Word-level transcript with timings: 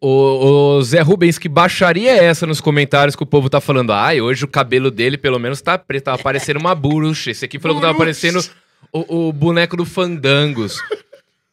O, 0.00 0.76
o- 0.78 0.82
Zé 0.82 1.00
Rubens, 1.00 1.38
que 1.38 1.48
baixaria 1.48 2.10
é 2.12 2.24
essa 2.24 2.46
nos 2.46 2.60
comentários 2.60 3.14
que 3.16 3.22
o 3.22 3.26
povo 3.26 3.50
tá 3.50 3.60
falando? 3.60 3.92
Ai, 3.92 4.20
hoje 4.20 4.44
o 4.44 4.48
cabelo 4.48 4.90
dele 4.90 5.18
pelo 5.18 5.38
menos 5.38 5.60
tá 5.60 5.76
preto, 5.76 6.04
tá 6.04 6.16
parecendo 6.18 6.58
uma 6.60 6.74
burucha. 6.74 7.30
Esse 7.30 7.44
aqui 7.44 7.58
falou 7.58 7.76
que 7.76 7.82
tava 7.82 7.96
parecendo 7.98 8.42
o, 8.92 9.28
o 9.28 9.32
boneco 9.32 9.76
do 9.76 9.84
Fandangos. 9.84 10.78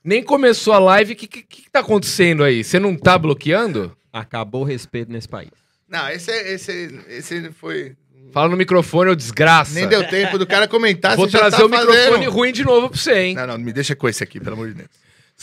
Nem 0.03 0.23
começou 0.23 0.73
a 0.73 0.79
live, 0.79 1.13
o 1.13 1.15
que, 1.15 1.27
que, 1.27 1.43
que 1.43 1.69
tá 1.71 1.79
acontecendo 1.81 2.43
aí? 2.43 2.63
Você 2.63 2.79
não 2.79 2.95
tá 2.95 3.17
bloqueando? 3.17 3.95
Acabou 4.11 4.61
o 4.61 4.65
respeito 4.65 5.11
nesse 5.11 5.27
país. 5.27 5.51
Não, 5.87 6.09
esse, 6.09 6.31
esse, 6.31 6.99
esse 7.09 7.51
foi. 7.51 7.93
Fala 8.31 8.49
no 8.49 8.57
microfone, 8.57 9.11
ô 9.11 9.15
desgraça. 9.15 9.73
Nem 9.73 9.87
deu 9.87 10.07
tempo 10.07 10.37
do 10.37 10.47
cara 10.47 10.67
comentar. 10.67 11.15
Vou 11.17 11.25
você 11.25 11.33
já 11.33 11.39
trazer 11.39 11.57
tá 11.57 11.65
o 11.65 11.69
microfone 11.69 12.11
fazendo. 12.15 12.31
ruim 12.31 12.51
de 12.53 12.63
novo 12.63 12.89
pra 12.89 12.97
você, 12.97 13.13
hein? 13.13 13.35
Não, 13.35 13.45
não, 13.47 13.57
me 13.57 13.73
deixa 13.73 13.93
com 13.95 14.07
esse 14.07 14.23
aqui, 14.23 14.39
pelo 14.39 14.53
amor 14.55 14.69
de 14.69 14.75
Deus. 14.75 14.89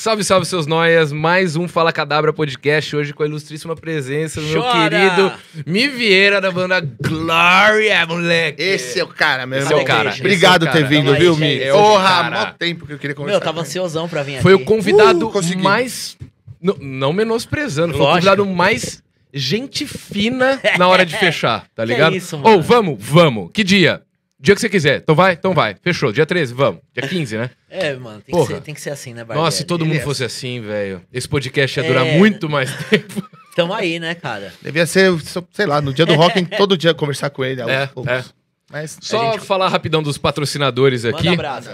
Salve, 0.00 0.22
salve, 0.22 0.46
seus 0.46 0.64
noias. 0.64 1.10
Mais 1.10 1.56
um 1.56 1.66
Fala 1.66 1.92
Cadabra 1.92 2.32
Podcast, 2.32 2.94
hoje 2.94 3.12
com 3.12 3.24
a 3.24 3.26
ilustríssima 3.26 3.74
presença 3.74 4.40
do 4.40 4.46
meu 4.46 4.62
Chora! 4.62 4.88
querido 4.90 5.32
Mi 5.66 5.88
Vieira, 5.88 6.40
da 6.40 6.52
banda 6.52 6.80
Glória, 6.80 8.06
moleque. 8.06 8.62
Esse 8.62 9.00
é 9.00 9.02
o 9.04 9.08
cara, 9.08 9.44
meu 9.44 9.58
Esse 9.58 9.66
irmão. 9.66 9.80
é 9.80 9.82
o 9.82 9.84
cara, 9.84 10.14
Obrigado 10.16 10.62
esse 10.62 10.68
é 10.68 10.70
o 10.70 10.72
ter 10.72 10.82
cara. 10.82 10.86
vindo, 10.88 11.04
Tamo 11.06 11.16
aí, 11.16 11.20
viu, 11.20 11.34
gente. 11.34 11.58
Mi? 11.58 11.62
É 11.64 11.74
o 11.74 11.76
Porra, 11.78 12.08
cara. 12.08 12.30
mó 12.30 12.46
tempo 12.56 12.86
que 12.86 12.92
eu 12.92 12.98
queria 12.98 13.16
conversar. 13.16 13.32
Meu, 13.32 13.40
eu 13.40 13.44
tava 13.44 13.54
com 13.54 13.60
ele. 13.60 13.68
ansiosão 13.68 14.08
pra 14.08 14.22
vir 14.22 14.40
Foi 14.40 14.52
o 14.52 14.56
aqui. 14.58 14.64
convidado 14.66 15.26
Uh, 15.26 15.32
consegui. 15.32 15.60
mais. 15.62 16.16
Não, 16.62 16.76
não 16.80 17.12
menosprezando, 17.12 17.92
foi 17.94 18.00
o 18.00 18.04
Lógico. 18.04 18.24
convidado 18.30 18.46
mais 18.46 19.02
gente 19.34 19.84
fina 19.84 20.60
na 20.78 20.86
hora 20.86 21.04
de 21.04 21.16
fechar, 21.18 21.66
tá 21.74 21.84
ligado? 21.84 22.14
isso, 22.14 22.38
mano. 22.38 22.54
Ou, 22.54 22.62
vamos, 22.62 22.96
vamos. 23.00 23.50
Que 23.52 23.64
dia? 23.64 24.00
Dia 24.40 24.54
que 24.54 24.60
você 24.60 24.68
quiser. 24.68 24.98
Então 24.98 25.14
vai, 25.14 25.32
então 25.32 25.52
vai. 25.52 25.74
Fechou. 25.82 26.12
Dia 26.12 26.24
13, 26.24 26.54
vamos. 26.54 26.80
Dia 26.94 27.08
15, 27.08 27.36
né? 27.38 27.50
É, 27.68 27.94
mano, 27.96 28.20
tem 28.20 28.26
que, 28.26 28.30
Porra. 28.32 28.54
ser, 28.54 28.60
tem 28.62 28.74
que 28.74 28.80
ser 28.80 28.90
assim, 28.90 29.12
né, 29.12 29.24
Barbieri? 29.24 29.44
Nossa, 29.44 29.56
se 29.56 29.64
todo 29.64 29.84
mundo 29.84 29.96
é 29.96 30.00
fosse 30.00 30.22
assim, 30.22 30.60
velho. 30.60 31.02
Esse 31.12 31.28
podcast 31.28 31.78
ia 31.80 31.86
durar 31.86 32.06
É. 32.06 32.16
muito 32.18 32.48
mais 32.48 32.72
tempo. 32.84 33.20
Tamo 33.56 33.74
aí, 33.74 33.98
né, 33.98 34.14
cara? 34.14 34.52
Devia 34.62 34.86
ser, 34.86 35.10
sei 35.52 35.66
lá, 35.66 35.80
no 35.80 35.92
dia 35.92 36.06
do 36.06 36.14
rock, 36.14 36.44
todo 36.56 36.76
dia 36.78 36.94
conversar 36.94 37.30
com 37.30 37.44
ele. 37.44 37.60
aos 37.60 37.70
É, 37.70 37.86
poucos. 37.88 38.12
é. 38.12 38.24
Mas 38.70 38.96
Só 39.00 39.32
gente- 39.32 39.44
falar 39.44 39.68
rapidão 39.68 40.02
dos 40.02 40.16
patrocinadores 40.18 41.04
aqui. 41.04 41.24
Manda 41.30 41.32
abraço. 41.32 41.70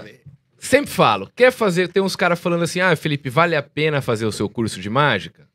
Sempre 0.57 0.89
falo, 0.89 1.29
quer 1.35 1.51
fazer, 1.51 1.89
tem 1.89 2.01
uns 2.01 2.15
caras 2.15 2.39
falando 2.39 2.63
assim, 2.63 2.79
ah, 2.79 2.95
Felipe, 2.95 3.29
vale 3.29 3.55
a 3.55 3.61
pena 3.61 4.01
fazer 4.01 4.25
o 4.25 4.31
seu 4.31 4.49
curso 4.49 4.79
de 4.81 4.89
mágica? 4.89 5.45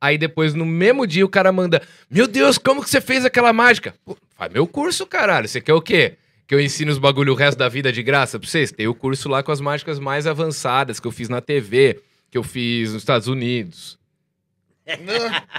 Aí 0.00 0.16
depois, 0.16 0.54
no 0.54 0.64
mesmo 0.64 1.04
dia, 1.06 1.24
o 1.24 1.28
cara 1.28 1.50
manda, 1.50 1.82
meu 2.08 2.28
Deus, 2.28 2.58
como 2.58 2.82
que 2.84 2.88
você 2.90 3.00
fez 3.00 3.24
aquela 3.24 3.52
mágica? 3.52 3.94
Pô, 4.04 4.16
faz 4.36 4.52
meu 4.52 4.66
curso, 4.66 5.04
caralho, 5.06 5.48
você 5.48 5.60
quer 5.60 5.72
o 5.74 5.80
quê? 5.82 6.14
Que 6.46 6.54
eu 6.54 6.60
ensine 6.60 6.90
os 6.90 6.98
bagulho 6.98 7.32
o 7.32 7.36
resto 7.36 7.58
da 7.58 7.68
vida 7.68 7.92
de 7.92 8.02
graça 8.02 8.38
pra 8.38 8.48
vocês? 8.48 8.70
Tem 8.72 8.86
o 8.86 8.94
curso 8.94 9.28
lá 9.28 9.42
com 9.42 9.52
as 9.52 9.60
mágicas 9.60 9.98
mais 9.98 10.26
avançadas, 10.26 11.00
que 11.00 11.06
eu 11.06 11.12
fiz 11.12 11.28
na 11.28 11.40
TV, 11.40 12.00
que 12.30 12.36
eu 12.36 12.42
fiz 12.42 12.92
nos 12.92 13.02
Estados 13.02 13.28
Unidos. 13.28 13.98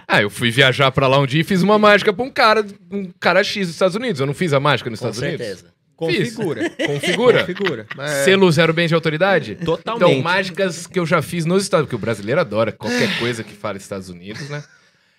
Ah, 0.07 0.21
eu 0.21 0.29
fui 0.29 0.51
viajar 0.51 0.91
pra 0.91 1.07
lá 1.07 1.17
um 1.19 1.25
dia 1.25 1.41
e 1.41 1.43
fiz 1.45 1.61
uma 1.61 1.79
mágica 1.79 2.11
pra 2.13 2.23
um 2.23 2.29
cara, 2.29 2.65
um 2.91 3.09
cara 3.19 3.43
X 3.43 3.67
dos 3.67 3.75
Estados 3.75 3.95
Unidos. 3.95 4.19
Eu 4.19 4.27
não 4.27 4.33
fiz 4.33 4.51
a 4.53 4.59
mágica 4.59 4.89
nos 4.89 4.99
Com 4.99 5.07
Estados 5.09 5.19
Unidos? 5.27 5.45
certeza. 5.45 5.73
Configura. 5.95 6.69
Configura. 6.71 7.39
Configura. 7.39 7.87
Mas- 7.95 8.09
Selo 8.25 8.51
zero 8.51 8.73
bem 8.73 8.87
de 8.87 8.93
autoridade? 8.93 9.55
Totalmente. 9.55 10.09
Então, 10.11 10.21
mágicas 10.21 10.85
que 10.85 10.99
eu 10.99 11.05
já 11.05 11.21
fiz 11.21 11.45
nos 11.45 11.63
Estados 11.63 11.83
Unidos, 11.83 11.87
porque 11.91 11.95
o 11.95 12.05
brasileiro 12.05 12.41
adora 12.41 12.71
qualquer 12.73 13.17
coisa 13.19 13.43
que 13.43 13.53
fala 13.53 13.77
Estados 13.77 14.09
Unidos, 14.09 14.49
né? 14.49 14.63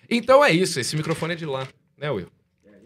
Então 0.09 0.45
é 0.45 0.51
isso, 0.51 0.79
esse 0.79 0.95
microfone 0.95 1.33
é 1.33 1.35
de 1.35 1.45
lá, 1.45 1.67
né, 1.97 2.11
Will? 2.11 2.27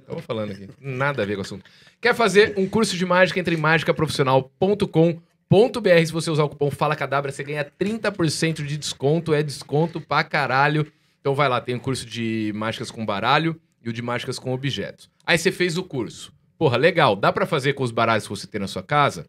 Estamos 0.10 0.26
falando 0.26 0.52
aqui, 0.54 0.68
nada 0.82 1.22
a 1.22 1.26
ver 1.26 1.36
com 1.36 1.42
o 1.42 1.44
assunto. 1.44 1.64
Quer 2.02 2.16
fazer 2.16 2.56
um 2.58 2.68
curso 2.68 2.98
de 2.98 3.06
mágica? 3.06 3.40
Entre 3.40 3.54
em 3.54 3.60
mágicaprofissional.com.br. 3.60 6.06
Se 6.06 6.12
você 6.12 6.32
usar 6.32 6.46
o 6.46 6.50
cupom 6.50 6.72
Fala 6.72 6.96
Cadabra, 6.96 7.32
você 7.32 7.44
ganha 7.44 7.64
30% 7.64 8.66
de 8.66 8.76
desconto. 8.76 9.36
É 9.36 9.44
desconto 9.44 10.02
pra 10.02 10.24
caralho. 10.24 10.92
Então 11.22 11.36
vai 11.36 11.48
lá, 11.48 11.62
tem 11.62 11.76
o 11.76 11.80
curso 11.80 12.08
de 12.08 12.52
mágicas 12.56 12.90
com 12.90 13.06
baralho 13.06 13.56
e 13.84 13.90
o 13.90 13.94
de 13.94 14.02
mágicas 14.02 14.40
com 14.40 14.52
objetos. 14.52 15.12
Aí 15.24 15.38
você 15.38 15.52
fez 15.52 15.78
o 15.78 15.84
curso. 15.84 16.34
Porra, 16.58 16.76
legal. 16.76 17.16
Dá 17.16 17.32
pra 17.32 17.46
fazer 17.46 17.74
com 17.74 17.84
os 17.84 17.92
baralhos 17.92 18.24
que 18.24 18.32
você 18.32 18.48
tem 18.48 18.60
na 18.60 18.68
sua 18.68 18.82
casa? 18.82 19.28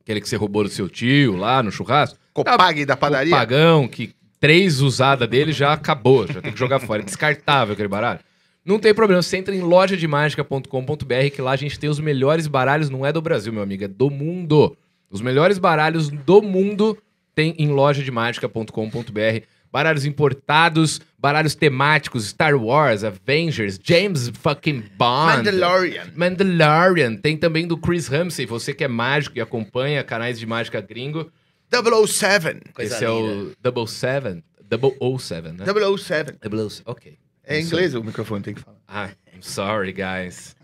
Aquele 0.00 0.20
que 0.20 0.28
você 0.28 0.36
roubou 0.36 0.62
do 0.62 0.70
seu 0.70 0.88
tio 0.88 1.34
lá 1.34 1.60
no 1.60 1.72
churrasco? 1.72 2.16
Copag 2.32 2.84
da 2.84 2.96
padaria. 2.96 3.34
O 3.34 3.36
pagão, 3.36 3.88
que 3.88 4.14
três 4.38 4.80
usadas 4.80 5.28
dele 5.28 5.50
já 5.50 5.72
acabou, 5.72 6.24
já 6.26 6.40
tem 6.40 6.52
que 6.52 6.58
jogar 6.58 6.78
fora. 6.78 7.02
É 7.02 7.04
descartável 7.04 7.72
aquele 7.72 7.88
baralho. 7.88 8.20
Não 8.64 8.78
tem 8.78 8.94
problema, 8.94 9.20
você 9.20 9.36
entra 9.36 9.54
em 9.54 9.60
lojademagica.com.br 9.60 11.30
que 11.34 11.42
lá 11.42 11.52
a 11.52 11.56
gente 11.56 11.78
tem 11.78 11.90
os 11.90 12.00
melhores 12.00 12.46
baralhos, 12.46 12.88
não 12.88 13.04
é 13.04 13.12
do 13.12 13.20
Brasil, 13.20 13.52
meu 13.52 13.62
amigo, 13.62 13.84
é 13.84 13.88
do 13.88 14.08
mundo. 14.10 14.76
Os 15.10 15.20
melhores 15.20 15.58
baralhos 15.58 16.08
do 16.08 16.40
mundo 16.40 16.96
tem 17.34 17.54
em 17.58 17.68
lojademagica.com.br. 17.68 19.44
Baralhos 19.70 20.06
importados, 20.06 21.00
baralhos 21.18 21.54
temáticos, 21.54 22.28
Star 22.28 22.54
Wars, 22.54 23.02
Avengers, 23.02 23.78
James 23.82 24.28
fucking 24.28 24.84
Bond. 24.96 25.36
Mandalorian. 25.36 26.12
Mandalorian. 26.14 27.16
Tem 27.16 27.36
também 27.36 27.66
do 27.66 27.76
Chris 27.76 28.06
Ramsey, 28.06 28.46
você 28.46 28.72
que 28.72 28.84
é 28.84 28.88
mágico 28.88 29.36
e 29.36 29.40
acompanha 29.40 30.02
canais 30.04 30.38
de 30.38 30.46
mágica 30.46 30.80
gringo. 30.80 31.30
007. 31.72 32.72
Coisa 32.72 32.94
Esse 32.94 33.04
é 33.04 33.10
o 33.10 33.50
Double 33.60 33.88
Seven. 33.88 34.44
Double 34.62 34.96
O 35.00 35.18
Seven, 35.18 35.52
né? 35.54 35.64
007. 35.66 36.38
Double 36.40 36.60
O 36.60 36.70
Ok. 36.86 37.18
É 37.46 37.60
em 37.60 37.62
inglês 37.64 37.94
o 37.94 38.02
microfone, 38.02 38.42
tem 38.42 38.54
que 38.54 38.60
falar. 38.60 38.76
Ah, 38.88 39.10
I'm 39.34 39.42
sorry, 39.42 39.92
guys. 39.92 40.56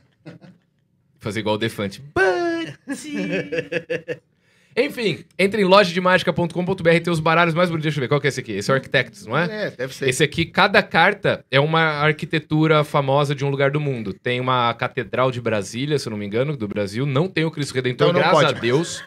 Fazer 1.18 1.41
igual 1.41 1.56
o 1.56 1.58
Defante. 1.58 2.02
But... 2.14 2.74
Enfim, 4.76 5.24
entre 5.38 5.62
em 5.62 5.64
lojademagica.com.br 5.64 6.82
tem 7.02 7.12
os 7.12 7.18
baralhos 7.18 7.54
mais 7.54 7.68
bonitos. 7.68 7.84
Deixa 7.84 7.98
eu 7.98 8.02
ver, 8.02 8.08
qual 8.08 8.20
que 8.20 8.28
é 8.28 8.30
esse 8.30 8.41
aqui? 8.41 8.52
Esse 8.52 8.70
é 8.70 8.74
o 8.74 8.76
Architects, 8.76 9.26
não 9.26 9.36
é? 9.36 9.66
É, 9.66 9.70
deve 9.70 9.94
ser. 9.94 10.08
Esse 10.08 10.22
aqui, 10.22 10.46
cada 10.46 10.82
carta 10.82 11.44
é 11.50 11.58
uma 11.58 11.80
arquitetura 11.80 12.84
famosa 12.84 13.34
de 13.34 13.44
um 13.44 13.50
lugar 13.50 13.70
do 13.72 13.80
mundo. 13.80 14.14
Tem 14.14 14.41
uma 14.41 14.72
catedral 14.74 15.30
de 15.32 15.41
Brasília, 15.41 15.98
se 15.98 16.06
eu 16.06 16.12
não 16.12 16.16
me 16.16 16.24
engano, 16.24 16.56
do 16.56 16.68
Brasil. 16.68 17.04
Não 17.04 17.28
tem 17.28 17.44
o 17.44 17.50
Cristo 17.50 17.74
Redentor, 17.74 18.10
Então 18.10 18.20
graças 18.20 18.44
pode. 18.44 18.58
a 18.58 18.60
Deus. 18.60 19.04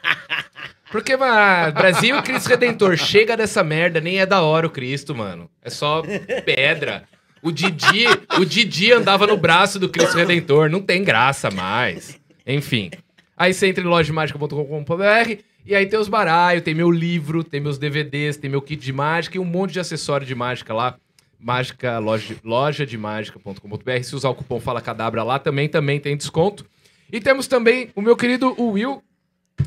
Porque, 0.92 1.16
mano, 1.18 1.74
Brasil 1.74 2.18
e 2.18 2.22
Cristo 2.22 2.50
Redentor, 2.50 2.98
chega 2.98 3.36
dessa 3.36 3.64
merda, 3.64 4.00
nem 4.00 4.20
é 4.20 4.26
da 4.26 4.42
hora 4.44 4.68
o 4.68 4.70
Cristo, 4.70 5.16
mano. 5.16 5.50
É 5.62 5.70
só 5.70 6.04
pedra. 6.46 7.06
O 7.44 7.52
Didi, 7.52 8.06
o 8.40 8.46
Didi 8.46 8.94
andava 8.94 9.28
no 9.28 9.36
braço 9.36 9.78
do 9.78 9.90
Cristo 9.90 10.16
Redentor, 10.16 10.70
não 10.70 10.80
tem 10.80 11.04
graça 11.04 11.52
mais. 11.52 12.18
Enfim. 12.48 12.90
Aí 13.36 13.54
você 13.54 13.68
entra 13.68 13.84
em 13.84 13.88
lojademagica.com.br 13.88 15.44
e 15.66 15.76
aí 15.76 15.86
tem 15.86 16.00
os 16.00 16.08
baralhos, 16.08 16.64
tem 16.64 16.74
meu 16.74 16.90
livro, 16.90 17.44
tem 17.44 17.60
meus 17.60 17.78
DVDs, 17.78 18.38
tem 18.38 18.50
meu 18.50 18.62
kit 18.62 18.82
de 18.82 18.94
mágica 18.94 19.36
e 19.36 19.40
um 19.42 19.46
monte 19.46 19.74
de 19.74 19.82
acessório 19.82 20.26
de 20.26 20.34
mágica 20.34 20.74
lá. 20.74 20.96
Mágica, 21.38 22.00
loja, 22.00 22.34
loja 22.46 22.86
de 22.86 22.98
mágica.com.br. 22.98 24.04
Se 24.04 24.16
usar 24.16 24.30
o 24.30 24.36
cupom 24.36 24.62
Fala 24.62 24.80
Cadabra 24.80 25.22
lá 25.22 25.38
também, 25.38 25.68
também 25.68 26.00
tem 26.00 26.16
desconto. 26.16 26.66
E 27.12 27.20
temos 27.20 27.46
também 27.46 27.90
o 27.94 28.02
meu 28.02 28.16
querido 28.16 28.56
Will, 28.58 29.04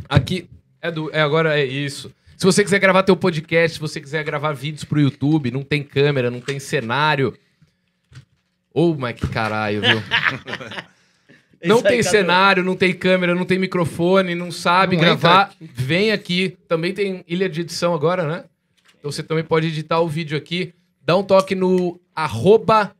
aqui. 0.08 0.48
É, 0.80 0.90
do, 0.90 1.10
é 1.14 1.20
agora 1.20 1.60
é 1.60 1.64
isso. 1.64 2.10
Se 2.38 2.46
você 2.46 2.64
quiser 2.64 2.78
gravar 2.78 3.02
teu 3.02 3.16
podcast, 3.16 3.74
se 3.74 3.80
você 3.80 4.00
quiser 4.00 4.24
gravar 4.24 4.52
vídeos 4.52 4.84
pro 4.84 5.00
YouTube, 5.00 5.50
não 5.50 5.62
tem 5.62 5.82
câmera, 5.82 6.30
não 6.30 6.40
tem 6.40 6.58
cenário. 6.58 7.34
Ô, 8.76 8.94
mas 8.94 9.18
que 9.18 9.26
caralho, 9.26 9.80
viu? 9.80 10.02
Não 11.64 11.76
Isso 11.76 11.84
tem 11.84 12.02
Cadu. 12.02 12.10
cenário, 12.10 12.62
não 12.62 12.76
tem 12.76 12.92
câmera, 12.92 13.34
não 13.34 13.46
tem 13.46 13.58
microfone, 13.58 14.34
não 14.34 14.52
sabe 14.52 14.94
Não 14.94 15.02
gravar. 15.02 15.50
Vem 15.58 16.12
aqui. 16.12 16.54
Também 16.68 16.92
tem 16.92 17.24
ilha 17.26 17.48
de 17.48 17.62
edição 17.62 17.94
agora, 17.94 18.28
né? 18.28 18.44
Então 18.98 19.10
você 19.10 19.22
também 19.22 19.42
pode 19.42 19.68
editar 19.68 19.98
o 20.00 20.06
vídeo 20.06 20.36
aqui. 20.36 20.74
Dá 21.02 21.16
um 21.16 21.24
toque 21.24 21.54
no 21.54 21.98
arroba 22.14 22.94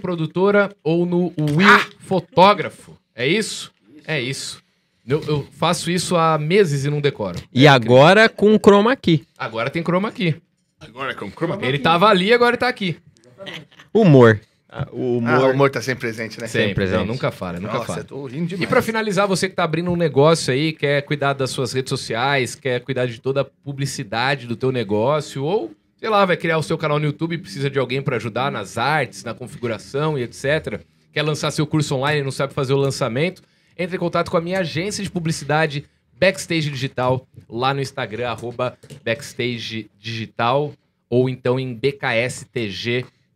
Produtora 0.00 0.74
ou 0.82 1.04
no 1.04 1.32
Will 1.38 1.80
Fotógrafo. 2.00 2.96
É 3.14 3.28
isso? 3.28 3.70
É 4.06 4.18
isso. 4.18 4.62
Eu, 5.06 5.22
eu 5.28 5.46
faço 5.52 5.90
isso 5.90 6.16
há 6.16 6.38
meses 6.38 6.86
e 6.86 6.90
não 6.90 7.02
decoro. 7.02 7.38
E 7.52 7.68
agora 7.68 8.28
com 8.28 8.54
o 8.54 8.58
chroma 8.58 8.96
key. 8.96 9.24
Agora 9.36 9.68
tem 9.68 9.82
chroma 9.82 10.08
aqui. 10.08 10.34
Agora 10.80 11.14
com 11.14 11.30
chroma 11.30 11.58
Ele 11.60 11.78
tava 11.78 12.08
ali, 12.08 12.32
agora 12.32 12.52
ele 12.52 12.56
tá 12.56 12.68
aqui. 12.68 12.96
Humor. 13.92 14.40
Ah, 14.70 14.86
O 14.92 15.16
Ah, 15.24 15.38
humor. 15.38 15.48
o 15.48 15.52
humor 15.54 15.70
tá 15.70 15.80
sempre 15.80 16.00
presente, 16.00 16.38
né? 16.40 16.46
Sempre. 16.46 16.74
presente. 16.74 16.98
Não, 16.98 17.06
nunca 17.06 17.30
falha, 17.30 17.58
nunca 17.58 17.72
Nossa, 17.74 17.86
falha. 17.86 18.00
eu 18.00 18.04
tô 18.04 18.26
rindo 18.26 18.46
demais. 18.48 18.62
E 18.62 18.66
pra 18.66 18.82
finalizar, 18.82 19.26
você 19.26 19.48
que 19.48 19.54
tá 19.54 19.64
abrindo 19.64 19.90
um 19.90 19.96
negócio 19.96 20.52
aí, 20.52 20.72
quer 20.72 21.00
cuidar 21.02 21.32
das 21.32 21.50
suas 21.50 21.72
redes 21.72 21.88
sociais, 21.88 22.54
quer 22.54 22.80
cuidar 22.80 23.06
de 23.06 23.18
toda 23.20 23.40
a 23.40 23.44
publicidade 23.44 24.46
do 24.46 24.54
teu 24.56 24.70
negócio, 24.70 25.42
ou, 25.42 25.72
sei 25.96 26.10
lá, 26.10 26.24
vai 26.26 26.36
criar 26.36 26.58
o 26.58 26.62
seu 26.62 26.76
canal 26.76 26.98
no 26.98 27.06
YouTube 27.06 27.34
e 27.34 27.38
precisa 27.38 27.70
de 27.70 27.78
alguém 27.78 28.02
pra 28.02 28.16
ajudar 28.16 28.52
nas 28.52 28.76
artes, 28.76 29.24
na 29.24 29.32
configuração 29.32 30.18
e 30.18 30.22
etc. 30.22 30.80
Quer 31.14 31.22
lançar 31.22 31.50
seu 31.50 31.66
curso 31.66 31.94
online 31.94 32.20
e 32.20 32.24
não 32.24 32.30
sabe 32.30 32.52
fazer 32.52 32.74
o 32.74 32.76
lançamento, 32.76 33.40
entre 33.76 33.96
em 33.96 33.98
contato 33.98 34.30
com 34.30 34.36
a 34.36 34.40
minha 34.40 34.58
agência 34.60 35.02
de 35.02 35.10
publicidade 35.10 35.86
Backstage 36.20 36.68
Digital, 36.70 37.26
lá 37.48 37.72
no 37.72 37.80
Instagram, 37.80 38.28
arroba 38.28 38.76
Backstage 39.02 39.88
Digital, 39.98 40.74
ou 41.08 41.28
então 41.28 41.58
em 41.58 41.72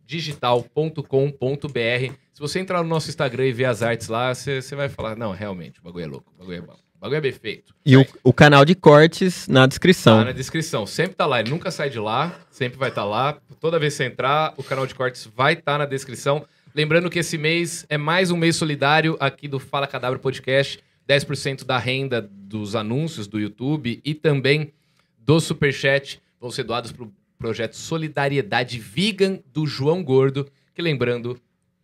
bkstgdigital.com.br. 0.05 2.13
Se 2.33 2.39
você 2.39 2.59
entrar 2.59 2.83
no 2.83 2.89
nosso 2.89 3.09
Instagram 3.09 3.47
e 3.47 3.53
ver 3.53 3.65
as 3.65 3.81
artes 3.81 4.07
lá, 4.07 4.33
você 4.33 4.75
vai 4.75 4.89
falar, 4.89 5.15
não, 5.15 5.31
realmente, 5.31 5.79
o 5.79 5.83
bagulho 5.83 6.03
é 6.03 6.07
louco, 6.07 6.31
o 6.35 6.39
bagulho 6.39 6.57
é 6.57 6.61
bom. 6.61 6.73
O 6.73 6.99
bagulho 6.99 7.17
é 7.17 7.21
bem 7.21 7.31
feito. 7.31 7.73
E 7.85 7.97
o, 7.97 8.05
o 8.23 8.31
canal 8.31 8.63
de 8.63 8.75
cortes 8.75 9.47
na 9.47 9.67
descrição. 9.67 10.19
Tá 10.19 10.25
na 10.25 10.31
descrição. 10.31 10.87
Sempre 10.87 11.15
tá 11.15 11.25
lá. 11.25 11.41
Ele 11.41 11.49
nunca 11.49 11.69
sai 11.69 11.89
de 11.89 11.99
lá. 11.99 12.33
Sempre 12.49 12.79
vai 12.79 12.89
estar 12.89 13.03
lá. 13.03 13.37
Toda 13.59 13.77
vez 13.77 13.93
que 13.93 13.97
você 13.97 14.05
entrar, 14.05 14.53
o 14.55 14.63
canal 14.63 14.87
de 14.87 14.95
cortes 14.95 15.27
vai 15.35 15.51
estar 15.51 15.77
na 15.77 15.85
descrição. 15.85 16.45
Lembrando 16.73 17.09
que 17.09 17.19
esse 17.19 17.37
mês 17.37 17.85
é 17.89 17.97
mais 17.97 18.31
um 18.31 18.37
mês 18.37 18.55
solidário 18.55 19.17
aqui 19.19 19.49
do 19.49 19.59
Fala 19.59 19.85
Cadáver 19.85 20.17
Podcast. 20.17 20.79
10% 21.07 21.65
da 21.65 21.77
renda 21.77 22.21
dos 22.21 22.73
anúncios 22.73 23.27
do 23.27 23.37
YouTube 23.37 24.01
e 24.03 24.13
também 24.13 24.71
do 25.17 25.41
Superchat 25.41 26.21
vão 26.39 26.51
ser 26.51 26.63
doados 26.63 26.91
para 26.91 27.03
o 27.03 27.11
projeto 27.43 27.75
Solidariedade 27.75 28.79
Vegan 28.79 29.37
do 29.51 29.67
João 29.67 30.01
Gordo, 30.01 30.49
que 30.73 30.81
lembrando, 30.81 31.37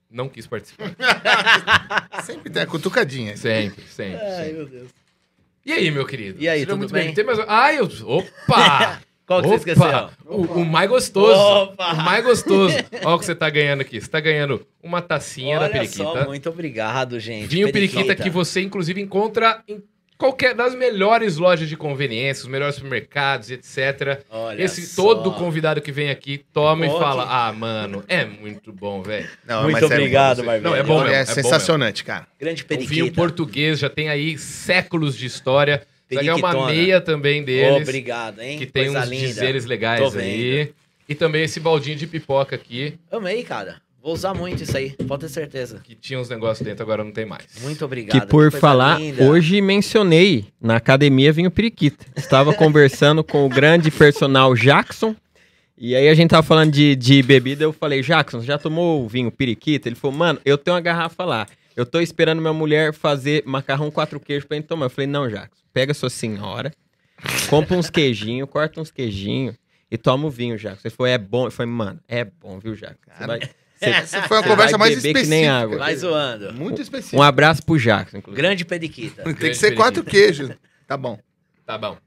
não 0.10 0.30
quis 0.30 0.48
participar. 0.48 0.96
Sempre 2.24 2.50
tem 2.50 2.62
a 2.62 2.66
cutucadinha. 2.66 3.36
Sempre, 3.36 3.84
sempre. 3.84 4.26
Ai, 4.26 4.36
sempre. 4.38 4.54
meu 4.54 4.66
Deus. 4.66 4.90
E 5.66 5.74
aí, 5.74 5.92
meu 5.92 6.06
querido? 6.06 6.42
E 6.42 6.48
aí, 6.48 6.60
Seja 6.60 6.70
tudo 6.70 6.78
muito 6.78 6.94
bem? 6.94 7.14
Tem 7.14 7.26
mais... 7.26 7.40
Ai, 7.46 7.78
eu... 7.78 7.90
Opa! 8.06 9.02
Qual 9.28 9.42
que 9.42 9.50
você 9.50 9.56
Opa! 9.56 9.72
esqueceu? 9.72 10.10
O, 10.26 10.62
o 10.62 10.66
mais 10.66 10.90
gostoso. 10.90 11.38
Opa! 11.38 11.92
O 11.92 11.98
mais 11.98 12.24
gostoso. 12.24 12.76
Olha 13.04 13.16
o 13.16 13.20
que 13.20 13.26
você 13.26 13.36
tá 13.36 13.50
ganhando 13.50 13.82
aqui. 13.82 14.00
Você 14.00 14.08
tá 14.08 14.22
ganhando 14.22 14.66
uma 14.82 15.02
tacinha 15.02 15.60
da 15.60 15.66
Olha 15.66 15.74
Periquita. 15.74 16.04
só, 16.04 16.26
muito 16.26 16.50
obrigado, 16.50 17.20
gente. 17.20 17.48
Vinho 17.48 17.70
periquita. 17.70 18.16
que 18.16 18.30
você, 18.30 18.62
inclusive, 18.62 19.02
encontra 19.02 19.62
em 19.68 19.84
qualquer 20.20 20.54
das 20.54 20.76
melhores 20.76 21.38
lojas 21.38 21.68
de 21.70 21.78
conveniência, 21.78 22.44
os 22.44 22.50
melhores 22.50 22.76
supermercados, 22.76 23.50
etc. 23.50 24.22
Olha 24.30 24.62
Esse 24.62 24.86
só. 24.86 25.02
todo 25.02 25.32
convidado 25.32 25.82
que 25.82 25.92
vem 25.92 26.10
aqui 26.12 26.44
toma 26.54 26.86
e 26.86 26.90
Pô, 26.90 27.00
fala: 27.00 27.26
Ah, 27.28 27.52
mano, 27.54 28.04
é 28.08 28.26
muito 28.26 28.72
bom, 28.74 29.02
velho. 29.02 29.28
Não, 29.48 29.64
Muito 29.64 29.74
mas 29.74 29.84
é- 29.84 29.86
obrigado, 29.96 30.38
Não, 30.40 30.46
Barbinha. 30.46 30.76
é 30.76 30.84
bom 30.84 30.96
Olha, 30.98 31.10
mesmo, 31.10 31.16
é 31.18 31.22
é 31.22 31.26
bom 31.26 31.34
sensacionante, 31.34 32.04
cara. 32.04 32.28
Grande 32.40 32.64
O 32.64 32.68
vinho 32.68 32.88
periquita. 32.88 33.16
português 33.16 33.80
já 33.80 33.90
tem 33.90 34.10
aí 34.10 34.38
séculos 34.38 35.18
de 35.18 35.26
história. 35.26 35.82
Ganhar 36.12 36.36
uma 36.36 36.66
meia 36.66 37.00
também 37.00 37.44
deles, 37.44 37.84
Obrigado, 37.84 38.42
hein? 38.42 38.58
que 38.58 38.66
tem 38.66 38.86
Coisa 38.86 39.02
uns 39.02 39.10
linda. 39.10 39.28
dizeres 39.28 39.66
legais 39.66 40.16
aí. 40.18 40.74
E 41.08 41.16
também 41.16 41.44
esse 41.44 41.60
baldinho 41.60 41.96
de 41.96 42.06
pipoca 42.08 42.56
aqui, 42.56 42.98
Amei, 43.12 43.44
cara. 43.44 43.80
Vou 44.02 44.14
usar 44.14 44.34
muito 44.34 44.64
isso 44.64 44.78
aí, 44.78 44.92
pode 45.08 45.22
ter 45.24 45.30
certeza. 45.30 45.82
que 45.84 45.94
tinha 45.94 46.20
uns 46.20 46.30
negócios 46.30 46.66
dentro, 46.66 46.84
agora 46.84 47.04
não 47.04 47.12
tem 47.12 47.26
mais. 47.26 47.46
Muito 47.62 47.84
obrigado. 47.84 48.20
Que 48.20 48.26
por 48.28 48.50
coisa 48.50 48.60
falar, 48.60 49.00
linda. 49.00 49.24
hoje 49.26 49.60
mencionei 49.62 50.46
na 50.62 50.78
academia 50.78 51.34
Vinho 51.34 51.52
Periquita. 51.52 52.06
Estava 52.16 52.54
conversando 52.54 53.24
com 53.24 53.46
o 53.46 53.50
grande 53.50 53.92
personal 53.92 54.56
Jackson. 54.56 55.16
E 55.82 55.96
aí 55.96 56.10
a 56.10 56.14
gente 56.14 56.32
tava 56.32 56.44
falando 56.44 56.72
de, 56.72 56.94
de 56.94 57.24
bebida, 57.24 57.64
eu 57.64 57.72
falei, 57.72 58.02
Jackson, 58.02 58.42
já 58.42 58.58
tomou 58.58 59.02
o 59.02 59.08
vinho 59.08 59.32
periquita? 59.32 59.88
Ele 59.88 59.96
falou, 59.96 60.18
mano, 60.18 60.38
eu 60.44 60.58
tenho 60.58 60.76
uma 60.76 60.82
garrafa 60.82 61.24
lá. 61.24 61.48
Eu 61.74 61.86
tô 61.86 62.02
esperando 62.02 62.42
minha 62.42 62.52
mulher 62.52 62.94
fazer 62.94 63.44
macarrão 63.46 63.90
quatro 63.90 64.20
queijos 64.20 64.44
pra 64.44 64.58
gente 64.58 64.68
tomar. 64.68 64.88
Eu 64.88 64.90
falei, 64.90 65.08
não, 65.08 65.30
Jackson, 65.30 65.64
pega 65.72 65.94
sua 65.94 66.10
senhora, 66.10 66.74
compra 67.50 67.78
uns 67.78 67.90
queijinhos, 67.90 68.50
corta 68.50 68.82
uns 68.82 68.92
queijinhos 68.92 69.56
e 69.90 69.98
toma 69.98 70.28
o 70.28 70.30
vinho, 70.30 70.58
Jackson. 70.58 70.82
Ele 70.90 70.94
falou, 70.94 71.08
é 71.08 71.18
bom. 71.18 71.48
Eu 71.48 71.52
falei, 71.52 71.72
mano, 71.72 72.00
é 72.10 72.26
bom, 72.26 72.60
viu, 72.60 72.76
Jackson? 72.76 73.12
Você 73.18 73.26
vai, 73.26 73.40
Essa 73.82 74.22
foi 74.24 74.38
uma 74.38 74.44
você 74.44 74.50
conversa 74.50 74.78
mais 74.78 74.92
específica. 74.94 75.22
que 75.22 75.28
nem 75.28 75.48
água. 75.48 75.78
Vai 75.78 75.96
zoando. 75.96 76.54
Muito 76.54 76.82
específica. 76.82 77.18
Um 77.18 77.22
abraço 77.24 77.64
pro 77.66 77.78
Jackson, 77.80 78.18
inclusive. 78.18 78.42
Grande 78.42 78.66
periquita. 78.66 79.24
Tem 79.24 79.34
que 79.34 79.40
Grande 79.40 79.56
ser 79.58 79.72
quatro 79.76 80.04
queijos. 80.04 80.52
Tá 80.88 80.98
bom. 80.98 81.20
Tá 81.66 81.78
bom. 81.78 81.98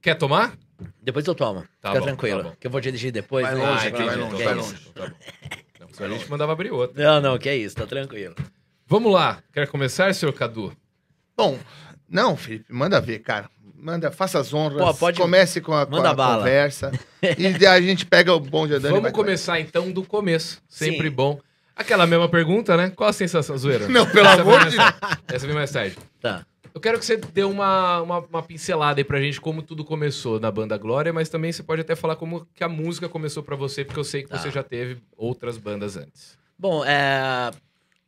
Quer 0.00 0.14
tomar? 0.14 0.56
Depois 1.02 1.26
eu 1.26 1.34
tomo. 1.34 1.64
Tá 1.80 1.88
Fica 1.90 2.00
bom, 2.00 2.06
tranquilo. 2.06 2.42
tá 2.42 2.48
bom. 2.50 2.56
Que 2.60 2.66
eu 2.66 2.70
vou 2.70 2.80
dirigir 2.80 3.10
depois. 3.12 3.44
Vai 3.46 3.54
né? 3.54 3.62
longe, 3.66 3.86
Ah, 3.88 3.90
vai 3.90 4.16
longe, 4.16 4.36
Que 4.36 4.44
vai 4.44 4.54
longe. 4.54 4.74
Tá 4.94 5.06
bom. 5.06 5.14
Não, 5.80 5.88
senão 5.92 6.14
a 6.14 6.18
gente 6.18 6.30
mandava 6.30 6.52
abrir 6.52 6.70
outra. 6.70 7.02
Não, 7.02 7.20
não, 7.20 7.38
que 7.38 7.48
é 7.48 7.56
isso, 7.56 7.74
tá 7.76 7.86
tranquilo. 7.86 8.34
Vamos 8.86 9.12
lá. 9.12 9.42
Quer 9.52 9.66
começar, 9.66 10.14
senhor 10.14 10.32
Cadu? 10.32 10.76
Bom, 11.36 11.58
não, 12.08 12.36
Felipe, 12.36 12.72
manda 12.72 13.00
ver, 13.00 13.18
cara. 13.18 13.50
Manda, 13.78 14.10
faça 14.10 14.38
as 14.38 14.52
honras. 14.54 14.78
Pô, 14.78 14.94
pode- 14.94 15.20
Comece 15.20 15.60
com 15.60 15.72
a, 15.72 15.86
com 15.86 15.96
a 15.96 16.14
bala. 16.14 16.38
conversa. 16.38 16.90
e 17.38 17.50
daí 17.50 17.66
a 17.66 17.80
gente 17.80 18.04
pega 18.06 18.32
o 18.32 18.40
bonde 18.40 18.72
andando 18.74 18.86
e 18.86 18.90
Vamos 18.90 19.02
vai 19.02 19.12
começar 19.12 19.60
então 19.60 19.90
do 19.90 20.02
começo. 20.02 20.62
Sempre 20.68 21.08
Sim. 21.08 21.14
bom. 21.14 21.38
Aquela 21.76 22.06
mesma 22.06 22.28
pergunta, 22.28 22.76
né? 22.76 22.90
Qual 22.96 23.08
a 23.10 23.12
sensação, 23.12 23.56
zoeira? 23.58 23.86
Não, 23.88 24.06
pelo 24.06 24.26
Essa 24.26 24.40
amor 24.42 24.66
de 24.68 24.76
tarde. 24.76 24.98
Essa 25.28 25.46
vem 25.46 25.54
mais 25.54 25.70
tarde. 25.70 25.96
Tá. 26.20 26.44
Eu 26.74 26.80
quero 26.80 26.98
que 26.98 27.06
você 27.06 27.16
dê 27.16 27.42
uma, 27.44 28.02
uma, 28.02 28.18
uma 28.18 28.42
pincelada 28.42 29.00
aí 29.00 29.04
pra 29.04 29.20
gente 29.20 29.40
como 29.40 29.62
tudo 29.62 29.82
começou 29.84 30.38
na 30.38 30.50
banda 30.50 30.76
Glória, 30.76 31.10
mas 31.12 31.28
também 31.28 31.50
você 31.52 31.62
pode 31.62 31.80
até 31.80 31.94
falar 31.94 32.16
como 32.16 32.46
que 32.54 32.62
a 32.62 32.68
música 32.68 33.08
começou 33.08 33.42
pra 33.42 33.56
você, 33.56 33.82
porque 33.84 33.98
eu 34.00 34.04
sei 34.04 34.22
que 34.22 34.28
Tá. 34.28 34.38
você 34.38 34.50
já 34.50 34.62
teve 34.62 34.98
outras 35.16 35.56
bandas 35.56 35.96
antes. 35.96 36.36
Bom, 36.58 36.84
é, 36.84 37.50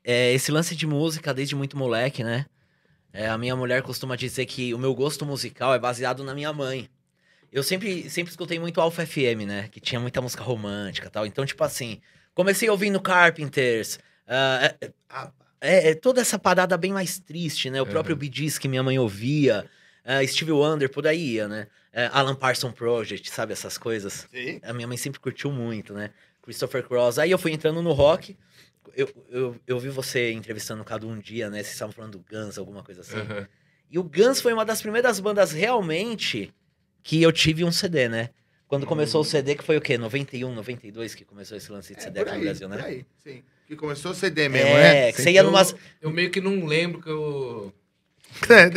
é, 0.05 0.33
esse 0.35 0.51
lance 0.53 0.75
de 0.77 0.87
música 0.87 1.33
desde 1.33 1.55
muito 1.57 1.79
moleque, 1.79 2.23
né? 2.23 2.45
É, 3.13 3.29
a 3.29 3.39
minha 3.39 3.57
mulher 3.57 3.83
costuma 3.83 4.17
dizer 4.17 4.47
que 4.47 4.73
o 4.75 4.79
meu 4.79 4.95
gosto 4.95 5.25
musical 5.25 5.75
é 5.75 5.79
baseado 5.79 6.23
na 6.23 6.35
minha 6.35 6.53
mãe. 6.53 6.89
Eu 7.51 7.63
sempre, 7.63 8.09
sempre 8.11 8.31
escutei 8.31 8.59
muito 8.59 8.81
Alpha 8.81 9.07
FM, 9.07 9.47
né? 9.47 9.69
Que 9.71 9.81
tinha 9.81 9.99
muita 10.01 10.21
música 10.21 10.43
romântica 10.43 11.07
e 11.07 11.11
tal. 11.11 11.25
Então, 11.27 11.47
tipo 11.47 11.65
assim, 11.65 12.01
comecei 12.35 12.69
ouvindo 12.69 13.01
Carpenters. 13.01 13.99
ah, 14.27 14.75
é, 14.81 14.91
é, 15.61 15.91
é 15.91 15.95
toda 15.95 16.21
essa 16.21 16.39
parada 16.39 16.77
bem 16.77 16.93
mais 16.93 17.19
triste, 17.19 17.71
né? 17.71 17.81
O 17.81 17.87
próprio 17.87 18.15
Uhum. 18.15 18.19
Bee 18.21 18.31
Gees 18.33 18.59
que 18.59 18.69
minha 18.69 18.83
mãe 18.83 18.99
ouvia. 18.99 19.65
ah, 20.05 20.25
Stevie 20.27 20.53
Wonder, 20.53 20.91
por 20.91 21.07
aí 21.07 21.35
ia, 21.37 21.49
né? 21.49 21.67
É, 21.91 22.11
Alan 22.13 22.35
Parsons 22.35 22.75
Project, 22.75 23.31
sabe? 23.31 23.55
Essas 23.55 23.79
coisas. 23.79 24.29
Sim. 24.31 24.61
A 24.63 24.73
minha 24.75 24.87
mãe 24.87 24.99
sempre 24.99 25.19
curtiu 25.19 25.51
muito, 25.51 25.95
né? 25.95 26.11
Christopher 26.43 26.83
Cross. 26.87 27.19
Aí 27.19 27.31
eu 27.31 27.39
fui 27.39 27.53
entrando 27.53 27.83
no 27.83 27.93
rock. 27.93 28.37
Eu, 28.97 29.09
eu, 29.31 29.57
eu 29.67 29.79
vi 29.79 29.89
você 29.89 30.33
entrevistando 30.33 30.83
o 30.83 30.85
Cadu 30.85 31.09
um 31.09 31.19
dia, 31.19 31.49
né? 31.51 31.59
Vocês 31.63 31.73
estavam 31.75 31.93
falando 31.93 32.13
do 32.19 32.25
Guns, 32.31 32.59
alguma 32.59 32.83
coisa 32.83 33.01
assim. 33.03 33.17
Aham. 33.19 33.47
E 33.91 33.99
o 33.99 34.03
Guns 34.03 34.41
foi 34.41 34.53
uma 34.53 34.65
das 34.65 34.83
primeiras 34.83 35.19
bandas 35.21 35.53
realmente 35.53 36.53
que 37.03 37.23
eu 37.23 37.33
tive 37.33 37.65
um 37.65 37.73
CD, 37.73 38.09
né? 38.09 38.31
Quando 38.67 38.85
começou 38.85 39.23
o 39.23 39.25
CD, 39.25 39.55
que 39.55 39.65
foi 39.65 39.79
o 39.79 39.81
quê? 39.81 39.97
91, 39.97 40.55
92 40.55 41.15
que 41.15 41.25
começou 41.25 41.57
esse 41.57 41.73
lance 41.73 41.95
de 41.95 42.01
É, 42.01 42.03
CD 42.03 42.21
por 42.21 42.29
aqui 42.29 42.31
aí, 42.33 42.39
no 42.39 42.45
Brasil, 42.45 42.69
por 42.69 42.77
né? 42.77 42.85
aí, 42.85 43.07
sim. 43.17 43.43
Que 43.67 43.75
começou 43.77 44.11
o 44.11 44.15
CD 44.15 44.49
mesmo, 44.49 44.69
É, 44.69 44.75
né? 45.07 45.13
que 45.13 45.23
você 45.23 45.31
ia 45.31 45.41
Eu- 45.41 45.45
numas. 45.45 45.75
Eu 46.03 46.11
meio 46.11 46.31
que 46.31 46.41
não 46.41 46.67
lembro 46.67 47.01
que 47.01 47.09
eu. 47.09 47.73
É, 48.51 48.69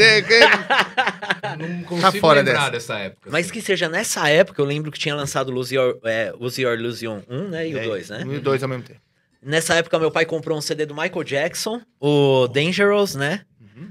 Não 1.58 1.84
consigo 1.84 2.20
fora 2.20 2.40
lembrar 2.42 2.70
dessa. 2.70 2.94
dessa 2.94 3.00
época. 3.00 3.30
Mas 3.30 3.46
assim. 3.48 3.54
que 3.54 3.62
seja 3.62 3.90
nessa 3.90 4.30
época, 4.30 4.62
eu 4.62 4.66
lembro 4.66 4.92
que 4.92 4.98
tinha 5.00 5.14
lançado 5.14 5.52
Lose 5.52 5.76
Your, 5.76 6.00
é, 6.06 6.32
Lose 6.40 6.62
Your 6.62 6.74
Illusion 6.80 7.22
1, 7.30 7.50
né? 7.50 7.68
E 7.68 7.76
o 7.76 7.78
É, 7.78 7.84
2, 7.84 8.10
né? 8.12 8.24
Um 8.26 8.34
e 8.36 8.40
dois 8.40 8.64
ao 8.64 8.70
mesmo 8.70 8.84
tempo. 8.84 9.02
Nessa 9.42 9.76
época, 9.76 9.98
meu 9.98 10.12
pai 10.12 10.26
comprou 10.26 10.58
um 10.58 10.62
CD 10.62 10.86
do 10.86 10.94
Michael 10.94 11.24
Jackson, 11.24 11.82
o 12.00 12.48
Dangerous, 12.48 13.16
né? 13.16 13.46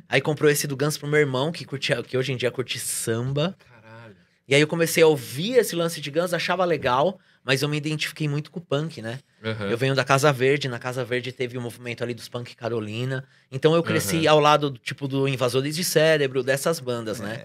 Aí 0.09 0.21
comprou 0.21 0.51
esse 0.51 0.67
do 0.67 0.77
Guns 0.77 0.97
pro 0.97 1.09
meu 1.09 1.19
irmão, 1.21 1.51
que, 1.51 1.65
curtia, 1.65 2.03
que 2.03 2.17
hoje 2.17 2.33
em 2.33 2.37
dia 2.37 2.51
curte 2.51 2.79
samba. 2.79 3.57
Caralho. 3.59 4.17
E 4.47 4.55
aí 4.55 4.61
eu 4.61 4.67
comecei 4.67 5.03
a 5.03 5.07
ouvir 5.07 5.57
esse 5.57 5.75
lance 5.75 6.01
de 6.01 6.11
Guns, 6.11 6.33
achava 6.33 6.65
legal, 6.65 7.19
mas 7.45 7.63
eu 7.63 7.69
me 7.69 7.77
identifiquei 7.77 8.29
muito 8.29 8.51
com 8.51 8.61
o 8.61 8.63
punk, 8.63 9.03
né? 9.03 9.19
Aham. 9.43 9.69
Eu 9.71 9.79
venho 9.79 9.95
da 9.95 10.05
Casa 10.05 10.33
Verde, 10.33 10.69
na 10.69 10.79
Casa 10.79 11.05
Verde 11.05 11.33
teve 11.33 11.57
o 11.57 11.61
movimento 11.61 12.05
ali 12.05 12.15
dos 12.15 12.29
punk 12.29 12.55
Carolina. 12.55 13.25
Então 13.51 13.75
eu 13.75 13.83
cresci 13.83 14.29
ao 14.29 14.39
lado, 14.39 14.71
tipo, 14.83 15.09
do 15.09 15.27
Invasores 15.27 15.75
de 15.75 15.83
Cérebro, 15.83 16.43
dessas 16.43 16.79
bandas, 16.79 17.19
né? 17.21 17.45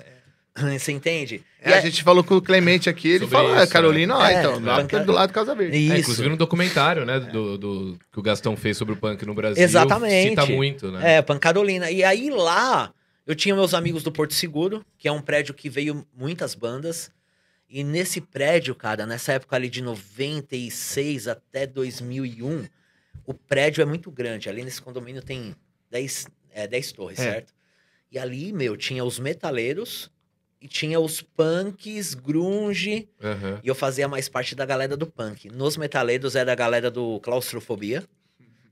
Você 0.79 0.91
entende? 0.91 1.43
É, 1.61 1.69
E 1.69 1.73
a 1.73 1.77
é- 1.77 1.81
gente 1.81 2.01
falou 2.03 2.23
com 2.23 2.35
o 2.35 2.41
Clemente 2.41 2.89
aqui, 2.89 3.09
ele 3.09 3.19
Sobre 3.19 3.35
falou, 3.35 3.53
ah, 3.55 3.63
isso, 3.63 3.73
Carolina, 3.73 4.17
ó, 4.17 4.25
é. 4.25 4.39
então, 4.39 4.53
É, 4.55 4.59
lá 4.59 4.75
banca- 4.77 4.99
do 5.01 5.11
lado 5.11 5.29
do 5.29 5.33
Casa 5.33 5.53
Verde. 5.53 5.75
É, 5.75 5.79
Isso. 5.79 5.95
inclusive 6.01 6.29
no 6.29 6.37
documentário, 6.37 7.05
né, 7.05 7.19
do, 7.19 7.57
do- 7.57 7.99
que 8.11 8.19
o 8.19 8.21
Gastão 8.23 8.55
fez 8.55 8.77
sobre 8.77 8.93
o 8.93 8.97
punk 8.97 9.25
no 9.25 9.33
Brasil. 9.33 9.61
Exatamente. 9.61 10.29
Cita 10.29 10.45
muito, 10.45 10.91
né? 10.91 11.15
É, 11.17 11.21
Pancarolina. 11.21 11.91
E 11.91 12.03
aí 12.05 12.29
lá, 12.29 12.93
eu 13.27 13.35
tinha 13.35 13.53
meus 13.53 13.73
amigos 13.73 14.01
do 14.03 14.11
Porto 14.11 14.33
Seguro, 14.33 14.85
que 14.97 15.07
é 15.07 15.11
um 15.11 15.21
prédio 15.21 15.53
que 15.53 15.69
veio 15.69 16.07
muitas 16.15 16.55
bandas. 16.55 17.11
E 17.69 17.83
nesse 17.83 18.21
prédio, 18.21 18.73
cara, 18.75 19.05
nessa 19.05 19.33
época 19.33 19.55
ali 19.57 19.69
de 19.69 19.81
96 19.81 21.27
até 21.27 21.65
2001, 21.67 22.65
o 23.25 23.33
prédio 23.33 23.81
é 23.81 23.85
muito 23.85 24.09
grande. 24.11 24.47
Ali 24.47 24.63
nesse 24.63 24.81
condomínio 24.81 25.21
tem 25.21 25.55
10, 25.91 26.27
é, 26.53 26.67
10 26.67 26.91
torres, 26.91 27.19
É. 27.19 27.23
certo? 27.23 27.53
E 28.11 28.17
ali, 28.19 28.53
meu, 28.53 28.77
tinha 28.77 29.03
os 29.03 29.19
metaleiros 29.19 30.09
e 30.65 30.67
tinha 30.67 30.99
os 30.99 31.21
punks, 31.21 32.15
grunge, 32.15 33.07
Aham. 33.23 33.59
e 33.63 33.67
eu 33.67 33.75
fazia 33.75 34.07
mais 34.07 34.27
parte 34.27 34.55
da 34.55 34.65
galera 34.65 34.97
do 34.97 35.05
punk. 35.05 35.47
Nos 35.49 35.77
metaleiros 35.77 36.35
era 36.35 36.51
a 36.51 36.55
galera 36.55 36.89
do 36.89 37.19
Claustrofobia, 37.19 38.03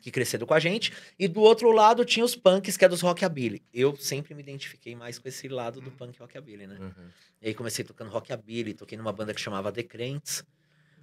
que 0.02 0.10
cresceram 0.10 0.48
com 0.48 0.56
a 0.56 0.60
gente. 0.60 0.92
E 1.20 1.28
do 1.28 1.40
outro 1.42 1.72
lado 1.72 2.04
tinha 2.04 2.26
os 2.26 2.36
punks, 2.36 2.76
que 2.76 2.84
é 2.84 2.90
dos 2.90 3.02
rockabilly. 3.02 3.62
Eu 3.72 3.96
sempre 3.96 4.34
me 4.34 4.42
identifiquei 4.42 4.96
mais 4.96 5.20
com 5.20 5.28
esse 5.30 5.48
lado 5.48 5.80
do 5.80 5.92
punk 5.92 6.20
rockabilly, 6.20 6.66
né? 6.66 6.78
aham. 6.80 7.06
E 7.42 7.50
aí 7.50 7.54
comecei 7.54 7.86
tocando 7.86 8.10
rockabilly, 8.10 8.74
toquei 8.74 8.98
numa 8.98 9.14
banda 9.14 9.34
que 9.34 9.40
chamava 9.40 9.72
The 9.72 9.84
Crentes. 9.84 10.44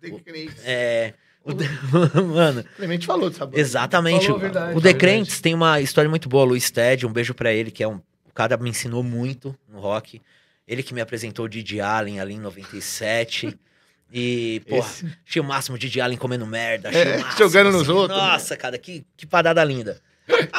The 0.01 0.11
Crentes. 0.11 0.65
É... 0.65 1.15
o 1.45 1.55
The- 1.55 2.21
Mano, 2.21 2.65
Clemente 2.77 3.07
falou 3.07 3.31
dessa 3.31 3.47
banda. 3.47 3.61
exatamente. 3.61 4.23
Falou 4.27 4.39
o- 4.39 4.41
verdade, 4.41 4.65
o 4.77 4.81
The 4.81 4.89
a 4.89 4.93
verdade. 4.93 4.99
Crentes 4.99 5.41
tem 5.41 5.55
uma 5.55 5.81
história 5.81 6.11
muito 6.11 6.29
boa. 6.29 6.43
Luiz 6.45 6.69
Ted, 6.71 7.07
um 7.07 7.13
beijo 7.13 7.33
pra 7.33 7.53
ele, 7.53 7.71
que 7.71 7.83
é 7.85 7.87
um... 7.89 8.01
O 8.27 8.33
cara 8.33 8.57
me 8.57 8.71
ensinou 8.71 9.03
muito 9.05 9.57
no 9.69 9.79
rock. 9.81 10.21
Ele 10.67 10.83
que 10.83 10.95
me 10.95 11.01
apresentou 11.01 11.47
o 11.47 11.49
Didi 11.49 11.81
Allen 11.81 12.21
ali 12.21 12.35
em 12.35 12.39
97. 12.41 13.59
E, 14.13 14.61
porra, 14.69 14.89
Esse- 14.89 15.07
achei 15.27 15.41
o 15.41 15.45
máximo 15.45 15.79
Didi 15.79 16.01
Allen 16.01 16.19
comendo 16.19 16.47
merda. 16.47 16.89
É, 16.91 17.19
máximo, 17.19 17.39
jogando 17.39 17.73
nos 17.73 17.89
outros, 17.89 18.19
né? 18.19 18.27
Nossa, 18.27 18.57
cara, 18.57 18.77
que, 18.79 19.05
que 19.17 19.27
parada 19.27 19.63
linda. 19.65 20.01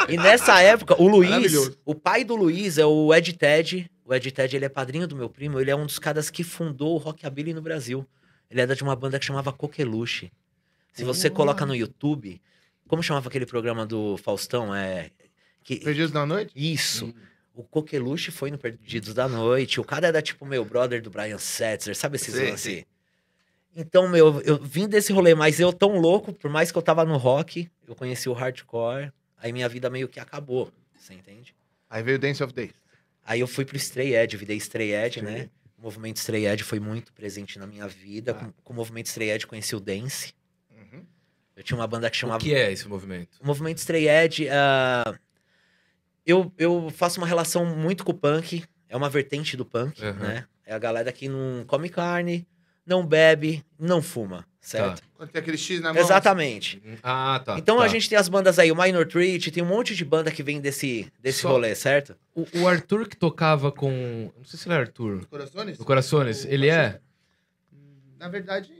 E 0.09 0.17
nessa 0.17 0.61
época, 0.61 1.01
o 1.01 1.07
Luiz, 1.07 1.53
o 1.85 1.95
pai 1.95 2.23
do 2.23 2.35
Luiz 2.35 2.77
é 2.77 2.85
o 2.85 3.13
Ed 3.13 3.33
Ted. 3.33 3.89
O 4.05 4.13
Ed 4.13 4.29
Ted, 4.31 4.55
ele 4.55 4.65
é 4.65 4.69
padrinho 4.69 5.07
do 5.07 5.15
meu 5.15 5.29
primo. 5.29 5.59
Ele 5.59 5.71
é 5.71 5.75
um 5.75 5.85
dos 5.85 5.97
caras 5.99 6.29
que 6.29 6.43
fundou 6.43 6.95
o 6.95 6.97
Rockabilly 6.97 7.53
no 7.53 7.61
Brasil. 7.61 8.05
Ele 8.49 8.59
era 8.59 8.75
de 8.75 8.83
uma 8.83 8.95
banda 8.95 9.17
que 9.17 9.25
chamava 9.25 9.53
Coqueluche. 9.53 10.31
Se 10.93 11.05
você 11.05 11.29
coloca 11.29 11.65
no 11.65 11.73
YouTube, 11.73 12.41
como 12.85 13.01
chamava 13.01 13.29
aquele 13.29 13.45
programa 13.45 13.85
do 13.85 14.17
Faustão? 14.17 14.75
É. 14.75 15.09
Que, 15.63 15.77
Perdidos 15.77 16.11
da 16.11 16.25
noite? 16.25 16.51
isso. 16.53 17.13
O 17.53 17.63
Coqueluche 17.63 18.31
foi 18.31 18.49
no 18.49 18.57
Perdidos 18.57 19.13
da 19.13 19.27
Noite. 19.27 19.79
O 19.79 19.83
cara 19.83 20.07
era 20.07 20.21
tipo 20.21 20.45
meu 20.45 20.63
brother 20.63 21.01
do 21.01 21.09
Brian 21.09 21.37
Setzer, 21.37 21.95
sabe 21.95 22.15
esses 22.15 22.33
lances? 22.33 22.61
sei. 22.61 22.85
Então, 23.75 24.07
meu, 24.09 24.41
eu 24.41 24.57
vim 24.61 24.87
desse 24.87 25.13
rolê, 25.13 25.33
mas 25.33 25.59
eu 25.59 25.71
tão 25.71 25.97
louco, 25.97 26.33
por 26.33 26.49
mais 26.51 26.71
que 26.71 26.77
eu 26.77 26.81
tava 26.81 27.05
no 27.05 27.15
rock, 27.17 27.69
eu 27.87 27.95
conheci 27.95 28.27
o 28.27 28.33
hardcore, 28.33 29.11
aí 29.37 29.53
minha 29.53 29.69
vida 29.69 29.89
meio 29.89 30.09
que 30.09 30.19
acabou, 30.19 30.71
você 30.97 31.13
entende? 31.13 31.55
Aí 31.89 32.03
veio 32.03 32.19
Dance 32.19 32.43
of 32.43 32.53
Days. 32.53 32.73
Aí 33.25 33.39
eu 33.39 33.47
fui 33.47 33.63
pro 33.63 33.77
Stray 33.77 34.15
Edge, 34.15 34.35
virei 34.35 34.57
Stray 34.57 34.93
Edge, 34.93 35.21
né? 35.21 35.41
Edge. 35.41 35.51
O 35.77 35.83
movimento 35.83 36.17
Stray 36.17 36.47
Edge 36.47 36.63
foi 36.63 36.79
muito 36.79 37.13
presente 37.13 37.57
na 37.57 37.65
minha 37.65 37.87
vida. 37.87 38.31
Ah. 38.33 38.45
Com, 38.45 38.51
com 38.63 38.73
o 38.73 38.75
movimento 38.75 39.05
Stray 39.07 39.31
Edge 39.31 39.47
conheci 39.47 39.75
o 39.75 39.79
Dance. 39.79 40.33
Uhum. 40.69 41.05
Eu 41.55 41.63
tinha 41.63 41.77
uma 41.77 41.87
banda 41.87 42.09
que 42.09 42.17
O 42.17 42.19
chamava 42.19 42.39
que 42.39 42.53
é 42.53 42.71
esse 42.71 42.87
movimento? 42.87 43.37
o 43.41 43.45
movimento 43.47 43.77
Stray 43.77 44.07
Edge, 44.09 44.49
ah, 44.49 45.17
eu, 46.25 46.51
eu 46.57 46.89
faço 46.89 47.19
uma 47.19 47.27
relação 47.27 47.65
muito 47.65 48.03
com 48.03 48.11
o 48.11 48.15
punk. 48.17 48.63
É 48.89 48.95
uma 48.97 49.09
vertente 49.09 49.55
do 49.55 49.65
punk, 49.65 50.03
Uhum. 50.03 50.13
né? 50.13 50.45
É 50.65 50.73
a 50.73 50.79
galera 50.79 51.11
que 51.11 51.27
não 51.29 51.63
come 51.65 51.87
carne, 51.89 52.45
não 52.85 53.05
bebe, 53.05 53.63
não 53.79 54.01
fuma, 54.01 54.45
certo? 54.59 55.01
Quando 55.15 55.29
tem 55.29 55.39
aquele 55.41 55.57
X 55.57 55.79
na 55.79 55.93
mão. 55.93 56.01
Exatamente. 56.01 56.81
Ah, 57.01 57.41
tá. 57.43 57.57
então 57.57 57.77
tá. 57.77 57.83
a 57.83 57.87
gente 57.87 58.09
tem 58.09 58.17
as 58.17 58.27
bandas 58.27 58.59
aí, 58.59 58.71
o 58.71 58.75
Minor 58.75 59.05
Treat, 59.07 59.49
tem 59.51 59.63
um 59.63 59.67
monte 59.67 59.95
de 59.95 60.03
banda 60.03 60.29
que 60.31 60.43
vem 60.43 60.59
desse, 60.59 61.11
desse 61.21 61.41
Só- 61.41 61.49
rolê, 61.51 61.73
certo? 61.75 62.15
O, 62.35 62.45
o 62.59 62.67
Arthur 62.67 63.07
que 63.07 63.15
tocava 63.15 63.71
com. 63.71 64.31
Não 64.37 64.43
sei 64.45 64.59
se 64.59 64.67
ele 64.67 64.75
é 64.75 64.77
Arthur. 64.79 65.25
Corações? 65.27 65.77
Do 65.77 65.85
Corações, 65.85 66.43
O- 66.43 66.47
ele 66.49 66.67
é? 66.69 66.99
Na 68.19 68.27
verdade, 68.29 68.71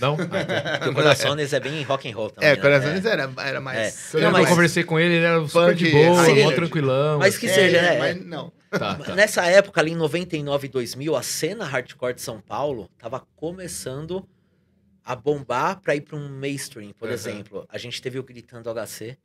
não. 0.00 0.16
Não? 0.16 0.26
Porque 0.26 0.88
o 0.88 0.94
Corações 0.94 1.52
é 1.52 1.60
bem 1.60 1.82
rock 1.82 2.10
and 2.10 2.14
roll 2.16 2.30
também. 2.30 2.48
É, 2.50 2.56
né? 2.56 2.60
Corações 2.62 3.04
era, 3.04 3.30
era 3.38 3.60
mais. 3.60 4.14
É. 4.14 4.16
Eu 4.18 4.22
Não, 4.22 4.30
mas- 4.32 4.42
eu 4.44 4.48
conversei 4.48 4.82
com 4.84 4.98
ele, 4.98 5.14
ele 5.14 5.24
era 5.24 5.46
super 5.46 5.68
Punk, 5.68 5.76
de 5.76 5.90
boa, 5.90 6.22
high 6.22 6.42
mó 6.44 6.52
tranquilão. 6.52 7.18
Mas 7.18 7.36
que 7.38 7.46
É, 7.46 7.54
seja, 7.54 7.82
né? 7.82 7.98
Mas 7.98 8.24
não. 8.24 8.52
Tá, 8.70 8.94
tá. 8.96 9.14
Nessa 9.14 9.44
época, 9.46 9.80
ali 9.80 9.92
em 9.92 9.96
99 9.96 10.66
e 10.66 10.70
2000, 10.70 11.16
a 11.16 11.22
cena 11.22 11.64
hardcore 11.64 12.14
de 12.14 12.22
São 12.22 12.40
Paulo 12.40 12.88
tava 12.98 13.20
começando 13.36 14.26
a 15.04 15.16
bombar 15.16 15.80
pra 15.80 15.94
ir 15.96 16.02
pra 16.02 16.16
um 16.16 16.28
mainstream. 16.28 16.92
Por 16.92 17.08
Uhum. 17.08 17.14
exemplo, 17.14 17.66
a 17.68 17.78
gente 17.78 18.00
teve 18.00 18.18
o 18.18 18.22
Gritando 18.22 18.70
HC, 18.70 19.16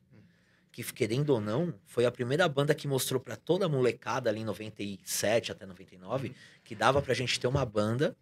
que, 0.71 0.83
querendo 0.83 1.29
ou 1.29 1.39
não, 1.39 1.73
foi 1.85 2.05
a 2.05 2.11
primeira 2.11 2.49
banda 2.49 2.73
que 2.73 2.87
mostrou 2.87 3.19
pra 3.19 3.35
toda 3.35 3.65
a 3.65 3.69
molecada 3.69 4.29
ali 4.29 4.41
em 4.41 4.45
97 4.45 5.51
até 5.51 5.65
99 5.65 6.33
que 6.63 6.75
dava 6.75 7.01
pra 7.01 7.13
gente 7.13 7.39
ter 7.39 7.47
uma 7.47 7.65
banda 7.65 8.15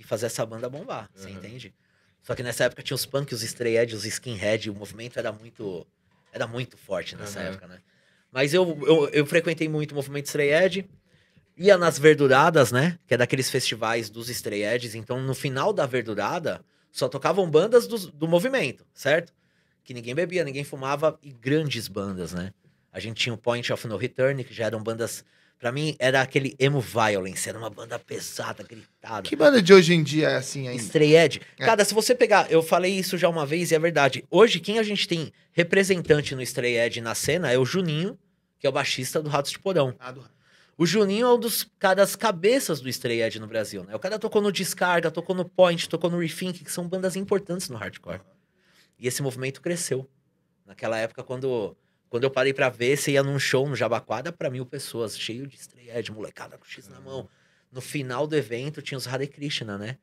e 0.00 0.04
fazer 0.04 0.26
essa 0.26 0.44
banda 0.46 0.68
bombar, 0.68 1.08
você 1.14 1.28
Uhum. 1.28 1.36
entende? 1.36 1.74
Só 2.22 2.34
que 2.34 2.42
nessa 2.42 2.64
época 2.64 2.82
tinha 2.82 2.94
os 2.94 3.06
punk, 3.06 3.32
os 3.34 3.42
stray 3.42 3.76
edge, 3.76 3.94
os 3.94 4.04
skinhead, 4.04 4.70
o 4.70 4.74
movimento 4.74 5.18
era 5.18 5.30
muito 5.32 5.86
era 6.32 6.46
muito 6.46 6.76
forte 6.76 7.16
nessa 7.16 7.40
Uhum. 7.40 7.46
época, 7.46 7.66
né? 7.66 7.78
Mas 8.32 8.54
eu, 8.54 8.78
eu, 8.86 9.08
eu 9.08 9.26
frequentei 9.26 9.68
muito 9.68 9.90
o 9.92 9.94
movimento 9.96 10.26
stray 10.26 10.52
edge, 10.52 10.88
ia 11.56 11.76
nas 11.76 11.98
verduradas, 11.98 12.70
né? 12.70 12.98
Que 13.06 13.14
é 13.14 13.16
daqueles 13.16 13.50
festivais 13.50 14.08
dos 14.08 14.28
stray 14.30 14.62
edges. 14.64 14.94
Então, 14.94 15.20
no 15.20 15.34
final 15.34 15.72
da 15.72 15.86
verdurada, 15.86 16.64
só 16.92 17.08
tocavam 17.08 17.50
bandas 17.50 17.86
do, 17.88 17.98
do 18.12 18.28
movimento, 18.28 18.86
certo? 18.94 19.32
Que 19.82 19.92
ninguém 19.92 20.14
bebia, 20.14 20.44
ninguém 20.44 20.62
fumava 20.62 21.18
e 21.22 21.32
grandes 21.32 21.88
bandas, 21.88 22.32
né? 22.32 22.52
A 22.92 23.00
gente 23.00 23.16
tinha 23.22 23.34
o 23.34 23.38
Point 23.38 23.72
of 23.72 23.86
No 23.88 23.96
Return, 23.96 24.42
que 24.44 24.54
já 24.54 24.66
eram 24.66 24.82
bandas. 24.82 25.24
Pra 25.60 25.70
mim, 25.70 25.94
era 25.98 26.22
aquele 26.22 26.56
emo 26.58 26.80
violence, 26.80 27.46
era 27.46 27.58
uma 27.58 27.68
banda 27.68 27.98
pesada, 27.98 28.62
gritada. 28.64 29.22
Que 29.28 29.36
banda 29.36 29.60
de 29.60 29.72
hoje 29.74 29.92
em 29.92 30.02
dia 30.02 30.30
é 30.30 30.36
assim 30.36 30.66
ainda? 30.66 30.82
Stray 30.82 31.14
Edge. 31.14 31.40
É. 31.58 31.66
Cara, 31.66 31.84
se 31.84 31.92
você 31.92 32.14
pegar, 32.14 32.50
eu 32.50 32.62
falei 32.62 32.92
isso 32.98 33.18
já 33.18 33.28
uma 33.28 33.44
vez 33.44 33.70
e 33.70 33.74
é 33.74 33.78
verdade. 33.78 34.24
Hoje, 34.30 34.58
quem 34.58 34.78
a 34.78 34.82
gente 34.82 35.06
tem 35.06 35.30
representante 35.52 36.34
no 36.34 36.40
Stray 36.40 36.78
Edge 36.78 37.02
na 37.02 37.14
cena 37.14 37.52
é 37.52 37.58
o 37.58 37.64
Juninho, 37.66 38.18
que 38.58 38.66
é 38.66 38.70
o 38.70 38.72
baixista 38.72 39.22
do 39.22 39.28
Ratos 39.28 39.52
de 39.52 39.58
Porão. 39.58 39.94
Ah, 40.00 40.10
do- 40.10 40.24
O 40.78 40.86
Juninho 40.86 41.26
é 41.26 41.34
um 41.34 41.38
dos 41.38 41.68
caras 41.78 42.16
cabeças 42.16 42.80
do 42.80 42.88
Stray 42.88 43.20
Edge 43.20 43.38
no 43.38 43.46
Brasil, 43.46 43.84
né? 43.84 43.94
O 43.94 43.98
cara 43.98 44.18
tocou 44.18 44.40
no 44.40 44.50
Descarga, 44.50 45.10
tocou 45.10 45.36
no 45.36 45.44
Point, 45.44 45.86
tocou 45.90 46.08
no 46.08 46.18
Rethink, 46.18 46.64
que 46.64 46.72
são 46.72 46.88
bandas 46.88 47.16
importantes 47.16 47.68
no 47.68 47.76
hardcore. 47.76 48.22
E 48.98 49.06
esse 49.06 49.20
movimento 49.22 49.60
cresceu. 49.60 50.08
Naquela 50.66 50.96
época, 50.96 51.22
quando, 51.22 51.76
quando 52.10 52.24
eu 52.24 52.30
parei 52.30 52.52
pra 52.52 52.68
ver, 52.68 52.96
você 52.96 53.12
ia 53.12 53.22
num 53.22 53.38
show 53.38 53.66
no 53.68 53.76
Jabaquara 53.76 54.32
pra 54.32 54.50
mil 54.50 54.66
pessoas, 54.66 55.16
cheio 55.16 55.46
de 55.46 55.56
Stray 55.56 55.88
Edge, 55.94 56.10
molecada 56.10 56.58
com 56.58 56.64
X 56.66 56.88
na 56.88 57.00
mão. 57.00 57.28
No 57.72 57.80
final 57.80 58.26
do 58.26 58.36
evento 58.36 58.82
tinha 58.82 58.98
os 58.98 59.06
Hare 59.06 59.28
Krishna, 59.28 59.78
né? 59.78 59.96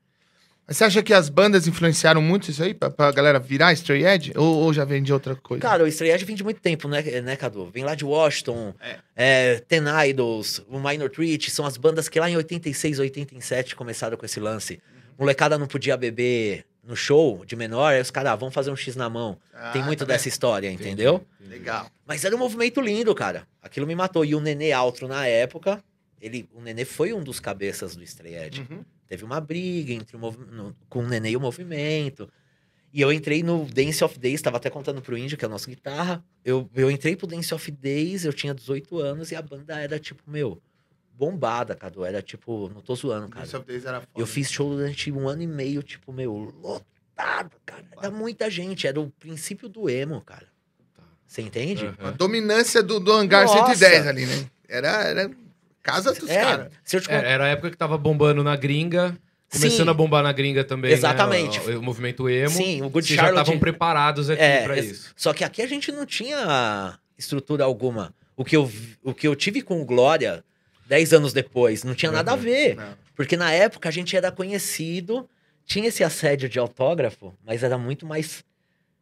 Mas 0.65 0.77
você 0.77 0.83
acha 0.85 1.03
que 1.03 1.13
as 1.13 1.29
bandas 1.29 1.67
influenciaram 1.67 2.21
muito 2.21 2.49
isso 2.49 2.63
aí 2.63 2.73
pra, 2.73 2.89
pra 2.89 3.11
galera 3.11 3.39
virar 3.39 3.73
Stray 3.73 4.05
Edge? 4.05 4.33
Ou, 4.35 4.63
ou 4.63 4.73
já 4.73 4.83
vem 4.85 5.03
de 5.03 5.11
outra 5.13 5.35
coisa? 5.35 5.61
Cara, 5.61 5.83
o 5.83 5.87
Stray 5.87 6.11
Edge 6.11 6.25
vem 6.25 6.35
de 6.35 6.43
muito 6.43 6.61
tempo, 6.61 6.87
né, 6.87 7.01
né 7.21 7.35
Cadu? 7.35 7.69
Vem 7.73 7.83
lá 7.83 7.93
de 7.93 8.05
Washington, 8.05 8.73
É. 8.79 8.99
é, 9.15 9.59
Ten 9.59 9.83
Idols, 10.09 10.65
o 10.69 10.79
Minor 10.79 11.09
Treat, 11.09 11.51
são 11.51 11.65
as 11.65 11.75
bandas 11.77 12.07
que 12.07 12.19
lá 12.19 12.29
em 12.29 12.37
86, 12.37 12.99
87 12.99 13.75
começaram 13.75 14.17
com 14.17 14.25
esse 14.25 14.39
lance. 14.39 14.81
Molecada 15.17 15.57
não 15.57 15.67
podia 15.67 15.97
beber 15.97 16.65
no 16.87 16.95
show 16.95 17.43
de 17.45 17.55
menor, 17.55 17.93
aí 17.93 18.01
os 18.01 18.09
caras, 18.09 18.31
ah, 18.31 18.35
vamos 18.35 18.55
fazer 18.55 18.71
um 18.71 18.75
X 18.75 18.95
na 18.95 19.09
mão. 19.09 19.37
Ah, 19.53 19.71
Tem 19.71 19.83
muito 19.83 19.99
tá 19.99 20.05
dessa 20.05 20.27
história, 20.27 20.71
entendeu? 20.71 21.25
Entendi. 21.41 21.49
Legal. 21.59 21.91
Mas 22.05 22.23
era 22.25 22.35
um 22.35 22.39
movimento 22.39 22.79
lindo, 22.81 23.13
cara. 23.13 23.45
Aquilo 23.61 23.85
me 23.85 23.93
matou. 23.93 24.23
E 24.23 24.33
o 24.33 24.39
Nenê 24.39 24.71
Altro, 24.71 25.07
na 25.07 25.27
época, 25.27 25.83
ele, 26.21 26.47
o 26.53 26.61
Nenê 26.61 26.85
foi 26.85 27.13
um 27.13 27.21
dos 27.21 27.39
cabeças 27.39 27.95
do 27.95 28.03
Stray 28.03 28.35
Edge. 28.35 28.65
Uhum. 28.69 28.83
Teve 29.07 29.23
uma 29.25 29.39
briga 29.41 29.93
entre 29.93 30.15
o 30.15 30.19
no- 30.19 30.75
com 30.89 30.99
o 30.99 31.07
Nenê 31.07 31.31
e 31.31 31.37
o 31.37 31.39
movimento. 31.41 32.29
E 32.93 33.01
eu 33.01 33.11
entrei 33.11 33.43
no 33.43 33.65
Dance 33.65 34.03
of 34.03 34.17
Days, 34.17 34.41
tava 34.41 34.57
até 34.57 34.69
contando 34.69 35.01
pro 35.01 35.17
Índio, 35.17 35.37
que 35.37 35.43
é 35.45 35.47
a 35.47 35.49
nossa 35.49 35.69
guitarra. 35.69 36.23
Eu, 36.43 36.69
eu 36.73 36.89
entrei 36.89 37.15
pro 37.15 37.27
Dance 37.27 37.53
of 37.53 37.69
Days, 37.69 38.23
eu 38.25 38.33
tinha 38.33 38.53
18 38.53 38.97
anos 38.97 39.31
e 39.31 39.35
a 39.35 39.41
banda 39.41 39.77
era 39.79 39.99
tipo, 39.99 40.23
meu, 40.25 40.59
bombada, 41.17 41.75
Cadu. 41.75 42.05
Era 42.05 42.21
tipo, 42.21 42.69
não 42.73 42.81
tô 42.81 42.93
zoando, 42.95 43.27
cara. 43.29 43.47
Eu 44.15 44.27
fiz 44.27 44.51
show 44.51 44.69
durante 44.75 45.11
um 45.11 45.27
ano 45.27 45.41
e 45.41 45.47
meio, 45.47 45.81
tipo, 45.81 46.13
meu, 46.13 46.53
lotado, 46.61 47.51
cara. 47.65 47.83
Era 48.01 48.11
muita 48.11 48.49
gente, 48.49 48.85
era 48.87 48.99
o 48.99 49.09
princípio 49.09 49.67
do 49.67 49.89
emo, 49.89 50.21
cara. 50.21 50.45
Você 51.25 51.41
entende? 51.41 51.85
Aham. 51.85 52.09
A 52.09 52.11
dominância 52.11 52.81
do, 52.81 52.99
do 52.99 53.11
hangar 53.11 53.45
Nossa. 53.45 53.65
110 53.75 54.07
ali, 54.07 54.25
né? 54.25 54.45
Era, 54.69 54.87
era 55.03 55.31
casa 55.83 56.13
dos 56.13 56.29
É, 56.29 56.41
caras. 56.41 56.71
te 56.85 56.97
É, 57.11 57.31
era 57.31 57.45
a 57.45 57.47
época 57.49 57.71
que 57.71 57.77
tava 57.77 57.97
bombando 57.97 58.43
na 58.43 58.55
gringa. 58.55 59.17
Começando 59.51 59.85
Sim. 59.85 59.89
a 59.89 59.93
bombar 59.93 60.21
na 60.23 60.31
gringa 60.33 60.63
também. 60.63 60.91
Exatamente. 60.91 61.59
né, 61.61 61.75
o, 61.75 61.79
o 61.79 61.83
movimento 61.83 62.29
emo. 62.29 62.49
Sim, 62.49 62.81
o 62.81 62.89
Good 62.89 63.07
Vocês 63.07 63.15
já 63.17 63.23
Charlotte. 63.23 63.41
estavam 63.43 63.59
preparados 63.59 64.29
aqui 64.29 64.41
É, 64.41 64.63
pra 64.63 64.77
isso. 64.77 65.13
Só 65.15 65.33
que 65.33 65.43
aqui 65.43 65.61
a 65.61 65.67
gente 65.67 65.89
não 65.91 66.05
tinha 66.05 66.97
estrutura 67.17 67.63
alguma. 67.63 68.13
O 68.35 68.43
que 68.45 68.55
eu, 68.57 68.69
o 69.03 69.13
que 69.13 69.25
eu 69.27 69.35
tive 69.35 69.61
com 69.61 69.81
o 69.81 69.85
Glória 69.85 70.43
10 70.87 71.13
anos 71.13 71.33
depois 71.33 71.83
não 71.83 71.93
tinha 71.93 72.11
nada 72.11 72.31
a 72.31 72.35
Uhum. 72.35 72.39
ver. 72.41 72.75
Não. 72.75 72.97
Porque 73.15 73.35
na 73.37 73.51
época 73.51 73.89
a 73.89 73.91
gente 73.91 74.15
era 74.15 74.31
conhecido, 74.31 75.27
tinha 75.65 75.87
esse 75.89 76.03
assédio 76.03 76.47
de 76.47 76.57
autógrafo, 76.59 77.33
mas 77.45 77.63
era 77.63 77.77
muito 77.77 78.05
mais. 78.05 78.43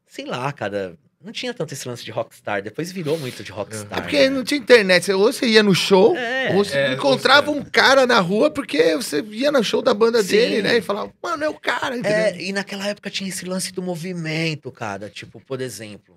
Sei 0.08 0.25
lá, 0.25 0.51
cara. 0.51 0.98
Não 1.24 1.32
tinha 1.32 1.56
tanto 1.56 1.74
esse 1.74 1.88
lance 1.88 2.06
de 2.06 2.12
rockstar. 2.12 2.62
Depois 2.62 2.92
virou 2.92 3.18
muito 3.18 3.44
de 3.44 3.51
rockstar. 3.51 3.98
É 3.98 4.01
porque 4.01 4.30
né? 4.30 4.30
não 4.30 4.44
tinha 4.44 4.60
internet. 4.60 5.12
Ou 5.12 5.34
você 5.34 5.48
ia 5.48 5.63
no 5.63 5.74
show, 5.74 6.15
É, 6.15 6.50
ou 6.54 6.63
você 6.63 6.77
é, 6.77 6.94
encontrava 6.94 7.50
um 7.50 7.63
cara 7.63 8.06
na 8.06 8.20
rua 8.20 8.51
porque 8.51 8.96
você 8.96 9.22
ia 9.24 9.51
no 9.51 9.63
show 9.63 9.82
da 9.82 9.92
banda 9.92 10.22
Sim. 10.22 10.27
dele, 10.30 10.62
né? 10.62 10.77
E 10.77 10.82
falava, 10.82 11.12
mano, 11.24 11.44
é 11.44 11.50
o 11.50 11.56
cara, 11.56 11.98
entendeu? 11.98 12.15
É, 12.15 12.39
e 12.39 12.54
naquela 12.54 12.86
época 12.88 13.10
tinha 13.10 13.27
esse 13.27 13.44
lance 13.44 13.72
do 13.74 13.82
movimento, 13.82 14.72
cara. 14.72 15.10
Tipo, 15.10 15.39
por 15.42 15.62
exemplo, 15.62 16.15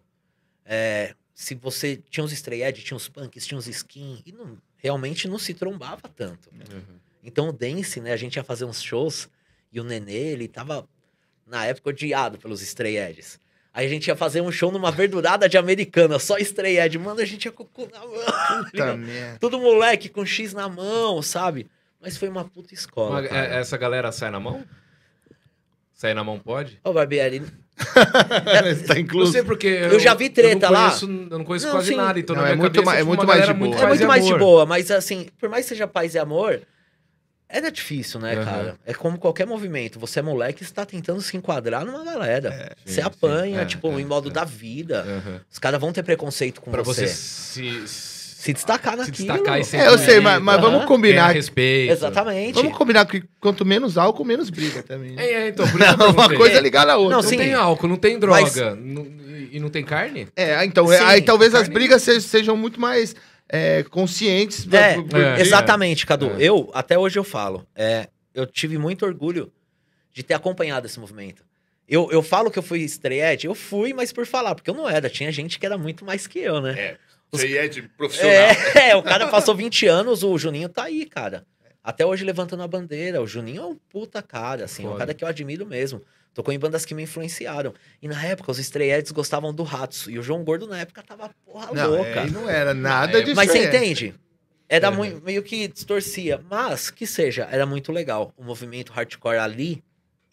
é, 0.67 1.15
se 1.35 1.55
você 1.55 1.99
tinha 2.11 2.23
os 2.23 2.33
stray 2.33 2.63
edge, 2.63 2.83
tinha 2.83 2.97
os 2.97 3.09
punks, 3.09 3.47
tinha 3.47 3.57
os 3.57 3.67
skin, 3.67 4.23
e 4.27 4.33
não, 4.33 4.59
realmente 4.79 5.29
não 5.29 5.39
se 5.39 5.53
trombava 5.55 6.03
tanto. 6.17 6.49
Uhum. 6.53 6.99
Então 7.23 7.49
o 7.49 7.53
Dance, 7.53 8.01
né, 8.01 8.13
a 8.13 8.17
gente 8.17 8.37
ia 8.37 8.45
fazer 8.45 8.65
uns 8.65 8.83
shows 8.83 9.29
e 9.73 9.81
o 9.81 9.85
Nenê, 9.85 10.13
ele 10.33 10.49
tava, 10.49 10.89
na 11.47 11.67
época, 11.67 11.91
odiado 11.91 12.39
pelos 12.39 12.63
stray 12.63 12.97
edges. 12.97 13.39
Aí 13.75 13.87
a 13.87 13.89
gente 13.89 14.09
ia 14.09 14.17
fazer 14.17 14.41
um 14.41 14.51
show 14.51 14.73
numa 14.73 14.91
verdurada 14.91 15.49
de 15.49 15.59
americana, 15.59 16.19
só 16.19 16.39
stray 16.39 16.79
edge. 16.79 16.99
Mano, 16.99 17.21
a 17.21 17.25
gente 17.25 17.45
ia 17.45 17.53
com 17.53 17.63
o 17.63 17.67
cu 17.67 17.89
na 17.93 18.01
mão. 18.01 18.65
Puta 18.65 18.97
merda. 18.97 19.39
Todo 19.39 19.61
moleque 19.61 20.09
com 20.09 20.25
X 20.25 20.53
na 20.55 20.69
mão, 20.69 21.21
sabe? 21.23 21.69
Mas 22.01 22.17
foi 22.17 22.29
uma 22.29 22.45
puta 22.45 22.73
escola. 22.75 23.23
Mas, 23.23 23.31
é- 23.31 23.61
essa 23.61 23.77
galera 23.77 24.11
sai 24.11 24.31
na 24.31 24.41
mão? 24.41 24.65
Sair 25.93 26.15
na 26.15 26.23
mão 26.23 26.39
pode? 26.39 26.81
Ô, 26.85 26.93
Barbieri, 26.93 27.43
tá 28.87 28.95
Não 28.95 29.01
incluso. 29.01 29.33
sei 29.33 29.43
porque. 29.43 29.67
Eu 29.67 29.99
já 30.01 30.15
vi 30.15 30.29
treta 30.31 30.67
eu 30.67 30.71
não 30.73 30.79
lá. 30.79 30.87
conheço, 30.89 31.07
Eu 31.31 31.39
não 31.39 31.45
conheço 31.45 31.67
Não, 31.67 31.73
quase 31.73 31.89
sim. 31.89 31.97
nada, 31.97 32.19
então 32.19 32.35
Não, 32.37 32.43
na 32.43 32.49
é 32.49 32.53
minha 32.53 32.63
muito 32.63 32.75
cabeça, 32.75 32.85
mais- 32.87 32.97
é 32.99 33.01
tipo, 33.01 33.09
muito 33.09 33.21
uma 33.21 33.27
mais 33.27 33.47
de 33.47 33.55
muito 33.55 33.71
boa. 33.77 33.83
É 33.83 33.87
muito 33.89 34.03
e 34.03 34.07
mais 34.07 34.25
de 34.27 34.35
boa, 34.35 34.67
mas 34.67 34.91
assim, 34.91 35.29
por 35.39 35.49
mais 35.49 35.65
que 35.65 35.69
seja 35.71 35.87
paz 35.87 36.15
e 36.15 36.19
amor, 36.19 36.61
Era 37.51 37.71
difícil, 37.73 38.21
né, 38.21 38.35
Aham. 38.35 38.45
cara? 38.45 38.77
É 38.85 38.93
como 38.93 39.17
qualquer 39.19 39.47
movimento. 39.47 39.99
Você 39.99 40.19
é 40.19 40.23
moleque, 40.23 40.63
você 40.63 40.71
tá 40.71 40.85
tentando 40.85 41.23
se 41.23 41.35
enquadrar 41.35 41.83
numa 41.83 42.05
galera. 42.05 42.77
sim, 42.85 42.93
você 42.93 43.01
sim. 43.01 43.07
apanha, 43.07 43.63
É, 43.63 43.65
tipo, 43.65 43.89
é, 43.89 44.03
em 44.03 44.05
modo 44.05 44.29
é. 44.29 44.33
da 44.33 44.45
vida. 44.45 45.01
Aham. 45.01 45.41
Os 45.51 45.59
caras 45.59 45.81
vão 45.81 45.91
ter 45.91 46.03
preconceito 46.03 46.61
com 46.61 46.71
Pra 46.71 46.83
você. 46.83 47.07
você 47.07 47.15
se, 47.15 47.89
Se 48.49 48.53
destacar 48.55 48.93
se 48.95 48.99
naquilo. 49.01 49.29
destacar 49.29 49.61
e 49.61 49.65
ser 49.65 49.77
É, 49.79 49.89
eu 49.89 49.99
sei, 49.99 50.21
mas, 50.21 50.43
mas 50.43 50.57
Aham. 50.57 50.63
vamos 50.71 50.85
combinar. 50.87 51.29
respeito. 51.33 51.93
Exatamente. 51.93 52.55
Vamos 52.55 52.77
combinar 52.77 53.05
que 53.07 53.23
quanto 53.41 53.65
menos 53.65 53.99
álcool, 53.99 54.25
menos 54.25 54.49
briga 54.51 54.83
também. 54.83 55.13
né? 55.13 55.23
É, 55.23 55.33
é, 55.33 55.49
então, 55.49 55.69
por 55.69 55.81
isso 55.81 55.89
que 55.97 56.03
eu 56.03 56.07
Uma 56.07 56.15
perguntei. 56.15 56.37
coisa 56.39 56.57
é 56.57 56.61
ligada 56.61 56.93
à 56.93 56.97
outra. 56.97 57.17
Não, 57.17 57.23
sim. 57.23 57.37
tem 57.37 57.53
álcool, 57.55 57.89
não 57.89 57.97
tem 57.97 58.19
droga. 58.19 58.41
Mas- 58.41 58.57
não- 58.57 59.07
e 59.51 59.59
não 59.61 59.69
tem 59.71 59.83
carne? 59.85 60.29
É, 60.37 60.63
então, 60.65 60.87
Sim, 60.89 60.95
aí 61.05 61.23
talvez 61.23 61.55
as 61.55 61.63
carne- 61.63 61.75
brigas 61.75 62.03
se- 62.03 62.21
sejam 62.21 62.57
muito 62.57 62.79
mais 62.81 63.15
é, 63.49 63.83
conscientes. 63.85 64.67
É, 64.73 64.95
por- 64.95 65.05
por- 65.05 65.21
é. 65.21 65.41
Exatamente, 65.41 66.05
Cadu. 66.07 66.31
É. 66.33 66.37
Eu, 66.39 66.71
até 66.75 66.99
hoje 66.99 67.19
eu 67.19 67.25
falo, 67.25 67.67
é, 67.75 68.09
eu 68.35 68.47
tive 68.47 68.77
muito 68.79 69.05
orgulho 69.07 69.51
de 70.13 70.23
ter 70.23 70.35
acompanhado 70.35 70.87
esse 70.87 70.99
movimento. 71.01 71.43
Eu, 71.89 72.11
eu 72.13 72.23
falo 72.23 72.51
que 72.51 72.59
eu 72.59 72.63
fui 72.63 72.81
estreante, 72.81 73.47
eu 73.47 73.55
fui, 73.55 73.95
mas 73.95 74.13
por 74.13 74.27
falar, 74.27 74.55
porque 74.55 74.69
eu 74.69 74.75
não 74.75 74.87
era. 74.89 75.09
Tinha 75.09 75.33
gente 75.33 75.59
que 75.59 75.65
era 75.65 75.79
muito 75.79 76.05
mais 76.05 76.27
que 76.27 76.39
eu, 76.41 76.61
né? 76.61 76.75
É, 76.79 76.97
Os- 77.31 77.41
você 77.41 77.57
é 77.59 77.69
de 77.69 77.83
profissional. 77.83 78.33
É, 78.75 78.97
o 78.97 79.03
cara 79.03 79.27
passou 79.29 79.55
20 79.55 79.87
anos, 79.87 80.23
o 80.23 80.37
Juninho 80.39 80.69
tá 80.69 80.85
aí, 80.85 81.05
cara. 81.07 81.47
Até 81.83 82.05
hoje 82.05 82.25
levantando 82.25 82.63
a 82.63 82.69
bandeira. 82.69 83.23
O 83.23 83.27
Juninho 83.27 83.63
é 83.63 83.67
um 83.67 83.75
puta 83.89 84.21
cara, 84.23 84.65
assim, 84.65 84.83
um 84.85 84.89
Foda. 84.91 84.99
cara 84.99 85.15
que 85.15 85.25
eu 85.25 85.29
admiro 85.29 85.65
mesmo. 85.67 86.03
Tocou 86.35 86.53
em 86.53 86.59
bandas 86.59 86.85
que 86.85 86.95
me 86.95 87.03
influenciaram. 87.03 87.73
E 88.01 88.07
na 88.09 88.23
época, 88.25 88.51
os 88.51 88.59
estreetes 88.59 89.11
gostavam 89.11 89.53
do 89.53 89.63
Ratos. 89.63 90.07
E 90.09 90.19
o 90.19 90.23
João 90.23 90.45
Gordo, 90.45 90.67
na 90.67 90.79
época, 90.79 91.03
tava 91.03 91.31
porra 91.45 91.73
Não, 91.73 91.91
louca. 91.91 92.09
é, 92.21 92.27
não 92.31 92.49
era 92.49 92.75
nada 92.75 93.19
É, 93.19 93.23
disso. 93.23 93.35
Mas 93.37 93.51
você 93.51 93.67
entende? 93.67 94.15
Era 94.69 94.89
É. 94.89 94.91
mui- 94.91 95.21
meio 95.25 95.43
que 95.43 95.67
distorcia. 95.67 96.41
Mas, 96.49 96.91
que 96.91 97.07
seja, 97.07 97.49
era 97.51 97.65
muito 97.65 97.91
legal. 97.91 98.33
O 98.37 98.45
movimento 98.45 98.93
hardcore 98.93 99.39
ali, 99.39 99.83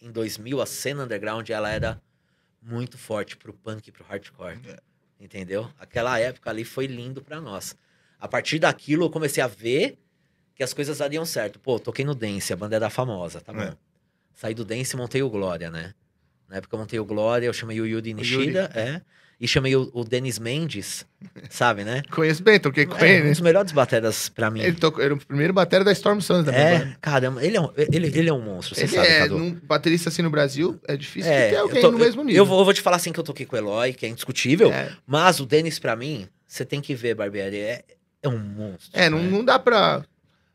em 0.00 0.10
2000, 0.10 0.60
a 0.60 0.66
cena 0.66 1.04
underground, 1.04 1.48
ela 1.48 1.70
era 1.72 2.00
muito 2.62 2.98
forte 2.98 3.36
pro 3.36 3.52
punk 3.54 3.88
e 3.88 3.92
pro 3.92 4.04
hardcore. 4.04 4.58
É. 4.68 4.76
Entendeu? 5.20 5.70
Aquela 5.78 6.18
época 6.18 6.50
ali 6.50 6.64
foi 6.64 6.86
lindo 6.86 7.22
pra 7.22 7.40
nós. 7.40 7.76
A 8.18 8.28
partir 8.28 8.58
daquilo, 8.58 9.04
eu 9.04 9.10
comecei 9.10 9.42
a 9.42 9.46
ver 9.46 9.98
que 10.54 10.62
as 10.62 10.72
coisas 10.72 10.98
dariam 10.98 11.24
certo. 11.24 11.58
Pô, 11.58 11.78
toquei 11.78 12.04
no 12.04 12.14
Dance, 12.14 12.52
a 12.52 12.56
banda 12.56 12.76
era 12.76 12.90
famosa, 12.90 13.40
tá 13.40 13.52
bom. 13.52 13.60
É. 13.60 13.76
Saí 14.34 14.54
do 14.54 14.64
Dance 14.64 14.94
e 14.94 14.98
montei 14.98 15.22
o 15.22 15.30
Glória, 15.30 15.70
né? 15.70 15.94
Na 16.48 16.56
época 16.56 16.74
eu 16.74 16.80
montei 16.80 16.98
o 16.98 17.04
Glória, 17.04 17.46
eu 17.46 17.52
chamei 17.52 17.80
o 17.80 17.86
Yuri 17.86 18.14
Nishida, 18.14 18.70
é. 18.74 19.02
E 19.38 19.46
chamei 19.46 19.76
o, 19.76 19.90
o 19.92 20.02
Denis 20.02 20.38
Mendes, 20.38 21.04
sabe, 21.50 21.84
né? 21.84 22.02
Conheço 22.10 22.42
bem, 22.42 22.58
toquei 22.58 22.86
com 22.86 22.96
É, 22.96 23.16
ele. 23.18 23.26
um 23.28 23.30
dos 23.32 23.40
melhores 23.42 23.70
bateras 23.70 24.30
pra 24.30 24.50
mim. 24.50 24.62
Ele 24.62 24.76
tocou, 24.76 25.04
era 25.04 25.12
o 25.12 25.18
primeiro 25.18 25.52
batera 25.52 25.84
da 25.84 25.92
Storm 25.92 26.20
Sons 26.20 26.44
da 26.46 26.52
minha 26.52 26.78
banda. 26.78 26.90
É, 26.92 26.96
caramba, 27.02 27.44
ele 27.44 27.54
é 27.56 27.60
um, 27.60 27.70
ele, 27.76 28.06
ele 28.06 28.28
é 28.30 28.32
um 28.32 28.40
monstro, 28.40 28.74
você 28.74 28.82
Ele 28.84 28.88
sabe, 28.94 29.06
é, 29.06 29.18
Cadu. 29.18 29.38
num 29.38 29.52
baterista 29.62 30.08
assim 30.08 30.22
no 30.22 30.30
Brasil, 30.30 30.80
é 30.88 30.96
difícil 30.96 31.30
É, 31.30 31.50
ter 31.50 31.56
eu 31.56 31.62
alguém 31.64 31.82
tô- 31.82 31.90
no 31.92 31.98
mesmo 31.98 32.22
eu- 32.22 32.24
nível. 32.24 32.42
Eu 32.42 32.46
vou, 32.46 32.58
eu 32.60 32.64
vou 32.64 32.72
te 32.72 32.80
falar 32.80 32.96
assim 32.96 33.12
que 33.12 33.20
eu 33.20 33.24
toquei 33.24 33.44
com 33.44 33.56
o 33.56 33.58
Eloy, 33.58 33.92
que 33.92 34.06
é 34.06 34.08
indiscutível, 34.08 34.72
É, 34.72 34.90
mas 35.06 35.38
o 35.38 35.44
Denis, 35.44 35.78
pra 35.78 35.94
mim, 35.94 36.26
você 36.46 36.64
tem 36.64 36.80
que 36.80 36.94
ver, 36.94 37.14
Barbieri, 37.14 37.58
é, 37.58 37.84
é 38.22 38.28
um 38.30 38.38
monstro. 38.38 38.88
é, 38.94 39.10
não, 39.10 39.22
não 39.22 39.44
dá 39.44 39.58
pra. 39.58 40.02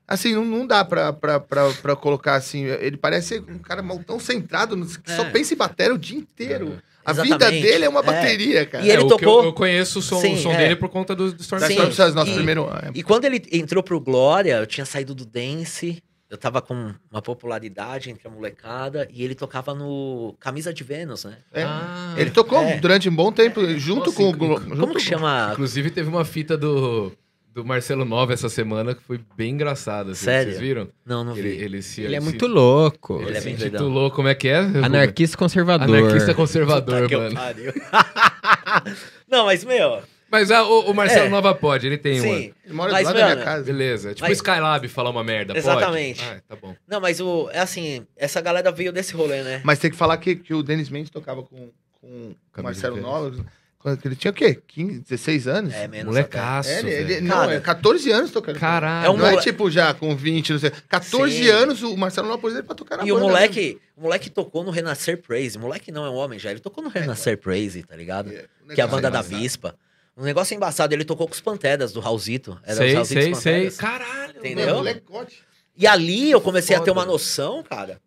Assim, 0.08 0.34
não, 0.34 0.44
não 0.44 0.66
dá 0.68 0.84
pra, 0.84 1.14
pra, 1.14 1.40
pra, 1.40 1.70
pra 1.72 1.96
colocar 1.96 2.34
assim. 2.36 2.64
Ele 2.66 2.98
parece 2.98 3.40
um 3.48 3.60
cara 3.60 3.82
mal 3.82 3.98
tão 4.04 4.20
centrado, 4.20 4.76
que 5.02 5.12
só 5.16 5.22
É. 5.24 5.30
pensa 5.30 5.54
em 5.54 5.58
bateria 5.58 5.94
o 5.94 5.98
dia 5.98 6.18
inteiro. 6.18 6.82
A 7.06 7.14
vida 7.14 7.50
dele 7.50 7.86
é 7.86 7.90
uma 7.90 8.00
É. 8.02 8.04
bateria, 8.04 8.66
cara. 8.66 8.86
E 8.86 8.90
ele 8.92 9.04
É, 9.04 9.08
tocou- 9.08 9.40
Eu, 9.40 9.46
eu 9.46 9.54
conheço 9.54 10.00
o 10.00 10.02
som, 10.02 10.20
Sim, 10.20 10.36
o 10.36 10.38
som 10.38 10.52
é. 10.52 10.58
dele 10.58 10.76
por 10.76 10.90
conta 10.90 11.16
do, 11.16 11.32
do 11.34 11.42
Storm 11.42 11.62
Sim, 11.66 11.74
Storm 11.90 12.14
nosso 12.14 12.32
e- 12.32 12.36
primeiro. 12.36 12.68
é. 12.84 12.92
E 12.94 13.02
quando 13.04 13.26
ele 13.26 13.42
entrou 13.52 13.82
pro 13.84 14.00
Glória, 14.00 14.58
eu 14.58 14.68
tinha 14.68 14.86
saído 14.86 15.14
do 15.16 15.26
Dance, 15.26 16.02
eu 16.30 16.38
tava 16.38 16.62
com 16.62 16.94
uma 17.12 17.22
popularidade 17.22 18.10
entre 18.10 18.28
a 18.28 18.32
molecada, 18.32 19.08
e 19.12 19.24
ele 19.24 19.36
tocava 19.36 19.74
no 19.74 20.36
Camisa 20.40 20.74
de 20.74 20.84
Vênus, 20.84 21.26
né? 21.26 21.38
É. 21.54 21.64
Ah, 21.64 22.14
Ele 22.18 22.30
tocou 22.32 22.62
É. 22.62 22.78
durante 22.80 23.10
um 23.10 23.16
bom 23.16 23.32
tempo, 23.32 23.66
junto 23.78 24.06
Nossa, 24.06 24.18
com 24.18 24.30
o. 24.30 24.32
Glo- 24.34 24.62
Como 24.78 24.94
que 24.94 25.00
chama? 25.02 25.50
Inclusive, 25.54 25.90
teve 25.90 26.08
uma 26.08 26.24
fita 26.24 26.58
do, 26.58 27.12
do 27.54 27.66
Marcelo 27.66 28.06
Nova 28.06 28.34
essa 28.34 28.48
semana 28.50 28.96
que 28.96 29.02
foi 29.04 29.20
bem 29.36 29.54
engraçada. 29.54 30.12
assim, 30.12 30.26
Sério? 30.26 30.52
Vocês 30.54 30.62
viram? 30.62 30.88
Não, 31.06 31.24
não 31.24 31.34
vi. 31.34 31.42
Ele, 31.42 31.64
ele 31.64 31.82
se, 31.82 32.02
Ele 32.02 32.16
é 32.16 32.20
se- 32.20 32.24
muito 32.26 32.48
louco. 32.48 33.18
Ele, 33.22 33.30
Ele 33.32 33.38
é 33.38 33.42
bem 33.42 33.54
intitulou, 33.54 34.10
como 34.12 34.28
é 34.28 34.36
que 34.36 34.48
é? 34.48 34.60
Anarquista 34.60 35.38
conservador. 35.38 35.96
Anarquista 35.98 36.34
conservador, 36.34 37.04
Puta 37.04 37.18
mano. 37.18 37.36
não, 39.30 39.46
mas, 39.46 39.64
meu, 39.64 40.02
Mas 40.30 40.50
ah, 40.52 40.64
o, 40.64 40.92
o 40.92 40.94
Marcelo 40.94 41.26
É. 41.28 41.30
Nova 41.30 41.54
pode, 41.54 41.86
ele 41.88 41.98
tem 41.98 42.14
uma. 42.22 42.22
sim. 42.22 42.54
Ele 42.66 42.74
mora 42.74 42.92
Mas, 42.92 43.02
do 43.04 43.06
lado 43.08 43.16
da 43.18 43.24
minha 43.26 43.36
mano, 43.36 43.46
casa. 43.46 43.64
Beleza. 43.66 44.14
Tipo 44.14 44.28
Mas- 44.30 44.38
Skylab 44.38 44.88
falar 44.88 45.10
uma 45.10 45.24
merda, 45.24 45.58
Exatamente. 45.58 46.24
pode? 46.24 46.38
Ah, 46.38 46.42
tá 46.48 46.56
bom. 46.56 46.76
Não, 46.88 47.02
mas 47.02 47.20
o. 47.20 47.50
É 47.52 47.60
assim, 47.60 48.06
essa 48.16 48.40
galera 48.42 48.72
veio 48.72 48.92
desse 48.94 49.14
rolê, 49.14 49.44
né? 49.44 49.62
Mas 49.64 49.80
tem 49.80 49.92
que 49.92 49.98
falar 49.98 50.18
que, 50.18 50.36
que 50.36 50.54
o 50.54 50.64
Denis 50.64 50.90
Mendes 50.90 51.10
tocava 51.10 51.44
com, 51.44 51.70
com 52.00 52.36
o 52.58 52.64
Marcelo 52.64 53.00
Nova. 53.02 53.46
Quando 53.82 54.00
ele 54.06 54.16
tinha 54.16 54.30
o 54.32 54.34
quê? 54.34 54.62
15, 54.68 55.00
16 55.00 55.48
anos? 55.48 55.74
É, 55.74 55.88
menos. 55.88 56.06
Molecaço, 56.08 56.70
É, 56.70 56.80
ele, 56.80 56.90
ele- 57.14 57.22
não, 57.22 57.36
Cara. 57.38 57.54
é 57.56 57.60
14 57.60 58.12
anos 58.12 58.32
tocando. 58.32 58.60
Caralho. 58.60 59.06
É 59.08 59.10
um 59.10 59.18
não 59.18 59.26
é 59.26 59.32
mole- 59.32 59.42
tipo 59.44 59.72
já 59.72 59.94
com 59.94 60.16
20, 60.16 60.54
não 60.54 60.60
sei. 60.60 60.72
14 60.88 61.34
Sim. 61.44 61.50
anos 61.50 61.82
o 61.82 61.98
Marcelo 61.98 62.28
Nova 62.28 62.40
pôs 62.40 62.54
ele 62.54 62.64
pra 62.64 62.76
tocar 62.76 62.98
na. 62.98 63.06
E 63.06 63.12
o 63.12 63.20
moleque, 63.20 63.80
o 63.98 64.02
moleque 64.02 64.30
tocou 64.30 64.64
no 64.64 64.70
Renascer 64.72 65.22
Praise. 65.22 65.58
O 65.58 65.62
moleque 65.62 65.92
não 65.92 66.06
é 66.06 66.10
um 66.10 66.16
homem 66.16 66.38
já, 66.38 66.52
ele 66.52 66.60
tocou 66.60 66.84
no 66.84 66.90
Renascer 66.90 67.38
Praise, 67.38 67.84
tá 67.84 67.96
ligado? 67.96 68.28
mesmo. 68.30 68.48
É, 68.70 68.76
Que 68.76 68.82
é 68.82 68.84
a 68.84 68.88
banda 68.88 69.10
da. 69.10 69.22
Vispa. 69.22 69.76
Um 70.16 70.24
negócio 70.24 70.54
embaçado, 70.56 70.94
ele 70.94 71.06
tocou 71.06 71.28
com 71.28 71.34
os 71.34 71.42
Panteras 71.42 71.92
do 71.94 72.00
Raulzito. 72.00 72.60
Era 72.64 72.72
os 72.74 72.78
Sei, 72.78 72.94
Raulzitos 72.94 73.24
sei, 73.24 73.36
sei. 73.36 73.54
Panteras. 73.54 73.78
Caralho. 73.78 74.38
Entendeu? 74.38 74.66
Meu, 74.66 74.76
molecote. 74.76 75.40
E 75.78 75.88
ali 75.88 76.30
eu 76.30 76.42
comecei 76.42 76.76
a 76.76 76.80
ter 76.80 76.90
Foda. 76.92 77.00
uma 77.00 77.06
noção, 77.06 77.64
cara, 77.64 78.00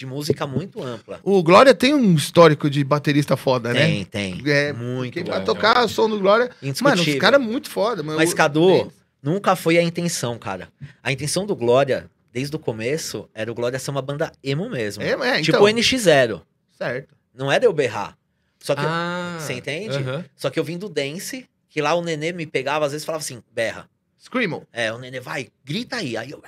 de 0.00 0.06
música 0.06 0.46
muito 0.46 0.82
ampla. 0.82 1.20
O 1.22 1.42
Glória 1.42 1.74
tem 1.74 1.94
um 1.94 2.14
histórico 2.14 2.70
de 2.70 2.82
baterista 2.82 3.36
foda, 3.36 3.74
né? 3.74 3.80
Tem, 3.84 4.04
tem. 4.06 4.42
É, 4.46 4.72
muito. 4.72 5.12
Quem 5.12 5.24
vai 5.24 5.42
é, 5.42 5.44
tocar 5.44 5.84
o 5.84 5.88
som 5.90 6.08
do 6.08 6.18
Glória. 6.18 6.50
Mano, 6.80 7.02
os 7.02 7.14
caras 7.16 7.38
muito 7.38 7.68
foda. 7.68 8.02
mano. 8.02 8.16
Mas, 8.18 8.32
O- 8.32 8.34
Cadu, 8.34 8.90
nunca 9.22 9.54
foi 9.54 9.76
a 9.76 9.82
intenção, 9.82 10.38
cara. 10.38 10.70
A 11.02 11.12
intenção 11.12 11.44
do 11.44 11.54
Glória, 11.54 12.10
desde 12.32 12.56
o 12.56 12.58
começo, 12.58 13.28
era 13.34 13.52
o 13.52 13.54
Glória 13.54 13.78
ser 13.78 13.90
uma 13.90 14.00
banda 14.00 14.32
emo 14.42 14.70
mesmo. 14.70 15.02
É, 15.02 15.10
é, 15.10 15.42
tipo 15.42 15.58
então. 15.58 15.64
o 15.64 15.68
NX0. 15.68 16.40
Certo. 16.78 17.14
Não 17.34 17.52
era 17.52 17.66
eu 17.66 17.72
berrar. 17.74 18.16
Só 18.58 18.74
que, 18.74 18.80
Ah, 18.82 19.36
Você 19.38 19.52
entende? 19.52 19.98
aham. 19.98 20.24
só 20.34 20.48
que 20.48 20.58
eu 20.58 20.64
vim 20.64 20.78
do 20.78 20.88
dance, 20.88 21.46
que 21.68 21.82
lá 21.82 21.92
o 21.92 22.00
nenê 22.02 22.32
me 22.32 22.46
pegava, 22.46 22.86
às 22.86 22.92
vezes 22.92 23.04
falava 23.04 23.22
assim, 23.22 23.42
berra. 23.52 23.86
Screamo. 24.18 24.66
É, 24.72 24.90
o 24.90 24.98
nenê, 24.98 25.20
vai, 25.20 25.48
grita 25.62 25.96
aí. 25.96 26.16
Aí 26.16 26.30
eu... 26.30 26.42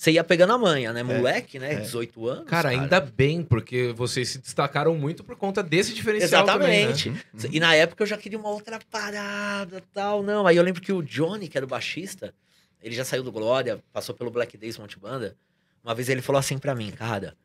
Você 0.00 0.12
ia 0.12 0.24
pegando 0.24 0.54
a 0.54 0.56
manha, 0.56 0.94
né? 0.94 1.02
Moleque, 1.02 1.58
né? 1.58 1.74
é. 1.74 1.80
18 1.80 2.26
anos. 2.26 2.44
Cara, 2.46 2.70
ainda 2.70 3.02
bem, 3.02 3.42
porque 3.42 3.92
vocês 3.92 4.30
se 4.30 4.38
destacaram 4.38 4.94
muito 4.94 5.22
por 5.22 5.36
conta 5.36 5.62
desse 5.62 5.92
diferencial 5.92 6.42
Exatamente. 6.42 7.10
também, 7.10 7.22
né? 7.34 7.50
E 7.52 7.60
na 7.60 7.74
época 7.74 8.02
eu 8.02 8.06
já 8.06 8.16
queria 8.16 8.38
uma 8.38 8.48
outra 8.48 8.78
parada 8.90 9.82
tal. 9.92 10.22
Não, 10.22 10.46
aí 10.46 10.56
eu 10.56 10.62
lembro 10.62 10.80
que 10.80 10.90
o 10.90 11.02
Johnny, 11.02 11.48
que 11.48 11.58
era 11.58 11.66
o 11.66 11.68
baixista, 11.68 12.34
ele 12.82 12.94
já 12.94 13.04
saiu 13.04 13.22
do 13.22 13.30
Glória, 13.30 13.84
passou 13.92 14.14
pelo 14.14 14.30
Black 14.30 14.56
Days 14.56 14.78
Monte 14.78 14.98
Banda. 14.98 15.36
Uma 15.84 15.94
vez 15.94 16.08
ele 16.08 16.22
falou 16.22 16.40
assim 16.40 16.56
pra 16.56 16.74
mim, 16.74 16.90
cara, 16.92 17.36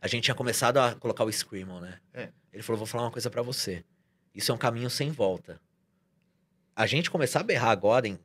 a 0.00 0.08
gente 0.08 0.24
tinha 0.24 0.34
começado 0.34 0.78
a 0.78 0.96
colocar 0.96 1.22
o 1.22 1.32
Screamo, 1.32 1.78
né? 1.78 2.00
É. 2.12 2.28
Ele 2.52 2.62
falou, 2.64 2.78
vou 2.78 2.86
falar 2.88 3.04
uma 3.04 3.12
coisa 3.12 3.30
pra 3.30 3.40
você. 3.40 3.84
Isso 4.34 4.50
é 4.50 4.54
um 4.56 4.58
caminho 4.58 4.90
sem 4.90 5.12
volta. 5.12 5.60
A 6.74 6.88
gente 6.88 7.08
começar 7.08 7.38
a 7.38 7.44
berrar 7.44 7.70
agora 7.70 8.08
em 8.08 8.18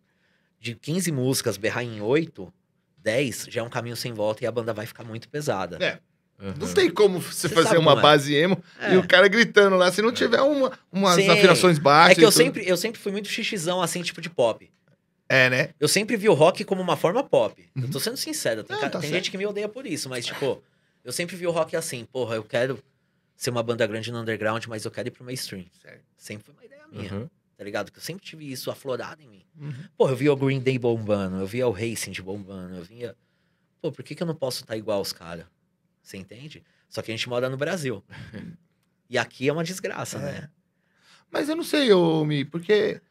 de 0.60 0.74
15 0.74 1.12
músicas, 1.12 1.56
berrar 1.56 1.84
em 1.84 2.02
8, 2.02 2.52
10, 3.06 3.48
já 3.50 3.62
é 3.62 3.64
um 3.64 3.70
caminho 3.70 3.96
sem 3.96 4.12
volta 4.12 4.44
e 4.44 4.48
a 4.48 4.52
banda 4.52 4.74
vai 4.74 4.86
ficar 4.86 5.04
muito 5.04 5.30
pesada. 5.30 5.78
É. 5.80 6.00
Aham. 6.42 6.54
Não 6.60 6.74
tem 6.74 6.90
como 6.90 7.22
você 7.22 7.48
Você 7.48 7.56
fazer 7.56 7.78
uma 7.78 7.92
como 7.92 8.00
é. 8.00 8.02
base 8.02 8.36
emo 8.36 8.62
É. 8.80 8.96
e 8.96 8.98
o 8.98 9.08
cara 9.08 9.28
gritando 9.30 9.78
lá. 9.78 9.90
Se 9.92 10.02
não 10.02 10.12
tiver 10.12 10.42
uma, 10.42 10.78
umas 10.92 11.16
Sim. 11.16 11.30
afinações 11.30 11.80
baixas. 11.80 12.12
É 12.12 12.16
que 12.16 12.26
eu 12.26 12.30
tudo. 12.30 12.38
sempre, 12.44 12.68
eu 12.68 12.76
sempre 12.76 13.00
fui 13.00 13.12
muito 13.14 13.30
xixizão, 13.30 13.82
assim, 13.82 14.02
tipo 14.02 14.20
de 14.20 14.30
pop. 14.30 14.70
É, 15.30 15.50
né? 15.50 15.70
Eu 15.80 15.88
sempre 15.88 16.18
vi 16.18 16.28
o 16.28 16.34
rock 16.34 16.66
como 16.66 16.82
uma 16.82 16.98
forma 16.98 17.24
pop. 17.24 17.66
Eu 17.76 17.84
Uhum. 17.84 17.90
tô 17.90 18.00
sendo 18.02 18.18
sincero. 18.18 18.64
Tem, 18.66 18.76
Não, 18.76 18.82
ca- 18.84 18.90
tá 18.90 19.00
tem 19.00 19.10
gente 19.10 19.32
que 19.32 19.38
me 19.38 19.46
odeia 19.46 19.70
por 19.70 19.86
isso, 19.88 20.10
mas, 20.10 20.26
tipo, 20.26 20.62
eu 21.06 21.12
sempre 21.14 21.36
vi 21.38 21.48
o 21.48 21.52
rock 21.52 21.76
assim, 21.76 22.06
porra, 22.12 22.36
eu 22.36 22.44
quero 22.44 22.84
ser 23.38 23.50
uma 23.50 23.64
banda 23.64 23.88
grande 23.88 24.12
no 24.12 24.20
underground, 24.20 24.66
mas 24.68 24.84
eu 24.84 24.92
quero 24.92 25.08
ir 25.08 25.12
pro 25.12 25.24
mainstream. 25.24 25.66
Certo. 25.82 26.02
Sempre 26.18 26.46
foi 26.46 26.54
uma 26.54 26.66
ideia 26.66 26.82
minha, 26.92 27.14
Uhum. 27.14 27.30
Tá 27.58 27.64
ligado? 27.64 27.92
Que 27.92 27.98
eu 28.00 28.04
sempre 28.04 28.26
tive 28.26 28.52
isso 28.52 28.70
aflorado 28.72 29.22
em 29.22 29.28
mim. 29.28 29.46
Uhum. 29.60 29.74
Porra, 29.98 30.12
eu 30.12 30.16
via 30.18 30.34
o 30.34 30.36
Green 30.36 30.60
Day 30.60 30.78
bombando, 30.78 31.38
eu 31.38 31.48
via 31.48 31.68
o 31.68 31.72
Racing 31.72 32.12
de 32.12 32.22
bombando, 32.22 32.76
eu 32.76 32.84
via. 32.84 33.16
Pô, 33.82 33.92
por 33.92 34.04
que, 34.04 34.16
que 34.16 34.24
eu 34.24 34.28
não 34.28 34.36
posso 34.36 34.62
estar 34.62 34.76
igual 34.76 34.98
aos 35.00 35.14
caras? 35.14 35.46
Você 36.02 36.18
entende? 36.18 36.64
Só 36.90 37.02
que 37.02 37.12
a 37.12 37.16
gente 37.16 37.28
mora 37.30 37.50
no 37.50 37.58
Brasil. 37.58 38.04
e 39.10 39.18
aqui 39.18 39.48
é 39.48 39.54
uma 39.54 39.64
desgraça, 39.64 40.18
É. 40.18 40.22
né? 40.22 40.50
Mas 41.32 41.50
eu 41.50 41.56
não 41.56 41.64
sei, 41.64 41.92
ô, 41.92 42.24
Mi, 42.24 42.46
porque 42.46 43.02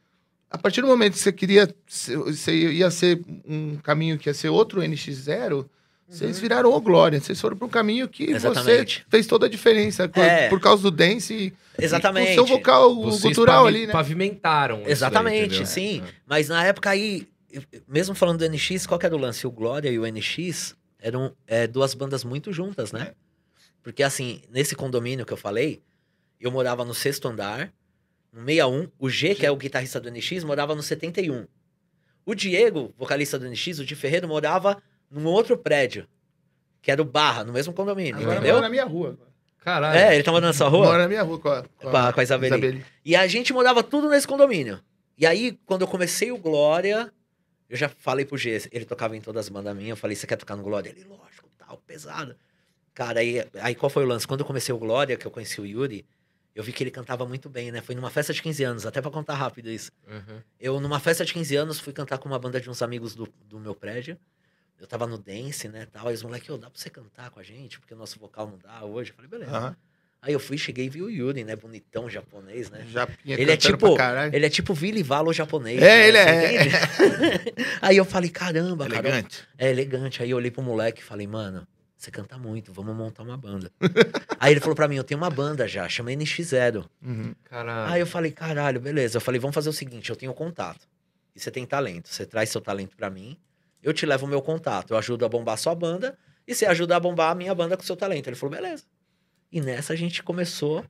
a 0.49 0.57
partir 0.57 0.81
do 0.81 0.87
momento 0.87 1.13
que 1.13 1.19
você 1.19 1.33
queria. 1.33 1.73
Você 1.87 2.71
ia 2.71 2.89
ser 2.89 3.21
um 3.45 3.77
caminho 3.77 4.17
que 4.17 4.29
ia 4.29 4.33
ser 4.33 4.49
outro 4.49 4.81
NX0, 4.81 5.67
vocês 6.07 6.39
viraram 6.39 6.71
o 6.71 6.79
Glória. 6.81 7.19
Vocês 7.19 7.39
foram 7.39 7.57
para 7.57 7.65
um 7.65 7.69
caminho 7.69 8.07
que 8.07 8.29
Exatamente. 8.31 8.99
você 8.99 9.05
fez 9.09 9.27
toda 9.27 9.45
a 9.47 9.49
diferença 9.49 10.07
por, 10.07 10.23
É. 10.23 10.49
por 10.49 10.59
causa 10.59 10.83
do 10.83 10.91
dance 10.91 11.33
e, 11.33 11.53
Exatamente. 11.83 12.31
e 12.31 12.35
com 12.35 12.43
o 12.43 12.47
seu 12.47 12.55
vocal 12.57 12.95
Vocês 13.03 13.21
cultural 13.21 13.65
ali, 13.67 13.87
né? 13.87 13.93
Pavimentaram. 13.93 14.81
daí, 14.83 14.91
Exatamente, 14.91 15.65
sim. 15.67 16.03
É. 16.05 16.13
Mas 16.25 16.49
na 16.49 16.63
época 16.63 16.89
aí, 16.91 17.27
mesmo 17.87 18.13
falando 18.13 18.39
do 18.39 18.49
NX, 18.49 18.85
qual 18.85 18.99
que 18.99 19.05
era 19.05 19.15
o 19.15 19.19
lance? 19.19 19.47
O 19.47 19.51
Glória 19.51 19.89
e 19.89 19.97
o 19.97 20.05
NX, 20.05 20.75
eram 20.99 21.35
é, 21.47 21.67
duas 21.67 21.93
bandas 21.93 22.23
muito 22.23 22.51
juntas, 22.53 22.91
né? 22.91 23.13
Porque 23.83 24.01
assim, 24.03 24.41
nesse 24.49 24.75
condomínio 24.75 25.25
que 25.25 25.33
eu 25.33 25.37
falei, 25.37 25.81
eu 26.39 26.51
morava 26.51 26.83
no 26.83 26.93
sexto 26.93 27.27
andar, 27.27 27.71
no 28.31 28.39
61. 28.41 28.89
O 28.99 29.09
G, 29.09 29.35
que 29.35 29.45
é 29.45 29.51
o 29.51 29.55
guitarrista 29.55 29.99
do 29.99 30.09
NX, 30.09 30.43
morava 30.43 30.75
no 30.75 30.81
71. 30.83 31.45
O 32.25 32.33
Diego, 32.33 32.93
vocalista 32.97 33.37
do 33.37 33.47
NX, 33.47 33.79
o 33.79 33.85
Di 33.85 33.95
Ferreiro, 33.95 34.27
morava 34.27 34.81
num 35.19 35.25
outro 35.29 35.57
prédio, 35.57 36.07
que 36.81 36.91
era 36.91 37.01
o 37.01 37.05
Barra, 37.05 37.43
no 37.43 37.53
mesmo 37.53 37.73
condomínio, 37.73 38.15
Agora 38.17 38.35
entendeu? 38.35 38.61
na 38.61 38.69
minha 38.69 38.85
rua. 38.85 39.17
Caralho. 39.59 39.97
É, 39.97 40.13
ele 40.13 40.23
tá 40.23 40.31
morando 40.31 40.47
na 40.49 40.53
sua 40.53 40.67
rua? 40.67 40.85
Mora 40.85 41.03
na 41.03 41.07
minha 41.07 41.23
rua 41.23 41.39
com 41.39 41.49
a, 41.49 41.63
Com 41.63 41.97
a- 41.97 42.13
com 42.13 42.19
a 42.19 42.23
Isabeli. 42.23 42.85
E 43.03 43.15
a 43.15 43.25
gente 43.25 43.51
morava 43.51 43.81
tudo 43.81 44.07
nesse 44.09 44.27
condomínio. 44.27 44.79
E 45.17 45.25
aí, 45.25 45.57
quando 45.65 45.81
eu 45.81 45.87
comecei 45.87 46.31
o 46.31 46.37
Glória, 46.37 47.11
eu 47.67 47.75
já 47.75 47.89
falei 47.89 48.25
pro 48.25 48.37
G, 48.37 48.61
ele 48.71 48.85
tocava 48.85 49.17
em 49.17 49.21
todas 49.21 49.45
as 49.45 49.49
bandas 49.49 49.75
minhas, 49.75 49.91
eu 49.91 49.97
falei, 49.97 50.15
você 50.15 50.27
quer 50.27 50.35
tocar 50.35 50.55
no 50.55 50.61
Glória? 50.61 50.89
Ele, 50.89 51.03
lógico, 51.05 51.49
tal, 51.57 51.77
pesado. 51.87 52.35
Cara, 52.93 53.21
aí, 53.21 53.43
aí 53.61 53.73
qual 53.73 53.89
foi 53.89 54.03
o 54.03 54.07
lance? 54.07 54.27
Quando 54.27 54.41
eu 54.41 54.45
comecei 54.45 54.73
o 54.73 54.77
Glória, 54.77 55.17
que 55.17 55.25
eu 55.25 55.31
conheci 55.31 55.59
o 55.59 55.65
Yuri, 55.65 56.05
eu 56.53 56.63
vi 56.63 56.71
que 56.71 56.83
ele 56.83 56.91
cantava 56.91 57.25
muito 57.25 57.49
bem, 57.49 57.71
né? 57.71 57.81
Foi 57.81 57.95
numa 57.95 58.09
festa 58.11 58.31
de 58.33 58.41
15 58.41 58.63
anos, 58.63 58.85
até 58.85 59.01
pra 59.01 59.09
contar 59.11 59.33
rápido 59.33 59.69
isso. 59.69 59.91
Uhum. 60.07 60.39
Eu, 60.59 60.79
numa 60.79 60.99
festa 60.99 61.25
de 61.25 61.33
15 61.33 61.55
anos, 61.55 61.79
fui 61.79 61.91
cantar 61.91 62.17
com 62.19 62.29
uma 62.29 62.37
banda 62.39 62.61
de 62.61 62.69
uns 62.69 62.81
amigos 62.81 63.15
do, 63.15 63.27
do 63.45 63.59
meu 63.59 63.73
prédio. 63.73 64.17
Eu 64.79 64.87
tava 64.87 65.07
no 65.07 65.17
dance, 65.17 65.67
né, 65.67 65.87
tal. 65.91 66.07
Aí 66.07 66.13
os 66.13 66.23
moleques, 66.23 66.49
ô, 66.49 66.57
dá 66.57 66.69
pra 66.69 66.79
você 66.79 66.89
cantar 66.89 67.29
com 67.29 67.39
a 67.39 67.43
gente? 67.43 67.79
Porque 67.79 67.93
o 67.93 67.97
nosso 67.97 68.19
vocal 68.19 68.47
não 68.47 68.57
dá 68.57 68.83
hoje. 68.83 69.11
Eu 69.11 69.15
falei, 69.15 69.29
beleza. 69.29 69.55
Aham. 69.55 69.75
Aí 70.25 70.33
eu 70.33 70.39
fui, 70.39 70.57
cheguei 70.57 70.87
e 70.87 70.89
vi 70.89 71.03
o 71.03 71.09
Yuri, 71.09 71.43
né, 71.43 71.55
bonitão 71.55 72.09
japonês, 72.09 72.71
né? 72.71 72.83
Japinha 72.89 73.39
Ele 73.39 73.51
é 73.51 73.55
tipo, 73.55 73.95
ele 74.33 74.43
é 74.43 74.49
tipo 74.49 74.73
Vili 74.73 75.03
Valo 75.03 75.31
japonês. 75.31 75.79
É, 75.79 75.85
né? 75.85 76.07
ele 76.07 76.17
Você 76.17 76.29
é. 76.29 76.55
entende? 76.55 77.65
Aí 77.79 77.97
eu 77.97 78.05
falei, 78.05 78.31
caramba, 78.31 78.87
cara. 78.87 79.07
Elegante. 79.07 79.47
É 79.55 79.69
elegante. 79.69 80.23
Aí 80.23 80.31
eu 80.31 80.37
olhei 80.37 80.49
pro 80.49 80.63
moleque 80.63 81.01
e 81.01 81.03
falei, 81.03 81.27
mano, 81.27 81.67
você 81.95 82.09
canta 82.09 82.39
muito, 82.39 82.73
vamos 82.73 82.95
montar 82.95 83.21
uma 83.21 83.37
banda. 83.37 83.71
Aí 84.39 84.53
ele 84.53 84.59
falou 84.59 84.75
pra 84.75 84.87
mim, 84.87 84.95
eu 84.95 85.03
tenho 85.03 85.19
uma 85.19 85.29
banda 85.29 85.67
já, 85.67 85.87
chama 85.87 86.09
NX0. 86.09 86.85
Uhum. 87.03 87.35
Caralho. 87.43 87.93
Aí 87.93 87.99
eu 87.99 88.07
falei, 88.07 88.31
caralho, 88.31 88.79
beleza. 88.79 89.17
Eu 89.17 89.21
falei, 89.21 89.39
vamos 89.39 89.53
fazer 89.53 89.69
o 89.69 89.73
seguinte, 89.73 90.09
eu 90.09 90.15
tenho 90.15 90.33
contato. 90.33 90.87
E 91.35 91.39
você 91.39 91.51
tem 91.51 91.67
talento. 91.67 92.09
Você 92.09 92.25
traz 92.25 92.49
seu 92.49 92.61
talento 92.61 92.95
pra 92.97 93.11
mim, 93.11 93.37
eu 93.85 93.93
te 93.93 94.05
levo 94.05 94.25
o 94.25 94.29
meu 94.29 94.41
contato. 94.41 94.91
Eu 94.91 94.97
ajudo 94.97 95.23
a 95.25 95.29
bombar 95.29 95.53
a 95.53 95.57
sua 95.57 95.75
banda 95.75 96.17
e 96.47 96.53
você 96.53 96.65
ajuda 96.65 96.95
a 96.95 96.99
bombar 96.99 97.31
a 97.31 97.35
minha 97.35 97.53
banda 97.55 97.77
com 97.77 97.83
o 97.83 97.85
seu 97.85 97.95
talento. 97.95 98.27
Ele 98.27 98.35
falou, 98.35 98.55
beleza. 98.55 98.83
E 99.51 99.61
nessa 99.61 99.93
a 99.93 99.95
gente 99.95 100.21
começou 100.23 100.83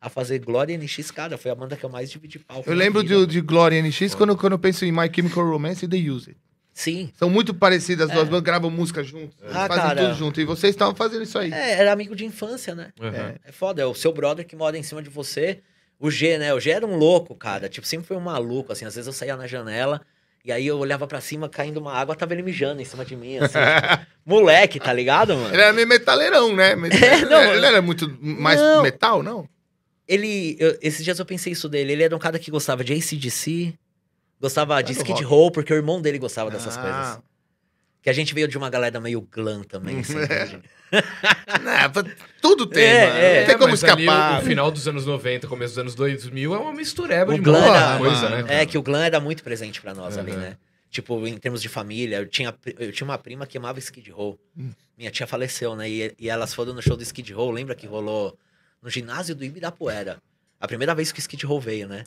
a 0.00 0.08
fazer 0.08 0.38
Glória 0.40 0.76
NX, 0.76 1.10
cara. 1.12 1.38
Foi 1.38 1.50
a 1.50 1.54
banda 1.54 1.76
que 1.76 1.84
eu 1.84 1.90
mais 1.90 2.10
dividi 2.10 2.38
palco. 2.38 2.68
Eu 2.68 2.74
lembro 2.74 3.04
de, 3.04 3.26
de 3.26 3.40
Gloria 3.40 3.80
NX 3.82 4.14
quando, 4.16 4.36
quando 4.36 4.54
eu 4.54 4.58
penso 4.58 4.84
em 4.84 4.90
My 4.90 5.08
Chemical 5.14 5.48
Romance 5.48 5.84
e 5.84 5.88
The 5.88 5.96
Use 6.10 6.30
It. 6.30 6.40
Sim. 6.74 7.12
São 7.14 7.28
muito 7.28 7.52
parecidas 7.52 8.08
as 8.08 8.14
duas 8.14 8.26
É. 8.26 8.30
bandas, 8.30 8.42
gravam 8.44 8.70
música 8.70 9.04
juntos, 9.04 9.36
Ah, 9.46 9.68
fazem 9.68 9.82
cara. 9.84 10.02
tudo 10.08 10.14
junto. 10.14 10.40
E 10.40 10.44
vocês 10.46 10.74
estavam 10.74 10.94
fazendo 10.94 11.22
isso 11.22 11.38
aí. 11.38 11.52
É, 11.52 11.72
era 11.74 11.92
amigo 11.92 12.16
de 12.16 12.24
infância, 12.24 12.74
né? 12.74 12.92
Uhum. 12.98 13.08
É. 13.08 13.36
É 13.44 13.52
foda, 13.52 13.82
é 13.82 13.86
o 13.86 13.94
seu 13.94 14.10
brother 14.12 14.46
que 14.46 14.56
mora 14.56 14.76
em 14.78 14.82
cima 14.82 15.02
de 15.02 15.10
você. 15.10 15.60
O 16.00 16.10
G, 16.10 16.38
né? 16.38 16.52
O 16.54 16.58
G 16.58 16.70
era 16.70 16.86
um 16.86 16.96
louco, 16.96 17.36
cara. 17.36 17.68
Tipo, 17.68 17.86
sempre 17.86 18.06
foi 18.06 18.16
um 18.16 18.20
maluco, 18.20 18.72
assim. 18.72 18.86
Às 18.86 18.94
vezes 18.94 19.06
eu 19.06 19.12
saía 19.12 19.36
na 19.36 19.46
janela 19.46 20.00
e 20.44 20.50
aí 20.50 20.66
eu 20.66 20.78
olhava 20.78 21.06
pra 21.06 21.20
cima, 21.20 21.48
caindo 21.48 21.78
uma 21.78 21.92
água, 21.92 22.16
tava 22.16 22.32
ele 22.34 22.42
mijando 22.42 22.82
em 22.82 22.84
cima 22.84 23.04
de 23.04 23.14
mim, 23.16 23.38
assim. 23.38 23.58
tipo, 23.58 24.06
moleque, 24.26 24.80
tá 24.80 24.92
ligado, 24.92 25.34
mano? 25.36 25.54
Ele 25.54 25.62
era 25.62 25.72
meio 25.72 25.86
metaleirão, 25.86 26.54
né? 26.54 26.74
É, 26.90 27.14
ele, 27.18 27.24
não, 27.26 27.42
ele 27.54 27.66
era 27.66 27.80
muito 27.82 28.16
mais 28.20 28.60
não. 28.60 28.82
metal, 28.82 29.22
não? 29.22 29.48
Ele, 30.08 30.56
eu- 30.58 30.76
esses 30.82 31.04
dias 31.04 31.18
eu 31.18 31.24
pensei 31.24 31.52
isso 31.52 31.68
dele. 31.68 31.92
Ele 31.92 32.02
era 32.02 32.14
um 32.14 32.18
cara 32.18 32.38
que 32.38 32.50
gostava 32.50 32.82
de 32.82 32.92
ACDC, 32.92 33.72
gostava 34.40 34.82
de 34.82 34.92
do 34.92 34.96
Skid. 34.98 35.22
Row, 35.22 35.50
porque 35.50 35.72
o 35.72 35.76
irmão 35.76 36.00
dele 36.02 36.18
gostava 36.18 36.50
dessas 36.50 36.76
Ah. 36.76 36.82
coisas. 36.82 37.18
Que 38.02 38.10
a 38.10 38.12
gente 38.12 38.34
veio 38.34 38.48
de 38.48 38.58
uma 38.58 38.68
galera 38.68 39.00
meio 39.00 39.20
glam 39.20 39.62
também, 39.62 40.00
assim, 40.00 40.18
entende? 40.22 40.60
Não, 41.62 41.90
pra- 41.90 42.04
tudo 42.40 42.66
tem, 42.66 42.82
É, 42.84 43.06
mano. 43.06 43.18
é. 43.18 43.40
Não 43.40 43.46
tem 43.46 43.58
como 43.58 43.70
mas 43.70 43.84
ali 43.84 44.02
escapar. 44.02 44.38
o, 44.40 44.42
o 44.42 44.46
final 44.46 44.70
dos 44.70 44.88
anos 44.88 45.06
90, 45.06 45.46
começo 45.48 45.72
dos 45.74 45.78
anos 45.78 45.94
2000 45.94 46.54
é 46.54 46.58
uma 46.58 46.72
mistureba 46.72 47.32
O 47.32 47.34
de 47.36 47.40
glam 47.40 47.64
era- 47.64 47.98
coisa, 47.98 48.28
mano, 48.28 48.46
né? 48.46 48.62
É, 48.62 48.66
que 48.66 48.76
o 48.76 48.82
glam 48.82 49.02
era 49.02 49.20
muito 49.20 49.42
presente 49.42 49.80
pra 49.80 49.94
nós 49.94 50.18
ali, 50.18 50.32
Uhum. 50.32 50.38
né? 50.38 50.56
Tipo, 50.90 51.26
em 51.26 51.38
termos 51.38 51.62
de 51.62 51.68
família, 51.70 52.18
eu 52.18 52.26
tinha, 52.26 52.54
eu 52.78 52.92
tinha 52.92 53.06
uma 53.06 53.16
prima 53.16 53.46
que 53.46 53.56
amava 53.56 53.78
Skid 53.78 54.10
Row. 54.10 54.38
Hum. 54.58 54.70
Minha 54.98 55.10
tia 55.10 55.26
faleceu, 55.26 55.74
né? 55.74 55.88
E, 55.88 56.14
e 56.18 56.28
elas 56.28 56.52
foram 56.52 56.74
no 56.74 56.82
show 56.82 56.96
do 56.96 57.02
Skid 57.02 57.32
Row, 57.32 57.50
lembra 57.50 57.74
que 57.74 57.86
rolou 57.86 58.36
no 58.82 58.90
ginásio 58.90 59.34
do 59.34 59.42
Ibirapuera. 59.42 60.18
A 60.60 60.68
primeira 60.68 60.94
vez 60.94 61.10
que 61.10 61.18
o 61.18 61.22
Skid 61.22 61.46
Row 61.46 61.58
veio, 61.58 61.88
né? 61.88 62.04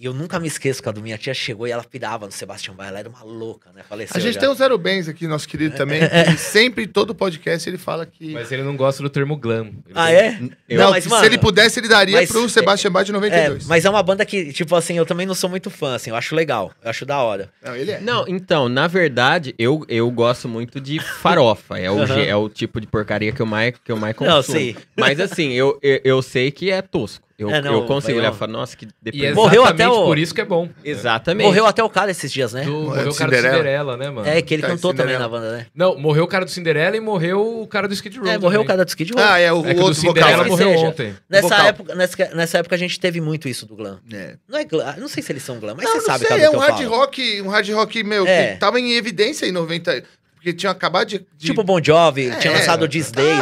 E 0.00 0.04
eu 0.04 0.14
nunca 0.14 0.38
me 0.38 0.46
esqueço 0.46 0.80
quando 0.80 1.02
minha 1.02 1.18
tia 1.18 1.34
chegou 1.34 1.66
e 1.66 1.72
ela 1.72 1.82
pirava 1.82 2.24
no 2.24 2.30
Sebastião 2.30 2.72
Bach. 2.72 2.86
Ela 2.88 3.00
era 3.00 3.08
uma 3.08 3.24
louca, 3.24 3.72
né? 3.74 3.82
Faleceu 3.88 4.16
A 4.16 4.20
gente 4.20 4.34
já. 4.34 4.40
tem 4.40 4.48
um 4.48 4.54
Zero 4.54 4.78
Bens 4.78 5.08
aqui, 5.08 5.26
nosso 5.26 5.48
querido 5.48 5.76
também. 5.76 6.00
É. 6.00 6.22
que 6.26 6.36
sempre, 6.38 6.86
todo 6.86 7.12
podcast, 7.12 7.68
ele 7.68 7.78
fala 7.78 8.06
que. 8.06 8.30
Mas 8.32 8.52
ele 8.52 8.62
não 8.62 8.76
gosta 8.76 9.02
do 9.02 9.10
termo 9.10 9.36
glam. 9.36 9.66
Ele 9.84 9.94
Ah, 9.96 10.12
é? 10.12 10.38
não, 10.40 10.50
Não, 10.70 10.90
mas, 10.92 11.04
mano, 11.04 11.20
se 11.20 11.26
ele 11.26 11.36
pudesse, 11.36 11.80
ele 11.80 11.88
daria 11.88 12.16
mas- 12.16 12.30
pro 12.30 12.48
Sebastian 12.48 12.92
Bach 12.92 13.04
de 13.04 13.10
É, 13.10 13.14
92. 13.14 13.66
mas 13.66 13.84
é 13.84 13.90
uma 13.90 14.00
banda 14.00 14.24
que, 14.24 14.52
tipo 14.52 14.76
assim, 14.76 14.96
eu 14.96 15.04
também 15.04 15.26
não 15.26 15.34
sou 15.34 15.50
muito 15.50 15.68
fã, 15.68 15.96
assim. 15.96 16.10
Eu 16.10 16.16
acho 16.16 16.32
legal, 16.36 16.72
eu 16.80 16.90
acho 16.90 17.04
da 17.04 17.18
hora. 17.18 17.50
Não, 17.60 17.74
ele 17.74 17.90
é. 17.90 18.00
Não, 18.00 18.24
então, 18.28 18.68
na 18.68 18.86
verdade, 18.86 19.52
eu, 19.58 19.84
eu 19.88 20.08
gosto 20.12 20.48
muito 20.48 20.80
de 20.80 21.00
farofa. 21.00 21.76
É 21.76 21.90
o, 21.90 22.06
gê- 22.06 22.26
é 22.26 22.36
o 22.36 22.48
tipo 22.48 22.80
de 22.80 22.86
porcaria 22.86 23.32
que 23.32 23.42
eu 23.42 23.46
mais, 23.46 23.74
que 23.84 23.90
eu 23.90 23.96
mais 23.96 24.14
consumo. 24.14 24.36
Não, 24.36 24.42
sei. 24.44 24.76
Mas 24.96 25.18
assim, 25.18 25.50
eu, 25.54 25.76
eu, 25.82 26.00
eu 26.04 26.22
sei 26.22 26.52
que 26.52 26.70
é 26.70 26.80
tosco. 26.80 27.26
Eu, 27.38 27.48
É, 27.50 27.62
não, 27.62 27.72
eu 27.72 27.86
consigo 27.86 28.18
olhar 28.18 28.32
e 28.32 28.36
falar, 28.36 28.50
nossa, 28.50 28.76
que 28.76 28.84
E 28.84 28.88
é 28.88 28.90
deprimido. 29.00 29.34
Morreu 29.36 29.62
exatamente 29.62 29.82
até 29.84 29.88
o- 29.96 30.04
por 30.06 30.18
isso 30.18 30.34
que 30.34 30.40
é 30.40 30.44
bom. 30.44 30.68
Exatamente. 30.84 31.46
Morreu 31.46 31.66
até 31.66 31.84
o 31.84 31.88
cara 31.88 32.10
esses 32.10 32.32
dias, 32.32 32.52
né? 32.52 32.64
Do, 32.64 32.72
Morreu 32.72 32.84
morreu 32.88 33.04
do 33.04 33.10
o 33.10 33.14
cara 33.14 33.30
do 33.30 33.34
Cinderela. 33.36 33.56
Cinderela, 33.58 33.96
né, 33.96 34.10
mano? 34.10 34.28
É, 34.28 34.42
que 34.42 34.54
ele 34.54 34.62
Cara, 34.62 34.74
cantou 34.74 34.90
também 34.92 35.14
Cinderela. 35.14 35.24
na 35.24 35.28
banda, 35.28 35.56
né? 35.58 35.66
Não, 35.72 35.96
morreu 35.96 36.24
o 36.24 36.26
cara 36.26 36.44
do 36.44 36.50
Cinderela 36.50 36.96
e 36.96 37.00
morreu 37.00 37.60
o 37.62 37.66
cara 37.68 37.86
do 37.86 37.94
Skid 37.94 38.18
Row. 38.18 38.26
É, 38.26 38.38
morreu 38.38 38.60
o 38.60 38.64
também. 38.64 38.66
cara 38.66 38.84
do 38.84 38.88
Skid 38.88 39.12
Row. 39.12 39.22
Ah, 39.22 39.38
é 39.38 39.52
o, 39.52 39.64
É 39.64 39.72
o 39.74 39.78
outro 39.82 39.94
Cinderela 39.94 40.32
vocal. 40.42 40.48
Morreu 40.48 40.68
seja, 40.72 40.86
ontem. 40.88 41.14
Nessa 41.30 41.56
época, 41.68 41.94
nessa, 41.94 42.34
nessa 42.34 42.58
época 42.58 42.74
a 42.74 42.78
gente 42.78 42.98
teve 42.98 43.20
muito 43.20 43.48
isso 43.48 43.66
do 43.66 43.76
glam. 43.76 44.00
É. 44.12 44.34
Não 44.48 44.58
é 44.58 44.64
glam, 44.64 44.94
não 44.98 45.06
sei 45.08 45.22
se 45.22 45.30
eles 45.30 45.44
são 45.44 45.60
glam, 45.60 45.76
mas 45.76 45.84
Não, 45.84 45.92
você 45.92 45.98
não 45.98 46.04
sabe, 46.06 46.26
sei, 46.26 46.40
é 46.42 46.50
um 46.50 46.58
hard 46.58 46.84
rock, 46.86 47.42
um 47.42 47.48
hard 47.48 47.68
rock, 47.70 48.02
meu, 48.02 48.26
É. 48.26 48.54
que 48.54 48.58
tava 48.58 48.80
em 48.80 48.94
evidência 48.94 49.46
em 49.46 49.52
90, 49.52 50.02
porque 50.48 50.52
tinha 50.58 50.72
acabado 50.72 51.08
de... 51.08 51.18
de- 51.36 51.46
Tipo 51.46 51.62
Bon 51.62 51.82
Jovi, 51.82 52.30
tinha 52.40 52.52
É. 52.52 52.58
lançado 52.58 52.82
o 52.82 52.88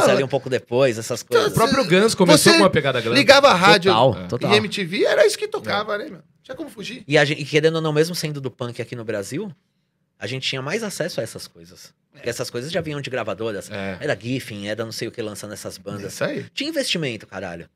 Ah, 0.08 0.10
ali 0.12 0.22
um 0.24 0.28
pouco 0.28 0.48
depois, 0.50 0.98
essas 0.98 1.20
O 1.22 1.26
coisas. 1.26 1.52
próprio 1.52 1.84
Guns 1.84 2.14
começou 2.14 2.52
com 2.52 2.58
uma 2.60 2.70
pegada 2.70 3.00
glam. 3.00 3.14
ligava 3.14 3.48
a 3.48 3.54
rádio 3.54 3.92
Total, 3.92 4.22
É. 4.24 4.26
total. 4.26 4.52
e 4.52 4.56
MTV, 4.56 5.04
era 5.04 5.26
isso 5.26 5.38
que 5.38 5.46
tocava, 5.48 5.96
né, 5.98 6.06
meu? 6.08 6.20
Tinha 6.42 6.54
como 6.56 6.70
fugir. 6.70 7.02
E, 7.06 7.16
a 7.18 7.24
gente, 7.24 7.42
e 7.42 7.44
querendo 7.44 7.76
ou 7.76 7.80
não, 7.82 7.92
mesmo 7.92 8.14
sendo 8.14 8.40
do 8.40 8.50
punk 8.50 8.80
aqui 8.80 8.94
no 8.96 9.04
Brasil, 9.04 9.50
a 10.18 10.26
gente 10.26 10.48
tinha 10.48 10.62
mais 10.62 10.82
acesso 10.82 11.20
a 11.20 11.22
essas 11.22 11.46
coisas. 11.46 11.92
Porque 12.12 12.28
essas 12.30 12.48
coisas 12.48 12.72
já 12.72 12.80
vinham 12.80 13.00
de 13.00 13.10
gravadoras. 13.10 13.70
É. 13.70 13.98
Era 14.00 14.18
Giffen, 14.18 14.68
era 14.70 14.84
não 14.84 14.92
sei 14.92 15.06
o 15.08 15.10
que 15.10 15.20
lançando 15.20 15.52
essas 15.52 15.76
bandas. 15.76 16.14
Isso 16.14 16.24
aí, 16.24 16.46
Tinha 16.54 16.70
investimento, 16.70 17.26
caralho. 17.26 17.68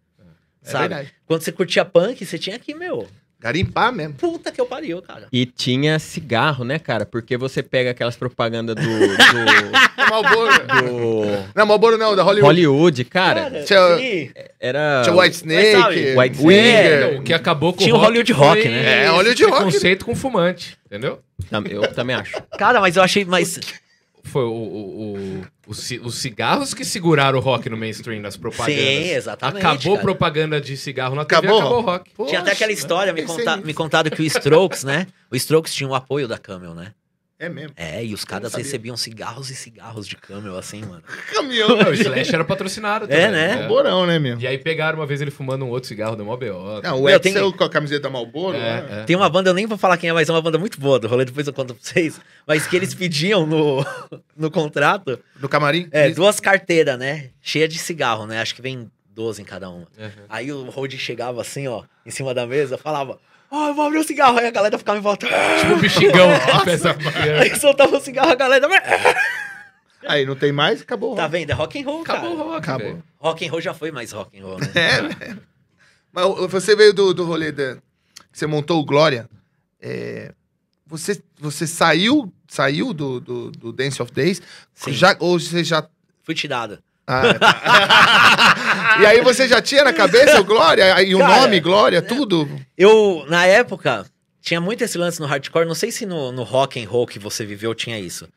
é 0.64 0.70
sabe? 0.70 0.88
verdade. 0.88 1.14
Quando 1.26 1.42
você 1.42 1.52
curtia 1.52 1.84
punk, 1.84 2.24
você 2.24 2.38
tinha 2.38 2.58
que, 2.58 2.74
meu, 2.74 3.06
Garimpar 3.40 3.90
mesmo. 3.92 4.14
puta 4.14 4.52
que 4.52 4.60
eu 4.60 4.66
pariu, 4.66 5.00
cara. 5.00 5.26
E 5.32 5.46
tinha 5.46 5.98
cigarro, 5.98 6.62
né, 6.64 6.78
cara? 6.78 7.06
Porque 7.06 7.36
você 7.38 7.62
pega 7.62 7.90
aquelas 7.92 8.14
propagandas 8.16 8.76
do, 8.76 8.82
do, 8.82 9.16
Malboro. 10.10 10.52
do 10.66 11.52
Não, 11.54 11.66
Malboro 11.66 11.96
não, 11.96 12.14
da 12.14 12.22
Hollywood. 12.22 12.46
Hollywood, 12.66 13.04
cara. 13.04 13.62
Tinha- 13.64 13.96
sim. 13.96 14.30
Era. 14.60 15.02
Tinha 15.04 15.16
White 15.16 15.36
Snake, 15.36 15.72
sabe, 15.72 16.18
White 16.18 16.38
Winger. 16.46 17.00
Não, 17.14 17.20
o 17.20 17.22
que 17.22 17.32
acabou 17.32 17.72
com 17.72 17.78
Tinha 17.82 17.94
o 17.94 17.98
Hollywood 17.98 18.32
Rock, 18.32 18.68
né? 18.68 19.04
É, 19.04 19.08
Hollywood 19.08 19.42
Rock. 19.44 19.54
preconceito 19.56 20.04
com 20.04 20.14
fumante, 20.14 20.76
entendeu? 20.86 21.20
Eu 21.70 21.82
também 21.94 22.14
acho. 22.16 22.40
Cara, 22.58 22.80
mas 22.80 22.96
eu 22.96 23.02
achei 23.02 23.24
mais. 23.24 23.58
Foi 24.24 24.42
o, 24.44 24.50
o, 24.52 25.14
o- 25.40 25.46
os 25.66 25.78
ci- 25.78 25.98
os 26.02 26.16
cigarros 26.16 26.74
que 26.74 26.84
seguraram 26.84 27.38
o 27.38 27.42
rock 27.42 27.68
no 27.70 27.76
mainstream 27.76 28.20
nas 28.20 28.36
propagandas. 28.36 28.74
Sim, 28.74 29.10
exatamente. 29.10 29.64
Acabou 29.66 29.94
cara. 29.94 30.02
propaganda 30.02 30.60
de 30.60 30.76
cigarro 30.76 31.14
na 31.14 31.24
TV, 31.24 31.38
Acabou? 31.46 31.58
acabou, 31.60 31.78
o 31.78 31.80
rock. 31.82 32.10
Poxa, 32.14 32.28
Tinha 32.30 32.40
até 32.42 32.52
aquela 32.52 32.72
história, 32.72 33.12
me, 33.12 33.22
conta, 33.22 33.56
me 33.56 33.72
contaram 33.74 34.10
que 34.10 34.20
o 34.20 34.24
Strokes, 34.24 34.84
né? 34.84 35.06
O 35.30 35.36
Strokes 35.36 35.72
tinha 35.74 35.88
o 35.88 35.94
apoio 35.94 36.26
da 36.28 36.36
Camel, 36.38 36.74
né? 36.74 36.92
É 37.40 37.48
mesmo. 37.48 37.72
É, 37.74 38.04
e 38.04 38.12
os 38.12 38.22
caras 38.22 38.52
recebiam 38.52 38.98
cigarros 38.98 39.48
e 39.50 39.54
cigarros 39.54 40.06
de 40.06 40.14
Camel, 40.14 40.58
assim, 40.58 40.82
mano. 40.84 41.02
Caminhão. 41.34 41.68
Não, 41.74 41.88
o 41.90 41.94
Slash 41.94 42.34
era 42.34 42.44
patrocinado 42.44 43.08
também. 43.08 43.24
É, 43.24 43.30
né? 43.30 43.56
Malborão, 43.56 44.04
né, 44.06 44.18
meu? 44.18 44.38
E 44.38 44.46
aí 44.46 44.58
pegaram 44.58 44.98
uma 44.98 45.06
vez 45.06 45.22
ele 45.22 45.30
fumando 45.30 45.64
um 45.64 45.70
outro 45.70 45.88
cigarro, 45.88 46.16
deu 46.16 46.24
mó 46.26 46.36
B.O. 46.36 46.82
Não, 46.82 47.00
o 47.00 47.04
Meu, 47.04 47.16
Edsel 47.16 47.48
tem- 47.50 47.58
com 47.58 47.64
a 47.64 47.70
camiseta 47.70 48.02
da 48.02 48.10
Malboro, 48.10 48.58
né? 48.58 48.86
É, 48.90 49.00
é. 49.00 49.04
Tem 49.04 49.16
uma 49.16 49.30
banda, 49.30 49.48
eu 49.48 49.54
nem 49.54 49.66
vou 49.66 49.78
falar 49.78 49.96
quem 49.96 50.10
é, 50.10 50.12
mas 50.12 50.28
é 50.28 50.32
uma 50.32 50.42
banda 50.42 50.58
muito 50.58 50.78
boa 50.78 50.98
do 50.98 51.08
rolê, 51.08 51.24
depois 51.24 51.46
eu 51.46 51.52
conto 51.54 51.74
pra 51.74 51.82
vocês. 51.82 52.20
Mas 52.46 52.66
que 52.66 52.76
eles 52.76 52.92
pediam 52.94 53.46
no, 53.46 53.82
no 54.36 54.50
contrato 54.50 55.18
No 55.40 55.48
camarim. 55.48 55.88
é, 55.92 56.10
duas 56.10 56.40
carteiras, 56.40 56.98
né? 56.98 57.30
Cheia 57.40 57.66
de 57.66 57.78
cigarro, 57.78 58.26
né? 58.26 58.42
Acho 58.42 58.54
que 58.54 58.60
vem 58.60 58.90
12 59.14 59.40
em 59.40 59.46
cada 59.46 59.70
uma. 59.70 59.86
Uhum. 59.98 60.10
Aí 60.28 60.52
o 60.52 60.68
Rod 60.68 60.92
chegava 60.94 61.40
assim, 61.40 61.66
ó, 61.66 61.84
em 62.04 62.10
cima 62.10 62.34
da 62.34 62.46
mesa, 62.46 62.76
falava: 62.76 63.18
Ó, 63.50 63.68
eu 63.68 63.74
vou 63.74 63.86
abrir 63.86 63.98
o 63.98 64.04
cigarro. 64.04 64.38
Aí 64.38 64.46
a 64.46 64.50
galera 64.50 64.78
ficava 64.78 64.98
em 64.98 65.02
volta. 65.02 65.26
Tipo 65.26 65.74
o 65.74 65.78
bexigão. 65.78 66.28
Aí 67.40 67.56
soltava 67.58 67.96
o 67.96 68.00
cigarro, 68.00 68.30
a 68.30 68.34
galera. 68.34 68.66
Aí 70.06 70.24
não 70.24 70.34
tem 70.34 70.50
mais, 70.52 70.80
acabou. 70.80 71.14
Tá 71.14 71.26
vendo? 71.26 71.50
É 71.50 71.52
rock 71.52 71.80
and 71.80 71.84
roll, 71.84 72.02
Acabou 72.02 72.32
o 72.32 72.36
cara. 72.36 72.48
rock, 72.48 72.58
Acabou. 72.58 72.86
velho. 72.86 73.04
Rock 73.18 73.46
and 73.46 73.50
roll 73.50 73.60
já 73.60 73.74
foi 73.74 73.90
mais 73.90 74.12
rock 74.12 74.38
and 74.40 74.44
roll, 74.44 74.58
né? 74.58 74.66
É, 74.74 75.02
né? 75.02 75.38
Mas 76.12 76.24
você 76.50 76.74
veio 76.74 76.94
do, 76.94 77.12
do 77.12 77.24
rolê 77.24 77.52
da. 77.52 77.76
Você 78.32 78.46
montou 78.46 78.80
o 78.80 78.84
Glória. 78.84 79.28
é, 79.80 80.32
você, 80.86 81.22
você 81.38 81.66
saiu, 81.68 82.32
saiu 82.48 82.92
do, 82.92 83.20
do, 83.20 83.50
do 83.52 83.72
Dance 83.72 84.00
of 84.02 84.10
Days? 84.12 84.40
Sim. 84.74 84.92
Já, 84.92 85.14
ou 85.20 85.38
você 85.38 85.62
já. 85.62 85.86
Fui 86.22 86.34
tirada. 86.34 86.82
Ah, 87.06 87.34
tá. 87.34 88.54
E 89.00 89.06
aí 89.06 89.20
você 89.20 89.46
já 89.46 89.60
tinha 89.60 89.84
na 89.84 89.92
cabeça 89.92 90.40
o 90.40 90.44
Glória? 90.44 91.02
E 91.02 91.14
o 91.14 91.18
Cara, 91.18 91.40
nome, 91.42 91.60
Glória, 91.60 92.00
tudo? 92.02 92.48
Eu, 92.76 93.24
na 93.28 93.46
época, 93.46 94.06
tinha 94.40 94.60
muito 94.60 94.82
esse 94.82 94.96
lance 94.98 95.20
no 95.20 95.26
hardcore. 95.26 95.66
Não 95.66 95.74
sei 95.74 95.90
se 95.92 96.06
no, 96.06 96.32
no 96.32 96.42
rock 96.42 96.82
and 96.82 96.88
roll 96.88 97.06
que 97.06 97.18
você 97.18 97.44
viveu 97.44 97.74
tinha 97.74 97.98
isso. 97.98 98.28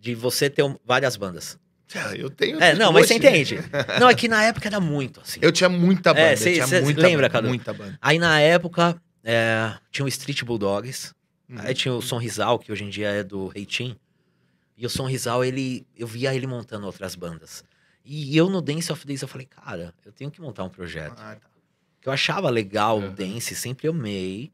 De 0.00 0.14
você 0.14 0.48
ter 0.48 0.62
um- 0.62 0.76
várias 0.84 1.16
bandas. 1.16 1.58
Ah, 1.94 2.14
Eu 2.14 2.28
tenho. 2.30 2.62
É, 2.62 2.74
não, 2.74 2.92
mas 2.92 3.06
você 3.08 3.14
hoje. 3.14 3.26
entende. 3.26 3.58
Não, 3.98 4.08
é 4.10 4.14
que 4.14 4.28
na 4.28 4.44
época 4.44 4.68
era 4.68 4.78
muito, 4.78 5.20
assim. 5.20 5.40
Eu 5.42 5.50
tinha 5.50 5.68
muita 5.68 6.12
banda. 6.12 6.26
É, 6.26 6.36
cê- 6.36 6.52
tinha 6.52 6.66
cê 6.66 6.80
muita 6.82 7.00
lembra, 7.02 7.28
banda, 7.28 7.30
Cadu? 7.30 7.48
Muita 7.48 7.72
banda. 7.72 7.98
Aí 8.00 8.18
na 8.18 8.38
época, 8.40 9.00
é, 9.24 9.72
tinha 9.90 10.04
o 10.04 10.08
Street 10.08 10.42
Bulldogs. 10.44 11.12
Uhum. 11.48 11.56
Aí 11.60 11.72
tinha 11.74 11.94
o 11.94 12.02
Som 12.02 12.18
Rizal, 12.18 12.58
que 12.58 12.70
hoje 12.70 12.84
em 12.84 12.90
dia 12.90 13.08
é 13.08 13.22
do 13.24 13.48
Reitim. 13.48 13.96
E 14.76 14.84
o 14.84 14.90
Som 14.90 15.06
Rizal, 15.06 15.42
ele, 15.44 15.86
eu 15.96 16.06
via 16.06 16.34
ele 16.34 16.46
montando 16.46 16.84
outras 16.86 17.14
bandas. 17.16 17.64
E 18.10 18.34
eu 18.34 18.48
no 18.48 18.62
Dance 18.62 18.90
of 18.90 19.06
Days, 19.06 19.20
eu 19.20 19.28
falei, 19.28 19.46
cara, 19.46 19.92
eu 20.02 20.10
tenho 20.10 20.30
que 20.30 20.40
montar 20.40 20.64
um 20.64 20.70
projeto. 20.70 21.12
Ah, 21.18 21.36
tá. 21.36 21.46
Que 22.00 22.08
eu 22.08 22.12
achava 22.12 22.48
legal 22.48 22.98
o 22.98 23.02
Uhum. 23.02 23.12
dance, 23.14 23.54
sempre 23.54 23.86
amei. 23.86 24.50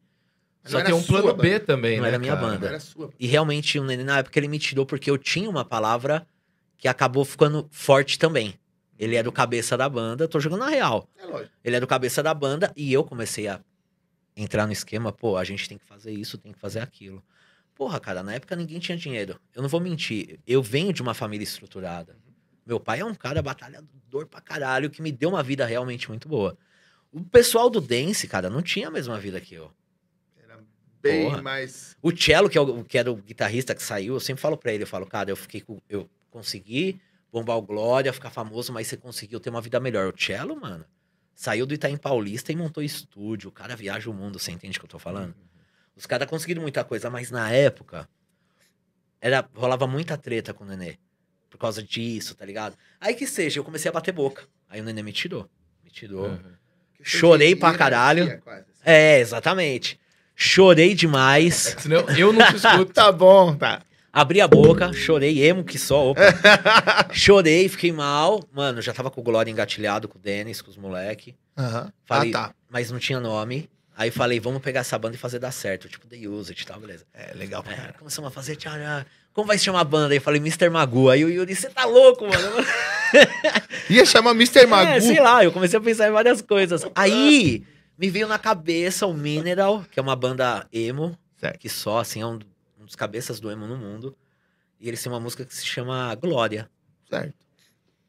Mas 0.65 0.73
Só 0.73 0.79
tem 0.79 0.87
era 0.87 0.97
um 0.97 1.03
plano 1.05 1.29
sua 1.29 1.35
B 1.35 1.53
banda. 1.53 1.65
também, 1.65 1.97
Não 1.99 2.03
né, 2.03 2.09
era 2.09 2.19
minha 2.19 2.35
cara? 2.35 2.47
banda. 2.49 2.67
Era 2.67 2.81
sua. 2.81 3.13
E 3.21 3.29
realmente, 3.29 3.79
o 3.79 3.85
Nenê, 3.85 4.03
na 4.03 4.19
época, 4.19 4.37
ele 4.41 4.49
me 4.49 4.59
tirou 4.59 4.85
porque 4.85 5.09
eu 5.09 5.17
tinha 5.17 5.49
uma 5.49 5.65
palavra 5.65 6.27
que 6.77 6.89
acabou 6.89 7.25
ficando 7.25 7.69
forte 7.71 8.19
também. 8.19 8.59
Ele 8.99 9.15
era 9.15 9.29
o 9.29 9.33
cabeça 9.33 9.77
da 9.77 9.89
banda, 9.89 10.27
tô 10.27 10.41
jogando 10.41 10.61
na 10.61 10.69
real. 10.71 11.09
É 11.17 11.25
lógico. 11.25 11.53
Ele 11.63 11.77
era 11.77 11.85
o 11.85 11.89
cabeça 11.89 12.25
da 12.25 12.35
banda 12.35 12.73
e 12.75 12.93
eu 12.93 13.05
comecei 13.05 13.47
a 13.47 13.61
entrar 14.37 14.67
no 14.67 14.73
esquema, 14.73 15.13
pô, 15.13 15.37
a 15.37 15.45
gente 15.45 15.69
tem 15.69 15.79
que 15.79 15.85
fazer 15.85 16.11
isso, 16.13 16.37
tem 16.39 16.53
que 16.53 16.59
fazer 16.59 16.81
aquilo. 16.81 17.23
Porra, 17.73 18.01
cara, 18.01 18.21
na 18.23 18.35
época 18.35 18.57
ninguém 18.57 18.81
tinha 18.81 18.97
dinheiro. 18.99 19.39
Eu 19.55 19.63
não 19.63 19.69
vou 19.69 19.81
mentir, 19.81 20.41
eu 20.47 20.61
venho 20.63 20.93
de 20.93 21.03
uma 21.03 21.15
família 21.15 21.45
estruturada. 21.45 22.17
Meu 22.67 22.81
pai 22.81 23.01
é 23.01 23.05
um 23.05 23.15
cara 23.15 23.43
batalhador 23.43 24.27
pra 24.27 24.41
caralho 24.41 24.91
que 24.91 25.03
me 25.03 25.13
deu 25.13 25.31
uma 25.31 25.43
vida 25.43 25.67
realmente 25.67 26.09
muito 26.09 26.29
boa. 26.29 26.57
O 27.13 27.23
pessoal 27.23 27.69
do 27.69 27.81
dance, 27.81 28.27
cara, 28.27 28.49
não 28.51 28.63
tinha 28.63 28.89
a 28.89 28.91
mesma 28.91 29.19
vida 29.19 29.41
que 29.41 29.55
eu. 29.55 29.71
Era 30.43 30.59
bem 31.01 31.31
Porra. 31.31 31.43
mais. 31.43 31.97
O 32.03 32.11
Cello, 32.17 32.49
que, 32.49 32.59
é 32.59 32.61
o, 32.61 32.85
que 32.85 32.99
era 32.99 33.13
o 33.13 33.17
guitarrista 33.17 33.75
que 33.75 33.83
saiu, 33.83 34.15
eu 34.15 34.21
sempre 34.21 34.41
falo 34.41 34.57
pra 34.57 34.73
ele, 34.73 34.85
eu 34.85 34.87
falo, 34.87 35.07
cara, 35.07 35.31
eu 35.31 35.37
fiquei 35.37 35.61
com, 35.61 35.81
eu 35.89 36.09
consegui 36.31 37.01
bombar 37.31 37.57
o 37.57 37.63
Glória, 37.63 38.13
ficar 38.13 38.31
famoso, 38.31 38.73
mas 38.73 38.87
você 38.87 38.97
conseguiu 38.97 39.39
ter 39.41 39.51
uma 39.51 39.61
vida 39.61 39.79
melhor. 39.79 40.13
O 40.13 40.17
Cello, 40.17 40.59
mano, 40.61 40.85
saiu 41.35 41.67
do 41.67 41.75
Itaim 41.75 41.97
Paulista 41.97 42.53
e 42.53 42.57
montou 42.57 42.83
estúdio. 42.83 43.49
O 43.51 43.53
cara 43.53 43.77
viaja 43.77 44.09
o 44.09 44.15
mundo, 44.15 44.39
você 44.39 44.53
entende 44.53 44.79
o 44.79 44.81
que 44.81 44.87
eu 44.87 44.91
tô 44.91 44.99
falando? 44.99 45.35
Os 45.97 46.07
caras 46.07 46.29
conseguiram 46.29 46.63
muita 46.63 46.83
coisa, 46.83 47.11
mas 47.11 47.31
na 47.31 47.51
época 47.51 48.09
era 49.21 49.49
rolava 49.55 49.87
muita 49.87 50.17
treta 50.19 50.53
com 50.53 50.65
o 50.65 50.67
Nenê. 50.67 50.99
Por 51.55 51.59
causa 51.59 51.81
disso, 51.81 52.35
tá 52.35 52.45
ligado? 52.45 52.77
Aí 53.01 53.15
que 53.15 53.29
seja, 53.29 53.61
eu 53.61 53.65
comecei 53.65 53.89
a 53.89 53.93
bater 53.93 54.11
boca. 54.11 54.43
Aí 54.69 54.81
o 54.81 54.85
Nenê 54.85 55.05
me 55.05 55.13
tirou. 55.13 55.49
Me 55.85 55.91
tirou. 55.91 56.27
Uhum. 56.27 56.41
Chorei 57.01 57.55
pra 57.55 57.73
caralho. 57.79 58.43
É, 58.85 59.21
exatamente. 59.21 59.97
Chorei 60.35 60.97
demais. 60.97 61.69
É 61.77 61.81
senão 61.81 62.01
eu 62.19 62.33
não 62.33 62.45
te 62.49 62.57
escuto. 62.57 62.87
Tá 62.93 63.13
bom, 63.13 63.55
tá. 63.55 63.83
Abri 64.13 64.41
a 64.41 64.49
boca, 64.49 64.93
chorei, 64.93 65.45
emo 65.45 65.63
que 65.63 65.79
só, 65.79 66.11
opa. 66.11 66.23
chorei, 67.15 67.69
fiquei 67.69 67.93
mal. 67.93 68.43
Mano, 68.53 68.83
já 68.83 68.93
tava 68.93 69.13
com 69.13 69.21
o 69.21 69.25
Glória 69.25 69.51
engatilhado 69.51 70.09
com 70.09 70.19
o 70.19 70.21
Denis, 70.21 70.61
com 70.61 70.71
os 70.73 70.77
moleque. 70.77 71.37
Aham. 71.57 71.93
Falei, 72.05 72.31
Ah, 72.31 72.49
tá. 72.49 72.55
mas 72.69 72.91
não 72.91 72.99
tinha 72.99 73.21
nome. 73.21 73.71
Aí 73.97 74.11
falei, 74.11 74.41
vamos 74.41 74.61
pegar 74.61 74.81
essa 74.81 74.99
banda 74.99 75.15
e 75.15 75.19
fazer 75.19 75.39
dar 75.39 75.53
certo. 75.53 75.89
Tipo, 75.89 76.09
The 76.09 76.17
Use 76.27 76.51
It 76.51 76.63
e 76.63 76.67
tal, 76.67 76.81
beleza. 76.81 77.05
É 77.15 77.33
legal 77.35 77.63
pra 77.63 77.73
É, 77.75 77.93
começamos 77.97 78.27
a 78.27 78.31
fazer, 78.33 78.57
tchará. 78.57 79.07
Como 79.35 79.47
vai 79.49 79.59
se 79.59 79.65
chamar 79.65 79.81
a 79.81 79.85
banda? 79.85 80.15
Aí 80.15 80.19
eu 80.19 80.23
falei, 80.23 80.41
Mr. 80.41 80.71
Magu. 80.71 81.11
Aí 81.11 81.25
o 81.25 81.29
Yuri, 81.29 81.55
você 81.55 81.69
tá 81.69 81.85
louco, 81.85 82.25
mano? 82.25 82.67
Ia 83.91 84.07
chamar 84.07 84.31
Mr. 84.31 84.67
Magu. 84.67 84.93
É, 84.93 85.01
sei 85.01 85.21
lá, 85.21 85.45
eu 85.45 85.53
comecei 85.53 85.79
a 85.79 85.83
pensar 85.83 86.09
em 86.09 86.13
várias 86.13 86.41
coisas. 86.41 86.87
Aí 86.95 87.65
me 87.99 88.09
veio 88.11 88.27
na 88.29 88.39
cabeça 88.39 89.07
o 89.07 89.13
Mineral, 89.13 89.85
que 89.91 89.99
é 89.99 90.03
uma 90.03 90.17
banda 90.17 90.67
emo, 90.73 91.19
Certo. 91.37 91.59
que 91.59 91.69
só, 91.69 91.99
assim, 91.99 92.23
é 92.23 92.27
um, 92.27 92.39
um 92.81 92.85
dos 92.85 92.95
cabeças 92.97 93.41
do 93.41 93.51
emo 93.51 93.67
no 93.67 93.77
mundo. 93.77 94.17
E 94.81 94.89
eles 94.89 95.03
têm 95.03 95.11
uma 95.13 95.21
música 95.21 95.45
que 95.45 95.55
se 95.55 95.67
chama 95.67 96.15
Glória. 96.15 96.71
Certo. 97.11 97.35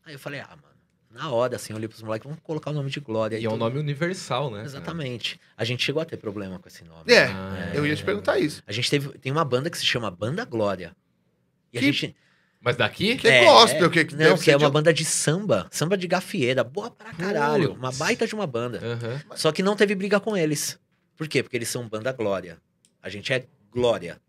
Aí 0.06 0.14
eu 0.14 0.20
falei, 0.20 0.40
ah, 0.42 0.50
mano, 0.50 0.76
na 1.10 1.32
hora, 1.32 1.56
assim, 1.56 1.74
eu 1.74 1.78
olhei 1.78 1.88
pros 1.88 2.04
moleques, 2.04 2.28
vamos 2.28 2.42
colocar 2.44 2.70
o 2.70 2.74
nome 2.74 2.92
de 2.92 3.00
Glória. 3.00 3.40
E 3.40 3.46
é 3.46 3.50
um 3.50 3.58
nome 3.58 3.80
universal, 3.80 4.52
né? 4.52 4.64
Exatamente. 4.64 5.40
A 5.58 5.64
gente 5.64 5.84
chegou 5.84 6.02
a 6.02 6.06
ter 6.06 6.18
problema 6.18 6.60
com 6.60 6.68
esse 6.68 6.84
nome. 6.84 7.12
É, 7.12 7.26
Ah, 7.26 7.72
eu 7.74 7.84
ia 7.86 7.96
te 7.96 8.04
perguntar 8.04 8.38
isso. 8.38 8.62
A 8.68 8.72
gente 8.72 8.90
teve, 8.92 9.10
tem 9.18 9.32
uma 9.32 9.44
banda 9.46 9.72
que 9.72 9.78
se 9.78 9.86
chama 9.86 10.12
Banda 10.12 10.46
Glória. 10.46 10.96
E 11.76 11.80
Que- 11.80 11.90
a 11.90 11.92
gente... 11.92 12.16
Mas 12.62 12.76
daqui? 12.78 13.16
Que 13.16 13.28
é 13.28 13.46
gospel, 13.46 13.92
que- 13.92 14.06
que 14.06 14.16
Não, 14.16 14.36
que 14.38 14.50
é 14.50 14.58
uma 14.58 14.66
de- 14.68 14.74
banda 14.74 14.92
de 14.92 15.06
samba. 15.06 15.68
Samba 15.70 15.96
de 15.96 16.08
gafieira. 16.08 16.64
Boa 16.64 16.90
pra 16.90 17.14
caralho. 17.14 17.70
Putz. 17.70 17.80
Uma 17.80 17.92
baita 17.92 18.26
de 18.26 18.34
uma 18.34 18.48
banda. 18.48 18.80
Aham. 18.84 19.22
Só 19.36 19.52
que 19.52 19.62
não 19.62 19.76
teve 19.76 19.94
briga 19.94 20.20
com 20.20 20.36
eles. 20.36 20.80
Por 21.16 21.28
quê? 21.28 21.44
Porque 21.44 21.56
eles 21.56 21.70
são 21.70 21.88
banda 21.88 22.12
Glória. 22.12 22.58
A 23.04 23.10
gente 23.10 23.32
é 23.32 23.46
Glória. 23.72 24.20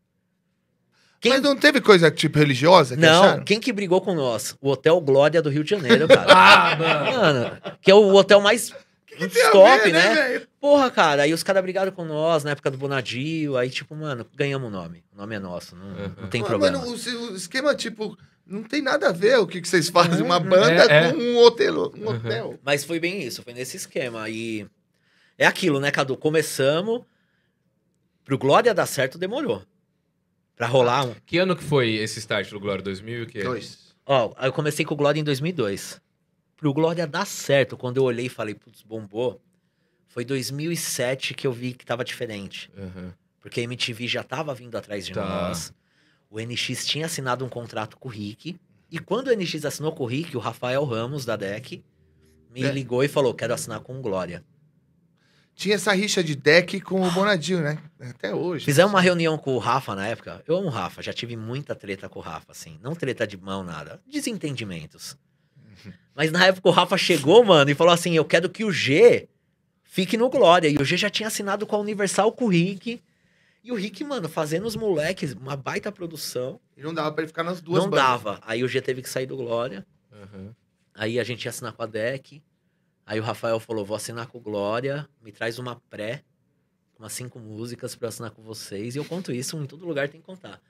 Quem... 1.18 1.32
Mas 1.32 1.40
não 1.40 1.56
teve 1.56 1.80
coisa 1.80 2.10
tipo 2.10 2.38
religiosa? 2.38 2.94
que 2.94 3.00
Não, 3.00 3.22
acharam? 3.24 3.44
quem 3.44 3.58
que 3.58 3.72
brigou 3.72 4.02
com 4.02 4.14
nós? 4.14 4.54
O 4.60 4.70
Hotel 4.70 5.00
Glória 5.00 5.40
do 5.40 5.48
Rio 5.48 5.64
de 5.64 5.70
Janeiro, 5.70 6.06
cara. 6.06 6.26
Ah, 6.30 6.76
mano. 6.76 7.16
Mano, 7.16 7.62
que 7.80 7.90
é 7.90 7.94
o 7.94 8.12
hotel 8.14 8.40
mais 8.42 8.70
Que 9.16 9.50
top, 9.50 9.84
ver, 9.84 9.92
né? 9.92 10.14
velho? 10.14 10.48
Porra, 10.60 10.90
cara, 10.90 11.22
aí 11.22 11.32
os 11.32 11.42
caras 11.42 11.62
brigaram 11.62 11.90
com 11.92 12.04
nós 12.04 12.44
na 12.44 12.50
época 12.50 12.70
do 12.70 12.78
Bonadio, 12.78 13.56
aí 13.56 13.70
tipo, 13.70 13.94
mano, 13.94 14.26
ganhamos 14.34 14.68
o 14.68 14.70
nome. 14.70 15.02
O 15.12 15.16
nome 15.16 15.34
é 15.34 15.38
nosso, 15.38 15.74
não, 15.76 15.86
Uhum. 15.86 16.12
não 16.22 16.28
tem 16.28 16.40
Mas, 16.42 16.48
problema. 16.50 16.78
Mano, 16.78 16.90
o, 16.90 17.32
o 17.32 17.36
esquema, 17.36 17.74
tipo, 17.74 18.16
não 18.46 18.62
tem 18.62 18.82
nada 18.82 19.08
a 19.08 19.12
ver 19.12 19.38
o 19.38 19.46
que, 19.46 19.60
que 19.60 19.68
vocês 19.68 19.88
fazem. 19.88 20.22
Uma 20.24 20.38
banda 20.40 20.84
É, 20.92 21.06
é. 21.08 21.12
com 21.12 21.18
um 21.18 21.38
hotel. 21.38 21.92
Um 21.94 22.00
Uhum. 22.00 22.08
hotel. 22.16 22.58
Mas 22.64 22.84
foi 22.84 22.98
bem 23.00 23.22
isso, 23.22 23.42
foi 23.42 23.52
nesse 23.54 23.76
esquema. 23.76 24.28
E 24.28 24.66
é 25.38 25.46
aquilo, 25.46 25.80
né, 25.80 25.90
Cadu? 25.90 26.16
Começamos, 26.16 27.02
pro 28.24 28.38
Glória 28.38 28.74
dar 28.74 28.86
certo 28.86 29.18
demorou. 29.18 29.62
Pra 30.56 30.66
rolar 30.66 31.04
um. 31.04 31.14
Que 31.26 31.38
ano 31.38 31.54
que 31.54 31.62
foi 31.62 31.94
esse 31.96 32.18
start 32.18 32.48
do 32.50 32.58
Glória 32.58 32.82
2000 32.82 33.18
e 33.18 33.22
o 33.22 33.26
quê? 33.26 33.42
Dois. 33.42 33.94
Ó, 34.06 34.32
eu 34.40 34.52
comecei 34.52 34.84
com 34.86 34.94
o 34.94 34.96
Glória 34.96 35.20
em 35.20 35.24
2002. 35.24 36.00
Pro 36.56 36.72
Glória 36.72 37.06
dar 37.06 37.26
certo, 37.26 37.76
quando 37.76 37.98
eu 37.98 38.04
olhei 38.04 38.26
e 38.26 38.30
falei, 38.30 38.54
putz, 38.54 38.82
bombou, 38.82 39.40
foi 40.08 40.24
2007 40.24 41.34
que 41.34 41.46
eu 41.46 41.52
vi 41.52 41.74
que 41.74 41.84
tava 41.84 42.04
diferente. 42.04 42.70
Aham. 42.76 43.12
Porque 43.40 43.60
a 43.60 43.62
MTV 43.64 44.08
já 44.08 44.22
tava 44.22 44.54
vindo 44.54 44.76
atrás 44.76 45.06
de 45.06 45.12
Tá. 45.12 45.24
nós. 45.24 45.72
O 46.30 46.40
NX 46.40 46.86
tinha 46.86 47.06
assinado 47.06 47.44
um 47.44 47.48
contrato 47.48 47.96
com 47.96 48.08
o 48.08 48.10
Rick. 48.12 48.58
E 48.90 48.98
quando 48.98 49.28
o 49.28 49.32
NX 49.36 49.64
assinou 49.64 49.92
com 49.92 50.04
o 50.04 50.06
Rick, 50.06 50.36
o 50.36 50.40
Rafael 50.40 50.84
Ramos, 50.84 51.24
da 51.24 51.36
DEC, 51.36 51.84
me 52.50 52.62
É. 52.64 52.70
ligou 52.72 53.04
e 53.04 53.08
falou, 53.08 53.34
quero 53.34 53.52
assinar 53.54 53.80
com 53.80 53.98
o 53.98 54.00
Glória. 54.02 54.42
Tinha 55.54 55.74
essa 55.76 55.92
rixa 55.92 56.22
de 56.22 56.34
deck 56.36 56.80
com 56.82 57.00
o 57.02 57.10
Bonadinho, 57.12 57.62
né? 57.62 57.78
Até 57.98 58.34
hoje. 58.34 58.64
Fizemos 58.64 58.92
uma 58.92 59.00
reunião 59.00 59.38
com 59.38 59.54
o 59.54 59.58
Rafa 59.58 59.94
na 59.94 60.06
época. 60.06 60.42
Eu 60.46 60.56
amo 60.56 60.66
o 60.66 60.70
Rafa, 60.70 61.00
já 61.02 61.12
tive 61.14 61.34
muita 61.36 61.74
treta 61.74 62.08
com 62.10 62.18
o 62.18 62.22
Rafa, 62.22 62.52
assim. 62.52 62.78
Não 62.82 62.94
treta 62.94 63.26
de 63.26 63.36
mão, 63.38 63.62
nada. 63.64 64.00
Desentendimentos. 64.06 65.16
Mas 66.16 66.32
na 66.32 66.46
época 66.46 66.66
o 66.70 66.72
Rafa 66.72 66.96
chegou, 66.96 67.44
mano, 67.44 67.70
e 67.70 67.74
falou 67.74 67.92
assim: 67.92 68.14
eu 68.14 68.24
quero 68.24 68.48
que 68.48 68.64
o 68.64 68.72
G 68.72 69.28
fique 69.84 70.16
no 70.16 70.30
Glória. 70.30 70.66
E 70.66 70.76
o 70.76 70.84
G 70.84 70.96
já 70.96 71.10
tinha 71.10 71.26
assinado 71.26 71.66
com 71.66 71.76
a 71.76 71.78
Universal 71.78 72.32
com 72.32 72.46
o 72.46 72.48
Rick. 72.48 73.02
E 73.62 73.70
o 73.70 73.74
Rick, 73.74 74.02
mano, 74.02 74.26
fazendo 74.26 74.66
os 74.66 74.76
moleques, 74.76 75.34
uma 75.34 75.56
baita 75.56 75.92
produção. 75.92 76.58
E 76.74 76.82
não 76.82 76.94
dava 76.94 77.12
pra 77.12 77.22
ele 77.22 77.28
ficar 77.28 77.42
nas 77.42 77.60
duas 77.60 77.82
não 77.82 77.90
bandas. 77.90 78.04
dava. 78.06 78.40
Aí 78.42 78.64
o 78.64 78.68
G 78.68 78.80
teve 78.80 79.02
que 79.02 79.10
sair 79.10 79.26
do 79.26 79.36
Glória. 79.36 79.86
Aham. 80.10 80.54
Aí 80.94 81.20
a 81.20 81.24
gente 81.24 81.44
ia 81.44 81.50
assinar 81.50 81.74
com 81.74 81.82
a 81.82 81.86
DEC. 81.86 82.42
Aí 83.04 83.20
o 83.20 83.22
Rafael 83.22 83.60
falou: 83.60 83.84
vou 83.84 83.96
assinar 83.96 84.26
com 84.26 84.38
o 84.38 84.40
Glória, 84.40 85.06
me 85.22 85.30
traz 85.30 85.58
uma 85.58 85.76
pré, 85.90 86.22
umas 86.98 87.12
cinco 87.12 87.38
músicas 87.38 87.94
pra 87.94 88.08
assinar 88.08 88.30
com 88.30 88.42
vocês. 88.42 88.94
E 88.96 88.98
eu 88.98 89.04
conto 89.04 89.32
isso, 89.32 89.58
em 89.62 89.66
todo 89.66 89.84
lugar 89.86 90.08
tem 90.08 90.18
que 90.20 90.26
contar. 90.26 90.62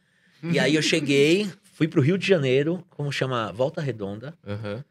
E 0.42 0.58
aí 0.58 0.74
eu 0.74 0.82
cheguei, 0.82 1.48
fui 1.62 1.86
pro 1.86 2.02
Rio 2.02 2.18
de 2.18 2.26
Janeiro, 2.26 2.84
como 2.90 3.12
chama 3.12 3.52
Volta 3.52 3.80
Redonda. 3.80 4.34
Aham. 4.44 4.84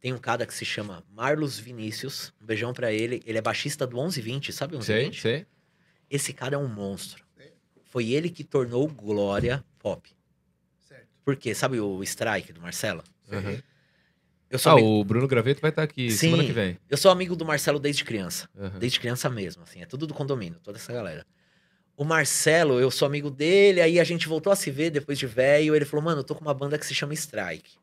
Tem 0.00 0.12
um 0.12 0.18
cara 0.18 0.46
que 0.46 0.54
se 0.54 0.64
chama 0.64 1.02
Marlos 1.12 1.58
Vinícius. 1.58 2.32
Um 2.40 2.46
beijão 2.46 2.72
pra 2.72 2.92
ele. 2.92 3.22
Ele 3.26 3.38
é 3.38 3.42
baixista 3.42 3.86
do 3.86 3.96
1120, 3.96 4.52
sabe 4.52 4.76
o 4.76 4.82
Sei, 4.82 5.04
1120? 5.04 5.20
sei. 5.20 5.46
Esse 6.10 6.32
cara 6.32 6.54
é 6.54 6.58
um 6.58 6.68
monstro. 6.68 7.24
Foi 7.84 8.10
ele 8.10 8.28
que 8.28 8.44
tornou 8.44 8.86
Glória 8.88 9.64
pop. 9.78 10.08
Certo. 10.86 11.06
Por 11.24 11.34
quê? 11.36 11.54
Sabe 11.54 11.80
o 11.80 12.02
Strike 12.02 12.52
do 12.52 12.60
Marcelo? 12.60 13.02
Aham. 13.32 13.62
Eu 14.48 14.58
sou, 14.60 14.70
Ah, 14.70 14.72
amigo, 14.74 14.88
o 14.88 15.04
Bruno 15.04 15.26
Graveto 15.26 15.60
vai 15.60 15.70
estar 15.70 15.82
aqui 15.82 16.08
Sim. 16.10 16.30
semana 16.30 16.44
que 16.44 16.52
vem. 16.52 16.78
eu 16.88 16.96
sou 16.96 17.10
amigo 17.10 17.34
do 17.34 17.44
Marcelo 17.44 17.80
desde 17.80 18.04
criança. 18.04 18.48
Aham. 18.56 18.78
Desde 18.78 19.00
criança 19.00 19.28
mesmo, 19.28 19.62
assim. 19.64 19.80
É 19.82 19.86
tudo 19.86 20.06
do 20.06 20.14
condomínio, 20.14 20.60
toda 20.62 20.78
essa 20.78 20.92
galera. 20.92 21.26
O 21.96 22.04
Marcelo, 22.04 22.78
eu 22.78 22.90
sou 22.90 23.06
amigo 23.06 23.30
dele, 23.30 23.80
aí 23.80 23.98
a 23.98 24.04
gente 24.04 24.28
voltou 24.28 24.52
a 24.52 24.56
se 24.56 24.70
ver 24.70 24.90
depois 24.90 25.18
de 25.18 25.26
velho. 25.26 25.74
Ele 25.74 25.84
falou, 25.84 26.04
mano, 26.04 26.20
eu 26.20 26.24
tô 26.24 26.34
com 26.34 26.42
uma 26.42 26.54
banda 26.54 26.78
que 26.78 26.86
se 26.86 26.94
chama 26.94 27.14
Strike. 27.14 27.76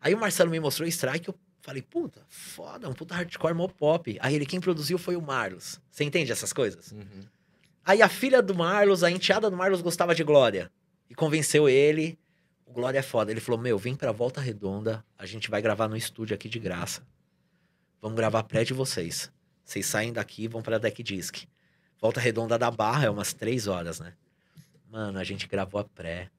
Aí 0.00 0.14
o 0.14 0.18
Marcelo 0.18 0.50
me 0.50 0.60
mostrou 0.60 0.88
Strike, 0.88 1.28
eu 1.28 1.34
falei, 1.60 1.82
puta, 1.82 2.22
foda, 2.28 2.88
um 2.88 2.92
puta 2.92 3.14
hardcore 3.14 3.54
mó 3.54 3.68
pop. 3.68 4.16
Aí 4.20 4.34
ele, 4.34 4.46
quem 4.46 4.60
produziu 4.60 4.98
foi 4.98 5.16
o 5.16 5.22
Marlos. 5.22 5.80
Você 5.90 6.04
entende 6.04 6.32
essas 6.32 6.52
coisas? 6.52 6.92
Uhum. 6.92 7.24
Aí 7.84 8.02
a 8.02 8.08
filha 8.08 8.42
do 8.42 8.54
Marlos, 8.54 9.02
a 9.02 9.10
enteada 9.10 9.50
do 9.50 9.56
Marlos 9.56 9.80
gostava 9.80 10.14
de 10.14 10.22
Glória. 10.22 10.70
E 11.08 11.14
convenceu 11.14 11.68
ele. 11.68 12.18
O 12.66 12.72
Glória 12.72 12.98
é 12.98 13.02
foda. 13.02 13.30
Ele 13.30 13.40
falou: 13.40 13.58
Meu, 13.58 13.78
vem 13.78 13.94
pra 13.94 14.12
Volta 14.12 14.40
Redonda. 14.40 15.02
A 15.16 15.24
gente 15.24 15.50
vai 15.50 15.62
gravar 15.62 15.88
no 15.88 15.96
estúdio 15.96 16.34
aqui 16.34 16.50
de 16.50 16.58
graça. 16.58 17.02
Vamos 18.00 18.16
gravar 18.16 18.42
pré 18.42 18.62
de 18.62 18.74
vocês. 18.74 19.32
Vocês 19.64 19.86
saem 19.86 20.12
daqui 20.12 20.44
e 20.44 20.48
vão 20.48 20.62
pra 20.62 20.78
Deck 20.78 21.02
Disc. 21.02 21.44
Volta 22.00 22.20
Redonda 22.20 22.58
da 22.58 22.70
Barra 22.70 23.06
é 23.06 23.10
umas 23.10 23.32
três 23.32 23.66
horas, 23.66 23.98
né? 23.98 24.12
Mano, 24.90 25.18
a 25.18 25.24
gente 25.24 25.46
gravou 25.48 25.80
a 25.80 25.84
pré. 25.84 26.30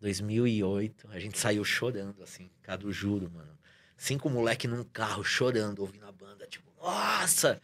2008. 0.00 1.08
A 1.10 1.18
gente 1.18 1.38
saiu 1.38 1.64
chorando, 1.64 2.22
assim. 2.22 2.50
Cadu, 2.62 2.92
juro, 2.92 3.30
mano. 3.32 3.50
Cinco 3.96 4.30
moleque 4.30 4.66
num 4.66 4.82
carro 4.84 5.22
chorando, 5.22 5.80
ouvindo 5.80 6.06
a 6.06 6.12
banda. 6.12 6.46
Tipo, 6.46 6.70
nossa! 6.82 7.60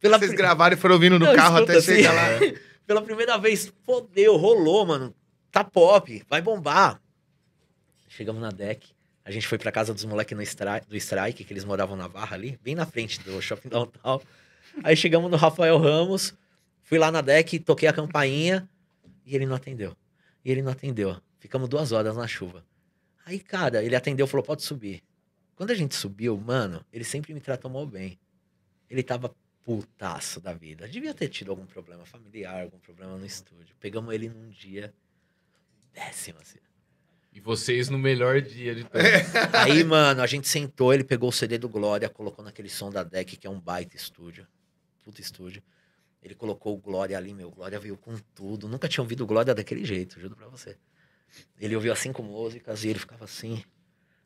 Pela 0.00 0.18
Vocês 0.18 0.30
pri- 0.30 0.38
gravaram 0.38 0.76
e 0.76 0.78
foram 0.78 0.94
ouvindo 0.94 1.18
no 1.18 1.24
Não, 1.26 1.34
carro 1.34 1.62
até 1.62 1.80
chegar 1.80 2.12
assim, 2.36 2.46
lá. 2.46 2.60
Pela 2.86 3.02
primeira 3.02 3.36
vez, 3.38 3.72
fodeu, 3.84 4.36
rolou, 4.36 4.86
mano. 4.86 5.14
Tá 5.50 5.64
pop, 5.64 6.22
vai 6.28 6.40
bombar. 6.40 7.00
Chegamos 8.06 8.40
na 8.40 8.50
deck. 8.50 8.90
A 9.24 9.30
gente 9.30 9.46
foi 9.46 9.58
pra 9.58 9.70
casa 9.72 9.92
dos 9.92 10.04
moleques 10.04 10.36
do 10.88 10.96
Strike, 10.96 11.44
que 11.44 11.52
eles 11.52 11.64
moravam 11.64 11.96
na 11.96 12.08
Barra 12.08 12.34
ali, 12.34 12.58
bem 12.62 12.74
na 12.74 12.86
frente 12.86 13.20
do 13.20 13.40
Shopping 13.42 13.68
Downtown. 13.70 14.20
Aí 14.82 14.96
chegamos 14.96 15.30
no 15.30 15.36
Rafael 15.36 15.76
Ramos, 15.78 16.34
fui 16.82 16.98
lá 16.98 17.10
na 17.10 17.20
deck, 17.20 17.58
toquei 17.58 17.88
a 17.88 17.92
campainha 17.92 18.68
e 19.26 19.34
ele 19.34 19.44
não 19.44 19.56
atendeu. 19.56 19.94
E 20.44 20.50
ele 20.50 20.62
não 20.62 20.72
atendeu. 20.72 21.16
Ficamos 21.38 21.68
duas 21.68 21.92
horas 21.92 22.16
na 22.16 22.26
chuva. 22.26 22.64
Aí, 23.24 23.38
cara, 23.38 23.82
ele 23.82 23.94
atendeu 23.94 24.26
e 24.26 24.28
falou: 24.28 24.44
pode 24.44 24.62
subir. 24.62 25.02
Quando 25.54 25.70
a 25.70 25.74
gente 25.74 25.94
subiu, 25.94 26.36
mano, 26.38 26.84
ele 26.92 27.04
sempre 27.04 27.34
me 27.34 27.40
tratou 27.40 27.70
mal 27.70 27.86
bem. 27.86 28.18
Ele 28.88 29.02
tava 29.02 29.34
putaço 29.64 30.40
da 30.40 30.54
vida. 30.54 30.88
Devia 30.88 31.12
ter 31.12 31.28
tido 31.28 31.50
algum 31.50 31.66
problema 31.66 32.06
familiar, 32.06 32.62
algum 32.62 32.78
problema 32.78 33.18
no 33.18 33.26
estúdio. 33.26 33.74
Pegamos 33.78 34.14
ele 34.14 34.28
num 34.28 34.48
dia 34.48 34.94
péssimo, 35.92 36.38
assim. 36.40 36.58
E 37.32 37.40
vocês 37.40 37.90
no 37.90 37.98
melhor 37.98 38.40
dia 38.40 38.74
de 38.74 38.84
todos. 38.84 39.06
Aí, 39.52 39.84
mano, 39.84 40.22
a 40.22 40.26
gente 40.26 40.48
sentou, 40.48 40.94
ele 40.94 41.04
pegou 41.04 41.28
o 41.28 41.32
CD 41.32 41.58
do 41.58 41.68
Glória, 41.68 42.08
colocou 42.08 42.44
naquele 42.44 42.70
som 42.70 42.90
da 42.90 43.02
deck, 43.02 43.36
que 43.36 43.46
é 43.46 43.50
um 43.50 43.60
baita 43.60 43.94
estúdio. 43.94 44.46
Puta 45.04 45.20
estúdio. 45.20 45.62
Ele 46.22 46.34
colocou 46.34 46.74
o 46.74 46.78
Glória 46.78 47.16
ali, 47.16 47.34
meu. 47.34 47.50
Glória 47.50 47.78
veio 47.78 47.96
com 47.96 48.16
tudo. 48.34 48.68
Nunca 48.68 48.88
tinha 48.88 49.02
ouvido 49.02 49.26
Glória 49.26 49.54
daquele 49.54 49.84
jeito, 49.84 50.18
juro 50.18 50.34
pra 50.34 50.48
você. 50.48 50.76
Ele 51.58 51.74
ouviu 51.74 51.92
as 51.92 51.98
cinco 51.98 52.22
músicas 52.22 52.84
e 52.84 52.88
ele 52.88 52.98
ficava 52.98 53.24
assim. 53.24 53.62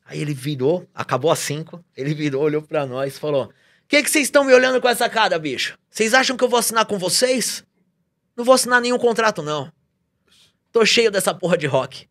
Aí 0.04 0.20
ele 0.20 0.34
virou, 0.34 0.88
acabou 0.94 1.30
as 1.30 1.38
cinco, 1.38 1.84
ele 1.96 2.14
virou, 2.14 2.42
olhou 2.42 2.62
pra 2.62 2.84
nós 2.86 3.16
e 3.16 3.20
falou: 3.20 3.52
Que 3.88 4.02
que 4.02 4.10
vocês 4.10 4.24
estão 4.24 4.44
me 4.44 4.52
olhando 4.52 4.80
com 4.80 4.88
essa 4.88 5.08
cara, 5.08 5.38
bicho? 5.38 5.78
Vocês 5.88 6.14
acham 6.14 6.36
que 6.36 6.44
eu 6.44 6.48
vou 6.48 6.58
assinar 6.58 6.86
com 6.86 6.98
vocês? 6.98 7.64
Não 8.36 8.44
vou 8.44 8.54
assinar 8.54 8.80
nenhum 8.80 8.98
contrato, 8.98 9.42
não. 9.42 9.72
Tô 10.70 10.84
cheio 10.84 11.10
dessa 11.10 11.34
porra 11.34 11.56
de 11.56 11.66
rock. 11.66 12.08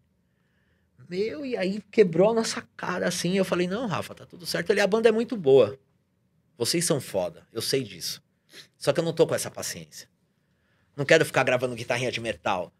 Meu, 1.09 1.45
e 1.45 1.57
aí 1.57 1.81
quebrou 1.91 2.29
a 2.29 2.33
nossa 2.33 2.61
cara 2.77 3.07
assim. 3.07 3.37
Eu 3.37 3.43
falei: 3.43 3.67
Não, 3.67 3.87
Rafa, 3.87 4.15
tá 4.15 4.25
tudo 4.25 4.45
certo. 4.45 4.69
Ele, 4.69 4.81
a 4.81 4.87
banda 4.87 5.09
é 5.09 5.11
muito 5.11 5.35
boa. 5.35 5.77
Vocês 6.57 6.85
são 6.85 7.01
foda, 7.01 7.45
eu 7.51 7.61
sei 7.61 7.83
disso. 7.83 8.21
Só 8.77 8.93
que 8.93 8.99
eu 8.99 9.03
não 9.03 9.13
tô 9.13 9.25
com 9.25 9.35
essa 9.35 9.49
paciência. 9.49 10.07
Não 10.95 11.05
quero 11.05 11.25
ficar 11.25 11.43
gravando 11.43 11.75
guitarrinha 11.75 12.11
de 12.11 12.19
metal. 12.19 12.71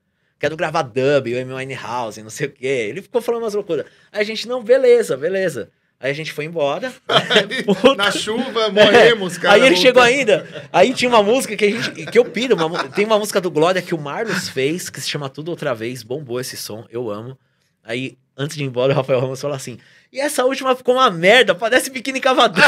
Quero 0.42 0.58
gravar 0.58 0.82
dub, 0.82 1.32
o 1.32 1.40
Amy 1.40 1.54
Winehouse, 1.54 2.24
não 2.24 2.32
sei 2.32 2.48
o 2.48 2.52
quê. 2.52 2.88
Ele 2.90 3.00
ficou 3.04 3.22
falando 3.22 3.44
umas 3.44 3.54
loucuras. 3.54 3.86
Aí 4.12 4.22
a 4.22 4.24
gente, 4.24 4.48
não, 4.48 4.64
beleza, 4.64 5.16
beleza. 5.16 5.70
Aí 6.00 6.10
a 6.10 6.16
gente 6.16 6.34
foi 6.34 6.46
embora. 6.46 6.92
Puta. 7.64 7.94
Na 7.94 8.10
chuva, 8.10 8.72
morremos, 8.72 9.38
cara. 9.38 9.54
aí 9.54 9.60
ele 9.62 9.76
voltando. 9.76 9.84
chegou 9.84 10.02
ainda. 10.02 10.66
Aí 10.74 10.96
tinha 10.96 11.10
uma 11.10 11.22
música 11.22 11.56
que 11.56 11.64
a 11.64 11.70
gente. 11.70 12.08
que 12.08 12.18
eu 12.18 12.26
piro. 12.26 12.56
uma 12.56 12.90
tem 12.90 13.06
uma 13.06 13.20
música 13.20 13.40
do 13.40 13.52
Glória 13.52 13.84
que 13.84 13.94
o 13.94 14.00
Marlos 14.00 14.50
fez, 14.50 14.90
que 14.90 15.00
se 15.00 15.08
chama 15.08 15.30
Tudo 15.30 15.50
Outra 15.52 15.76
Vez. 15.76 16.02
Bombou 16.02 16.40
esse 16.40 16.58
som, 16.58 16.88
eu 16.90 17.12
amo. 17.12 17.38
Aí, 17.84 18.18
antes 18.36 18.58
de 18.58 18.64
ir 18.64 18.66
embora, 18.66 18.94
o 18.94 18.96
Rafael 18.96 19.20
Ramos 19.20 19.40
falou 19.40 19.56
assim: 19.56 19.78
E 20.12 20.20
essa 20.20 20.44
última 20.44 20.76
ficou 20.76 20.96
uma 20.96 21.12
merda, 21.12 21.54
parece 21.54 21.92
biquíni 21.92 22.20
cavadão. 22.20 22.64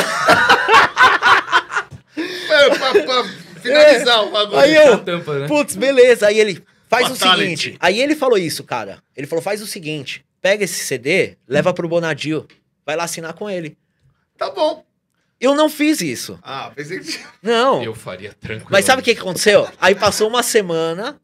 É, 2.51 2.69
pra, 2.77 2.91
pra 2.91 3.23
finalizar 3.63 4.25
o 4.25 4.29
bagulho. 4.29 4.59
Aí 4.59 4.75
eu. 4.75 4.99
tampa, 4.99 5.39
né? 5.39 5.47
Putz, 5.47 5.75
beleza. 5.75 6.27
Aí 6.27 6.39
ele 6.39 6.63
faz 6.95 7.11
o 7.11 7.15
Fatality. 7.15 7.61
seguinte. 7.61 7.77
Aí 7.79 7.99
ele 7.99 8.15
falou 8.15 8.37
isso, 8.37 8.63
cara. 8.63 9.03
Ele 9.15 9.27
falou: 9.27 9.41
faz 9.41 9.61
o 9.61 9.67
seguinte: 9.67 10.25
pega 10.41 10.63
esse 10.63 10.83
CD, 10.83 11.37
leva 11.47 11.73
pro 11.73 11.87
Bonadio, 11.87 12.47
vai 12.85 12.95
lá 12.95 13.03
assinar 13.03 13.33
com 13.33 13.49
ele. 13.49 13.77
Tá 14.37 14.49
bom. 14.51 14.85
Eu 15.39 15.55
não 15.55 15.69
fiz 15.69 16.01
isso. 16.01 16.39
Ah, 16.41 16.71
pensei 16.73 16.99
que. 16.99 17.19
Não. 17.41 17.83
Eu 17.83 17.93
faria 17.93 18.33
tranquilo. 18.33 18.69
Mas 18.71 18.85
sabe 18.85 19.01
o 19.01 19.05
que, 19.05 19.13
que 19.13 19.21
aconteceu? 19.21 19.67
Aí 19.79 19.93
passou 19.93 20.29
uma 20.29 20.41
semana, 20.41 21.19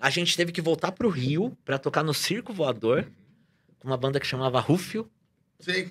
a 0.00 0.10
gente 0.10 0.36
teve 0.36 0.50
que 0.50 0.60
voltar 0.60 0.90
pro 0.92 1.08
Rio 1.08 1.56
pra 1.64 1.78
tocar 1.78 2.02
no 2.02 2.12
Circo 2.12 2.52
Voador, 2.52 3.06
com 3.78 3.86
uma 3.86 3.96
banda 3.96 4.18
que 4.18 4.26
chamava 4.26 4.58
Rufio. 4.58 5.08
Sei. 5.60 5.90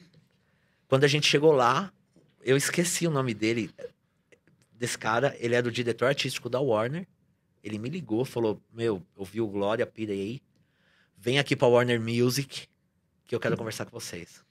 Quando 0.87 1.05
a 1.05 1.07
gente 1.07 1.27
chegou 1.27 1.53
lá, 1.53 1.93
eu 2.43 2.57
esqueci 2.57 3.07
o 3.07 3.11
nome 3.11 3.33
dele, 3.33 3.69
desse 4.73 4.97
cara. 4.97 5.33
Ele 5.39 5.55
era 5.55 5.65
o 5.65 5.71
diretor 5.71 6.07
artístico 6.07 6.49
da 6.49 6.59
Warner. 6.59 7.07
Ele 7.63 7.77
me 7.77 7.89
ligou, 7.89 8.25
falou: 8.25 8.61
Meu, 8.73 9.01
eu 9.17 9.25
vi 9.25 9.41
o 9.41 9.47
Glória, 9.47 9.85
pirei. 9.85 10.41
Vem 11.17 11.37
aqui 11.37 11.55
pra 11.55 11.67
Warner 11.67 12.01
Music, 12.01 12.67
que 13.27 13.35
eu 13.35 13.39
quero 13.39 13.55
conversar 13.55 13.85
com 13.85 13.91
vocês. 13.91 14.43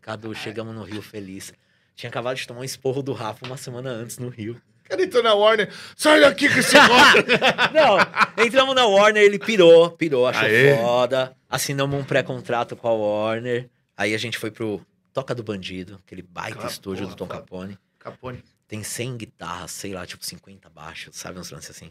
Cadu, 0.00 0.34
chegamos 0.34 0.74
no 0.74 0.82
Rio 0.82 1.02
feliz. 1.02 1.52
Tinha 1.94 2.08
acabado 2.08 2.36
de 2.36 2.46
tomar 2.46 2.60
um 2.60 2.64
esporro 2.64 3.02
do 3.02 3.12
Rafa 3.12 3.44
uma 3.44 3.56
semana 3.58 3.90
antes 3.90 4.16
no 4.18 4.28
Rio. 4.30 4.58
Cara, 4.84 5.02
entrou 5.02 5.22
na 5.22 5.34
Warner. 5.34 5.70
Sai 5.94 6.20
daqui 6.20 6.48
com 6.48 6.58
esse 6.58 6.74
rock. 6.78 7.26
Não, 7.74 8.42
entramos 8.44 8.74
na 8.74 8.86
Warner, 8.86 9.22
ele 9.22 9.38
pirou, 9.38 9.90
pirou, 9.90 10.26
achou 10.26 10.44
Aê. 10.44 10.76
foda. 10.76 11.36
Assinamos 11.46 12.00
um 12.00 12.04
pré-contrato 12.04 12.74
com 12.74 12.88
a 12.88 12.92
Warner. 12.92 13.68
Aí 13.94 14.14
a 14.14 14.18
gente 14.18 14.38
foi 14.38 14.50
pro 14.50 14.80
Toca 15.12 15.34
do 15.34 15.42
Bandido, 15.42 16.00
aquele 16.06 16.22
baita 16.22 16.66
estúdio 16.66 17.04
porra, 17.04 17.14
do 17.14 17.18
Tom. 17.18 17.26
Capone. 17.26 17.78
Capone. 17.98 18.42
Tem 18.68 18.82
100 18.82 19.16
guitarras, 19.16 19.70
sei 19.70 19.92
lá, 19.94 20.06
tipo 20.06 20.24
50 20.24 20.68
baixos, 20.68 21.16
sabe? 21.16 21.38
Uns 21.40 21.50
lances 21.50 21.70
assim. 21.70 21.90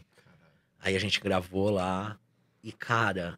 Aí 0.80 0.94
a 0.94 1.00
gente 1.00 1.20
gravou 1.20 1.70
lá. 1.70 2.16
E, 2.62 2.70
cara, 2.72 3.36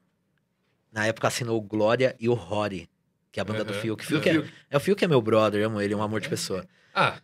na 0.93 1.07
época 1.07 1.27
assinou 1.29 1.57
o 1.59 1.61
Glória 1.63 2.15
e 2.21 2.29
o 2.29 2.35
Rory, 2.35 2.89
que 3.33 3.41
é 3.41 3.43
a 3.43 3.45
banda 3.45 3.65
do 3.65 3.73
Uhum. 3.73 3.81
Fiuk. 3.81 4.03
Do 4.03 4.07
Fiuk 4.09 4.29
é, 4.29 4.33
Fiuk. 4.35 4.51
é 4.71 4.77
o 4.77 4.81
Fiuk 4.81 5.05
é 5.05 5.09
meu 5.09 5.23
brother, 5.23 5.65
amo 5.67 5.81
ele, 5.81 5.95
é 5.95 5.97
um 5.97 6.03
amor 6.03 6.21
de 6.21 6.29
pessoa. 6.29 6.67
Ah, 6.95 7.17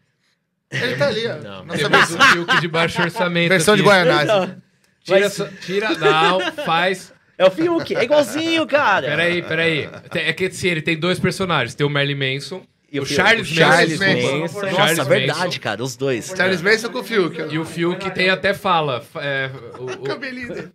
Ele 0.71 0.97
tá 0.97 1.09
ali, 1.09 1.27
ó. 1.27 1.37
Não, 1.37 1.65
Nossa 1.65 1.79
temos 1.89 1.99
versão, 2.09 2.19
o 2.19 2.33
Fiuk 2.33 2.61
de 2.61 2.69
baixo 2.69 3.03
orçamento. 3.03 3.49
versão 3.51 3.77
de 3.77 3.83
aqui. 3.83 3.91
Guaianazes. 3.91 4.57
Tira, 5.05 5.21
Mas- 5.21 5.65
tira, 5.65 5.89
não, 5.99 6.53
faz. 6.65 7.13
É 7.39 7.45
o 7.45 7.51
Fiuk, 7.51 7.95
é 7.95 8.03
igualzinho, 8.05 8.67
cara. 8.67 9.07
Peraí, 9.09 9.43
peraí. 9.43 9.89
É 10.15 10.33
que 10.33 10.51
sim, 10.51 10.69
ele 10.69 10.83
tem 10.83 10.99
dois 10.99 11.19
personagens. 11.21 11.75
Tem 11.75 11.87
o 11.87 11.91
Merlin 11.91 12.15
Manson, 12.35 12.67
o. 12.95 13.05
Charles, 13.07 13.51
O 13.51 13.55
Charles 13.55 13.99
Manson. 13.99 14.39
Manson. 14.39 14.61
Nossa, 14.61 14.71
Charles 14.77 15.07
verdade, 15.09 15.45
Manson. 15.47 15.61
cara, 15.61 15.83
os 15.83 15.97
dois. 15.97 16.33
Charles 16.37 16.63
Manson 16.63 16.91
com 16.91 16.99
o 17.01 17.05
Fiuk. 17.05 17.39
E 17.53 17.59
o 17.59 17.65
Fiuk 17.65 18.11
tem 18.13 18.31
até 18.31 18.55
fala. 18.55 19.05
é, 19.17 19.51
o, 19.79 19.85
o- 19.85 19.99
Cabelinho. 20.05 20.73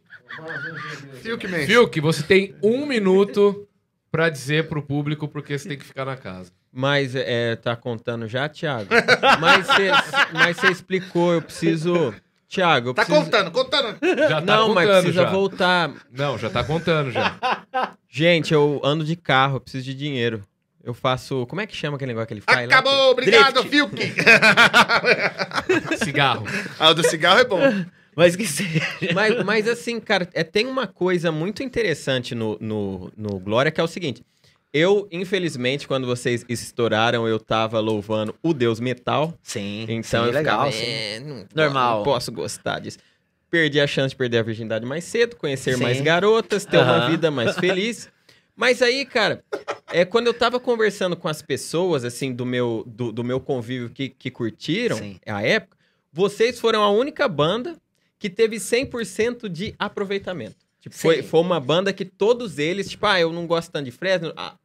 Fiuk 1.21 1.47
Manson. 1.47 1.65
Fiuk, 1.65 2.00
você 2.02 2.24
tem 2.24 2.56
um 2.63 2.86
minuto 2.86 3.67
pra 4.12 4.30
dizer 4.30 4.67
pro 4.67 4.82
público 4.82 5.28
porque 5.28 5.58
você 5.58 5.69
tem 5.69 5.78
que 5.78 5.86
ficar 5.86 6.06
na 6.06 6.15
casa. 6.17 6.52
Mas 6.74 7.15
é, 7.15 7.56
tá 7.58 7.76
contando 7.76 8.28
já, 8.28 8.47
Thiago? 8.47 8.89
Mas 9.39 9.67
você 9.67 9.91
mas 10.32 10.63
explicou, 10.63 11.34
eu 11.34 11.41
preciso. 11.41 12.13
Thiago, 12.47 12.89
eu 12.89 12.93
Tá 12.93 13.06
preciso. 13.06 13.26
contando, 13.26 13.52
contando. 13.52 13.97
Já 14.30 14.41
tá 14.41 14.58
Não, 14.58 14.74
mas 14.74 14.86
contando 14.86 15.04
precisa 15.04 15.24
já. 15.24 15.30
voltar. 15.30 15.91
Não, 16.12 16.38
já 16.38 16.50
tá 16.50 16.63
contando 16.63 17.10
já. 17.12 17.38
Gente, 18.10 18.54
eu 18.54 18.82
ando 18.84 19.06
de 19.06 19.15
carro, 19.15 19.56
eu 19.58 19.62
preciso 19.62 19.86
de 19.86 19.93
dinheiro. 19.93 20.43
Eu 20.84 20.94
faço. 20.94 21.46
Como 21.48 21.62
é 21.62 21.67
que 21.67 21.76
chama 21.76 21.96
aquele 21.96 22.10
negócio 22.10 22.28
que 22.28 22.34
ele 22.34 22.41
faz? 22.41 22.67
lá? 22.70 22.78
Acabou, 22.78 23.12
obrigado. 23.12 23.63
Fiuk. 23.65 23.96
Cigarro. 26.04 26.46
ah, 26.80 26.89
o 26.89 26.94
do 26.94 27.04
cigarro 27.08 27.39
é 27.39 27.46
bom. 27.46 27.60
Mas 28.15 28.36
que 28.36 28.46
seja. 28.46 28.82
Mas, 29.13 29.44
mas 29.46 29.67
assim, 29.67 30.00
cara, 30.00 30.28
é, 30.34 30.44
tem 30.44 30.67
uma 30.67 30.86
coisa 30.88 31.32
muito 31.32 31.63
interessante 31.63 32.36
no, 32.36 32.58
no, 32.60 33.12
no 33.15 33.39
Glória, 33.39 33.72
que 33.72 33.80
é 33.80 33.84
o 33.84 33.88
seguinte. 33.88 34.24
Eu, 34.74 35.08
infelizmente, 35.12 35.88
quando 35.88 36.08
vocês 36.08 36.46
estouraram, 36.48 37.28
eu 37.28 37.39
tava 37.39 37.80
louvando 37.80 38.34
o 38.41 38.54
Deus 38.54 38.80
Metal. 38.80 39.34
Sim, 39.44 39.86
Então 39.88 40.24
sim, 40.24 40.28
eu 40.30 40.34
legal. 40.34 40.65
ficava, 40.65 40.72
sim. 40.72 40.91
"É, 40.91 41.20
não, 41.20 41.46
Normal. 41.54 41.98
Não 41.98 42.04
posso 42.04 42.32
gostar 42.32 42.80
disso. 42.80 42.98
Perdi 43.50 43.82
a 43.82 43.88
chance 43.88 44.12
de 44.12 44.15
perder 44.15 44.38
a 44.38 44.44
virgindade 44.44 44.86
mais 44.86 45.04
cedo, 45.04 45.36
conhecer 45.36 45.76
Sim. 45.76 45.84
mais 45.84 46.00
garotas, 46.00 46.65
ter 46.65 46.78
uma 46.78 47.10
vida 47.10 47.30
mais 47.30 47.56
feliz. 47.58 48.10
Mas 48.62 48.80
aí, 48.80 49.08
cara, 49.08 49.43
é 49.91 50.06
quando 50.06 50.28
eu 50.28 50.36
tava 50.36 50.60
conversando 50.60 51.17
com 51.17 51.28
as 51.28 51.41
pessoas, 51.41 52.05
assim, 52.05 52.32
do 52.32 52.45
meu, 52.45 52.84
do, 52.86 53.12
do 53.12 53.24
meu 53.24 53.39
convívio 53.39 53.89
que, 53.89 54.09
que 54.09 54.30
curtiram 54.30 54.97
Sim. 54.97 55.20
a 55.26 55.41
época, 55.41 55.76
vocês 56.14 56.59
foram 56.59 56.84
a 56.84 56.91
única 56.91 57.28
banda 57.28 57.76
que 58.20 58.30
teve 58.30 58.57
100% 58.57 59.49
de 59.49 59.74
aproveitamento. 59.80 60.57
Tipo, 60.80 60.95
foi, 60.95 61.24
foi 61.24 61.39
uma 61.39 61.59
banda 61.59 61.91
que 61.91 62.05
todos 62.05 62.59
eles, 62.59 62.88
tipo, 62.88 63.03
ah, 63.07 63.20
eu 63.20 63.34
não 63.34 63.47
gosto 63.47 63.72
tanto 63.72 63.86
de 63.86 63.91
Fresno. 63.91 64.32
Ah, 64.38 64.55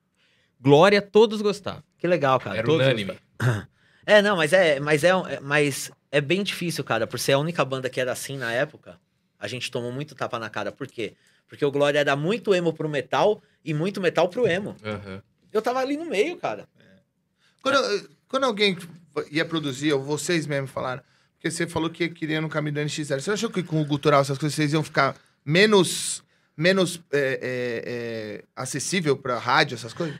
Glória, 0.61 1.01
todos 1.01 1.40
gostavam. 1.40 1.82
Que 1.97 2.07
legal, 2.07 2.38
cara. 2.38 2.59
Era 2.59 2.66
todos 2.66 2.84
unânime. 2.84 3.18
É, 4.09 4.22
não, 4.22 4.36
mas 4.36 4.53
é, 4.53 4.78
mas 4.78 5.03
é- 5.03 5.40
mas 5.40 5.90
é 6.12 6.20
bem 6.20 6.44
difícil, 6.44 6.84
cara, 6.84 7.09
por 7.09 7.18
ser 7.18 7.32
a 7.32 7.38
única 7.40 7.64
banda 7.64 7.90
que 7.90 8.01
era 8.01 8.12
assim 8.12 8.36
na 8.36 8.53
época. 8.53 9.01
A 9.36 9.49
gente 9.49 9.68
tomou 9.68 9.90
muito 9.90 10.14
tapa 10.14 10.38
na 10.38 10.49
cara. 10.49 10.70
Por 10.70 10.86
quê? 10.86 11.14
Porque 11.14 11.16
o 11.64 11.70
Glória 11.70 11.99
era 11.99 12.16
muito 12.16 12.55
emo 12.55 12.72
pro 12.72 12.88
metal 12.88 13.42
e 13.64 13.72
muito 13.72 14.01
metal 14.01 14.28
pro 14.28 14.47
emo. 14.47 14.76
Aham. 14.84 15.22
Eu 15.53 15.62
tava 15.62 15.78
ali 15.80 15.97
no 15.97 16.05
meio, 16.05 16.36
cara. 16.36 16.68
Quando, 17.62 18.11
quando 18.28 18.44
alguém 18.44 18.76
ia 19.30 19.44
produzir, 19.44 19.92
ou 19.92 20.03
vocês 20.03 20.47
mesmo 20.47 20.66
falaram, 20.66 21.03
porque 21.34 21.51
você 21.51 21.66
falou 21.66 21.90
que 21.90 22.09
queria 22.09 22.40
no 22.40 22.49
caminho 22.49 22.74
do 22.74 22.80
NX0, 22.80 23.20
você 23.20 23.30
achou 23.30 23.51
que 23.51 23.62
com 23.62 23.80
o 23.80 23.84
gutural 23.84 24.20
essas 24.20 24.38
coisas 24.38 24.55
vocês 24.55 24.72
iam 24.72 24.82
ficar 24.82 25.16
menos, 25.44 26.22
menos 26.57 27.01
é, 27.12 27.18
é, 27.18 27.82
é, 27.86 28.44
acessível 28.55 29.16
pra 29.16 29.38
rádio, 29.38 29.74
essas 29.74 29.92
coisas? 29.92 30.18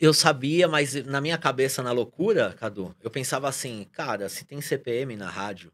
Eu 0.00 0.14
sabia, 0.14 0.68
mas 0.68 0.94
na 1.04 1.20
minha 1.20 1.36
cabeça, 1.36 1.82
na 1.82 1.92
loucura, 1.92 2.54
Cadu, 2.58 2.94
eu 3.02 3.10
pensava 3.10 3.48
assim, 3.48 3.86
cara, 3.92 4.28
se 4.28 4.44
tem 4.44 4.60
CPM 4.60 5.16
na 5.16 5.28
rádio, 5.28 5.72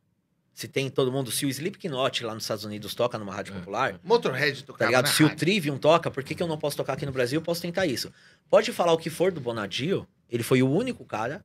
se 0.55 0.69
tem 0.69 0.89
todo 0.89 1.11
mundo, 1.11 1.31
se 1.33 1.45
o 1.45 1.49
Slipknot 1.49 2.25
lá 2.25 2.33
nos 2.33 2.45
Estados 2.45 2.65
Unidos 2.65 2.95
toca 2.95 3.19
numa 3.19 3.35
rádio 3.35 3.55
É, 3.55 3.59
popular, 3.59 3.95
é. 3.95 3.99
Motorhead 4.05 4.61
tá 4.63 4.67
tocava 4.69 4.89
ligado? 4.89 5.07
na 5.07 5.11
Se 5.13 5.23
o 5.23 5.27
rádio. 5.27 5.39
Trivium 5.41 5.77
toca, 5.79 6.11
por 6.11 6.23
que, 6.23 6.35
que 6.35 6.43
eu 6.43 6.47
não 6.47 6.57
posso 6.57 6.77
tocar 6.77 6.93
aqui 6.93 7.05
no 7.05 7.11
Brasil? 7.13 7.39
Eu 7.41 7.43
posso 7.43 7.61
tentar 7.61 7.87
isso. 7.87 8.13
Pode 8.49 8.73
falar 8.73 8.93
o 8.93 8.99
que 8.99 9.11
for 9.11 9.33
do 9.33 9.41
Bonadio, 9.41 10.07
ele 10.31 10.43
foi 10.45 10.63
o 10.63 10.71
único 10.71 11.05
cara 11.05 11.45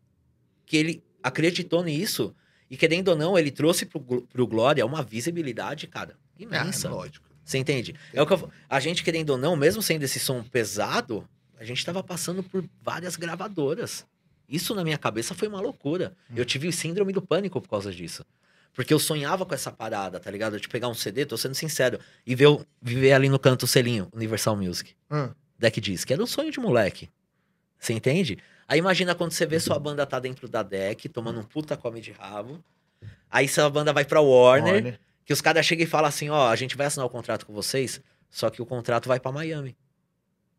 que 0.65 0.77
ele 0.77 1.03
acreditou 1.23 1.83
nisso. 1.83 2.35
E 2.69 2.77
querendo 2.77 3.07
ou 3.09 3.15
não, 3.17 3.35
ele 3.37 3.49
trouxe 3.49 3.83
pro, 3.85 3.99
pro 3.99 4.45
Glória 4.47 4.85
uma 4.85 5.01
visibilidade, 5.01 5.87
cara, 5.87 6.15
imensa. 6.37 6.87
Ah, 6.87 6.91
lógico. 6.91 7.27
Você 7.43 7.57
entende? 7.57 7.95
É 8.13 8.21
o 8.21 8.27
que 8.27 8.33
eu- 8.33 8.49
a 8.69 8.79
gente, 8.79 9.03
querendo 9.03 9.31
ou 9.31 9.37
não, 9.39 9.55
mesmo 9.55 9.81
sendo 9.81 10.03
esse 10.03 10.19
som 10.19 10.43
pesado, 10.43 11.27
a 11.59 11.63
gente 11.65 11.83
tava 11.83 12.03
passando 12.03 12.43
por 12.43 12.63
várias 12.79 13.15
gravadoras. 13.15 14.05
Isso 14.47 14.75
na 14.75 14.83
minha 14.83 14.99
cabeça 14.99 15.33
foi 15.33 15.47
uma 15.47 15.59
loucura. 15.59 16.15
Eu 16.35 16.45
tive 16.45 16.71
síndrome 16.71 17.11
do 17.11 17.23
pânico 17.23 17.59
por 17.59 17.69
causa 17.69 17.91
disso. 17.91 18.23
Porque 18.73 18.93
eu 18.93 18.99
sonhava 18.99 19.45
com 19.45 19.53
essa 19.53 19.71
parada, 19.71 20.19
tá 20.19 20.29
ligado? 20.31 20.59
De 20.59 20.67
pegar 20.69 20.87
um 20.87 20.93
CD, 20.93 21.25
tô 21.25 21.35
sendo 21.37 21.55
sincero, 21.55 21.99
e 22.25 22.35
ver, 22.35 22.47
viver 22.81 23.11
ali 23.13 23.27
no 23.27 23.37
canto 23.39 23.63
o 23.63 23.67
selinho, 23.67 24.07
Universal 24.13 24.55
Music, 24.55 24.95
Ah, 25.09 25.31
Deck 25.57 25.81
Disc. 25.81 26.09
Era 26.09 26.23
um 26.23 26.27
sonho 26.27 26.51
de 26.51 26.59
moleque. 26.59 27.09
Você 27.77 27.93
entende? 27.93 28.37
Aí 28.67 28.77
imagina 28.79 29.15
quando 29.15 29.31
você 29.31 29.45
vê 29.45 29.59
sua 29.59 29.79
banda 29.79 30.05
tá 30.05 30.19
dentro 30.19 30.47
da 30.47 30.61
deck, 30.63 31.09
tomando 31.09 31.39
um 31.39 31.43
puta 31.43 31.75
come 31.75 31.99
de 31.99 32.11
rabo. 32.11 32.63
Aí 33.29 33.47
sua 33.47 33.69
banda 33.69 33.91
vai 33.91 34.05
pra 34.05 34.21
Warner, 34.21 34.73
Warner. 34.75 34.99
que 35.25 35.33
os 35.33 35.41
caras 35.41 35.65
chegam 35.65 35.83
e 35.83 35.87
falam 35.87 36.07
assim, 36.07 36.29
ó, 36.29 36.47
a 36.49 36.55
gente 36.55 36.77
vai 36.77 36.87
assinar 36.87 37.05
o 37.05 37.09
contrato 37.09 37.45
com 37.45 37.53
vocês, 37.53 38.01
só 38.29 38.49
que 38.49 38.61
o 38.61 38.65
contrato 38.65 39.07
vai 39.07 39.19
pra 39.19 39.31
Miami. 39.31 39.75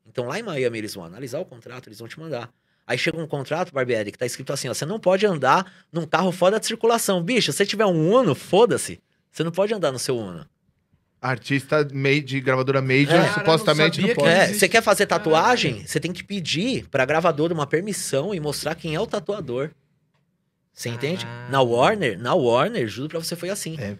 Então 0.06 0.26
lá 0.26 0.38
em 0.38 0.42
Miami 0.42 0.78
eles 0.78 0.94
vão 0.94 1.04
analisar 1.04 1.38
o 1.40 1.44
contrato, 1.44 1.88
eles 1.88 1.98
vão 2.00 2.08
te 2.08 2.18
mandar. 2.18 2.52
Aí 2.91 2.99
chega 2.99 3.16
um 3.22 3.26
contrato, 3.26 3.72
Barbieri, 3.72 4.11
que 4.11 4.18
tá 4.18 4.26
escrito 4.26 4.53
assim, 4.53 4.68
ó, 4.68 4.74
você 4.74 4.84
não 4.84 4.99
pode 4.99 5.24
andar 5.24 5.64
num 5.93 6.05
carro 6.05 6.32
fora 6.32 6.59
de 6.59 6.66
circulação. 6.66 7.22
Bicho, 7.22 7.53
se 7.53 7.59
você 7.59 7.64
tiver 7.64 7.86
um 7.86 8.12
Uno, 8.12 8.34
foda-se. 8.34 9.01
Você 9.30 9.45
não 9.45 9.53
pode 9.53 9.72
andar 9.72 9.93
no 9.93 9.99
seu 10.01 10.18
Uno. 10.18 10.45
Artista 11.22 11.86
made, 11.93 12.41
gravadora 12.41 12.82
major, 12.82 13.14
É. 13.14 13.32
supostamente 13.32 14.01
não 14.01 14.09
não 14.09 14.14
pode. 14.16 14.28
sabia 14.28 14.43
É, 14.43 14.53
você 14.53 14.68
quer 14.68 14.82
fazer 14.82 15.07
tatuagem? 15.07 15.86
Você 15.86 16.01
tem 16.01 16.12
que 16.12 16.24
pedir 16.24 16.88
pra 16.88 17.05
gravadora 17.05 17.55
uma 17.55 17.64
permissão 17.64 18.34
e 18.34 18.41
mostrar 18.41 18.74
quem 18.74 18.97
é 18.97 19.01
o 19.01 19.07
tatuador. 19.07 19.70
Você 20.72 20.88
entende? 20.88 21.24
Ah. 21.24 21.49
Na 21.49 21.61
Warner, 21.62 22.18
na 22.18 22.34
Warner, 22.34 22.88
juro 22.88 23.09
pra 23.09 23.20
você, 23.20 23.36
foi 23.36 23.51
assim. 23.51 23.76
É. 23.78 23.99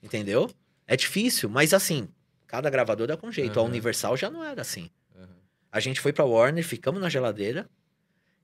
Entendeu? 0.00 0.48
É 0.86 0.94
difícil, 0.96 1.48
mas 1.48 1.74
assim, 1.74 2.06
cada 2.46 2.70
gravadora 2.70 3.14
é 3.14 3.16
com 3.16 3.32
jeito. 3.32 3.58
A 3.58 3.62
Aham. 3.62 3.68
Universal 3.70 4.16
já 4.16 4.30
não 4.30 4.44
era 4.44 4.60
assim. 4.62 4.88
Aham. 5.18 5.26
A 5.72 5.80
gente 5.80 6.00
foi 6.00 6.12
pra 6.12 6.24
Warner, 6.24 6.64
ficamos 6.64 7.00
na 7.00 7.08
geladeira. 7.08 7.68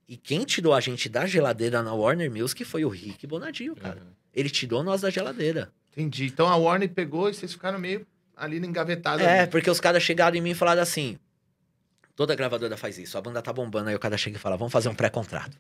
E 0.09 0.17
quem 0.17 0.45
tirou 0.45 0.73
a 0.73 0.81
gente 0.81 1.09
da 1.09 1.27
geladeira 1.27 1.83
na 1.83 1.93
Warner 1.93 2.31
Music 2.31 2.65
foi 2.65 2.85
o 2.85 2.89
Rick 2.89 3.27
Bonadio, 3.27 3.77
cara. 3.77 4.01
Aham. 4.01 4.13
Ele 4.35 4.49
tirou 4.49 4.83
nós 4.83 5.03
da 5.03 5.11
geladeira. 5.11 5.71
Entendi. 5.93 6.27
Então 6.27 6.47
a 6.49 6.57
Warner 6.57 6.89
pegou 6.89 7.29
e 7.29 7.35
vocês 7.35 7.53
ficaram 7.53 7.79
meio 7.79 8.07
ali 8.37 8.57
engavetados. 8.59 9.25
É, 9.25 9.41
ali. 9.41 9.51
porque 9.51 9.69
os 9.71 9.81
caras 9.81 10.03
chegaram 10.03 10.37
em 10.37 10.41
mim 10.41 10.51
e 10.51 10.55
falaram 10.55 10.81
assim: 10.81 11.19
toda 12.17 12.35
gravadora 12.35 12.77
faz 12.77 12.97
isso, 12.99 13.19
a 13.19 13.21
banda 13.21 13.43
tá 13.43 13.53
bombando, 13.53 13.91
aí 13.91 13.95
o 13.97 13.99
cara 13.99 14.17
chega 14.17 14.37
e 14.37 14.41
fala: 14.41 14.57
vamos 14.57 14.73
fazer 14.73 14.89
um 14.89 14.95
pré-contrato. 14.95 15.59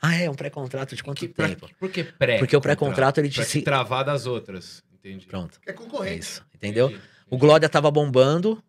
Ah, 0.00 0.14
é? 0.14 0.28
Um 0.30 0.34
pré-contrato 0.34 0.94
de 0.94 1.02
quanto 1.02 1.18
Que- 1.20 1.28
tempo? 1.28 1.68
Por 1.78 1.90
que 1.90 2.04
pré? 2.04 2.38
Porque 2.38 2.56
o 2.56 2.60
pré-contrato, 2.60 3.18
ele 3.18 3.28
disse- 3.28 3.62
travar 3.62 4.04
das 4.04 4.26
outras. 4.26 4.82
Entendi. 4.94 5.26
Pronto, 5.26 5.60
É 5.66 5.70
é 5.70 5.72
concorrente. 5.72 6.18
isso. 6.20 6.46
Entendeu? 6.54 6.86
Entendi, 6.88 7.02
O 7.02 7.26
entendi. 7.34 7.40
Glória 7.40 7.68
tava 7.68 7.90
bombando, 7.90 8.62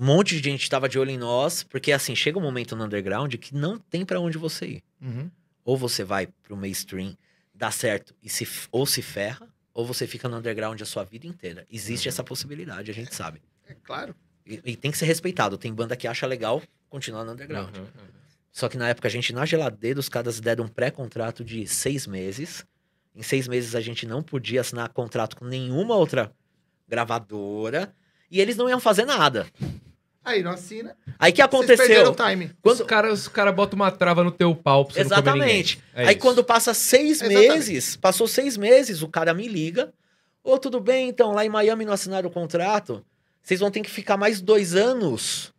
um 0.00 0.04
monte 0.06 0.40
de 0.40 0.50
gente 0.50 0.70
tava 0.70 0.88
de 0.88 0.98
olho 0.98 1.10
em 1.10 1.18
nós, 1.18 1.62
porque 1.62 1.92
assim, 1.92 2.16
chega 2.16 2.38
um 2.38 2.42
momento 2.42 2.74
no 2.74 2.84
underground 2.84 3.34
que 3.34 3.54
não 3.54 3.78
tem 3.78 4.02
pra 4.02 4.18
onde 4.18 4.38
você 4.38 4.66
ir. 4.66 4.82
Uhum. 5.00 5.30
Ou 5.62 5.76
você 5.76 6.02
vai 6.02 6.26
pro 6.42 6.56
mainstream, 6.56 7.14
dá 7.54 7.70
certo 7.70 8.14
e 8.22 8.28
se, 8.30 8.48
ou 8.72 8.86
se 8.86 9.02
ferra, 9.02 9.46
ou 9.74 9.84
você 9.84 10.06
fica 10.06 10.26
no 10.26 10.38
underground 10.38 10.80
a 10.80 10.86
sua 10.86 11.04
vida 11.04 11.26
inteira. 11.26 11.66
Existe 11.70 12.08
essa 12.08 12.24
possibilidade, 12.24 12.90
a 12.90 12.94
gente 12.94 13.14
sabe. 13.14 13.42
É 13.68 13.74
claro. 13.74 14.14
E, 14.46 14.60
e 14.64 14.74
tem 14.74 14.90
que 14.90 14.96
ser 14.96 15.04
respeitado. 15.04 15.58
Tem 15.58 15.72
banda 15.72 15.94
que 15.94 16.08
acha 16.08 16.26
legal 16.26 16.62
continuar 16.88 17.22
no 17.24 17.32
underground. 17.32 17.76
Aham, 17.76 17.82
aham. 17.82 18.20
Só 18.50 18.70
que 18.70 18.78
na 18.78 18.88
época 18.88 19.06
a 19.06 19.10
gente, 19.10 19.34
na 19.34 19.44
geladeira, 19.44 20.00
os 20.00 20.08
caras 20.08 20.40
deram 20.40 20.64
um 20.64 20.68
pré-contrato 20.68 21.44
de 21.44 21.66
seis 21.66 22.06
meses. 22.06 22.64
Em 23.14 23.22
seis 23.22 23.46
meses 23.46 23.74
a 23.74 23.80
gente 23.82 24.06
não 24.06 24.22
podia 24.22 24.62
assinar 24.62 24.88
contrato 24.88 25.36
com 25.36 25.44
nenhuma 25.44 25.94
outra 25.94 26.32
gravadora. 26.88 27.94
E 28.30 28.40
eles 28.40 28.56
não 28.56 28.68
iam 28.68 28.80
fazer 28.80 29.04
nada. 29.04 29.46
Aí 30.30 30.42
não 30.42 30.52
assina. 30.52 30.96
Aí 31.18 31.32
que 31.32 31.42
aconteceu? 31.42 32.10
o 32.10 32.14
time. 32.14 32.52
Quando... 32.62 32.80
Os 32.80 32.86
caras 32.86 33.20
os 33.20 33.28
cara 33.28 33.52
botam 33.52 33.76
uma 33.76 33.90
trava 33.90 34.24
no 34.24 34.30
teu 34.30 34.54
pau 34.54 34.84
pra 34.84 34.94
você 34.94 35.04
não 35.04 35.10
comer 35.10 35.32
ninguém. 35.32 35.60
Exatamente. 35.60 35.84
É 35.94 36.06
Aí 36.06 36.10
isso. 36.10 36.18
quando 36.18 36.44
passa 36.44 36.72
seis 36.72 37.20
Exatamente. 37.20 37.48
meses, 37.48 37.96
passou 37.96 38.26
seis 38.26 38.56
meses, 38.56 39.02
o 39.02 39.08
cara 39.08 39.34
me 39.34 39.46
liga. 39.48 39.92
Ô, 40.42 40.58
tudo 40.58 40.80
bem, 40.80 41.08
então, 41.08 41.32
lá 41.32 41.44
em 41.44 41.48
Miami 41.48 41.84
não 41.84 41.92
assinaram 41.92 42.28
o 42.28 42.32
contrato. 42.32 43.04
Vocês 43.42 43.60
vão 43.60 43.70
ter 43.70 43.80
que 43.80 43.90
ficar 43.90 44.16
mais 44.16 44.40
dois 44.40 44.74
anos 44.74 45.52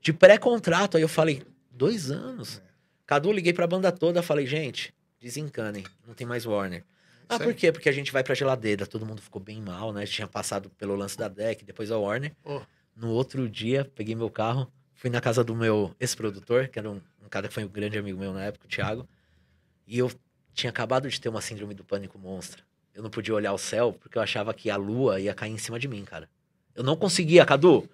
de 0.00 0.12
pré-contrato. 0.12 0.96
Aí 0.96 1.02
eu 1.02 1.08
falei, 1.08 1.42
dois 1.70 2.10
anos? 2.10 2.60
Cadu, 3.06 3.30
liguei 3.30 3.52
pra 3.52 3.66
banda 3.66 3.92
toda, 3.92 4.22
falei, 4.22 4.46
gente, 4.46 4.92
desencanem, 5.20 5.84
não 6.06 6.14
tem 6.14 6.26
mais 6.26 6.44
Warner. 6.44 6.82
Ah, 7.28 7.38
por 7.38 7.54
quê? 7.54 7.72
Porque 7.72 7.88
a 7.88 7.92
gente 7.92 8.12
vai 8.12 8.22
pra 8.22 8.34
geladeira, 8.34 8.86
todo 8.86 9.04
mundo 9.04 9.20
ficou 9.20 9.42
bem 9.42 9.60
mal, 9.60 9.92
né? 9.92 10.06
Tinha 10.06 10.26
passado 10.28 10.70
pelo 10.70 10.94
lance 10.94 11.16
da 11.16 11.28
deck, 11.28 11.64
depois 11.64 11.90
a 11.90 11.98
Warner. 11.98 12.32
Pô. 12.42 12.62
No 12.96 13.10
outro 13.10 13.48
dia, 13.48 13.84
peguei 13.94 14.14
meu 14.14 14.30
carro, 14.30 14.70
fui 14.94 15.10
na 15.10 15.20
casa 15.20 15.44
do 15.44 15.54
meu 15.54 15.94
ex-produtor, 16.00 16.68
que 16.68 16.78
era 16.78 16.90
um, 16.90 17.00
um 17.22 17.28
cara 17.28 17.46
que 17.46 17.54
foi 17.54 17.64
um 17.64 17.68
grande 17.68 17.98
amigo 17.98 18.18
meu 18.18 18.32
na 18.32 18.44
época, 18.44 18.64
o 18.64 18.68
Thiago. 18.68 19.06
E 19.86 19.98
eu 19.98 20.10
tinha 20.54 20.70
acabado 20.70 21.08
de 21.08 21.20
ter 21.20 21.28
uma 21.28 21.42
síndrome 21.42 21.74
do 21.74 21.84
pânico 21.84 22.18
monstra. 22.18 22.62
Eu 22.94 23.02
não 23.02 23.10
podia 23.10 23.34
olhar 23.34 23.52
o 23.52 23.58
céu 23.58 23.92
porque 24.00 24.16
eu 24.16 24.22
achava 24.22 24.54
que 24.54 24.70
a 24.70 24.76
lua 24.76 25.20
ia 25.20 25.34
cair 25.34 25.52
em 25.52 25.58
cima 25.58 25.78
de 25.78 25.86
mim, 25.86 26.02
cara. 26.04 26.28
Eu 26.74 26.82
não 26.82 26.96
conseguia, 26.96 27.44
Cadu. 27.44 27.86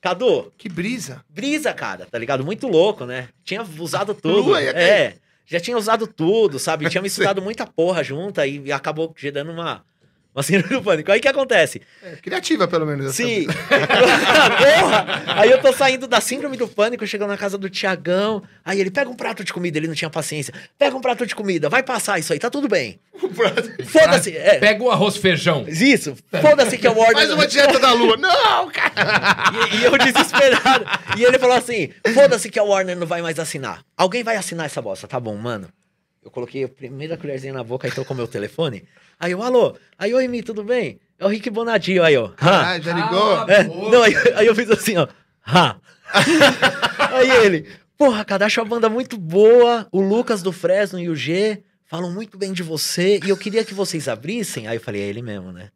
Cadu, 0.00 0.50
Que 0.56 0.68
brisa. 0.68 1.24
brisa, 1.28 1.74
cara, 1.74 2.06
tá 2.06 2.16
ligado? 2.16 2.44
Muito 2.44 2.66
louco, 2.68 3.04
né? 3.04 3.28
Tinha 3.44 3.62
usado 3.78 4.14
tudo. 4.14 4.42
Lua 4.48 4.62
ia 4.62 4.72
cair. 4.72 4.82
é, 4.88 5.16
já 5.44 5.60
tinha 5.60 5.76
usado 5.76 6.06
tudo, 6.06 6.58
sabe? 6.58 6.88
Tinha 6.88 7.02
misturado 7.02 7.42
muita 7.42 7.66
porra 7.66 8.02
junta 8.02 8.46
e 8.46 8.70
acabou 8.72 9.12
gerando 9.18 9.50
uma, 9.50 9.84
uma 10.34 10.42
síndrome 10.42 10.76
do 10.76 10.82
pânico. 10.82 11.10
Aí 11.10 11.18
o 11.18 11.22
que 11.22 11.28
acontece? 11.28 11.82
É, 12.02 12.16
criativa, 12.16 12.68
pelo 12.68 12.86
menos. 12.86 13.14
Sim. 13.14 13.46
Porra! 14.80 15.22
Aí 15.26 15.50
eu 15.50 15.60
tô 15.60 15.72
saindo 15.72 16.06
da 16.06 16.20
síndrome 16.20 16.56
do 16.56 16.68
pânico, 16.68 17.06
chegando 17.06 17.30
na 17.30 17.36
casa 17.36 17.58
do 17.58 17.68
Tiagão. 17.68 18.42
Aí 18.64 18.80
ele 18.80 18.90
pega 18.90 19.10
um 19.10 19.16
prato 19.16 19.42
de 19.42 19.52
comida, 19.52 19.78
ele 19.78 19.88
não 19.88 19.94
tinha 19.94 20.10
paciência. 20.10 20.54
Pega 20.78 20.96
um 20.96 21.00
prato 21.00 21.26
de 21.26 21.34
comida, 21.34 21.68
vai 21.68 21.82
passar 21.82 22.18
isso 22.18 22.32
aí, 22.32 22.38
tá 22.38 22.48
tudo 22.48 22.68
bem. 22.68 23.00
Foda-se. 23.86 24.36
É, 24.36 24.58
Pega 24.58 24.82
o 24.82 24.90
arroz 24.90 25.16
feijão. 25.16 25.64
isso. 25.68 26.16
Foda-se 26.40 26.78
que 26.78 26.86
é 26.86 26.90
o 26.90 26.96
Warner. 26.96 27.16
Faz 27.16 27.30
uma 27.32 27.46
dieta 27.46 27.78
da 27.78 27.92
lua. 27.92 28.16
Não, 28.20 28.70
cara. 28.70 29.52
E, 29.72 29.76
e 29.76 29.84
eu 29.84 29.98
desesperado. 29.98 30.86
E 31.16 31.24
ele 31.24 31.38
falou 31.38 31.56
assim: 31.56 31.90
foda-se 32.14 32.48
que 32.50 32.58
a 32.58 32.62
Warner 32.62 32.96
não 32.96 33.06
vai 33.06 33.20
mais 33.22 33.38
assinar. 33.38 33.82
Alguém 33.96 34.22
vai 34.22 34.36
assinar 34.36 34.66
essa 34.66 34.80
bosta, 34.80 35.06
tá 35.06 35.18
bom, 35.20 35.36
mano? 35.36 35.68
Eu 36.22 36.30
coloquei 36.30 36.64
a 36.64 36.68
primeira 36.68 37.16
colherzinha 37.16 37.52
na 37.52 37.64
boca 37.64 37.88
e 37.88 37.90
tocou 37.90 38.14
meu 38.14 38.28
telefone. 38.28 38.84
Aí 39.18 39.32
eu, 39.32 39.42
alô? 39.42 39.76
Aí, 39.98 40.12
oi, 40.12 40.28
Mi, 40.28 40.42
tudo 40.42 40.62
bem? 40.62 41.00
É 41.18 41.24
o 41.24 41.28
Rick 41.28 41.48
Bonadio. 41.48 42.02
Aí, 42.04 42.16
ó. 42.16 42.30
Ah, 42.38 42.78
já 42.78 42.92
ligou? 42.92 43.36
Ah, 43.36 43.46
É, 43.48 43.64
boa. 43.64 43.90
não, 43.90 44.02
aí, 44.02 44.14
aí 44.36 44.46
eu 44.46 44.54
fiz 44.54 44.70
assim, 44.70 44.96
ó. 44.98 45.08
Ha. 45.46 45.76
aí 47.12 47.30
ele, 47.46 47.68
porra, 47.96 48.24
cara, 48.24 48.44
acho 48.46 48.60
a 48.60 48.64
banda 48.64 48.88
muito 48.88 49.16
boa. 49.16 49.86
O 49.90 50.00
Lucas 50.00 50.42
do 50.42 50.52
Fresno 50.52 50.98
e 50.98 51.08
o 51.08 51.16
G 51.16 51.62
falam 51.86 52.12
muito 52.12 52.36
bem 52.36 52.52
de 52.52 52.62
você. 52.62 53.18
E 53.24 53.30
eu 53.30 53.36
queria 53.36 53.64
que 53.64 53.72
vocês 53.72 54.06
abrissem. 54.06 54.68
Aí 54.68 54.76
eu 54.76 54.80
falei, 54.80 55.00
é 55.00 55.06
ele 55.06 55.22
mesmo, 55.22 55.52
né? 55.52 55.70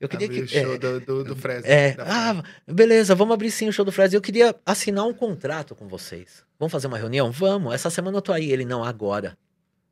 Eu 0.00 0.08
queria 0.08 0.26
Abriu 0.26 0.46
que. 0.46 0.56
o 0.58 0.62
show 0.62 0.74
é, 0.74 0.78
do, 0.78 1.00
do, 1.00 1.24
do 1.24 1.36
Fresno. 1.36 1.68
é, 1.70 1.96
ah, 2.00 2.42
beleza, 2.66 3.16
vamos 3.16 3.34
abrir 3.34 3.50
sim 3.50 3.68
o 3.68 3.72
show 3.72 3.84
do 3.84 3.90
Fresno. 3.92 4.16
Eu 4.16 4.22
queria 4.22 4.54
assinar 4.66 5.04
um 5.06 5.12
contrato 5.14 5.74
com 5.74 5.88
vocês. 5.88 6.44
Vamos 6.58 6.70
fazer 6.72 6.86
uma 6.88 6.98
reunião? 6.98 7.30
Vamos. 7.32 7.74
Essa 7.74 7.90
semana 7.90 8.18
eu 8.18 8.22
tô 8.22 8.32
aí. 8.32 8.50
Ele, 8.50 8.64
não, 8.64 8.82
agora. 8.84 9.36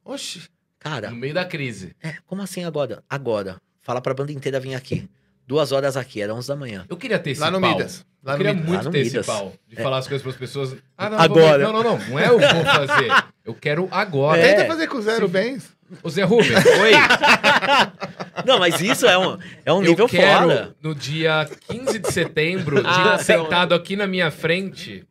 Oxi. 0.06 0.42
Cara, 0.78 1.10
No 1.10 1.16
meio 1.16 1.34
da 1.34 1.44
crise. 1.44 1.94
é, 2.02 2.14
como 2.26 2.42
assim 2.42 2.64
agora? 2.64 3.02
Agora. 3.10 3.60
Fala 3.82 4.00
pra 4.00 4.14
banda 4.14 4.32
inteira 4.32 4.60
vir 4.60 4.74
aqui. 4.74 5.08
Duas 5.46 5.70
horas 5.72 5.96
aqui, 5.96 6.20
era 6.20 6.34
11 6.34 6.48
da 6.48 6.56
manhã. 6.56 6.84
Eu 6.88 6.96
queria 6.96 7.18
ter 7.18 7.30
esse 7.30 7.40
Lá 7.40 7.50
no 7.50 7.60
pau. 7.60 7.70
Midas. 7.70 8.04
Lá 8.22 8.32
eu 8.32 8.38
no 8.38 8.44
queria 8.44 8.52
Midas. 8.54 8.68
muito 8.68 8.78
Lá 8.78 8.84
no 8.84 8.90
ter 8.90 9.04
Midas. 9.04 9.14
esse 9.14 9.26
pau. 9.26 9.52
De 9.68 9.78
É. 9.78 9.82
falar 9.82 9.98
as 9.98 10.08
coisas 10.08 10.22
pras 10.22 10.36
pessoas. 10.36 10.76
Ah, 10.98 11.08
não, 11.10 11.18
Agora. 11.20 11.58
Não, 11.62 11.72
não, 11.72 11.82
não. 11.84 11.98
Não 12.08 12.18
é 12.18 12.28
eu 12.28 12.38
vou 12.38 12.64
fazer. 12.64 13.24
Eu 13.44 13.54
quero 13.54 13.88
agora. 13.92 14.40
É. 14.40 14.54
Tenta 14.54 14.66
fazer 14.66 14.86
com 14.88 15.00
zero 15.00 15.28
bens. 15.28 15.74
Ô 16.02 16.10
Zé 16.10 16.24
Rubens, 16.24 16.50
Oi. 16.66 16.90
Não, 18.44 18.58
mas 18.58 18.80
isso 18.80 19.06
é 19.06 19.16
um, 19.16 19.38
é 19.64 19.72
um 19.72 19.82
eu 19.82 19.90
nível 19.90 20.08
quero, 20.08 20.42
foda. 20.48 20.76
no 20.82 20.94
dia 20.94 21.48
15 21.68 21.98
de 22.00 22.12
setembro, 22.12 22.82
Ah, 22.86 23.18
sentado 23.18 23.72
aqui 23.74 23.94
na 23.96 24.06
minha 24.06 24.30
frente 24.30 25.04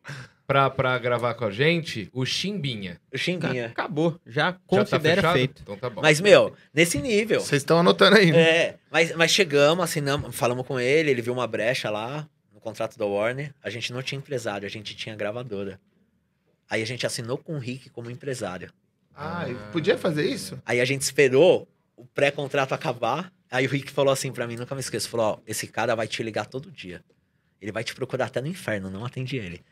pra, 0.46 0.70
pra 0.70 0.98
gravar 0.98 1.34
com 1.34 1.44
a 1.44 1.50
gente, 1.50 2.08
o 2.12 2.24
Chimbinha. 2.24 3.00
O 3.12 3.18
Chimbinha. 3.18 3.66
Acabou. 3.66 4.20
Já 4.24 4.46
Já 4.46 4.52
tá 4.52 4.60
considera 4.66 5.32
feito. 5.32 5.62
Então 5.62 5.76
tá 5.76 5.90
bom. 5.90 6.00
Mas, 6.00 6.20
meu, 6.20 6.54
nesse 6.72 6.98
nível. 7.00 7.40
Vocês 7.40 7.62
estão 7.62 7.78
anotando 7.78 8.16
aí, 8.16 8.30
né? 8.30 8.38
É, 8.38 8.78
mas, 8.90 9.14
mas 9.14 9.30
chegamos, 9.30 9.84
assinamos, 9.84 10.34
falamos 10.34 10.66
com 10.66 10.78
ele, 10.78 11.10
ele 11.10 11.22
viu 11.22 11.32
uma 11.32 11.46
brecha 11.46 11.90
lá 11.90 12.28
no 12.52 12.60
contrato 12.60 12.96
da 12.98 13.04
Warner. 13.04 13.52
A 13.62 13.70
gente 13.70 13.92
não 13.92 14.02
tinha 14.02 14.18
empresário, 14.18 14.66
a 14.66 14.70
gente 14.70 14.94
tinha 14.94 15.16
gravadora. 15.16 15.80
Aí 16.68 16.82
a 16.82 16.86
gente 16.86 17.06
assinou 17.06 17.38
com 17.38 17.54
o 17.54 17.58
Rick 17.58 17.90
como 17.90 18.10
empresário. 18.10 18.72
Ah, 19.14 19.48
e 19.48 19.54
podia 19.72 19.96
fazer 19.96 20.28
isso? 20.28 20.60
Aí 20.66 20.80
a 20.80 20.84
gente 20.84 21.02
esperou 21.02 21.66
o 21.96 22.04
pré-contrato 22.04 22.74
acabar. 22.74 23.32
Aí 23.50 23.66
o 23.66 23.70
Rick 23.70 23.90
falou 23.90 24.12
assim 24.12 24.32
pra 24.32 24.46
mim, 24.46 24.56
nunca 24.56 24.74
me 24.74 24.80
esqueço, 24.80 25.08
falou, 25.08 25.26
ó, 25.26 25.38
esse 25.46 25.66
cara 25.66 25.94
vai 25.94 26.06
te 26.06 26.22
ligar 26.22 26.46
todo 26.46 26.70
dia. 26.70 27.02
Ele 27.60 27.72
vai 27.72 27.82
te 27.82 27.94
procurar 27.94 28.26
até 28.26 28.40
no 28.40 28.48
inferno, 28.48 28.90
não 28.90 29.04
atende 29.04 29.36
ele. 29.36 29.64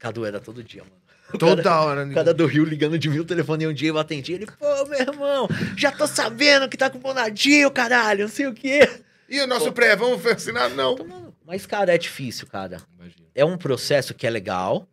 Cadu 0.00 0.24
era 0.24 0.40
todo 0.40 0.64
dia, 0.64 0.82
mano. 0.82 0.96
O 1.32 1.38
Toda 1.38 1.62
cara- 1.62 1.80
hora. 1.82 2.02
O 2.02 2.06
né? 2.06 2.14
cara 2.14 2.34
do 2.34 2.44
Rio 2.46 2.64
ligando 2.64 2.98
de 2.98 3.08
mil 3.08 3.24
telefone 3.24 3.64
um 3.68 3.72
dia 3.72 3.90
eu 3.90 3.98
atendi. 3.98 4.32
Ele, 4.32 4.46
pô, 4.46 4.84
meu 4.86 4.98
irmão, 4.98 5.48
já 5.76 5.92
tô 5.92 6.06
sabendo 6.08 6.68
que 6.68 6.76
tá 6.76 6.90
com 6.90 6.98
Bonadinho, 6.98 7.70
caralho, 7.70 8.22
não 8.22 8.28
sei 8.28 8.48
o 8.48 8.52
quê. 8.54 8.80
E 9.28 9.40
o 9.40 9.46
nosso 9.46 9.70
pré, 9.72 9.94
vamos 9.94 10.26
assinar? 10.26 10.70
Não. 10.70 10.96
Mano, 10.96 11.32
Mas, 11.46 11.66
cara, 11.66 11.94
é 11.94 11.98
difícil, 11.98 12.48
cara. 12.48 12.78
Imagina. 12.98 13.28
É 13.32 13.44
um 13.44 13.56
processo 13.56 14.12
que 14.12 14.26
é 14.26 14.30
legal, 14.30 14.88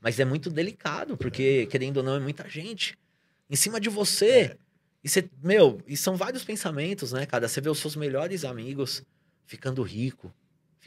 mas 0.00 0.18
é 0.18 0.24
muito 0.24 0.48
delicado, 0.48 1.18
porque, 1.18 1.66
querendo 1.66 1.98
ou 1.98 2.02
não, 2.02 2.14
é 2.16 2.20
muita 2.20 2.48
gente 2.48 2.96
em 3.50 3.56
cima 3.56 3.78
de 3.78 3.90
você. 3.90 4.56
E 5.04 5.08
você, 5.08 5.28
meu, 5.42 5.82
e 5.86 5.96
são 5.98 6.16
vários 6.16 6.44
pensamentos, 6.44 7.12
né, 7.12 7.26
cara? 7.26 7.46
Você 7.46 7.60
vê 7.60 7.68
os 7.68 7.78
seus 7.78 7.94
melhores 7.94 8.42
amigos 8.44 9.02
ficando 9.44 9.82
rico, 9.82 10.32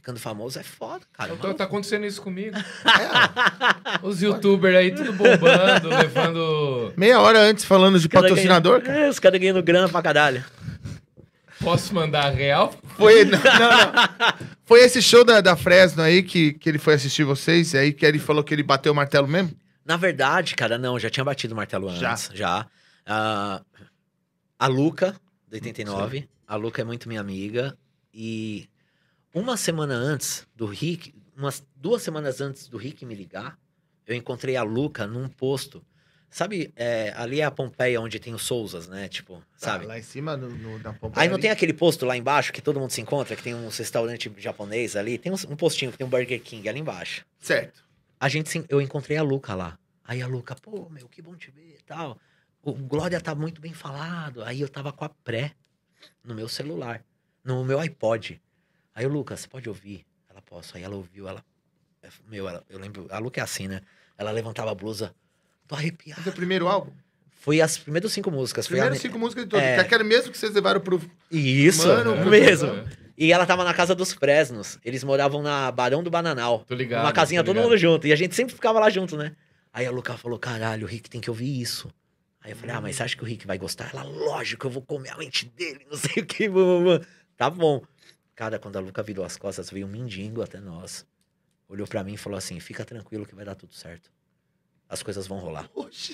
ficando 0.02 0.20
famoso, 0.20 0.60
é 0.60 0.64
foda, 0.64 1.06
cara. 1.14 1.32
Então 1.34 1.54
tá 1.54 1.64
acontecendo 1.66 2.06
isso 2.08 2.22
comigo. 2.22 2.58
É, 2.58 4.00
Os 4.06 4.22
youtubers 4.22 4.76
aí 4.76 4.92
tudo 4.94 5.14
bombando, 5.14 5.90
levando. 5.90 6.94
meia 6.98 7.20
hora 7.20 7.40
antes 7.40 7.64
falando 7.64 8.00
de 8.00 8.08
Os 8.08 8.12
cara 8.12 8.28
patrocinador, 8.28 8.80
ganhando- 8.82 8.86
cara. 8.88 9.06
É, 9.06 9.10
os 9.10 9.20
caras 9.20 9.40
ganhando 9.40 9.62
grana 9.62 9.88
pra 9.88 10.02
caralho. 10.02 10.44
Posso 11.60 11.94
mandar 11.94 12.32
real? 12.32 12.74
Foi, 12.98 13.24
não, 13.24 13.38
não, 13.38 13.44
não. 13.44 14.48
Foi 14.66 14.80
esse 14.82 15.00
show 15.02 15.24
da, 15.24 15.40
da 15.42 15.56
Fresno 15.56 16.02
aí 16.02 16.24
que, 16.24 16.54
que 16.54 16.68
ele 16.68 16.80
foi 16.80 16.96
assistir 16.96 17.24
vocês, 17.24 17.74
e 17.74 17.78
aí 17.78 17.94
que 17.94 18.04
ele 18.04 18.18
falou 18.18 18.44
que 18.44 18.52
ele 18.52 18.64
bateu 18.64 18.92
o 18.92 18.96
martelo 18.96 19.28
mesmo? 19.28 19.52
Na 19.86 19.96
verdade, 19.98 20.56
cara, 20.56 20.80
não, 20.80 20.98
já 20.98 21.10
tinha 21.12 21.24
batido 21.24 21.54
o 21.54 21.58
martelo 21.58 21.94
Já. 21.96 22.12
antes. 22.14 22.32
Já. 22.34 22.66
Ah, 23.06 23.62
a 24.58 24.66
Luca, 24.68 25.16
do 25.48 25.54
89. 25.54 26.28
A 26.48 26.56
Luca 26.56 26.82
é 26.82 26.86
muito 26.86 27.08
minha 27.08 27.22
amiga. 27.22 27.78
E 28.12 28.68
uma 29.34 29.58
semana 29.58 29.94
antes 29.96 30.48
do 30.56 30.66
Rick, 30.66 31.14
umas 31.36 31.66
duas 31.76 32.02
semanas 32.02 32.42
antes 32.42 32.68
do 32.68 32.78
Rick 32.78 33.06
me 33.06 33.16
ligar, 33.16 33.58
eu 34.06 34.16
encontrei 34.16 34.56
a 34.56 34.64
Luca 34.64 35.08
num 35.08 35.28
posto. 35.28 35.84
Sabe, 36.30 36.72
é, 36.78 37.14
ali 37.18 37.42
é 37.42 37.44
a 37.44 37.52
Pompeia 37.52 38.00
onde 38.00 38.18
tem 38.18 38.34
os 38.34 38.44
Souzas, 38.44 38.88
né? 38.88 39.10
Tipo, 39.10 39.44
sabe? 39.58 39.84
Tá, 39.86 39.90
lá 39.90 40.00
em 40.00 40.02
cima, 40.02 40.38
no, 40.38 40.50
no, 40.50 40.80
na 40.80 40.94
Pompeia 40.94 41.24
Aí 41.24 41.28
não 41.28 41.36
ali. 41.36 41.42
tem 41.42 41.52
aquele 41.52 41.74
posto 41.74 42.06
lá 42.06 42.16
embaixo 42.16 42.54
que 42.54 42.62
todo 42.62 42.80
mundo 42.80 42.90
se 42.92 43.02
encontra, 43.02 43.36
que 43.36 43.44
tem 43.44 43.54
um 43.54 43.68
restaurante 43.68 44.32
japonês 44.38 44.96
ali. 44.96 45.18
Tem 45.18 45.30
uns- 45.30 45.44
um 45.44 45.58
postinho 45.58 45.92
que 45.92 45.98
tem 45.98 46.08
um 46.08 46.10
Burger 46.10 46.42
King 46.42 46.70
ali 46.70 46.80
embaixo. 46.80 47.26
Certo. 47.38 47.84
A 48.18 48.30
gente, 48.30 48.50
se- 48.50 48.64
eu 48.70 48.80
encontrei 48.80 49.18
a 49.18 49.24
Luca 49.24 49.54
lá. 49.54 49.78
Aí 50.06 50.22
a 50.22 50.28
Luca, 50.28 50.56
pô, 50.56 50.88
meu, 50.90 51.10
que 51.10 51.22
bom 51.22 51.36
te 51.36 51.52
ver 51.52 51.76
e 51.78 51.84
tal. 51.84 52.18
O 52.64 52.72
Glória 52.74 53.20
tá 53.20 53.36
muito 53.36 53.60
bem 53.60 53.74
falado. 53.74 54.42
Aí 54.44 54.62
eu 54.62 54.70
tava 54.70 54.94
com 54.94 55.04
a 55.04 55.10
pré 55.10 55.52
no 56.24 56.34
meu 56.34 56.48
celular, 56.48 57.04
no 57.44 57.62
meu 57.66 57.78
iPod. 57.80 58.42
Aí 58.94 59.06
o 59.06 59.10
Lucas, 59.10 59.40
você 59.42 59.48
pode 59.48 59.68
ouvir? 59.70 60.06
Ela, 60.30 60.42
posso. 60.42 60.76
Aí 60.78 60.84
ela 60.84 60.96
ouviu, 60.96 61.28
ela. 61.28 61.44
Meu, 62.28 62.48
ela- 62.48 62.64
eu 62.70 62.80
lembro. 62.80 63.08
A 63.10 63.20
Luca 63.20 63.40
é 63.40 63.44
assim, 63.44 63.68
né? 63.68 63.82
Ela 64.18 64.32
levantava 64.32 64.72
a 64.72 64.76
blusa. 64.76 65.14
Tô 65.68 65.76
Esse 65.76 65.86
é 65.86 65.88
arrepiado. 65.88 66.30
o 66.30 66.34
primeiro 66.34 66.68
álbum? 66.68 66.92
Foi 67.30 67.62
as 67.62 67.78
primeiras 67.78 68.12
cinco 68.12 68.30
músicas. 68.30 68.68
Foi 68.68 68.76
Primeiras 68.78 69.00
cinco 69.00 69.18
músicas 69.18 69.46
de 69.46 69.50
todas. 69.50 69.66
É. 69.66 69.76
Que 69.76 69.82
aquele 69.82 70.04
mesmo 70.04 70.32
que 70.32 70.38
vocês 70.38 70.54
levaram 70.54 70.80
pro. 70.82 71.02
Isso, 71.32 71.88
Mano, 71.88 72.14
o 72.14 72.18
puta, 72.18 72.30
mesmo. 72.30 72.68
mano. 72.68 72.90
E 73.18 73.32
ela 73.32 73.46
tava 73.46 73.64
na 73.64 73.74
casa 73.74 73.94
dos 73.96 74.14
Fresnos. 74.14 74.80
Eles 74.84 75.04
moravam 75.04 75.42
na 75.42 75.72
Barão 75.72 76.04
do 76.04 76.10
Bananal. 76.10 76.60
Tô 76.68 76.74
ligado. 76.76 77.04
Uma 77.06 77.12
casinha 77.14 77.44
todo 77.44 77.60
mundo 77.60 77.78
junto. 77.78 78.08
E 78.08 78.14
a 78.14 78.16
gente 78.16 78.36
sempre 78.36 78.54
ficava 78.54 78.80
lá 78.80 78.90
junto, 78.90 79.16
né? 79.18 79.36
Aí 79.74 79.86
a 79.86 79.92
Luca 79.92 80.18
falou: 80.18 80.38
caralho, 80.38 80.86
o 80.86 80.90
Rick 80.90 81.10
tem 81.10 81.22
que 81.22 81.30
ouvir 81.30 81.62
isso. 81.62 81.90
Aí 82.42 82.52
eu 82.52 82.58
falei: 82.58 82.76
ah, 82.76 82.82
mas 82.82 82.96
você 82.96 83.04
acha 83.04 83.16
que 83.16 83.24
o 83.24 83.26
Rick 83.26 83.46
vai 83.48 83.58
gostar? 83.58 83.90
Ela, 83.94 84.04
lógico, 84.04 84.68
eu 84.68 84.72
vou 84.72 84.82
comer 84.82 85.10
a 85.10 85.18
mente 85.18 85.46
dele, 85.56 85.86
não 85.90 85.98
sei 85.98 86.22
o 86.24 86.26
que. 86.26 86.50
blá." 86.50 87.00
Tá 87.38 87.50
bom. 87.50 87.82
Cara, 88.36 88.58
quando 88.60 88.78
a 88.78 88.80
Luca 88.80 89.04
virou 89.04 89.24
as 89.26 89.38
costas, 89.38 89.70
veio 89.70 89.86
um 89.86 89.90
mendigo 89.90 90.42
até 90.42 90.60
nós. 90.60 91.06
Olhou 91.68 91.88
pra 91.88 92.04
mim 92.04 92.14
e 92.14 92.18
falou 92.18 92.38
assim: 92.38 92.60
fica 92.60 92.84
tranquilo 92.84 93.26
que 93.26 93.36
vai 93.36 93.46
dar 93.46 93.56
tudo 93.56 93.74
certo. 93.74 94.12
As 94.90 95.02
coisas 95.02 95.26
vão 95.26 95.38
rolar. 95.40 95.70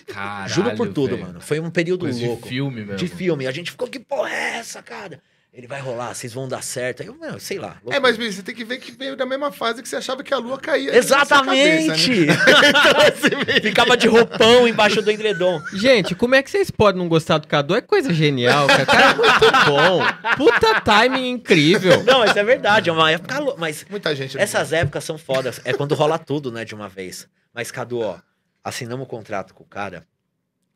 Caralho, 0.06 0.54
Juro 0.54 0.76
por 0.76 0.94
tudo, 0.94 1.16
velho. 1.16 1.28
mano. 1.28 1.42
Foi 1.42 1.60
um 1.60 1.72
período 1.72 2.02
Coisa 2.02 2.26
louco. 2.28 2.44
de 2.44 2.50
filme 2.50 2.82
mesmo. 2.82 2.96
De 2.96 3.08
filme. 3.08 3.48
A 3.48 3.52
gente 3.52 3.72
ficou, 3.72 3.88
que 3.88 4.00
porra 4.00 4.30
é 4.30 4.58
essa, 4.58 4.84
cara? 4.84 5.20
Ele 5.58 5.66
vai 5.66 5.82
rolar, 5.82 6.14
vocês 6.14 6.32
vão 6.32 6.48
dar 6.48 6.62
certo. 6.62 7.02
Aí 7.02 7.08
eu, 7.08 7.16
meu, 7.16 7.40
sei 7.40 7.58
lá. 7.58 7.82
É, 7.90 8.00
mas 8.00 8.16
você 8.16 8.44
tem 8.44 8.54
que 8.54 8.64
ver 8.64 8.78
que 8.78 8.92
veio 8.92 9.16
da 9.16 9.26
mesma 9.26 9.52
fase 9.52 9.82
que 9.82 9.90
você 9.90 9.96
achava 9.96 10.24
que 10.24 10.32
a 10.32 10.38
lua 10.38 10.60
caía. 10.60 10.96
Exatamente! 10.96 12.28
cabeça, 12.28 13.30
né? 13.30 13.60
Ficava 13.64 13.98
de 13.98 14.08
roupão 14.08 14.68
embaixo 14.68 15.02
do 15.02 15.10
edredom. 15.10 15.60
Gente, 15.74 16.14
como 16.14 16.36
é 16.36 16.44
que 16.44 16.52
vocês 16.52 16.70
podem 16.70 17.02
não 17.02 17.10
gostar 17.10 17.40
do 17.40 17.48
Cadu? 17.48 17.74
É 17.74 17.82
coisa 17.82 18.14
genial, 18.14 18.68
cara. 18.68 18.86
Cara, 18.86 19.10
é 19.10 19.16
muito 19.16 19.52
bom. 19.66 20.36
Puta 20.38 20.80
timing 20.82 21.28
incrível. 21.28 22.04
Não, 22.04 22.24
isso 22.24 22.38
é 22.38 22.44
verdade, 22.44 22.92
é 22.92 22.94
uma 22.94 23.10
época 23.10 23.40
louca. 23.40 23.60
Mas 23.60 23.84
Muita 23.90 24.16
gente. 24.16 24.36
não 24.36 24.44
essas 24.44 24.72
épocas 24.72 25.04
são 25.06 25.18
fodas. 25.18 25.60
É 25.66 25.74
quando 25.74 25.96
rola 25.96 26.20
tudo, 26.20 26.52
né, 26.52 26.64
de 26.64 26.76
uma 26.76 26.88
vez. 26.88 27.28
Mas, 27.52 27.72
Cadu, 27.72 28.02
ó, 28.02 28.20
assinamos 28.64 29.08
o 29.08 29.10
contrato 29.10 29.56
com 29.56 29.64
o 29.64 29.68
cara. 29.68 30.06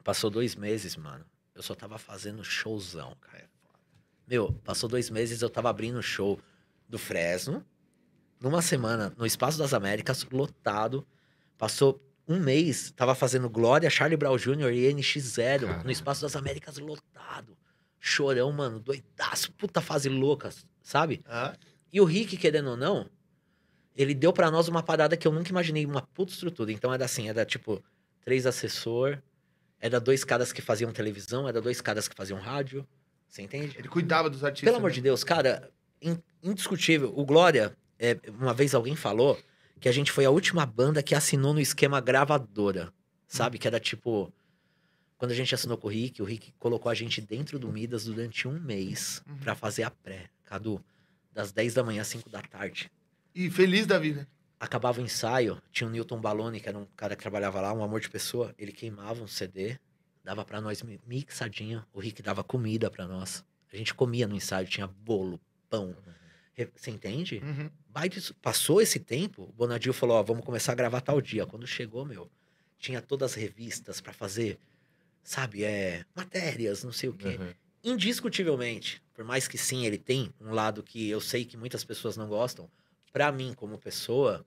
Passou 0.04 0.32
dois 0.32 0.56
meses, 0.56 0.96
mano. 0.96 1.24
Eu 1.54 1.62
só 1.62 1.76
tava 1.76 2.00
fazendo 2.00 2.44
showzão, 2.44 3.16
cara. 3.22 3.51
Meu, 4.32 4.54
passou 4.64 4.88
dois 4.88 5.10
meses, 5.10 5.42
eu 5.42 5.50
tava 5.50 5.70
abrindo 5.70 6.02
show 6.02 6.40
do 6.88 6.98
Fresno. 6.98 7.66
Numa 8.40 8.62
semana, 8.62 9.14
no 9.18 9.26
Espaço 9.26 9.58
das 9.58 9.74
Américas, 9.74 10.24
lotado. 10.32 11.06
Passou 11.58 12.02
um 12.26 12.40
mês, 12.40 12.92
tava 12.96 13.14
fazendo 13.14 13.50
Glória, 13.50 13.90
Charlie 13.90 14.16
Brown 14.16 14.38
Jr. 14.38 14.72
e 14.72 14.94
NX0 14.94 15.60
Caralho. 15.66 15.84
no 15.84 15.92
Espaço 15.92 16.22
das 16.22 16.34
Américas, 16.38 16.78
lotado. 16.78 17.58
Chorão, 18.00 18.50
mano, 18.54 18.80
doidaço, 18.80 19.52
puta 19.52 19.82
fase 19.82 20.08
louca, 20.08 20.50
sabe? 20.82 21.22
Ah, 21.28 21.54
E 21.92 22.00
o 22.00 22.06
Rick, 22.06 22.38
querendo 22.38 22.70
ou 22.70 22.78
não, 22.78 23.10
ele 23.94 24.14
deu 24.14 24.32
pra 24.32 24.50
nós 24.50 24.70
uma 24.70 24.82
parada 24.82 25.18
que 25.18 25.28
eu 25.28 25.34
nunca 25.34 25.50
imaginei, 25.50 25.86
uma 25.86 26.04
puta 26.04 26.32
estrutura. 26.32 26.72
Então 26.72 26.94
era 26.94 27.04
assim, 27.04 27.28
era 27.28 27.44
tipo, 27.46 27.84
três 28.22 28.46
assessor, 28.46 29.22
era 29.78 30.00
dois 30.00 30.24
caras 30.24 30.54
que 30.54 30.62
faziam 30.62 30.90
televisão, 30.94 31.50
era 31.50 31.60
dois 31.62 31.82
caras 31.82 32.08
que 32.08 32.16
faziam 32.16 32.40
rádio. 32.40 32.88
Você 33.32 33.42
entende? 33.42 33.78
ele 33.80 33.88
cuidava 33.88 34.30
dos 34.30 34.44
artistas. 34.44 34.66
Pelo 34.68 34.78
amor 34.78 34.90
né? 34.90 34.96
de 34.96 35.02
Deus, 35.02 35.24
cara, 35.24 35.72
in- 36.02 36.22
indiscutível. 36.44 37.14
O 37.18 37.26
Glória, 37.26 37.76
é, 37.98 38.20
uma 38.30 38.54
vez 38.54 38.76
alguém 38.76 38.96
falou 38.96 39.40
que 39.80 39.88
a 39.88 39.92
gente 39.92 40.12
foi 40.12 40.26
a 40.26 40.30
última 40.30 40.66
banda 40.66 41.02
que 41.02 41.16
assinou 41.16 41.54
no 41.54 41.60
esquema 41.62 42.02
gravadora. 42.02 42.94
Sabe? 43.28 43.58
Que 43.58 43.68
era 43.68 43.80
tipo. 43.80 44.32
Quando 45.18 45.32
a 45.32 45.36
gente 45.36 45.56
assinou 45.56 45.78
com 45.78 45.88
o 45.88 45.90
Rick, 45.90 46.22
o 46.22 46.26
Rick 46.26 46.52
colocou 46.60 46.90
a 46.92 46.94
gente 46.96 47.22
dentro 47.22 47.58
do 47.58 47.72
Midas 47.72 48.06
durante 48.06 48.48
um 48.48 48.60
mês 48.60 49.22
Uhum. 49.28 49.38
pra 49.38 49.56
fazer 49.56 49.84
a 49.84 49.92
pré. 49.92 50.26
Cadu, 50.44 50.84
das 51.32 51.52
10 51.54 51.76
da 51.76 51.84
manhã 51.84 52.02
às 52.02 52.08
5 52.08 52.30
da 52.30 52.42
tarde. 52.42 52.92
E 53.34 53.50
feliz 53.50 53.86
da 53.86 53.98
vida. 53.98 54.28
Acabava 54.60 55.00
o 55.00 55.04
ensaio, 55.04 55.62
tinha 55.72 55.88
o 55.88 55.92
Newton 55.92 56.20
Balone, 56.20 56.60
que 56.60 56.68
era 56.68 56.78
um 56.78 56.86
cara 56.98 57.16
que 57.16 57.22
trabalhava 57.22 57.62
lá, 57.62 57.72
um 57.74 57.84
amor 57.84 58.02
de 58.02 58.10
pessoa. 58.10 58.54
Ele 58.58 58.72
queimava 58.74 59.24
um 59.24 59.28
CD, 59.28 59.80
dava 60.24 60.44
pra 60.46 60.62
nós 60.62 60.82
mi- 60.84 61.00
mixadinho. 61.06 61.86
O 61.94 62.00
Rick 62.00 62.22
dava 62.22 62.44
comida 62.44 62.90
pra 62.90 63.08
nós. 63.08 63.44
A 63.72 63.78
gente 63.78 63.94
comia 63.94 64.28
no 64.28 64.36
ensaio, 64.36 64.68
tinha 64.68 64.88
bolo, 64.88 65.40
pão. 65.70 65.96
Re- 66.54 66.70
Você 66.76 66.92
entende? 66.92 67.42
Uhum. 67.44 67.70
Passou 68.42 68.82
esse 68.82 69.00
tempo, 69.00 69.44
o 69.44 69.52
Bonadil 69.54 69.94
falou: 69.94 70.18
Ó, 70.18 70.24
vamos 70.24 70.46
começar 70.46 70.74
a 70.74 70.76
gravar 70.76 71.02
tal 71.02 71.22
dia. 71.22 71.46
Quando 71.46 71.66
chegou, 71.66 72.06
meu, 72.06 72.30
tinha 72.78 73.02
todas 73.02 73.32
as 73.32 73.36
revistas 73.38 74.00
pra 74.02 74.12
fazer, 74.14 74.60
sabe, 75.24 75.64
é, 75.64 76.06
matérias, 76.16 76.84
não 76.84 76.92
sei 76.92 77.10
o 77.10 77.14
quê. 77.14 77.38
Uhum. 77.40 77.54
Indiscutivelmente, 77.84 79.02
por 79.14 79.24
mais 79.24 79.48
que 79.48 79.58
sim, 79.58 79.86
ele 79.86 79.98
tem 79.98 80.34
um 80.40 80.52
lado 80.54 80.84
que 80.84 81.10
eu 81.10 81.22
sei 81.22 81.46
que 81.46 81.56
muitas 81.56 81.84
pessoas 81.84 82.18
não 82.18 82.28
gostam, 82.28 82.70
pra 83.14 83.32
mim, 83.32 83.54
como 83.56 83.78
pessoa, 83.78 84.46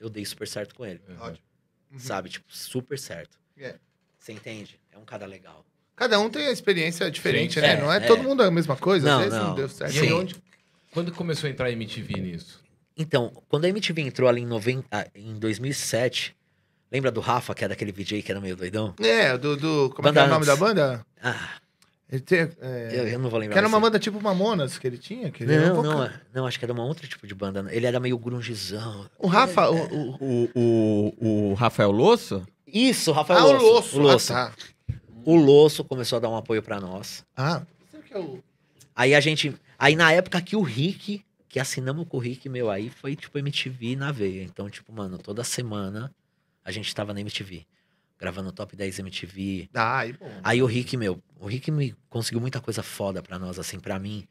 eu 0.00 0.08
dei 0.08 0.24
super 0.24 0.48
certo 0.48 0.74
com 0.74 0.86
ele. 0.86 1.00
Uhum. 1.08 1.18
Ótimo. 1.20 1.46
Uhum. 1.92 1.98
Sabe? 1.98 2.30
Tipo, 2.30 2.46
super 2.48 2.98
certo. 2.98 3.38
É. 3.58 3.78
Você 4.18 4.32
entende? 4.32 4.80
É 4.94 4.98
um 4.98 5.04
cara 5.04 5.26
legal. 5.26 5.64
Cada 5.96 6.18
um 6.18 6.28
tem 6.30 6.46
a 6.46 6.50
experiência 6.52 7.10
diferente, 7.10 7.54
Sim. 7.54 7.60
né? 7.60 7.72
É, 7.74 7.80
não 7.80 7.92
é, 7.92 7.96
é. 7.98 8.00
todo 8.00 8.22
mundo 8.22 8.42
a 8.42 8.50
mesma 8.50 8.76
coisa. 8.76 9.06
Não, 9.08 9.18
Às 9.18 9.24
vezes 9.24 9.38
não, 9.38 9.48
não. 9.48 9.54
deu 9.54 9.68
certo. 9.68 9.94
E 9.94 10.00
aí, 10.00 10.12
onde, 10.12 10.36
quando 10.92 11.12
começou 11.12 11.46
a 11.48 11.50
entrar 11.50 11.66
a 11.66 11.70
MTV 11.72 12.20
nisso? 12.20 12.60
Então, 12.96 13.32
quando 13.48 13.64
a 13.64 13.68
MTV 13.68 14.02
entrou 14.02 14.28
ali 14.28 14.42
em, 14.42 14.46
90, 14.46 14.86
ah, 14.90 15.06
em 15.14 15.34
2007, 15.38 16.34
lembra 16.92 17.10
do 17.10 17.20
Rafa, 17.20 17.54
que 17.54 17.64
era 17.64 17.72
aquele 17.74 17.90
VJ 17.92 18.22
que 18.22 18.30
era 18.30 18.40
meio 18.40 18.56
doidão? 18.56 18.94
É, 19.00 19.36
do, 19.36 19.56
do 19.56 19.90
como 19.94 20.08
é 20.08 20.12
que 20.12 20.18
é 20.18 20.22
o 20.22 20.24
Banda 20.24 20.34
nome 20.34 20.46
da 20.46 20.56
banda? 20.56 21.06
Ah, 21.22 21.48
Ele 22.10 22.20
tem, 22.22 22.38
é, 22.60 22.90
Eu, 22.92 23.08
eu 23.08 23.18
não 23.18 23.28
vou 23.30 23.38
lembrar. 23.40 23.54
que 23.54 23.58
era 23.58 23.66
uma 23.68 23.80
banda 23.80 23.98
tipo 23.98 24.20
Mamonas 24.20 24.78
que 24.78 24.86
ele 24.86 24.98
tinha? 24.98 25.30
Que 25.30 25.42
ele 25.44 25.58
um 25.58 25.66
Não, 25.68 25.74
vocal- 25.76 25.98
não, 25.98 26.10
não, 26.34 26.46
acho 26.46 26.58
que 26.58 26.64
era 26.64 26.72
um 26.72 26.80
outro 26.80 27.06
tipo 27.08 27.26
de 27.26 27.34
banda. 27.34 27.66
Ele 27.70 27.86
era 27.86 27.98
meio 27.98 28.16
grungezão. 28.18 29.08
O 29.18 29.26
Rafa, 29.26 29.68
o, 29.70 29.76
o- 29.76 30.16
O, 30.20 30.50
o, 30.54 31.50
o 31.50 31.54
Rafael 31.54 31.90
Losso? 31.90 32.46
Isso, 32.66 33.10
Rafael 33.12 33.38
Ah, 33.40 33.44
o 33.44 33.52
Losso. 33.52 33.64
Losso. 33.66 33.98
O 33.98 34.02
Losso. 34.02 34.32
Ah, 34.32 34.46
tá. 34.50 34.52
O 35.24 35.36
Losso 35.36 35.84
começou 35.84 36.16
a 36.16 36.20
dar 36.20 36.28
um 36.28 36.36
apoio 36.36 36.62
pra 36.62 36.80
nós. 36.80 37.24
Ah, 37.36 37.62
é 38.10 38.18
o... 38.18 38.42
Aí 38.94 39.14
a 39.14 39.20
gente. 39.20 39.54
Aí 39.78 39.96
na 39.96 40.12
época 40.12 40.40
que 40.40 40.54
o 40.54 40.62
Rick, 40.62 41.24
que 41.48 41.58
assinamos 41.58 42.06
com 42.08 42.16
o 42.16 42.20
Rick, 42.20 42.48
meu, 42.48 42.70
aí 42.70 42.90
foi 42.90 43.16
tipo 43.16 43.38
MTV 43.38 43.96
na 43.96 44.12
veia. 44.12 44.42
Então, 44.42 44.68
tipo, 44.70 44.92
mano, 44.92 45.18
toda 45.18 45.42
semana 45.42 46.12
a 46.64 46.70
gente 46.70 46.94
tava 46.94 47.12
na 47.12 47.20
MTV. 47.20 47.66
Gravando 48.18 48.50
o 48.50 48.52
Top 48.52 48.74
10 48.74 49.00
MTV. 49.00 49.68
Ah, 49.74 49.98
aí, 49.98 50.12
bom. 50.12 50.30
Aí 50.42 50.62
o 50.62 50.66
Rick, 50.66 50.96
meu, 50.96 51.20
o 51.40 51.46
Rick 51.46 51.70
me 51.70 51.94
conseguiu 52.08 52.40
muita 52.40 52.60
coisa 52.60 52.82
foda 52.82 53.22
pra 53.22 53.38
nós, 53.38 53.58
assim, 53.58 53.80
pra 53.80 53.98
mim. 53.98 54.26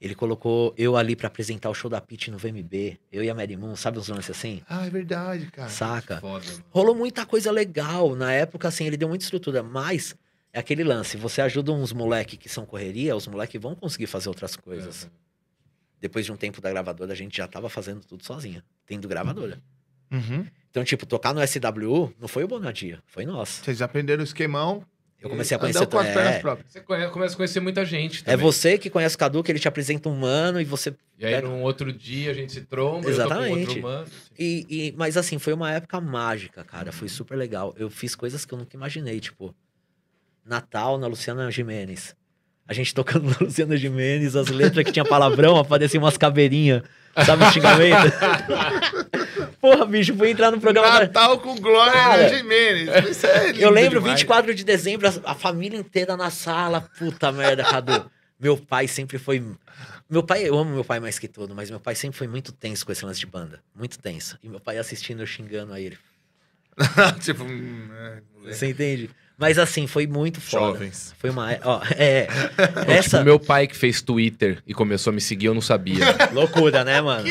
Ele 0.00 0.14
colocou 0.14 0.72
eu 0.76 0.96
ali 0.96 1.16
pra 1.16 1.26
apresentar 1.26 1.70
o 1.70 1.74
show 1.74 1.90
da 1.90 2.00
Pitty 2.00 2.30
no 2.30 2.38
VMB. 2.38 2.98
Eu 3.10 3.24
e 3.24 3.30
a 3.30 3.34
Mary 3.34 3.56
Moon, 3.56 3.74
sabe 3.74 3.98
uns 3.98 4.08
lances 4.08 4.30
assim? 4.30 4.62
Ah, 4.68 4.86
é 4.86 4.90
verdade, 4.90 5.50
cara. 5.50 5.68
Saca? 5.68 6.20
Foda. 6.20 6.46
Rolou 6.70 6.94
muita 6.94 7.26
coisa 7.26 7.50
legal. 7.50 8.14
Na 8.14 8.32
época, 8.32 8.68
assim, 8.68 8.84
ele 8.86 8.96
deu 8.96 9.08
muita 9.08 9.24
estrutura. 9.24 9.62
Mas 9.62 10.14
é 10.52 10.58
aquele 10.58 10.84
lance. 10.84 11.16
Você 11.16 11.40
ajuda 11.40 11.72
uns 11.72 11.92
moleque 11.92 12.36
que 12.36 12.48
são 12.48 12.64
correria, 12.64 13.14
os 13.14 13.26
moleque 13.26 13.58
vão 13.58 13.74
conseguir 13.74 14.06
fazer 14.06 14.28
outras 14.28 14.56
coisas. 14.56 15.10
Depois 16.00 16.24
de 16.24 16.32
um 16.32 16.36
tempo 16.36 16.60
da 16.60 16.70
gravadora, 16.70 17.12
a 17.12 17.16
gente 17.16 17.36
já 17.36 17.48
tava 17.48 17.68
fazendo 17.68 18.04
tudo 18.04 18.24
sozinho. 18.24 18.62
Tendo 18.86 19.08
gravadora. 19.08 19.60
Uhum. 20.10 20.46
Então, 20.70 20.84
tipo, 20.84 21.04
tocar 21.06 21.34
no 21.34 21.40
SWU 21.46 22.14
não 22.18 22.28
foi 22.28 22.44
o 22.44 22.48
Bonadia, 22.48 23.02
foi 23.06 23.26
nós. 23.26 23.60
Vocês 23.62 23.82
aprenderam 23.82 24.20
o 24.22 24.24
esquemão. 24.24 24.84
Eu 25.20 25.28
comecei 25.28 25.56
a 25.56 25.58
conhecer... 25.58 25.84
com 25.84 25.98
as 25.98 26.06
pernas 26.06 26.34
é, 26.36 26.38
próprias. 26.38 26.70
Você 26.70 26.80
começa 26.80 27.34
a 27.34 27.36
conhecer 27.36 27.58
muita 27.58 27.84
gente 27.84 28.20
é 28.20 28.24
também. 28.24 28.36
você 28.46 28.78
que 28.78 28.88
conhece 28.88 29.16
o 29.16 29.18
Cadu, 29.18 29.42
que 29.42 29.50
ele 29.50 29.58
te 29.58 29.66
apresenta 29.66 30.08
um 30.08 30.14
mano 30.14 30.60
e 30.60 30.64
você 30.64 30.94
E 31.18 31.26
aí, 31.26 31.42
num 31.42 31.62
outro 31.62 31.92
dia, 31.92 32.30
a 32.30 32.34
gente 32.34 32.52
se 32.52 32.60
tromba, 32.60 32.98
eu 33.08 33.16
tô 33.16 33.28
com 33.28 33.34
Exatamente. 33.34 33.68
outro 33.68 33.82
mano. 33.82 34.06
E, 34.38 34.66
e- 34.68 34.94
mas 34.96 35.16
assim, 35.16 35.36
foi 35.40 35.52
uma 35.52 35.72
época 35.72 36.00
mágica, 36.00 36.62
cara. 36.62 36.92
Foi 36.92 37.08
super 37.08 37.36
legal. 37.36 37.74
Eu 37.76 37.90
fiz 37.90 38.14
coisas 38.14 38.44
que 38.44 38.54
eu 38.54 38.58
nunca 38.58 38.76
imaginei, 38.76 39.18
tipo, 39.18 39.52
Natal 40.48 40.98
na 40.98 41.06
Luciana 41.06 41.50
Jimenez. 41.50 42.16
A 42.66 42.74
gente 42.74 42.94
tocando 42.94 43.30
na 43.30 43.36
Luciana 43.40 43.76
Jimenez, 43.76 44.36
as 44.36 44.48
letras 44.48 44.84
que 44.84 44.92
tinha 44.92 45.04
palavrão, 45.04 45.56
apareciam 45.56 46.02
umas 46.02 46.18
caveirinhas, 46.18 46.82
sabe, 47.24 47.44
o 47.44 47.50
xingamento? 47.50 48.12
Porra, 49.60 49.86
bicho, 49.86 50.14
fui 50.14 50.30
entrar 50.30 50.50
no 50.50 50.60
programa. 50.60 51.00
Natal 51.00 51.38
com 51.40 51.56
Glória 51.56 51.92
Cara, 51.92 52.28
Jimenez. 52.28 53.10
Isso 53.10 53.26
é 53.26 53.46
lindo 53.48 53.60
Eu 53.60 53.70
lembro, 53.70 54.00
demais. 54.00 54.20
24 54.20 54.54
de 54.54 54.64
dezembro, 54.64 55.08
a, 55.08 55.32
a 55.32 55.34
família 55.34 55.78
inteira 55.78 56.16
na 56.16 56.30
sala. 56.30 56.88
Puta 56.98 57.32
merda, 57.32 57.64
Cadu. 57.64 58.10
Meu 58.38 58.56
pai 58.56 58.86
sempre 58.86 59.18
foi. 59.18 59.42
Meu 60.08 60.22
pai, 60.22 60.48
eu 60.48 60.56
amo 60.56 60.72
meu 60.72 60.84
pai 60.84 61.00
mais 61.00 61.18
que 61.18 61.26
tudo, 61.26 61.54
mas 61.54 61.70
meu 61.70 61.80
pai 61.80 61.94
sempre 61.94 62.16
foi 62.16 62.28
muito 62.28 62.52
tenso 62.52 62.86
com 62.86 62.92
esse 62.92 63.04
lance 63.04 63.18
de 63.18 63.26
banda. 63.26 63.60
Muito 63.74 63.98
tenso. 63.98 64.38
E 64.42 64.48
meu 64.48 64.60
pai 64.60 64.78
assistindo, 64.78 65.20
eu 65.20 65.26
xingando 65.26 65.72
a 65.72 65.80
ele. 65.80 65.98
tipo, 67.20 67.42
hum, 67.42 67.88
é. 68.44 68.52
Você 68.52 68.68
entende? 68.68 69.10
Mas 69.38 69.56
assim, 69.56 69.86
foi 69.86 70.04
muito 70.06 70.40
foda. 70.40 70.72
Jovens. 70.72 71.14
Foi 71.16 71.30
uma. 71.30 71.56
Ó, 71.62 71.80
é. 71.96 72.26
Então, 72.58 72.92
essa. 72.92 73.18
Tipo, 73.18 73.24
meu 73.24 73.38
pai 73.38 73.68
que 73.68 73.76
fez 73.76 74.02
Twitter 74.02 74.60
e 74.66 74.74
começou 74.74 75.12
a 75.12 75.14
me 75.14 75.20
seguir, 75.20 75.46
eu 75.46 75.54
não 75.54 75.60
sabia. 75.60 76.04
Loucura, 76.34 76.84
né, 76.84 77.00
mano? 77.02 77.24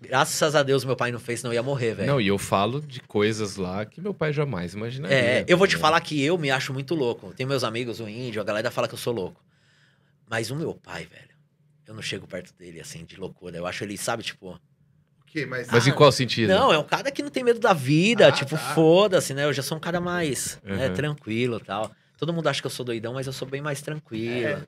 Graças 0.00 0.54
a 0.54 0.62
Deus 0.62 0.84
meu 0.84 0.94
pai 0.94 1.10
não 1.10 1.18
fez, 1.18 1.40
senão 1.40 1.50
eu 1.52 1.54
ia 1.54 1.62
morrer, 1.62 1.94
velho. 1.94 2.06
não, 2.08 2.20
e 2.20 2.28
eu 2.28 2.36
falo 2.36 2.82
de 2.82 3.00
coisas 3.00 3.56
lá 3.56 3.86
que 3.86 4.02
meu 4.02 4.12
pai 4.12 4.34
jamais 4.34 4.74
imaginaria. 4.74 5.16
É, 5.16 5.44
eu 5.48 5.56
vou 5.56 5.66
te 5.66 5.78
falar 5.78 5.98
que 6.02 6.22
eu 6.22 6.36
me 6.36 6.50
acho 6.50 6.74
muito 6.74 6.94
louco. 6.94 7.32
Tem 7.34 7.46
meus 7.46 7.64
amigos, 7.64 8.00
o 8.00 8.06
índio, 8.08 8.42
a 8.42 8.44
galera 8.44 8.70
fala 8.70 8.86
que 8.86 8.92
eu 8.92 8.98
sou 8.98 9.14
louco. 9.14 9.42
Mas 10.28 10.50
o 10.50 10.56
meu 10.56 10.74
pai, 10.74 11.06
velho, 11.10 11.34
eu 11.86 11.94
não 11.94 12.02
chego 12.02 12.26
perto 12.26 12.52
dele, 12.58 12.80
assim, 12.80 13.06
de 13.06 13.16
loucura. 13.16 13.56
Eu 13.56 13.66
acho 13.66 13.82
ele, 13.84 13.96
sabe, 13.96 14.22
tipo. 14.22 14.60
Quê? 15.34 15.44
Mas, 15.46 15.66
Mas 15.68 15.84
em 15.84 15.90
Ah, 15.90 15.94
qual 15.94 16.12
sentido? 16.12 16.48
Não, 16.50 16.72
é 16.72 16.78
um 16.78 16.84
cara 16.84 17.10
que 17.10 17.20
não 17.20 17.28
tem 17.28 17.42
medo 17.42 17.58
da 17.58 17.72
vida, 17.72 18.28
Ah, 18.28 18.32
tipo, 18.32 18.52
tá. 18.52 18.56
foda-se, 18.56 19.34
né? 19.34 19.44
Eu 19.44 19.52
já 19.52 19.62
sou 19.64 19.76
um 19.76 19.80
cara 19.80 20.00
mais 20.00 20.60
né, 20.62 20.86
Uhum. 20.86 20.94
tranquilo 20.94 21.56
e 21.60 21.64
tal. 21.66 21.90
Todo 22.16 22.32
mundo 22.32 22.46
acha 22.48 22.60
que 22.60 22.66
eu 22.68 22.70
sou 22.70 22.84
doidão, 22.86 23.14
mas 23.14 23.26
eu 23.26 23.32
sou 23.32 23.48
bem 23.48 23.60
mais 23.60 23.82
tranquilo. 23.82 24.46
É. 24.46 24.58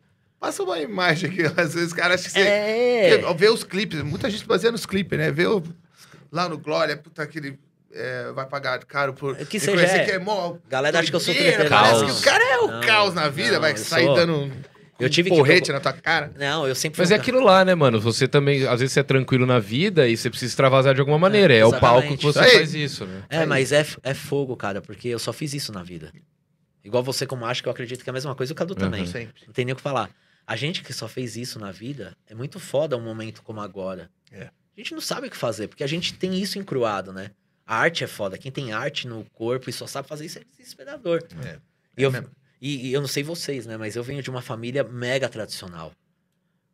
Passa 0.41 0.65
uma 0.65 0.77
imagem 0.81 1.31
aqui, 1.31 1.43
às 1.57 1.73
vezes 1.75 1.87
os 1.87 1.93
caras 1.93 2.21
acham 2.21 2.33
que 2.33 2.41
você... 2.41 2.49
É. 2.49 3.19
Vê, 3.19 3.35
vê 3.35 3.49
os 3.49 3.63
clipes, 3.63 4.03
muita 4.03 4.29
gente 4.29 4.45
baseia 4.45 4.73
nos 4.73 4.85
clipes, 4.85 5.17
né? 5.17 5.31
Vê 5.31 5.47
o, 5.47 5.63
lá 6.33 6.49
no 6.49 6.59
Glória, 6.59 6.97
puta, 6.97 7.23
aquele... 7.23 7.57
é, 7.95 8.33
vai 8.33 8.45
pagar 8.47 8.85
caro 8.85 9.15
por... 9.15 9.37
Que 9.37 9.61
seja, 9.61 9.81
é. 9.87 10.05
que 10.05 10.11
é 10.11 10.19
mó... 10.19 10.57
Galera 10.69 10.99
acha 10.99 11.09
que 11.11 11.15
eu 11.17 11.21
sou 11.21 11.33
treteirão. 11.33 11.69
Parece 11.71 12.05
que 12.07 12.11
o 12.11 12.21
cara 12.23 12.45
é 12.45 12.59
o 12.59 12.67
Não, 12.67 12.81
caos 12.81 13.15
na 13.15 13.29
vida, 13.29 13.53
não, 13.53 13.61
vai 13.61 13.77
sair 13.77 14.05
sou- 14.07 14.17
dando 14.17 14.53
Eu 14.99 15.11
tive 15.11 15.31
um 15.31 15.35
que- 15.35 15.39
porrete 15.39 15.73
na 15.73 15.81
tua 15.81 15.93
cara. 15.93 16.33
Não, 16.39 16.67
eu 16.67 16.75
sempre 16.75 17.01
Mas 17.01 17.11
é 17.11 17.15
aquilo 17.15 17.43
lá, 17.43 17.65
né, 17.65 17.75
mano? 17.75 18.01
Você 18.01 18.27
também, 18.27 18.67
às 18.67 18.81
vezes, 18.81 18.93
você 18.93 19.01
é 19.01 19.03
tranquilo 19.03 19.45
na 19.45 19.59
vida 19.59 20.09
e 20.09 20.17
você 20.17 20.31
precisa 20.31 20.51
extravasar 20.51 20.95
de 20.95 21.01
alguma 21.01 21.19
maneira. 21.19 21.53
É, 21.55 21.65
o 21.65 21.79
palco 21.79 22.17
que 22.17 22.25
você 22.25 22.39
aí. 22.39 22.51
faz 22.53 22.75
isso, 22.75 23.05
né? 23.05 23.25
É, 23.29 23.45
mas 23.45 23.73
é, 23.73 23.85
é 24.03 24.15
fogo, 24.15 24.57
cara, 24.57 24.81
porque 24.81 25.09
eu 25.09 25.19
só 25.19 25.33
fiz 25.33 25.53
isso 25.53 25.73
na 25.73 25.83
vida. 25.83 26.13
Igual 26.85 27.03
você, 27.03 27.27
como 27.27 27.45
acha 27.45 27.61
que 27.63 27.69
eu 27.69 27.73
acredito 27.73 28.03
que 28.03 28.09
é 28.09 28.13
a 28.13 28.15
mesma 28.15 28.35
coisa, 28.35 28.53
o 28.53 28.57
Cadu 28.57 28.75
também. 28.75 29.01
Uhum. 29.01 29.07
Sempre. 29.07 29.43
Não 29.47 29.53
tem 29.53 29.65
nem 29.65 29.73
o 29.73 29.77
que 29.77 29.83
falar. 29.83 30.09
A 30.47 30.55
gente 30.55 30.83
que 30.83 30.93
só 30.93 31.09
fez 31.09 31.37
isso 31.37 31.59
na 31.59 31.73
vida, 31.73 32.17
é 32.29 32.35
muito 32.35 32.61
foda 32.61 32.97
um 32.97 33.01
momento 33.03 33.43
como 33.43 33.61
agora. 33.61 34.09
É. 34.31 34.45
A 34.45 34.51
gente 34.81 34.95
não 34.95 35.01
sabe 35.01 35.27
o 35.27 35.31
que 35.31 35.37
fazer, 35.37 35.67
porque 35.67 35.83
a 35.83 35.87
gente 35.87 36.15
tem 36.15 36.41
isso 36.41 36.59
encruado, 36.59 37.13
né? 37.13 37.33
A 37.67 37.77
arte 37.77 38.05
é 38.05 38.07
foda. 38.07 38.39
Quem 38.39 38.53
tem 38.53 38.73
arte 38.73 39.09
no 39.09 39.25
corpo 39.33 39.69
e 39.69 39.73
só 39.73 39.87
sabe 39.89 40.07
fazer 40.07 40.27
isso 40.27 40.39
é 40.39 40.43
desesperador. 40.57 41.25
É. 41.45 41.57
E, 41.97 42.03
eu, 42.05 42.13
mesmo. 42.13 42.29
E, 42.61 42.89
e 42.89 42.93
eu 42.93 43.01
não 43.01 43.09
sei 43.09 43.23
vocês, 43.23 43.67
né? 43.67 43.77
Mas 43.77 43.97
eu 43.97 44.03
venho 44.03 44.23
de 44.23 44.31
uma 44.31 44.43
família 44.43 44.83
mega 44.85 45.29
tradicional. 45.29 45.93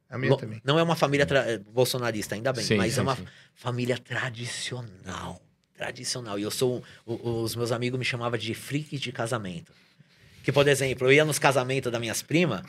A 0.09 0.18
minha 0.18 0.33
Lo- 0.33 0.37
também. 0.39 0.61
Não 0.64 0.78
é 0.78 0.83
uma 0.83 0.95
família 0.97 1.26
eh, 1.30 1.59
bolsonarista, 1.70 2.35
ainda 2.35 2.53
bem, 2.53 2.64
Sim, 2.64 2.76
mas 2.76 2.93
sim, 2.95 3.01
é 3.01 3.03
uma 3.03 3.16
sim. 3.16 3.24
família 3.55 3.97
tradicional. 3.99 5.41
Tradicional. 5.76 6.39
E 6.39 6.43
eu 6.43 6.51
sou. 6.51 6.83
o- 7.07 7.41
os 7.43 7.57
meus 7.57 7.72
amigos 7.72 7.99
me 7.99 8.05
chamavam 8.05 8.39
de 8.39 8.55
freak 8.55 8.99
de 8.99 9.11
casamento. 9.12 9.72
Que, 10.45 10.53
por 10.53 10.66
exemplo, 10.68 11.07
eu 11.09 11.12
ia 11.12 11.24
nos 11.24 11.39
casamentos 11.39 11.91
das 11.91 12.01
minhas 12.01 12.20
primas 12.22 12.62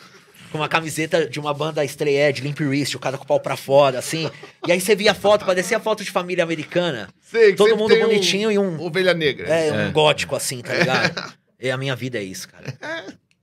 com 0.52 0.60
uma 0.60 0.70
camiseta 0.70 1.28
de 1.28 1.40
uma 1.40 1.54
banda 1.54 1.84
estreia 1.84 2.32
de 2.32 2.42
Limp 2.42 2.60
Wrist, 2.62 2.96
o 2.96 3.00
cara 3.00 3.18
com 3.18 3.24
o 3.24 3.28
pau 3.28 3.40
pra 3.40 3.58
fora, 3.58 3.98
assim. 4.00 4.30
E 4.68 4.72
aí 4.72 4.80
você 4.80 4.96
via 4.96 5.12
a 5.12 5.16
foto, 5.16 5.44
parecia 5.46 5.80
foto 5.80 6.04
de 6.04 6.12
família 6.12 6.44
americana. 6.44 7.10
Sei, 7.20 7.56
Todo 7.56 7.76
mundo 7.76 7.90
tem 7.94 8.04
um 8.06 8.08
bonitinho 8.08 8.52
e 8.52 8.60
um- 8.60 8.80
Ovelha 8.80 9.14
negra. 9.16 9.48
É, 9.48 9.72
um 9.72 9.80
É. 9.88 9.92
gótico, 9.92 10.36
assim, 10.36 10.62
tá 10.62 10.74
ligado? 10.76 11.34
E 11.60 11.70
a 11.72 11.78
minha 11.78 11.96
vida 11.96 12.18
é 12.18 12.24
isso, 12.24 12.48
cara. 12.50 12.78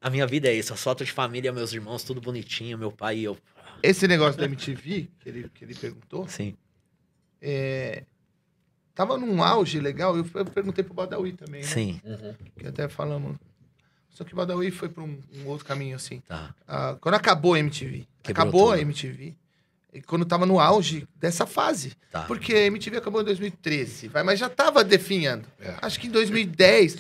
A 0.01 0.09
minha 0.09 0.27
vida 0.27 0.49
é 0.49 0.55
isso. 0.55 0.73
As 0.73 0.83
fotos 0.83 1.07
de 1.07 1.13
família, 1.13 1.53
meus 1.53 1.73
irmãos, 1.73 2.03
tudo 2.03 2.21
bonitinho, 2.21 2.79
meu 2.79 2.91
pai 2.91 3.19
e 3.19 3.25
eu. 3.25 3.37
Esse 3.83 4.09
negócio 4.09 4.39
da 4.39 4.47
MTV, 4.47 5.09
que 5.19 5.29
ele, 5.29 5.51
que 5.55 5.65
ele 5.65 5.75
perguntou, 5.75 6.29
Sim. 6.29 6.55
é, 7.41 8.05
tava 8.95 9.17
num 9.17 9.43
auge 9.43 9.79
legal. 9.81 10.17
Eu, 10.17 10.27
eu 10.35 10.45
perguntei 10.47 10.85
pro 10.85 10.95
Badawi 10.95 11.33
também, 11.33 11.63
né? 11.63 11.67
Sim. 11.67 12.01
Que 12.59 12.67
até 12.67 12.89
falamos. 12.89 13.37
Só 14.11 14.25
que 14.25 14.33
o 14.33 14.37
Badawi 14.37 14.71
foi 14.71 14.89
pra 14.89 15.03
um, 15.03 15.19
um 15.37 15.47
outro 15.47 15.65
caminho, 15.65 15.97
assim. 15.97 16.21
Tá. 16.21 16.55
Ah, 16.67 16.97
quando 17.01 17.15
acabou 17.15 17.55
a 17.55 17.59
MTV. 17.59 18.07
Quebrou 18.23 18.43
acabou 18.43 18.65
tudo. 18.67 18.75
a 18.75 18.81
MTV. 18.81 19.35
E 19.93 20.01
quando 20.01 20.25
tava 20.25 20.47
no 20.47 20.61
auge 20.61 21.09
dessa 21.17 21.47
fase. 21.47 21.95
Tá. 22.11 22.23
Porque 22.23 22.55
a 22.55 22.67
MTV 22.67 22.99
acabou 22.99 23.23
em 23.23 23.25
2013, 23.25 24.09
vai, 24.09 24.23
mas 24.23 24.39
já 24.39 24.49
tava 24.49 24.85
definhando. 24.85 25.49
É. 25.59 25.75
Acho 25.83 25.99
que 25.99 26.07
em 26.07 26.11
2010, 26.11 26.97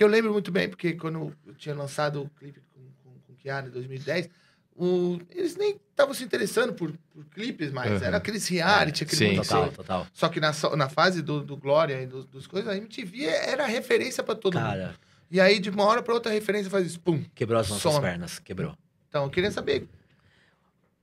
porque 0.00 0.04
eu 0.04 0.08
lembro 0.08 0.32
muito 0.32 0.50
bem, 0.50 0.66
porque 0.66 0.94
quando 0.94 1.36
eu 1.46 1.54
tinha 1.54 1.74
lançado 1.74 2.22
o 2.22 2.28
clipe 2.30 2.58
com, 2.72 2.80
com, 3.04 3.18
com 3.26 3.34
Kiara 3.34 3.66
em 3.66 3.70
2010, 3.70 4.30
o- 4.74 5.18
eles 5.28 5.56
nem 5.56 5.78
estavam 5.90 6.14
se 6.14 6.24
interessando 6.24 6.72
por, 6.72 6.90
por 7.12 7.22
clipes 7.26 7.70
mais. 7.70 8.00
Uhum. 8.00 8.06
Era 8.06 8.16
aqueles 8.16 8.48
reality, 8.48 9.04
aquele 9.04 9.30
Sim, 9.32 9.36
Total, 9.36 9.70
total. 9.72 10.06
Só 10.14 10.30
que 10.30 10.40
na, 10.40 10.52
na 10.74 10.88
fase 10.88 11.20
do, 11.20 11.42
do 11.42 11.54
Glória 11.54 12.00
e 12.00 12.06
dos, 12.06 12.24
dos 12.24 12.46
coisas, 12.46 12.72
a 12.72 12.76
MTV 12.78 13.24
era 13.26 13.66
referência 13.66 14.22
pra 14.24 14.34
todo 14.34 14.54
mundo. 14.58 14.64
Cara, 14.70 14.94
E 15.30 15.38
aí, 15.38 15.58
de 15.58 15.68
uma 15.68 15.84
hora 15.84 16.02
pra 16.02 16.14
outra, 16.14 16.30
a 16.32 16.34
referência 16.34 16.70
faz 16.70 16.86
isso, 16.86 17.00
pum. 17.00 17.22
quebrou 17.34 17.60
as 17.60 17.68
nossas 17.68 17.92
Some. 17.92 18.00
pernas. 18.02 18.38
Quebrou. 18.38 18.74
Então, 19.10 19.24
eu 19.24 19.30
queria 19.30 19.50
saber. 19.50 19.86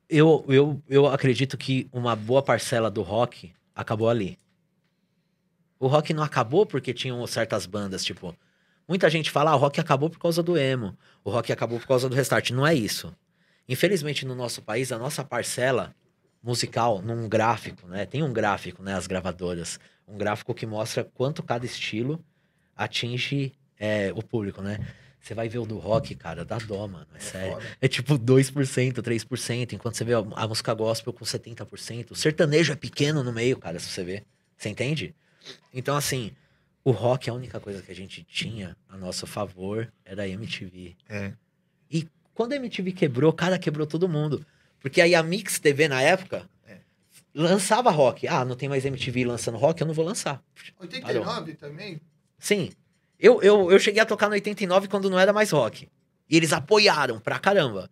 Eu, 0.10 0.44
eu, 0.48 0.82
eu 0.90 1.06
acredito 1.06 1.56
que 1.56 1.88
uma 1.94 2.16
boa 2.16 2.42
parcela 2.42 2.90
do 2.90 3.04
rock 3.04 3.54
acabou 3.76 4.10
ali. 4.10 4.40
O 5.80 5.86
rock 5.86 6.16
não 6.16 6.24
acabou 6.24 6.66
porque 6.66 6.96
tinham 6.96 7.28
certas 7.28 7.68
bandas, 7.68 8.04
tipo... 8.04 8.36
Muita 8.88 9.10
gente 9.10 9.30
fala, 9.30 9.52
ah, 9.52 9.56
o 9.56 9.60
rock 9.60 9.80
acabou 9.80 10.10
por 10.10 10.20
causa 10.20 10.42
do 10.42 10.58
emo. 10.58 10.98
O 11.24 11.30
rock 11.30 11.52
acabou 11.52 11.80
por 11.80 11.88
causa 11.88 12.08
do 12.08 12.16
restart. 12.16 12.52
Não 12.52 12.66
é 12.66 12.74
isso. 12.74 13.14
Infelizmente, 13.68 14.26
no 14.26 14.34
nosso 14.34 14.62
país, 14.62 14.92
a 14.92 14.98
nossa 14.98 15.24
parcela 15.24 15.94
musical, 16.42 17.02
num 17.02 17.28
gráfico, 17.28 17.88
né? 17.88 18.06
Tem 18.06 18.24
um 18.24 18.32
gráfico, 18.32 18.82
né? 18.82 18.94
As 18.94 19.06
gravadoras. 19.06 19.80
Um 20.08 20.18
gráfico 20.18 20.54
que 20.54 20.66
mostra 20.66 21.04
quanto 21.04 21.44
cada 21.44 21.66
estilo 21.66 22.24
atinge 22.76 23.52
é, 23.78 24.14
o 24.16 24.24
público, 24.24 24.62
né? 24.62 24.80
Você 25.20 25.34
vai 25.34 25.50
ver 25.50 25.58
o 25.58 25.66
do 25.66 25.78
rock, 25.78 26.16
cara, 26.16 26.46
dá 26.46 26.58
dó, 26.58 26.88
mano. 26.88 27.08
É, 27.14 27.20
sério. 27.20 27.54
foda. 27.54 27.66
É 27.82 27.88
tipo 27.90 28.18
2%, 28.18 29.02
3%, 29.02 29.74
enquanto 29.74 29.96
você 29.96 30.06
vê 30.06 30.14
a, 30.14 30.20
a 30.20 30.48
música 30.48 30.74
gospel 30.74 31.12
com 31.12 31.26
70%. 31.26 32.12
O 32.12 32.16
sertanejo 32.16 32.72
é 32.72 32.76
pequeno 32.78 33.22
no 33.24 33.34
meio, 33.34 33.58
cara, 33.58 33.78
se 33.80 33.90
você 33.90 34.04
vê. 34.06 34.24
Você 34.56 34.70
entende? 34.70 35.14
Então, 35.74 35.98
assim, 35.98 36.32
o 36.88 36.92
rock, 36.92 37.30
a 37.30 37.34
única 37.34 37.60
coisa 37.60 37.82
que 37.82 37.92
a 37.92 37.96
gente 37.96 38.24
tinha 38.24 38.78
a 38.88 38.96
nosso 38.96 39.28
favor 39.28 39.92
era 40.06 40.24
a 40.24 40.28
MTV. 40.30 40.96
É. 41.10 41.34
E 41.92 42.08
Quando 42.34 42.54
a 42.54 42.56
MTV 42.56 42.94
quebrou, 42.94 43.34
cara, 43.34 43.60
quebrou 43.60 43.86
todo 43.86 44.08
mundo. 44.08 44.46
Porque 44.80 45.02
aí 45.02 45.14
a 45.14 45.22
Mix 45.22 45.60
TV 45.60 45.90
na 45.90 46.02
época 46.02 46.50
lançava 47.36 47.92
rock. 47.92 48.26
Ah, 48.26 48.46
não 48.46 48.56
tem 48.56 48.70
mais 48.70 48.86
MTV 48.86 49.26
lançando 49.26 49.58
rock, 49.58 49.82
eu 49.82 49.88
não 49.88 49.94
vou 49.94 50.06
lançar. 50.06 50.42
89 50.80 51.56
também? 51.56 52.00
Sim. 52.40 52.72
Eu, 53.20 53.42
eu, 53.42 53.70
eu 53.70 53.80
cheguei 53.80 54.02
a 54.02 54.06
tocar 54.06 54.30
no 54.30 54.36
89 54.36 54.88
quando 54.88 55.10
não 55.10 55.20
era 55.20 55.34
mais 55.34 55.52
rock. 55.52 55.90
E 56.30 56.38
eles 56.38 56.54
apoiaram 56.54 57.20
pra 57.20 57.38
caramba. 57.38 57.90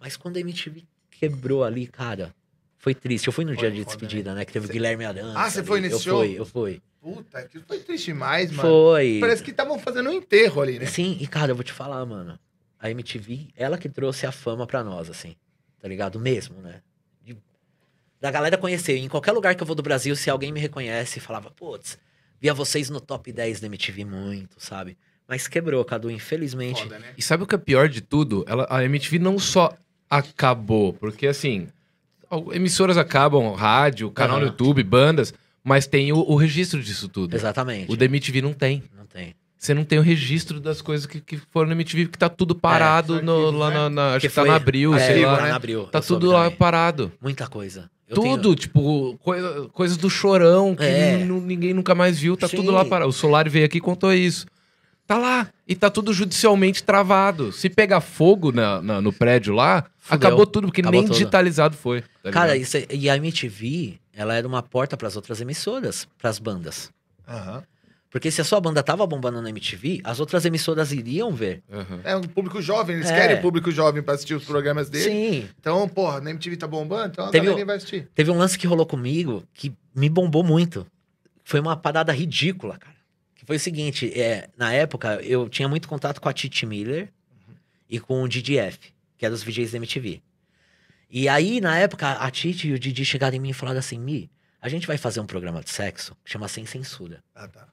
Mas 0.00 0.16
quando 0.16 0.36
a 0.36 0.40
MTV 0.40 0.82
quebrou 1.12 1.62
ali, 1.62 1.86
cara, 1.86 2.34
foi 2.82 2.96
triste. 2.96 3.28
Eu 3.28 3.32
fui 3.32 3.44
no 3.44 3.52
Foi 3.52 3.58
dia 3.60 3.70
de 3.70 3.84
foda, 3.84 3.86
despedida, 3.96 4.34
né? 4.34 4.44
Que 4.44 4.52
teve 4.52 4.66
o 4.66 4.68
Guilherme 4.68 5.04
Arantes. 5.04 5.36
Ah, 5.36 5.48
você 5.48 5.60
ali. 5.60 5.68
foi 5.68 5.80
nesse 5.80 5.94
eu 5.94 6.00
show? 6.00 6.18
Fui, 6.18 6.38
eu 6.40 6.44
fui. 6.44 6.82
Puta, 7.00 7.38
aquilo 7.38 7.62
foi 7.64 7.78
triste 7.78 8.06
demais, 8.06 8.50
mano. 8.50 8.68
Foi. 8.68 9.18
Parece 9.20 9.40
que 9.40 9.52
estavam 9.52 9.78
fazendo 9.78 10.10
um 10.10 10.12
enterro 10.12 10.60
ali, 10.60 10.80
né? 10.80 10.86
Sim, 10.86 11.16
e 11.20 11.26
cara, 11.28 11.52
eu 11.52 11.54
vou 11.54 11.62
te 11.62 11.72
falar, 11.72 12.04
mano. 12.04 12.36
A 12.80 12.90
MTV, 12.90 13.50
ela 13.56 13.78
que 13.78 13.88
trouxe 13.88 14.26
a 14.26 14.32
fama 14.32 14.66
pra 14.66 14.82
nós, 14.82 15.08
assim. 15.08 15.36
Tá 15.80 15.86
ligado? 15.86 16.18
Mesmo, 16.18 16.60
né? 16.60 16.82
De- 17.24 17.36
da 18.20 18.32
galera 18.32 18.58
conhecer. 18.58 18.96
Em 18.96 19.08
qualquer 19.08 19.30
lugar 19.30 19.54
que 19.54 19.62
eu 19.62 19.66
vou 19.66 19.76
do 19.76 19.82
Brasil, 19.82 20.16
se 20.16 20.28
alguém 20.28 20.50
me 20.50 20.58
reconhece, 20.58 21.20
falava, 21.20 21.52
putz, 21.52 21.96
via 22.40 22.52
vocês 22.52 22.90
no 22.90 23.00
top 23.00 23.32
10 23.32 23.60
da 23.60 23.68
MTV 23.68 24.04
muito, 24.04 24.56
sabe? 24.58 24.98
Mas 25.28 25.46
quebrou, 25.46 25.84
Cadu, 25.84 26.10
infelizmente. 26.10 26.82
Foda, 26.82 26.98
né? 26.98 27.14
E 27.16 27.22
sabe 27.22 27.44
o 27.44 27.46
que 27.46 27.54
é 27.54 27.58
pior 27.58 27.88
de 27.88 28.00
tudo? 28.00 28.44
Ela, 28.48 28.66
a 28.68 28.84
MTV 28.84 29.20
não 29.20 29.38
só 29.38 29.72
acabou, 30.10 30.92
porque 30.92 31.28
assim, 31.28 31.68
emissoras 32.52 32.96
acabam, 32.96 33.52
rádio, 33.54 34.10
canal 34.10 34.38
no. 34.38 34.46
YouTube, 34.46 34.82
bandas, 34.82 35.32
mas 35.62 35.86
tem 35.86 36.12
o, 36.12 36.18
o 36.18 36.36
registro 36.36 36.82
disso 36.82 37.08
tudo. 37.08 37.34
Exatamente. 37.34 37.90
O 37.92 37.96
da 37.96 38.04
MTV 38.04 38.42
não 38.42 38.52
tem. 38.52 38.82
Não 38.96 39.06
tem. 39.06 39.34
Você 39.58 39.74
não 39.74 39.84
tem 39.84 39.98
o 39.98 40.02
registro 40.02 40.58
das 40.58 40.82
coisas 40.82 41.06
que, 41.06 41.20
que 41.20 41.36
foram 41.52 41.68
na 41.68 41.74
MTV, 41.74 42.06
que 42.06 42.18
tá 42.18 42.28
tudo 42.28 42.52
parado 42.54 43.18
É, 43.20 43.22
no- 43.22 43.50
lá 43.52 43.68
né? 43.70 43.74
na, 43.76 43.90
na- 43.90 44.08
acho 44.14 44.20
Que 44.22 44.28
que 44.28 44.34
tá 44.34 44.40
foi- 44.42 44.50
na 44.50 44.56
Abril, 44.56 44.94
é, 44.94 44.98
sei 44.98 45.24
lá. 45.24 45.32
lá 45.36 45.42
né? 45.42 45.48
na 45.50 45.56
Abril. 45.56 45.84
Tá 45.84 46.00
tudo 46.00 46.32
lá 46.32 46.44
também. 46.44 46.56
parado. 46.58 47.12
Muita 47.22 47.46
coisa. 47.46 47.88
Eu 48.08 48.16
tudo, 48.16 48.42
tenho- 48.42 48.54
tipo, 48.56 49.16
coisa- 49.22 49.68
coisas 49.72 49.96
do 49.96 50.10
chorão 50.10 50.74
que 50.74 50.82
É. 50.82 51.16
ninguém 51.24 51.72
nunca 51.72 51.94
mais 51.94 52.18
viu, 52.18 52.36
tá 52.36 52.48
Sim. 52.48 52.56
tudo 52.56 52.72
lá 52.72 52.84
parado. 52.84 53.08
O 53.08 53.12
Solar 53.12 53.48
veio 53.48 53.64
aqui 53.64 53.78
e 53.78 53.80
contou 53.80 54.12
isso. 54.12 54.46
Tá 55.12 55.18
lá. 55.18 55.48
E 55.66 55.74
tá 55.74 55.90
tudo 55.90 56.12
judicialmente 56.12 56.82
travado. 56.82 57.52
Se 57.52 57.68
pegar 57.68 58.00
fogo 58.00 58.50
na- 58.52 58.80
na- 58.82 59.00
no 59.00 59.12
prédio 59.12 59.54
lá, 59.54 59.84
Fudeu. 59.98 60.16
acabou 60.28 60.46
tudo, 60.46 60.66
porque 60.68 60.80
Acabou 60.80 61.00
nem 61.00 61.06
tudo. 61.08 61.12
digitalizado 61.18 61.76
foi. 61.76 62.02
tá 62.22 62.30
Cara, 62.30 62.56
isso 62.56 62.76
é- 62.76 62.86
e 62.90 63.08
a 63.10 63.16
MTV, 63.16 63.98
ela 64.14 64.34
era 64.34 64.46
uma 64.46 64.62
porta 64.62 64.96
pras 64.96 65.16
outras 65.16 65.40
emissoras, 65.40 66.06
pras 66.18 66.38
bandas. 66.38 66.90
Aham. 67.28 67.62
Porque 68.10 68.30
se 68.30 68.42
a 68.42 68.44
sua 68.44 68.60
banda 68.60 68.82
tava 68.82 69.06
bombando 69.06 69.40
na 69.40 69.48
MTV, 69.48 70.00
as 70.04 70.20
outras 70.20 70.44
emissoras 70.44 70.92
iriam 70.92 71.32
ver. 71.32 71.62
Aham. 71.72 72.00
É 72.04 72.14
um 72.14 72.20
público 72.22 72.60
jovem, 72.60 72.96
eles 72.96 73.10
É. 73.10 73.14
querem 73.14 73.40
público 73.40 73.70
jovem 73.70 74.02
pra 74.02 74.12
assistir 74.14 74.34
os 74.34 74.44
programas 74.44 74.90
dele. 74.90 75.04
Sim. 75.04 75.48
Então, 75.58 75.88
porra, 75.88 76.20
na 76.20 76.28
MTV 76.30 76.56
tá 76.58 76.66
bombando, 76.66 77.08
então 77.12 77.24
a 77.24 77.30
Teve 77.30 77.46
galera 77.46 77.62
um- 77.64 77.66
vai 77.66 77.76
assistir. 77.76 78.06
Teve 78.14 78.30
um 78.30 78.36
lance 78.36 78.58
que 78.58 78.66
rolou 78.66 78.84
comigo 78.84 79.42
que 79.54 79.72
me 79.96 80.10
bombou 80.10 80.44
muito. 80.44 80.86
Foi 81.42 81.58
uma 81.58 81.74
parada 81.74 82.12
ridícula, 82.12 82.76
cara. 82.78 82.92
Que 83.42 83.46
foi 83.46 83.56
o 83.56 83.60
seguinte, 83.60 84.08
é, 84.18 84.48
na 84.56 84.72
época 84.72 85.16
eu 85.22 85.48
tinha 85.48 85.68
muito 85.68 85.88
contato 85.88 86.20
com 86.20 86.28
a 86.28 86.32
Titi 86.32 86.64
Miller 86.64 87.12
e 87.90 87.98
com 87.98 88.22
o 88.22 88.28
DDF, 88.28 88.78
que 89.18 89.26
eram 89.26 89.34
os 89.34 89.42
VJs 89.42 89.72
da 89.72 89.78
MTV. 89.78 90.22
E 91.10 91.28
aí, 91.28 91.60
na 91.60 91.76
época, 91.76 92.08
a 92.12 92.30
Titi 92.30 92.68
e 92.68 92.72
o 92.72 92.78
Didi 92.78 93.04
chegaram 93.04 93.36
em 93.36 93.40
mim 93.40 93.50
e 93.50 93.52
falaram 93.52 93.80
assim, 93.80 93.98
Mi, 93.98 94.30
a 94.60 94.68
gente 94.68 94.86
vai 94.86 94.96
fazer 94.96 95.18
um 95.18 95.26
programa 95.26 95.60
de 95.60 95.70
sexo 95.70 96.16
que 96.24 96.30
chama 96.30 96.46
Sem 96.46 96.64
Censura. 96.64 97.20
Ah, 97.34 97.48
tá. 97.48 97.66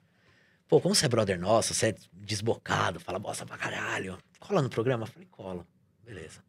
Pô, 0.67 0.81
como 0.81 0.95
você 0.95 1.05
é 1.05 1.09
brother 1.09 1.39
nosso, 1.39 1.71
você 1.75 1.89
é 1.89 1.95
desbocado, 2.13 2.99
fala 2.99 3.19
bosta 3.19 3.45
pra 3.45 3.55
caralho. 3.55 4.17
Cola 4.39 4.63
no 4.63 4.69
programa? 4.69 5.03
Eu 5.03 5.07
falei, 5.07 5.27
cola. 5.29 5.67
Beleza. 6.03 6.41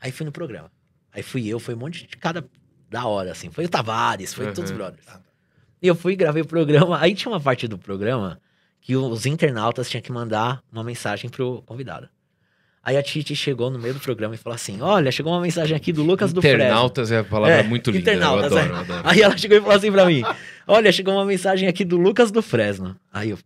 Aí 0.00 0.12
fui 0.12 0.24
no 0.24 0.30
programa. 0.30 0.70
Aí 1.12 1.22
fui 1.22 1.48
eu, 1.48 1.58
foi 1.58 1.74
um 1.74 1.78
monte 1.78 2.06
de 2.06 2.16
cara 2.16 2.48
da 2.88 3.06
hora, 3.06 3.32
assim. 3.32 3.50
Foi 3.50 3.64
o 3.64 3.68
Tavares, 3.68 4.32
foi 4.32 4.46
Uhum. 4.46 4.54
todos 4.54 4.70
os 4.70 4.76
brothers. 4.76 5.04
E 5.82 5.86
eu 5.86 5.94
fui 5.94 6.12
e 6.14 6.16
gravei 6.16 6.42
o 6.42 6.46
programa. 6.46 6.98
Aí 7.00 7.14
tinha 7.14 7.30
uma 7.30 7.40
parte 7.40 7.66
do 7.68 7.76
programa 7.78 8.40
que 8.80 8.96
os 8.96 9.26
internautas 9.26 9.88
tinham 9.90 10.02
que 10.02 10.12
mandar 10.12 10.62
uma 10.72 10.82
mensagem 10.84 11.28
pro 11.30 11.62
convidado. 11.62 12.08
Aí 12.82 12.96
a 12.96 13.02
Titi 13.02 13.34
chegou 13.34 13.68
no 13.68 13.78
meio 13.80 13.94
do 13.94 14.00
programa 14.00 14.34
e 14.36 14.38
falou 14.38 14.54
assim: 14.54 14.80
Olha, 14.80 15.10
chegou 15.10 15.32
uma 15.32 15.40
mensagem 15.40 15.76
aqui 15.76 15.92
do 15.92 16.02
Lucas 16.04 16.32
do 16.32 16.40
Fresno. 16.40 16.58
Internautas 16.62 17.10
é 17.10 17.18
a 17.18 17.24
palavra 17.24 17.56
É, 17.56 17.62
muito 17.64 17.90
linda. 17.90 18.12
internautas, 18.12 18.52
eu 18.52 18.58
é. 18.58 18.60
adoro, 18.62 18.74
eu 18.76 18.80
adoro. 18.80 19.02
Aí 19.08 19.20
ela 19.22 19.36
chegou 19.36 19.56
e 19.58 19.60
falou 19.60 19.76
assim 19.76 19.90
pra 19.92 20.06
mim: 20.06 20.22
Olha, 20.68 20.92
chegou 20.92 21.14
uma 21.14 21.24
mensagem 21.24 21.68
aqui 21.68 21.84
do 21.84 21.96
Lucas 21.96 22.30
do 22.30 22.40
Fresno. 22.42 22.96
Aí 23.12 23.30
eu. 23.30 23.38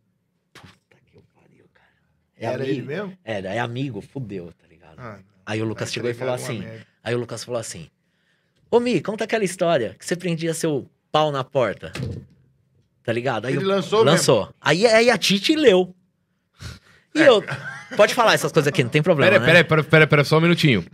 Puta 0.52 0.68
que 1.06 1.18
pariu, 1.34 1.64
cara. 1.72 1.88
É 2.36 2.46
Era 2.46 2.62
ele 2.64 2.72
amigo. 2.72 2.86
mesmo? 2.86 3.18
Era, 3.24 3.48
é 3.54 3.58
amigo, 3.58 4.00
fudeu, 4.02 4.52
tá 4.60 4.66
ligado? 4.68 4.98
Ah, 4.98 5.18
Aí 5.46 5.62
o 5.62 5.64
Lucas 5.64 5.88
vai 5.88 5.94
chegou 5.94 6.10
e 6.10 6.14
falou 6.14 6.34
assim: 6.34 6.58
merda. 6.58 6.86
Aí 7.02 7.14
o 7.14 7.18
Lucas 7.18 7.42
falou 7.42 7.58
assim: 7.58 7.88
Ô 8.70 8.78
Mi, 8.78 9.00
conta 9.00 9.24
aquela 9.24 9.42
história 9.42 9.96
que 9.98 10.04
você 10.04 10.14
prendia 10.16 10.52
seu 10.52 10.86
pau 11.12 11.30
na 11.32 11.42
porta. 11.44 11.92
Tá 13.04 13.12
ligado? 13.12 13.46
Aí 13.46 13.54
Ele 13.54 13.64
eu- 13.64 13.68
lançou 13.68 14.04
Lançou. 14.04 14.48
Aí, 14.60 14.86
aí 14.86 15.10
a 15.10 15.16
Titi 15.18 15.54
leu. 15.56 15.94
E 17.14 17.20
eu. 17.20 17.42
Pode 17.96 18.14
falar 18.14 18.34
essas 18.34 18.52
coisas 18.52 18.68
aqui, 18.68 18.82
não 18.84 18.90
tem 18.90 19.02
problema. 19.02 19.32
Pera, 19.32 19.40
né? 19.40 19.46
pera, 19.46 19.64
pera, 19.64 19.82
pera, 19.84 20.06
pera, 20.06 20.24
só 20.24 20.38
um 20.38 20.40
minutinho. 20.40 20.84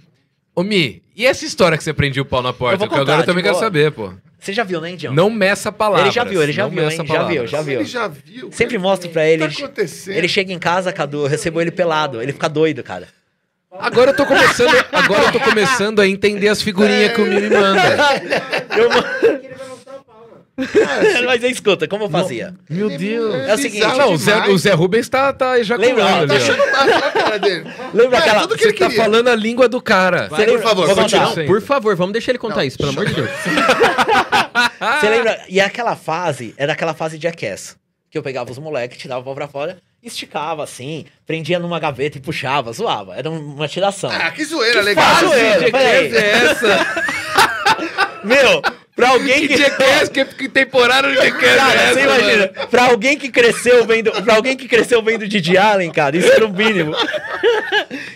Ô, 0.55 0.63
Mi, 0.63 1.03
e 1.15 1.27
essa 1.27 1.45
história 1.45 1.77
que 1.77 1.85
você 1.85 1.93
prendia 1.93 2.23
o 2.23 2.25
pau 2.25 2.41
na 2.43 2.49
Eu 2.49 2.55
porta? 2.55 2.79
vou 2.79 2.89
Que 2.89 2.95
agora 2.95 3.21
eu 3.21 3.27
também 3.27 3.43
tipo, 3.43 3.55
quero 3.55 3.65
saber, 3.65 3.93
pô. 3.93 4.15
Você 4.39 4.53
já 4.55 4.65
viu, 4.65 4.81
né, 4.81 4.93
Indião? 4.93 5.13
Não 5.13 5.29
meça 5.29 5.71
palavras. 5.71 6.07
Ele 6.07 6.15
já 6.15 6.25
viu, 6.25 6.43
ele 6.43 6.53
já 6.53 6.63
não 6.63 6.71
viu, 6.71 6.83
meça 6.85 7.03
hein? 7.03 7.07
Já 7.09 7.15
viu, 7.15 7.23
palavras. 7.27 7.51
já 7.51 7.63
viu. 7.63 7.81
Ele 7.81 7.85
já 7.89 8.09
viu. 8.09 8.53
Sempre 8.53 8.79
mostro 8.79 9.11
pra 9.11 9.23
O 9.23 9.25
ele. 9.25 9.49
que 9.49 9.57
tá 9.59 9.65
acontecendo? 9.67 10.15
Ele 10.17 10.29
chega 10.29 10.53
em 10.53 10.59
casa, 10.59 10.93
Cadu, 10.93 11.25
eu 11.25 11.27
recebo 11.27 11.61
ele 11.61 11.71
pelado. 11.71 12.23
Ele 12.23 12.33
fica 12.33 12.49
doido, 12.49 12.83
cara. 12.83 13.09
Agora 13.79 14.13
eu 14.13 14.17
tô 14.17 14.25
começando, 14.25 14.75
agora 14.93 15.25
eu 15.25 15.33
tô 15.33 15.41
começando 15.41 16.01
a 16.01 16.09
entender 16.09 16.49
as 16.49 16.63
figurinhas 16.63 17.13
que 17.13 17.21
o 17.21 17.27
Mi 17.27 17.41
me 17.43 17.51
manda. 17.51 17.83
Eu... 18.75 19.76
Mas 21.27 21.45
aí, 21.45 21.51
escuta, 21.51 21.87
como 21.87 22.05
eu 22.05 22.11
fazia? 22.11 22.55
Meu 22.71 22.89
Deus. 22.97 23.35
É 23.47 23.55
o 23.55 23.59
seguinte, 23.59 23.87
Não, 23.87 24.13
o 24.13 24.17
Zé, 24.17 24.49
o 24.49 24.57
Zé 24.59 24.73
Rubens 24.73 25.09
tá, 25.09 25.31
tá 25.33 25.59
ejaculando 25.59 25.97
Lembra, 25.97 26.05
ó, 26.15 26.19
ali, 26.19 26.27
Tá 26.29 26.35
ó. 26.35 26.37
achando 26.37 26.59
massa 26.59 26.83
olha 26.85 26.97
a 26.97 27.13
cara 27.13 27.39
dele. 27.39 27.71
Lembra 27.93 28.17
É, 28.17 28.21
aquela... 28.21 28.41
tudo 28.41 28.55
que 28.57 28.63
Você 28.63 28.69
ele 28.71 28.79
tá 28.79 28.87
queria. 28.89 29.03
falando 29.05 29.29
a 29.29 29.35
língua 29.35 29.69
do 29.69 29.81
cara. 29.83 30.29
Você 30.31 30.37
lembra- 30.47 30.55
por 30.55 30.63
favor, 30.63 30.87
Vou 30.87 30.97
continua. 30.97 31.35
Não, 31.37 31.47
por 31.47 31.61
favor, 31.63 31.95
vamos 31.97 32.13
deixar 32.15 32.33
ele 32.33 32.39
contar 32.39 32.57
Não, 32.57 32.63
isso, 32.65 32.79
pelo 32.79 32.89
amor 32.91 33.05
de 33.07 33.15
Deus. 33.15 33.31
Você 35.01 35.09
lembra? 35.11 35.41
E 35.49 35.61
aquela 35.61 35.95
fase, 35.97 36.55
era 36.57 36.73
aquela 36.73 36.95
fase 36.95 37.19
de 37.19 37.25
Jackass. 37.25 37.77
Que 38.11 38.17
eu 38.17 38.23
pegava 38.23 38.51
os 38.51 38.59
moleques, 38.59 38.97
tirava 38.99 39.21
o 39.21 39.25
pau 39.25 39.35
pra 39.35 39.49
fora, 39.49 39.77
esticava 40.03 40.63
assim, 40.65 41.05
prendia 41.27 41.59
numa 41.59 41.79
gaveta 41.79 42.17
e 42.17 42.21
puxava, 42.21 42.73
zoava. 42.73 43.15
Era 43.15 43.29
uma 43.31 43.69
tiração. 43.69 44.11
Ah, 44.11 44.31
que 44.31 44.45
zoeira 44.45 44.81
legal. 44.81 45.05
fase, 45.05 45.27
zoeira, 45.27 45.65
Que 45.65 45.71
peraí. 45.71 46.11
jackass 46.11 46.23
é 46.23 46.47
essa? 46.47 47.05
Meu, 48.25 48.63
pra 48.97 49.11
alguém 49.11 49.43
Que 49.47 49.49
que... 49.49 49.57
jackass? 49.59 50.09
Que, 50.09 50.25
que 50.25 50.49
temporada 50.49 51.09
de 51.09 51.15
jackass 51.17 51.57
Cara, 51.57 51.81
é 51.81 51.85
essa, 51.85 51.95
você 51.95 52.01
imagina, 52.03 52.53
mano? 52.57 52.69
pra 52.69 52.85
alguém 52.87 53.17
que 53.19 53.29
cresceu 53.31 53.87
vendo, 53.87 54.11
pra 54.25 54.35
alguém 54.35 54.57
que 54.57 54.67
cresceu 54.67 55.01
vendo 55.03 55.29
Didi 55.29 55.57
Allen, 55.57 55.93
cara, 55.93 56.17
isso 56.17 56.33
era 56.33 56.45
o 56.45 56.53
mínimo. 56.53 56.93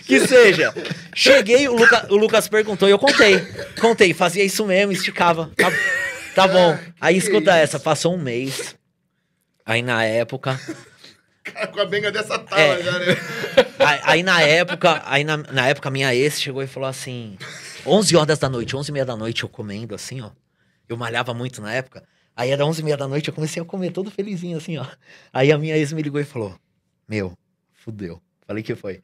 que 0.05 0.19
seja. 0.27 0.73
Cheguei, 1.15 1.67
o, 1.69 1.75
Luca- 1.75 2.07
o 2.09 2.15
Lucas 2.17 2.47
perguntou 2.49 2.87
e 2.87 2.91
eu 2.91 2.99
contei. 2.99 3.39
Contei, 3.79 4.13
fazia 4.13 4.43
isso 4.43 4.65
mesmo, 4.65 4.91
esticava. 4.91 5.51
Tá, 5.55 5.71
tá 6.35 6.47
bom. 6.47 6.77
Aí 6.99 7.15
escuta 7.17 7.55
essa, 7.55 7.79
passou 7.79 8.15
um 8.15 8.17
mês. 8.17 8.75
Aí 9.65 9.81
na 9.81 10.03
época, 10.03 10.59
Cara, 11.43 11.67
com 11.67 11.79
a 11.79 11.85
benga 11.85 12.11
dessa 12.11 12.37
tala 12.39 12.61
É. 12.61 12.81
já, 12.83 12.99
né? 12.99 13.17
aí, 13.79 13.99
aí 14.03 14.23
na 14.23 14.41
época, 14.41 15.01
aí 15.05 15.23
na, 15.23 15.37
na 15.37 15.67
época 15.67 15.89
minha 15.89 16.13
ex 16.13 16.41
chegou 16.41 16.61
e 16.63 16.67
falou 16.67 16.89
assim, 16.89 17.37
11 17.85 18.15
horas 18.15 18.39
da 18.39 18.49
noite, 18.49 18.75
11 18.75 18.89
e 18.89 18.93
meia 18.93 19.05
da 19.05 19.15
noite 19.15 19.43
eu 19.43 19.49
comendo 19.49 19.93
assim, 19.95 20.21
ó. 20.21 20.29
Eu 20.91 20.97
malhava 20.97 21.33
muito 21.33 21.61
na 21.61 21.73
época. 21.73 22.03
Aí 22.35 22.49
era 22.49 22.65
11 22.65 22.81
e 22.81 22.83
meia 22.83 22.97
da 22.97 23.07
noite, 23.07 23.29
eu 23.29 23.33
comecei 23.33 23.61
a 23.61 23.65
comer 23.65 23.91
todo 23.91 24.11
felizinho 24.11 24.57
assim, 24.57 24.77
ó. 24.77 24.85
Aí 25.31 25.51
a 25.51 25.57
minha 25.57 25.77
ex 25.77 25.93
me 25.93 26.01
ligou 26.01 26.19
e 26.19 26.25
falou, 26.25 26.55
meu, 27.07 27.33
fudeu. 27.73 28.21
Falei 28.45 28.63
que 28.63 28.75
foi. 28.75 29.01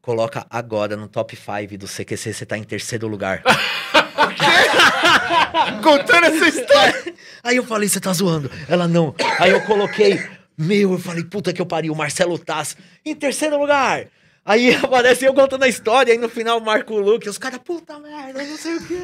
Coloca 0.00 0.46
agora 0.48 0.96
no 0.96 1.08
top 1.08 1.36
5 1.36 1.76
do 1.76 1.86
CQC, 1.86 2.32
você 2.32 2.46
tá 2.46 2.56
em 2.56 2.62
terceiro 2.62 3.08
lugar. 3.08 3.42
Contando 5.82 6.24
essa 6.24 6.48
história. 6.48 7.14
Aí 7.42 7.56
eu 7.56 7.64
falei, 7.64 7.88
você 7.88 8.00
tá 8.00 8.12
zoando? 8.12 8.50
Ela 8.68 8.86
não. 8.86 9.14
Aí 9.38 9.50
eu 9.50 9.60
coloquei, 9.62 10.20
meu, 10.56 10.92
eu 10.92 10.98
falei, 10.98 11.24
puta 11.24 11.52
que 11.52 11.60
eu 11.60 11.66
pariu, 11.66 11.94
Marcelo 11.94 12.38
Taz, 12.38 12.76
em 13.04 13.14
terceiro 13.14 13.58
lugar. 13.58 14.06
Aí 14.44 14.74
aparece 14.76 15.24
eu 15.24 15.34
contando 15.34 15.64
a 15.64 15.68
história, 15.68 16.12
aí 16.12 16.18
no 16.18 16.28
final 16.28 16.60
marca 16.60 16.92
o 16.92 16.98
Luke, 16.98 17.28
os 17.28 17.38
caras, 17.38 17.58
puta 17.58 17.98
merda, 17.98 18.42
não 18.42 18.56
sei 18.56 18.76
o 18.76 18.86
quê. 18.86 19.02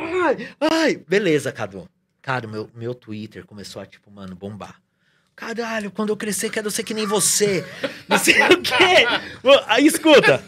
Ai, 0.00 0.48
ai. 0.60 1.04
Beleza, 1.08 1.52
Cadu. 1.52 1.88
Cara, 2.22 2.46
meu, 2.46 2.70
meu 2.74 2.94
Twitter 2.94 3.44
começou 3.44 3.80
a, 3.80 3.86
tipo, 3.86 4.10
mano, 4.10 4.34
bombar. 4.34 4.80
Caralho, 5.34 5.90
quando 5.90 6.10
eu 6.10 6.16
crescer, 6.16 6.50
quero 6.50 6.70
ser 6.70 6.82
que 6.82 6.92
nem 6.92 7.06
você. 7.06 7.64
Não 8.06 8.18
sei 8.18 8.34
o 8.42 8.60
quê. 8.60 9.06
Aí 9.66 9.86
escuta. 9.86 10.44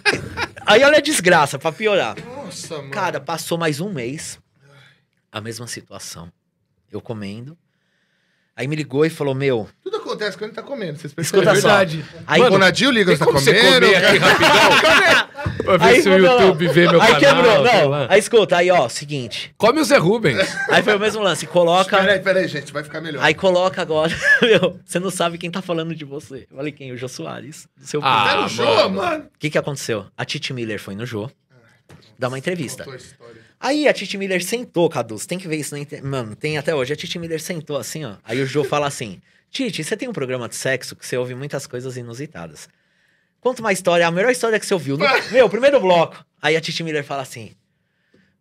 Aí 0.66 0.84
olha 0.84 0.98
a 0.98 1.00
desgraça, 1.00 1.59
pra 1.59 1.72
piorar. 1.72 2.14
Nossa, 2.24 2.76
mano. 2.76 2.90
Cara, 2.90 3.18
passou 3.20 3.57
mais 3.57 3.80
um 3.80 3.90
mês. 3.90 4.38
A 5.30 5.40
mesma 5.40 5.66
situação. 5.66 6.30
Eu 6.90 7.00
comendo. 7.00 7.57
Aí 8.62 8.68
me 8.68 8.76
ligou 8.76 9.04
e 9.04 9.10
falou: 9.10 9.34
Meu, 9.34 9.68
Tudo 9.82 9.96
acontece 9.96 10.38
quando 10.38 10.50
ele 10.50 10.54
tá 10.54 10.62
comendo. 10.62 10.96
Vocês 10.96 11.12
Escuta 11.18 11.46
percebem? 11.52 11.60
só. 11.62 11.68
verdade. 11.68 12.04
Aí, 12.28 12.40
O 12.40 12.48
Ronaldinho 12.48 12.90
liga, 12.92 13.10
você 13.16 13.24
tá 13.24 13.32
você 13.32 13.52
comendo? 13.54 13.86
aqui 13.86 14.18
rapidão? 14.18 15.28
pra 15.64 15.76
ver 15.78 15.84
aí 15.84 16.02
se 16.02 16.08
o 16.08 16.16
YouTube 16.16 16.68
vê 16.68 16.88
meu 16.88 17.02
aí 17.02 17.14
canal. 17.14 17.42
quebrou, 17.42 17.64
não. 17.64 17.88
lá. 17.88 18.06
Aí 18.08 18.20
escuta, 18.20 18.56
aí 18.58 18.70
ó, 18.70 18.88
seguinte. 18.88 19.52
Come 19.58 19.80
o 19.80 19.84
Zé 19.84 19.96
Rubens. 19.96 20.38
Aí 20.70 20.80
foi 20.80 20.94
o 20.94 21.00
mesmo 21.00 21.20
lance, 21.24 21.44
coloca. 21.44 21.98
Peraí, 21.98 22.20
peraí, 22.20 22.46
gente, 22.46 22.72
vai 22.72 22.84
ficar 22.84 23.00
melhor. 23.00 23.20
Aí 23.24 23.34
coloca 23.34 23.82
agora, 23.82 24.14
meu, 24.40 24.78
você 24.84 25.00
não 25.00 25.10
sabe 25.10 25.38
quem 25.38 25.50
tá 25.50 25.60
falando 25.60 25.92
de 25.92 26.04
você. 26.04 26.46
Eu 26.48 26.56
falei, 26.56 26.70
quem? 26.70 26.92
O 26.92 26.96
Jô 26.96 27.08
Soares, 27.08 27.66
do 27.76 27.84
seu 27.84 28.00
Ah, 28.00 28.24
Tá 28.28 28.42
no 28.42 28.48
show, 28.48 28.64
mano. 28.88 28.94
mano. 28.94 29.24
O 29.24 29.38
que 29.40 29.50
que 29.50 29.58
aconteceu? 29.58 30.06
A 30.16 30.24
Titi 30.24 30.52
Miller 30.52 30.78
foi 30.80 30.94
no 30.94 31.04
Jô, 31.04 31.28
dar 32.16 32.28
uma 32.28 32.38
entrevista. 32.38 32.84
Contou 32.84 32.94
a 32.94 32.96
história. 33.02 33.32
Aí 33.64 33.86
a 33.86 33.92
Titi 33.92 34.18
Miller 34.18 34.44
sentou, 34.44 34.90
Cadu, 34.90 35.16
você 35.16 35.24
tem 35.28 35.38
que 35.38 35.46
ver 35.46 35.54
isso 35.56 35.72
na 35.72 35.78
internet. 35.80 36.04
Mano, 36.04 36.34
tem 36.34 36.58
até 36.58 36.74
hoje. 36.74 36.92
A 36.92 36.96
Titi 36.96 37.16
Miller 37.16 37.40
sentou 37.40 37.76
assim, 37.78 38.04
ó. 38.04 38.16
Aí 38.24 38.40
o 38.42 38.46
Jô 38.46 38.64
fala 38.64 38.88
assim, 38.88 39.22
Titi, 39.52 39.84
você 39.84 39.96
tem 39.96 40.08
um 40.08 40.12
programa 40.12 40.48
de 40.48 40.56
sexo 40.56 40.96
que 40.96 41.06
você 41.06 41.16
ouve 41.16 41.32
muitas 41.36 41.64
coisas 41.64 41.96
inusitadas. 41.96 42.68
Conta 43.40 43.62
uma 43.62 43.72
história, 43.72 44.04
a 44.04 44.10
melhor 44.10 44.32
história 44.32 44.58
que 44.58 44.66
você 44.66 44.74
ouviu. 44.74 44.96
No, 44.98 45.06
meu, 45.30 45.48
primeiro 45.48 45.78
bloco. 45.80 46.24
Aí 46.42 46.56
a 46.56 46.60
Titi 46.60 46.82
Miller 46.82 47.04
fala 47.04 47.22
assim, 47.22 47.52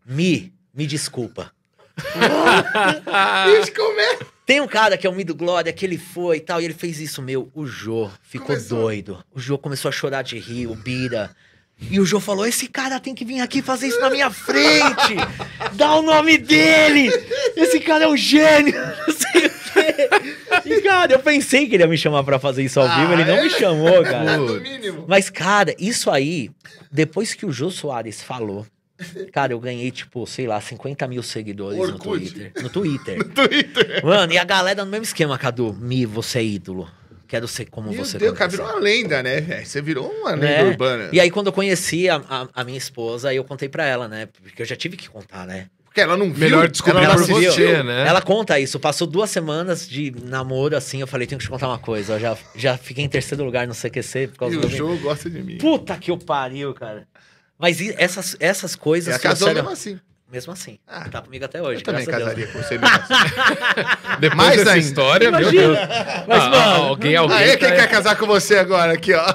Mi, 0.04 0.52
me 0.74 0.88
desculpa. 0.88 1.52
Como 3.76 4.00
é? 4.00 4.20
Tem 4.44 4.60
um 4.60 4.68
cara 4.68 4.98
que 4.98 5.06
é 5.06 5.10
o 5.10 5.14
Mi 5.14 5.24
do 5.24 5.36
Glória, 5.36 5.72
que 5.72 5.86
ele 5.86 6.00
foi 6.00 6.38
e 6.38 6.42
tal, 6.42 6.60
e 6.60 6.66
ele 6.66 6.74
fez 6.74 7.00
isso, 7.00 7.22
meu. 7.22 7.50
O 7.54 7.68
Jô 7.68 8.10
ficou 8.24 8.48
Começou. 8.48 8.80
doido. 8.80 9.24
O 9.32 9.40
Jô 9.40 9.58
começou 9.58 9.90
a 9.90 9.92
chorar 9.92 10.24
de 10.24 10.40
rir, 10.40 10.66
o 10.68 10.76
Bira. 10.76 11.36
E 11.90 12.00
o 12.00 12.06
Jô 12.06 12.20
falou: 12.20 12.46
esse 12.46 12.68
cara 12.68 13.00
tem 13.00 13.14
que 13.16 13.26
vir 13.26 13.42
aqui 13.42 13.62
fazer 13.62 13.88
isso 13.88 14.00
na 14.00 14.10
minha 14.10 14.30
frente! 14.30 15.16
Dá 15.74 15.96
o 15.96 16.02
nome 16.02 16.38
dele! 16.38 17.10
Esse 17.56 17.80
cara 17.80 18.04
é 18.06 18.08
um 18.08 18.16
gênio! 18.18 18.74
Não 19.08 19.14
sei 19.14 19.46
o 19.48 19.50
quê. 19.50 20.10
E, 20.66 20.82
cara, 20.82 21.14
eu 21.14 21.20
pensei 21.20 21.68
que 21.68 21.76
ele 21.76 21.84
ia 21.84 21.88
me 21.88 21.98
chamar 21.98 22.24
pra 22.24 22.38
fazer 22.40 22.64
isso 22.64 22.80
ao 22.80 22.86
Ah, 22.88 23.00
vivo, 23.00 23.14
ele 23.14 23.26
não 23.26 23.36
é? 23.38 23.44
me 23.44 23.50
chamou, 23.50 24.04
cara. 24.04 24.38
No. 24.38 25.06
Mas, 25.08 25.30
cara, 25.30 25.74
isso 25.80 26.12
aí, 26.12 26.52
depois 26.92 27.34
que 27.34 27.46
o 27.46 27.52
Jô 27.52 27.72
Soares 27.72 28.22
falou, 28.22 28.66
cara, 29.32 29.54
eu 29.54 29.60
ganhei, 29.60 29.90
tipo, 29.92 30.26
sei 30.28 30.46
lá, 30.48 30.60
50 30.62 31.08
mil 31.08 31.24
seguidores 31.24 31.78
no 31.78 31.84
Orkut. 31.86 32.20
Twitter. 32.20 32.52
No 32.62 32.70
Twitter. 32.70 33.24
Twitter. 33.34 34.06
Mano, 34.06 34.32
e 34.34 34.38
a 34.38 34.44
galera 34.44 34.84
no 34.86 34.92
mesmo 34.92 35.06
esquema, 35.06 35.38
Cadu. 35.38 35.74
Mi, 35.74 36.06
você 36.06 36.40
é 36.40 36.44
ídolo. 36.44 36.88
Quero 37.32 37.48
ser 37.48 37.64
como 37.70 37.90
Meu 37.94 38.04
você. 38.04 38.18
Deus, 38.18 38.32
quando 38.32 38.38
cara, 38.40 38.52
virou 38.52 38.66
uma 38.68 38.76
lenda, 38.80 39.24
né, 39.24 39.40
velho? 39.40 39.66
Você 39.66 39.82
virou 39.82 40.12
uma 40.12 40.32
lenda 40.32 40.46
Né? 40.48 40.64
urbana. 40.64 41.10
E 41.14 41.20
aí, 41.22 41.32
quando 41.32 41.48
eu 41.48 41.54
conheci 41.54 42.10
a, 42.10 42.18
a, 42.30 42.48
a 42.54 42.64
minha 42.66 42.78
esposa, 42.78 43.34
eu 43.34 43.42
contei 43.46 43.70
pra 43.70 43.86
ela, 43.86 44.10
né? 44.10 44.28
Porque 44.44 44.62
eu 44.62 44.66
já 44.66 44.76
tive 44.76 44.98
que 44.98 45.10
contar, 45.10 45.48
né? 45.48 45.68
Porque 45.86 46.02
ela 46.02 46.18
não 46.18 46.26
viu. 46.30 46.40
Melhor 46.44 46.68
descobrir 46.68 47.06
ela 47.06 47.14
Ela 47.14 47.26
por 47.26 47.42
você, 47.42 47.84
né? 47.84 48.06
Ela 48.06 48.22
conta 48.22 48.60
isso. 48.60 48.78
Passou 48.82 49.08
duas 49.08 49.30
semanas 49.30 49.88
de 49.88 50.14
namoro, 50.26 50.76
assim. 50.76 51.00
Eu 51.00 51.08
falei, 51.08 51.26
tenho 51.26 51.40
que 51.40 51.46
te 51.46 51.50
contar 51.50 51.70
uma 51.70 51.80
coisa. 51.80 52.16
Eu 52.16 52.20
já, 52.20 52.38
já 52.54 52.78
fiquei 52.78 53.06
em 53.06 53.08
terceiro 53.10 53.46
lugar 53.46 53.66
no 53.66 53.74
CQC 53.74 54.28
por 54.28 54.38
causa 54.40 54.56
E 54.58 54.60
do 54.60 54.68
o 54.68 54.70
meu- 54.70 54.78
jogo 54.78 54.98
gosta 54.98 55.30
de 55.30 55.42
mim. 55.42 55.58
Puta 55.58 55.96
que 55.98 56.12
o 56.12 56.18
pariu, 56.18 56.74
cara. 56.74 57.08
Mas 57.58 57.80
essas, 57.98 58.36
essas 58.42 58.76
coisas 58.76 59.14
Ela 59.14 59.20
casou 59.24 59.54
mesmo 59.54 59.70
assim. 59.70 59.98
Mesmo 60.32 60.54
assim. 60.54 60.80
Ah. 60.88 61.10
tá 61.10 61.22
comigo 61.22 61.44
até 61.44 61.62
hoje. 61.62 61.82
Eu 61.82 61.84
também 61.84 62.06
casaria 62.06 62.48
com 62.48 62.58
você 62.62 62.78
mesmo 62.78 62.96
assim. 62.96 63.14
Depois 64.22 64.38
Mais 64.38 64.58
dessa 64.58 64.72
ainda. 64.72 64.86
história, 64.88 65.32
meu. 65.32 65.52
Deus. 65.52 65.78
Mas, 66.28 66.44
Ah, 66.44 66.50
mano, 66.50 66.84
alguém, 66.86 67.16
alguém. 67.18 67.38
Aê, 67.38 67.58
quem 67.58 67.70
tá- 67.70 67.76
quer 67.76 67.90
casar 67.90 68.16
com 68.16 68.26
você 68.26 68.58
agora 68.58 68.94
aqui, 68.94 69.14
ó? 69.14 69.26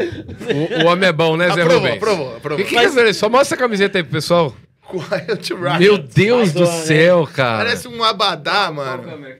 o, 0.00 0.84
o 0.84 0.86
homem 0.86 1.08
é 1.08 1.12
bom, 1.12 1.36
né, 1.36 1.46
Zé 1.50 1.62
Aprovou, 1.62 1.78
Rubens? 1.80 1.96
aprovou, 1.96 2.36
aprovou. 2.36 2.64
Que 2.64 2.70
que 2.70 2.78
é 2.78 2.84
isso? 2.84 3.14
Só 3.14 3.28
mostra 3.28 3.56
a 3.56 3.58
camiseta 3.58 3.98
aí 3.98 4.02
pro 4.04 4.12
pessoal. 4.12 4.54
Quiet 4.88 5.54
Riot. 5.54 5.78
Meu 5.78 5.98
Deus 5.98 6.52
do 6.52 6.60
Madonna, 6.60 6.82
céu, 6.84 7.28
cara. 7.32 7.58
Parece 7.64 7.88
um 7.88 8.02
abadá, 8.02 8.70
mano. 8.70 9.36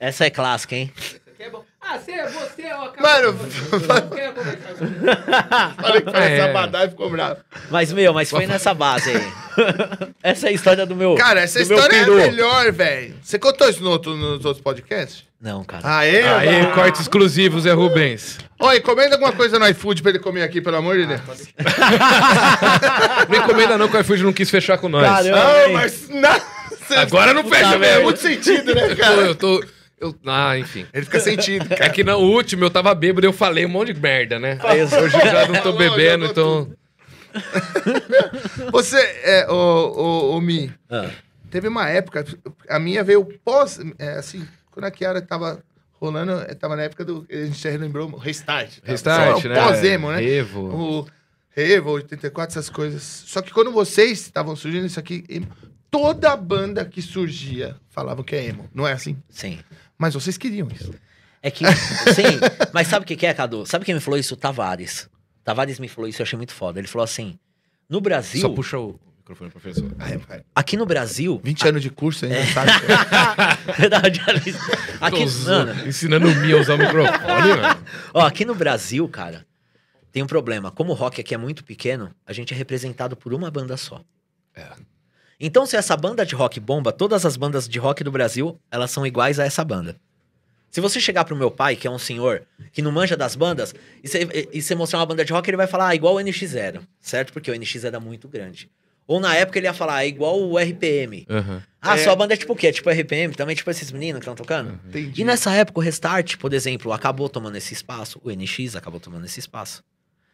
Essa 0.00 0.26
é 0.26 0.30
clássica, 0.30 0.76
hein? 0.76 0.92
Ah, 0.96 1.00
você 1.36 1.42
é 1.42 1.50
você, 1.96 2.72
ó. 2.72 3.02
Mano, 3.02 3.32
Não 3.32 4.10
quero 4.10 4.32
conversar 4.34 4.74
com 4.74 5.82
falei 5.82 6.00
que 6.02 6.10
parece 6.12 6.40
É. 6.40 6.50
abadá 6.50 6.84
e 6.84 6.90
ficou 6.90 7.10
bravo. 7.10 7.36
Mas, 7.70 7.92
meu, 7.92 8.12
mas 8.12 8.28
foi 8.30 8.46
nessa 8.46 8.74
base 8.74 9.10
aí. 9.10 9.32
essa 10.22 10.46
é 10.46 10.50
a 10.50 10.52
história 10.52 10.84
do 10.84 10.94
meu. 10.94 11.14
Cara, 11.14 11.40
essa 11.40 11.60
história 11.62 11.96
é 11.96 12.02
a 12.02 12.06
melhor, 12.06 12.70
velho. 12.72 13.14
Você 13.22 13.38
contou 13.38 13.68
isso 13.68 13.82
no 13.82 13.90
outro- 13.90 14.14
nos 14.16 14.44
outros 14.44 14.62
podcasts? 14.62 15.26
Não, 15.40 15.62
cara. 15.62 15.82
Aê, 15.98 16.22
Aí, 16.22 16.62
mano. 16.62 16.74
corte 16.74 17.00
exclusivo, 17.00 17.60
Zé 17.60 17.72
Rubens. 17.72 18.38
Oi, 18.60 18.78
encomenda 18.78 19.14
alguma 19.14 19.30
coisa 19.32 19.56
no 19.56 19.68
iFood 19.68 20.02
pra 20.02 20.10
ele 20.10 20.18
comer 20.18 20.42
aqui, 20.42 20.60
pelo 20.60 20.76
amor 20.76 20.96
de 20.98 21.06
Deus. 21.06 21.20
Não 23.28 23.38
encomenda 23.38 23.78
não, 23.78 23.88
que 23.88 23.96
o 23.96 24.00
iFood 24.00 24.22
não 24.24 24.32
quis 24.32 24.50
fechar 24.50 24.78
com 24.78 24.88
nós. 24.88 25.06
Caramba. 25.06 25.38
Não, 25.38 25.72
mas... 25.74 26.08
Não, 26.08 26.40
Agora 26.96 27.34
não 27.34 27.44
fecha 27.44 27.78
mesmo. 27.78 28.00
é 28.00 28.02
muito 28.02 28.18
sentido, 28.20 28.74
né, 28.74 28.86
Eu 28.90 28.96
tô, 28.96 29.02
cara? 29.02 29.20
eu 29.22 29.34
tô... 29.34 29.64
eu- 30.00 30.14
ah, 30.26 30.58
enfim. 30.58 30.86
Ele 30.92 31.04
fica 31.04 31.20
sentido, 31.20 31.66
É 31.72 31.76
cara. 31.76 31.90
que 31.90 32.02
no 32.04 32.16
último 32.18 32.64
eu 32.64 32.70
tava 32.70 32.94
bêbado 32.94 33.26
e 33.26 33.28
eu 33.28 33.32
falei 33.32 33.64
um 33.66 33.68
monte 33.68 33.92
de 33.92 34.00
merda, 34.00 34.38
né? 34.38 34.58
Aí 34.62 34.80
eu- 34.80 34.86
Hoje 34.86 35.16
eu 35.16 35.26
já 35.26 35.46
não 35.48 35.60
tô 35.62 35.72
bebendo, 35.78 36.26
então... 36.26 36.70
Você, 38.72 38.96
é, 39.22 39.46
o, 39.50 39.54
o, 39.54 40.36
o 40.36 40.40
Mi, 40.40 40.72
Ah, 40.90 41.10
teve 41.50 41.68
uma 41.68 41.88
época, 41.88 42.24
a 42.68 42.78
minha 42.78 43.04
veio 43.04 43.24
pós, 43.44 43.78
é, 43.98 44.12
assim, 44.12 44.46
quando 44.70 44.84
a 44.86 44.90
Kiara 44.90 45.20
tava 45.20 45.62
rolando, 46.00 46.32
é, 46.42 46.54
tava 46.54 46.76
na 46.76 46.82
época 46.82 47.04
do, 47.04 47.26
a 47.30 47.34
gente 47.46 47.58
já 47.60 47.70
relembrou, 47.70 48.08
o 48.10 48.16
Restart. 48.16 48.78
tá? 48.80 48.90
Restart, 48.90 49.44
o 49.44 49.48
né? 49.48 49.54
Pós-emo, 49.62 50.10
né? 50.10 50.20
Revo. 50.20 50.60
O 51.00 51.06
Revo, 51.50 51.90
84, 51.90 52.52
essas 52.58 52.70
coisas. 52.70 53.02
Só 53.02 53.42
que 53.42 53.52
quando 53.52 53.72
vocês 53.72 54.20
estavam 54.20 54.54
surgindo 54.54 54.86
isso 54.86 55.00
aqui, 55.00 55.24
toda 55.90 56.36
banda 56.36 56.84
que 56.84 57.02
surgia 57.02 57.76
falava 57.90 58.22
que 58.22 58.36
é 58.36 58.44
emo. 58.46 58.68
Não 58.74 58.86
é 58.86 58.92
assim? 58.92 59.16
sim. 59.28 59.58
Mas 59.98 60.14
vocês 60.14 60.38
queriam 60.38 60.68
isso. 60.68 60.94
É 61.42 61.50
que. 61.50 61.64
Sim. 61.66 62.38
Mas 62.72 62.86
sabe 62.86 63.04
o 63.04 63.16
que 63.16 63.26
é, 63.26 63.34
Cadu? 63.34 63.66
Sabe 63.66 63.84
quem 63.84 63.94
me 63.94 64.00
falou 64.00 64.18
isso? 64.18 64.34
O 64.34 64.36
Tavares. 64.36 65.08
Tavares 65.44 65.78
me 65.78 65.88
falou 65.88 66.08
isso, 66.08 66.20
eu 66.20 66.24
achei 66.24 66.36
muito 66.36 66.52
foda. 66.52 66.78
Ele 66.78 66.88
falou 66.88 67.04
assim: 67.04 67.38
no 67.88 68.00
Brasil. 68.00 68.40
Só 68.40 68.48
puxa 68.50 68.78
o 68.78 69.00
microfone, 69.18 69.50
professor. 69.50 69.90
Aqui 70.54 70.76
no 70.76 70.86
Brasil. 70.86 71.40
20 71.42 71.68
anos 71.68 71.82
de 71.82 71.90
curso 71.90 72.26
ainda, 72.26 72.44
sabe? 72.46 72.70
Verdade, 73.78 74.20
Alice. 74.26 74.58
aqui, 75.00 75.26
mano, 75.44 75.88
ensinando 75.88 76.28
o 76.28 76.34
Mi 76.36 76.52
a 76.52 76.56
usar 76.58 76.74
o 76.74 76.78
microfone, 76.78 77.48
mano. 77.48 77.84
ó, 78.14 78.26
aqui 78.26 78.44
no 78.44 78.54
Brasil, 78.54 79.08
cara, 79.08 79.46
tem 80.12 80.22
um 80.22 80.26
problema. 80.26 80.70
Como 80.70 80.92
o 80.92 80.94
rock 80.94 81.20
aqui 81.20 81.34
é 81.34 81.38
muito 81.38 81.64
pequeno, 81.64 82.14
a 82.26 82.32
gente 82.32 82.52
é 82.52 82.56
representado 82.56 83.16
por 83.16 83.32
uma 83.32 83.50
banda 83.50 83.76
só. 83.76 84.02
É. 84.54 84.66
Então, 85.40 85.64
se 85.66 85.76
essa 85.76 85.96
banda 85.96 86.26
de 86.26 86.34
rock 86.34 86.58
bomba, 86.58 86.92
todas 86.92 87.24
as 87.24 87.36
bandas 87.36 87.68
de 87.68 87.78
rock 87.78 88.02
do 88.02 88.10
Brasil, 88.10 88.58
elas 88.70 88.90
são 88.90 89.06
iguais 89.06 89.38
a 89.38 89.44
essa 89.44 89.64
banda. 89.64 89.96
Se 90.70 90.80
você 90.80 91.00
chegar 91.00 91.24
pro 91.24 91.36
meu 91.36 91.50
pai, 91.50 91.76
que 91.76 91.86
é 91.86 91.90
um 91.90 91.98
senhor 91.98 92.42
que 92.72 92.82
não 92.82 92.92
manja 92.92 93.16
das 93.16 93.34
bandas, 93.34 93.74
e 94.02 94.60
você, 94.60 94.74
mostrar 94.74 94.98
uma 94.98 95.06
banda 95.06 95.24
de 95.24 95.32
rock, 95.32 95.48
ele 95.48 95.56
vai 95.56 95.66
falar, 95.66 95.88
ah, 95.88 95.94
igual 95.94 96.16
o 96.16 96.18
NX0, 96.18 96.82
certo? 97.00 97.32
Porque 97.32 97.50
o 97.50 97.54
NX 97.58 97.84
era 97.84 97.98
muito 97.98 98.28
grande. 98.28 98.70
Ou 99.06 99.18
na 99.18 99.34
época 99.34 99.58
ele 99.58 99.66
ia 99.66 99.72
falar, 99.72 99.96
ah, 99.96 100.06
igual 100.06 100.38
o 100.38 100.58
RPM. 100.58 101.24
Aham. 101.30 101.62
Ah, 101.80 101.94
É. 101.98 102.04
sua 102.04 102.14
banda 102.14 102.34
é 102.34 102.36
tipo 102.36 102.52
o 102.52 102.56
quê? 102.56 102.70
Tipo 102.70 102.90
RPM? 102.90 103.34
Também 103.34 103.56
tipo 103.56 103.70
esses 103.70 103.90
meninos 103.90 104.18
que 104.18 104.24
estão 104.24 104.34
tocando? 104.34 104.78
Entendi. 104.86 105.22
E 105.22 105.24
nessa 105.24 105.50
época, 105.54 105.78
o 105.80 105.82
Restart, 105.82 106.36
por 106.36 106.52
exemplo, 106.52 106.92
acabou 106.92 107.28
tomando 107.30 107.56
esse 107.56 107.72
espaço. 107.72 108.20
O 108.22 108.30
NX 108.30 108.76
acabou 108.76 109.00
tomando 109.00 109.24
esse 109.24 109.40
espaço. 109.40 109.82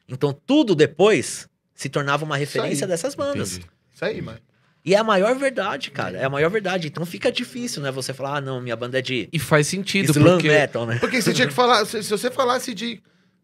Então, 0.09 0.33
tudo 0.33 0.75
depois 0.75 1.49
se 1.73 1.89
tornava 1.89 2.25
uma 2.25 2.37
referência 2.37 2.87
dessas 2.89 3.15
bandas. 3.15 3.53
Entendi. 3.59 3.71
Isso 3.95 4.05
aí, 4.05 4.21
mano. 4.21 4.41
E 4.85 4.95
é 4.95 4.99
a 4.99 5.05
maior 5.05 5.35
verdade, 5.37 5.91
cara. 5.91 6.19
É 6.19 6.25
a 6.25 6.29
maior 6.29 6.51
verdade. 6.51 6.89
Então 6.89 7.07
fica 7.07 7.33
difícil, 7.33 7.81
né? 7.83 7.91
Você 7.91 8.13
falar, 8.13 8.37
ah, 8.37 8.41
não, 8.41 8.61
minha 8.61 8.77
banda 8.77 8.99
é 8.99 9.03
de 9.03 9.29
E 9.33 9.39
faz 9.39 9.67
sentido, 9.67 10.11
slam 10.11 10.35
porque... 10.35 10.49
metal, 10.49 10.85
né? 10.87 10.99
Porque 10.99 11.23
você 11.23 11.33
tinha 11.33 11.47
que 11.49 11.55
falar, 11.55 11.85
se, 11.87 12.03
se 12.03 12.11
você 12.11 12.31
falasse 12.31 12.75
de 12.75 13.01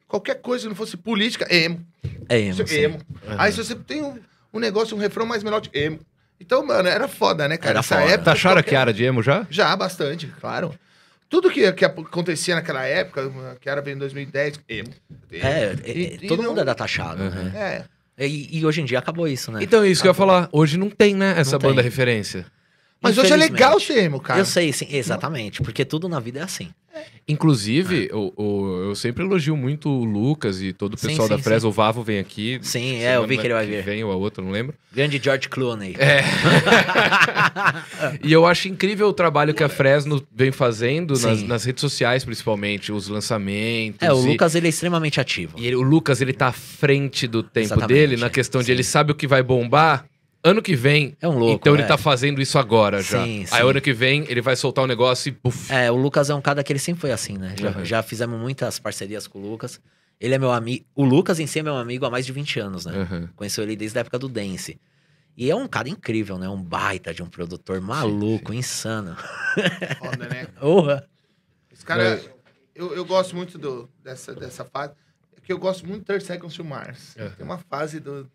qualquer 0.07 0.35
coisa 0.43 0.65
que 0.65 0.69
não 0.69 0.75
fosse 0.77 0.97
política, 0.99 1.47
emo. 1.55 1.81
É 2.29 2.39
emo, 2.41 2.55
Você- 2.55 2.67
sim. 2.67 2.81
emo. 2.83 3.01
Aí 3.39 3.51
se 3.53 3.59
você 3.65 3.75
tem 3.75 4.03
um, 4.03 4.19
um 4.53 4.59
negócio, 4.59 4.95
um 4.97 5.01
refrão 5.01 5.25
mais 5.25 5.43
melódico, 5.43 5.75
emo. 5.77 5.99
Então, 6.39 6.65
mano, 6.67 6.89
era 6.89 7.07
foda, 7.09 7.47
né, 7.49 7.57
cara? 7.57 7.71
Era 7.71 7.79
Essa 7.81 7.97
foda. 8.01 8.07
época. 8.13 8.25
Taxaram 8.25 8.53
a 8.59 8.63
qualquer- 8.63 8.71
Kiara 8.71 8.93
de 8.93 9.05
emo 9.05 9.23
já? 9.23 9.47
Já, 9.51 9.75
bastante, 9.77 10.27
claro. 10.41 10.75
Tudo 11.29 11.51
que, 11.51 11.71
que 11.73 11.85
acontecia 11.85 12.55
naquela 12.57 12.85
época, 12.85 13.31
que 13.61 13.69
era 13.69 13.81
bem 13.81 13.95
em 13.95 13.99
2010, 13.99 14.61
emo. 14.69 14.89
emo. 15.31 15.45
É, 15.47 15.49
é, 15.49 15.77
E- 15.87 16.19
e 16.23 16.27
todo 16.29 16.43
não- 16.43 16.51
mundo 16.51 16.61
era 16.61 16.75
taxado, 16.75 17.23
Uhum. 17.23 17.31
né? 17.31 17.53
É. 17.55 18.00
E, 18.27 18.59
e 18.59 18.67
hoje 18.67 18.81
em 18.81 18.85
dia 18.85 18.99
acabou 18.99 19.27
isso, 19.27 19.51
né? 19.51 19.61
Então, 19.63 19.85
isso 19.85 20.03
que 20.03 20.09
eu 20.09 20.11
ia 20.11 20.15
falar. 20.15 20.49
Hoje 20.53 20.77
não 20.79 20.91
tem, 20.91 21.15
né, 21.15 21.35
essa 21.37 21.53
Não 21.53 21.59
tem. 21.59 21.71
banda 21.71 21.83
referência. 21.83 22.45
Mas 23.03 23.17
hoje 23.17 23.33
é 23.33 23.37
legal 23.37 23.79
ser 23.81 23.99
emo, 24.05 24.21
cara. 24.21 24.41
Eu 24.41 24.45
sei, 24.45 24.73
sim, 24.73 24.87
exatamente. 24.91 25.63
Porque 25.63 25.85
tudo 25.85 26.09
na 26.09 26.21
vida 26.21 26.41
é 26.41 26.43
assim. 26.43 26.69
Inclusive, 27.27 28.11
o, 28.13 28.33
o- 28.37 28.83
eu 28.89 28.95
sempre 28.97 29.25
elogio 29.25 29.57
muito 29.57 29.89
o 29.89 30.05
Lucas 30.05 30.61
e 30.61 30.73
todo 30.73 30.95
o 30.95 30.99
Sim, 30.99 31.09
pessoal 31.09 31.29
sim, 31.29 31.37
da 31.37 31.41
Fresa. 31.43 31.61
sim. 31.61 31.67
O 31.69 31.71
Vavo 31.73 32.03
vem 32.03 32.19
aqui. 32.19 32.59
Sim, 32.63 32.97
é, 32.97 33.17
eu 33.17 33.27
vi 33.27 33.39
que 33.39 33.47
ele 33.47 33.55
vai 33.55 33.65
vir. 33.65 33.83
Vem 33.85 34.03
ou 34.03 34.11
a 34.11 34.17
outra, 34.17 34.43
não 34.45 34.51
lembro. 34.51 34.75
Grande 34.93 35.21
George 35.23 35.49
Clooney. 35.49 35.95
É. 35.99 36.23
e 38.23 38.33
eu 38.33 38.45
acho 38.45 38.69
incrível 38.69 39.09
o 39.09 39.13
trabalho 39.13 39.55
que 39.55 39.63
a 39.63 39.69
Fresno 39.69 40.23
vem 40.35 40.51
fazendo 40.51 41.13
nas, 41.19 41.39
Sim. 41.39 41.47
nas 41.47 41.65
redes 41.65 41.81
sociais, 41.81 42.25
principalmente, 42.25 42.91
os 42.93 43.09
lançamentos. 43.09 44.03
É, 44.07 44.13
o 44.13 44.21
e- 44.27 44.33
Lucas 44.33 44.55
ele 44.55 44.67
é 44.67 44.71
extremamente 44.71 45.21
ativo. 45.21 45.55
E 45.59 45.67
ele- 45.67 45.77
o 45.77 45.83
Lucas, 45.83 46.21
ele 46.21 46.33
tá 46.33 46.49
à 46.49 46.53
frente 46.53 47.27
do 47.27 47.43
tempo 47.43 47.67
Exatamente, 47.67 47.89
dele, 47.95 48.17
na 48.17 48.29
questão 48.31 48.61
de 48.61 48.67
sim. 48.67 48.73
ele 48.73 48.83
sabe 48.85 49.13
o 49.13 49.15
que 49.15 49.27
vai 49.27 49.43
bombar 49.43 50.05
ano 50.43 50.63
que 50.63 50.75
vem. 50.75 51.17
É 51.21 51.29
um 51.29 51.39
louco, 51.39 51.57
então 51.61 51.75
ele 51.75 51.83
é. 51.83 51.87
tá 51.87 51.97
fazendo 51.99 52.41
isso 52.41 52.59
agora 52.59 53.03
já. 53.03 53.23
Sim, 53.25 53.41
Aí 53.51 53.63
sim. 53.63 53.69
ano 53.69 53.81
que 53.81 53.93
vem 53.93 54.25
ele 54.29 54.41
vai 54.41 54.57
soltar 54.57 54.85
um 54.85 54.87
negócio 54.89 55.31
e. 55.45 55.73
É, 55.73 55.91
o 55.91 55.97
Lucas 55.97 56.31
é 56.31 56.35
um 56.35 56.41
cara 56.41 56.63
que 56.63 56.73
ele 56.73 56.79
sempre 56.79 57.01
foi 57.01 57.13
assim, 57.13 57.37
né? 57.37 57.55
Já, 57.59 57.71
Uhum. 57.71 57.85
já 57.85 58.03
fizemos 58.03 58.39
muitas 58.41 58.79
parcerias 58.79 59.27
com 59.27 59.39
o 59.39 59.51
Lucas. 59.51 59.81
Ele 60.21 60.35
é 60.35 60.39
meu 60.39 60.53
amigo. 60.53 60.85
O 60.95 61.05
Lucas 61.05 61.41
em 61.41 61.47
si 61.47 61.61
é 61.61 61.63
meu 61.63 61.77
amigo 61.77 62.05
há 62.05 62.11
mais 62.11 62.27
de 62.27 62.33
20 62.33 62.61
anos, 62.61 62.85
né? 62.85 62.93
Uhum. 63.11 63.29
Conheceu 63.35 63.65
ele 63.65 63.75
desde 63.77 63.99
a 63.99 64.03
época 64.03 64.19
do 64.19 64.29
Dance. 64.29 64.79
E 65.37 65.51
é 65.51 65.57
um 65.57 65.67
cara 65.67 65.89
incrível, 65.89 66.37
né? 66.37 66.49
Um 66.49 66.63
baita 66.63 67.15
de 67.15 67.23
um 67.23 67.27
produtor 67.27 67.81
maluco, 67.81 68.53
insano. 68.53 69.17
Foda, 69.99 70.29
né? 70.29 70.47
Porra! 70.61 71.09
Esse 71.73 71.85
cara, 71.85 72.21
eu, 72.75 72.95
eu 72.95 73.05
gosto 73.07 73.35
muito 73.35 73.57
do, 73.57 73.89
dessa, 74.05 74.35
dessa 74.35 74.65
fase. 74.65 74.93
É 75.37 75.41
que 75.41 75.51
eu 75.51 75.59
gosto 75.59 75.87
muito 75.87 76.03
do 76.03 76.05
30 76.05 76.25
Seconds 76.27 76.55
to 76.55 76.65
Mars. 76.65 77.17
Uhum. 77.19 77.31
Tem 77.31 77.47
uma 77.47 77.57
fase 77.59 78.01
do, 78.01 78.31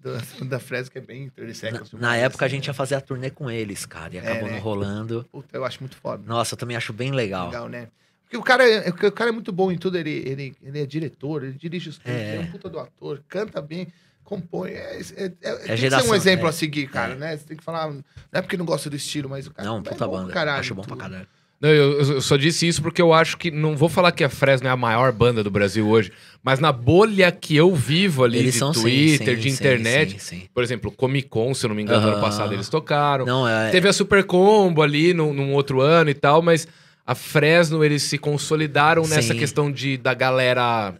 do- 0.00 0.16
da 0.46 0.58
que 0.90 0.98
é 0.98 1.00
bem 1.00 1.28
30 1.30 1.48
Na, 1.48 1.54
Seconds 1.54 1.90
to 1.90 1.96
na 1.98 2.08
Mars, 2.08 2.20
época 2.22 2.44
a 2.44 2.46
assim, 2.46 2.56
gente 2.56 2.66
ia 2.66 2.74
fazer 2.74 2.94
a 2.94 3.00
turnê 3.00 3.30
com 3.30 3.50
eles, 3.50 3.84
cara. 3.86 4.14
E 4.14 4.18
acabou 4.18 4.48
né? 4.48 4.52
não 4.54 4.60
rolando. 4.60 5.26
Puta, 5.30 5.56
eu 5.56 5.64
acho 5.64 5.80
muito 5.80 5.96
foda. 5.96 6.22
Nossa, 6.26 6.54
eu 6.54 6.58
também 6.58 6.76
acho 6.76 6.92
bem 6.92 7.12
legal. 7.12 7.46
Legal, 7.46 7.68
né? 7.68 7.88
Porque 8.24 8.36
o 8.36 8.42
cara, 8.42 8.68
é, 8.68 8.88
o 8.90 9.12
cara 9.12 9.30
é 9.30 9.32
muito 9.32 9.52
bom 9.52 9.70
em 9.70 9.78
tudo. 9.78 9.96
Ele, 9.96 10.10
ele, 10.10 10.56
ele 10.62 10.80
é 10.80 10.86
diretor, 10.86 11.44
ele 11.44 11.52
dirige 11.52 11.88
os 11.90 11.98
clipes, 11.98 12.20
É. 12.20 12.36
é 12.36 12.40
um 12.40 12.46
puta 12.50 12.68
do 12.68 12.78
ator, 12.80 13.22
canta 13.28 13.62
bem, 13.62 13.86
compõe. 14.24 14.70
É, 14.72 15.00
é, 15.16 15.32
é, 15.42 15.56
ser 15.58 15.76
geração, 15.76 16.10
um 16.10 16.14
exemplo 16.14 16.46
é. 16.46 16.50
a 16.50 16.52
seguir, 16.52 16.88
cara, 16.88 17.12
É. 17.12 17.16
né? 17.16 17.36
Você 17.36 17.44
tem 17.44 17.56
que 17.56 17.62
falar. 17.62 17.88
Não 17.90 18.02
é 18.32 18.42
porque 18.42 18.56
não 18.56 18.66
gosta 18.66 18.90
do 18.90 18.96
estilo, 18.96 19.28
mas 19.30 19.46
o 19.46 19.52
cara 19.52 19.68
Não, 19.68 19.78
é 19.78 19.82
puta 19.82 20.06
bom 20.06 20.12
banda. 20.18 20.32
Caralho, 20.32 20.60
acho 20.60 20.74
bom 20.74 20.82
pra 20.82 20.96
caralho. 20.96 21.26
Não, 21.60 21.70
eu, 21.70 21.98
eu 22.00 22.20
só 22.20 22.36
disse 22.36 22.68
isso 22.68 22.82
porque 22.82 23.00
eu 23.00 23.14
acho 23.14 23.36
que. 23.38 23.50
Não 23.50 23.76
vou 23.76 23.88
falar 23.88 24.12
que 24.12 24.22
a 24.22 24.28
Fresno 24.28 24.68
é 24.68 24.70
a 24.70 24.76
maior 24.76 25.10
banda 25.10 25.42
do 25.42 25.50
Brasil 25.50 25.88
hoje, 25.88 26.12
mas 26.42 26.60
na 26.60 26.70
bolha 26.70 27.32
que 27.32 27.56
eu 27.56 27.74
vivo 27.74 28.24
ali 28.24 28.38
Eles 28.38 28.52
de 28.54 28.58
são 28.58 28.74
sim, 28.74 28.82
Twitter, 28.82 29.36
sim, 29.36 29.40
de 29.42 29.48
internet. 29.48 30.12
sim, 30.12 30.18
sim. 30.18 30.48
Por 30.52 30.62
exemplo, 30.62 30.92
Comic 30.92 31.28
Con, 31.28 31.54
se 31.54 31.64
eu 31.64 31.68
não 31.68 31.74
me 31.74 31.82
engano, 31.82 32.02
ano 32.02 32.12
Aham. 32.12 32.20
passado 32.20 32.52
eles 32.52 32.68
tocaram. 32.68 33.24
Não, 33.24 33.48
é. 33.48 33.70
Teve 33.70 33.88
a 33.88 33.92
Super 33.92 34.24
Combo 34.24 34.82
ali 34.82 35.14
num, 35.14 35.32
num 35.32 35.54
outro 35.54 35.80
ano 35.80 36.10
e 36.10 36.14
tal, 36.14 36.42
mas 36.42 36.68
a 37.06 37.14
Fresno, 37.14 37.84
eles 37.84 38.02
se 38.02 38.18
consolidaram 38.18 39.06
nessa 39.06 39.34
questão 39.34 39.70
de, 39.72 39.96
da 39.96 40.12
galera 40.12 40.94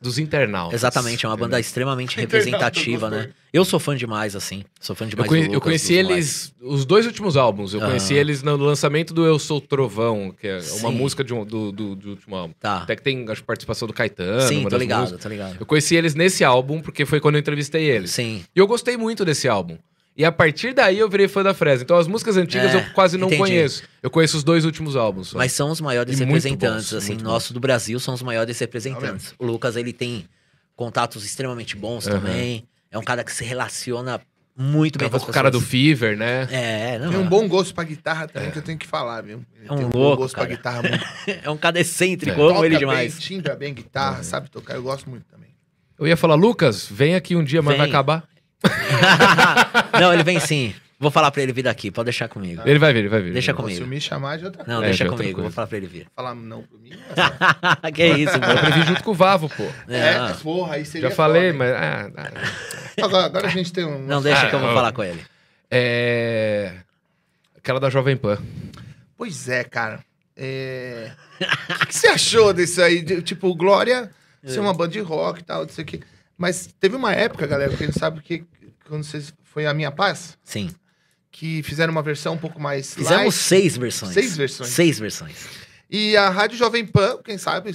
dos 0.00 0.18
internautas. 0.18 0.74
Exatamente, 0.80 1.26
é 1.26 1.28
uma 1.28 1.36
banda 1.36 1.60
extremamente 1.60 2.16
representativa, 2.20 3.10
né? 3.10 3.30
Eu 3.52 3.64
sou 3.64 3.78
fã 3.80 3.96
demais, 3.96 4.34
assim. 4.36 4.62
Sou 4.80 4.94
fã 4.96 5.04
Eu, 5.04 5.08
demais 5.10 5.28
conhe- 5.28 5.42
do 5.42 5.48
eu 5.48 5.54
Lucas, 5.54 5.64
conheci 5.64 5.94
dos 5.96 6.02
moleques. 6.04 6.52
eles, 6.60 6.72
os 6.78 6.84
dois 6.84 7.04
últimos 7.06 7.36
álbuns. 7.36 7.74
Eu 7.74 7.80
Aham. 7.80 7.88
conheci 7.90 8.14
eles 8.14 8.42
no 8.42 8.56
lançamento 8.56 9.12
do 9.12 9.26
Eu 9.26 9.38
Sou 9.38 9.60
Trovão, 9.60 10.34
que 10.40 10.46
é 10.46 10.56
uma 10.56 10.62
Sim. 10.90 10.92
música 10.92 11.22
de 11.24 11.34
um- 11.34 11.44
do, 11.44 11.70
do, 11.72 11.94
do 11.96 12.10
último 12.10 12.36
álbum. 12.36 12.54
Tá. 12.60 12.78
Até 12.78 12.96
que 12.96 13.02
tem, 13.02 13.26
acho, 13.28 13.42
participação 13.44 13.86
do 13.88 13.92
Caetano. 13.94 14.40
Sim, 14.42 14.60
uma 14.60 14.70
tô 14.70 14.76
ligado, 14.78 15.00
músicas. 15.00 15.22
tô 15.22 15.28
ligado. 15.28 15.56
Eu 15.60 15.66
conheci 15.66 15.96
eles 15.96 16.14
nesse 16.14 16.44
álbum, 16.44 16.80
porque 16.80 17.04
foi 17.04 17.20
quando 17.20 17.34
eu 17.34 17.40
entrevistei 17.40 17.84
eles. 17.90 18.10
Sim. 18.12 18.44
E 18.54 18.58
eu 18.58 18.66
gostei 18.66 18.96
muito 18.96 19.24
desse 19.24 19.48
álbum. 19.48 19.76
E 20.16 20.24
a 20.24 20.32
partir 20.32 20.74
daí 20.74 20.98
eu 20.98 21.08
virei 21.08 21.28
fã 21.28 21.42
da 21.42 21.54
Fresno. 21.54 21.84
Então 21.84 21.96
as 21.96 22.06
músicas 22.06 22.36
antigas 22.36 22.74
É, 22.74 22.78
eu 22.78 22.92
quase 22.92 23.16
não 23.16 23.26
entendi. 23.28 23.40
conheço. 23.42 23.82
Eu 24.02 24.10
conheço 24.10 24.36
os 24.36 24.44
dois 24.44 24.64
últimos 24.64 24.96
álbuns. 24.96 25.28
só. 25.28 25.38
Mas 25.38 25.52
são 25.52 25.70
os 25.70 25.80
maiores 25.80 26.18
E 26.20 26.24
representantes, 26.24 26.90
bons, 26.92 26.98
assim, 26.98 27.16
nosso 27.16 27.54
do 27.54 27.60
Brasil 27.60 27.98
são 28.00 28.12
os 28.14 28.22
maiores 28.22 28.58
representantes. 28.58 29.32
O 29.38 29.46
Lucas, 29.46 29.76
ele 29.76 29.92
tem 29.92 30.26
contatos 30.76 31.24
extremamente 31.24 31.76
bons 31.76 32.06
Aham. 32.06 32.18
também. 32.20 32.66
É 32.90 32.98
um 32.98 33.02
cara 33.02 33.22
que 33.24 33.32
se 33.32 33.44
relaciona 33.44 34.20
muito 34.56 34.98
bem 34.98 35.08
com 35.08 35.16
as 35.16 35.22
com 35.24 35.30
o 35.30 35.32
cara 35.32 35.50
do 35.50 35.58
pessoas. 35.58 35.70
Fever, 35.70 36.16
né? 36.18 36.48
É, 36.50 36.98
não. 36.98 37.10
Tem 37.10 37.18
um 37.20 37.28
bom 37.28 37.48
gosto 37.48 37.72
pra 37.74 37.84
guitarra 37.84 38.26
também, 38.28 38.50
que 38.50 38.58
eu 38.58 38.62
tenho 38.62 38.76
que 38.76 38.86
falar, 38.86 39.22
viu? 39.22 39.42
Ele 39.56 39.68
É 39.68 39.72
um 39.72 39.76
tem 39.76 39.86
um 39.86 39.90
louco, 39.90 40.16
bom 40.16 40.16
gosto 40.16 40.34
cara. 40.34 40.46
pra 40.48 40.56
guitarra. 40.56 40.82
Muito. 40.82 41.04
É 41.46 41.48
um 41.50 41.56
cara 41.56 41.80
excêntrico, 41.80 42.38
É. 42.38 42.44
amo 42.44 42.58
ele 42.64 42.70
bem, 42.70 42.78
demais. 42.80 43.18
timbra 43.18 43.54
bem 43.54 43.72
guitarra, 43.72 44.22
sabe 44.22 44.50
tocar. 44.50 44.74
Eu 44.74 44.82
gosto 44.82 45.08
muito 45.08 45.24
também. 45.30 45.48
Eu 45.98 46.06
ia 46.06 46.16
falar, 46.16 46.34
Lucas, 46.34 46.86
vem 46.90 47.14
aqui 47.14 47.36
um 47.36 47.44
dia, 47.44 47.62
mas 47.62 47.72
Vem. 47.72 47.78
vai 47.78 47.88
acabar. 47.88 48.24
não, 50.00 50.12
ele 50.12 50.22
vem 50.22 50.38
sim. 50.40 50.74
Vou 50.98 51.10
falar 51.10 51.30
pra 51.30 51.42
ele 51.42 51.50
vir 51.52 51.62
daqui, 51.62 51.90
pode 51.90 52.04
deixar 52.04 52.28
comigo. 52.28 52.60
Ele 52.66 52.78
vai 52.78 52.92
vir, 52.92 52.98
ele 52.98 53.08
vai 53.08 53.22
vir. 53.22 53.32
Deixa 53.32 53.54
comigo. 53.54 53.82
Se 53.82 53.88
me 53.88 53.98
chamar 53.98 54.36
de 54.36 54.44
outra 54.44 54.64
Não. 54.66 54.82
É, 54.82 54.86
deixa 54.86 54.98
já 54.98 55.04
é 55.06 55.08
comigo, 55.08 55.36
vou 55.36 55.42
coisa. 55.44 55.54
falar 55.54 55.66
pra 55.66 55.76
ele 55.78 55.86
vir. 55.86 56.06
Falar 56.14 56.34
não 56.34 56.62
pra 56.62 56.78
mim. 56.78 56.90
que 57.94 58.04
isso. 58.06 58.38
Pra 58.38 58.56
pô. 58.56 58.70
vir 58.72 58.86
junto 58.86 59.02
com 59.02 59.10
o 59.12 59.14
Vavo, 59.14 59.48
pô. 59.48 59.62
É, 59.88 60.18
Não, 60.18 60.36
porra, 60.36 60.74
aí 60.74 60.84
seria 60.84 61.08
Já 61.08 61.14
falei, 61.16 61.52
foda, 61.52 61.64
mas. 61.64 61.72
ah, 61.74 62.10
ah. 62.18 63.04
Agora, 63.04 63.24
agora 63.26 63.46
a 63.46 63.50
gente 63.50 63.72
tem 63.72 63.86
um. 63.86 63.98
não 64.02 64.20
deixa 64.20 64.42
Ah, 64.46 64.50
que 64.50 64.54
eu 64.54 64.60
vou 64.60 64.68
ó. 64.68 64.74
falar 64.74 64.92
com 64.92 65.02
ele. 65.02 65.24
É. 65.70 66.74
Aquela 67.56 67.80
da 67.80 67.88
Jovem 67.88 68.16
Pan. 68.16 68.38
Pois 69.16 69.48
é, 69.48 69.64
cara. 69.64 70.00
É... 70.36 71.12
O 71.70 71.78
que, 71.80 71.86
que 71.86 71.94
você 71.94 72.08
achou 72.08 72.52
disso 72.52 72.82
aí? 72.82 73.00
De, 73.02 73.22
tipo, 73.22 73.54
Glória 73.54 74.10
ser 74.44 74.58
É. 74.58 74.60
uma 74.60 74.72
banda 74.74 74.92
de 74.92 75.00
rock 75.00 75.40
e 75.40 75.44
tal, 75.44 75.62
não 75.62 75.68
sei 75.70 75.84
o 75.84 75.86
quê. 75.86 76.00
Mas 76.40 76.70
teve 76.80 76.96
uma 76.96 77.12
época, 77.12 77.46
galera, 77.46 77.76
que 77.76 77.84
a 77.84 77.86
gente 77.86 77.98
sabe 77.98 78.22
que 78.22 78.46
quando 78.88 79.04
vocês. 79.04 79.30
Foi 79.44 79.66
a 79.66 79.74
Minha 79.74 79.90
Paz, 79.90 80.38
Sim. 80.42 80.70
que 81.30 81.62
fizeram 81.64 81.90
uma 81.92 82.02
versão 82.02 82.32
um 82.34 82.38
pouco 82.38 82.58
mais. 82.58 82.94
Fizemos 82.94 83.16
light. 83.24 83.32
seis 83.34 83.76
versões. 83.76 84.14
Seis 84.14 84.36
versões. 84.36 84.70
Seis 84.70 84.98
versões. 84.98 85.36
E 85.90 86.16
a 86.16 86.30
Rádio 86.30 86.56
Jovem 86.56 86.86
Pan, 86.86 87.18
quem 87.22 87.36
sabe, 87.36 87.74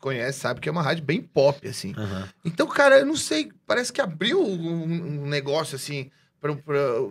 conhece, 0.00 0.40
sabe 0.40 0.58
que 0.60 0.68
é 0.68 0.72
uma 0.72 0.82
rádio 0.82 1.04
bem 1.04 1.20
pop, 1.22 1.68
assim. 1.68 1.94
Aham. 1.96 2.28
Então, 2.44 2.66
cara, 2.66 2.98
eu 2.98 3.06
não 3.06 3.14
sei, 3.14 3.52
parece 3.66 3.92
que 3.92 4.00
abriu 4.00 4.42
um, 4.42 5.22
um 5.22 5.26
negócio 5.28 5.76
assim. 5.76 6.10
Pra, 6.40 6.56
pra- 6.56 7.04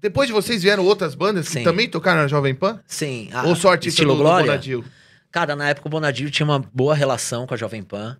Depois 0.00 0.28
de 0.28 0.32
vocês 0.32 0.62
vieram 0.62 0.84
outras 0.84 1.14
bandas 1.14 1.46
que 1.48 1.54
Sim. 1.54 1.62
também 1.64 1.88
tocaram 1.90 2.22
na 2.22 2.28
Jovem 2.28 2.54
Pan? 2.54 2.80
Sim. 2.86 3.28
a- 3.34 3.42
Ou 3.42 3.50
artista 3.68 3.88
estilo 3.88 4.12
do, 4.12 4.18
do 4.18 4.22
Glória? 4.22 4.46
Bonadil? 4.46 4.84
Cara, 5.32 5.54
na 5.56 5.68
época 5.68 5.88
o 5.88 5.90
Bonadio 5.90 6.30
tinha 6.30 6.46
uma 6.46 6.60
boa 6.60 6.94
relação 6.94 7.46
com 7.46 7.54
a 7.54 7.56
Jovem 7.56 7.82
Pan. 7.82 8.16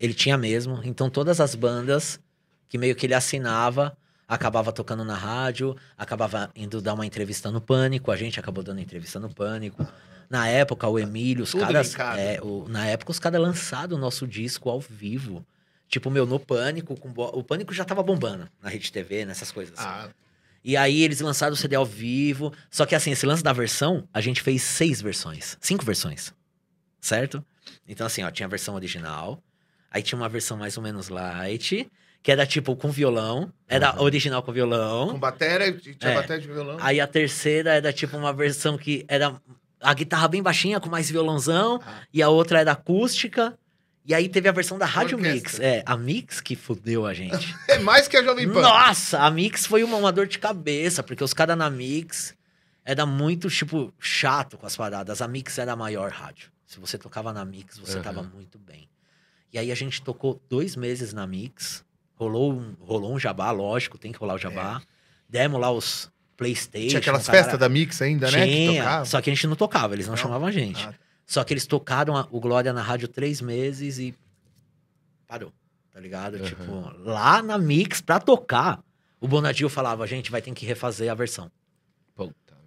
Ele 0.00 0.14
tinha 0.14 0.36
mesmo. 0.38 0.80
Então 0.82 1.10
todas 1.10 1.40
as 1.40 1.54
bandas 1.54 2.18
que 2.68 2.78
meio 2.78 2.94
que 2.96 3.04
ele 3.06 3.14
assinava, 3.14 3.96
acabava 4.26 4.72
tocando 4.72 5.04
na 5.04 5.14
rádio, 5.16 5.76
acabava 5.98 6.50
indo 6.56 6.80
dar 6.80 6.94
uma 6.94 7.04
entrevista 7.04 7.50
no 7.50 7.60
Pânico. 7.60 8.10
A 8.10 8.16
gente 8.16 8.38
acabou 8.40 8.62
dando 8.64 8.80
entrevista 8.80 9.18
no 9.20 9.28
Pânico. 9.28 9.86
Na 10.30 10.46
época, 10.48 10.86
o 10.86 10.96
Emílio, 10.98 11.42
os 11.42 11.50
Tudo 11.50 11.62
caras. 11.62 11.92
é, 12.20 12.40
o- 12.40 12.66
na 12.68 12.86
época, 12.86 13.10
os 13.10 13.18
caras 13.18 13.40
lançaram 13.40 13.96
o 13.96 13.98
nosso 14.00 14.26
disco 14.28 14.70
ao 14.70 14.80
vivo. 14.80 15.44
Tipo, 15.88 16.08
meu, 16.08 16.24
no 16.24 16.38
Pânico, 16.38 16.96
com 16.96 17.12
bo- 17.12 17.32
o 17.34 17.42
Pânico 17.42 17.74
já 17.74 17.84
tava 17.84 18.00
bombando 18.04 18.48
na 18.62 18.68
Rede 18.70 18.92
TV, 18.92 19.24
nessas 19.24 19.50
coisas. 19.50 19.74
Ah, 19.80 20.08
E 20.62 20.76
aí 20.76 21.02
eles 21.02 21.20
lançaram 21.20 21.54
o 21.54 21.56
CD 21.56 21.74
ao 21.74 21.84
vivo. 21.84 22.52
Só 22.70 22.86
que 22.86 22.94
assim, 22.94 23.10
esse 23.10 23.26
lance 23.26 23.42
da 23.42 23.52
versão, 23.52 24.06
a 24.14 24.20
gente 24.20 24.40
fez 24.42 24.62
seis 24.62 25.02
versões. 25.02 25.56
Cinco 25.60 25.84
versões. 25.84 26.32
Certo? 27.00 27.44
Então, 27.88 28.06
assim, 28.06 28.22
ó, 28.22 28.30
tinha 28.30 28.46
a 28.46 28.50
versão 28.50 28.74
original. 28.76 29.42
Aí 29.90 30.02
tinha 30.02 30.18
uma 30.18 30.28
versão 30.28 30.56
mais 30.56 30.76
ou 30.76 30.82
menos 30.82 31.08
light, 31.08 31.90
que 32.22 32.30
era 32.30 32.46
tipo 32.46 32.76
com 32.76 32.90
violão. 32.90 33.52
Era 33.68 34.00
original 34.00 34.42
com 34.42 34.52
violão. 34.52 35.08
com 35.10 35.18
bateria, 35.18 35.72
tinha 35.72 35.96
É. 36.00 36.14
bateria 36.14 36.40
de 36.40 36.46
violão. 36.48 36.76
Aí 36.80 37.00
a 37.00 37.06
terceira 37.06 37.74
era 37.74 37.92
tipo 37.92 38.16
uma 38.16 38.32
versão 38.32 38.76
que 38.78 39.04
era 39.08 39.40
a 39.80 39.94
guitarra 39.94 40.28
bem 40.28 40.42
baixinha, 40.42 40.78
com 40.78 40.88
mais 40.88 41.10
violãozão. 41.10 41.80
Ah. 41.84 42.02
E 42.12 42.22
a 42.22 42.28
outra 42.28 42.60
era 42.60 42.72
acústica. 42.72 43.58
E 44.04 44.14
aí 44.14 44.28
teve 44.28 44.48
a 44.48 44.52
versão 44.52 44.78
da 44.78 44.86
Rádio 44.86 45.16
Orquestra. 45.18 45.34
Mix. 45.42 45.60
É, 45.60 45.82
a 45.86 45.96
Mix 45.96 46.40
que 46.40 46.56
fudeu 46.56 47.06
a 47.06 47.12
gente. 47.14 47.54
É 47.68 47.78
mais 47.78 48.08
que 48.08 48.16
a 48.16 48.22
Jovem 48.22 48.48
Pan. 48.50 48.60
Nossa, 48.62 49.20
a 49.20 49.30
Mix 49.30 49.66
foi 49.66 49.84
uma, 49.84 49.96
uma 49.96 50.10
dor 50.12 50.26
de 50.26 50.38
cabeça, 50.38 51.02
porque 51.02 51.22
os 51.22 51.32
caras 51.34 51.56
na 51.56 51.68
Mix 51.70 52.34
era 52.84 53.04
muito, 53.06 53.48
tipo, 53.50 53.92
chato 54.00 54.56
com 54.56 54.66
as 54.66 54.76
paradas. 54.76 55.20
A 55.22 55.28
Mix 55.28 55.58
era 55.58 55.72
a 55.72 55.76
maior 55.76 56.10
rádio. 56.10 56.50
Se 56.66 56.80
você 56.80 56.96
tocava 56.98 57.32
na 57.32 57.44
Mix, 57.44 57.78
você 57.78 57.94
Aham. 57.94 58.02
tava 58.02 58.22
muito 58.22 58.58
bem. 58.58 58.88
E 59.52 59.58
aí 59.58 59.70
a 59.72 59.74
gente 59.74 60.00
tocou 60.02 60.40
dois 60.48 60.76
meses 60.76 61.12
na 61.12 61.26
Mix. 61.26 61.84
Rolou 62.14 62.52
um, 62.52 62.74
rolou 62.80 63.14
um 63.14 63.18
jabá, 63.18 63.50
lógico, 63.50 63.96
tem 63.98 64.12
que 64.12 64.18
rolar 64.18 64.34
o 64.34 64.38
jabá. 64.38 64.80
Demos 65.28 65.60
lá 65.60 65.70
os 65.70 66.10
Playstation. 66.36 66.88
Tinha 66.88 67.00
aquelas 67.00 67.26
festas 67.28 67.58
da 67.58 67.68
Mix 67.68 68.00
ainda, 68.00 68.30
né? 68.30 68.46
Tinha, 68.46 69.04
só 69.04 69.20
que 69.20 69.28
a 69.30 69.34
gente 69.34 69.46
não 69.46 69.54
tocava, 69.56 69.94
eles 69.94 70.06
não, 70.06 70.12
Não? 70.14 70.22
chamavam 70.22 70.48
a 70.48 70.50
gente. 70.50 70.82
Ah, 70.86 70.94
Só 71.26 71.44
que 71.44 71.52
eles 71.52 71.66
tocaram 71.66 72.16
a- 72.16 72.26
o 72.30 72.40
Glória 72.40 72.72
na 72.72 72.80
rádio 72.82 73.06
três 73.08 73.40
meses 73.42 73.98
e 73.98 74.14
parou, 75.26 75.52
tá 75.92 76.00
ligado? 76.00 76.36
Aham. 76.36 76.44
Tipo, 76.44 76.92
lá 77.04 77.42
na 77.42 77.58
Mix, 77.58 78.00
pra 78.00 78.18
tocar, 78.18 78.82
o 79.20 79.28
Bonadil 79.28 79.68
falava, 79.68 80.06
gente, 80.06 80.30
vai 80.30 80.40
ter 80.40 80.52
que 80.54 80.64
refazer 80.64 81.10
a 81.10 81.14
versão. 81.14 81.50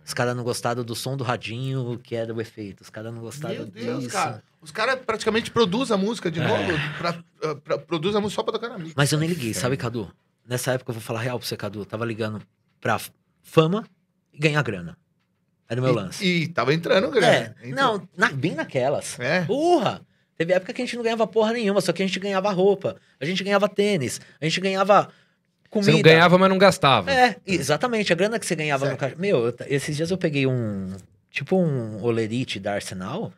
Os 0.06 0.14
caras 0.14 0.36
não 0.36 0.44
gostaram 0.44 0.84
do 0.84 0.96
som 0.96 1.16
do 1.16 1.24
radinho, 1.24 1.98
que 2.04 2.16
era 2.16 2.34
o 2.34 2.42
efeito. 2.42 2.82
Os 2.82 2.90
caras 2.90 3.14
não 3.14 3.22
gostaram 3.22 3.56
Meu 3.56 3.66
Deus, 3.66 4.00
disso. 4.00 4.12
cara. 4.12 4.44
Os 4.62 4.72
caras 4.72 5.00
praticamente 5.06 5.50
produzem 5.52 5.94
a 5.94 5.98
música 5.98 6.30
de 6.30 6.40
É. 6.42 6.48
novo. 6.48 6.72
Pra, 6.98 7.56
pra- 7.56 7.78
produz 7.78 8.16
a 8.16 8.20
música 8.22 8.36
só 8.42 8.44
pra 8.44 8.54
tocar 8.54 8.70
na 8.70 8.78
Mix. 8.78 8.94
Mas 8.96 9.12
eu 9.12 9.20
nem 9.20 9.30
liguei, 9.30 9.54
sabe, 9.54 9.78
Cadu? 9.78 10.12
Nessa 10.48 10.74
época, 10.74 10.92
eu 10.92 10.94
vou 10.96 11.02
falar 11.02 11.22
real 11.22 11.40
pra 11.40 11.48
você, 11.48 11.56
Cadu. 11.56 11.80
eu 11.82 11.86
Tava 11.86 12.06
ligando 12.06 12.42
pra 12.82 13.00
fama 13.42 13.86
e 14.34 14.38
ganhar 14.40 14.62
grana. 14.62 14.98
Era 15.70 15.80
o 15.80 15.84
meu 15.84 15.94
lance. 15.94 16.24
E, 16.26 16.44
e 16.44 16.48
tava 16.50 16.74
entrando 16.74 17.10
grana. 17.10 17.28
é, 17.28 17.56
Entrou. 17.70 17.76
não, 18.00 18.10
na- 18.18 18.32
bem 18.32 18.54
naquelas. 18.56 19.18
É. 19.20 19.46
Porra! 19.46 20.02
Teve 20.36 20.52
época 20.52 20.74
que 20.74 20.82
a 20.82 20.86
gente 20.86 20.96
não 20.98 21.04
ganhava 21.04 21.26
porra 21.28 21.54
nenhuma, 21.54 21.80
só 21.80 21.94
que 21.94 22.02
a 22.04 22.06
gente 22.08 22.20
ganhava 22.20 22.52
roupa, 22.52 22.98
a 23.20 23.26
gente 23.26 23.44
ganhava 23.44 23.70
tênis, 23.70 24.20
a 24.42 24.46
gente 24.46 24.60
ganhava 24.60 25.10
comida. 25.74 25.92
Você 25.92 25.98
não 25.98 26.02
ganhava, 26.04 26.38
mas 26.38 26.50
não 26.50 26.58
gastava. 26.58 27.12
É, 27.12 27.36
exatamente. 27.46 28.14
A 28.14 28.16
grana 28.16 28.40
que 28.40 28.46
você 28.46 28.56
ganhava 28.56 28.86
no 28.86 28.92
Certo. 28.92 29.00
caixa. 29.00 29.16
Meu, 29.18 29.54
esses 29.68 29.96
dias 29.96 30.12
eu 30.12 30.18
peguei 30.18 30.46
um. 30.48 30.96
Tipo 31.32 31.58
um 31.58 32.02
Olerite 32.04 32.60
da 32.60 32.74
Arsenal. 32.76 33.34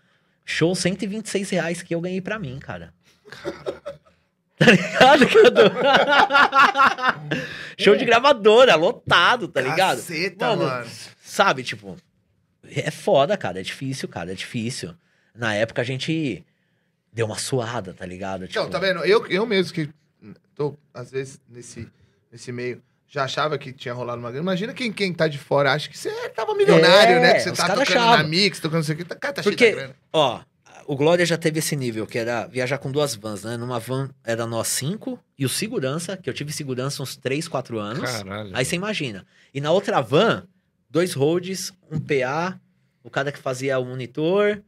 Show 0.45 0.75
126 0.75 1.49
reais 1.49 1.81
que 1.81 1.95
eu 1.95 2.01
ganhei 2.01 2.21
pra 2.21 2.37
mim, 2.37 2.59
cara. 2.59 2.93
Tá 4.57 4.65
ligado, 4.71 5.27
Cadu? 5.27 5.71
Show 7.77 7.95
de 7.95 8.05
gravadora, 8.05 8.75
lotado, 8.75 9.47
tá 9.47 9.61
ligado? 9.61 9.97
Caceta, 9.97 10.55
mano. 10.55 10.87
Sabe, 11.21 11.63
tipo, 11.63 11.97
é 12.69 12.89
foda, 12.91 13.35
cara. 13.35 13.59
É 13.59 13.63
difícil, 13.63 14.07
cara. 14.07 14.31
É 14.31 14.35
difícil. 14.35 14.93
Na 15.33 15.53
época 15.53 15.81
a 15.81 15.85
gente 15.85 16.45
deu 17.11 17.25
uma 17.25 17.37
suada, 17.37 17.93
tá 17.93 18.05
ligado? 18.05 18.47
Tipo, 18.47 18.59
Então, 18.59 18.69
tá 18.69 18.79
vendo? 18.79 19.03
Eu, 19.03 19.25
eu 19.27 19.45
mesmo 19.45 19.73
que 19.73 19.89
tô, 20.53 20.77
às 20.93 21.11
vezes, 21.11 21.39
nesse, 21.49 21.87
nesse 22.35 22.51
meio, 22.51 22.81
já 23.07 23.23
achava 23.23 23.57
que 23.57 23.71
tinha 23.71 23.93
rolado 23.93 24.19
uma 24.19 24.29
grana. 24.29 24.43
Imagina 24.43 24.73
quem, 24.73 24.91
quem 24.91 25.13
tá 25.13 25.27
de 25.27 25.37
fora 25.37 25.71
acha 25.71 25.87
que 25.89 25.97
você 25.97 26.09
tava 26.29 26.53
milionário, 26.53 27.15
É, 27.15 27.19
né? 27.21 27.33
Que 27.35 27.39
você 27.41 27.51
tá 27.53 27.67
tocando 27.69 27.81
achavam. 27.83 28.17
na 28.17 28.23
Mix, 28.23 28.59
tocando 28.59 28.77
não 28.79 28.83
sei 28.83 28.95
o 28.95 28.97
que. 28.97 29.05
Tá, 29.05 29.15
cara, 29.15 29.33
tá 29.33 29.41
Porque- 29.43 29.57
cheio 29.65 29.75
da 29.75 29.81
grana. 29.83 29.95
Ó, 30.11 30.41
o 30.85 30.95
Glória 30.97 31.25
já 31.25 31.37
teve 31.37 31.59
esse 31.59 31.75
nível, 31.75 32.05
que 32.05 32.17
era 32.17 32.45
viajar 32.45 32.77
com 32.77 32.91
duas 32.91 33.15
vans, 33.15 33.43
né? 33.43 33.55
Numa 33.57 33.79
van 33.79 34.09
era 34.23 34.45
nós 34.45 34.67
cinco, 34.67 35.17
e 35.39 35.45
o 35.45 35.49
segurança, 35.49 36.17
que 36.17 36.29
eu 36.29 36.33
tive 36.33 36.51
segurança 36.51 37.01
uns 37.01 37.15
3, 37.15 37.47
4 37.47 37.79
anos. 37.79 38.11
Caralho. 38.11 38.51
Aí 38.53 38.65
você 38.65 38.75
imagina. 38.75 39.25
E 39.53 39.61
na 39.61 39.71
outra 39.71 40.01
van, 40.01 40.45
dois 40.89 41.13
roads, 41.13 41.71
um 41.89 41.99
PA, 41.99 42.59
o 43.03 43.09
cara 43.09 43.31
que 43.31 43.39
fazia 43.39 43.79
o 43.79 43.85
monitor 43.85 44.61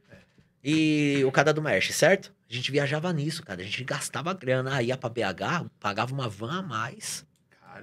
e 0.64 1.22
o 1.26 1.32
cara 1.32 1.54
do 1.54 1.62
merch, 1.62 1.92
certo? 1.92 2.32
A 2.50 2.54
gente 2.54 2.72
viajava 2.72 3.12
nisso, 3.12 3.44
cara. 3.44 3.62
A 3.62 3.64
gente 3.66 3.84
gastava 3.84 4.34
grana. 4.34 4.74
Aí 4.76 4.88
ia 4.88 4.98
pra 4.98 5.10
BH, 5.10 5.66
pagava 5.80 6.14
uma 6.14 6.30
van 6.30 6.60
a 6.60 6.62
mais 6.62 7.26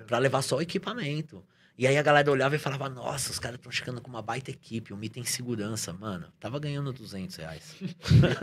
pra 0.06 0.18
levar 0.18 0.42
só 0.42 0.56
o 0.56 0.62
equipamento. 0.62 1.44
E 1.76 1.88
aí 1.88 1.98
a 1.98 2.02
galera 2.02 2.30
olhava 2.30 2.54
e 2.54 2.58
falava, 2.58 2.88
nossa, 2.88 3.32
os 3.32 3.38
caras 3.40 3.58
estão 3.58 3.72
chegando 3.72 4.00
com 4.00 4.08
uma 4.08 4.22
baita 4.22 4.48
equipe, 4.50 4.92
o 4.92 4.96
Mi 4.96 5.08
tem 5.08 5.24
segurança, 5.24 5.92
mano. 5.92 6.28
Tava 6.38 6.60
ganhando 6.60 6.92
200 6.92 7.34
reais. 7.34 7.74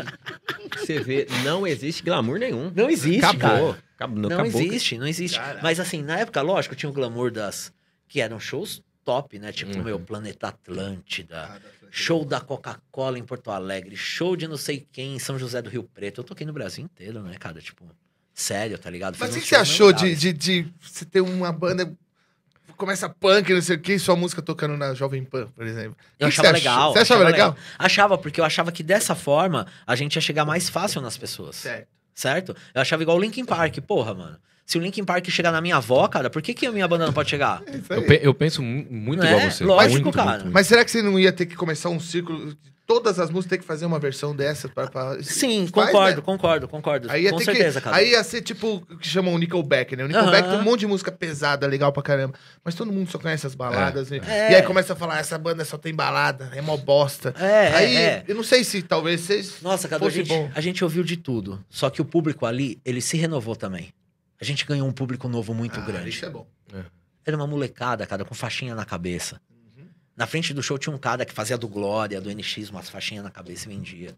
Você 0.78 1.00
vê, 1.00 1.28
não 1.44 1.66
existe 1.66 2.04
glamour 2.04 2.38
nenhum. 2.40 2.72
Não 2.76 2.90
existe, 2.90 3.24
acabou. 3.26 3.74
cara. 3.74 3.84
Acabou. 3.96 4.18
Não, 4.18 4.30
acabou. 4.30 4.62
existe, 4.62 4.98
não 4.98 5.08
existe. 5.08 5.40
Mas 5.62 5.80
assim, 5.80 6.02
na 6.02 6.20
época, 6.20 6.42
lógico, 6.42 6.76
tinha 6.76 6.90
o 6.90 6.94
glamour 6.94 7.32
das... 7.32 7.74
Que 8.08 8.20
eram 8.20 8.38
shows 8.40 8.84
top, 9.06 9.40
né? 9.40 9.54
Tipo, 9.54 9.78
Uhum. 9.78 9.84
meu, 9.84 10.00
Planeta 10.00 10.50
Atlântida. 10.50 11.62
Show 11.90 12.26
da 12.26 12.42
Coca-Cola 12.42 13.18
em 13.18 13.24
Porto 13.24 13.50
Alegre, 13.52 13.96
show 13.96 14.36
de 14.36 14.48
não 14.48 14.58
sei 14.58 14.86
quem 14.92 15.16
em 15.16 15.20
São 15.20 15.38
José 15.40 15.62
do 15.62 15.70
Rio 15.70 15.84
Preto. 15.84 16.20
Eu 16.22 16.24
toquei 16.26 16.46
no 16.46 16.54
Brasil 16.54 16.84
inteiro, 16.84 17.22
né, 17.22 17.36
cara? 17.38 17.62
Tipo, 17.62 17.86
sério, 18.34 18.78
tá 18.78 18.90
ligado? 18.90 19.18
Mas 19.20 19.30
o 19.30 19.34
Fiz 19.34 19.44
que, 19.44 19.50
você 19.50 19.56
achou 19.56 19.92
de, 19.94 20.16
de, 20.16 20.34
de 20.34 20.68
você 20.82 21.06
ter 21.06 21.22
uma 21.22 21.52
banda. 21.52 21.92
Começa 22.78 23.08
punk, 23.08 23.54
não 23.54 23.62
sei 23.62 23.76
o 23.76 23.80
que, 23.80 23.94
e 23.94 24.00
sua 24.00 24.16
música 24.16 24.42
tocando 24.42 24.76
na 24.76 24.96
Jovem 24.96 25.24
Pan, 25.24 25.48
por 25.56 25.68
exemplo? 25.68 25.96
Eu 26.20 26.28
achava 26.30 26.48
você 26.48 26.54
legal. 26.54 26.80
achou? 26.80 26.94
Você 26.94 27.00
achava 27.00 27.24
legal? 27.24 27.56
Achava, 27.78 28.18
porque 28.18 28.42
eu 28.42 28.46
achava 28.46 28.72
que 28.72 28.82
dessa 28.82 29.14
forma 29.14 29.68
a 29.86 29.96
gente 29.96 30.16
ia 30.16 30.22
chegar 30.22 30.46
mais 30.46 30.68
fácil 30.68 31.00
nas 31.00 31.16
pessoas. 31.16 31.58
Certo. 31.58 31.88
Certo? 32.16 32.56
Eu 32.74 32.82
achava 32.82 33.04
igual 33.04 33.18
o 33.18 33.20
Linkin 33.22 33.46
Park, 33.46 33.78
porra, 33.82 34.16
mano. 34.16 34.38
Se 34.66 34.80
o 34.80 34.82
Linkin 34.82 35.04
Park 35.04 35.28
chegar 35.30 35.52
na 35.52 35.62
minha 35.62 35.76
avó, 35.76 36.08
cara, 36.08 36.28
por 36.30 36.42
que, 36.42 36.54
que 36.56 36.66
a 36.66 36.72
minha 36.72 36.88
banda 36.88 37.06
não 37.06 37.14
pode 37.14 37.30
chegar? 37.30 37.62
É 37.68 37.98
Eu, 37.98 38.06
pe- 38.06 38.20
eu 38.24 38.34
penso 38.34 38.64
mu- 38.64 38.88
muito 38.90 39.20
Não 39.20 39.28
igual 39.30 39.42
é? 39.42 39.50
você. 39.52 39.64
Lógico, 39.64 40.02
muito, 40.04 40.16
cara. 40.16 40.30
muito, 40.30 40.42
muito. 40.46 40.54
Mas 40.54 40.66
será 40.66 40.84
que 40.84 40.90
você 40.90 41.02
não 41.04 41.20
ia 41.20 41.32
ter 41.32 41.46
que 41.46 41.56
começar 41.56 41.90
um 41.90 42.00
ciclo? 42.00 42.58
Todas 42.94 43.20
as 43.20 43.30
músicas 43.30 43.50
tem 43.52 43.60
que 43.60 43.66
fazer 43.66 43.86
uma 43.86 43.98
versão 44.00 44.36
dessa 44.36 44.68
pra. 44.68 44.86
pra- 44.88 45.24
Sim, 45.24 45.66
Faz, 45.68 45.88
concordo, 45.88 46.16
né? 46.18 46.22
concordo, 46.22 46.68
concordo. 46.68 47.08
Aí 47.10 47.30
Com 47.30 47.40
certeza, 47.40 47.80
que, 47.80 47.86
cara. 47.86 47.96
Aí 47.96 48.12
ia 48.12 48.22
ser 48.22 48.42
tipo 48.42 48.84
o 48.90 48.98
que 48.98 49.08
chamam 49.08 49.34
o 49.34 49.38
Nickelback, 49.38 49.96
né? 49.96 50.04
O 50.04 50.08
Nickelback 50.08 50.44
Aham. 50.44 50.52
tem 50.52 50.60
um 50.60 50.64
monte 50.70 50.82
de 50.82 50.88
música 50.88 51.10
pesada, 51.10 51.66
legal 51.68 51.94
pra 51.94 52.04
caramba. 52.04 52.34
Mas 52.66 52.76
todo 52.76 52.92
mundo 52.92 53.10
só 53.10 53.18
conhece 53.18 53.48
as 53.48 53.56
baladas. 53.56 54.10
né? 54.12 54.20
É. 54.28 54.52
E 54.52 54.56
aí 54.56 54.62
começa 54.64 54.92
a 54.92 54.96
falar, 54.96 55.20
essa 55.20 55.38
banda 55.38 55.64
só 55.64 55.78
tem 55.78 55.94
balada, 55.96 56.52
é 56.54 56.60
mó 56.62 56.76
bosta. 56.76 57.34
É, 57.40 57.68
aí, 57.74 57.96
é, 57.96 58.02
é. 58.02 58.24
eu 58.28 58.36
não 58.36 58.44
sei 58.44 58.64
se 58.66 58.82
talvez 58.82 59.22
vocês. 59.22 59.62
Nossa, 59.62 59.88
cara, 59.88 60.06
a 60.06 60.10
gente, 60.10 60.28
bom. 60.28 60.52
a 60.54 60.60
gente 60.60 60.84
ouviu 60.84 61.04
de 61.04 61.16
tudo. 61.16 61.64
Só 61.70 61.90
que 61.90 62.02
o 62.02 62.06
público 62.06 62.46
ali, 62.46 62.78
ele 62.84 63.00
se 63.00 63.16
renovou 63.16 63.56
também. 63.56 63.94
A 64.40 64.44
gente 64.44 64.66
ganhou 64.66 64.86
um 64.88 64.92
público 64.92 65.30
novo 65.30 65.54
muito 65.54 65.80
Ah, 65.80 65.84
grande. 65.86 66.10
Isso 66.10 66.26
é 66.26 66.30
bom. 66.30 66.46
Era 67.26 67.38
uma 67.38 67.48
molecada, 67.48 68.06
cara, 68.06 68.26
com 68.26 68.34
faixinha 68.36 68.74
na 68.76 68.84
cabeça. 68.84 69.40
Na 70.16 70.28
frente 70.28 70.54
do 70.54 70.62
show 70.62 70.78
tinha 70.78 70.94
um 70.94 71.00
cara 71.00 71.26
que 71.26 71.34
fazia 71.34 71.58
do 71.58 71.68
Glória, 71.68 72.20
do 72.22 72.30
NX, 72.34 72.70
umas 72.70 72.90
faixinhas 72.90 73.24
na 73.24 73.32
cabeça 73.32 73.66
e 73.70 73.76
vendia. 73.76 74.16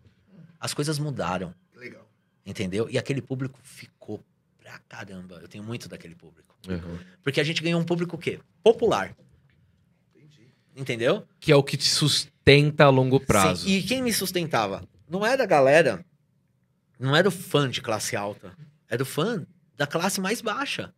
As 0.60 0.74
coisas 0.74 0.98
mudaram, 0.98 1.54
Legal. 1.76 2.08
entendeu? 2.46 2.90
E 2.90 2.98
aquele 2.98 3.22
público 3.22 3.60
ficou 3.64 4.24
pra 4.62 4.80
caramba. 4.90 5.40
Eu 5.42 5.48
tenho 5.48 5.64
muito 5.64 5.88
daquele 5.88 6.16
público. 6.16 6.56
Uhum. 6.68 6.98
Porque 7.22 7.40
a 7.40 7.44
gente 7.44 7.62
ganhou 7.62 7.80
um 7.80 7.84
público 7.84 8.16
o 8.16 8.20
quê? 8.20 8.40
Popular. 8.64 9.16
Entendi. 10.16 10.48
Entendeu? 10.76 11.28
Que 11.40 11.52
é 11.52 11.56
o 11.56 11.64
que 11.64 11.78
te 11.78 11.90
sustenta 11.90 12.86
a 12.86 12.90
longo 12.90 13.20
prazo. 13.20 13.66
Sim, 13.66 13.74
E 13.76 13.84
quem 13.84 14.02
me 14.02 14.14
sustentava? 14.14 14.84
Não 15.10 15.26
era 15.26 15.44
a 15.44 15.48
galera, 15.48 16.04
não 16.98 17.16
era 17.16 17.28
o 17.28 17.32
fã 17.32 17.70
de 17.70 17.82
classe 17.82 18.16
alta. 18.16 18.56
Era 18.90 19.04
o 19.04 19.06
fã 19.06 19.46
da 19.76 19.86
classe 19.86 20.20
mais 20.22 20.42
baixa. 20.42 20.94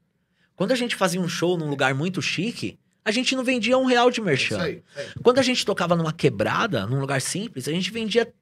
Quando 0.55 0.71
a 0.71 0.75
gente 0.75 0.95
fazia 0.95 1.19
um 1.19 1.27
show 1.27 1.57
num 1.57 1.69
lugar 1.69 1.93
muito 1.93 2.21
chique, 2.21 2.79
a 3.05 3.11
gente 3.11 3.35
não 3.35 3.43
vendia 3.43 3.77
um 3.77 3.85
real 3.85 4.09
de 4.09 4.19
Isso 4.19 4.25
merchan. 4.25 4.61
aí. 4.61 4.83
isso 4.87 4.99
aí. 4.99 5.07
Quando 5.21 5.37
a 5.37 5.43
gente 5.43 5.63
tocava 5.63 5.95
numa 5.95 6.11
quebrada, 6.11 6.87
num 6.87 6.99
lugar 6.99 7.21
simples, 7.21 7.67
a 7.67 7.71
gente 7.71 7.91
vendia 7.91 8.33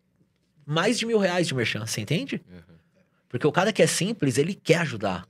mais 0.65 0.97
de 0.97 1.05
mil 1.05 1.19
reais 1.19 1.47
de 1.47 1.53
merchan, 1.53 1.85
você 1.85 1.99
entende? 1.99 2.41
Uhum. 2.49 2.61
Porque 3.27 3.45
o 3.45 3.51
cara 3.51 3.73
que 3.73 3.81
é 3.81 3.87
simples, 3.87 4.37
ele 4.37 4.53
quer 4.53 4.77
ajudar. 4.77 5.27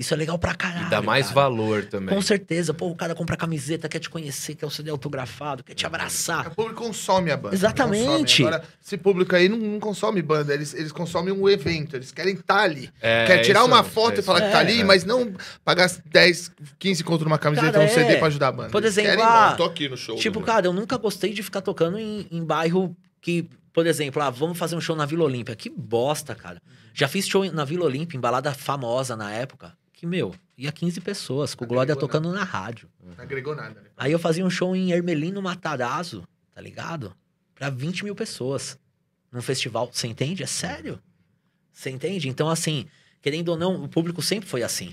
Isso 0.00 0.14
é 0.14 0.16
legal 0.16 0.38
pra 0.38 0.54
caralho. 0.54 0.86
E 0.86 0.88
dá 0.90 1.02
mais 1.02 1.26
cara. 1.26 1.34
valor 1.42 1.84
também. 1.84 2.14
Com 2.14 2.22
certeza. 2.22 2.72
Pô, 2.72 2.88
o 2.88 2.96
cara 2.96 3.14
compra 3.14 3.36
camiseta, 3.36 3.86
quer 3.86 3.98
te 3.98 4.08
conhecer, 4.08 4.54
quer 4.54 4.64
o 4.64 4.70
CD 4.70 4.88
autografado, 4.90 5.62
quer 5.62 5.74
te 5.74 5.84
abraçar. 5.84 6.46
O 6.46 6.54
público 6.54 6.82
consome 6.82 7.30
a 7.30 7.36
banda. 7.36 7.54
Exatamente. 7.54 8.42
Consome. 8.42 8.48
Agora, 8.48 8.64
esse 8.82 8.96
público 8.96 9.36
aí 9.36 9.46
não, 9.46 9.58
não 9.58 9.78
consome 9.78 10.22
banda, 10.22 10.54
eles, 10.54 10.72
eles 10.72 10.90
consomem 10.90 11.34
um 11.34 11.46
evento, 11.46 11.96
eles 11.96 12.12
querem 12.12 12.32
estar 12.32 12.60
ali. 12.62 12.88
É, 12.98 13.26
Quer 13.26 13.42
tirar 13.42 13.60
isso 13.60 13.68
uma 13.68 13.80
é, 13.80 13.82
foto 13.82 14.16
é 14.16 14.20
e 14.20 14.22
falar 14.22 14.40
que 14.40 14.46
é. 14.46 14.50
tá 14.50 14.58
ali, 14.60 14.80
É. 14.80 14.84
mas 14.84 15.04
não 15.04 15.34
pagar 15.62 15.90
10, 16.06 16.50
15 16.78 17.04
conto 17.04 17.24
numa 17.24 17.38
camiseta 17.38 17.78
ou 17.78 17.84
um 17.84 17.88
CD 17.88 18.14
é. 18.14 18.16
pra 18.16 18.28
ajudar 18.28 18.48
a 18.48 18.52
banda. 18.52 18.70
Por 18.70 18.82
exemplo, 18.82 19.10
querem, 19.10 19.22
ah, 19.22 19.50
"Não, 19.50 19.56
tô 19.58 19.64
aqui 19.64 19.86
no 19.86 19.98
show. 19.98 20.16
Tipo, 20.16 20.40
né?" 20.40 20.46
cara, 20.46 20.66
eu 20.66 20.72
nunca 20.72 20.96
gostei 20.96 21.34
de 21.34 21.42
ficar 21.42 21.60
tocando 21.60 21.98
em, 21.98 22.26
em 22.30 22.42
bairro 22.42 22.96
que, 23.20 23.50
por 23.70 23.86
exemplo, 23.86 24.22
ah, 24.22 24.30
vamos 24.30 24.56
fazer 24.56 24.76
um 24.76 24.80
show 24.80 24.96
na 24.96 25.04
Vila 25.04 25.24
Olímpia. 25.24 25.54
Que 25.54 25.68
bosta, 25.68 26.34
cara. 26.34 26.58
Já 26.94 27.06
fiz 27.06 27.26
show 27.28 27.44
na 27.52 27.64
Vila 27.64 27.84
Olímpia, 27.84 28.16
em 28.16 28.20
balada 28.20 28.52
famosa 28.52 29.14
na 29.14 29.30
época, 29.32 29.72
que, 30.00 30.06
meu, 30.06 30.34
ia 30.56 30.72
15 30.72 30.98
pessoas, 31.02 31.54
com 31.54 31.62
o 31.62 31.68
Glória 31.68 31.92
Agregou 31.92 32.08
tocando 32.08 32.32
na 32.32 32.42
rádio. 32.42 32.88
Não 33.04 33.22
agregou 33.22 33.54
nada, 33.54 33.82
né? 33.82 33.90
Aí 33.98 34.10
eu 34.10 34.18
fazia 34.18 34.42
um 34.42 34.48
show 34.48 34.74
em 34.74 34.92
Ermelino 34.92 35.42
Matarazzo, 35.42 36.26
tá 36.54 36.60
ligado? 36.62 37.14
Pra 37.54 37.68
20 37.68 38.04
mil 38.04 38.14
pessoas. 38.14 38.78
Num 39.30 39.42
festival. 39.42 39.90
Você 39.92 40.06
entende? 40.06 40.42
É 40.42 40.46
sério. 40.46 40.98
Você 41.70 41.90
entende? 41.90 42.30
Então, 42.30 42.48
assim, 42.48 42.86
querendo 43.20 43.50
ou 43.50 43.58
não, 43.58 43.84
o 43.84 43.88
público 43.90 44.22
sempre 44.22 44.48
foi 44.48 44.62
assim. 44.62 44.90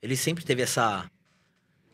Ele 0.00 0.16
sempre 0.16 0.46
teve 0.46 0.62
essa. 0.62 1.10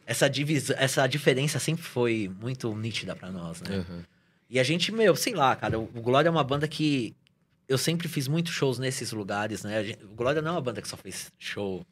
Essa, 0.06 0.28
divisa, 0.28 0.76
essa 0.78 1.08
diferença 1.08 1.58
sempre 1.58 1.82
foi 1.82 2.30
muito 2.40 2.72
nítida 2.72 3.16
pra 3.16 3.32
nós, 3.32 3.60
né? 3.62 3.78
Uhum. 3.78 4.02
E 4.48 4.60
a 4.60 4.62
gente, 4.62 4.92
meu, 4.92 5.16
sei 5.16 5.34
lá, 5.34 5.56
cara, 5.56 5.76
o 5.76 5.86
Glória 5.86 6.28
é 6.28 6.30
uma 6.30 6.44
banda 6.44 6.68
que 6.68 7.16
eu 7.68 7.76
sempre 7.76 8.06
fiz 8.06 8.28
muitos 8.28 8.54
shows 8.54 8.78
nesses 8.78 9.10
lugares, 9.10 9.64
né? 9.64 9.96
O 10.04 10.14
Glória 10.14 10.40
não 10.40 10.50
é 10.50 10.54
uma 10.54 10.60
banda 10.60 10.80
que 10.80 10.86
só 10.86 10.96
fez 10.96 11.32
show 11.36 11.84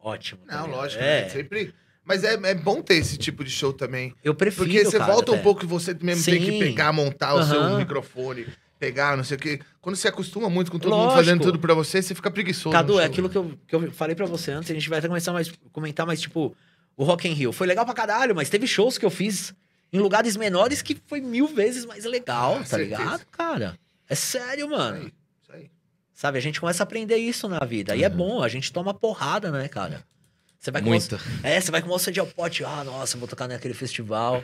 ótimo. 0.00 0.40
Não, 0.46 0.62
ligado? 0.66 0.70
lógico, 0.76 1.02
É, 1.02 1.22
né? 1.22 1.28
sempre. 1.28 1.74
Mas 2.04 2.24
é, 2.24 2.32
é 2.34 2.54
bom 2.54 2.80
ter 2.80 2.94
esse 2.94 3.18
tipo 3.18 3.44
de 3.44 3.50
show 3.50 3.72
também. 3.72 4.14
eu 4.24 4.34
prefiro, 4.34 4.64
Porque 4.64 4.84
você 4.84 4.98
cara, 4.98 5.12
volta 5.12 5.32
um 5.32 5.42
pouco 5.42 5.64
e 5.64 5.66
você 5.66 5.94
mesmo 6.00 6.24
tem 6.24 6.38
que 6.42 6.52
Sim. 6.52 6.58
pegar, 6.58 6.90
montar 6.92 7.34
o 7.34 7.44
seu 7.44 7.76
microfone, 7.76 8.46
pegar, 8.78 9.14
não 9.16 9.24
sei 9.24 9.36
o 9.36 9.40
quê. 9.40 9.60
Quando 9.80 9.96
você 9.96 10.08
acostuma 10.08 10.48
muito 10.48 10.70
com 10.72 10.78
todo 10.78 10.92
mundo 10.92 11.02
Lógico. 11.08 11.18
fazendo 11.18 11.42
tudo 11.42 11.58
pra 11.58 11.74
você, 11.74 12.00
você 12.00 12.14
fica 12.14 12.30
preguiçoso. 12.30 12.72
Cadu, 12.72 12.98
é 12.98 13.04
aquilo 13.04 13.28
que 13.28 13.36
eu, 13.36 13.52
que 13.66 13.74
eu 13.74 13.92
falei 13.92 14.16
pra 14.16 14.24
você 14.24 14.52
antes, 14.52 14.70
a 14.70 14.74
gente 14.74 14.88
vai 14.88 15.00
até 15.00 15.08
começar 15.08 15.32
mais, 15.34 15.52
comentar 15.70 16.06
mais, 16.06 16.18
tipo, 16.20 16.56
o 16.96 17.04
Rock 17.04 17.28
in 17.28 17.32
Rio. 17.34 17.52
Foi 17.52 17.66
legal 17.66 17.84
pra 17.84 17.92
caralho, 17.92 18.34
mas 18.34 18.48
teve 18.48 18.66
shows 18.66 18.96
que 18.96 19.04
eu 19.04 19.10
fiz 19.10 19.52
em 19.92 19.98
lugares 19.98 20.34
menores 20.34 20.80
que 20.80 20.96
foi 21.06 21.20
mil 21.20 21.46
vezes 21.46 21.84
mais 21.84 22.04
legal, 22.06 22.54
Ah, 22.54 22.58
tá 22.60 22.64
certeza. 22.64 23.02
ligado, 23.02 23.26
cara? 23.30 23.78
É 24.08 24.14
sério, 24.14 24.70
mano. 24.70 25.12
Sabe, 26.18 26.36
a 26.36 26.40
gente 26.40 26.58
começa 26.58 26.82
a 26.82 26.84
aprender 26.84 27.16
isso 27.16 27.48
na 27.48 27.60
vida. 27.60 27.94
E 27.94 28.02
é 28.02 28.08
bom, 28.08 28.42
a 28.42 28.48
gente 28.48 28.72
toma 28.72 28.92
porrada, 28.92 29.52
né, 29.52 29.68
cara? 29.68 30.02
Você 30.58 30.68
vai 30.72 30.82
com 30.82 30.88
Muita. 30.88 31.16
É, 31.44 31.60
você 31.60 31.70
vai 31.70 31.80
com 31.80 31.96
sede 31.96 32.18
ao 32.18 32.26
pote. 32.26 32.64
Ah, 32.64 32.82
nossa, 32.82 33.16
vou 33.16 33.28
tocar 33.28 33.46
naquele 33.46 33.72
festival. 33.72 34.42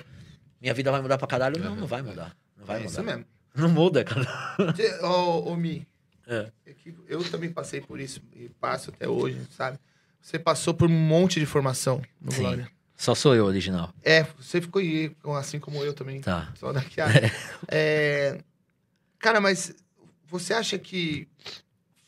Minha 0.60 0.72
vida 0.72 0.92
vai 0.92 1.02
mudar 1.02 1.18
pra 1.18 1.26
caralho. 1.26 1.58
Não, 1.58 1.74
não 1.74 1.86
vai 1.88 2.00
mudar. 2.00 2.36
Não 2.56 2.64
vai 2.64 2.76
é 2.76 2.78
mudar. 2.78 2.92
isso 2.92 3.02
mesmo. 3.02 3.24
Não 3.56 3.68
muda, 3.68 4.04
cara. 4.04 4.24
Você- 4.72 5.00
Ô, 5.02 5.50
ô, 5.50 5.56
Mi, 5.56 5.84
É. 6.28 6.48
é 6.64 6.74
eu 7.08 7.28
também 7.28 7.50
passei 7.50 7.80
por 7.80 7.98
isso 7.98 8.22
e 8.36 8.48
passo 8.60 8.90
até 8.90 9.08
hoje, 9.08 9.40
sabe? 9.50 9.76
Você 10.20 10.38
passou 10.38 10.74
por 10.74 10.88
um 10.88 10.92
monte 10.96 11.40
de 11.40 11.46
formação 11.46 12.00
no 12.20 12.30
Sim. 12.30 12.42
Glória. 12.42 12.70
Só 12.94 13.16
sou 13.16 13.34
eu, 13.34 13.46
original. 13.46 13.92
É, 14.04 14.22
você 14.38 14.60
ficou 14.60 14.80
aí, 14.80 15.10
assim 15.36 15.58
como 15.58 15.82
eu 15.82 15.92
também. 15.92 16.20
Tá. 16.20 16.52
Só 16.54 16.72
daqui 16.72 17.00
a... 17.00 17.08
é... 17.66 18.38
Cara, 19.18 19.40
mas 19.40 19.74
você 20.28 20.54
acha 20.54 20.78
que 20.78 21.28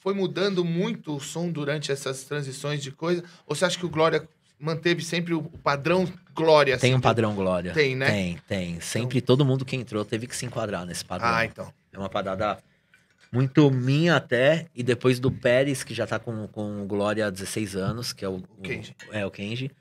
foi 0.07 0.15
mudando 0.15 0.65
muito 0.65 1.17
o 1.17 1.21
som 1.21 1.51
durante 1.51 1.91
essas 1.91 2.23
transições 2.23 2.81
de 2.81 2.93
coisa? 2.93 3.25
Ou 3.45 3.57
você 3.57 3.65
acha 3.65 3.77
que 3.77 3.85
o 3.85 3.89
Glória 3.89 4.29
manteve 4.57 5.03
sempre 5.05 5.35
o 5.35 5.43
padrão 5.43 6.07
Glória? 6.33 6.79
Tem 6.79 6.91
assim, 6.91 6.95
um 6.97 7.01
do- 7.01 7.03
padrão 7.03 7.35
Glória. 7.35 7.73
Tem, 7.73 7.97
né? 7.97 8.07
Tem, 8.07 8.39
tem. 8.47 8.81
Sempre 8.81 9.21
todo 9.21 9.45
mundo 9.45 9.65
que 9.65 9.75
entrou 9.75 10.05
teve 10.05 10.29
que 10.29 10.37
se 10.37 10.47
enquadrar 10.47 10.87
nesse 10.87 11.05
padrão. 11.05 11.29
Ah, 11.29 11.45
então. 11.45 11.75
É 11.93 11.99
uma 11.99 12.09
parada 12.09 12.57
muito 13.33 13.69
minha 13.69 14.15
até, 14.15 14.69
e 14.77 14.81
depois 14.85 15.19
do 15.19 15.29
Pérez, 15.29 15.83
que 15.83 15.93
já 15.93 16.07
tá 16.07 16.21
com, 16.21 16.47
com 16.47 16.83
o 16.85 16.87
Glória 16.87 17.27
há 17.27 17.31
16 17.31 17.75
anos, 17.75 18.13
que 18.13 18.25
é 18.25 18.29
o, 18.29 18.37
o 18.37 18.63
Kenji. 18.63 18.95
É, 19.11 19.27
o 19.27 19.31
Kenji. 19.33 19.73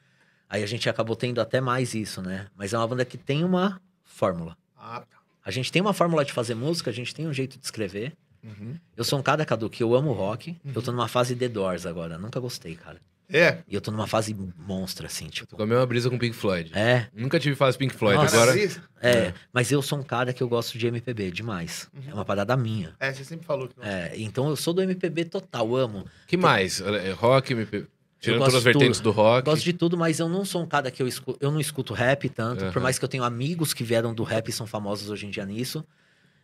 Aí 0.49 0.63
a 0.63 0.67
gente 0.67 0.89
acabou 0.89 1.15
tendo 1.15 1.39
até 1.39 1.61
mais 1.61 1.93
isso, 1.93 2.19
né? 2.23 2.47
Mas 2.55 2.73
é 2.73 2.77
uma 2.79 2.87
banda 2.87 3.05
que 3.05 3.17
tem 3.19 3.43
uma 3.43 3.79
fórmula. 4.03 4.57
Ah, 4.75 5.01
tá. 5.07 5.17
A 5.45 5.51
gente 5.51 5.71
tem 5.71 5.83
uma 5.83 5.93
fórmula 5.93 6.25
de 6.25 6.33
fazer 6.33 6.55
música, 6.55 6.89
a 6.89 6.93
gente 6.93 7.13
tem 7.13 7.27
um 7.27 7.33
jeito 7.33 7.59
de 7.59 7.63
escrever. 7.65 8.13
Uhum. 8.45 8.75
Eu 8.95 9.03
sou 9.03 9.17
um 9.19 9.23
cara, 9.23 9.43
Cadu, 9.45 9.69
que 9.69 9.81
eu 9.81 9.95
amo 9.95 10.11
rock. 10.13 10.55
Eu 10.73 10.81
tô 10.81 10.91
numa 10.91 11.07
fase 11.07 11.35
The 11.35 11.47
Doors 11.49 11.85
agora. 11.85 12.17
Nunca 12.17 12.39
gostei, 12.39 12.75
cara. 12.75 12.99
É. 13.27 13.57
E 13.67 13.73
eu 13.73 13.81
tô 13.81 13.89
numa 13.91 14.05
fase 14.05 14.35
monstra, 14.55 15.07
assim, 15.07 15.25
Tô 15.25 15.31
tipo. 15.31 15.55
com 15.55 15.63
a 15.63 15.65
mesma 15.65 15.85
brisa 15.85 16.09
com 16.11 16.17
Pink 16.17 16.35
Floyd. 16.35 16.71
É, 16.75 17.07
Nunca 17.11 17.39
tive 17.39 17.55
fase 17.55 17.75
Pink 17.75 17.93
Floyd. 17.95 18.17
Nossa. 18.17 18.35
Agora, 18.35 18.53
Cara, 18.55 18.81
é. 19.01 19.33
Mas 19.51 19.71
eu 19.71 19.81
sou 19.81 19.97
um 19.97 20.03
cara 20.03 20.31
que 20.31 20.43
eu 20.43 20.47
gosto 20.47 20.77
de 20.77 20.85
MPB 20.85 21.31
demais. 21.31 21.89
É 22.07 22.13
uma 22.13 22.23
parada 22.23 22.55
minha. 22.55 22.93
É, 22.99 23.11
você 23.11 23.23
sempre 23.23 23.45
falou 23.45 23.67
que 23.67 23.77
não. 23.79 23.83
É, 23.83 24.13
então 24.15 24.47
eu 24.47 24.55
sou 24.55 24.75
do 24.75 24.81
MPB 24.83 25.25
total, 25.25 25.75
amo. 25.75 26.05
que 26.27 26.37
mais? 26.37 26.81
É, 26.81 27.11
Rock, 27.13 27.53
MP... 27.53 27.87
tirando 28.19 28.39
todas 28.41 28.55
as 28.55 28.63
vertentes 28.63 28.99
do 28.99 29.09
rock. 29.09 29.45
Gosto 29.49 29.63
de 29.63 29.73
tudo, 29.73 29.97
mas 29.97 30.19
eu 30.19 30.29
não 30.29 30.45
sou 30.45 30.61
um 30.61 30.67
cara 30.67 30.91
que 30.91 31.01
eu 31.01 31.07
escuto. 31.07 31.39
Eu 31.41 31.49
não 31.51 31.59
escuto 31.59 31.95
rap 31.95 32.29
tanto, 32.29 32.59
por 32.65 32.77
Aham. 32.77 32.81
mais 32.81 32.99
que 32.99 33.05
eu 33.05 33.09
tenha 33.09 33.23
amigos 33.23 33.73
que 33.73 33.83
vieram 33.83 34.13
do 34.13 34.23
rap 34.23 34.47
e 34.49 34.51
são 34.51 34.67
famosos 34.67 35.09
hoje 35.09 35.25
em 35.25 35.31
dia 35.31 35.45
nisso. 35.47 35.83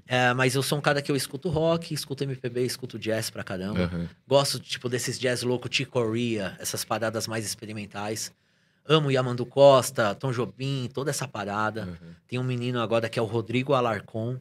É, 0.08 0.34
mas 0.34 0.56
eu 0.56 0.64
sou 0.64 0.78
um 0.78 0.82
cara 0.82 1.02
que 1.02 1.12
eu 1.12 1.16
escuto 1.16 1.50
rock, 1.50 1.94
escuto 1.94 2.24
MPB, 2.24 2.66
escuto 2.66 3.00
jazz 3.00 3.30
pra 3.30 3.44
caramba. 3.44 3.84
Aham. 3.84 4.10
Gosto, 4.28 4.60
tipo, 4.60 4.90
desses 4.90 5.20
jazz 5.20 5.44
louco, 5.44 5.68
Chicoria, 5.72 6.56
essas 6.60 6.84
paradas 6.84 7.28
mais 7.28 7.46
experimentais. 7.46 8.32
Amo 8.86 9.12
Yamandu 9.12 9.46
Costa, 9.46 10.16
Tom 10.16 10.32
Jobim, 10.32 10.90
toda 10.94 11.12
essa 11.12 11.28
parada. 11.28 11.86
Uhum. 11.86 12.14
Tem 12.28 12.40
um 12.40 12.44
menino 12.44 12.82
agora 12.82 13.08
que 13.08 13.20
é 13.20 13.22
o 13.22 13.26
Rodrigo 13.26 13.74
Alarcon. 13.74 14.40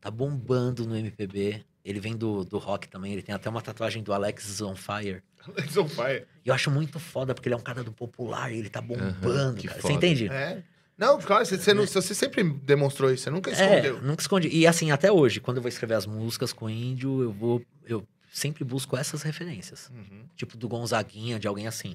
Tá 0.00 0.10
bombando 0.10 0.86
no 0.86 0.96
MPB. 0.96 1.64
Ele 1.84 2.00
vem 2.00 2.16
do, 2.16 2.44
do 2.44 2.58
rock 2.58 2.88
também. 2.88 3.12
Ele 3.12 3.22
tem 3.22 3.34
até 3.34 3.48
uma 3.48 3.60
tatuagem 3.60 4.02
do 4.02 4.12
Alex 4.12 4.60
on 4.60 4.74
Fire. 4.74 5.22
It's 5.58 5.76
on 5.76 5.88
fire. 5.88 6.24
E 6.44 6.48
eu 6.48 6.54
acho 6.54 6.70
muito 6.70 6.98
foda, 6.98 7.34
porque 7.34 7.48
ele 7.48 7.54
é 7.54 7.58
um 7.58 7.62
cara 7.62 7.82
do 7.82 7.92
popular 7.92 8.52
e 8.52 8.58
ele 8.58 8.70
tá 8.70 8.80
bombando, 8.80 9.56
que 9.60 9.66
cara. 9.68 9.80
foda. 9.80 9.92
Você 9.92 9.96
entende? 9.96 10.28
É. 10.28 10.62
Não, 10.96 11.18
claro, 11.20 11.44
você, 11.44 11.56
você, 11.58 11.74
não- 11.74 11.86
você 11.86 12.14
sempre 12.14 12.42
demonstrou 12.44 13.12
isso, 13.12 13.24
você 13.24 13.30
nunca 13.30 13.50
É, 13.50 13.54
escondeu. 13.54 14.02
nunca 14.02 14.22
escondi. 14.22 14.48
E 14.48 14.66
assim, 14.66 14.90
até 14.90 15.10
hoje, 15.10 15.40
quando 15.40 15.56
eu 15.56 15.62
vou 15.62 15.68
escrever 15.68 15.94
as 15.94 16.06
músicas 16.06 16.52
com 16.52 16.68
índio, 16.70 17.22
eu 17.22 17.32
vou. 17.32 17.62
Eu 17.84 18.06
sempre 18.32 18.62
busco 18.64 18.96
essas 18.96 19.22
referências. 19.22 19.90
Uhum. 19.90 20.24
Tipo 20.36 20.56
do 20.56 20.68
Gonzaguinha, 20.68 21.38
de 21.38 21.48
alguém 21.48 21.66
assim. 21.66 21.94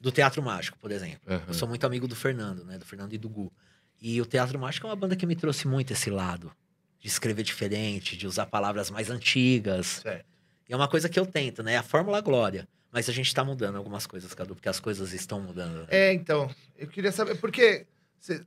Do 0.00 0.10
Teatro 0.10 0.42
Mágico, 0.42 0.76
por 0.78 0.90
exemplo. 0.90 1.20
Aham. 1.26 1.44
Eu 1.48 1.54
sou 1.54 1.68
muito 1.68 1.86
amigo 1.86 2.08
do 2.08 2.16
Fernando, 2.16 2.64
né? 2.64 2.76
Do 2.76 2.84
Fernando 2.84 3.12
e 3.12 3.18
do 3.18 3.28
Gu. 3.28 3.52
E 4.00 4.20
o 4.20 4.26
Teatro 4.26 4.58
Mágico 4.58 4.86
é 4.86 4.90
uma 4.90 4.96
banda 4.96 5.14
que 5.14 5.24
me 5.24 5.36
trouxe 5.36 5.68
muito 5.68 5.92
esse 5.92 6.10
lado. 6.10 6.50
De 6.98 7.06
escrever 7.08 7.42
diferente, 7.44 8.16
de 8.16 8.26
usar 8.26 8.46
palavras 8.46 8.90
mais 8.90 9.10
antigas. 9.10 10.00
Certo. 10.02 10.26
E 10.68 10.72
é 10.72 10.76
uma 10.76 10.88
coisa 10.88 11.08
que 11.08 11.18
eu 11.18 11.24
tento, 11.26 11.62
né? 11.62 11.76
A 11.78 11.82
Fórmula 11.82 12.20
Glória. 12.20 12.68
Mas 12.90 13.08
a 13.08 13.12
gente 13.12 13.32
tá 13.34 13.42
mudando 13.44 13.76
algumas 13.76 14.06
coisas, 14.06 14.34
Cadu, 14.34 14.54
porque 14.54 14.68
as 14.68 14.78
coisas 14.78 15.12
estão 15.12 15.40
mudando. 15.40 15.86
É, 15.88 16.12
então, 16.12 16.50
eu 16.76 16.86
queria 16.88 17.10
saber, 17.10 17.36
porque 17.36 17.86
você, 18.22 18.40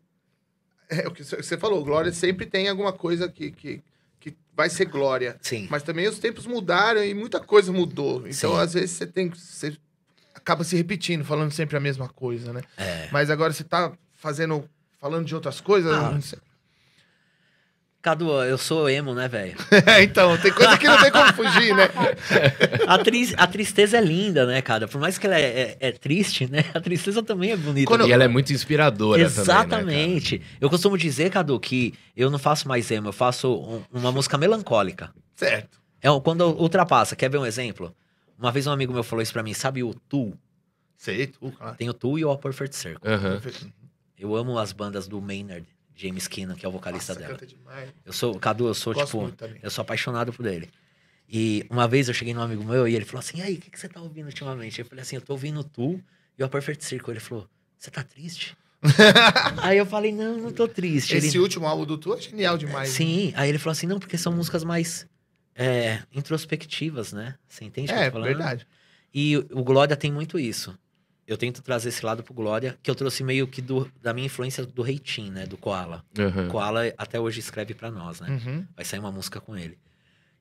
é 0.89 1.07
o 1.07 1.11
que 1.11 1.23
você- 1.23 1.57
falou, 1.57 1.84
Glória 1.84 2.11
sempre 2.11 2.45
tem 2.45 2.69
alguma 2.69 2.93
coisa 2.93 3.27
que, 3.27 3.52
que, 3.52 3.81
que 4.19 4.35
vai 4.56 4.69
ser 4.69 4.85
Glória. 4.85 5.38
Sim. 5.41 5.68
Mas 5.69 5.84
também 5.84 6.07
os 6.07 6.19
tempos 6.19 6.45
mudaram 6.45 7.03
e 7.03 7.14
muita 7.14 7.39
coisa 7.39 7.72
mudou. 7.72 8.19
Então, 8.27 8.53
Sim. 8.53 8.60
às 8.60 8.73
vezes, 8.73 8.91
você 8.91 9.06
tem 9.07 9.30
que. 9.30 9.39
Você 9.39 9.76
acaba 10.34 10.64
se 10.64 10.76
repetindo, 10.76 11.23
falando 11.26 11.52
sempre 11.52 11.76
a 11.76 11.80
mesma 11.80 12.07
coisa, 12.07 12.53
né? 12.53 12.61
É. 12.77 13.10
Mas 13.11 13.30
agora 13.30 13.52
você 13.52 13.64
tá 13.64 13.91
fazendo. 14.14 14.68
falando 14.99 15.26
de 15.26 15.35
outras 15.35 15.60
coisas. 15.60 15.91
Ah. 15.93 16.11
não 16.11 16.22
sei. 16.22 16.39
Cadu, 18.06 18.30
eu 18.44 18.56
sou 18.56 18.88
emo, 18.88 19.15
né, 19.15 19.27
velho? 19.27 19.56
É, 19.88 20.03
então, 20.03 20.38
tem 20.38 20.52
coisa 20.53 20.77
que 20.77 20.88
não 20.88 21.02
tem 21.02 21.11
como 21.11 21.34
fugir, 21.34 21.76
né? 21.76 21.90
A, 22.88 22.99
tris- 22.99 23.34
a 23.36 23.48
tristeza 23.48 23.98
é 23.98 24.02
linda, 24.02 24.45
né, 24.45 24.61
cara? 24.61 24.88
Por 24.88 25.02
mais 25.02 25.18
que 25.18 25.26
ela 25.26 25.36
é, 25.40 25.41
é- 25.82 25.88
é 25.88 25.91
triste, 25.91 26.45
né? 26.48 26.64
A 26.76 26.80
tristeza 26.80 27.23
também 27.23 27.49
é 27.52 27.57
bonita. 27.57 27.88
Quando- 27.88 28.07
E 28.07 28.11
ela 28.11 28.23
é 28.23 28.27
muito 28.27 28.53
inspiradora 28.53 29.19
Exatamente. 29.23 30.40
eu 30.61 30.69
costumo 30.69 30.95
dizer, 30.99 31.32
Cadu, 31.32 31.60
que 31.60 31.95
eu 32.15 32.30
não 32.30 32.38
faço 32.38 32.68
mais 32.68 32.91
emo, 32.91 33.07
eu 33.07 33.14
faço 33.14 33.52
um- 33.56 33.82
uma 33.99 34.11
música 34.11 34.38
melancólica. 34.38 35.11
Certo. 35.36 35.80
É 35.99 36.07
quando 36.23 36.41
ultrapassa. 36.61 37.15
Quer 37.15 37.30
ver 37.32 37.40
um 37.40 37.45
exemplo? 37.45 37.91
Uma 38.38 38.52
vez 38.52 38.68
um 38.68 38.72
amigo 38.72 38.94
meu 38.94 39.03
falou 39.03 39.23
isso 39.23 39.34
pra 39.34 39.41
mim, 39.41 39.56
sabe 39.56 39.82
o 39.82 39.95
Tu? 40.07 40.32
Sei, 40.95 41.26
tu, 41.26 41.52
claro. 41.57 41.76
Tem 41.76 41.90
o 41.90 41.94
Tu 41.94 42.19
e 42.19 42.26
o 42.26 42.38
Perfect 42.38 42.76
Circle. 42.76 42.99
também, 43.02 43.32
né, 43.32 43.40
cara? 43.41 43.73
Eu 44.19 44.36
amo 44.36 44.60
as 44.60 44.72
bandas 44.72 45.07
do 45.07 45.19
Maynard, 45.19 45.65
James 45.95 46.27
Keenan, 46.27 46.55
que 46.55 46.65
é 46.65 46.69
o 46.69 46.72
vocalista 46.72 47.13
Nossa, 47.13 47.19
dela. 47.26 47.34
canta 47.39 47.47
demais. 47.47 47.89
Eu 48.05 48.11
sou, 48.13 48.38
Cadu, 48.39 48.67
eu 48.67 48.73
sou 48.73 48.93
Gosto 48.93 49.30
tipo, 49.30 49.57
eu 49.63 49.69
sou 49.72 49.81
apaixonado 49.81 50.34
por 50.34 50.45
ele. 50.45 50.69
E 51.30 51.65
uma 51.69 51.88
vez 51.88 52.07
eu 52.07 52.13
cheguei 52.13 52.34
num 52.34 52.41
amigo 52.41 52.63
meu 52.63 52.88
e 52.88 52.95
ele 52.95 53.05
falou 53.05 53.19
assim: 53.19 53.39
e 53.39 53.41
aí, 53.41 53.55
o 53.55 53.57
que, 53.59 53.72
que 53.72 53.80
você 53.80 53.88
tá 53.89 53.99
ouvindo 54.01 54.27
ultimamente? 54.27 54.80
Eu 54.80 54.85
falei 54.85 55.01
assim: 55.01 55.15
eu 55.15 55.22
tô 55.22 55.34
ouvindo 55.34 55.63
Tu 55.63 55.99
e 56.38 56.43
o 56.43 56.49
Perfect 56.49 56.84
Circle. 56.85 57.13
Ele 57.13 57.19
falou: 57.19 57.47
você 57.80 57.89
tá 57.89 58.03
triste? 58.03 58.55
aí 59.63 59.77
eu 59.77 59.85
falei: 59.85 60.11
não, 60.11 60.38
não 60.38 60.51
tô 60.51 60.67
triste. 60.67 61.15
Esse 61.15 61.30
ele, 61.30 61.39
último 61.39 61.65
álbum 61.65 61.85
do 61.85 61.97
Tu 61.97 62.13
é 62.13 62.22
genial 62.22 62.57
demais. 62.57 62.89
né? 62.89 62.95
Sim, 62.95 63.34
aí 63.35 63.49
ele 63.49 63.57
falou 63.57 63.72
assim: 63.72 63.88
não, 63.88 63.99
porque 63.99 64.17
são 64.17 64.31
músicas 64.34 64.63
mais 64.63 65.07
é, 65.55 66.03
introspectivas, 66.13 67.11
né? 67.13 67.35
Você 67.47 67.65
entende 67.65 67.91
o 67.91 67.93
que 67.95 67.99
eu 67.99 68.03
É, 68.03 68.05
tô 68.07 68.11
falando? 68.13 68.27
verdade. 68.27 68.67
E 69.13 69.38
o 69.38 69.63
Glória 69.63 69.95
tem 69.95 70.11
muito 70.11 70.38
isso. 70.38 70.77
Eu 71.27 71.38
tento 71.38 71.61
trazer 71.61 71.89
esse 71.89 72.06
lado 72.06 72.23
pro 72.23 72.34
Glória, 72.34 72.77
que 72.84 72.89
eu 72.89 72.95
trouxe 72.95 73.23
meio 73.23 73.47
que 73.47 73.61
do, 73.61 73.91
da 74.02 74.14
minha 74.14 74.27
influência 74.27 74.65
do 74.65 74.81
Reitin, 74.84 75.31
né? 75.31 75.45
Do 75.45 75.57
Koala. 75.57 76.06
O 76.47 76.52
Koala 76.52 76.81
até 76.97 77.19
hoje 77.19 77.39
escreve 77.39 77.73
pra 77.73 77.89
nós, 77.89 78.19
né? 78.19 78.30
Uhum. 78.30 78.68
Vai 78.76 78.85
sair 78.85 78.99
uma 78.99 79.11
música 79.11 79.41
com 79.41 79.57
ele. 79.57 79.77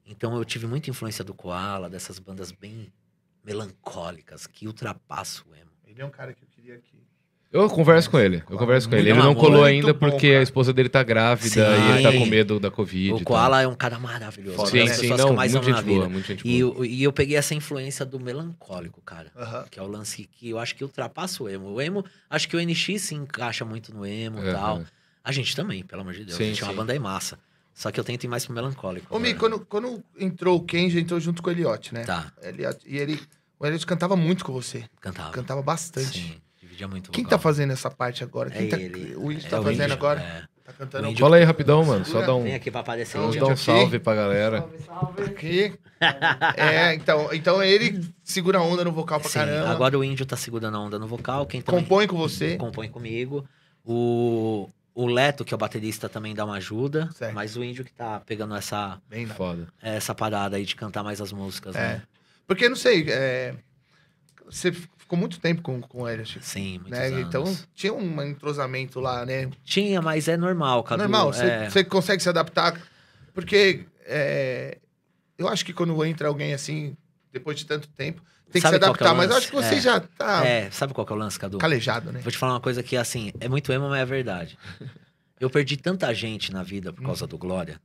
Então 0.05 0.37
eu 0.37 0.45
tive 0.45 0.67
muita 0.67 0.91
influência 0.91 1.25
do 1.25 1.33
Koala, 1.33 1.89
dessas 1.89 2.19
bandas 2.19 2.53
bem 2.53 2.93
melancólicas, 3.43 4.47
que 4.47 4.67
ultrapassam 4.67 5.45
o 5.51 5.55
emo. 5.55 5.71
Ele 5.87 6.03
é 6.03 6.05
um 6.05 6.11
cara 6.11 6.35
que 6.35 6.43
eu 6.43 6.49
queria 6.49 6.75
aqui. 6.75 7.04
Eu 7.55 7.71
converso 7.71 8.11
com 8.11 8.19
ele. 8.19 8.43
Eu 8.51 8.59
converso 8.59 8.89
com 8.89 8.97
ele. 8.97 9.11
Ele 9.11 9.19
não 9.21 9.33
colou 9.33 9.61
Muito 9.61 9.65
ainda 9.67 9.95
porque 9.95 10.27
a 10.27 10.43
esposa 10.43 10.73
dele 10.73 10.89
tá 10.89 11.05
grávida 11.05 11.61
e 11.79 11.93
ele 11.93 12.03
tá 12.03 12.13
com 12.13 12.27
medo 12.27 12.59
da 12.59 12.69
Covid. 12.69 13.13
O 13.13 13.19
e. 13.19 13.25
Koala 13.25 13.63
é 13.63 13.69
um 13.69 13.77
cara 13.77 13.97
maravilhoso. 13.97 14.67
Sim, 14.67 14.89
sim, 14.89 15.09
não, 15.11 15.35
muito 15.35 15.63
gente 15.63 15.83
boa, 15.85 16.09
muito 16.09 16.27
gente 16.27 16.49
E 16.49 16.65
boa. 16.65 16.79
eu, 16.79 16.85
e 16.85 17.05
eu 17.05 17.13
peguei 17.13 17.37
essa 17.37 17.55
influência 17.55 18.05
do 18.05 18.19
melancólico, 18.19 19.01
cara. 19.03 19.31
Que 19.71 19.79
é 19.79 19.83
o 19.83 19.87
lance 19.87 20.29
que 20.33 20.51
eu 20.51 20.59
acho 20.59 20.75
que 20.75 20.83
ultrapassa 20.83 21.45
o 21.45 21.49
emo. 21.49 21.69
O 21.69 21.81
emo, 21.81 22.05
acho 22.29 22.49
que 22.49 22.57
o 22.57 22.61
NX 22.61 23.01
se 23.01 23.15
encaixa 23.15 23.65
muito 23.65 23.95
no 23.95 24.05
emo 24.05 24.45
e 24.45 24.53
tal. 24.53 24.83
A 25.23 25.31
gente 25.31 25.55
também, 25.55 25.85
pelo 25.85 26.03
amor 26.03 26.13
de 26.13 26.25
Deus. 26.25 26.37
Sim, 26.37 26.43
a 26.43 26.47
gente 26.49 26.63
é 26.63 26.67
uma 26.67 26.75
banda 26.75 26.93
aí 26.93 26.99
massa. 26.99 27.39
Só 27.73 27.93
que 27.93 28.01
eu 28.01 28.05
tento 28.05 28.25
ir 28.25 28.29
mais 28.29 28.45
pro 28.45 28.53
melancólico. 28.53 29.15
Ô, 29.15 29.21
Mi, 29.21 29.33
quando, 29.33 29.61
quando 29.61 30.03
entrou 30.19 30.59
o 30.59 30.61
Kenji, 30.61 30.99
entrou 30.99 31.21
junto 31.21 31.41
com 31.41 31.51
o 31.51 31.53
Elliot, 31.53 31.95
né? 31.95 32.03
Tá, 32.05 32.33
Elliot, 32.43 32.79
e 32.85 32.99
ele, 32.99 33.21
o 33.61 33.67
Elliot 33.67 33.87
cantava 33.87 34.17
muito 34.17 34.45
com 34.45 34.53
você. 34.53 34.85
cantava. 35.01 35.31
Cantava 35.31 35.63
bastante. 35.63 36.19
Sim, 36.19 36.37
dividia 36.75 36.89
muito 36.89 37.11
Quem 37.11 37.25
vocal. 37.25 37.39
tá 37.39 37.43
fazendo 37.43 37.73
essa 37.73 37.91
parte 37.91 38.23
agora? 38.25 38.51
Quem 38.51 38.67
É 38.67 38.71
tá, 38.71 38.77
ele. 38.81 39.15
o 39.17 39.31
Índio 39.33 39.47
É 39.47 39.51
tá 39.51 39.61
o 39.61 39.63
fazendo 39.63 39.83
Índio, 39.83 39.93
agora? 39.95 40.21
é. 40.21 40.43
Tá 40.65 40.73
cantando 40.73 41.09
Índio- 41.09 41.21
Fala 41.25 41.37
aí 41.37 41.45
rapidão, 41.45 41.85
mano. 41.85 42.05
Só 42.07 42.23
dá 42.23 42.35
um, 42.35 42.43
Vem 42.45 42.55
aqui 42.55 42.71
pra 42.71 42.81
aparecer. 42.81 43.19
Índio. 43.21 43.41
dá 43.41 43.47
um 43.49 43.57
salve 43.57 43.99
pra 43.99 44.15
galera. 44.15 44.59
Salve, 44.61 44.79
salve. 44.83 45.23
aqui. 45.25 45.75
É, 46.57 46.95
então, 46.95 47.29
então 47.33 47.63
ele 47.63 48.03
segura 48.23 48.59
a 48.59 48.63
onda 48.63 48.83
no 48.85 48.91
vocal 48.93 49.21
pra 49.21 49.29
Sim, 49.29 49.39
caramba. 49.41 49.71
agora 49.71 49.99
o 49.99 50.03
Índio 50.05 50.25
tá 50.27 50.37
segurando 50.37 50.77
a 50.77 50.81
onda 50.81 50.99
no 50.99 51.07
vocal. 51.07 51.47
Quem 51.47 51.61
compõe 51.61 52.07
com 52.07 52.17
você. 52.17 52.57
compõe 52.57 52.89
comigo. 52.89 53.47
O, 53.85 54.69
o 54.95 55.07
Leto, 55.07 55.45
que 55.45 55.53
é 55.53 55.57
o 55.57 55.59
baterista, 55.59 56.09
também 56.09 56.35
dá 56.35 56.45
uma 56.47 56.57
ajuda. 56.57 57.11
Certo. 57.15 57.35
Mas 57.35 57.57
o 57.57 57.63
Índio 57.65 57.85
que 57.85 57.93
tá 57.93 58.21
pegando 58.25 58.55
essa, 58.55 58.99
Bem. 59.09 59.27
Foda. 59.27 59.69
essa 59.83 60.15
parada 60.15 60.57
aí 60.57 60.65
de 60.65 60.75
cantar 60.75 61.03
mais 61.03 61.21
as 61.21 61.31
músicas, 61.33 61.75
É. 61.77 61.79
né? 61.81 62.03
Porque, 62.47 62.69
não 62.71 62.77
sei, 62.77 63.05
é, 63.09 63.55
você 64.47 64.73
ficou 65.15 65.17
muito 65.17 65.39
tempo 65.41 65.63
com, 65.63 65.81
com 65.81 66.03
o 66.03 66.09
Elliot. 66.09 66.39
Sim, 66.43 66.79
muitos 66.79 66.99
Né? 66.99 67.07
anos. 67.07 67.21
Então 67.29 67.59
tinha 67.75 67.93
um 67.93 68.23
entrosamento 68.23 69.01
lá, 69.01 69.25
né? 69.25 69.49
Tinha, 69.65 70.03
mas 70.03 70.29
é 70.29 70.37
normal, 70.37 70.83
Cadu. 70.83 71.03
Normal, 71.03 71.33
você 71.33 71.81
é. 71.81 71.85
consegue 71.85 72.23
se 72.23 72.29
adaptar. 72.29 72.81
Porque 73.33 73.87
é, 74.07 74.79
eu 75.39 75.49
acho 75.49 75.65
que 75.65 75.73
quando 75.73 76.05
entra 76.05 76.29
alguém 76.29 76.53
assim, 76.55 76.97
depois 77.33 77.59
de 77.59 77.67
tanto 77.67 77.89
tempo, 77.89 78.23
tem 78.51 78.61
Sabe 78.63 78.75
que 78.79 78.85
se 78.85 78.85
é 78.85 78.89
adaptar. 78.89 79.15
mas 79.15 79.29
eu 79.29 79.35
lance? 79.35 79.39
acho 79.39 79.51
que 79.51 79.57
você 79.57 79.75
É. 79.77 79.81
já 79.81 80.01
tá 80.01 80.47
É, 80.47 80.71
sabe 80.71 80.93
qual 80.95 81.05
que 81.07 81.13
é 81.13 81.17
o 81.17 81.19
lance, 81.19 81.39
Cadu? 81.39 81.59
calejado, 81.59 82.13
né? 82.13 82.21
Vou 82.21 82.31
te 82.31 82.39
falar 82.39 82.53
uma 82.55 82.61
coisa 82.61 82.83
que, 82.83 82.97
assim, 82.97 83.33
é 83.41 83.49
muito 83.49 83.73
emo, 83.73 83.89
mas 83.89 84.01
é 84.01 84.05
verdade. 84.05 84.59
Eu 85.41 85.51
perdi 85.51 85.77
tanta 85.77 86.13
gente 86.15 86.53
na 86.53 86.63
vida 86.63 86.93
por 86.93 87.01
Uhum. 87.01 87.07
causa 87.07 87.27
do 87.27 87.37
Glória, 87.37 87.81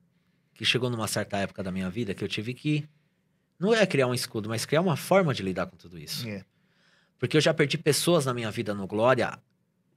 que 0.54 0.64
chegou 0.64 0.90
numa 0.90 1.08
certa 1.08 1.38
época 1.38 1.64
da 1.64 1.72
minha 1.72 1.90
vida 1.90 2.14
que 2.14 2.24
eu 2.24 2.28
tive 2.28 2.54
que. 2.54 2.88
Não 3.60 3.74
é 3.74 3.86
criar 3.88 4.06
um 4.08 4.14
escudo, 4.14 4.48
mas 4.48 4.66
criar 4.66 4.82
uma 4.82 4.96
forma 4.96 5.34
de 5.34 5.42
lidar 5.42 5.66
com 5.66 5.76
tudo 5.76 5.98
isso. 5.98 6.28
É. 6.30 6.46
Porque 7.20 7.36
eu 7.38 7.42
já 7.42 7.54
perdi 7.54 7.78
pessoas 7.78 8.26
na 8.26 8.34
minha 8.34 8.50
vida 8.50 8.74
no 8.74 8.88
Glória 8.88 9.38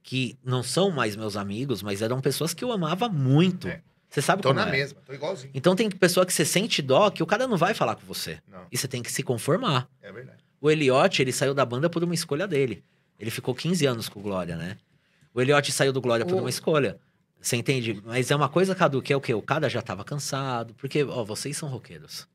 que 0.03 0.37
não 0.43 0.61
são 0.61 0.91
mais 0.91 1.15
meus 1.15 1.37
amigos, 1.37 1.81
mas 1.81 2.01
eram 2.01 2.19
pessoas 2.19 2.53
que 2.53 2.63
eu 2.63 2.71
amava 2.71 3.07
muito. 3.07 3.67
É. 3.69 3.81
Você 4.09 4.21
sabe 4.21 4.41
Tô 4.43 4.49
como 4.49 4.59
na 4.59 4.67
é. 4.67 4.71
mesma, 4.71 4.99
tô 5.05 5.13
igualzinho. 5.13 5.49
Então 5.55 5.75
tem 5.75 5.89
pessoa 5.89 6.25
que 6.25 6.33
você 6.33 6.45
sente 6.45 6.81
dó 6.81 7.09
que 7.09 7.23
o 7.23 7.25
cara 7.25 7.47
não 7.47 7.57
vai 7.57 7.73
falar 7.73 7.95
com 7.95 8.05
você. 8.05 8.39
Não, 8.51 8.67
E 8.71 8.77
você 8.77 8.87
tem 8.87 9.01
que 9.01 9.11
se 9.11 9.23
conformar. 9.23 9.89
é 10.01 10.11
verdade. 10.11 10.43
O 10.61 10.69
Eliote, 10.69 11.21
ele 11.21 11.31
saiu 11.31 11.53
da 11.53 11.65
banda 11.65 11.89
por 11.89 12.03
uma 12.03 12.13
escolha 12.13 12.47
dele. 12.47 12.83
Ele 13.19 13.31
ficou 13.31 13.55
15 13.55 13.85
anos 13.85 14.07
com 14.09 14.19
o 14.19 14.23
Glória, 14.23 14.55
né? 14.55 14.77
O 15.33 15.41
Eliote 15.41 15.71
saiu 15.71 15.91
do 15.91 15.99
Glória 16.01 16.25
por 16.25 16.35
O- 16.35 16.39
uma 16.39 16.49
escolha. 16.49 16.99
Você 17.41 17.55
entende? 17.57 18.01
Mas 18.05 18.29
é 18.31 18.35
uma 18.35 18.47
coisa, 18.47 18.73
Cadu, 18.75 19.01
que 19.01 19.11
é 19.11 19.15
o 19.17 19.21
quê? 19.21 19.33
O 19.33 19.41
cara 19.41 19.67
já 19.69 19.81
tava 19.81 20.03
cansado. 20.03 20.73
Porque, 20.75 21.03
ó, 21.03 21.23
vocês 21.23 21.57
são 21.57 21.67
roqueiros. 21.67 22.27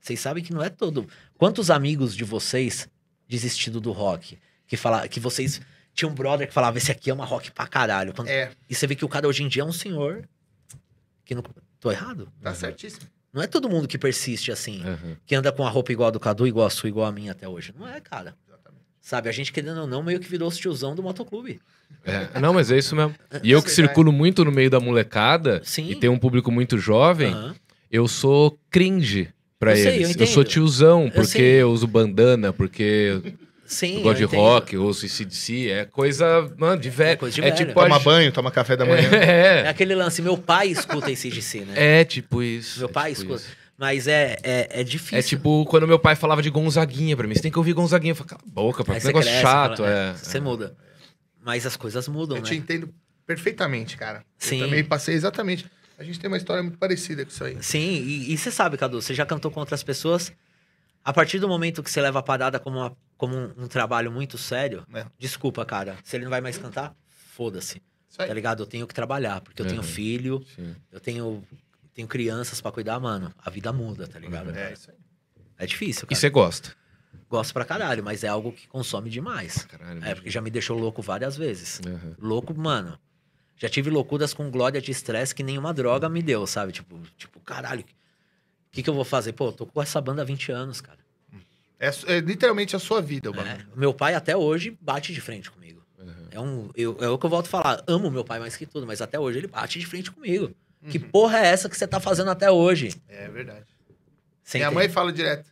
Vocês 0.00 0.18
sabem 0.20 0.42
que 0.44 0.52
não 0.52 0.62
é 0.62 0.68
todo. 0.68 1.06
Quantos 1.38 1.70
amigos 1.70 2.14
de 2.14 2.24
vocês 2.24 2.88
desistido 3.28 3.80
do 3.80 3.92
rock? 3.92 4.38
Que, 4.66 4.76
fala, 4.76 5.06
que 5.08 5.20
vocês. 5.20 5.60
Tinha 5.94 6.08
um 6.08 6.14
brother 6.14 6.48
que 6.48 6.52
falava, 6.52 6.76
esse 6.76 6.90
aqui 6.90 7.08
é 7.10 7.14
uma 7.14 7.24
rock 7.24 7.52
pra 7.52 7.66
caralho. 7.68 8.12
Quando- 8.12 8.28
É, 8.28 8.50
E 8.68 8.74
você 8.74 8.86
vê 8.86 8.94
que 8.96 9.04
o 9.04 9.08
cara 9.08 9.28
hoje 9.28 9.42
em 9.44 9.48
dia 9.48 9.62
é 9.62 9.64
um 9.64 9.72
senhor. 9.72 10.28
Que 11.24 11.34
não. 11.34 11.42
Tô 11.78 11.90
errado? 11.92 12.28
tá 12.42 12.54
certíssimo. 12.54 13.06
Não 13.32 13.42
é 13.42 13.46
todo 13.46 13.68
mundo 13.68 13.86
que 13.88 13.98
persiste 13.98 14.50
assim. 14.50 14.80
Aham. 14.82 15.16
Que 15.26 15.34
anda 15.34 15.52
com 15.52 15.66
a 15.66 15.70
roupa 15.70 15.92
igual 15.92 16.08
a 16.08 16.10
do 16.10 16.18
Cadu, 16.20 16.46
igual 16.46 16.66
a 16.66 16.70
sua, 16.70 16.88
igual 16.88 17.06
a 17.06 17.12
minha 17.12 17.32
até 17.32 17.48
hoje. 17.48 17.74
Não 17.78 17.86
é, 17.86 18.00
cara. 18.00 18.34
Exatamente. 18.48 18.84
Sabe, 19.00 19.28
a 19.28 19.32
gente 19.32 19.52
querendo 19.52 19.82
ou 19.82 19.86
não, 19.86 20.02
meio 20.02 20.18
que 20.18 20.28
virou 20.28 20.48
os 20.48 20.56
tiozão 20.56 20.94
do 20.94 21.02
motoclube. 21.02 21.60
É, 22.04 22.38
não, 22.40 22.54
mas 22.54 22.70
é 22.70 22.78
isso 22.78 22.94
mesmo. 22.96 23.14
E 23.42 23.50
eu 23.50 23.60
que 23.60 23.66
Verdade. 23.68 23.72
circulo 23.74 24.12
muito 24.12 24.44
no 24.44 24.50
meio 24.52 24.70
da 24.70 24.80
molecada 24.80 25.60
Sim. 25.64 25.90
e 25.90 25.94
tem 25.96 26.08
um 26.08 26.18
público 26.18 26.50
muito 26.50 26.78
jovem, 26.78 27.32
Aham. 27.32 27.54
eu 27.90 28.06
sou 28.08 28.58
cringe 28.70 29.32
pra 29.64 29.72
Eu 29.78 29.82
sei, 29.82 29.98
eu 29.98 30.02
eles. 30.08 30.16
Eu, 30.16 30.26
sou 30.26 30.44
tiozão, 30.44 31.04
Eu 31.06 31.10
porque 31.12 31.26
sei. 31.32 31.62
eu 31.62 31.70
uso 31.70 31.86
bandana, 31.86 32.52
porque 32.52 33.20
Sim. 33.66 33.96
eu 33.96 34.02
gosto 34.02 34.18
de 34.18 34.24
entendo. 34.24 34.38
rock, 34.40 34.74
eu 34.74 34.82
ouço 34.84 35.08
CDC. 35.08 35.70
É 35.70 35.84
coisa, 35.86 36.50
mano, 36.58 36.80
de 36.80 36.90
velho. 36.90 37.10
É 37.12 37.16
coisa 37.16 37.34
de 37.34 37.40
é 37.40 37.44
velho. 37.44 37.56
tipo 37.56 37.72
Toma 37.74 37.98
banho, 37.98 38.30
toma 38.32 38.50
café 38.50 38.76
da 38.76 38.84
manhã. 38.84 39.08
É 39.12 39.62
É, 39.64 39.68
aquele 39.68 39.94
lance, 39.94 40.20
meu 40.22 40.36
pai 40.38 40.68
escuta 40.68 41.10
esse 41.10 41.30
DC, 41.30 41.60
né? 41.60 41.74
é 42.00 42.04
tipo 42.04 42.42
isso. 42.42 42.78
Meu 42.80 42.88
é 42.88 42.92
pai 42.92 43.10
tipo 43.14 43.22
escuta. 43.34 43.42
isso. 43.42 43.64
Mas 43.76 44.06
é, 44.06 44.36
é, 44.44 44.68
é 44.80 44.84
difícil. 44.84 45.18
É 45.18 45.22
tipo 45.22 45.64
quando 45.66 45.88
meu 45.88 45.98
pai 45.98 46.14
falava 46.14 46.40
de 46.40 46.48
Gonzaguinha 46.48 47.16
pra 47.16 47.26
mim. 47.26 47.34
Você 47.34 47.42
tem 47.42 47.50
que 47.50 47.58
ouvir 47.58 47.72
Gonzaguinha. 47.72 48.12
Eu 48.12 48.16
falava, 48.16 48.36
cala 48.36 48.42
a 48.46 48.50
boca. 48.54 48.84
Aí 48.92 49.00
Que 49.00 49.06
negócio 49.08 49.28
cresce, 49.28 49.42
chato. 49.42 49.76
fala, 49.78 49.90
é. 49.90 50.12
Você 50.14 50.38
muda. 50.38 50.76
Mas 51.44 51.66
as 51.66 51.76
coisas 51.76 52.06
mudam, 52.06 52.36
Eu 52.36 52.42
né? 52.42 52.48
te 52.48 52.54
entendo 52.54 52.88
perfeitamente, 53.26 53.96
cara. 53.96 54.22
Sim. 54.38 54.60
Eu 54.60 54.66
também 54.66 54.84
passei 54.84 55.14
exatamente. 55.14 55.66
A 55.98 56.02
gente 56.04 56.18
tem 56.18 56.28
uma 56.28 56.36
história 56.36 56.62
muito 56.62 56.78
parecida 56.78 57.24
com 57.24 57.30
isso 57.30 57.44
aí. 57.44 57.62
Sim, 57.62 57.78
e, 58.02 58.32
e 58.32 58.38
você 58.38 58.50
sabe, 58.50 58.76
Cadu, 58.76 59.00
você 59.00 59.14
já 59.14 59.24
cantou 59.24 59.50
com 59.50 59.60
outras 59.60 59.82
pessoas. 59.82 60.32
A 61.04 61.12
partir 61.12 61.38
do 61.38 61.46
momento 61.48 61.82
que 61.82 61.90
você 61.90 62.00
leva 62.00 62.18
a 62.18 62.22
parada 62.22 62.58
como, 62.58 62.78
uma- 62.78 62.96
como 63.16 63.36
um, 63.36 63.64
um 63.64 63.68
trabalho 63.68 64.10
muito 64.10 64.36
sério, 64.38 64.84
É. 64.92 65.04
desculpa, 65.18 65.64
cara. 65.64 65.96
Se 66.02 66.16
ele 66.16 66.24
não 66.24 66.30
vai 66.30 66.40
mais 66.40 66.56
cantar, 66.58 66.94
foda-se. 67.32 67.80
Tá 68.16 68.26
ligado? 68.32 68.62
Eu 68.62 68.66
tenho 68.66 68.86
que 68.86 68.94
trabalhar, 68.94 69.40
porque 69.40 69.60
eu 69.60 69.66
tenho 69.66 69.80
Uhum. 69.82 69.86
filho, 69.86 70.44
Sim. 70.54 70.74
eu 70.90 71.00
tenho, 71.00 71.42
tenho 71.92 72.06
crianças 72.08 72.60
pra 72.60 72.70
cuidar, 72.72 72.98
mano. 73.00 73.32
A 73.38 73.50
vida 73.50 73.72
muda, 73.72 74.06
tá 74.06 74.18
ligado? 74.18 74.50
É, 74.56 74.72
isso 74.72 74.90
aí. 74.90 74.96
É 75.58 75.66
difícil, 75.66 76.04
E 76.04 76.06
cara. 76.08 76.20
você 76.20 76.30
gosta? 76.30 76.74
Gosto 77.28 77.52
pra 77.52 77.64
caralho, 77.64 78.02
mas 78.04 78.22
é 78.24 78.28
algo 78.28 78.52
que 78.52 78.66
consome 78.68 79.10
demais. 79.10 79.64
Caralho, 79.64 80.04
É, 80.04 80.14
porque 80.14 80.30
já 80.30 80.40
me 80.40 80.50
deixou 80.50 80.78
louco 80.78 81.02
várias 81.02 81.36
vezes. 81.36 81.80
Aham. 81.86 82.14
Louco, 82.18 82.54
mano. 82.56 82.98
Já 83.56 83.68
tive 83.68 83.88
loucuras 83.90 84.34
com 84.34 84.50
glória 84.50 84.80
de 84.80 84.90
estresse 84.90 85.34
que 85.34 85.42
nenhuma 85.42 85.72
droga 85.72 86.08
me 86.08 86.22
deu, 86.22 86.46
sabe? 86.46 86.72
Tipo, 86.72 86.98
tipo 87.16 87.40
caralho, 87.40 87.82
o 87.82 87.86
que, 88.72 88.82
que 88.82 88.90
eu 88.90 88.94
vou 88.94 89.04
fazer? 89.04 89.32
Pô, 89.32 89.52
tô 89.52 89.64
com 89.66 89.80
essa 89.80 90.00
banda 90.00 90.22
há 90.22 90.24
20 90.24 90.50
anos, 90.52 90.80
cara. 90.80 90.98
É, 91.78 91.88
é 92.06 92.20
literalmente 92.20 92.74
a 92.74 92.78
sua 92.78 93.00
vida, 93.00 93.30
o 93.30 93.40
É, 93.40 93.58
meu 93.76 93.92
pai 93.92 94.14
até 94.14 94.36
hoje 94.36 94.76
bate 94.80 95.12
de 95.12 95.20
frente 95.20 95.50
comigo. 95.50 95.82
É, 96.30 96.40
um, 96.40 96.68
eu, 96.74 96.96
é 97.00 97.08
o 97.08 97.16
que 97.18 97.26
eu 97.26 97.30
volto 97.30 97.46
a 97.46 97.50
falar. 97.50 97.84
Amo 97.86 98.10
meu 98.10 98.24
pai 98.24 98.40
mais 98.40 98.56
que 98.56 98.66
tudo, 98.66 98.86
mas 98.86 99.00
até 99.00 99.18
hoje 99.18 99.38
ele 99.38 99.46
bate 99.46 99.78
de 99.78 99.86
frente 99.86 100.10
comigo. 100.10 100.50
Que 100.90 100.98
Uhum. 100.98 101.08
porra 101.10 101.38
é 101.38 101.46
essa 101.46 101.68
que 101.68 101.76
você 101.76 101.86
tá 101.86 101.98
fazendo 102.00 102.30
até 102.30 102.50
hoje? 102.50 102.92
É 103.08 103.28
verdade. 103.28 103.64
Você 104.42 104.58
Minha 104.58 104.68
entende? 104.68 104.74
mãe 104.82 104.88
fala 104.88 105.12
direto. 105.12 105.48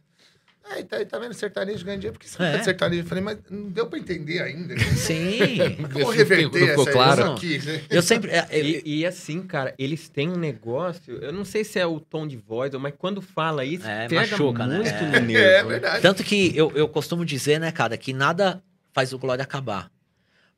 Ah, 0.64 0.82
tá, 0.88 1.04
tá 1.04 1.18
vendo 1.18 1.34
sertanejo 1.34 1.84
ganha 1.84 1.98
dinheiro? 1.98 2.16
Por 2.18 2.24
que 2.24 2.30
você 2.30 2.42
É. 2.42 2.54
é. 2.54 2.58
de 2.58 2.64
sertanejo? 2.64 3.02
Eu 3.02 3.06
falei, 3.06 3.22
mas 3.24 3.38
não 3.50 3.68
deu 3.68 3.86
pra 3.86 3.98
entender 3.98 4.40
ainda. 4.40 4.78
Sim. 4.96 5.58
Como 5.92 6.10
reverter 6.10 6.68
ficou 6.68 6.82
essa 6.84 6.92
claro? 6.92 7.20
isso 7.22 7.32
aqui? 7.32 7.58
né? 7.66 7.82
Eu 7.90 8.00
sempre. 8.02 8.30
é, 8.30 8.46
eu- 8.50 8.64
E, 8.64 8.82
e 9.00 9.06
assim, 9.06 9.42
cara, 9.42 9.74
eles 9.78 10.08
têm 10.08 10.28
um 10.28 10.36
negócio, 10.36 11.16
eu 11.16 11.32
não 11.32 11.44
sei 11.44 11.64
se 11.64 11.78
é 11.78 11.86
o 11.86 11.98
tom 12.00 12.26
de 12.26 12.36
voz, 12.36 12.72
mas 12.74 12.94
quando 12.96 13.20
fala 13.20 13.64
isso, 13.64 13.86
É, 13.86 14.06
pega 14.08 14.20
machuca, 14.30 14.66
né? 14.66 14.76
muito 14.76 14.88
É. 14.88 15.20
no 15.20 15.26
nervo. 15.26 15.32
É 15.42 15.62
né? 15.62 15.68
verdade. 15.68 16.02
Tanto 16.02 16.22
que 16.24 16.56
eu, 16.56 16.70
eu 16.74 16.88
costumo 16.88 17.24
dizer, 17.24 17.58
né, 17.58 17.72
cara, 17.72 17.96
que 17.96 18.12
nada 18.12 18.62
faz 18.92 19.12
o 19.12 19.18
Glória 19.18 19.42
acabar. 19.42 19.90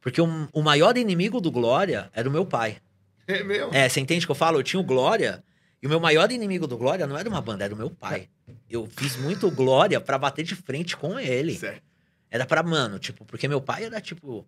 Porque 0.01 0.21
o, 0.21 0.49
o 0.53 0.63
maior 0.63 0.99
inimigo 0.99 1.41
do 1.41 1.51
Glória 1.51 2.11
era 2.13 2.29
o 2.29 2.33
meu 2.33 2.45
pai. 2.45 2.77
É 3.27 3.43
meu. 3.43 3.71
É, 3.73 3.89
você 3.89 4.01
entende 4.01 4.27
o 4.27 4.29
que 4.29 4.33
eu 4.33 4.37
falo? 4.37 4.59
Eu 4.59 4.63
tinha 4.63 4.79
o 4.79 4.85
Glória, 4.85 5.43
e 5.83 5.87
o 5.87 5.89
meu 5.89 5.99
maior 5.99 6.31
inimigo 6.31 6.67
do 6.67 6.77
Glória 6.77 7.07
não 7.07 7.17
era 7.17 7.27
uma 7.29 7.41
banda, 7.41 7.65
era 7.65 7.75
o 7.75 7.77
meu 7.77 7.89
pai. 7.89 8.29
Eu 8.75 8.89
fiz 8.97 9.17
muito 9.17 9.51
Glória 9.51 10.01
pra 10.01 10.19
bater 10.19 10.45
de 10.45 10.55
frente 10.55 10.97
com 10.97 11.19
ele. 11.19 11.55
Certo. 11.57 11.83
Era 12.31 12.45
pra, 12.45 12.63
mano, 12.63 12.99
tipo, 12.99 13.25
porque 13.25 13.47
meu 13.47 13.61
pai 13.61 13.85
era, 13.85 14.01
tipo, 14.01 14.45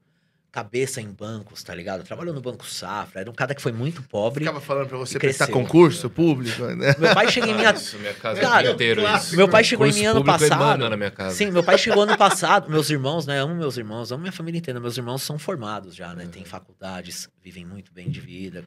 cabeça 0.50 1.00
em 1.00 1.08
bancos, 1.08 1.62
tá 1.62 1.74
ligado? 1.74 2.02
Trabalhou 2.02 2.34
no 2.34 2.40
Banco 2.40 2.66
Safra, 2.66 3.20
era 3.20 3.30
um 3.30 3.34
cara 3.34 3.54
que 3.54 3.62
foi 3.62 3.70
muito 3.72 4.02
pobre. 4.02 4.44
Ficava 4.44 4.60
falando 4.60 4.88
pra 4.88 4.98
você 4.98 5.18
prestar 5.18 5.46
cresceu. 5.46 5.62
concurso 5.62 6.10
público, 6.10 6.64
né? 6.64 6.96
Meu 6.98 7.14
pai 7.14 7.30
chegou 7.30 7.50
em 7.50 7.54
minha. 7.54 7.70
Isso, 7.72 7.98
minha 7.98 8.14
casa 8.14 8.40
Cara, 8.40 8.68
é 8.68 8.72
inteiro 8.72 9.02
isso. 9.06 9.36
Meu 9.36 9.48
pai 9.48 9.62
chegou 9.62 9.86
em 9.86 9.90
Curso 9.90 10.00
mim 10.00 10.06
ano 10.06 10.24
público 10.24 10.38
passado. 10.48 10.88
na 10.88 10.96
minha 10.96 11.10
casa. 11.10 11.36
Sim, 11.36 11.50
meu 11.50 11.62
pai 11.62 11.78
chegou 11.78 12.02
ano 12.02 12.16
passado. 12.16 12.70
Meus 12.70 12.90
irmãos, 12.90 13.26
né? 13.26 13.38
Amo 13.38 13.54
meus 13.54 13.76
irmãos, 13.76 14.10
amo 14.10 14.22
minha 14.22 14.32
família 14.32 14.58
inteira. 14.58 14.80
Meus 14.80 14.96
irmãos 14.96 15.22
são 15.22 15.38
formados 15.38 15.94
já, 15.94 16.14
né? 16.14 16.26
Tem 16.26 16.44
faculdades, 16.44 17.28
vivem 17.40 17.64
muito 17.64 17.92
bem 17.92 18.08
de 18.08 18.20
vida. 18.20 18.64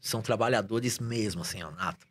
São 0.00 0.20
trabalhadores 0.20 0.98
mesmo, 0.98 1.40
assim, 1.40 1.62
ó, 1.62 1.70
nato. 1.72 2.06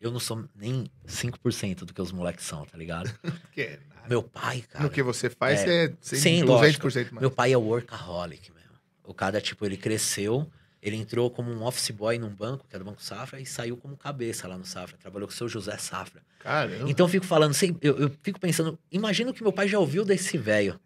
Eu 0.00 0.10
não 0.10 0.20
sou 0.20 0.44
nem 0.54 0.84
5% 1.06 1.84
do 1.84 1.92
que 1.94 2.00
os 2.02 2.12
moleques 2.12 2.44
são, 2.44 2.64
tá 2.64 2.76
ligado? 2.76 3.10
Que 3.52 3.62
é 3.62 3.80
nada. 3.88 4.08
Meu 4.08 4.22
pai, 4.22 4.62
cara. 4.70 4.84
No 4.84 4.90
que 4.90 5.02
você 5.02 5.28
faz, 5.30 5.60
É. 5.62 5.86
é, 5.86 5.92
Sim, 6.00 6.44
200% 6.44 7.10
mais. 7.12 7.20
Meu 7.22 7.30
pai 7.30 7.52
é 7.52 7.56
workaholic 7.56 8.52
mesmo. 8.52 8.70
O 9.04 9.14
cara, 9.14 9.40
tipo, 9.40 9.64
ele 9.64 9.76
cresceu, 9.76 10.48
ele 10.82 10.96
entrou 10.96 11.30
como 11.30 11.50
um 11.50 11.62
office 11.64 11.90
boy 11.90 12.18
num 12.18 12.28
banco, 12.28 12.66
que 12.68 12.76
era 12.76 12.82
o 12.82 12.86
Banco 12.86 13.02
Safra, 13.02 13.40
e 13.40 13.46
saiu 13.46 13.76
como 13.76 13.96
cabeça 13.96 14.46
lá 14.46 14.56
no 14.58 14.64
Safra. 14.64 14.96
Trabalhou 14.98 15.26
com 15.26 15.32
o 15.34 15.36
seu 15.36 15.48
José 15.48 15.76
Safra. 15.78 16.22
Caramba. 16.40 16.88
Então 16.90 17.06
eu 17.06 17.10
fico 17.10 17.24
falando, 17.26 17.54
sem- 17.54 17.76
eu, 17.80 17.98
eu 17.98 18.10
fico 18.22 18.38
pensando, 18.38 18.78
imagina 18.92 19.30
o 19.30 19.34
que 19.34 19.42
meu 19.42 19.52
pai 19.52 19.66
já 19.66 19.78
ouviu 19.78 20.04
desse 20.04 20.36
velho. 20.38 20.78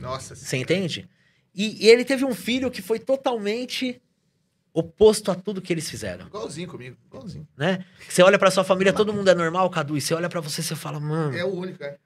Nossa. 0.00 0.34
Você 0.34 0.56
entende? 0.56 1.08
E, 1.54 1.84
e 1.86 1.88
ele 1.88 2.04
teve 2.04 2.24
um 2.24 2.34
filho 2.34 2.70
que 2.70 2.82
foi 2.82 2.98
totalmente 2.98 4.00
oposto 4.72 5.30
a 5.30 5.34
tudo 5.34 5.60
que 5.60 5.72
eles 5.72 5.88
fizeram, 5.90 6.26
Igualzinho 6.26 6.68
comigo. 6.68 6.96
Igualzinho. 7.06 7.46
né? 7.56 7.84
Você 8.08 8.22
olha 8.22 8.38
pra 8.38 8.50
sua 8.50 8.64
família, 8.64 8.92
todo 8.92 9.12
mundo 9.12 9.28
é 9.28 9.34
normal, 9.34 9.68
Cadu, 9.70 9.96
e 9.96 10.00
você 10.00 10.14
olha 10.14 10.28
pra 10.28 10.40
você, 10.40 10.62
você 10.62 10.74
fala, 10.76 11.00
mano, 11.00 11.36
É 11.36 11.44
o 11.44 11.48
único, 11.54 11.82
é. 11.82 11.96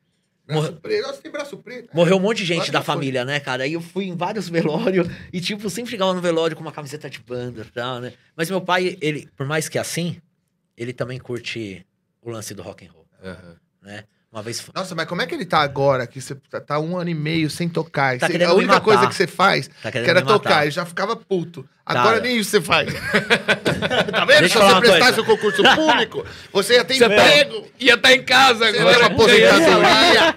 Braço 0.47 0.73
preto. 0.75 1.07
Nossa, 1.07 1.23
tem 1.23 1.33
braço 1.33 1.57
preto. 1.57 1.89
morreu 1.95 2.17
um 2.19 2.21
monte 2.21 2.39
de 2.39 2.45
gente 2.45 2.57
Claro 2.59 2.73
da 2.73 2.81
que 2.81 2.85
foi. 2.87 2.95
família, 2.95 3.25
né, 3.25 3.41
cara? 3.41 3.65
Aí 3.65 3.73
eu 3.73 3.81
fui 3.81 4.05
em 4.05 4.15
vários 4.15 4.47
velórios 4.51 5.09
e, 5.33 5.41
tipo, 5.41 5.71
sempre 5.71 5.91
chegava 5.91 6.13
no 6.13 6.21
velório 6.21 6.55
com 6.55 6.61
uma 6.63 6.71
camiseta 6.73 7.09
de 7.09 7.19
banda 7.21 7.63
e 7.63 7.71
tal, 7.73 7.99
né? 8.01 8.13
Mas 8.37 8.51
meu 8.51 8.61
pai, 8.61 8.99
ele, 9.01 9.27
por 9.37 9.47
mais 9.47 9.71
que 9.71 9.79
assim, 9.79 10.21
ele 10.77 10.93
também 10.93 11.19
curte 11.19 11.87
o 12.21 12.31
lance 12.31 12.53
do 12.55 12.63
rock 12.63 12.85
and 12.87 12.91
roll, 12.93 13.07
Aham. 13.23 13.57
né? 13.83 14.05
Uma 14.35 14.43
vez... 14.43 14.67
Nossa, 14.75 14.97
mas 14.97 15.07
como 15.07 15.23
é 15.23 15.27
que 15.29 15.35
ele 15.37 15.45
tá 15.47 15.61
agora? 15.61 16.09
Que 16.09 16.21
você 16.21 16.35
tá- 16.35 16.61
tá 16.61 16.81
um 16.81 16.97
ano 16.97 17.09
e 17.09 17.15
meio 17.15 17.49
sem 17.49 17.69
tocar. 17.69 18.19
Tá 18.19 18.27
Você- 18.27 18.43
a 18.43 18.53
única 18.53 18.73
matar. 18.75 18.81
coisa 18.85 19.07
que 19.07 19.15
você 19.15 19.29
faz 19.29 19.71
Tá 19.81 19.93
que 19.93 19.99
era 19.99 20.21
tocar. 20.23 20.63
Ele 20.63 20.73
já 20.73 20.85
ficava 20.85 21.15
puto. 21.15 21.65
Agora 21.87 22.17
Cara. 22.17 22.21
nem 22.21 22.39
isso 22.39 22.51
você 22.51 22.61
faz. 22.61 22.93
tá 24.11 24.25
vendo? 24.25 24.41
Deixa 24.41 24.59
Se 24.59 24.75
você 24.75 24.81
prestasse 24.81 25.21
o 25.21 25.25
concurso 25.25 25.63
público, 25.77 26.27
você 26.53 26.75
ia 26.75 26.85
ter 26.85 26.95
Você 26.95 27.09
tá- 27.09 27.15
emprego. 27.15 27.69
Ia 27.79 27.95
estar 27.95 28.13
em 28.13 28.23
casa 28.25 28.59
Você 28.59 28.65
ia 28.65 28.73
ter 28.73 28.81
agora. 28.81 28.99
uma 28.99 29.07
aposentadoria. 29.07 30.35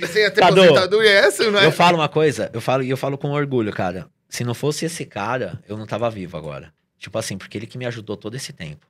Você 0.00 0.20
ia 0.20 0.30
ter 0.30 0.40
Cadu, 0.42 0.62
aposentadoria. 0.62 1.10
Essa 1.10 1.50
não 1.50 1.58
é? 1.60 1.64
Eu 1.66 1.72
falo 1.72 1.96
uma 1.96 2.08
coisa, 2.08 2.50
eu 2.52 2.60
falo 2.60 2.82
e 2.82 2.90
eu 2.90 2.96
falo 2.98 3.16
com 3.16 3.30
orgulho, 3.30 3.72
cara. 3.72 4.06
Se 4.28 4.44
não 4.44 4.52
fosse 4.54 4.84
esse 4.84 5.06
cara, 5.06 5.58
eu 5.66 5.76
não 5.78 5.86
tava 5.86 6.10
vivo 6.10 6.36
agora. 6.36 6.70
Tipo 6.98 7.18
assim, 7.18 7.38
porque 7.38 7.56
ele 7.56 7.66
que 7.66 7.78
me 7.78 7.86
ajudou 7.86 8.14
todo 8.16 8.36
esse 8.36 8.52
tempo. 8.52 8.86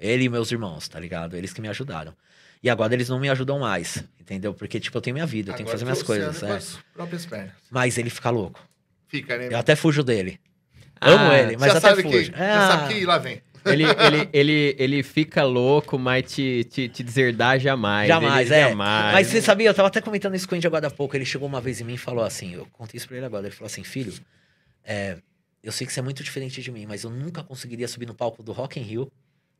Ele 0.00 0.24
e 0.24 0.28
meus 0.28 0.50
irmãos, 0.50 0.88
tá 0.88 0.98
ligado? 0.98 1.36
Eles 1.36 1.52
que 1.52 1.60
me 1.60 1.68
ajudaram. 1.68 2.12
E 2.62 2.68
agora 2.68 2.92
eles 2.92 3.08
não 3.08 3.18
me 3.18 3.28
ajudam 3.30 3.58
mais, 3.58 4.04
entendeu? 4.20 4.52
Porque, 4.52 4.78
tipo, 4.78 4.96
eu 4.96 5.00
tenho 5.00 5.14
minha 5.14 5.26
vida, 5.26 5.50
eu 5.50 5.56
tenho 5.56 5.66
que 5.66 5.72
fazer 5.72 5.84
minhas 5.84 6.02
coisas, 6.02 6.42
é. 6.42 6.52
as 6.52 6.78
próprias 6.92 7.24
pernas. 7.24 7.52
Mas 7.70 7.96
ele 7.96 8.10
fica 8.10 8.28
louco. 8.28 8.60
Fica, 9.08 9.36
né? 9.38 9.48
Eu 9.50 9.58
até 9.58 9.74
fujo 9.74 10.04
dele. 10.04 10.38
Ah, 11.00 11.10
Amo 11.10 11.32
ele, 11.32 11.56
mas 11.56 11.72
já 11.72 11.78
até 11.78 11.88
sabe 11.88 12.02
fujo. 12.02 12.32
que, 12.32 12.38
É, 12.38 12.46
já 12.46 12.68
sabe 12.68 12.94
que 12.94 13.06
lá 13.06 13.18
vem. 13.18 13.42
Ele, 13.64 13.84
ele, 13.98 14.28
ele, 14.32 14.76
ele 14.78 15.02
fica 15.02 15.42
louco, 15.44 15.98
mas 15.98 16.30
te, 16.30 16.64
te, 16.64 16.88
te 16.88 17.02
deserdar 17.02 17.58
jamais. 17.58 18.08
Jamais, 18.08 18.50
ele 18.50 18.60
é. 18.60 18.68
Jamais. 18.68 19.14
Mas 19.14 19.26
você 19.26 19.40
sabia, 19.40 19.70
eu 19.70 19.74
tava 19.74 19.88
até 19.88 20.00
comentando 20.00 20.34
isso 20.34 20.46
com 20.46 20.54
o 20.54 20.56
Andy 20.56 20.66
agora 20.66 20.86
há 20.86 20.90
pouco. 20.90 21.16
Ele 21.16 21.24
chegou 21.24 21.48
uma 21.48 21.60
vez 21.60 21.80
em 21.80 21.84
mim 21.84 21.94
e 21.94 21.98
falou 21.98 22.22
assim: 22.22 22.54
eu 22.54 22.66
contei 22.72 22.98
isso 22.98 23.08
pra 23.08 23.16
ele 23.16 23.26
agora. 23.26 23.46
Ele 23.46 23.54
falou 23.54 23.66
assim: 23.66 23.82
filho, 23.82 24.12
é, 24.84 25.16
eu 25.62 25.72
sei 25.72 25.86
que 25.86 25.92
você 25.92 26.00
é 26.00 26.02
muito 26.02 26.22
diferente 26.22 26.62
de 26.62 26.70
mim, 26.70 26.86
mas 26.86 27.04
eu 27.04 27.10
nunca 27.10 27.42
conseguiria 27.42 27.88
subir 27.88 28.06
no 28.06 28.14
palco 28.14 28.42
do 28.42 28.52
Rock 28.52 28.78
in 28.78 28.82
Rio 28.82 29.10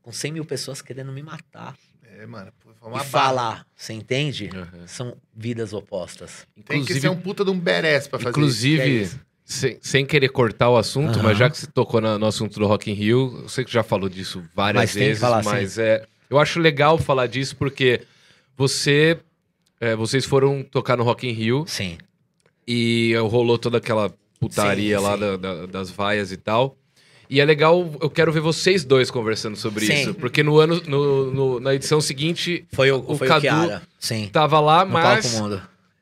com 0.02 0.12
100 0.12 0.32
mil 0.32 0.44
pessoas 0.44 0.80
querendo 0.80 1.12
me 1.12 1.22
matar 1.22 1.76
É, 2.02 2.26
mano. 2.26 2.52
Foi 2.80 2.96
e 3.00 3.04
falar. 3.04 3.66
Você 3.76 3.92
entende? 3.92 4.50
Aham. 4.54 4.86
São 4.86 5.16
vidas 5.36 5.72
opostas. 5.72 6.46
Tem 6.54 6.64
que 6.64 6.74
Inclusive, 6.76 7.00
ser 7.00 7.08
um 7.10 7.16
puta 7.16 7.44
de 7.44 7.50
um 7.50 7.58
badass 7.58 8.08
pra 8.08 8.18
fazer 8.18 8.32
Que 8.32 8.40
é 8.40 8.42
inclusive 8.42 9.02
isso? 9.02 9.20
sem, 9.44 9.78
sem 9.82 10.06
querer 10.06 10.28
cortar 10.30 10.70
o 10.70 10.76
assunto, 10.76 11.18
Aham. 11.18 11.22
mas 11.24 11.38
já 11.38 11.50
que 11.50 11.58
você 11.58 11.66
tocou 11.66 12.00
na- 12.00 12.18
no 12.18 12.26
assunto 12.26 12.58
do 12.58 12.66
Rock 12.66 12.90
in 12.90 12.94
Rio, 12.94 13.40
eu 13.42 13.48
sei 13.48 13.64
que 13.64 13.70
já 13.72 13.82
falou 13.82 14.08
disso 14.08 14.42
várias 14.54 14.80
Mas 14.82 14.92
tem 14.92 15.02
que 15.02 15.08
vezes, 15.08 15.20
falar, 15.20 15.42
mas 15.44 15.76
é, 15.78 16.06
eu 16.30 16.38
acho 16.38 16.58
legal 16.60 16.96
falar 16.98 17.26
disso 17.26 17.54
porque 17.56 18.00
você, 18.56 19.18
é, 19.80 19.94
vocês 19.96 20.24
foram 20.24 20.62
tocar 20.62 20.96
no 20.96 21.02
Rock 21.04 21.26
in 21.28 21.32
Rio 21.32 21.64
Sim. 21.66 21.98
e 22.66 23.14
rolou 23.28 23.58
toda 23.58 23.78
aquela 23.78 24.12
putaria 24.38 24.96
Sim, 24.98 25.04
lá 25.04 25.14
sim. 25.14 25.20
da- 25.20 25.36
da- 25.36 25.66
das 25.66 25.90
vaias 25.90 26.32
e 26.32 26.36
tal. 26.36 26.76
E 27.30 27.40
é 27.40 27.44
legal, 27.44 27.88
eu 28.00 28.10
quero 28.10 28.32
ver 28.32 28.40
vocês 28.40 28.84
dois 28.84 29.08
conversando 29.08 29.56
sobre 29.56 29.86
Sim. 29.86 29.92
isso. 30.02 30.14
Porque 30.14 30.42
no 30.42 30.58
ano, 30.58 30.82
no, 30.86 31.30
no- 31.32 31.60
na 31.60 31.72
edição 31.74 32.00
seguinte, 32.00 32.66
Foi 32.72 32.90
o, 32.90 33.04
O 33.06 33.16
foi 33.16 33.28
Cadu 33.28 33.38
o 33.38 33.40
Kiara. 33.42 33.82
Sim. 34.00 34.28
tava 34.32 34.58
lá, 34.58 34.84
No 34.84 34.90
mas 34.92 35.40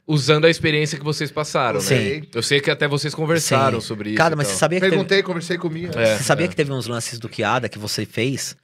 usando 0.06 0.46
a 0.46 0.50
experiência 0.50 0.96
que 0.98 1.04
vocês 1.04 1.30
passaram, 1.30 1.80
né? 1.80 1.84
Sim. 1.86 2.22
Eu 2.34 2.42
sei 2.42 2.60
que 2.62 2.70
até 2.70 2.88
vocês 2.88 3.14
conversaram 3.14 3.78
Sim. 3.78 3.86
sobre 3.86 4.08
isso. 4.10 4.16
Cara, 4.16 4.34
mas 4.34 4.46
tal. 4.46 4.54
você 4.54 4.58
sabia 4.58 4.78
que 4.78 4.86
teve, 4.86 4.96
Perguntei, 4.96 5.22
conversei 5.22 5.58
comigo. 5.58 5.98
É. 5.98 6.16
você 6.16 6.24
sabia 6.24 6.48
que 6.48 6.56
teve 6.56 6.72
uns 6.72 6.86
lances 6.86 7.18
do 7.18 7.28
Kiada 7.28 7.68
que 7.68 7.78
você 7.78 8.06
fez 8.06 8.56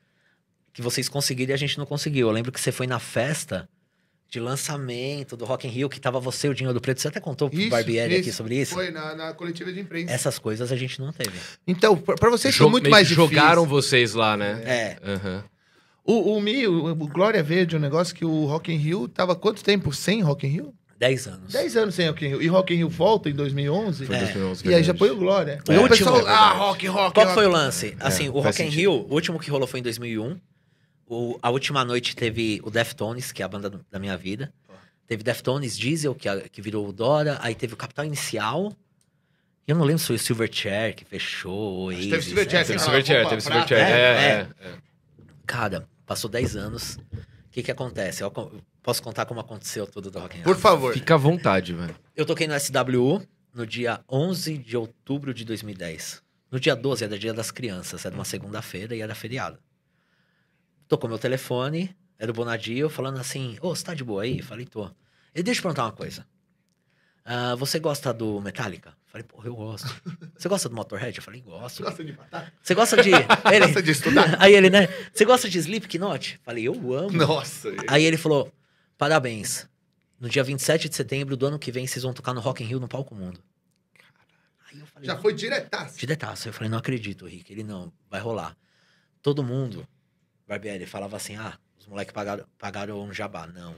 que 0.73 0.81
vocês 0.83 1.07
conseguiram 1.09 1.51
e 1.53 1.55
a 1.55 1.59
gente 1.59 1.77
não 1.79 1.85
conseguiu. 1.87 2.29
Eu 2.29 2.33
lembro 2.33 2.51
que 2.51 2.59
você 2.61 2.73
foi 2.73 2.87
na 2.87 2.99
festa 2.99 3.69
de 4.35 4.41
lançamento 4.41 5.37
do 5.37 5.45
Rock 5.45 5.67
in 5.67 5.71
Rio, 5.71 5.89
que 5.89 6.01
tava 6.01 6.19
você 6.19 6.49
e 6.49 6.51
o 6.51 6.55
Dinho 6.55 6.73
do 6.75 6.81
Preto. 6.81 7.01
Você 7.01 7.09
até 7.09 7.21
contou 7.21 7.49
pro 7.49 7.59
Isso, 7.61 7.71
Barbieri 7.71 8.17
aqui 8.17 8.29
isso. 8.31 8.37
sobre 8.37 8.61
isso? 8.61 8.75
Foi 8.75 8.91
na, 8.91 9.15
na 9.15 9.33
coletiva 9.33 9.73
de 9.73 9.79
imprensa. 9.81 10.13
Essas 10.13 10.39
coisas 10.39 10.73
a 10.73 10.77
gente 10.77 11.01
não 11.01 11.13
teve. 11.13 11.31
Então, 11.67 11.97
pra 11.97 12.17
pra 12.17 12.31
vocês 12.31 12.53
Jo- 12.55 12.65
foi 12.65 12.71
muito 12.73 12.91
mais 12.91 13.07
difícil. 13.07 13.29
jogaram 13.29 13.65
vocês 13.65 14.13
lá, 14.15 14.37
né? 14.37 14.61
É. 14.65 14.97
Aham. 15.05 15.45
O, 16.05 16.37
o 16.37 16.41
Mi, 16.41 16.67
o, 16.67 16.87
o 16.89 16.95
Glória 17.09 17.43
Verde, 17.43 17.77
um 17.77 17.79
negócio 17.81 18.15
que 18.15 18.25
o 18.25 18.45
Rock 18.47 18.73
in 18.73 18.77
Rio 18.77 19.07
tava 19.09 19.35
quanto 19.37 19.63
tempo 19.63 19.93
sem 19.93 20.21
Rock 20.21 20.47
in 20.47 20.51
Rio? 20.51 20.75
10 20.99 21.27
anos. 21.29 21.53
10 21.53 21.77
anos 21.77 21.95
sem 21.95 22.09
Rock 22.09 22.25
in 22.25 22.29
Rio. 22.31 22.43
E 22.43 22.47
Rock 22.49 22.75
in 22.75 22.79
Rio 22.79 22.89
volta 22.89 23.31
em 23.31 23.35
2011. 23.35 24.05
Foi 24.07 24.17
É. 24.17 24.19
2011, 24.19 24.69
E 24.69 24.75
aí 24.75 24.83
já 24.83 24.95
foi 24.95 25.11
o 25.11 25.17
Glória. 25.17 25.61
O 25.69 25.73
E 25.73 25.77
o 25.79 25.83
último- 25.83 26.13
pessoal, 26.13 26.29
É 26.29 26.31
ah, 26.33 26.53
rock, 26.55 26.87
rock, 26.89 27.15
Qual 27.15 27.27
rock. 27.27 27.35
foi 27.35 27.47
o 27.47 27.51
lance? 27.51 27.97
Assim, 28.01 28.29
o 28.29 28.39
É, 28.41 28.43
faz 28.43 28.57
Rock 28.59 28.69
in. 28.69 28.71
Rio, 28.73 28.93
o 29.09 29.15
último 29.15 29.39
que 29.39 29.49
rolou 29.51 29.67
foi 29.69 29.79
em 29.81 29.83
2001. 29.83 30.37
O, 31.07 31.39
a 31.43 31.51
última 31.51 31.85
noite 31.85 32.17
teve 32.17 32.61
o 32.65 32.71
Deftones, 32.71 33.31
que 33.33 33.43
é 33.43 33.45
a 33.45 33.49
banda 33.49 33.69
do- 33.69 33.85
da 33.91 33.99
minha 33.99 34.17
vida. 34.17 34.53
Teve 35.07 35.23
Deftones, 35.23 35.77
Diesel, 35.77 36.15
que, 36.15 36.29
a- 36.29 36.49
que 36.49 36.63
virou 36.63 36.89
o 36.89 36.93
Dora. 36.93 37.39
Aí 37.43 37.55
teve 37.55 37.75
o 37.75 37.77
Capital 37.77 38.05
Inicial. 38.07 38.73
E 39.67 39.71
eu 39.71 39.77
não 39.77 39.85
lembro 39.85 39.99
se 40.01 40.07
foi 40.07 40.17
o 40.17 40.19
Silverchair 40.19 40.95
que 40.95 41.05
fechou, 41.05 41.87
o 41.87 41.89
Acho 41.91 41.97
Oasis. 41.99 42.11
teve 42.11 42.23
Silverchair, 42.23 42.61
é. 42.63 42.65
Teve 42.65 42.79
Silverchair, 42.81 43.29
teve. 43.29 43.41
Silverchair. 43.43 43.81
É, 43.81 43.91
É, 43.91 44.31
é, 44.31 44.49
é. 44.69 44.75
Cara, 45.47 45.87
passou 46.07 46.31
10 46.31 46.57
anos. 46.57 46.97
O 46.97 47.51
que 47.51 47.63
que 47.63 47.71
acontece? 47.71 48.23
Eu 48.23 48.31
posso 48.83 49.03
contar 49.03 49.27
como 49.27 49.41
aconteceu 49.41 49.87
tudo 49.87 50.11
do 50.11 50.19
Rock? 50.19 50.41
Por 50.43 50.57
favor. 50.57 50.93
Fica 50.95 51.15
à 51.15 51.19
vontade, 51.19 51.73
velho. 51.73 51.95
Eu 52.17 52.27
toquei 52.27 52.47
no 52.47 52.55
SWU 52.59 53.23
no 53.55 53.67
dia 53.67 54.01
11 54.11 54.59
de 54.59 54.77
outubro 54.77 55.33
de 55.33 55.45
2010. 55.45 56.23
No 56.51 56.59
dia 56.59 56.75
12 56.75 57.05
era 57.05 57.19
dia 57.19 57.33
das 57.33 57.51
crianças, 57.51 58.05
era 58.05 58.15
uma 58.15 58.25
segunda-feira 58.25 58.95
e 58.97 59.01
era 59.01 59.15
feriado. 59.15 59.59
Tocou 60.89 61.09
meu 61.09 61.19
telefone, 61.19 61.95
era 62.19 62.31
o 62.31 62.35
Bonadio 62.35 62.89
falando 62.89 63.19
assim: 63.19 63.57
Ô, 63.61 63.75
você 63.75 63.85
tá 63.85 63.95
de 63.95 64.05
boa 64.05 64.23
aí? 64.23 64.43
Falei, 64.43 64.67
tô. 64.67 64.85
Ele, 65.35 65.43
deixa 65.43 65.59
eu 65.61 65.63
perguntar 65.63 65.85
uma 65.85 65.93
coisa. 65.93 66.27
Ah, 67.25 67.55
você 67.55 67.79
gosta 67.79 68.13
do 68.13 68.41
Metallica? 68.41 68.95
Falei, 69.07 69.27
porra, 69.27 69.47
eu 69.47 69.55
gosto. 69.55 69.89
Você 70.37 70.49
gosta 70.49 70.69
do 70.69 70.75
Motorhead? 70.75 71.17
Eu 71.17 71.23
falei, 71.23 71.41
gosto. 71.41 71.85
Gosta 71.85 72.05
de 72.05 72.13
matar? 72.13 72.53
Você 72.61 72.75
gosta 72.75 73.01
de. 73.01 73.11
Ele... 73.51 73.67
Gosta 73.67 73.83
de 73.83 73.91
estudar? 73.93 74.37
Aí 74.43 74.55
ele, 74.55 74.69
né? 74.69 74.89
Você 75.13 75.25
gosta 75.25 75.49
de 75.49 75.57
Slipknot? 75.57 76.41
Falei, 76.43 76.65
eu 76.65 76.75
amo. 76.93 77.13
Nossa. 77.13 77.73
Aí 77.89 78.03
ele 78.05 78.17
falou: 78.17 78.53
parabéns. 78.99 79.69
No 80.19 80.29
dia 80.29 80.43
27 80.43 80.89
de 80.89 80.97
setembro 80.97 81.37
do 81.37 81.47
ano 81.47 81.59
que 81.61 81.71
vem, 81.71 81.87
vocês 81.87 82.03
vão 82.03 82.13
tocar 82.13 82.35
no 82.35 82.41
Rock 82.41 82.65
in 82.65 82.67
Rio 82.67 82.81
no 82.81 82.89
Palco 82.89 83.15
Mundo. 83.15 83.39
Aí 84.69 84.81
eu 84.81 84.87
falei, 84.87 85.07
Já 85.07 85.17
foi 85.17 85.33
diretaço. 85.33 85.99
diretaço. 85.99 86.49
Eu 86.49 86.53
falei, 86.53 86.69
não 86.69 86.79
acredito, 86.79 87.27
Rick. 87.27 87.53
Ele, 87.53 87.63
não, 87.63 87.93
vai 88.11 88.21
rolar. 88.21 88.57
Todo 89.23 89.45
mundo, 89.45 89.87
Barbieri, 90.47 90.87
falava 90.87 91.17
assim, 91.17 91.37
ah, 91.37 91.59
os 91.79 91.87
moleques 91.87 92.13
pagaram, 92.13 92.45
pagaram 92.59 93.03
um 93.03 93.13
jabá. 93.13 93.47
Não. 93.47 93.77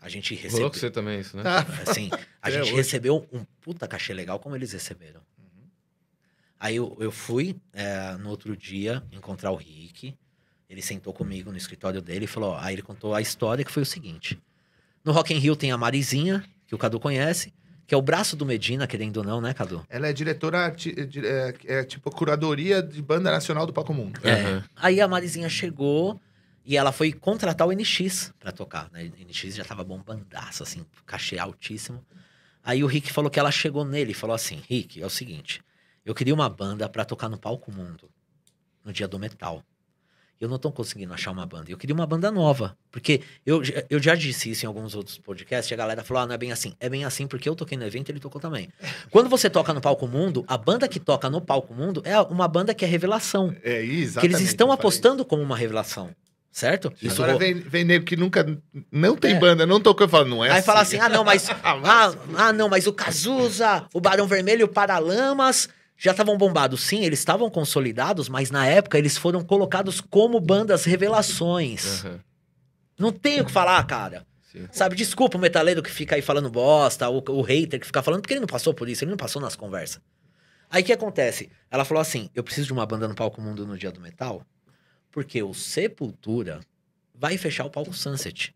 A 0.00 0.08
gente 0.08 0.34
Rolou 0.34 0.44
recebeu, 0.44 0.70
com 0.70 0.78
você 0.78 0.90
também 0.90 1.20
isso, 1.20 1.36
né? 1.36 1.42
Ah, 1.46 1.66
assim, 1.88 2.10
a 2.42 2.50
gente 2.50 2.64
hoje. 2.64 2.74
recebeu 2.74 3.26
um 3.32 3.44
puta 3.60 3.88
cachê 3.88 4.12
legal 4.12 4.38
como 4.38 4.54
eles 4.54 4.72
receberam. 4.72 5.20
Aí 6.60 6.76
eu, 6.76 6.96
eu 7.00 7.10
fui 7.10 7.56
é, 7.72 8.12
no 8.16 8.30
outro 8.30 8.56
dia 8.56 9.02
encontrar 9.12 9.50
o 9.50 9.56
Rick. 9.56 10.16
Ele 10.68 10.80
sentou 10.80 11.12
comigo 11.12 11.50
no 11.50 11.58
escritório 11.58 12.00
dele 12.00 12.24
e 12.24 12.28
falou: 12.28 12.52
ó, 12.52 12.58
aí 12.58 12.74
ele 12.74 12.82
contou 12.82 13.14
a 13.14 13.20
história 13.20 13.64
que 13.64 13.70
foi 13.70 13.82
o 13.82 13.86
seguinte: 13.86 14.40
no 15.04 15.12
Rock 15.12 15.34
in 15.34 15.38
Rio 15.38 15.56
tem 15.56 15.72
a 15.72 15.76
Marizinha, 15.76 16.44
que 16.66 16.74
o 16.74 16.78
Cadu 16.78 16.98
conhece, 16.98 17.52
que 17.86 17.94
é 17.94 17.98
o 17.98 18.02
braço 18.02 18.36
do 18.36 18.46
Medina, 18.46 18.86
querendo 18.86 19.18
ou 19.18 19.24
não, 19.24 19.40
né, 19.40 19.52
Cadu? 19.52 19.84
Ela 19.88 20.08
é 20.08 20.12
diretora, 20.12 20.74
é, 20.86 21.54
é, 21.68 21.78
é 21.80 21.84
tipo 21.84 22.10
curadoria 22.10 22.82
de 22.82 23.02
banda 23.02 23.30
nacional 23.30 23.66
do 23.66 23.72
Palco 23.72 23.92
Mundo. 23.92 24.20
É. 24.22 24.32
Aham. 24.32 24.64
Aí 24.76 25.00
a 25.00 25.08
Marizinha 25.08 25.48
chegou 25.48 26.20
e 26.64 26.76
ela 26.76 26.92
foi 26.92 27.12
contratar 27.12 27.66
o 27.68 27.72
NX 27.72 28.32
pra 28.38 28.50
tocar. 28.50 28.90
Né? 28.90 29.10
O 29.18 29.24
NX 29.24 29.54
já 29.54 29.64
tava 29.64 29.84
bombandaço, 29.84 30.62
assim, 30.62 30.84
cachê 31.04 31.38
altíssimo. 31.38 32.04
Aí 32.62 32.82
o 32.82 32.86
Rick 32.86 33.12
falou 33.12 33.30
que 33.30 33.38
ela 33.38 33.50
chegou 33.50 33.84
nele 33.84 34.12
e 34.12 34.14
falou 34.14 34.34
assim: 34.34 34.62
Rick, 34.68 35.02
é 35.02 35.04
o 35.04 35.10
seguinte, 35.10 35.62
eu 36.04 36.14
queria 36.14 36.32
uma 36.32 36.48
banda 36.48 36.88
pra 36.88 37.04
tocar 37.04 37.28
no 37.28 37.38
Palco 37.38 37.70
Mundo, 37.70 38.08
no 38.82 38.92
dia 38.92 39.06
do 39.06 39.18
metal. 39.18 39.62
Eu 40.44 40.48
não 40.48 40.58
tô 40.58 40.70
conseguindo 40.70 41.12
achar 41.14 41.30
uma 41.30 41.46
banda. 41.46 41.70
Eu 41.70 41.76
queria 41.78 41.94
uma 41.94 42.06
banda 42.06 42.30
nova. 42.30 42.76
Porque 42.92 43.20
eu, 43.46 43.64
já- 43.64 43.82
eu 43.88 44.00
já 44.02 44.14
disse 44.14 44.50
isso 44.50 44.64
em 44.64 44.68
alguns 44.68 44.94
outros 44.94 45.18
podcasts, 45.18 45.72
a 45.72 45.76
galera 45.76 46.04
falou: 46.04 46.22
ah, 46.22 46.26
não 46.26 46.34
é 46.34 46.38
bem 46.38 46.52
assim. 46.52 46.74
É 46.78 46.88
bem 46.88 47.04
assim 47.04 47.26
porque 47.26 47.48
eu 47.48 47.54
toquei 47.56 47.76
no 47.78 47.84
evento 47.84 48.08
e 48.08 48.12
ele 48.12 48.20
tocou 48.20 48.40
também. 48.40 48.68
Quando 49.10 49.28
você 49.28 49.48
toca 49.50 49.72
no 49.72 49.80
Palco 49.80 50.06
Mundo, 50.06 50.44
a 50.46 50.56
banda 50.56 50.86
que 50.86 51.00
toca 51.00 51.28
no 51.30 51.40
Palco 51.40 51.72
Mundo 51.74 52.02
é 52.04 52.20
uma 52.20 52.46
banda 52.46 52.74
que 52.74 52.84
é 52.84 52.88
revelação. 52.88 53.54
É, 53.62 53.82
exatamente. 53.82 54.20
Que 54.20 54.26
eles 54.36 54.40
estão 54.48 54.68
eu 54.68 54.72
apostando 54.72 55.24
como 55.24 55.42
uma 55.42 55.56
revelação. 55.56 56.10
Certo? 56.52 56.92
isso. 57.02 57.20
Agora 57.20 57.36
vem, 57.36 57.54
vem 57.54 57.82
nego 57.84 58.04
que 58.04 58.14
nunca. 58.14 58.46
Não 58.92 59.16
tem 59.16 59.34
É. 59.34 59.38
banda, 59.40 59.66
não 59.66 59.80
tocou 59.80 60.06
e 60.06 60.08
fala, 60.10 60.24
não 60.24 60.44
é 60.44 60.50
Aí 60.50 60.58
assim. 60.58 60.66
fala 60.66 60.80
assim: 60.82 60.98
ah, 61.00 61.08
não, 61.08 61.24
mas. 61.24 61.48
Ah, 61.64 61.80
ah, 61.82 62.14
ah, 62.36 62.52
não, 62.52 62.68
mas 62.68 62.86
o 62.86 62.92
Cazuza, 62.92 63.86
o 63.92 64.00
Barão 64.00 64.28
Vermelho 64.28 64.66
o 64.66 64.68
Paralamas 64.68 65.68
já 66.04 66.10
estavam 66.10 66.36
bombados. 66.36 66.82
Sim, 66.82 67.02
eles 67.02 67.18
estavam 67.18 67.48
consolidados, 67.48 68.28
mas 68.28 68.50
na 68.50 68.66
época 68.66 68.98
eles 68.98 69.16
foram 69.16 69.42
colocados 69.42 70.02
como 70.02 70.38
bandas 70.38 70.84
revelações. 70.84 72.04
Aham. 72.04 72.20
Não 72.98 73.10
tem 73.10 73.40
o 73.40 73.46
que 73.46 73.50
falar, 73.50 73.82
cara. 73.86 74.26
Sim. 74.52 74.68
Sabe, 74.70 74.94
desculpa 74.94 75.38
o 75.38 75.40
metaleiro 75.40 75.82
que 75.82 75.90
fica 75.90 76.14
aí 76.14 76.20
falando 76.20 76.50
bosta, 76.50 77.08
o, 77.08 77.24
o 77.26 77.40
hater 77.40 77.80
que 77.80 77.86
fica 77.86 78.02
falando, 78.02 78.20
porque 78.20 78.34
ele 78.34 78.40
não 78.40 78.46
passou 78.46 78.74
por 78.74 78.86
isso, 78.86 79.02
ele 79.02 79.12
não 79.12 79.16
passou 79.16 79.40
nas 79.40 79.56
conversas. 79.56 79.98
Aí 80.68 80.82
o 80.82 80.84
que 80.84 80.92
acontece? 80.92 81.50
Ela 81.70 81.86
falou 81.86 82.02
assim: 82.02 82.28
eu 82.34 82.44
preciso 82.44 82.66
de 82.66 82.72
uma 82.74 82.84
banda 82.84 83.08
no 83.08 83.14
palco 83.14 83.40
mundo 83.40 83.66
no 83.66 83.78
dia 83.78 83.90
do 83.90 83.98
metal, 83.98 84.44
porque 85.10 85.42
o 85.42 85.54
Sepultura 85.54 86.60
vai 87.14 87.38
fechar 87.38 87.64
o 87.64 87.70
palco 87.70 87.94
Sunset. 87.94 88.54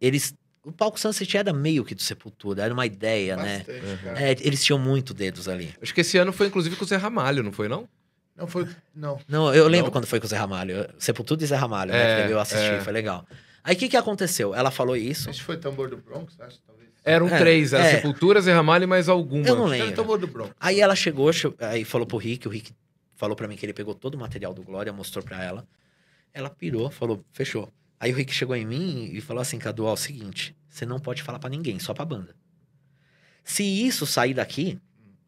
Eles. 0.00 0.34
O 0.68 0.72
palco 0.72 1.00
Sunset 1.00 1.36
era 1.36 1.52
meio 1.52 1.84
que 1.84 1.94
do 1.94 2.02
Sepultura, 2.02 2.62
era 2.62 2.74
uma 2.74 2.84
ideia, 2.84 3.36
né? 3.36 3.58
Bastante, 3.58 4.02
cara. 4.04 4.22
É, 4.22 4.30
eles 4.40 4.62
tinham 4.64 4.78
muito 4.78 5.14
dedos 5.14 5.48
ali. 5.48 5.74
Acho 5.80 5.94
que 5.94 6.00
esse 6.02 6.18
ano 6.18 6.32
foi 6.32 6.46
inclusive 6.48 6.76
com 6.76 6.84
o 6.84 6.86
Zé 6.86 6.96
Ramalho, 6.96 7.42
não 7.42 7.52
foi, 7.52 7.68
não? 7.68 7.88
Não 8.36 8.46
foi. 8.46 8.68
Não. 8.94 9.18
Não, 9.26 9.52
eu 9.54 9.66
lembro 9.66 9.86
Não? 9.86 9.92
quando 9.92 10.06
foi 10.06 10.20
com 10.20 10.26
o 10.26 10.28
Zé 10.28 10.36
Ramalho. 10.36 10.86
Sepultura 10.98 11.42
e 11.42 11.46
Zé 11.46 11.56
Ramalho, 11.56 11.90
É, 11.92 12.26
né? 12.26 12.32
Eu 12.32 12.38
assisti, 12.38 12.64
é. 12.66 12.80
foi 12.80 12.92
legal. 12.92 13.26
Aí 13.64 13.74
o 13.74 13.78
que, 13.78 13.88
que 13.88 13.96
aconteceu? 13.96 14.54
Ela 14.54 14.70
falou 14.70 14.96
isso. 14.96 15.28
Acho 15.30 15.40
que 15.40 15.44
foi 15.44 15.56
tambor 15.56 15.88
do 15.90 15.96
Bronx, 15.96 16.38
acho, 16.40 16.58
talvez. 16.66 16.88
Eram 17.04 17.28
É, 17.28 17.38
três, 17.38 17.72
era 17.72 17.84
é. 17.84 17.96
Sepultura, 17.96 18.40
Zé 18.40 18.52
Ramalho 18.52 18.84
e 18.84 18.86
mais 18.86 19.08
alguma. 19.08 19.46
Eu 19.46 19.56
não 19.56 19.72
Era 19.72 19.82
lembro. 19.84 19.96
tambor 19.96 20.18
do 20.18 20.26
Bronx. 20.26 20.52
Aí 20.60 20.80
ela 20.80 20.94
chegou, 20.94 21.32
che- 21.32 21.52
aí 21.58 21.84
falou 21.84 22.06
pro 22.06 22.16
Rick, 22.18 22.46
o 22.46 22.50
Rick 22.50 22.72
falou 23.16 23.34
pra 23.34 23.48
mim 23.48 23.56
que 23.56 23.64
ele 23.66 23.72
pegou 23.72 23.94
todo 23.94 24.14
o 24.14 24.18
material 24.18 24.52
do 24.54 24.62
Glória, 24.62 24.92
mostrou 24.92 25.24
pra 25.24 25.42
ela. 25.42 25.66
Ela 26.32 26.50
pirou, 26.50 26.90
falou, 26.90 27.24
fechou. 27.32 27.72
Aí 27.98 28.12
o 28.12 28.14
Rick 28.14 28.32
chegou 28.32 28.54
em 28.54 28.64
mim 28.64 29.10
e 29.12 29.20
falou 29.20 29.40
assim, 29.42 29.58
Cadu, 29.58 29.84
ó, 29.84 29.90
é 29.90 29.92
o 29.94 29.96
seguinte, 29.96 30.54
você 30.68 30.84
não 30.86 30.98
pode 31.00 31.22
falar 31.22 31.38
pra 31.38 31.50
ninguém, 31.50 31.78
só 31.78 31.92
pra 31.94 32.04
banda. 32.04 32.34
Se 33.44 33.62
isso 33.62 34.06
sair 34.06 34.34
daqui, 34.34 34.78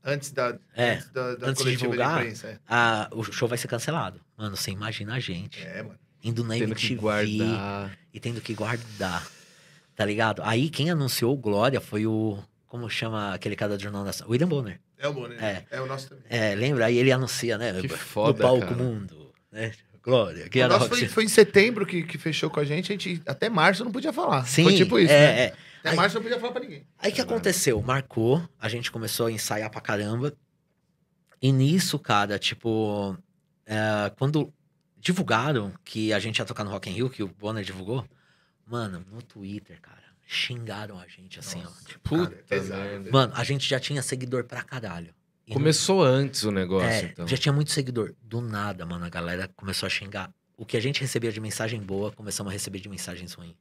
Antes 0.03 0.31
da, 0.33 0.59
É, 0.75 0.93
antes 0.95 1.11
da, 1.11 1.35
da 1.37 1.47
antes 1.49 1.59
de 1.59 1.63
coletiva 1.63 1.71
de, 1.73 1.77
divulgar, 1.77 2.21
imprensa. 2.23 2.59
a- 2.67 3.11
o 3.13 3.23
show 3.23 3.47
vai 3.47 3.59
ser 3.59 3.69
cancelado. 3.69 4.19
Mano, 4.35 4.57
você 4.57 4.71
imagina 4.71 5.15
a 5.15 5.21
gente 5.21 5.61
É, 5.63 5.81
é 5.81 5.83
mano. 5.83 5.99
indo 6.25 6.43
na 6.43 6.55
Tendo 6.55 6.65
MTV 6.73 6.95
guardar. 6.95 7.99
e 8.13 8.19
tendo 8.19 8.41
que 8.41 8.55
guardar, 8.55 9.29
tá 9.95 10.03
ligado? 10.07 10.41
Aí 10.43 10.71
quem 10.71 10.89
anunciou 10.91 11.35
o 11.35 11.37
Glória 11.37 11.83
foi 11.83 12.07
o, 12.07 12.43
como 12.67 12.89
chama 12.89 13.35
aquele 13.35 13.55
cara 13.55 13.77
do 13.77 13.83
Jornal 13.83 14.03
Nacional? 14.03 14.31
William 14.31 14.49
Bonner. 14.49 14.81
É 14.97 15.07
o 15.07 15.13
Bonner. 15.13 15.43
É. 15.45 15.67
É. 15.71 15.81
o 15.83 15.87
nosso 15.87 16.09
também. 16.09 16.25
É, 16.31 16.55
lembra? 16.55 16.87
Aí 16.87 16.97
ele 16.97 17.13
anuncia, 17.13 17.59
né? 17.59 17.79
Que 17.83 17.89
no 17.89 17.97
foda, 17.99 18.43
palco 18.43 18.61
cara. 18.69 18.77
mundo, 18.77 19.35
né? 19.53 19.71
Glória. 20.11 20.49
Que 20.49 20.59
O 20.59 20.63
era 20.63 20.79
nosso 20.79 20.89
foi, 20.89 21.07
foi 21.09 21.25
em 21.25 21.29
setembro 21.29 21.87
que, 21.87 22.03
que 22.03 22.19
fechou 22.19 22.51
com 22.51 22.61
a 22.61 22.65
gente, 22.65 22.93
a 22.93 22.97
gente 22.97 23.23
até 23.27 23.49
março 23.49 23.85
não 23.85 23.93
podia 23.93 24.13
falar. 24.13 24.45
Sim, 24.47 24.65
foi 24.65 24.77
tipo 24.77 24.99
isso, 24.99 25.13
é, 25.13 25.19
né? 25.19 25.41
é. 25.41 25.55
Até 25.81 25.91
Aí- 25.91 25.97
março 25.97 26.17
não 26.17 26.23
podia 26.23 26.39
falar 26.39 26.53
pra 26.53 26.61
ninguém. 26.63 26.85
Aí 26.99 27.11
que 27.11 27.21
aconteceu? 27.21 27.81
Marcou, 27.81 28.47
a 28.59 28.69
gente 28.69 28.91
começou 28.91 29.27
a 29.27 29.33
ensaiar 29.33 29.71
pra 29.71 29.81
caramba. 29.81 30.35
E 31.41 31.53
nisso, 31.53 31.99
cara, 31.99 32.39
tipo, 32.39 33.17
é, 33.65 34.13
quando 34.19 34.53
divulgaram 34.99 35.73
que 35.85 36.13
a 36.13 36.19
gente 36.19 36.39
ia 36.39 36.45
tocar 36.45 36.65
no 36.65 36.71
Rock 36.71 36.91
in 36.91 36.93
Rio, 36.93 37.09
que 37.09 37.23
o 37.23 37.29
Bonner 37.29 37.65
divulgou, 37.65 38.07
mano, 38.67 39.05
no 39.11 39.23
Twitter, 39.23 39.81
cara, 39.81 39.97
xingaram 40.27 40.99
a 40.99 41.07
gente 41.09 41.39
assim, 41.39 41.63
ó. 41.65 41.85
Tipo, 41.87 42.01
Puta 42.11 42.37
Cara, 42.69 42.85
é 42.85 43.11
mano, 43.11 43.33
a 43.35 43.43
gente 43.43 43.67
já 43.69 43.81
tinha 43.81 44.03
seguidor 44.03 44.45
pra 44.45 44.63
caralho. 44.63 45.15
Começou 45.53 46.03
antes 46.03 46.43
o 46.45 46.51
negócio, 46.51 46.89
É, 46.89 47.03
então. 47.03 47.27
já 47.27 47.37
tinha 47.37 47.53
muito 47.53 47.71
seguidor. 47.71 48.15
Do 48.23 48.41
nada, 48.41 48.85
mano, 48.87 49.05
a 49.05 49.09
galera 49.09 49.49
começou 49.57 49.87
a 49.87 49.91
xingar. 49.91 50.33
O 50.57 50.65
que 50.67 50.77
a 50.77 50.81
gente 50.81 51.01
recebia 51.01 51.33
de 51.33 51.41
mensagem 51.41 51.81
boa, 51.81 52.13
começamos 52.13 52.51
a 52.51 52.53
receber 52.53 52.81
de 52.81 52.89
mensagens 52.89 53.33
ruins. 53.33 53.55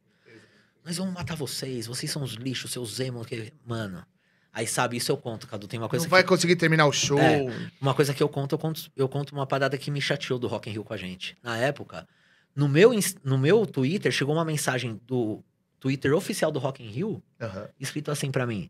Nós 0.85 0.97
vamos 0.97 1.13
matar 1.13 1.35
vocês, 1.35 1.87
vocês 1.87 2.11
são 2.11 2.23
os 2.23 2.33
lixos, 2.33 2.71
seus 2.71 2.99
emos. 2.99 3.25
Que... 3.27 3.53
Mano, 3.65 4.03
Aí, 4.51 4.65
sabe, 4.65 4.97
isso 4.97 5.11
eu 5.11 5.17
conto, 5.17 5.47
Cadu. 5.47 5.67
Tem 5.67 5.79
uma 5.79 5.87
coisa 5.87 6.03
Não 6.03 6.07
que 6.07 6.11
vai 6.11 6.23
conseguir 6.23 6.55
terminar 6.55 6.87
o 6.87 6.91
show. 6.91 7.19
É. 7.19 7.45
Uma 7.79 7.93
coisa 7.93 8.13
que 8.15 8.21
eu 8.21 8.27
conto, 8.27 8.55
eu 8.55 8.59
conto, 8.59 8.91
eu 8.95 9.07
conto 9.07 9.31
uma 9.31 9.45
parada 9.45 9.77
que 9.77 9.91
me 9.91 10.01
chateou 10.01 10.39
do 10.39 10.47
Rock 10.47 10.69
in 10.69 10.73
Rio 10.73 10.83
com 10.83 10.91
a 10.93 10.97
gente. 10.97 11.37
Na 11.43 11.55
época, 11.55 12.07
no 12.55 12.67
meu, 12.67 12.91
no 13.23 13.37
meu 13.37 13.65
Twitter, 13.67 14.11
chegou 14.11 14.33
uma 14.33 14.43
mensagem 14.43 14.99
do 15.05 15.43
Twitter 15.79 16.13
oficial 16.15 16.51
do 16.51 16.57
Rock 16.57 16.83
in 16.83 16.87
Rio, 16.89 17.23
Aham. 17.39 17.69
escrito 17.79 18.09
assim 18.09 18.31
pra 18.31 18.47
mim. 18.47 18.69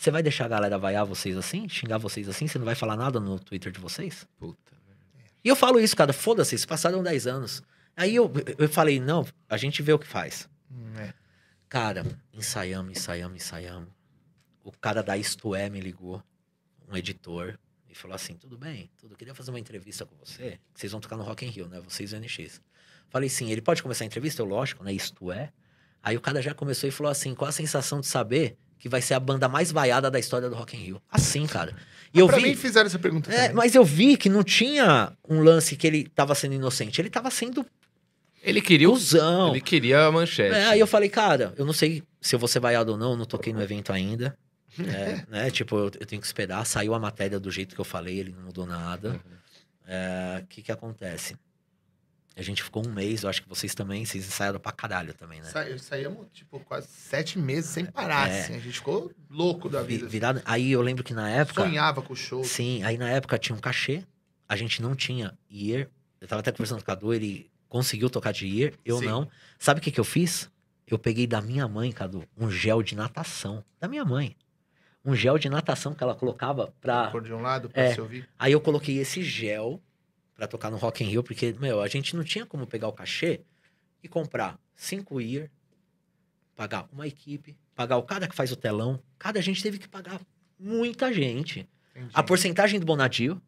Você 0.00 0.10
vai 0.10 0.22
deixar 0.22 0.46
a 0.46 0.48
galera 0.48 0.78
vaiar 0.78 1.04
vocês 1.04 1.36
assim? 1.36 1.68
Xingar 1.68 1.98
vocês 1.98 2.26
assim? 2.26 2.46
Você 2.46 2.58
não 2.58 2.64
vai 2.64 2.74
falar 2.74 2.96
nada 2.96 3.20
no 3.20 3.38
Twitter 3.38 3.70
de 3.70 3.78
vocês? 3.78 4.26
Puta. 4.38 4.72
E 5.44 5.48
eu 5.48 5.54
falo 5.54 5.78
isso, 5.78 5.94
cara. 5.94 6.10
Foda-se, 6.10 6.56
se 6.56 6.66
passaram 6.66 7.02
10 7.02 7.26
anos. 7.26 7.62
Aí 7.94 8.16
eu, 8.16 8.32
eu 8.56 8.66
falei, 8.66 8.98
não, 8.98 9.26
a 9.46 9.58
gente 9.58 9.82
vê 9.82 9.92
o 9.92 9.98
que 9.98 10.06
faz. 10.06 10.48
Hum, 10.70 10.96
é. 10.96 11.12
Cara, 11.68 12.02
ensaiamos, 12.32 12.92
ensaiamos, 12.92 13.36
ensaiamos. 13.36 13.90
O 14.64 14.72
cara 14.72 15.02
da 15.02 15.18
Isto 15.18 15.54
É 15.54 15.68
me 15.68 15.80
ligou, 15.80 16.22
um 16.88 16.96
editor, 16.96 17.58
e 17.86 17.94
falou 17.94 18.14
assim: 18.14 18.32
tudo 18.36 18.56
bem, 18.56 18.90
tudo, 18.96 19.14
queria 19.14 19.34
fazer 19.34 19.50
uma 19.50 19.60
entrevista 19.60 20.06
com 20.06 20.16
você, 20.16 20.58
vocês 20.74 20.90
vão 20.90 21.00
tocar 21.02 21.18
no 21.18 21.24
Rock 21.24 21.44
in 21.44 21.50
Rio, 21.50 21.68
né? 21.68 21.78
Vocês 21.78 22.14
e 22.14 22.16
o 22.16 22.18
NX. 22.18 22.62
Falei, 23.10 23.28
sim, 23.28 23.52
ele 23.52 23.60
pode 23.60 23.82
começar 23.82 24.04
a 24.04 24.06
entrevista? 24.06 24.40
Eu, 24.40 24.46
lógico, 24.46 24.82
né? 24.82 24.94
Isto 24.94 25.30
é. 25.30 25.52
Aí 26.02 26.16
o 26.16 26.22
cara 26.22 26.40
já 26.40 26.54
começou 26.54 26.88
e 26.88 26.90
falou 26.90 27.12
assim: 27.12 27.34
qual 27.34 27.50
a 27.50 27.52
sensação 27.52 28.00
de 28.00 28.06
saber 28.06 28.56
que 28.80 28.88
vai 28.88 29.00
ser 29.02 29.14
a 29.14 29.20
banda 29.20 29.46
mais 29.46 29.70
vaiada 29.70 30.10
da 30.10 30.18
história 30.18 30.48
do 30.48 30.56
Rock 30.56 30.76
in 30.76 30.80
Rio? 30.80 31.02
Assim, 31.10 31.46
cara. 31.46 31.76
E 32.12 32.18
eu 32.18 32.26
pra 32.26 32.38
vi. 32.38 32.44
mim 32.44 32.56
fizeram 32.56 32.86
essa 32.86 32.98
pergunta 32.98 33.32
É, 33.32 33.52
mas 33.52 33.74
eu 33.74 33.84
vi 33.84 34.16
que 34.16 34.28
não 34.28 34.42
tinha 34.42 35.12
um 35.28 35.42
lance 35.42 35.76
que 35.76 35.86
ele 35.86 36.08
tava 36.08 36.34
sendo 36.34 36.54
inocente. 36.54 37.00
Ele 37.00 37.10
tava 37.10 37.30
sendo 37.30 37.64
Ele 38.42 38.60
queria 38.60 38.90
o... 38.90 38.96
Ele 39.50 39.60
queria 39.60 40.06
a 40.06 40.10
manchete. 40.10 40.54
É, 40.54 40.66
aí 40.68 40.80
eu 40.80 40.86
falei, 40.86 41.08
cara, 41.08 41.52
eu 41.56 41.64
não 41.64 41.74
sei 41.74 42.02
se 42.20 42.34
eu 42.34 42.38
vou 42.38 42.48
ser 42.48 42.58
vaiado 42.58 42.92
ou 42.92 42.98
não, 42.98 43.12
eu 43.12 43.16
não 43.16 43.26
toquei 43.26 43.52
no 43.52 43.62
evento 43.62 43.92
ainda. 43.92 44.36
É, 44.78 45.24
né? 45.28 45.50
Tipo, 45.50 45.76
eu, 45.76 45.84
eu 45.86 46.06
tenho 46.06 46.20
que 46.22 46.26
esperar. 46.26 46.64
Saiu 46.64 46.94
a 46.94 46.98
matéria 46.98 47.40
do 47.40 47.50
jeito 47.50 47.74
que 47.74 47.80
eu 47.80 47.84
falei, 47.84 48.20
ele 48.20 48.32
não 48.32 48.44
mudou 48.44 48.64
nada. 48.64 49.20
O 50.40 50.46
que 50.46 50.62
que 50.62 50.70
acontece? 50.70 51.36
A 52.36 52.42
gente 52.42 52.62
ficou 52.62 52.86
um 52.86 52.90
mês, 52.92 53.22
eu 53.22 53.28
acho 53.28 53.42
que 53.42 53.48
vocês 53.48 53.74
também, 53.74 54.04
vocês 54.04 54.24
ensaiaram 54.26 54.58
pra 54.60 54.72
caralho 54.72 55.12
também, 55.12 55.40
né? 55.40 55.46
Sa- 55.50 55.76
Saíamos, 55.78 56.26
tipo, 56.32 56.58
quase 56.60 56.86
sete 56.88 57.38
meses 57.38 57.68
sem 57.70 57.84
parar, 57.84 58.30
É. 58.30 58.40
assim. 58.40 58.54
A 58.54 58.58
gente 58.58 58.74
ficou 58.78 59.12
louco 59.28 59.68
da 59.68 59.82
Vi- 59.82 59.96
vida. 59.98 60.08
virado, 60.08 60.42
aí 60.44 60.70
eu 60.72 60.80
lembro 60.80 61.02
que 61.04 61.12
na 61.12 61.28
época. 61.28 61.62
Sonhava 61.62 62.00
com 62.00 62.12
o 62.12 62.16
show. 62.16 62.42
Sim, 62.44 62.82
aí 62.84 62.96
na 62.96 63.10
época 63.10 63.36
tinha 63.38 63.54
um 63.54 63.60
cachê, 63.60 64.04
a 64.48 64.56
gente 64.56 64.80
não 64.80 64.94
tinha 64.94 65.36
year. 65.52 65.88
Eu 66.20 66.28
tava 66.28 66.40
até 66.40 66.50
conversando 66.52 66.78
com 66.78 66.82
o 66.84 66.86
Cadu, 66.86 67.12
ele 67.12 67.50
conseguiu 67.68 68.08
tocar 68.08 68.32
de 68.32 68.46
year, 68.46 68.72
eu 68.84 68.98
Sim. 68.98 69.06
não. 69.06 69.28
Sabe 69.58 69.80
o 69.80 69.82
que 69.82 69.90
que 69.90 70.00
eu 70.00 70.04
fiz? 70.04 70.48
Eu 70.86 70.98
peguei 70.98 71.26
da 71.26 71.40
minha 71.42 71.68
mãe, 71.68 71.92
Cadu, 71.92 72.24
um 72.38 72.50
gel 72.50 72.82
de 72.82 72.94
natação. 72.96 73.62
Da 73.78 73.86
minha 73.88 74.04
mãe. 74.04 74.34
Um 75.04 75.14
gel 75.14 75.38
de 75.38 75.48
natação 75.48 75.94
que 75.94 76.02
ela 76.02 76.14
colocava 76.14 76.72
pra. 76.80 77.08
Cor 77.10 77.22
de 77.22 77.32
um 77.32 77.40
lado, 77.40 77.70
pra 77.70 77.82
É. 77.84 77.94
se 77.94 78.00
ouvir. 78.00 78.28
Aí 78.38 78.52
eu 78.52 78.60
coloquei 78.60 78.98
esse 78.98 79.22
gel 79.22 79.80
pra 80.40 80.48
tocar 80.48 80.70
no 80.70 80.78
Rock 80.78 81.04
in 81.04 81.08
Rio, 81.08 81.22
porque, 81.22 81.54
meu, 81.60 81.82
a 81.82 81.86
gente 81.86 82.16
não 82.16 82.24
tinha 82.24 82.46
como 82.46 82.66
pegar 82.66 82.88
o 82.88 82.92
cachê 82.94 83.42
e 84.02 84.08
comprar 84.08 84.58
cinco 84.74 85.20
year, 85.20 85.50
pagar 86.56 86.88
uma 86.90 87.06
equipe, 87.06 87.54
pagar 87.74 87.98
o 87.98 88.02
cara 88.02 88.26
que 88.26 88.34
faz 88.34 88.50
o 88.50 88.56
telão. 88.56 88.98
Cada 89.18 89.42
gente 89.42 89.62
teve 89.62 89.78
que 89.78 89.86
pagar 89.86 90.18
muita 90.58 91.12
gente. 91.12 91.68
Entendi. 91.94 92.10
A 92.14 92.22
porcentagem 92.22 92.80
do 92.80 92.86
Bonadio, 92.86 93.38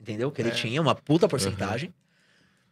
entendeu? 0.00 0.30
Que 0.30 0.40
ele 0.40 0.50
É. 0.50 0.52
tinha 0.52 0.80
uma 0.80 0.94
puta 0.94 1.26
porcentagem. 1.26 1.92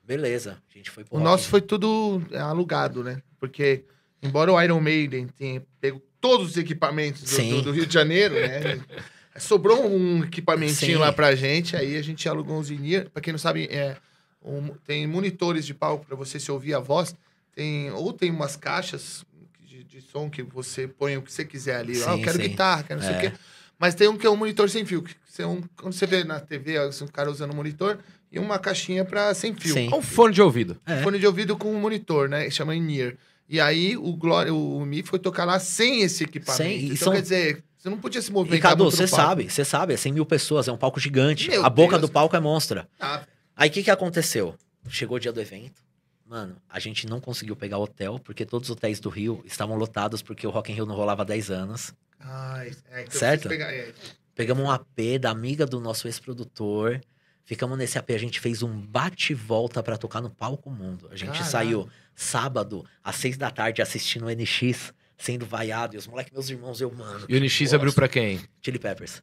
Beleza, 0.04 0.62
a 0.72 0.72
gente 0.78 0.88
foi 0.88 1.02
pro 1.02 1.16
O 1.16 1.18
Rock 1.18 1.28
nosso 1.28 1.48
foi 1.48 1.60
tudo 1.60 2.22
é, 2.30 2.38
alugado, 2.38 3.02
né? 3.02 3.20
Porque, 3.40 3.84
embora 4.22 4.52
o 4.52 4.62
Iron 4.62 4.80
Maiden 4.80 5.26
tenha 5.26 5.60
pego 5.80 6.00
todos 6.20 6.50
os 6.50 6.56
equipamentos 6.56 7.22
do, 7.22 7.48
do- 7.56 7.62
do 7.62 7.72
Rio 7.72 7.86
de 7.88 7.92
Janeiro, 7.94 8.34
né? 8.34 8.60
Sobrou 9.38 9.86
um 9.88 10.22
equipamentinho 10.24 10.92
Sim. 10.92 10.98
lá 11.00 11.12
pra 11.12 11.34
gente, 11.34 11.76
aí 11.76 11.96
a 11.96 12.02
gente 12.02 12.28
alugou 12.28 12.58
uns 12.58 12.70
in 12.70 13.04
Pra 13.12 13.20
quem 13.20 13.32
não 13.32 13.38
sabe, 13.38 13.64
é, 13.70 13.96
um- 14.44 14.68
tem 14.86 15.06
monitores 15.06 15.66
de 15.66 15.74
palco 15.74 16.06
pra 16.06 16.16
você 16.16 16.38
se 16.38 16.50
ouvir 16.52 16.74
a 16.74 16.78
voz. 16.78 17.14
Tem, 17.54 17.90
ou 17.92 18.12
tem 18.12 18.30
umas 18.30 18.56
caixas 18.56 19.24
de, 19.60 19.82
de 19.84 20.00
som 20.00 20.28
que 20.30 20.42
você 20.42 20.86
põe 20.88 21.16
o 21.16 21.22
que 21.22 21.32
você 21.32 21.44
quiser 21.44 21.76
ali. 21.76 21.94
ah, 22.02 22.10
eu 22.12 22.16
Sim, 22.16 22.22
quero 22.22 22.36
sim. 22.42 22.48
guitarra, 22.48 22.82
quero 22.84 23.00
não 23.00 23.06
sei 23.06 23.16
o 23.16 23.18
É. 23.18 23.30
quê. 23.30 23.36
Mas 23.78 23.94
tem 23.94 24.06
um 24.08 24.16
que 24.16 24.26
é 24.26 24.30
um 24.30 24.36
monitor 24.36 24.68
sem 24.70 24.84
fio. 24.84 25.02
Que 25.02 25.14
você, 25.28 25.42
é 25.42 25.46
um, 25.46 25.62
quando 25.76 25.92
você 25.92 26.06
vê 26.06 26.22
na 26.24 26.38
TV, 26.40 26.74
um 27.02 27.06
cara 27.08 27.30
usando 27.30 27.52
um 27.52 27.56
monitor 27.56 27.98
e 28.30 28.38
uma 28.38 28.58
caixinha 28.58 29.04
pra 29.04 29.34
sem 29.34 29.52
fio 29.54 29.72
Sim. 29.74 29.90
Um 29.92 30.00
fone 30.02 30.32
de 30.32 30.40
ouvido. 30.42 30.80
É. 30.86 31.02
fone 31.02 31.18
de 31.18 31.26
ouvido 31.26 31.56
com 31.56 31.72
um 31.72 31.80
monitor, 31.80 32.28
né? 32.28 32.48
Chama 32.50 32.74
in-ear. 32.74 33.14
E 33.48 33.60
aí 33.60 33.96
o 33.96 34.12
Glória, 34.16 34.54
o 34.54 34.84
Mi 34.86 35.02
foi 35.02 35.18
tocar 35.18 35.44
lá 35.44 35.58
sem 35.58 36.02
esse 36.02 36.22
equipamento. 36.24 36.62
Sem, 36.62 36.84
então, 36.86 36.96
são- 36.96 37.12
quer 37.12 37.22
dizer, 37.22 37.64
você 37.84 37.90
não 37.90 37.98
podia 37.98 38.22
se 38.22 38.30
E 38.30 38.32
movimentar 38.32 38.70
Cadu, 38.70 38.84
muito 38.84 38.92
no 38.94 38.96
você 38.96 39.06
sabe, 39.06 39.50
você 39.50 39.62
sabe, 39.62 39.92
é 39.92 39.96
100 39.98 40.12
mil 40.14 40.24
pessoas, 40.24 40.66
é 40.68 40.72
um 40.72 40.76
palco 40.78 40.98
gigante. 40.98 41.50
Meu 41.50 41.62
a 41.66 41.68
boca 41.68 41.98
Deus. 41.98 42.08
do 42.08 42.12
palco 42.12 42.34
é 42.34 42.40
monstra. 42.40 42.88
Ah, 42.98 43.22
Aí 43.54 43.68
o 43.68 43.72
que, 43.72 43.82
que 43.82 43.90
aconteceu? 43.90 44.54
Chegou 44.88 45.18
o 45.18 45.20
dia 45.20 45.30
do 45.32 45.38
evento. 45.40 45.82
Mano, 46.26 46.56
a 46.66 46.80
gente 46.80 47.06
não 47.06 47.20
conseguiu 47.20 47.54
pegar 47.54 47.76
hotel, 47.76 48.18
porque 48.18 48.46
todos 48.46 48.70
os 48.70 48.72
hotéis 48.74 48.98
do 49.00 49.10
Rio 49.10 49.42
estavam 49.44 49.76
lotados, 49.76 50.22
porque 50.22 50.46
o 50.46 50.50
Rock 50.50 50.72
in 50.72 50.76
Rio 50.76 50.86
não 50.86 50.94
rolava 50.96 51.20
há 51.20 51.24
10 51.26 51.50
anos. 51.50 51.92
ai, 52.18 52.72
é, 52.90 53.02
então 53.02 53.18
Certo? 53.20 53.48
pegar- 53.50 53.70
é. 53.70 53.92
Pegamos 54.34 54.64
um 54.64 54.70
AP 54.70 55.18
da 55.20 55.28
amiga 55.30 55.66
do 55.66 55.78
nosso 55.78 56.08
ex-produtor. 56.08 57.02
Ficamos 57.44 57.76
nesse 57.76 57.98
AP, 57.98 58.10
a 58.14 58.18
gente 58.18 58.40
fez 58.40 58.62
um 58.62 58.80
bate-volta 58.80 59.82
pra 59.82 59.98
tocar 59.98 60.22
no 60.22 60.30
Palco 60.30 60.70
Mundo. 60.70 61.06
A 61.12 61.16
gente 61.16 61.28
Caralho. 61.32 61.44
saiu 61.50 61.88
sábado, 62.16 62.84
às 63.04 63.16
seis 63.16 63.36
da 63.36 63.50
tarde, 63.50 63.82
assistindo 63.82 64.24
o 64.24 64.30
NX, 64.30 64.94
sendo 65.16 65.46
vaiado. 65.46 65.94
E 65.94 65.98
os 65.98 66.06
moleques, 66.06 66.32
meus 66.32 66.48
irmãos, 66.50 66.80
eu, 66.80 66.90
mano. 66.92 67.26
E 67.28 67.36
o 67.36 67.40
NX 67.40 67.72
abriu 67.74 67.92
pra 67.92 68.08
quem? 68.08 68.40
Chili 68.62 68.78
Peppers. 68.78 69.22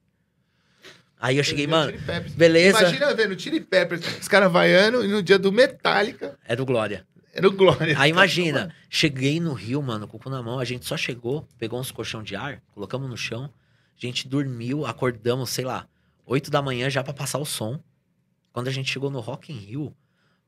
Aí 1.19 1.37
eu 1.37 1.43
cheguei, 1.43 1.67
Meu 1.67 1.77
mano, 1.77 1.93
beleza. 2.35 2.79
Imagina 2.79 3.13
vendo 3.13 3.39
Chili 3.39 3.59
Peppers, 3.61 4.01
os 4.19 4.27
caras 4.27 4.51
vaiando, 4.51 5.05
e 5.05 5.07
no 5.07 5.21
dia 5.21 5.37
do 5.37 5.51
Metallica, 5.51 6.37
É 6.45 6.55
do 6.55 6.65
Glória. 6.65 7.05
era 7.31 7.47
o 7.47 7.51
Glória. 7.51 7.95
Aí 7.99 8.09
imagina, 8.09 8.73
cheguei 8.89 9.39
no 9.39 9.53
Rio, 9.53 9.81
mano, 9.83 10.07
com 10.07 10.17
o 10.17 10.19
cu 10.19 10.31
na 10.31 10.41
mão, 10.41 10.57
a 10.57 10.65
gente 10.65 10.83
só 10.85 10.97
chegou, 10.97 11.47
pegou 11.59 11.79
uns 11.79 11.91
colchão 11.91 12.23
de 12.23 12.35
ar, 12.35 12.59
colocamos 12.73 13.07
no 13.07 13.15
chão, 13.15 13.45
a 13.45 14.01
gente 14.01 14.27
dormiu, 14.27 14.83
acordamos, 14.83 15.51
sei 15.51 15.63
lá, 15.63 15.87
8 16.25 16.49
da 16.49 16.59
manhã 16.59 16.89
já 16.89 17.03
pra 17.03 17.13
passar 17.13 17.37
o 17.37 17.45
som. 17.45 17.79
Quando 18.51 18.67
a 18.67 18.71
gente 18.71 18.91
chegou 18.91 19.11
no 19.11 19.19
Rock 19.19 19.53
in 19.53 19.57
Rio, 19.57 19.95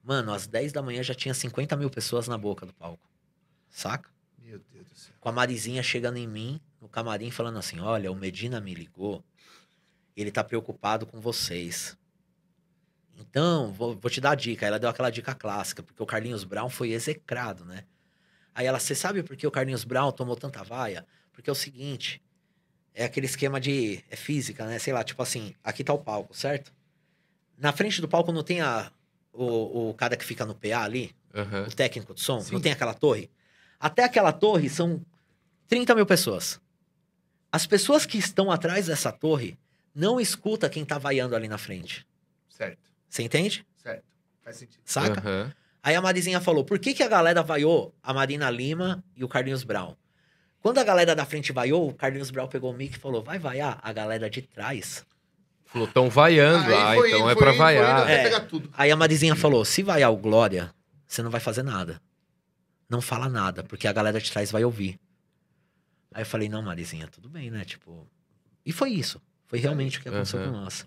mano, 0.03 0.33
às 0.33 0.47
10 0.47 0.73
da 0.73 0.81
manhã 0.81 1.03
já 1.03 1.13
tinha 1.13 1.35
50 1.35 1.75
mil 1.77 1.89
pessoas 1.89 2.27
na 2.27 2.37
boca 2.37 2.65
do 2.65 2.73
palco. 2.73 3.07
Saca? 3.69 4.09
Meu 4.41 4.59
Deus 4.71 4.82
do. 4.82 4.82
Com 5.19 5.29
a 5.29 5.31
Marizinha 5.31 5.81
chegando 5.81 6.17
em 6.17 6.27
mim, 6.27 6.61
no 6.81 6.87
camarim, 6.87 7.31
falando 7.31 7.57
assim, 7.57 7.79
olha, 7.79 8.11
o 8.11 8.15
Medina 8.15 8.59
me 8.59 8.73
ligou, 8.73 9.23
ele 10.15 10.31
tá 10.31 10.43
preocupado 10.43 11.05
com 11.05 11.19
vocês. 11.19 11.97
Então, 13.17 13.71
vou, 13.71 13.95
vou 13.95 14.09
te 14.09 14.19
dar 14.19 14.31
a 14.31 14.35
dica. 14.35 14.65
Ela 14.65 14.79
deu 14.79 14.89
aquela 14.89 15.09
dica 15.09 15.33
clássica, 15.33 15.83
porque 15.83 16.01
o 16.01 16.05
Carlinhos 16.05 16.43
Brown 16.43 16.69
foi 16.69 16.91
execrado, 16.91 17.63
né? 17.65 17.85
Aí 18.55 18.65
ela, 18.65 18.79
você 18.79 18.93
sabe 18.93 19.23
por 19.23 19.35
que 19.35 19.47
o 19.47 19.51
Carlinhos 19.51 19.83
Brown 19.83 20.11
tomou 20.11 20.35
tanta 20.35 20.63
vaia? 20.63 21.05
Porque 21.31 21.49
é 21.49 21.53
o 21.53 21.55
seguinte, 21.55 22.21
é 22.93 23.05
aquele 23.05 23.25
esquema 23.25 23.59
de, 23.59 24.03
é 24.09 24.15
física, 24.15 24.65
né? 24.65 24.77
Sei 24.77 24.93
lá, 24.93 25.03
tipo 25.03 25.21
assim, 25.21 25.55
aqui 25.63 25.83
tá 25.83 25.93
o 25.93 25.97
palco, 25.97 26.35
certo? 26.35 26.71
Na 27.57 27.71
frente 27.71 28.01
do 28.01 28.07
palco 28.07 28.31
não 28.31 28.43
tem 28.43 28.61
a, 28.61 28.91
o, 29.31 29.89
o 29.89 29.93
cara 29.95 30.15
que 30.15 30.25
fica 30.25 30.45
no 30.45 30.53
PA 30.53 30.83
ali, 30.83 31.15
Aham. 31.33 31.63
o 31.67 31.71
técnico 31.73 32.13
de 32.13 32.21
som, 32.21 32.41
Sim. 32.41 32.53
não 32.53 32.61
tem 32.61 32.71
aquela 32.71 32.93
torre? 32.93 33.29
Até 33.83 34.05
aquela 34.05 34.31
torre 34.31 34.69
são 34.69 35.01
30 35.67 35.93
mil 35.93 36.05
pessoas. 36.05 36.57
As 37.51 37.67
pessoas 37.67 38.05
que 38.05 38.17
estão 38.17 38.49
atrás 38.49 38.87
dessa 38.87 39.11
torre 39.11 39.57
não 39.93 40.21
escuta 40.21 40.69
quem 40.69 40.85
tá 40.85 40.97
vaiando 40.97 41.35
ali 41.35 41.49
na 41.49 41.57
frente. 41.57 42.07
Certo, 42.47 42.79
Você 43.09 43.23
entende? 43.23 43.67
certo. 43.75 44.05
Faz 44.41 44.55
sentido. 44.55 44.81
Saca? 44.85 45.19
Aham. 45.19 45.53
Aí 45.83 45.95
a 45.95 46.01
Marizinha 46.01 46.39
falou: 46.39 46.63
por 46.63 46.79
que, 46.79 46.93
que 46.93 47.03
a 47.03 47.09
galera 47.09 47.43
vaiou 47.43 47.93
a 48.01 48.13
Marina 48.13 48.49
Lima 48.49 49.03
e 49.17 49.23
o 49.25 49.27
Carlinhos 49.27 49.65
Brown? 49.65 49.95
Quando 50.61 50.77
a 50.77 50.83
galera 50.85 51.13
da 51.13 51.25
frente 51.25 51.51
vaiou, 51.51 51.89
o 51.89 51.93
Carlinhos 51.93 52.31
Brown 52.31 52.47
pegou 52.47 52.71
o 52.71 52.73
mic 52.73 52.95
e 52.95 52.99
falou: 52.99 53.21
vai 53.21 53.37
vaiar 53.37 53.79
a 53.83 53.91
galera 53.91 54.29
de 54.29 54.41
trás. 54.43 55.05
Falou, 55.65 55.89
tão 55.89 56.09
vaiando. 56.09 56.67
Aí 56.67 56.73
ah, 56.73 56.95
foi 56.95 57.07
então 57.09 57.19
indo, 57.19 57.29
é 57.31 57.35
pra 57.35 57.47
indo, 57.47 57.53
indo 57.55 57.57
vaiar. 57.57 58.03
até 58.03 58.13
É. 58.13 58.23
pegar 58.23 58.39
tudo. 58.41 58.69
Aí 58.77 58.89
a 58.91 58.95
Marizinha 58.95 59.35
falou: 59.35 59.65
se 59.65 59.83
vaiar 59.83 60.09
o 60.09 60.15
Glória, 60.15 60.73
você 61.05 61.21
não 61.21 61.29
vai 61.29 61.41
fazer 61.41 61.63
nada. 61.63 62.01
Não 62.93 63.01
fala 63.01 63.27
nada, 63.27 63.63
porque 63.63 63.87
a 63.87 63.91
galera 63.91 64.21
de 64.21 64.31
trás 64.31 64.51
vai 64.51 64.63
ouvir. 64.63 64.99
Aí 66.13 66.21
eu 66.21 66.25
falei: 66.27 66.47
não, 66.47 66.61
Marizinha, 66.61 67.07
tudo 67.07 67.27
bem, 67.27 67.49
né? 67.49 67.65
Tipo. 67.65 68.07
E 68.63 68.71
foi 68.71 68.91
isso. 68.91 69.19
Foi 69.47 69.57
realmente 69.57 69.97
o 69.97 70.01
que 70.03 70.09
aconteceu 70.09 70.43
com 70.45 70.51
nós. 70.51 70.85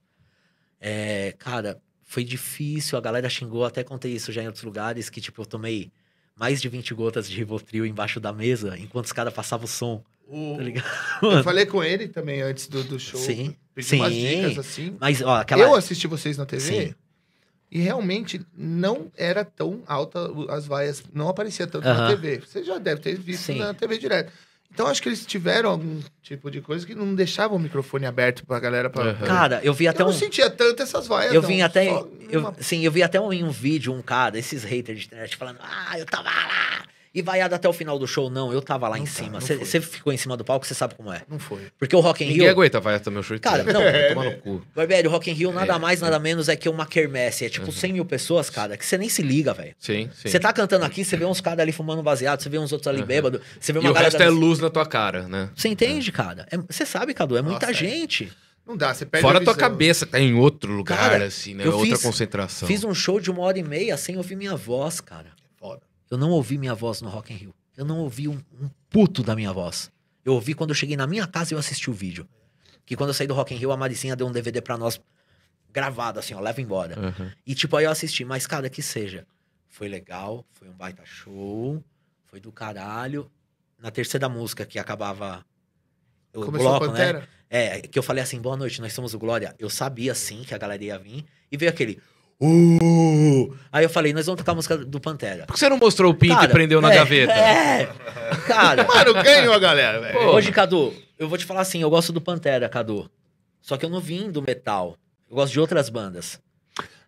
É, 0.81 1.35
cara, 1.37 1.83
foi 2.05 2.23
difícil, 2.23 2.97
a 2.97 3.01
galera 3.01 3.29
xingou, 3.29 3.65
até 3.65 3.83
contei 3.83 4.13
isso 4.13 4.31
já 4.31 4.41
em 4.41 4.47
outros 4.47 4.63
lugares, 4.63 5.11
que 5.11 5.21
tipo, 5.21 5.43
eu 5.43 5.47
tomei 5.47 5.91
mais 6.37 6.63
de 6.63 6.69
20 6.69 6.95
gotas 6.95 7.29
de 7.29 7.37
Rivotril 7.37 7.85
embaixo 7.85 8.21
da 8.21 8.33
mesa, 8.33 8.79
enquanto 8.79 9.07
os 9.07 9.13
caras 9.13 9.35
passavam 9.35 9.65
o 9.65 9.69
som, 9.69 10.05
O- 10.29 10.55
tá 10.57 10.63
ligado? 10.63 10.85
Eu 11.23 11.43
falei 11.43 11.67
com 11.67 11.83
ele 11.83 12.07
também 12.09 12.43
antes 12.43 12.69
do, 12.69 12.85
do 12.85 13.01
show. 13.01 13.19
Sim, 13.19 13.57
Pedi 13.75 13.97
umas 13.97 14.13
sim. 14.13 14.43
dicas 14.43 14.59
assim. 14.59 14.97
Mas, 15.01 15.23
ó, 15.23 15.37
aquela... 15.37 15.63
Eu 15.63 15.75
assisti 15.75 16.07
vocês 16.07 16.37
na 16.37 16.45
TV 16.47 16.61
Sim. 16.63 16.95
E 17.71 17.81
realmente 17.81 18.41
não 18.57 19.11
era 19.17 19.45
tão 19.45 19.83
alta 19.87 20.31
as 20.49 20.67
vaias, 20.67 21.03
não 21.13 21.29
aparecia 21.29 21.67
tanto 21.67 21.85
na 21.85 21.93
Aham. 21.93 22.09
TV. 22.11 22.41
Você 22.47 22.63
já 22.65 22.79
deve 22.79 23.01
ter 23.01 23.17
visto 23.19 23.43
Sim. 23.45 23.59
na 23.59 23.75
TV 23.75 23.99
direto. 23.99 24.33
Então 24.73 24.87
acho 24.89 25.01
que 25.03 25.09
eles 25.09 25.25
tiveram 25.25 25.71
algum 25.71 26.01
tipo 26.23 26.51
de 26.51 26.61
coisa 26.61 26.87
que 26.87 26.95
não 26.95 27.15
deixava 27.15 27.55
o 27.55 27.59
microfone 27.59 28.05
aberto 28.05 28.45
pra 28.45 28.61
galera. 28.61 28.91
Pra, 28.91 29.15
pra- 29.15 29.27
Cara, 29.27 29.61
eu 29.63 29.73
vi 29.73 29.87
eu 29.87 29.91
até 29.91 30.03
não 30.03 30.11
um. 30.11 30.13
sentia 30.13 30.51
tanto 30.51 30.83
essas 30.83 31.07
vaias. 31.07 31.33
Eu 31.33 31.41
não, 31.41 31.49
vim 31.49 31.63
até. 31.63 31.89
Eu, 32.29 32.41
uma- 32.41 32.55
sim, 32.61 32.85
eu 32.85 32.93
vi 32.93 33.03
até 33.03 33.19
um, 33.19 33.33
em 33.33 33.43
um 33.43 33.51
vídeo 33.51 33.93
um 33.95 34.03
cara, 34.03 34.39
esses 34.39 34.65
haters 34.65 35.01
de 35.01 35.07
internet, 35.07 35.35
falando: 35.37 35.59
Ah, 35.63 35.99
eu 35.99 36.05
tava 36.05 36.25
lá. 36.29 36.83
E 37.17 37.23
vaiado 37.23 37.55
até 37.55 37.67
o 37.67 37.73
final 37.73 37.99
do 37.99 38.07
show. 38.07 38.29
Não, 38.29 38.53
eu 38.53 38.61
tava 38.61 38.87
lá 38.89 38.97
em 38.99 39.01
Não 39.01 39.07
tá, 39.07 39.13
cima. 39.13 39.41
Você 39.41 39.81
ficou 39.81 40.13
em 40.13 40.19
cima 40.19 40.37
do 40.37 40.45
palco, 40.45 40.67
você 40.67 40.75
sabe 40.75 40.95
como 40.95 41.11
é. 41.11 41.23
Não 41.27 41.39
foi. 41.39 41.63
Porque 41.79 41.97
o 41.97 42.01
Rock 42.01 42.23
in 42.23 42.27
Ninguém 42.29 42.43
Rio. 42.43 42.51
aguenta 42.51 42.79
vai 42.79 43.01
também 43.01 43.21
o 43.21 43.23
show 43.23 43.39
Cara, 43.41 43.65
não. 43.65 43.81
Vai 43.81 44.09
tomar 44.11 44.25
no 44.27 44.37
cu. 44.37 44.63
Barbieri, 44.75 45.09
o 45.09 45.11
Rock 45.11 45.31
in 45.31 45.33
Rio 45.33 45.51
nada 45.51 45.75
É, 45.75 45.79
mais, 45.79 46.01
nada 46.03 46.19
menos 46.19 46.49
é 46.51 46.55
que 46.57 46.69
uma 46.69 46.85
quermesse. 46.85 47.47
É 47.47 47.49
tipo 47.49 47.73
100 47.73 47.95
mil 47.95 48.05
pessoas, 48.05 48.51
cara, 48.51 48.77
que 48.77 48.85
você 48.85 48.99
nem 48.99 49.09
se 49.09 49.23
liga, 49.23 49.55
velho. 49.55 49.75
Sim, 49.79 50.11
sim. 50.15 50.29
Você 50.29 50.39
tá 50.39 50.53
cantando 50.53 50.85
aqui, 50.85 51.05
você 51.07 51.17
vê 51.17 51.25
uns 51.25 51.41
caras 51.41 51.61
ali 51.61 51.73
fumando 51.73 52.03
baseado, 52.03 52.43
você 52.43 52.51
vê 52.51 52.59
uns 52.59 52.71
outros 52.71 52.89
ali 52.89 52.99
Aham. 52.99 53.07
bêbado, 53.07 53.41
você 53.59 53.73
vê 53.73 53.79
E 53.79 53.81
uma 53.81 53.91
o 53.91 53.95
galera 53.95 54.05
resto 54.11 54.19
da- 54.19 54.25
é 54.27 54.29
luz 54.29 54.59
na 54.59 54.69
tua 54.69 54.85
cara, 54.85 55.27
né? 55.27 55.49
Você 55.57 55.69
entende, 55.69 56.13
cara? 56.13 56.47
É- 56.53 56.59
Você 56.69 56.85
sabe, 56.85 57.15
Cadu, 57.15 57.37
é 57.39 57.41
muita 57.43 57.67
Nossa, 57.67 57.71
é. 57.71 57.75
gente. 57.89 58.31
Não 58.67 58.77
dá, 58.77 58.93
você 58.93 59.07
perde 59.07 59.23
Fora 59.23 59.39
a 59.39 59.41
tua 59.43 59.55
visão. 59.55 59.71
cabeça, 59.71 60.05
tá 60.05 60.19
em 60.21 60.35
outro 60.35 60.71
lugar, 60.73 60.99
Cara, 60.99 61.25
assim, 61.25 61.55
né? 61.55 61.65
eu 61.67 61.73
Outra 61.73 61.95
fiz- 61.95 62.03
concentração. 62.03 62.69
Fiz 62.69 62.85
um 62.85 62.93
show 62.93 63.19
de 63.21 63.31
uma 63.31 63.41
hora 63.43 63.59
e 63.59 63.63
meia 63.63 63.97
sem 63.97 64.17
ouvir 64.17 64.35
minha 64.37 64.57
voz, 64.57 65.01
cara. 65.01 65.29
Eu 66.11 66.19
não 66.19 66.31
ouvi 66.31 66.59
minha 66.59 66.75
voz 66.75 67.01
no 67.01 67.09
Rock 67.09 67.33
in 67.33 67.37
Rio. 67.37 67.55
Eu 67.77 67.85
não 67.85 67.99
ouvi 67.99 68.29
um, 68.29 68.41
um 68.61 68.69
puto 68.89 69.23
da 69.23 69.35
minha 69.35 69.53
voz. 69.53 69.91
Eu 70.25 70.35
ouvi 70.35 70.55
quando 70.55 70.71
eu 70.71 70.75
cheguei 70.75 70.97
na 70.97 71.07
minha 71.07 71.27
casa 71.27 71.53
e 71.53 71.55
eu 71.55 71.59
assisti 71.59 71.91
o 71.91 71.93
vídeo. 71.93 72.29
Que 72.85 72.97
quando 72.97 73.11
eu 73.11 73.15
saí 73.15 73.27
do 73.27 73.35
Rock 73.35 73.55
in 73.55 73.59
Rio, 73.59 73.73
a 73.73 73.77
Maricinha 73.77 74.17
deu 74.17 74.27
um 74.27 74.33
DVD 74.33 74.61
pra 74.61 74.79
nós 74.79 75.01
gravado, 75.73 76.19
assim, 76.19 76.33
ó, 76.35 76.41
leva 76.41 76.61
embora. 76.61 76.99
Aham. 76.99 77.33
E 77.47 77.55
tipo, 77.55 77.77
aí 77.77 77.85
eu 77.85 77.91
assisti, 77.91 78.25
mas 78.25 78.47
cara, 78.47 78.71
que 78.71 78.81
seja. 78.81 79.27
Foi 79.69 79.89
legal, 79.89 80.47
foi 80.53 80.69
um 80.69 80.73
baita 80.73 81.05
show, 81.05 81.85
foi 82.25 82.41
do 82.41 82.51
caralho. 82.51 83.31
Na 83.79 83.91
terceira 83.91 84.27
música 84.29 84.65
que 84.65 84.79
acabava 84.79 85.45
o 86.33 86.45
Começou 86.45 86.69
bloco, 86.71 86.85
a 86.87 86.89
né? 86.89 86.93
Pantera? 86.93 87.29
É, 87.49 87.81
que 87.83 87.99
eu 87.99 88.03
falei 88.03 88.23
assim, 88.23 88.41
boa 88.41 88.57
noite, 88.57 88.81
nós 88.81 88.93
somos 88.93 89.15
o 89.15 89.19
Glória. 89.19 89.55
Eu 89.59 89.69
sabia 89.69 90.15
sim 90.15 90.43
que 90.45 90.55
a 90.55 90.59
galera 90.59 90.83
ia 90.83 90.99
vir. 90.99 91.25
E 91.51 91.57
veio 91.57 91.71
aquele. 91.71 92.01
Uh! 92.41 93.55
Aí 93.73 93.85
eu 93.85 93.89
falei, 93.89 94.13
nós 94.13 94.27
vamos 94.27 94.39
tocar 94.39 94.53
a 94.53 94.55
música 94.55 94.77
do 94.77 95.01
Pantera. 95.01 95.47
Por 95.47 95.55
que 95.55 95.59
você 95.59 95.69
não 95.69 95.79
mostrou 95.79 96.13
o 96.13 96.15
pinto 96.15 96.35
Cara, 96.35 96.47
e 96.47 96.49
prendeu 96.53 96.81
na 96.81 96.93
é, 96.93 96.97
gaveta? 96.97 97.33
É! 97.33 97.87
Cara, 98.47 98.87
Mano, 98.87 99.15
ganhou 99.15 99.55
a 99.55 99.59
galera, 99.59 100.01
velho. 100.01 100.19
Hoje, 100.29 100.53
Cadu, 100.53 100.93
eu 101.19 101.29
vou 101.29 101.39
te 101.39 101.45
falar 101.45 101.61
assim, 101.63 101.81
eu 101.81 101.91
gosto 101.91 102.13
do 102.13 102.21
Pantera, 102.21 102.69
Cadu. 102.69 103.11
Só 103.61 103.77
que 103.77 103.85
eu 103.85 103.91
não 103.91 104.01
vim 104.01 104.31
do 104.31 104.43
metal. 104.43 104.97
Eu 105.29 105.37
gosto 105.37 105.53
de 105.53 105.61
outras 105.61 105.89
bandas. 105.89 106.39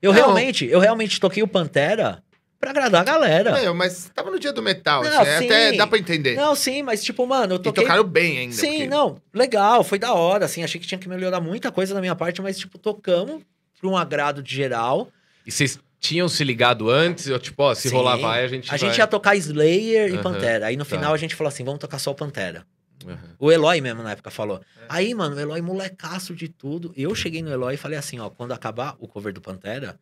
Eu 0.00 0.12
Não. 0.12 0.18
realmente, 0.18 0.64
eu 0.66 0.80
realmente 0.80 1.20
toquei 1.20 1.42
o 1.42 1.48
Pantera 1.48 2.22
pra 2.59 2.70
agradar 2.70 3.02
a 3.02 3.05
galera. 3.05 3.52
Meu, 3.60 3.74
mas 3.74 4.10
tava 4.14 4.30
no 4.30 4.38
dia 4.38 4.52
do 4.52 4.62
metal, 4.62 5.02
Não, 5.05 5.20
assim, 5.20 5.46
até 5.46 5.72
dá 5.72 5.86
pra 5.86 5.98
entender. 5.98 6.34
Não, 6.34 6.55
sim, 6.55 6.82
mas 6.82 7.05
tipo, 7.05 7.26
mano, 7.26 7.55
eu 7.55 7.59
e 7.59 7.62
toquei. 7.62 7.84
tocaram 7.84 8.05
bem 8.05 8.38
ainda. 8.38 8.55
Sim, 8.55 8.70
porque- 8.70 8.86
não, 8.88 9.20
legal, 9.32 9.84
foi 9.84 9.98
da 9.98 10.12
hora, 10.14 10.46
assim, 10.46 10.64
achei 10.64 10.80
que 10.80 10.86
tinha 10.86 10.98
que 10.98 11.09
melhorar 11.09 11.40
muita 11.40 11.70
coisa 11.70 11.94
da 11.94 12.00
minha 12.00 12.16
parte, 12.16 12.40
mas, 12.42 12.59
tipo, 12.59 12.78
tocamos 12.78 13.42
pra 13.80 13.88
um 13.88 13.96
agrado 13.96 14.42
de 14.42 14.55
geral. 14.55 15.09
E 15.49 15.51
vocês 15.51 15.79
tinham 15.99 16.29
se 16.29 16.45
ligado 16.45 16.91
antes? 16.91 17.27
Ou, 17.29 17.39
tipo, 17.39 17.62
ó, 17.62 17.75
se 17.75 17.89
Sim. 17.89 17.95
rolar 17.95 18.19
vai, 18.19 18.45
a 18.45 18.49
gente 18.49 18.69
A 18.69 18.73
vai... 18.73 18.79
gente 18.79 18.99
ia 18.99 19.07
tocar 19.07 19.35
Slayer 19.35 20.11
e 20.11 20.12
Aham, 20.12 20.23
Pantera. 20.23 20.66
Aí 20.66 20.77
no 20.77 20.85
tá. 20.85 20.95
final 20.95 21.15
a 21.15 21.16
gente 21.16 21.35
falou 21.35 21.49
assim: 21.49 21.65
vamos 21.65 21.81
tocar 21.81 21.99
só 21.99 22.11
o 22.11 22.15
Pantera. 22.15 22.66
Aham. 23.03 23.35
O 23.39 23.51
Eloy 23.51 23.81
mesmo 23.81 24.03
na 24.03 24.11
época 24.11 24.31
falou. 24.31 24.59
É. 24.59 24.85
Aí, 24.91 25.15
mano, 25.15 25.37
o 25.37 25.41
Eloy 25.41 25.62
molecaço 25.62 26.35
de 26.35 26.49
tudo. 26.51 26.93
Eu 26.95 27.15
cheguei 27.15 27.41
no 27.43 27.51
Eloy 27.51 27.75
e 27.75 27.77
falei 27.79 27.97
assim: 27.97 28.19
ó, 28.19 28.29
quando 28.29 28.53
acabar 28.53 28.95
o 28.99 29.09
cover 29.09 29.33
do 29.33 29.41
Pantera, 29.41 29.99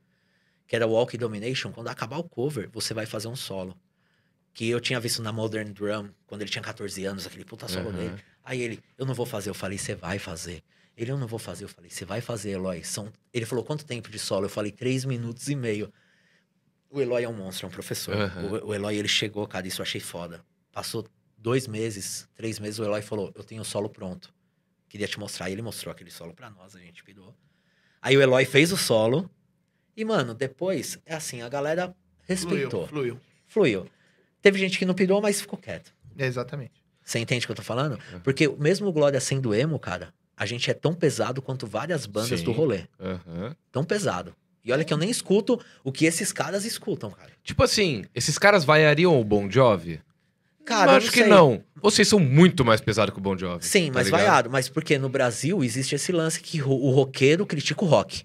que 0.66 0.74
era 0.74 0.84
Walk 0.84 1.16
Domination, 1.16 1.70
quando 1.70 1.86
acabar 1.86 2.18
o 2.18 2.24
cover, 2.24 2.68
você 2.72 2.92
vai 2.92 3.06
fazer 3.06 3.28
um 3.28 3.36
solo. 3.36 3.76
Que 4.52 4.68
eu 4.68 4.80
tinha 4.80 4.98
visto 4.98 5.22
na 5.22 5.30
Modern 5.30 5.70
Drum, 5.72 6.08
quando 6.26 6.40
ele 6.42 6.50
tinha 6.50 6.62
14 6.62 7.04
anos, 7.04 7.24
aquele 7.24 7.44
puta 7.44 7.68
solo 7.68 7.90
Aham. 7.90 7.98
dele. 7.98 8.14
Aí 8.44 8.60
ele, 8.60 8.80
eu 8.98 9.06
não 9.06 9.14
vou 9.14 9.26
fazer. 9.26 9.48
Eu 9.50 9.54
falei, 9.54 9.78
você 9.78 9.94
vai 9.94 10.18
fazer. 10.18 10.60
Ele, 10.96 11.10
eu 11.10 11.18
não 11.18 11.26
vou 11.26 11.38
fazer. 11.38 11.64
Eu 11.64 11.68
falei, 11.68 11.90
você 11.90 12.04
vai 12.04 12.20
fazer, 12.20 12.50
Eloy. 12.50 12.82
São... 12.82 13.12
Ele 13.32 13.44
falou, 13.44 13.64
quanto 13.64 13.84
tempo 13.84 14.08
de 14.10 14.18
solo? 14.18 14.46
Eu 14.46 14.50
falei, 14.50 14.72
três 14.72 15.04
minutos 15.04 15.48
e 15.48 15.54
meio. 15.54 15.92
O 16.88 17.00
Eloy 17.00 17.24
é 17.24 17.28
um 17.28 17.34
monstro, 17.34 17.66
é 17.66 17.68
um 17.68 17.72
professor. 17.72 18.14
Aham. 18.14 18.60
O, 18.62 18.68
o 18.68 18.74
Eloy, 18.74 18.96
ele 18.96 19.08
chegou, 19.08 19.46
cara, 19.46 19.66
isso 19.66 19.82
eu 19.82 19.84
achei 19.84 20.00
foda. 20.00 20.42
Passou 20.72 21.06
dois 21.36 21.66
meses, 21.66 22.28
três 22.34 22.58
meses, 22.58 22.78
o 22.78 22.84
Eloy 22.84 23.02
falou, 23.02 23.30
eu 23.34 23.44
tenho 23.44 23.60
o 23.62 23.64
solo 23.64 23.88
pronto. 23.90 24.32
Queria 24.88 25.06
te 25.06 25.18
mostrar. 25.18 25.50
E 25.50 25.52
ele 25.52 25.62
mostrou 25.62 25.92
aquele 25.92 26.10
solo 26.10 26.32
pra 26.32 26.48
nós, 26.48 26.74
a 26.74 26.80
gente 26.80 27.04
pirou. 27.04 27.36
Aí 28.00 28.16
o 28.16 28.22
Eloy 28.22 28.44
fez 28.44 28.72
o 28.72 28.76
solo. 28.76 29.30
E, 29.96 30.04
mano, 30.04 30.32
depois, 30.34 30.98
é 31.04 31.14
assim, 31.14 31.42
a 31.42 31.48
galera 31.48 31.94
respeitou. 32.26 32.86
Fluiu, 32.86 33.18
fluiu. 33.46 33.80
Fluiu. 33.82 33.90
Teve 34.40 34.58
gente 34.58 34.78
que 34.78 34.84
não 34.84 34.94
pirou, 34.94 35.20
mas 35.20 35.40
ficou 35.40 35.58
quieto. 35.58 35.92
Exatamente. 36.16 36.84
Você 37.02 37.18
entende 37.18 37.44
o 37.44 37.48
que 37.48 37.52
eu 37.52 37.56
tô 37.56 37.62
falando? 37.62 37.98
Uhum. 38.12 38.20
Porque 38.20 38.48
mesmo 38.48 38.88
o 38.88 38.92
Glória 38.92 39.20
sendo 39.20 39.54
emo, 39.54 39.78
cara, 39.78 40.12
a 40.36 40.44
gente 40.46 40.70
é 40.70 40.74
tão 40.74 40.92
pesado 40.94 41.40
quanto 41.40 41.66
várias 41.66 42.04
bandas 42.06 42.40
Sim. 42.40 42.44
do 42.44 42.52
rolê. 42.52 42.82
Aham. 43.00 43.54
Tão 43.72 43.84
pesado. 43.84 44.34
E 44.64 44.72
olha 44.72 44.84
que 44.84 44.92
eu 44.92 44.98
nem 44.98 45.08
escuto 45.08 45.60
o 45.84 45.92
que 45.92 46.04
esses 46.06 46.32
caras 46.32 46.64
escutam, 46.64 47.10
cara. 47.10 47.30
Tipo 47.44 47.62
assim, 47.62 48.04
esses 48.14 48.36
caras 48.36 48.64
vaiariam 48.64 49.18
o 49.20 49.24
Bon 49.24 49.48
Jovi? 49.50 50.00
Cara, 50.64 50.90
eu 50.90 50.94
eu 50.94 50.96
acho 50.98 51.06
não 51.06 51.12
que 51.12 51.20
sei. 51.20 51.28
não. 51.28 51.62
Vocês 51.76 52.08
são 52.08 52.18
muito 52.18 52.64
mais 52.64 52.80
pesados 52.80 53.12
que 53.14 53.20
o 53.20 53.22
Bon 53.22 53.36
Jovi. 53.38 53.64
Sim, 53.64 53.86
tá 53.86 53.92
mas 53.94 54.06
ligado? 54.06 54.20
vaiado. 54.20 54.50
Mas 54.50 54.68
porque 54.68 54.98
no 54.98 55.08
Brasil 55.08 55.62
existe 55.62 55.94
esse 55.94 56.10
lance 56.10 56.40
que 56.40 56.60
o 56.60 56.90
roqueiro 56.90 57.46
critica 57.46 57.84
o 57.84 57.88
rock. 57.88 58.24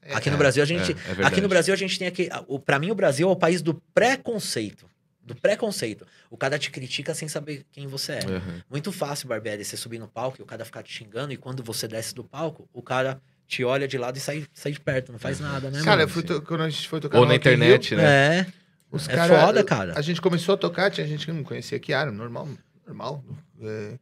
É, 0.00 0.14
aqui 0.14 0.30
no 0.30 0.36
É, 0.36 0.38
Brasil 0.38 0.62
a 0.62 0.66
gente. 0.66 0.92
é, 0.92 1.22
é 1.22 1.26
aqui 1.26 1.40
no 1.40 1.48
Brasil 1.48 1.74
a 1.74 1.76
gente 1.76 1.98
tem 1.98 2.06
aqui. 2.06 2.28
O, 2.46 2.60
pra 2.60 2.78
mim, 2.78 2.92
o 2.92 2.94
Brasil 2.94 3.28
é 3.28 3.32
o 3.32 3.36
país 3.36 3.60
do 3.60 3.74
preconceito. 3.92 4.86
Do 5.22 5.34
preconceito. 5.34 6.06
O 6.34 6.36
cara 6.36 6.58
te 6.58 6.68
critica 6.68 7.14
sem 7.14 7.28
saber 7.28 7.64
quem 7.70 7.86
você 7.86 8.14
é. 8.14 8.24
Aham. 8.24 8.60
Muito 8.68 8.90
fácil, 8.90 9.28
Barbieri, 9.28 9.64
você 9.64 9.76
subir 9.76 10.00
no 10.00 10.08
palco 10.08 10.36
e 10.40 10.42
o 10.42 10.44
cara 10.44 10.64
ficar 10.64 10.82
te 10.82 10.92
xingando, 10.92 11.32
e 11.32 11.36
quando 11.36 11.62
você 11.62 11.86
desce 11.86 12.12
do 12.12 12.24
palco, 12.24 12.68
o 12.72 12.82
cara 12.82 13.20
te 13.46 13.62
olha 13.62 13.86
de 13.86 13.96
lado 13.96 14.16
e 14.16 14.20
sai, 14.20 14.44
sai 14.52 14.72
de 14.72 14.80
perto, 14.80 15.12
não 15.12 15.18
faz 15.20 15.38
nada, 15.38 15.70
né, 15.70 15.78
Cara, 15.78 15.90
mano? 15.90 16.02
eu 16.02 16.08
fui 16.08 16.24
to- 16.24 16.42
quando 16.42 16.62
a 16.62 16.68
gente 16.68 16.88
foi 16.88 16.98
tocar 16.98 17.18
Ou 17.18 17.24
no 17.24 17.28
na 17.28 17.34
Rock 17.34 17.46
in 17.48 17.50
Rio, 17.52 17.56
internet, 17.58 17.94
né? 17.94 18.38
É, 18.40 18.46
Os 18.90 19.08
É 19.08 19.14
cara- 19.14 19.40
foda, 19.46 19.62
cara. 19.62 19.92
A 19.96 20.02
gente 20.02 20.20
começou 20.20 20.56
a 20.56 20.58
tocar, 20.58 20.90
tinha 20.90 21.06
gente 21.06 21.24
que 21.24 21.30
não 21.32 21.44
conhecia 21.44 21.78
Kiara, 21.78 22.10
normal, 22.10 22.48
normal. 22.84 23.24
É, 23.62 23.94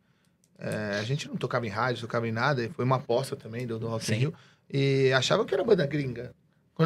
é, 0.58 0.98
a 0.98 1.02
gente 1.02 1.28
não 1.28 1.36
tocava 1.36 1.66
em 1.66 1.70
rádio, 1.70 2.00
tocava 2.00 2.26
em 2.26 2.32
nada, 2.32 2.64
e 2.64 2.70
foi 2.70 2.84
uma 2.86 2.96
aposta 2.96 3.36
também 3.36 3.66
do, 3.66 3.78
do 3.78 3.88
Rock 3.88 4.06
Sim. 4.06 4.14
Rio. 4.14 4.34
E 4.72 5.12
achava 5.12 5.44
que 5.44 5.52
era 5.52 5.62
banda 5.62 5.86
gringa. 5.86 6.32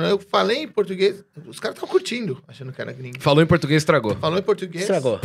Quando 0.00 0.08
eu 0.10 0.18
falei 0.18 0.58
em 0.62 0.68
português, 0.68 1.24
os 1.46 1.58
caras 1.60 1.76
estavam 1.76 1.88
curtindo, 1.92 2.42
achando 2.48 2.72
que 2.72 2.80
era 2.80 2.92
gringa. 2.92 3.20
Falou 3.20 3.42
em 3.42 3.46
português, 3.46 3.82
estragou. 3.82 4.16
Falou 4.16 4.38
em 4.38 4.42
português. 4.42 4.82
estragou. 4.82 5.20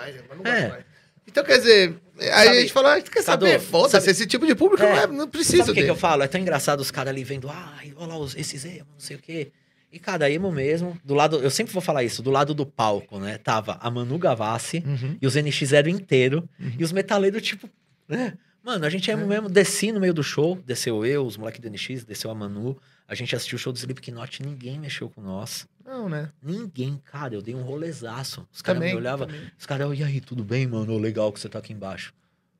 Ai, 0.00 0.14
mas 0.28 0.38
não 0.38 0.46
É. 0.52 0.68
mais. 0.68 0.84
Então, 1.26 1.44
quer 1.44 1.58
dizer, 1.58 1.94
aí 2.18 2.28
Sabe- 2.46 2.48
a 2.48 2.60
gente 2.60 2.72
falou, 2.72 2.90
ah, 2.90 3.00
quer 3.00 3.22
saber? 3.22 3.52
Cadu, 3.52 3.64
Foda-se, 3.64 3.92
sabe- 4.06 4.10
esse 4.10 4.26
tipo 4.26 4.44
de 4.46 4.54
público 4.54 4.82
É. 4.82 4.90
não, 4.92 4.98
é, 4.98 5.06
não 5.06 5.28
precisa 5.28 5.58
Sabe 5.58 5.70
o 5.70 5.74
que, 5.74 5.84
que 5.84 5.90
eu 5.90 5.96
falo? 5.96 6.22
É 6.22 6.26
tão 6.28 6.40
engraçado 6.40 6.80
os 6.80 6.90
caras 6.90 7.10
ali 7.12 7.22
vendo, 7.24 7.48
ai, 7.48 7.92
olha 7.96 8.08
lá 8.08 8.18
os- 8.18 8.34
esses 8.36 8.64
emo, 8.64 8.86
não 8.92 8.98
sei 9.00 9.16
o 9.16 9.18
quê. 9.20 9.52
E, 9.92 9.98
cara, 9.98 10.28
emo 10.30 10.50
mesmo, 10.50 10.98
do 11.04 11.14
lado, 11.14 11.36
eu 11.38 11.50
sempre 11.50 11.72
vou 11.72 11.80
falar 11.82 12.02
isso, 12.02 12.22
do 12.22 12.30
lado 12.30 12.54
do 12.54 12.64
palco, 12.66 13.18
né? 13.20 13.38
Tava 13.38 13.78
a 13.80 13.90
Manu 13.90 14.18
Gavassi 14.18 14.82
Uhum. 14.86 15.16
e 15.22 15.26
os 15.26 15.36
NX0 15.36 15.86
inteiro, 15.88 16.48
Uhum. 16.58 16.72
e 16.78 16.82
os 16.84 16.92
metaleiros, 16.92 17.40
tipo, 17.42 17.68
né? 18.08 18.34
Mano, 18.64 18.84
a 18.86 18.90
gente 18.90 19.10
é 19.10 19.14
emo 19.14 19.26
mesmo, 19.26 19.48
desci 19.48 19.90
no 19.92 20.00
meio 20.00 20.14
do 20.14 20.22
show, 20.22 20.58
desceu 20.64 21.04
eu, 21.04 21.24
os 21.26 21.36
moleques 21.36 21.60
do 21.60 21.68
NX, 21.68 22.04
desceu 22.04 22.30
a 22.30 22.34
Manu, 22.34 22.76
a 23.06 23.14
gente 23.14 23.34
assistiu 23.34 23.56
o 23.56 23.58
show 23.58 23.72
do 23.72 23.78
Slipknot, 23.78 24.42
ninguém 24.42 24.78
mexeu 24.78 25.08
com 25.10 25.20
nós. 25.20 25.66
Não, 25.84 26.08
né? 26.08 26.30
Ninguém, 26.42 27.00
cara, 27.04 27.34
eu 27.34 27.42
dei 27.42 27.54
um 27.54 27.62
rolezaço. 27.62 28.46
Os 28.52 28.62
caras 28.62 28.80
me 28.82 28.94
olhavam, 28.94 29.28
os 29.58 29.66
caras, 29.66 29.98
e 29.98 30.02
aí, 30.02 30.20
tudo 30.20 30.44
bem, 30.44 30.66
mano? 30.66 30.96
Legal 30.98 31.32
que 31.32 31.40
você 31.40 31.48
tá 31.48 31.58
aqui 31.58 31.72
embaixo. 31.72 32.14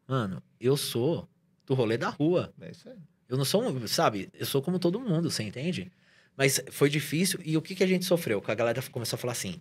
Mano, 0.06 0.43
eu 0.60 0.77
sou 0.77 1.28
do 1.66 1.74
rolê 1.74 1.97
da 1.97 2.09
rua. 2.09 2.52
É 2.60 2.70
isso 2.70 2.89
aí. 2.89 2.97
Eu 3.28 3.36
não 3.36 3.44
sou, 3.44 3.62
um, 3.62 3.86
sabe? 3.86 4.28
Eu 4.39 4.44
sou 4.44 4.60
como 4.60 4.78
todo 4.78 5.01
mundo, 5.01 5.31
você 5.31 5.43
entende? 5.43 5.90
Mas 6.36 6.62
foi 6.70 6.90
difícil. 6.90 7.40
E 7.44 7.56
o 7.56 7.62
que, 7.62 7.74
que 7.74 7.85
a 7.85 7.86
gente 7.86 8.05
sofreu? 8.05 8.40
Que 8.43 8.51
a 8.51 8.55
galera 8.55 8.82
começou 8.90 9.16
a 9.16 9.19
falar 9.19 9.32
assim: 9.32 9.60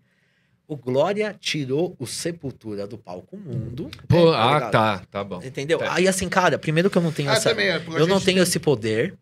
o 0.67 0.75
Glória 0.75 1.35
tirou 1.39 1.95
o 1.99 2.05
Sepultura 2.07 2.87
do 2.87 2.97
palco 2.97 3.37
mundo. 3.37 3.89
Pô, 4.07 4.31
tá 4.31 4.57
ah, 4.57 4.69
tá, 4.69 4.99
tá 5.11 5.23
bom. 5.23 5.41
Entendeu? 5.43 5.79
Tá. 5.79 5.93
Aí, 5.93 6.07
assim, 6.07 6.27
cara, 6.27 6.57
primeiro 6.57 6.89
que 6.89 6.97
eu 6.97 7.01
não 7.01 7.11
tenho 7.11 7.29
Ah, 7.29 7.33
essa. 7.33 7.49
também, 7.49 7.67
é, 7.67 7.81
Eu 7.97 8.07
não 8.07 8.19
tenho 8.19 8.41
esse 8.41 8.59
poder. 8.59 9.17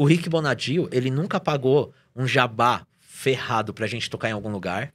O 0.00 0.06
Rick 0.06 0.30
Bonadio, 0.30 0.88
ele 0.90 1.10
nunca 1.10 1.38
pagou 1.38 1.92
um 2.16 2.26
jabá 2.26 2.86
ferrado 3.00 3.74
pra 3.74 3.86
gente 3.86 4.08
tocar 4.08 4.30
em 4.30 4.32
algum 4.32 4.48
lugar. 4.48 4.94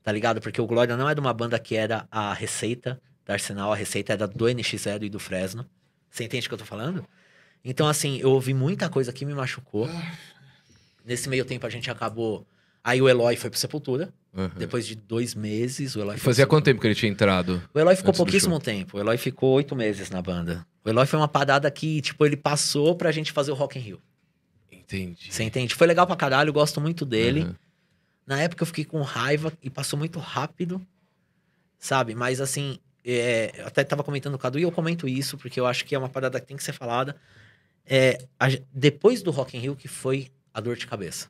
Tá 0.00 0.12
ligado? 0.12 0.40
Porque 0.40 0.60
o 0.60 0.66
Glória 0.66 0.96
não 0.96 1.10
é 1.10 1.12
de 1.12 1.18
uma 1.20 1.34
banda 1.34 1.58
que 1.58 1.74
era 1.74 2.06
a 2.08 2.32
receita 2.32 3.02
da 3.26 3.32
Arsenal, 3.32 3.72
a 3.72 3.74
receita 3.74 4.12
era 4.12 4.28
do 4.28 4.44
NX0 4.44 5.02
e 5.02 5.08
do 5.08 5.18
Fresno. 5.18 5.66
Você 6.08 6.22
entende 6.22 6.46
o 6.46 6.50
que 6.50 6.54
eu 6.54 6.58
tô 6.58 6.64
falando? 6.64 7.04
Então, 7.64 7.88
assim, 7.88 8.20
eu 8.20 8.30
ouvi 8.30 8.54
muita 8.54 8.88
coisa 8.88 9.12
que 9.12 9.24
me 9.24 9.34
machucou. 9.34 9.90
Nesse 11.04 11.28
meio 11.28 11.44
tempo 11.44 11.66
a 11.66 11.70
gente 11.70 11.90
acabou. 11.90 12.46
Aí 12.84 13.02
o 13.02 13.08
Eloy 13.08 13.34
foi 13.34 13.50
pro 13.50 13.58
Sepultura. 13.58 14.14
Aham. 14.32 14.52
Depois 14.56 14.86
de 14.86 14.94
dois 14.94 15.34
meses, 15.34 15.96
o 15.96 16.00
Eloy 16.00 16.14
E 16.14 16.18
foi 16.20 16.32
fazia 16.32 16.46
quanto 16.46 16.66
tempo 16.66 16.80
que 16.80 16.86
ele 16.86 16.94
tinha 16.94 17.10
entrado? 17.10 17.60
O 17.74 17.80
Eloy 17.80 17.96
ficou 17.96 18.14
pouquíssimo 18.14 18.60
tempo. 18.60 18.98
O 18.98 19.00
Eloy 19.00 19.18
ficou 19.18 19.54
oito 19.54 19.74
meses 19.74 20.10
na 20.10 20.22
banda. 20.22 20.64
O 20.84 20.88
Eloy 20.88 21.06
foi 21.06 21.18
uma 21.18 21.26
parada 21.26 21.68
que, 21.72 22.00
tipo, 22.00 22.24
ele 22.24 22.36
passou 22.36 22.94
pra 22.94 23.10
gente 23.10 23.32
fazer 23.32 23.50
o 23.50 23.54
Rock 23.54 23.80
in 23.80 23.82
Rio. 23.82 24.00
Entendi. 24.84 25.32
Você 25.32 25.42
entende? 25.42 25.74
Foi 25.74 25.86
legal 25.86 26.06
pra 26.06 26.16
caralho, 26.16 26.52
gosto 26.52 26.80
muito 26.80 27.04
dele. 27.04 27.42
Aham. 27.42 27.56
Na 28.26 28.40
época 28.40 28.62
eu 28.62 28.66
fiquei 28.66 28.84
com 28.84 29.02
raiva 29.02 29.52
e 29.62 29.68
passou 29.68 29.98
muito 29.98 30.18
rápido, 30.18 30.80
sabe? 31.78 32.14
Mas 32.14 32.40
assim, 32.40 32.78
é, 33.04 33.52
eu 33.58 33.66
até 33.66 33.84
tava 33.84 34.02
comentando 34.02 34.32
com 34.32 34.38
o 34.38 34.40
Cadu 34.40 34.58
e 34.58 34.62
eu 34.62 34.72
comento 34.72 35.06
isso, 35.06 35.36
porque 35.36 35.60
eu 35.60 35.66
acho 35.66 35.84
que 35.84 35.94
é 35.94 35.98
uma 35.98 36.08
parada 36.08 36.40
que 36.40 36.46
tem 36.46 36.56
que 36.56 36.64
ser 36.64 36.72
falada. 36.72 37.16
É, 37.86 38.18
a 38.40 38.46
depois 38.72 39.22
do 39.22 39.30
Rock 39.30 39.56
in 39.56 39.60
Rio 39.60 39.76
que 39.76 39.88
foi 39.88 40.30
a 40.54 40.60
dor 40.60 40.76
de 40.76 40.86
cabeça. 40.86 41.28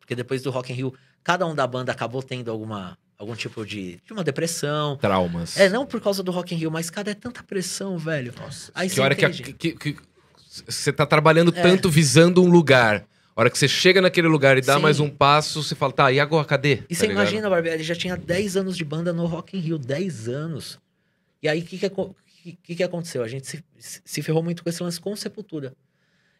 Porque 0.00 0.14
depois 0.14 0.42
do 0.42 0.50
Rock 0.50 0.72
in 0.72 0.76
Rio, 0.76 0.94
cada 1.22 1.46
um 1.46 1.54
da 1.54 1.66
banda 1.66 1.92
acabou 1.92 2.22
tendo 2.22 2.50
alguma, 2.50 2.96
algum 3.18 3.34
tipo 3.34 3.64
de, 3.66 4.00
de 4.04 4.12
uma 4.12 4.24
depressão. 4.24 4.96
Traumas. 4.96 5.58
É, 5.58 5.68
não 5.68 5.84
por 5.84 6.00
causa 6.00 6.22
do 6.22 6.30
Rock 6.32 6.54
in 6.54 6.58
Rio, 6.58 6.70
mas, 6.70 6.88
cara, 6.88 7.10
é 7.10 7.14
tanta 7.14 7.42
pressão, 7.42 7.98
velho. 7.98 8.32
Nossa. 8.38 8.72
Aí 8.74 8.88
Que 8.88 8.94
você 8.94 9.00
hora 9.02 9.14
que, 9.14 9.52
que, 9.52 9.72
que- 9.72 9.96
você 10.66 10.92
tá 10.92 11.04
trabalhando 11.06 11.52
É. 11.56 11.62
tanto 11.62 11.88
visando 11.90 12.42
um 12.42 12.48
lugar. 12.50 13.06
A 13.36 13.40
hora 13.40 13.50
que 13.50 13.58
você 13.58 13.66
chega 13.66 14.00
naquele 14.00 14.28
lugar 14.28 14.56
e 14.56 14.60
dá 14.60 14.76
Sim. 14.76 14.82
mais 14.82 15.00
um 15.00 15.10
passo, 15.10 15.62
você 15.62 15.74
fala, 15.74 15.92
tá, 15.92 16.12
e 16.12 16.20
agora, 16.20 16.44
cadê? 16.46 16.74
E 16.74 16.76
Tá 16.76 16.84
você 16.90 17.06
ligado? 17.08 17.22
imagina, 17.22 17.50
Barbieri, 17.50 17.82
já 17.82 17.94
tinha 17.96 18.16
10 18.16 18.56
anos 18.56 18.76
de 18.76 18.84
banda 18.84 19.12
no 19.12 19.26
Rock 19.26 19.56
in 19.56 19.60
Rio, 19.60 19.78
10 19.78 20.28
anos. 20.28 20.78
E 21.42 21.48
aí, 21.48 21.60
o 21.60 21.64
que 21.64 21.78
que, 21.78 22.56
que 22.62 22.74
que 22.76 22.82
aconteceu? 22.82 23.22
A 23.24 23.28
gente 23.28 23.46
se, 23.46 23.64
se 23.78 24.22
ferrou 24.22 24.42
muito 24.42 24.62
com 24.62 24.68
esse 24.68 24.82
lance 24.82 25.00
com 25.00 25.16
Sepultura. 25.16 25.74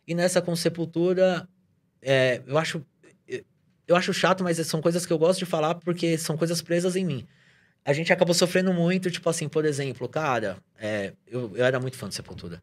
E 0.07 0.15
nessa 0.15 0.41
com 0.41 0.55
Sepultura, 0.55 1.49
é, 2.01 2.41
eu 2.47 2.57
acho 2.59 2.81
eu 3.87 3.97
acho 3.97 4.15
chato, 4.15 4.43
mas 4.43 4.57
são 4.67 4.81
coisas 4.81 5.05
que 5.05 5.13
eu 5.13 5.19
gosto 5.19 5.41
de 5.41 5.45
falar 5.47 5.75
porque 5.75 6.17
são 6.17 6.37
coisas 6.39 6.63
presas 6.63 6.97
em 6.97 7.05
mim. 7.05 7.27
A 7.85 7.93
gente 7.93 8.11
acabou 8.13 8.35
sofrendo 8.35 8.73
muito, 8.73 9.11
tipo 9.11 9.29
assim, 9.29 9.47
por 9.47 9.65
exemplo, 9.67 10.09
cara, 10.09 10.57
é, 10.79 11.13
eu, 11.27 11.53
eu 11.55 11.65
era 11.65 11.79
muito 11.79 11.97
fã 11.99 12.09
de 12.09 12.15
Sepultura. 12.15 12.63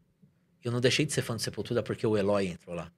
Eu 0.64 0.72
não 0.72 0.80
deixei 0.80 1.06
de 1.06 1.14
ser 1.14 1.22
fã 1.22 1.36
de 1.36 1.42
Sepultura 1.42 1.82
porque 1.82 2.06
o 2.06 2.18
Eloy 2.18 2.48
entrou 2.48 2.76
lá. 2.76 2.92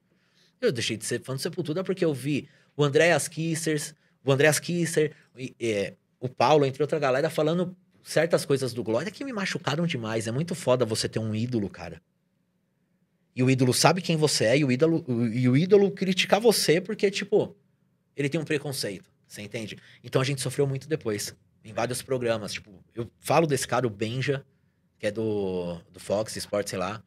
Eu 0.60 0.72
deixei 0.72 0.96
de 0.96 1.04
ser 1.04 1.22
fã 1.22 1.36
de 1.36 1.42
Sepultura 1.42 1.82
porque 1.82 2.04
eu 2.04 2.12
vi 2.12 2.48
o 2.76 2.84
Andreas 2.84 3.28
Kissers, 3.28 3.94
o 4.24 4.32
Andreas 4.32 4.58
Kisser, 4.58 5.12
e, 5.36 5.54
é, 5.60 5.94
o 6.20 6.28
Paulo, 6.28 6.64
entre 6.64 6.82
outra 6.82 6.98
galera, 6.98 7.28
falando 7.28 7.76
certas 8.02 8.44
coisas 8.44 8.72
do 8.72 8.82
Glória 8.82 9.10
que 9.10 9.24
me 9.24 9.32
machucaram 9.32 9.86
demais. 9.86 10.26
É 10.26 10.32
muito 10.32 10.54
foda 10.54 10.84
você 10.84 11.08
ter 11.08 11.18
um 11.18 11.34
ídolo, 11.34 11.68
cara. 11.68 12.00
E 13.36 13.42
o 13.42 13.50
ídolo 13.50 13.74
sabe 13.74 14.00
quem 14.00 14.16
você 14.16 14.44
é, 14.44 14.58
e 14.58 14.64
o 14.64 14.70
ídolo, 14.70 15.04
e 15.32 15.48
o 15.48 15.56
ídolo 15.56 15.90
criticar 15.90 16.40
você 16.40 16.80
porque, 16.80 17.10
tipo, 17.10 17.56
ele 18.16 18.28
tem 18.28 18.40
um 18.40 18.44
preconceito. 18.44 19.10
Você 19.26 19.42
entende? 19.42 19.76
Então 20.02 20.22
a 20.22 20.24
gente 20.24 20.40
sofreu 20.40 20.66
muito 20.66 20.88
depois. 20.88 21.34
Em 21.64 21.72
vários 21.72 22.02
programas. 22.02 22.52
Tipo, 22.52 22.70
eu 22.94 23.10
falo 23.20 23.46
desse 23.46 23.66
cara, 23.66 23.86
o 23.86 23.90
Benja, 23.90 24.44
que 24.98 25.06
é 25.06 25.10
do, 25.10 25.80
do 25.90 25.98
Fox 25.98 26.36
Sports, 26.36 26.70
sei 26.70 26.78
lá. 26.78 27.02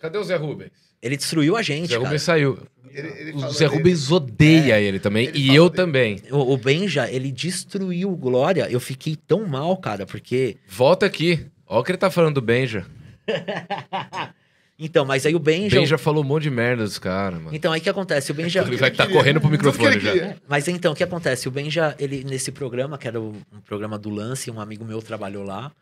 Cadê 0.00 0.18
o 0.18 0.24
Zé 0.24 0.36
Rubens? 0.36 0.70
Ele 1.02 1.16
destruiu 1.16 1.56
a 1.56 1.60
O 1.60 1.62
gente, 1.62 1.88
Zé 1.88 1.94
cara. 1.94 2.04
Rubens 2.04 2.22
saiu. 2.22 2.58
Ele- 2.90 3.08
ele 3.18 3.32
o 3.34 3.50
Zé 3.50 3.66
dele. 3.66 3.76
Rubens 3.78 4.10
odeia 4.10 4.80
ele 4.80 4.98
também. 4.98 5.26
Ele 5.28 5.38
e 5.38 5.54
eu 5.54 5.68
dele. 5.68 5.76
também. 5.76 6.22
O, 6.30 6.54
o 6.54 6.56
Benja, 6.56 7.10
ele 7.10 7.30
destruiu 7.30 8.10
o 8.10 8.16
Glória. 8.16 8.66
Eu 8.70 8.80
fiquei 8.80 9.14
tão 9.16 9.46
mal, 9.46 9.76
cara, 9.76 10.06
porque 10.06 10.56
Volta 10.66 11.04
aqui. 11.06 11.46
Olha 11.66 11.80
o 11.80 11.84
que 11.84 11.90
ele 11.90 11.98
tá 11.98 12.10
falando 12.10 12.34
do 12.36 12.42
Benja. 12.42 12.86
Então, 14.78 15.06
mas 15.06 15.24
aí 15.24 15.34
o 15.34 15.38
Benja. 15.38 15.80
Benja 15.80 15.96
falou 15.96 16.22
um 16.22 16.26
monte 16.26 16.42
de 16.42 16.50
merda 16.50 16.84
dos 16.84 16.98
caras, 16.98 17.40
mano. 17.40 17.56
Então, 17.56 17.72
aí 17.72 17.80
o 17.80 17.82
que 17.82 17.88
acontece? 17.88 18.30
O 18.30 18.34
Benja. 18.34 18.60
Ele 18.60 18.76
vai 18.76 18.90
estar 18.90 19.04
queria. 19.06 19.18
correndo 19.18 19.40
pro 19.40 19.48
microfone 19.48 19.98
já. 19.98 20.34
Mas 20.46 20.68
então, 20.68 20.92
o 20.92 20.94
que 20.94 21.02
acontece? 21.02 21.48
O 21.48 21.50
Benja, 21.50 21.96
ele, 21.98 22.22
nesse 22.24 22.52
programa, 22.52 22.98
que 22.98 23.08
era 23.08 23.18
o- 23.18 23.34
um 23.50 23.60
programa 23.64 23.98
do 23.98 24.10
Lance, 24.10 24.50
um 24.50 24.60
amigo 24.60 24.84
meu 24.84 25.00
trabalhou 25.00 25.44
lá. 25.44 25.72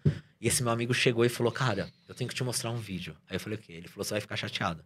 E 0.45 0.49
esse 0.49 0.63
meu 0.63 0.71
amigo 0.71 0.93
chegou 0.93 1.25
e 1.25 1.29
falou: 1.31 1.51
Cara, 1.51 1.91
eu 2.07 2.15
tenho 2.15 2.29
que 2.29 2.35
te 2.37 2.45
mostrar 2.45 2.71
um 2.71 2.77
vídeo. 2.77 3.17
Aí 3.31 3.37
eu 3.37 3.41
falei: 3.41 3.59
O 3.59 3.63
quê? 3.63 3.73
Ele 3.73 3.89
falou: 3.89 4.05
Você 4.05 4.13
vai 4.13 4.21
ficar 4.21 4.37
chateado. 4.37 4.85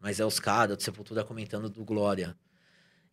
Mas 0.00 0.18
é 0.18 0.26
os 0.26 0.40
caras 0.40 0.76
do 0.76 0.82
Sepultura 0.82 1.22
comentando 1.22 1.70
do 1.70 1.84
Glória. 1.84 2.36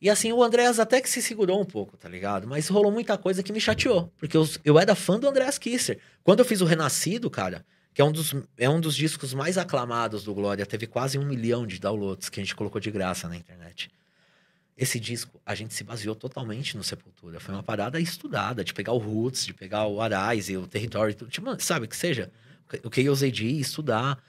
E 0.02 0.10
assim, 0.10 0.34
o 0.34 0.42
Andréas 0.42 0.80
até 0.80 1.00
que 1.00 1.08
se 1.08 1.22
segurou 1.22 1.62
um 1.62 1.66
pouco, 1.66 1.96
tá 1.96 2.10
ligado? 2.10 2.48
Mas 2.48 2.68
rolou 2.70 2.92
muita 2.92 3.20
coisa 3.20 3.44
que 3.44 3.54
me 3.54 3.62
chateou. 3.62 4.12
Porque 4.18 4.36
eu, 4.36 4.50
eu 4.66 4.80
era 4.80 4.96
fã 4.96 5.20
do 5.20 5.30
Andréas 5.30 5.60
Kisser. 5.60 6.00
Quando 6.24 6.40
eu 6.40 6.46
fiz 6.46 6.60
o 6.60 6.66
Renascido, 6.66 7.30
cara, 7.30 7.64
que 7.94 8.02
é 8.02 8.06
um, 8.06 8.12
dos, 8.12 8.34
é 8.58 8.68
um 8.68 8.82
dos 8.82 8.96
discos 8.96 9.36
mais 9.36 9.56
aclamados 9.56 10.24
do 10.24 10.34
Glória, 10.34 10.66
teve 10.66 10.88
quase 10.88 11.20
um 11.20 11.26
milhão 11.26 11.68
de 11.68 11.78
downloads 11.80 12.30
que 12.30 12.40
a 12.40 12.44
gente 12.44 12.56
colocou 12.56 12.82
de 12.82 12.90
graça 12.90 13.30
na 13.30 13.36
internet. 13.36 13.92
Esse 14.82 14.98
disco, 14.98 15.42
a 15.46 15.54
gente 15.54 15.74
se 15.74 15.84
baseou 15.84 16.16
totalmente 16.16 16.78
no 16.78 16.84
Sepultura. 16.86 17.38
Foi 17.42 17.54
uma 17.54 17.62
parada 17.62 18.00
estudada, 18.00 18.64
de 18.64 18.74
pegar 18.74 18.94
o 18.94 18.98
Roots, 18.98 19.46
de 19.46 19.54
pegar 19.54 19.86
o 19.88 20.00
Arais 20.00 20.48
e 20.50 20.56
o 20.56 20.66
Território, 20.66 21.14
tudo, 21.14 21.30
tipo, 21.30 21.62
sabe, 21.62 21.86
que 21.86 21.98
seja. 21.98 22.32
O 22.84 22.90
que 22.90 23.02
eu 23.02 23.12
usei 23.12 23.30
de 23.30 23.46
estudar. 23.60 24.24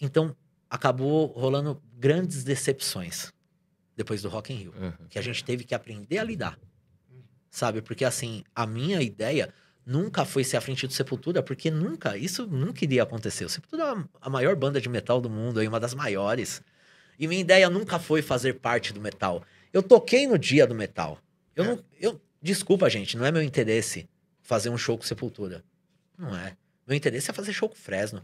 Então, 0.00 0.34
acabou 0.70 1.26
rolando 1.26 1.82
grandes 1.98 2.42
decepções 2.42 3.30
depois 3.94 4.22
do 4.22 4.30
Rock 4.30 4.50
in 4.54 4.56
Rio 4.56 4.74
Uhum. 4.80 4.92
que 5.10 5.18
a 5.18 5.22
gente 5.22 5.44
teve 5.44 5.64
que 5.64 5.74
aprender 5.74 6.16
a 6.16 6.24
lidar. 6.24 6.58
Sabe? 7.50 7.82
Porque 7.82 8.04
assim, 8.04 8.42
a 8.54 8.66
minha 8.66 9.02
ideia 9.02 9.52
nunca 9.84 10.24
foi 10.24 10.44
ser 10.44 10.56
à 10.56 10.60
frente 10.62 10.86
do 10.86 10.92
Sepultura, 10.94 11.42
porque 11.42 11.70
nunca, 11.70 12.16
isso 12.16 12.46
nunca 12.46 12.84
iria 12.84 13.02
acontecer. 13.02 13.44
O 13.44 13.50
Sepultura 13.50 13.82
é 13.84 14.04
a 14.18 14.30
maior 14.30 14.56
banda 14.56 14.80
de 14.80 14.88
metal 14.88 15.20
do 15.20 15.28
mundo, 15.28 15.60
aí 15.60 15.68
uma 15.68 15.80
das 15.80 15.92
maiores. 15.92 16.62
E 17.18 17.26
minha 17.26 17.40
ideia 17.40 17.68
nunca 17.68 17.98
foi 17.98 18.22
fazer 18.22 18.54
parte 18.54 18.94
do 18.94 19.00
metal. 19.00 19.44
Eu 19.72 19.82
toquei 19.82 20.26
no 20.26 20.38
dia 20.38 20.66
do 20.66 20.74
metal. 20.74 21.18
Eu 21.54 21.64
não, 21.64 21.84
eu, 22.00 22.20
desculpa, 22.40 22.88
gente, 22.88 23.16
não 23.16 23.24
é 23.24 23.30
meu 23.32 23.42
interesse 23.42 24.08
fazer 24.42 24.70
um 24.70 24.78
show 24.78 24.96
com 24.96 25.04
Sepultura. 25.04 25.62
Não 26.18 26.36
é. 26.36 26.56
Meu 26.86 26.96
interesse 26.96 27.30
é 27.30 27.34
fazer 27.34 27.52
show 27.52 27.68
com 27.68 27.76
Fresno. 27.76 28.22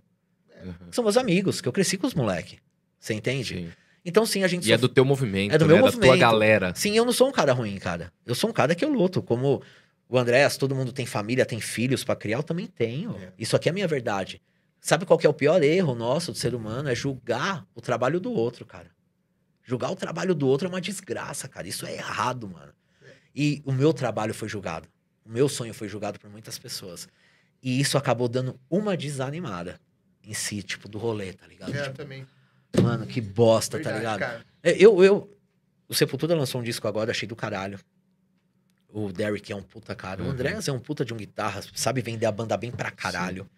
Uhum. 0.65 0.75
São 0.91 1.05
meus 1.05 1.17
amigos, 1.17 1.61
que 1.61 1.69
eu 1.69 1.73
cresci 1.73 1.97
com 1.97 2.07
os 2.07 2.15
moleque. 2.15 2.59
Você 2.99 3.15
entende? 3.15 3.55
Sim. 3.55 3.73
Então 4.05 4.25
sim, 4.25 4.43
a 4.43 4.49
gente 4.49 4.69
E 4.69 4.73
é 4.73 4.79
do 4.79 4.89
teu 4.89 5.05
movimento, 5.05 5.55
É 5.55 5.59
do 5.59 5.67
né? 5.67 5.75
meu 5.75 5.85
da 5.85 5.91
tua 5.91 5.99
movimento. 6.01 6.21
galera. 6.21 6.73
Sim, 6.75 6.97
eu 6.97 7.05
não 7.05 7.13
sou 7.13 7.29
um 7.29 7.33
cara 7.33 7.53
ruim, 7.53 7.77
cara. 7.79 8.13
Eu 8.25 8.35
sou 8.35 8.51
um 8.51 8.53
cara 8.53 8.75
que 8.75 8.85
eu 8.85 8.89
luto. 8.89 9.23
Como 9.23 9.63
o 10.09 10.19
Andréas, 10.19 10.57
todo 10.57 10.75
mundo 10.75 10.93
tem 10.93 11.05
família, 11.05 11.45
tem 11.45 11.61
filhos 11.61 12.05
pra 12.05 12.15
criar, 12.17 12.39
eu 12.39 12.43
também 12.43 12.67
tenho. 12.67 13.17
É. 13.17 13.33
Isso 13.39 13.55
aqui 13.57 13.69
é 13.69 13.71
a 13.71 13.73
minha 13.73 13.89
verdade. 13.89 14.41
Sabe 14.81 15.05
qual 15.05 15.19
que 15.19 15.27
é 15.27 15.31
o 15.31 15.35
pior 15.35 15.63
erro 15.63 15.95
nosso 15.95 16.31
do 16.33 16.39
ser 16.39 16.55
humano? 16.55 16.89
É 16.89 16.95
julgar 16.95 17.67
o 17.75 17.81
trabalho 17.81 18.21
do 18.21 18.33
outro, 18.33 18.65
cara. 18.65 18.89
Julgar 19.69 19.91
o 19.91 19.97
trabalho 19.97 20.33
do 20.33 20.47
outro 20.47 20.67
é 20.67 20.71
uma 20.71 20.81
desgraça, 20.81 21.49
cara. 21.49 21.67
Isso 21.67 21.85
é 21.85 21.93
errado, 21.95 22.49
mano. 22.49 22.73
E 23.35 23.61
o 23.67 23.73
meu 23.73 23.93
trabalho 23.93 24.33
foi 24.33 24.49
julgado. 24.49 24.89
O 25.25 25.29
meu 25.29 25.49
sonho 25.49 25.75
foi 25.75 25.89
julgado 25.89 26.21
por 26.21 26.31
muitas 26.31 26.57
pessoas. 26.57 27.09
E 27.61 27.81
isso 27.81 27.99
acabou 27.99 28.29
dando 28.29 28.59
uma 28.71 28.97
desanimada 28.97 29.81
em 30.23 30.33
si, 30.33 30.63
tipo, 30.63 30.89
do 30.89 30.99
rolê, 30.99 31.33
tá 31.33 31.47
ligado? 31.49 31.75
É, 31.75 31.83
Tipo, 31.83 31.97
também. 31.97 32.25
mano, 32.81 33.07
que 33.07 33.21
bosta, 33.21 33.77
tá 33.79 33.91
Verdade, 33.91 33.99
ligado? 33.99 34.19
cara. 34.21 34.47
É, 34.63 34.73
Eu, 34.83 35.03
eu. 35.03 35.37
O 35.89 35.95
Sepultura 35.95 36.35
lançou 36.37 36.61
um 36.61 36.65
disco 36.65 36.87
agora, 36.87 37.11
achei 37.11 37.27
do 37.29 37.35
caralho. 37.37 37.79
O 38.89 39.13
Derek 39.13 39.53
é 39.53 39.57
um 39.57 39.63
puta 39.63 39.95
cara. 39.97 40.23
Uhum. 40.23 40.29
O 40.29 40.31
Andrés 40.33 40.69
é 40.69 40.73
um 40.73 40.79
puta 40.79 41.05
de 41.05 41.13
um 41.13 41.17
guitarra, 41.17 41.61
sabe 41.75 42.01
vender 42.01 42.27
a 42.27 42.33
banda 42.33 42.57
bem 42.57 42.71
pra 42.71 42.91
caralho. 42.91 43.49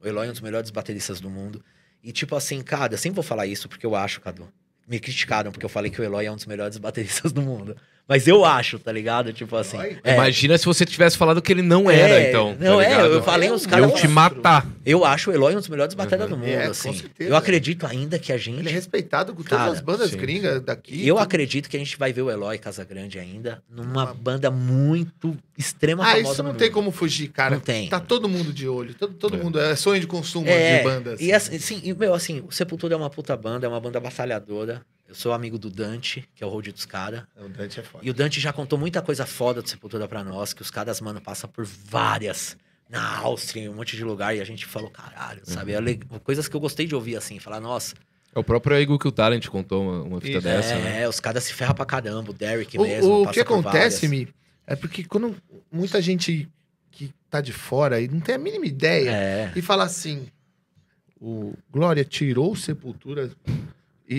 O 0.00 0.06
Eloy 0.06 0.26
é 0.26 0.30
um 0.30 0.32
dos 0.32 0.40
melhores 0.40 0.70
bateristas 0.70 1.20
do 1.20 1.28
mundo. 1.30 1.62
E 2.02 2.10
tipo 2.10 2.34
assim, 2.34 2.62
cara, 2.62 2.94
eu 2.94 2.98
sempre 2.98 3.16
vou 3.16 3.22
falar 3.22 3.46
isso 3.46 3.68
porque 3.68 3.84
eu 3.86 3.94
acho, 3.94 4.20
Cadu. 4.20 4.50
Me 4.86 4.98
criticaram 4.98 5.50
porque 5.52 5.64
eu 5.64 5.70
falei 5.70 5.90
que 5.90 6.00
o 6.00 6.04
Eloy 6.04 6.26
é 6.26 6.32
um 6.32 6.36
dos 6.36 6.46
melhores 6.46 6.76
bateristas 6.78 7.32
do 7.32 7.42
mundo. 7.42 7.76
Mas 8.08 8.26
eu 8.28 8.44
acho, 8.44 8.78
tá 8.78 8.90
ligado? 8.92 9.32
Tipo 9.32 9.56
assim. 9.56 9.78
É, 10.04 10.14
Imagina 10.14 10.58
se 10.58 10.66
você 10.66 10.84
tivesse 10.84 11.16
falado 11.16 11.40
que 11.40 11.50
ele 11.52 11.62
não 11.62 11.90
era, 11.90 12.20
É, 12.20 12.28
então. 12.28 12.56
não, 12.60 12.76
tá 12.78 12.84
é, 12.84 12.88
ligado? 12.90 13.06
eu 13.12 13.22
falei 13.22 13.48
É 13.48 13.52
uns 13.52 13.64
um 13.64 13.68
caras. 13.70 13.88
Eu 13.90 13.94
te 13.96 14.08
matar. 14.08 14.66
Eu 14.84 15.04
acho 15.04 15.30
o 15.30 15.34
Eloy 15.34 15.54
um 15.54 15.58
dos 15.58 15.68
melhores 15.68 15.94
bateras 15.94 16.28
do 16.28 16.36
mundo, 16.36 16.48
É, 16.48 16.64
com 16.64 16.70
assim. 16.72 16.92
certeza. 16.92 17.30
Eu 17.30 17.36
acredito 17.36 17.86
ainda 17.86 18.18
que 18.18 18.32
a 18.32 18.36
gente. 18.36 18.58
Ele 18.58 18.68
é 18.68 18.72
respeitado 18.72 19.32
com 19.32 19.42
todas 19.42 19.58
Cara, 19.58 19.70
as 19.72 19.80
bandas 19.80 20.10
sim, 20.10 20.16
gringas 20.18 20.60
daqui. 20.60 20.94
E 20.94 21.08
eu 21.08 21.14
tudo. 21.14 21.24
acredito 21.24 21.70
que 21.70 21.76
a 21.76 21.78
gente 21.78 21.96
vai 21.96 22.12
ver 22.12 22.22
o 22.22 22.30
Eloy 22.30 22.58
Casagrande 22.58 23.18
ainda 23.18 23.62
numa 23.70 24.04
Uma- 24.04 24.14
banda 24.14 24.50
muito 24.50 25.36
extrema 25.56 26.04
Ah, 26.04 26.18
isso 26.18 26.42
não 26.42 26.54
tem 26.54 26.68
mundo. 26.68 26.74
como 26.74 26.90
fugir, 26.90 27.28
cara. 27.28 27.54
Não 27.54 27.60
tem. 27.60 27.88
Tá 27.88 28.00
todo 28.00 28.28
mundo 28.28 28.52
de 28.52 28.66
olho. 28.68 28.94
Todo, 28.94 29.14
todo 29.14 29.36
É. 29.36 29.42
mundo. 29.42 29.60
É 29.60 29.76
sonho 29.76 30.00
de 30.00 30.06
consumo 30.06 30.48
É, 30.48 30.78
de 30.78 30.84
bandas. 30.84 31.20
E 31.20 31.32
assim, 31.32 31.58
sim, 31.58 31.80
e, 31.84 31.94
meu, 31.94 32.12
assim, 32.14 32.42
o 32.46 32.50
Sepultura 32.52 32.94
é 32.94 32.96
uma 32.96 33.08
puta 33.10 33.36
banda, 33.36 33.64
é 33.66 33.68
uma 33.68 33.80
banda 33.80 34.00
batalhadora. 34.00 34.82
Eu 35.12 35.16
sou 35.16 35.34
amigo 35.34 35.58
do 35.58 35.68
Dante, 35.68 36.26
que 36.34 36.42
é 36.42 36.46
o 36.46 36.48
road 36.48 36.72
dos 36.72 36.86
caras. 36.86 37.24
O 37.36 37.46
Dante 37.46 37.78
é 37.78 37.82
foda. 37.82 38.02
E 38.02 38.08
o 38.08 38.14
Dante 38.14 38.40
já 38.40 38.50
contou 38.50 38.78
muita 38.78 39.02
coisa 39.02 39.26
foda 39.26 39.60
do 39.60 39.68
Sepultura 39.68 40.08
pra 40.08 40.24
nós, 40.24 40.54
que 40.54 40.62
os 40.62 40.70
caras, 40.70 41.02
mano, 41.02 41.20
passam 41.20 41.50
por 41.50 41.66
várias. 41.66 42.56
Na 42.88 43.18
Áustria, 43.18 43.64
em 43.64 43.68
um 43.68 43.74
monte 43.74 43.94
de 43.94 44.02
lugar, 44.04 44.34
e 44.34 44.40
a 44.40 44.44
gente 44.44 44.64
falou, 44.64 44.88
caralho, 44.90 45.42
sabe? 45.44 45.72
É 45.72 45.80
le- 45.80 46.00
Coisas 46.24 46.48
que 46.48 46.56
eu 46.56 46.60
gostei 46.60 46.86
de 46.86 46.94
ouvir, 46.94 47.16
assim, 47.16 47.38
falar, 47.38 47.60
nossa, 47.60 47.94
É 48.34 48.38
o 48.38 48.44
próprio 48.44 48.74
Eagle 48.78 48.98
que 48.98 49.06
o 49.06 49.12
Talent 49.12 49.46
contou 49.48 49.82
uma, 49.82 50.02
uma 50.02 50.20
fita 50.20 50.38
Isso. 50.38 50.46
dessa, 50.46 50.74
é, 50.74 50.82
né? 50.82 51.08
os 51.08 51.20
caras 51.20 51.44
se 51.44 51.52
ferram 51.52 51.74
pra 51.74 51.84
caramba, 51.84 52.30
o 52.30 52.34
Derek 52.34 52.78
O, 52.78 52.82
mesmo. 52.82 53.20
o 53.20 53.24
passa 53.24 53.34
que 53.34 53.44
por 53.44 53.58
acontece. 53.60 54.08
Mi, 54.08 54.28
é 54.66 54.74
porque 54.74 55.04
quando 55.04 55.36
muita 55.70 56.00
gente 56.00 56.48
que 56.90 57.12
tá 57.28 57.42
de 57.42 57.52
fora 57.52 58.00
e 58.00 58.08
não 58.08 58.20
tem 58.20 58.34
a 58.34 58.38
mínima 58.38 58.64
ideia 58.64 59.10
É. 59.10 59.52
e 59.54 59.60
fala 59.60 59.84
assim: 59.84 60.26
o 61.20 61.54
Glória 61.70 62.04
tirou 62.04 62.52
o 62.52 62.56
Sepultura 62.56 63.30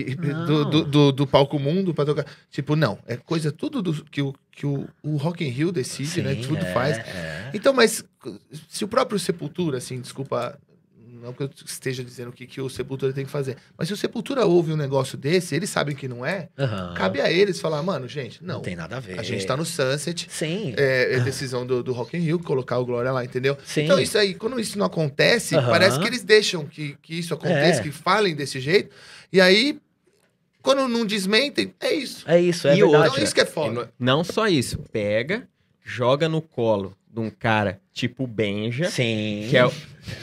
e, 0.00 0.14
do, 0.14 0.64
do, 0.64 0.84
do, 0.84 1.12
do 1.12 1.26
palco 1.26 1.58
mundo 1.58 1.94
pra 1.94 2.04
tocar. 2.04 2.26
Tipo, 2.50 2.76
não, 2.76 2.98
é 3.06 3.16
coisa 3.16 3.50
tudo 3.52 3.82
do, 3.82 4.04
que, 4.04 4.22
o, 4.22 4.34
que 4.52 4.66
o, 4.66 4.86
o 5.02 5.16
Rock 5.16 5.44
in 5.44 5.48
Rio 5.48 5.70
decide, 5.72 6.22
né? 6.22 6.34
Sim, 6.34 6.42
Tudo 6.42 6.64
é, 6.64 6.72
faz. 6.72 6.98
é. 6.98 7.50
Então, 7.54 7.72
mas 7.72 8.04
se 8.68 8.84
o 8.84 8.88
próprio 8.88 9.18
Sepultura, 9.18 9.78
assim, 9.78 10.00
desculpa 10.00 10.58
não 11.24 11.32
que 11.32 11.42
eu 11.42 11.50
esteja 11.64 12.04
dizendo 12.04 12.28
o 12.28 12.32
que, 12.32 12.46
que 12.46 12.60
o 12.60 12.68
Sepultura 12.68 13.10
tem 13.10 13.24
que 13.24 13.30
fazer. 13.30 13.56
Mas 13.78 13.88
se 13.88 13.94
o 13.94 13.96
Sepultura 13.96 14.44
ouve 14.44 14.72
um 14.72 14.76
negócio 14.76 15.16
desse, 15.16 15.54
eles 15.54 15.70
sabem 15.70 15.96
que 15.96 16.06
não 16.06 16.24
é, 16.24 16.50
Aham. 16.58 16.92
cabe 16.94 17.18
a 17.18 17.32
eles 17.32 17.58
falar, 17.60 17.82
mano, 17.82 18.06
gente, 18.06 18.44
não. 18.44 18.56
Não 18.56 18.60
tem 18.60 18.76
nada 18.76 18.98
a 18.98 19.00
ver. 19.00 19.18
A 19.18 19.22
gente 19.22 19.46
tá 19.46 19.56
no 19.56 19.64
Sunset. 19.64 20.26
Sim. 20.28 20.74
É, 20.76 21.14
é 21.14 21.20
decisão 21.20 21.66
do, 21.66 21.82
do 21.82 21.94
Rock 21.94 22.14
in 22.16 22.20
Rio 22.20 22.38
colocar 22.38 22.78
o 22.78 22.84
Glória 22.84 23.10
lá, 23.10 23.24
entendeu? 23.24 23.56
Sim. 23.64 23.84
Então, 23.84 23.98
isso 23.98 24.18
aí, 24.18 24.34
quando 24.34 24.60
isso 24.60 24.76
não 24.78 24.84
acontece, 24.84 25.56
Aham. 25.56 25.70
parece 25.70 25.98
que 25.98 26.06
eles 26.06 26.22
deixam 26.22 26.66
que, 26.66 26.94
que 27.00 27.18
isso 27.18 27.32
aconteça, 27.32 27.80
É. 27.80 27.82
que 27.82 27.90
falem 27.90 28.34
desse 28.34 28.60
jeito. 28.60 28.94
E 29.32 29.40
aí, 29.40 29.80
quando 30.64 30.88
não 30.88 31.04
desmentem, 31.06 31.72
é 31.78 31.92
isso. 31.92 32.24
É 32.26 32.40
isso, 32.40 32.66
é 32.66 32.72
E 32.72 32.76
verdade. 32.76 32.94
outra, 32.96 33.08
Então, 33.12 33.24
isso 33.24 33.34
que 33.34 33.40
é 33.42 33.46
foda. 33.46 33.92
Não 33.98 34.24
só 34.24 34.48
isso, 34.48 34.78
pega, 34.90 35.46
joga 35.84 36.28
no 36.28 36.40
colo 36.42 36.96
de 37.12 37.20
um 37.20 37.30
cara 37.30 37.78
tipo 37.92 38.26
Benja, 38.26 38.90
Sim. 38.90 39.46
que 39.48 39.56
é, 39.56 39.64
o- 39.64 39.72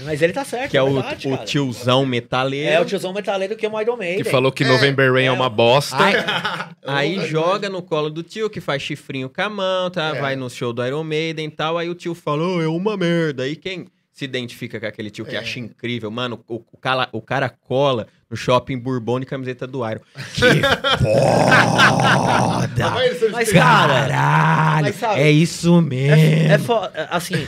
Mas 0.04 0.22
ele 0.22 0.34
tá 0.34 0.44
certo, 0.44 0.72
que 0.72 0.78
é 0.78 0.82
o, 0.84 0.94
verdade, 0.96 1.28
o 1.28 1.32
cara. 1.32 1.46
tiozão 1.46 2.06
metaleiro. 2.06 2.70
É 2.70 2.82
o 2.82 2.86
tiozão 2.86 3.14
metaleiro 3.14 3.56
que 3.56 3.66
é 3.66 3.70
o 3.70 3.80
Iron 3.80 3.96
Maiden. 3.96 4.24
Que 4.24 4.30
falou 4.30 4.52
que 4.52 4.64
É, 4.66 4.68
November 4.68 5.10
Rain 5.14 5.24
é, 5.24 5.28
é, 5.28 5.32
uma 5.32 5.48
bosta. 5.50 5.96
Aí, 6.04 6.14
aí 7.20 7.28
joga 7.28 7.70
no 7.70 7.82
colo 7.82 8.10
do 8.10 8.22
tio, 8.24 8.50
que 8.50 8.60
faz 8.60 8.82
chifrinho 8.82 9.30
com 9.30 9.42
a 9.42 9.50
mão, 9.50 9.90
tá? 9.90 10.14
É. 10.18 10.20
Vai 10.20 10.36
no 10.36 10.50
show 10.50 10.74
do 10.74 10.86
Iron 10.86 11.04
Maiden 11.06 11.46
e 11.46 11.52
tal. 11.52 11.78
Aí 11.78 11.88
o 11.90 11.96
tio 11.96 12.14
falou, 12.14 12.62
é 12.62 12.68
uma 12.68 12.98
merda. 12.98 13.44
Aí 13.44 13.56
quem 13.56 13.88
se 14.22 14.26
identifica 14.26 14.80
com 14.80 14.86
aquele 14.86 15.10
tio 15.10 15.26
que 15.26 15.36
É. 15.36 15.40
acha 15.40 15.60
incrível, 15.60 16.12
mano, 16.12 16.44
o, 16.48 16.56
o, 16.72 16.78
cala- 16.78 17.10
o 17.12 17.22
cara 17.22 17.50
cola 17.50 18.08
no 18.30 18.38
shopping 18.38 18.78
Bourbon 18.78 19.20
de 19.20 19.26
camiseta 19.26 19.66
do 19.66 19.80
Iron. 19.90 20.00
Que 20.36 20.62
foda! 21.02 22.92
Mas, 23.32 23.52
cara, 23.52 24.08
Caralho! 24.08 24.82
mas 24.86 24.96
sabe- 24.96 25.20
é 25.22 25.32
isso 25.32 25.82
mesmo! 25.82 26.16
É, 26.16 26.54
é 26.54 26.58
fo- 26.58 26.86
é, 26.94 27.08
assim, 27.10 27.48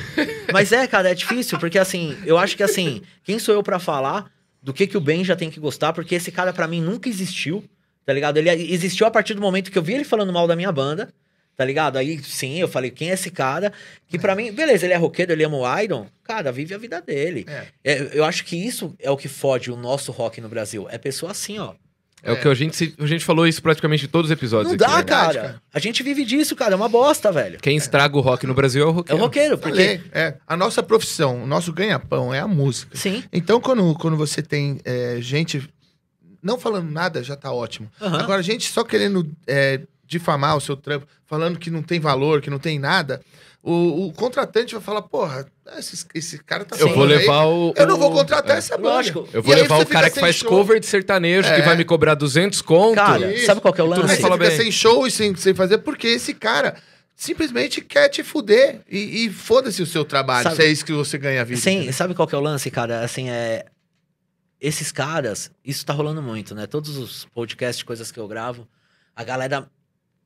mas 0.51 0.71
é, 0.71 0.87
cara, 0.87 1.11
é 1.11 1.15
difícil, 1.15 1.59
porque 1.59 1.77
assim, 1.77 2.17
eu 2.25 2.37
acho 2.37 2.57
que 2.57 2.63
assim, 2.63 3.01
quem 3.23 3.39
sou 3.39 3.53
eu 3.53 3.63
pra 3.63 3.79
falar 3.79 4.25
do 4.61 4.73
que 4.73 4.87
que 4.87 4.97
o 4.97 5.01
Ben 5.01 5.23
já 5.23 5.35
tem 5.35 5.49
que 5.49 5.59
gostar, 5.59 5.93
porque 5.93 6.15
esse 6.15 6.31
cara 6.31 6.51
pra 6.53 6.67
mim 6.67 6.81
nunca 6.81 7.07
existiu, 7.09 7.63
tá 8.05 8.13
ligado? 8.13 8.37
Ele 8.37 8.49
existiu 8.49 9.05
a 9.05 9.11
partir 9.11 9.33
do 9.33 9.41
momento 9.41 9.71
que 9.71 9.77
eu 9.77 9.83
vi 9.83 9.93
ele 9.93 10.03
falando 10.03 10.33
mal 10.33 10.47
da 10.47 10.55
minha 10.55 10.71
banda, 10.71 11.09
tá 11.55 11.63
ligado? 11.65 11.97
Aí 11.97 12.21
sim, 12.23 12.59
eu 12.59 12.67
falei, 12.67 12.89
quem 12.91 13.09
é 13.09 13.13
esse 13.13 13.29
cara? 13.31 13.71
Que 14.07 14.17
pra 14.17 14.35
mim, 14.35 14.51
beleza, 14.51 14.85
ele 14.85 14.93
é 14.93 14.97
roqueiro, 14.97 15.31
ele 15.31 15.43
ama 15.43 15.57
o 15.57 15.79
Iron, 15.81 16.07
cara, 16.23 16.51
vive 16.51 16.73
a 16.73 16.77
vida 16.77 17.01
dele. 17.01 17.45
É. 17.47 17.67
É, 17.83 18.09
eu 18.13 18.23
acho 18.25 18.43
que 18.45 18.55
isso 18.55 18.95
é 18.99 19.09
o 19.11 19.17
que 19.17 19.27
fode 19.27 19.71
o 19.71 19.75
nosso 19.75 20.11
rock 20.11 20.39
no 20.41 20.49
Brasil. 20.49 20.87
É 20.89 20.97
pessoa 20.97 21.31
assim, 21.31 21.59
ó. 21.59 21.73
É 22.25 22.31
o 22.31 22.39
que 22.39 22.47
a 22.47 22.53
gente, 22.53 22.95
a 22.97 23.05
gente 23.05 23.25
falou 23.25 23.45
isso 23.45 23.61
praticamente 23.61 24.05
em 24.05 24.07
todos 24.07 24.31
os 24.31 24.33
episódios 24.33 24.77
Não 24.77 24.85
aqui. 24.85 24.93
dá, 24.93 24.97
né? 24.97 25.03
cara. 25.03 25.41
cara. 25.41 25.61
A 25.73 25.79
gente 25.79 26.01
vive 26.01 26.23
disso, 26.23 26.55
cara. 26.55 26.71
É 26.71 26.75
uma 26.77 26.87
bosta, 26.87 27.29
velho. 27.33 27.59
Quem 27.59 27.75
estraga 27.75 28.17
o 28.17 28.21
rock 28.21 28.47
no 28.47 28.53
Brasil 28.53 28.81
é 28.81 28.85
o 28.85 28.89
É 28.89 29.13
o 29.13 29.17
roqueiro. 29.17 29.55
roqueiro, 29.55 29.57
porque. 29.57 29.99
É, 30.13 30.35
a 30.47 30.55
nossa 30.55 30.81
profissão, 30.81 31.43
o 31.43 31.45
nosso 31.45 31.73
ganha-pão 31.73 32.33
é 32.33 32.39
a 32.39 32.47
música. 32.47 32.95
Sim. 32.95 33.25
Então, 33.33 33.59
quando, 33.59 33.93
quando 33.95 34.15
você 34.15 34.41
tem 34.41 34.79
é, 34.85 35.17
gente 35.19 35.69
não 36.41 36.57
falando 36.57 36.89
nada, 36.89 37.21
já 37.21 37.35
tá 37.35 37.51
ótimo. 37.51 37.91
Aham. 38.01 38.19
Agora, 38.21 38.41
gente 38.41 38.71
só 38.71 38.85
querendo 38.85 39.29
é, 39.45 39.81
difamar 40.05 40.55
o 40.57 40.61
seu 40.61 40.75
trampo, 40.77 41.07
falando 41.25 41.57
que 41.57 41.69
não 41.69 41.81
tem 41.81 41.99
valor, 41.99 42.41
que 42.41 42.49
não 42.49 42.59
tem 42.59 42.77
nada, 42.77 43.21
o, 43.61 44.07
o 44.07 44.13
contratante 44.13 44.73
vai 44.73 44.83
falar, 44.83 45.01
porra, 45.03 45.45
esse, 45.77 46.05
esse 46.13 46.37
cara 46.39 46.65
tá 46.65 46.75
Eu 46.75 46.87
vou 46.87 46.95
falando 46.95 47.11
aí, 47.13 47.17
levar 47.19 47.45
o. 47.45 47.73
Eu 47.77 47.87
não 47.87 47.97
vou 47.97 48.11
contratar 48.11 48.55
é. 48.55 48.59
essa 48.59 48.77
banda. 48.77 48.95
Lógico. 48.95 49.29
Eu 49.31 49.41
vou 49.41 49.53
E 49.53 49.61
levar 49.61 49.79
o 49.79 49.85
cara 49.85 50.09
que 50.09 50.19
faz 50.19 50.35
show. 50.35 50.49
cover 50.49 50.79
de 50.81 50.85
sertanejo, 50.85 51.47
que 51.47 51.61
É. 51.61 51.65
vai 51.65 51.77
me 51.77 51.85
cobrar 51.85 52.13
200 52.15 52.61
conto. 52.61 52.95
Cara, 52.95 53.33
Isso. 53.33 53.45
sabe 53.45 53.61
qual 53.61 53.73
que 53.73 53.79
é 53.79 53.83
o 53.85 53.93
Aí 53.93 53.99
lance? 54.01 54.15
você 54.17 54.21
fica 54.23 54.37
bem. 54.37 54.51
sem 54.57 54.71
show 54.71 55.07
e 55.07 55.11
sem, 55.11 55.33
sem 55.35 55.53
fazer, 55.53 55.77
porque 55.77 56.07
esse 56.07 56.33
cara 56.33 56.75
simplesmente 57.15 57.79
quer 57.79 58.09
te 58.09 58.21
fuder. 58.21 58.81
E, 58.89 59.25
e 59.25 59.29
foda-se 59.29 59.81
o 59.81 59.85
seu 59.85 60.03
trabalho, 60.03 60.43
Sabe- 60.43 60.55
se 60.57 60.61
é 60.63 60.67
isso 60.67 60.83
que 60.83 60.91
você 60.91 61.17
ganha 61.17 61.39
a 61.39 61.45
vida. 61.45 61.61
Sim, 61.61 61.75
entendeu? 61.77 61.93
sabe 61.93 62.13
qual 62.13 62.27
que 62.27 62.35
é 62.35 62.37
o 62.37 62.41
lance, 62.41 62.69
cara? 62.69 62.99
Assim, 63.01 63.29
é. 63.29 63.63
Esses 64.59 64.91
caras, 64.91 65.51
isso 65.63 65.85
tá 65.85 65.93
rolando 65.93 66.21
muito, 66.21 66.53
né? 66.55 66.65
Todos 66.67 66.97
os 66.97 67.25
podcasts, 67.33 67.83
coisas 67.83 68.11
que 68.11 68.19
eu 68.19 68.27
gravo, 68.27 68.67
a 69.15 69.23
galera 69.23 69.69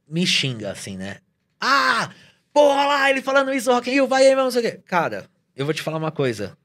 me 0.10 0.26
xinga, 0.26 0.72
assim, 0.72 0.98
né? 0.98 1.18
Ah! 1.60 2.10
Porra 2.54 2.86
lá, 2.86 3.10
ele 3.10 3.22
falando 3.22 3.54
isso, 3.54 3.72
Rock 3.72 3.90
in 3.90 3.94
Rio, 3.94 4.08
vai 4.08 4.24
aí, 4.24 4.30
mesmo, 4.30 4.44
não 4.46 4.52
sei 4.52 4.62
o 4.62 4.72
quê. 4.72 4.80
Cara, 4.86 5.26
eu 5.56 5.66
vou 5.66 5.74
te 5.74 5.82
falar 5.82 5.98
uma 5.98 6.12
coisa. 6.12 6.58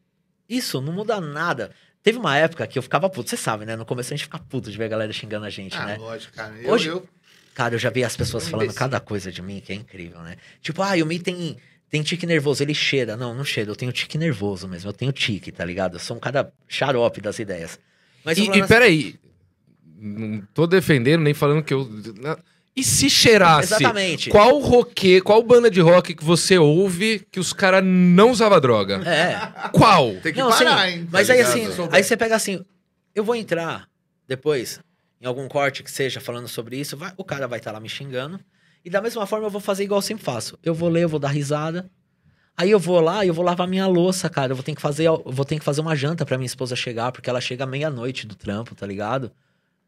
Isso 0.49 0.81
não 0.81 0.93
muda 0.93 1.21
nada. 1.21 1.71
Teve 2.03 2.19
uma 2.19 2.37
época 2.37 2.67
que 2.67 2.79
eu 2.79 2.83
ficava 2.83 3.09
puto, 3.11 3.29
você 3.31 3.37
sabe, 3.37 3.65
né? 3.65 3.77
No 3.77 3.85
começo 3.85 4.13
a 4.13 4.17
gente 4.17 4.25
fica 4.25 4.39
puto 4.39 4.71
de 4.71 4.77
ver 4.79 4.85
a 4.85 4.89
galera 4.89 5.13
xingando 5.13 5.45
a 5.47 5.51
gente, 5.51 5.77
Ah, 5.77 5.87
né? 5.87 5.97
lógico, 5.99 6.35
cara. 6.35 6.55
Eu, 6.57 6.71
Hoje- 6.73 6.89
eu- 6.89 7.07
Cara, 7.55 7.75
eu 7.75 7.79
já 7.79 7.91
vi 7.91 8.03
as 8.03 8.17
pessoas 8.17 8.49
falando 8.49 8.65
imbecil. 8.65 8.79
cada 8.79 8.99
coisa 8.99 9.31
de 9.31 9.43
mim 9.43 9.61
que 9.61 9.73
é 9.73 9.77
incrível, 9.77 10.21
né? 10.23 10.37
Tipo, 10.63 10.81
ah, 10.83 10.95
o 11.03 11.05
Mi 11.07 11.19
tem, 11.19 11.59
tem 11.91 12.03
tique 12.03 12.25
nervoso, 12.25 12.63
ele 12.63 12.73
cheira. 12.73 13.15
Não, 13.15 13.35
não 13.35 13.45
cheira, 13.45 13.71
eu 13.71 13.77
tenho 13.77 13.93
tique 13.93 14.17
nervoso 14.17 14.67
mesmo, 14.67 14.89
eu 14.89 14.95
tenho 14.95 15.13
tique, 15.13 15.53
tá 15.53 15.63
ligado? 15.63 15.97
Eu 15.97 16.01
sou 16.01 16.17
um 16.17 16.21
cara 16.21 16.51
xarope 16.67 17.21
das 17.21 17.39
ideias. 17.39 17.79
Mas 18.25 18.39
eu 18.39 18.47
E, 18.55 18.59
e 18.59 18.67
peraí, 18.67 19.21
não 19.95 20.41
tô 20.55 20.67
defendendo 20.67 21.21
nem 21.21 21.35
falando 21.35 21.63
que 21.63 21.75
eu. 21.75 21.87
E 22.75 22.83
se 22.83 23.11
cheirasse? 23.11 23.75
Exatamente. 23.75 24.31
Qual 24.31 24.59
rock, 24.59 25.21
qual 25.21 25.43
banda 25.43 25.71
de 25.71 25.81
rock 25.81 26.15
que 26.15 26.25
você 26.25 26.57
ouve 26.57 27.27
que 27.31 27.39
os 27.39 27.53
caras 27.53 27.85
não 27.85 28.31
usavam 28.31 28.59
droga? 28.61 28.97
É. 29.09 29.69
Qual? 29.71 30.15
Tem 30.23 30.33
que 30.33 30.39
Não, 30.41 30.49
parar, 30.51 30.85
assim, 30.85 30.93
hein? 30.99 31.09
mas 31.11 31.27
tá 31.29 31.35
aí 31.35 31.41
assim, 31.43 31.67
aí 31.91 32.03
você 32.03 32.17
pega 32.17 32.35
assim, 32.35 32.65
eu 33.15 33.23
vou 33.23 33.35
entrar 33.37 33.87
depois 34.27 34.81
em 35.21 35.27
algum 35.27 35.47
corte 35.49 35.83
que 35.83 35.91
seja 35.91 36.19
falando 36.19 36.49
sobre 36.49 36.79
isso, 36.81 36.97
vai- 36.97 37.13
o 37.19 37.25
cara 37.25 37.47
vai 37.47 37.59
estar 37.59 37.73
lá 37.73 37.79
me 37.79 37.89
xingando. 37.91 38.41
E 38.85 38.89
da 38.91 39.01
mesma 39.03 39.27
forma 39.27 39.47
eu 39.47 39.51
vou 39.51 39.61
fazer 39.61 39.85
igual 39.85 39.99
eu 39.99 40.03
sempre 40.03 40.25
faço. 40.25 40.59
Eu 40.63 40.75
vou 40.75 40.89
ler, 40.89 41.05
eu 41.05 41.09
vou 41.09 41.21
dar 41.21 41.29
risada. 41.29 41.89
Aí 42.57 42.71
eu 42.71 42.79
vou 42.79 43.01
lá 43.01 43.25
e 43.25 43.29
eu 43.29 43.35
vou 43.35 43.45
lavar 43.45 43.69
minha 43.69 43.87
louça, 43.87 44.29
cara. 44.29 44.53
Eu 44.53 44.57
vou 44.57 44.63
ter 44.65 44.75
que 44.75 44.81
fazer, 44.81 45.05
eu 45.05 45.23
vou 45.27 45.45
ter 45.45 45.59
que 45.59 45.65
fazer 45.65 45.81
uma 45.83 45.95
janta 45.95 46.25
pra 46.27 46.37
minha 46.39 46.47
esposa 46.47 46.75
chegar, 46.75 47.13
porque 47.13 47.29
ela 47.31 47.41
chega 47.41 47.65
meia-noite 47.67 48.27
do 48.27 48.35
trampo, 48.35 48.75
tá 48.75 48.87
ligado? 48.87 49.31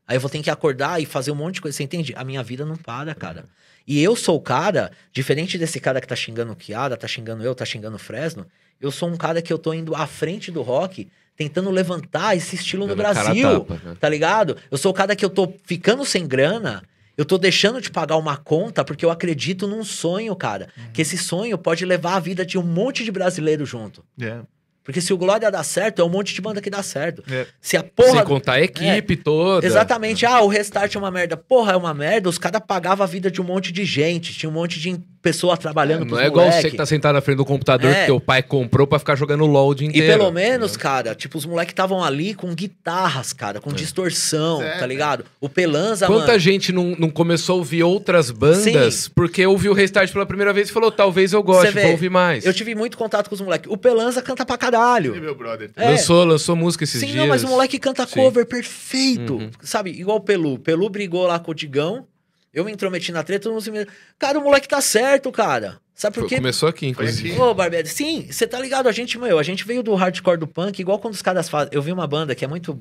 Aí 0.06 0.16
eu 0.16 0.20
vou 0.20 0.28
ter 0.28 0.42
que 0.42 0.50
acordar 0.50 1.00
e 1.00 1.06
fazer 1.06 1.30
um 1.30 1.34
monte 1.34 1.54
de 1.54 1.60
coisa. 1.62 1.76
Você 1.76 1.82
entende? 1.82 2.12
A 2.16 2.24
minha 2.24 2.42
vida 2.42 2.64
não 2.64 2.76
para, 2.76 3.14
cara. 3.14 3.46
E 3.86 4.02
eu 4.02 4.16
sou 4.16 4.36
o 4.36 4.40
cara, 4.40 4.90
diferente 5.12 5.58
desse 5.58 5.78
cara 5.78 6.00
que 6.00 6.06
tá 6.06 6.16
xingando 6.16 6.52
o 6.52 6.56
Kiara, 6.56 6.96
tá 6.96 7.06
xingando 7.06 7.42
eu, 7.42 7.54
tá 7.54 7.64
xingando 7.64 7.96
o 7.96 7.98
Fresno, 7.98 8.46
eu 8.80 8.90
sou 8.90 9.08
um 9.08 9.16
cara 9.16 9.42
que 9.42 9.52
eu 9.52 9.58
tô 9.58 9.72
indo 9.74 9.94
à 9.94 10.06
frente 10.06 10.50
do 10.50 10.62
rock, 10.62 11.08
tentando 11.36 11.70
levantar 11.70 12.36
esse 12.36 12.56
estilo 12.56 12.86
no 12.86 12.94
Dando 12.94 12.98
Brasil. 12.98 13.60
tapa, 13.60 13.80
né? 13.84 13.96
Tá 14.00 14.08
ligado? 14.08 14.56
Eu 14.70 14.78
sou 14.78 14.90
o 14.90 14.94
cara 14.94 15.14
que 15.14 15.24
eu 15.24 15.30
tô 15.30 15.52
ficando 15.64 16.04
sem 16.04 16.26
grana, 16.26 16.82
eu 17.16 17.24
tô 17.24 17.38
deixando 17.38 17.80
de 17.80 17.90
pagar 17.90 18.16
uma 18.16 18.36
conta 18.36 18.84
porque 18.84 19.04
eu 19.04 19.10
acredito 19.10 19.66
num 19.66 19.84
sonho, 19.84 20.34
cara. 20.34 20.68
Que 20.92 21.02
esse 21.02 21.16
sonho 21.18 21.56
pode 21.58 21.84
levar 21.84 22.16
a 22.16 22.20
vida 22.20 22.44
de 22.44 22.58
um 22.58 22.62
monte 22.62 23.04
de 23.04 23.12
brasileiro 23.12 23.64
junto. 23.64 24.04
É. 24.20 24.40
Porque 24.84 25.00
se 25.00 25.14
o 25.14 25.16
Glória 25.16 25.50
dá 25.50 25.62
certo, 25.62 26.02
é 26.02 26.04
um 26.04 26.10
monte 26.10 26.34
de 26.34 26.42
banda 26.42 26.60
que 26.60 26.68
dá 26.68 26.82
certo. 26.82 27.24
É. 27.30 27.46
Se 27.58 27.74
a 27.74 27.82
porra. 27.82 28.10
Sem 28.10 28.24
contar 28.24 28.52
a 28.54 28.60
equipe 28.60 29.16
toda. 29.16 29.66
Exatamente. 29.66 30.26
Ah, 30.26 30.42
o 30.42 30.46
restart 30.46 30.94
é 30.94 30.98
uma 30.98 31.10
merda. 31.10 31.38
Porra, 31.38 31.72
é 31.72 31.76
uma 31.76 31.94
merda. 31.94 32.28
Os 32.28 32.36
caras 32.36 32.60
pagavam 32.66 33.02
a 33.02 33.06
vida 33.06 33.30
de 33.30 33.40
um 33.40 33.44
monte 33.44 33.72
de 33.72 33.82
gente. 33.86 34.34
Tinha 34.34 34.50
um 34.50 34.52
monte 34.52 34.78
de 34.78 34.90
pessoa 35.24 35.56
trabalhando 35.56 36.00
Não 36.00 36.08
pros 36.08 36.20
é 36.20 36.26
igual 36.26 36.44
moleque. 36.46 36.62
você 36.62 36.70
que 36.70 36.76
tá 36.76 36.84
sentado 36.86 37.14
na 37.14 37.20
frente 37.22 37.38
do 37.38 37.44
computador 37.46 37.90
É. 37.90 38.00
que 38.00 38.06
teu 38.06 38.20
pai 38.20 38.42
comprou 38.42 38.86
pra 38.86 38.98
ficar 38.98 39.16
jogando 39.16 39.46
LOL 39.46 39.70
o 39.70 39.74
dia 39.74 39.86
E 39.86 39.90
inteiro. 39.90 40.18
pelo 40.18 40.30
menos, 40.30 40.76
cara, 40.76 41.14
tipo, 41.14 41.38
os 41.38 41.46
moleques 41.46 41.72
estavam 41.72 42.04
ali 42.04 42.34
com 42.34 42.54
guitarras, 42.54 43.32
cara, 43.32 43.58
com 43.60 43.72
distorção, 43.72 44.62
É, 44.62 44.78
tá 44.78 44.86
ligado? 44.86 45.24
O 45.40 45.48
Pelanza, 45.48 46.06
Quanta 46.06 46.26
mano. 46.28 46.38
gente 46.38 46.70
não, 46.72 46.94
não 46.98 47.08
começou 47.08 47.54
a 47.54 47.58
ouvir 47.58 47.82
outras 47.82 48.30
bandas 48.30 48.94
Sim. 48.94 49.10
porque 49.14 49.46
ouviu 49.46 49.72
o 49.72 49.74
Restart 49.74 50.12
pela 50.12 50.26
primeira 50.26 50.52
vez 50.52 50.68
e 50.68 50.72
falou, 50.72 50.92
talvez 50.92 51.32
eu 51.32 51.42
goste, 51.42 51.72
vê, 51.72 51.82
vou 51.82 51.90
ouvir 51.92 52.10
mais. 52.10 52.44
Eu 52.44 52.52
tive 52.52 52.74
muito 52.74 52.98
contato 52.98 53.28
com 53.28 53.34
os 53.34 53.40
moleques. 53.40 53.70
O 53.72 53.76
Pelanza 53.78 54.20
canta 54.20 54.44
pra 54.44 54.58
caralho. 54.58 55.16
E 55.16 55.20
meu 55.20 55.34
brother. 55.34 55.70
É. 55.74 55.88
Lançou, 55.90 56.24
lançou 56.24 56.54
música 56.54 56.84
esses 56.84 57.00
Sim, 57.00 57.06
dias. 57.06 57.16
não, 57.18 57.28
mas 57.28 57.42
o 57.42 57.48
moleque 57.48 57.78
canta 57.78 58.06
Sim. 58.06 58.14
cover 58.20 58.44
perfeito. 58.46 59.36
Uhum. 59.36 59.50
Sabe, 59.62 59.90
igual 59.90 60.18
o 60.18 60.20
Pelu. 60.20 60.58
Pelu 60.58 60.88
brigou 60.90 61.26
lá 61.26 61.38
com 61.38 61.50
o 61.50 61.54
Digão. 61.54 62.06
Eu 62.54 62.64
me 62.64 62.72
intrometi 62.72 63.10
na 63.10 63.22
treta, 63.24 63.42
todo 63.42 63.52
mundo 63.52 63.62
se 63.62 63.70
me... 63.70 63.84
Cara, 64.18 64.38
o 64.38 64.42
moleque 64.42 64.68
tá 64.68 64.80
certo, 64.80 65.32
cara. 65.32 65.80
Sabe 65.94 66.14
por 66.14 66.28
quê? 66.28 66.36
Começou 66.36 66.68
aqui, 66.68 66.86
inclusive. 66.86 67.38
Ô, 67.38 67.54
Barbie, 67.54 67.86
sim, 67.86 68.26
você 68.30 68.46
tá 68.46 68.58
ligado? 68.58 68.88
A 68.88 68.92
gente, 68.92 69.18
meu, 69.18 69.38
a 69.38 69.42
gente 69.42 69.64
veio 69.64 69.82
do 69.82 69.94
hardcore 69.94 70.38
do 70.38 70.46
punk, 70.46 70.80
igual 70.80 70.98
quando 70.98 71.14
os 71.14 71.22
caras 71.22 71.48
fazem. 71.48 71.70
Eu 71.72 71.82
vi 71.82 71.92
uma 71.92 72.06
banda 72.06 72.34
que 72.34 72.44
é 72.44 72.48
muito. 72.48 72.72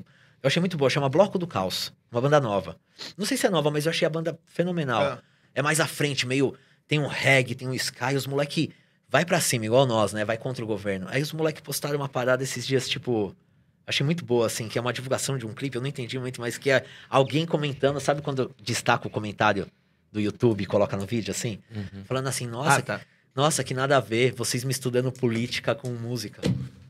Eu 0.42 0.48
achei 0.48 0.60
muito 0.60 0.76
boa, 0.76 0.90
chama 0.90 1.08
Bloco 1.08 1.38
do 1.38 1.46
Caos. 1.46 1.92
Uma 2.10 2.20
banda 2.20 2.40
nova. 2.40 2.76
Não 3.16 3.24
sei 3.24 3.36
se 3.36 3.46
é 3.46 3.50
nova, 3.50 3.70
mas 3.70 3.86
eu 3.86 3.90
achei 3.90 4.06
a 4.06 4.10
banda 4.10 4.38
fenomenal. 4.46 5.02
Ah. 5.02 5.18
É 5.54 5.62
mais 5.62 5.80
à 5.80 5.86
frente, 5.86 6.26
meio. 6.26 6.54
Tem 6.86 6.98
um 6.98 7.06
reggae, 7.06 7.54
tem 7.54 7.68
um 7.68 7.74
sky, 7.74 8.14
os 8.16 8.26
moleque 8.26 8.72
vai 9.08 9.24
pra 9.24 9.40
cima, 9.40 9.64
igual 9.64 9.86
nós, 9.86 10.12
né? 10.12 10.24
Vai 10.24 10.36
contra 10.36 10.62
o 10.64 10.66
governo. 10.66 11.06
Aí 11.08 11.22
os 11.22 11.32
moleque 11.32 11.62
postaram 11.62 11.96
uma 11.96 12.08
parada 12.08 12.42
esses 12.42 12.66
dias, 12.66 12.88
tipo. 12.88 13.34
Achei 13.86 14.04
muito 14.04 14.24
boa, 14.24 14.46
assim, 14.46 14.66
que 14.68 14.78
é 14.78 14.80
uma 14.80 14.92
divulgação 14.92 15.36
de 15.36 15.46
um 15.46 15.52
clipe, 15.52 15.76
eu 15.76 15.82
não 15.82 15.88
entendi 15.88 16.18
muito, 16.18 16.40
mas 16.40 16.56
que 16.56 16.70
é 16.70 16.84
alguém 17.08 17.44
comentando, 17.44 18.00
sabe 18.00 18.22
quando 18.22 18.50
destaca 18.62 19.06
o 19.06 19.10
comentário 19.10 19.66
do 20.10 20.20
YouTube 20.20 20.62
e 20.62 20.66
coloca 20.66 20.96
no 20.96 21.04
vídeo, 21.06 21.30
assim? 21.32 21.58
Uhum. 21.74 22.04
Falando 22.06 22.28
assim, 22.28 22.46
nossa, 22.46 22.78
Ah, 22.78 22.82
tá. 22.82 23.00
nossa, 23.36 23.62
que 23.62 23.74
nada 23.74 23.96
a 23.96 24.00
ver, 24.00 24.32
vocês 24.32 24.64
me 24.64 24.70
estudando 24.70 25.12
política 25.12 25.74
com 25.74 25.88
música. 25.90 26.40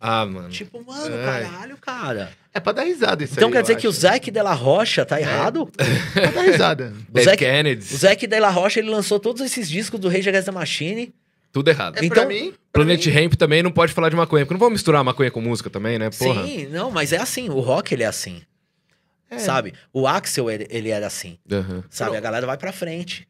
Ah, 0.01 0.25
mano. 0.27 0.51
Tipo, 0.51 0.85
mano, 0.85 1.15
Ai. 1.17 1.45
caralho, 1.45 1.77
cara. 1.79 2.31
É 2.53 2.61
pra 2.61 2.73
dar 2.73 2.83
risada 2.85 3.25
isso 3.25 3.33
Então 3.35 3.49
aí, 3.49 3.53
quer 3.53 3.59
eu 3.59 3.63
dizer 3.63 3.77
que 3.77 3.87
o 3.87 3.91
acho. 3.91 4.01
Zac 4.01 4.31
de 4.31 4.43
la 4.43 4.53
Rocha 4.53 5.05
tá 5.05 5.19
errado? 5.21 5.69
É 6.15 6.21
pra 6.31 6.43
dar 6.43 6.43
risada. 6.43 6.93
O 7.13 7.21
Zac, 7.23 7.39
Kennedys. 7.39 7.91
o 7.93 7.97
Zac 7.97 8.27
de 8.27 8.39
la 8.39 8.51
Rocha, 8.51 8.79
ele 8.81 8.91
lançou 8.91 9.19
todos 9.19 9.41
esses 9.41 9.69
discos 9.69 9.99
do 9.99 10.09
Rage 10.09 10.29
Against 10.29 10.45
the 10.47 10.53
Machine 10.53 11.15
Tudo 11.55 11.69
errado. 11.69 11.97
É 11.99 12.05
Então, 12.05 12.27
pra 12.27 12.27
mim. 12.27 12.51
pra 12.73 12.83
Planet 12.85 13.07
mim, 13.07 13.13
Ramp 13.13 13.35
também 13.35 13.63
não 13.63 13.71
pode 13.71 13.93
falar 13.93 14.09
de 14.11 14.17
maconha, 14.17 14.45
porque 14.45 14.55
não 14.55 14.59
vamos 14.59 14.75
misturar 14.75 15.03
maconha 15.05 15.31
com 15.31 15.41
música 15.41 15.71
também, 15.71 15.99
né? 15.99 16.11
Porra. 16.11 16.45
Sim, 16.45 16.67
não, 16.67 16.91
mas 16.91 17.13
é 17.13 17.17
assim. 17.19 17.49
O 17.49 17.61
rock, 17.61 17.95
ele 17.95 18.03
é 18.03 18.07
assim. 18.07 18.43
é. 19.31 19.39
Sabe? 19.39 19.73
O 19.93 20.07
Axel, 20.07 20.51
ele, 20.51 20.67
ele 20.69 20.91
era 20.91 21.07
assim. 21.07 21.39
Aham. 21.51 21.83
Sabe? 21.89 22.17
A 22.17 22.21
galera 22.21 22.45
vai 22.47 22.59
pra 22.59 22.73
frente. 22.73 23.27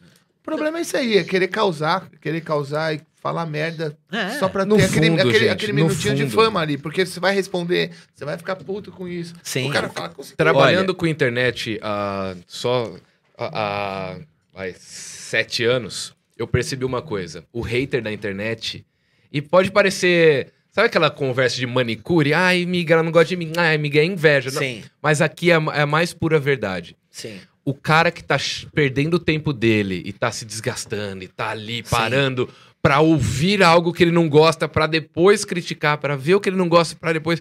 O 0.00 0.42
problema 0.44 0.78
é 0.78 0.82
isso 0.82 0.96
aí, 0.96 1.16
é 1.18 1.22
querer 1.24 1.46
causar, 1.46 2.10
querer 2.20 2.40
causar 2.40 2.94
e 2.96 3.00
falar 3.22 3.46
merda 3.46 3.96
É. 4.10 4.30
só 4.40 4.48
pra 4.48 4.64
No 4.64 4.76
ter 4.76 4.86
aquele, 4.86 5.06
fundo, 5.10 5.20
aquele, 5.20 5.38
gente, 5.38 5.48
aquele 5.50 5.72
minutinho 5.72 6.16
de 6.16 6.28
fama 6.28 6.60
ali. 6.60 6.76
Porque 6.76 7.06
você 7.06 7.20
vai 7.20 7.32
responder, 7.32 7.92
você 8.12 8.24
vai 8.24 8.36
ficar 8.36 8.56
puto 8.56 8.90
com 8.90 9.06
isso. 9.06 9.34
Sim. 9.44 9.70
O 9.70 9.72
cara 9.72 9.88
fala, 9.88 10.08
conseguiu. 10.08 10.36
Trabalhando 10.36 10.92
com 10.96 11.06
internet 11.06 11.78
há 11.80 12.34
só 12.48 12.92
há, 13.38 14.14
há 14.14 14.16
vai, 14.52 14.74
sete 14.76 15.64
anos, 15.64 16.12
eu 16.42 16.46
percebi 16.46 16.84
uma 16.84 17.00
coisa. 17.02 17.44
O 17.52 17.60
hater 17.60 18.02
da 18.02 18.12
internet. 18.12 18.84
E 19.32 19.40
pode 19.40 19.70
parecer. 19.70 20.52
Sabe 20.70 20.86
aquela 20.86 21.10
conversa 21.10 21.56
de 21.56 21.66
manicure? 21.66 22.32
Ai, 22.34 22.64
miga, 22.64 22.94
ela 22.94 23.02
não 23.02 23.12
gosta 23.12 23.28
de 23.28 23.36
mim. 23.36 23.52
Ai, 23.56 23.76
miga, 23.78 24.00
é 24.00 24.04
inveja. 24.04 24.50
Não, 24.50 24.58
Sim, 24.60 24.82
Mas 25.02 25.20
aqui 25.20 25.50
é, 25.50 25.54
a- 25.56 25.62
é 25.74 25.80
a 25.82 25.86
mais 25.86 26.12
pura 26.12 26.38
verdade. 26.38 26.96
sim. 27.10 27.38
O 27.64 27.72
cara 27.74 28.10
que 28.10 28.24
tá 28.24 28.36
perdendo 28.74 29.14
o 29.14 29.18
tempo 29.20 29.52
dele 29.52 30.02
e 30.04 30.12
tá 30.12 30.32
se 30.32 30.44
desgastando 30.44 31.22
e 31.22 31.28
tá 31.28 31.50
ali 31.50 31.76
Sim. 31.76 31.90
parando 31.90 32.48
pra 32.82 32.98
ouvir 32.98 33.62
algo 33.62 33.92
que 33.92 34.02
ele 34.02 34.10
não 34.10 34.28
gosta, 34.28 34.66
pra 34.68 34.88
depois 34.88 35.44
criticar, 35.44 35.96
pra 35.98 36.16
ver 36.16 36.34
o 36.34 36.40
que 36.40 36.48
ele 36.48 36.56
não 36.56 36.68
gosta, 36.68 36.96
pra 36.96 37.12
depois. 37.12 37.40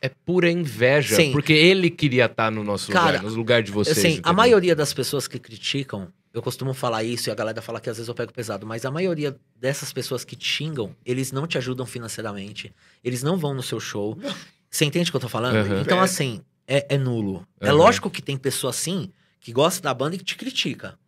É 0.00 0.08
pura 0.08 0.50
inveja. 0.50 1.14
Sim. 1.16 1.30
Porque 1.30 1.52
ele 1.52 1.90
queria 1.90 2.24
estar 2.24 2.50
no 2.50 2.64
nosso 2.64 2.90
Cara, 2.90 3.18
lugar, 3.18 3.22
no 3.30 3.36
lugar 3.36 3.62
de 3.62 3.70
vocês. 3.70 3.98
assim, 3.98 4.20
a 4.22 4.32
maioria 4.32 4.74
das 4.74 4.94
pessoas 4.94 5.28
que 5.28 5.38
criticam, 5.38 6.08
eu 6.32 6.40
costumo 6.42 6.72
falar 6.74 7.02
isso 7.04 7.28
e 7.28 7.30
a 7.30 7.34
galera 7.34 7.60
fala 7.60 7.80
que 7.80 7.90
às 7.90 7.96
vezes 7.96 8.08
eu 8.08 8.14
pego 8.14 8.32
pesado, 8.32 8.66
mas 8.66 8.84
a 8.84 8.90
maioria 8.90 9.36
dessas 9.56 9.92
pessoas 9.92 10.24
que 10.24 10.36
te 10.36 10.46
xingam, 10.46 10.94
eles 11.04 11.32
não 11.32 11.46
te 11.46 11.58
ajudam 11.58 11.84
financeiramente, 11.86 12.72
eles 13.02 13.22
não 13.22 13.36
vão 13.36 13.52
no 13.54 13.62
seu 13.62 13.80
show. 13.80 14.16
Você 14.70 14.84
entende 14.84 15.10
o 15.10 15.12
que 15.12 15.16
eu 15.16 15.20
tô 15.20 15.28
falando? 15.28 15.56
Aham. 15.56 15.80
Então, 15.80 16.00
assim, 16.00 16.40
é, 16.66 16.94
é 16.94 16.98
nulo. 16.98 17.46
É 17.60 17.68
Aham. 17.68 17.76
lógico 17.76 18.08
que 18.10 18.22
tem 18.22 18.36
pessoa 18.36 18.70
assim 18.70 19.10
que 19.40 19.52
gosta 19.52 19.82
da 19.82 19.92
banda 19.92 20.14
e 20.14 20.18
que 20.18 20.24
te 20.24 20.36
critica. 20.36 20.98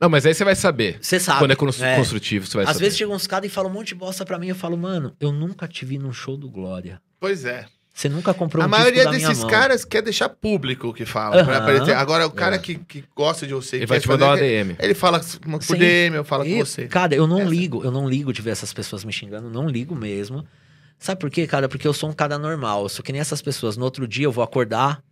Não, 0.00 0.08
mas 0.08 0.24
aí 0.24 0.32
você 0.34 0.44
vai 0.44 0.54
saber. 0.56 0.98
Você 1.02 1.20
sabe. 1.20 1.40
Quando 1.40 1.50
é 1.50 1.56
cons- 1.56 1.80
É. 1.82 1.94
construtivo, 1.96 2.46
você 2.46 2.56
vai 2.56 2.64
Às 2.64 2.70
saber. 2.72 2.84
vezes 2.84 2.98
chegam 2.98 3.14
uns 3.14 3.26
caras 3.26 3.50
e 3.50 3.52
falam 3.54 3.70
um 3.70 3.74
monte 3.74 3.88
de 3.88 3.94
bosta 3.96 4.24
pra 4.24 4.38
mim, 4.38 4.48
eu 4.48 4.54
falo, 4.54 4.76
mano, 4.76 5.14
eu 5.20 5.30
nunca 5.30 5.68
te 5.68 5.84
vi 5.84 5.98
num 5.98 6.10
show 6.12 6.38
do 6.38 6.48
Glória. 6.48 7.02
Pois 7.18 7.44
é. 7.44 7.66
Você 8.00 8.08
nunca 8.08 8.32
comprou 8.32 8.62
um 8.62 8.64
a 8.64 8.68
maioria 8.68 8.92
disco 8.92 9.10
da 9.10 9.16
minha 9.18 9.28
desses 9.28 9.42
mão. 9.42 9.50
caras 9.52 9.84
quer 9.84 10.00
deixar 10.00 10.30
público 10.30 10.88
o 10.88 10.94
que 10.94 11.04
fala. 11.04 11.44
pra 11.44 11.58
aparecer. 11.58 11.92
Agora, 11.92 12.26
o 12.26 12.30
cara 12.30 12.56
É. 12.56 12.58
que, 12.58 12.76
que 12.76 13.04
gosta 13.14 13.46
de 13.46 13.52
você... 13.52 13.76
Ele 13.76 13.84
vai 13.86 14.00
te 14.00 14.08
mandar 14.08 14.28
uma 14.28 14.36
DM. 14.38 14.74
Ele 14.78 14.94
fala 14.94 15.20
por 15.20 15.62
Sim. 15.62 15.76
DM, 15.76 16.16
eu 16.16 16.24
falo 16.24 16.46
E, 16.46 16.54
com 16.54 16.64
você. 16.64 16.86
Cara, 16.88 17.14
eu 17.14 17.26
não 17.26 17.40
Essa. 17.42 17.50
ligo, 17.50 17.84
eu 17.84 17.90
não 17.90 18.08
ligo 18.08 18.32
de 18.32 18.40
ver 18.40 18.50
essas 18.52 18.72
pessoas 18.72 19.04
me 19.04 19.12
xingando, 19.12 19.50
não 19.50 19.68
ligo 19.68 19.94
mesmo. 19.94 20.46
Sabe 20.98 21.20
por 21.20 21.30
quê, 21.30 21.46
cara? 21.46 21.68
Porque 21.68 21.86
eu 21.86 21.92
sou 21.92 22.08
um 22.08 22.12
cara 22.14 22.38
normal, 22.38 22.84
eu 22.84 22.88
sou 22.88 23.04
que 23.04 23.12
nem 23.12 23.20
essas 23.20 23.42
pessoas. 23.42 23.76
No 23.76 23.84
outro 23.84 24.08
dia 24.08 24.24
eu 24.24 24.32
vou 24.32 24.42
acordar, 24.42 25.02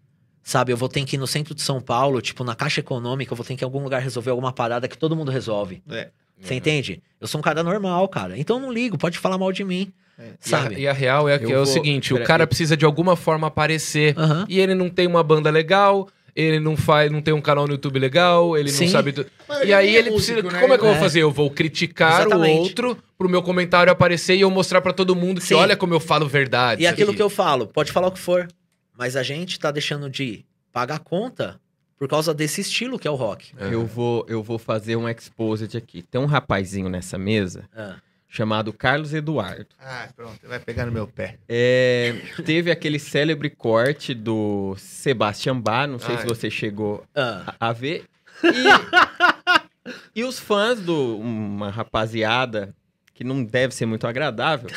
sabe? 0.43 0.73
Eu 0.73 0.77
vou 0.78 0.89
ter 0.89 1.05
que 1.05 1.16
ir 1.16 1.19
no 1.19 1.27
centro 1.27 1.55
de 1.55 1.60
São 1.60 1.82
Paulo, 1.82 2.23
tipo, 2.23 2.43
na 2.43 2.55
Caixa 2.55 2.81
Econômica, 2.81 3.32
eu 3.35 3.36
vou 3.36 3.44
ter 3.44 3.55
que 3.55 3.62
ir 3.62 3.66
em 3.66 3.66
algum 3.66 3.82
lugar 3.82 4.01
resolver 4.01 4.31
alguma 4.31 4.51
parada 4.52 4.89
que 4.89 4.97
todo 4.97 5.15
mundo 5.15 5.31
resolve. 5.31 5.82
É. 5.90 6.09
Você 6.40 6.55
entende? 6.55 7.02
Eu 7.20 7.28
sou 7.28 7.39
um 7.39 7.43
cara 7.43 7.62
normal, 7.62 8.09
cara. 8.09 8.39
Então 8.39 8.56
eu 8.56 8.62
não 8.62 8.73
ligo, 8.73 8.97
pode 8.97 9.19
falar 9.19 9.36
mal 9.36 9.52
de 9.52 9.62
mim, 9.62 9.93
É. 10.19 10.24
E 10.24 10.27
a, 10.27 10.36
sabe? 10.40 10.74
e 10.81 10.89
a 10.89 10.93
real 10.93 11.28
é 11.28 11.39
que 11.39 11.45
Eu 11.45 11.51
é 11.51 11.61
o 11.61 11.65
vou- 11.65 11.66
seguinte: 11.66 12.12
o 12.12 12.16
pera- 12.16 12.27
cara 12.27 12.43
eu- 12.43 12.49
precisa 12.49 12.77
de 12.77 12.85
alguma 12.85 13.15
forma 13.16 13.47
aparecer. 13.47 14.15
E 14.49 14.59
ele 14.59 14.74
não 14.74 14.89
tem 14.90 15.07
uma 15.07 15.23
banda 15.23 15.49
legal, 15.51 16.09
ele 16.35 16.59
não 16.59 16.77
faz, 16.77 17.11
não 17.11 17.20
tem 17.23 17.32
um 17.32 17.40
canal 17.40 17.66
no 17.66 17.73
YouTube 17.74 17.99
legal, 17.99 18.57
ele 18.57 18.69
Sim. 18.70 18.85
não 18.86 18.93
sabe. 18.93 19.15
Mas 19.49 19.69
E 19.69 19.73
aí 19.73 19.95
é 19.95 19.99
ele 19.99 20.11
precisa. 20.11 20.35
músico, 20.35 20.53
né? 20.53 20.61
Como 20.61 20.74
é 20.74 20.77
que 20.78 20.82
eu 20.85 20.89
vou 20.89 20.97
É. 20.97 21.01
fazer? 21.01 21.23
Eu 21.23 21.31
vou 21.31 21.51
criticar 21.51 22.20
Exatamente. 22.23 22.59
o 22.59 22.62
outro 22.62 22.99
pro 23.16 23.28
meu 23.28 23.43
comentário 23.43 23.93
aparecer 23.93 24.35
e 24.36 24.40
eu 24.40 24.51
mostrar 24.51 24.81
pra 24.81 24.93
todo 24.93 25.15
mundo 25.15 25.40
que 25.40 25.47
Sim. 25.49 25.55
olha 25.55 25.77
como 25.77 25.95
eu 25.95 26.01
falo 26.01 26.27
verdade. 26.28 26.82
E 26.82 26.86
aquilo 26.86 27.15
que 27.15 27.23
eu 27.23 27.31
falo, 27.31 27.66
pode 27.69 27.93
falar 27.93 28.09
o 28.09 28.12
que 28.12 28.19
for, 28.19 28.49
mas 28.97 29.15
a 29.16 29.23
gente 29.23 29.59
tá 29.59 29.70
deixando 29.70 30.11
de 30.11 30.45
pagar 30.73 30.99
conta 30.99 31.61
por 31.97 32.07
causa 32.09 32.32
desse 32.32 32.61
estilo 32.61 32.99
que 32.99 33.09
é 33.09 33.11
o 33.11 33.15
rock. 33.16 33.53
Eu 33.59 33.85
vou, 33.86 34.24
eu 34.28 34.40
vou 34.43 34.59
fazer 34.59 34.95
um 34.97 35.09
exposit 35.09 35.77
aqui. 35.77 36.03
Tem 36.03 36.20
um 36.20 36.27
rapazinho 36.27 36.89
nessa 36.89 37.19
mesa 37.19 37.65
Ah. 37.77 37.97
Chamado 38.29 38.73
Carlos 38.73 39.15
Eduardo. 39.15 39.67
Ah, 39.81 40.09
pronto, 40.15 40.39
vai 40.47 40.59
pegar 40.61 40.85
no 40.87 40.93
meu 40.93 41.07
pé. 41.07 41.39
É, 41.49 42.15
teve 42.45 42.71
aquele 42.71 42.99
célebre 42.99 43.49
corte 43.51 44.13
do 44.15 44.75
Sebastian 44.79 45.59
Bach, 45.61 45.89
não 45.89 45.99
sei 45.99 46.15
Ai. 46.17 46.21
se 46.21 46.27
você 46.27 46.51
chegou 46.51 47.05
Ah. 47.15 47.55
a 47.59 47.69
a 47.71 47.73
ver. 47.73 48.05
E, 48.45 50.21
e 50.21 50.25
os 50.25 50.39
fãs 50.39 50.81
do 50.81 51.17
uma 51.19 51.71
rapaziada 51.71 52.75
que 53.15 53.25
não 53.25 53.43
deve 53.43 53.75
ser 53.75 53.87
muito 53.87 54.07
agradável 54.07 54.69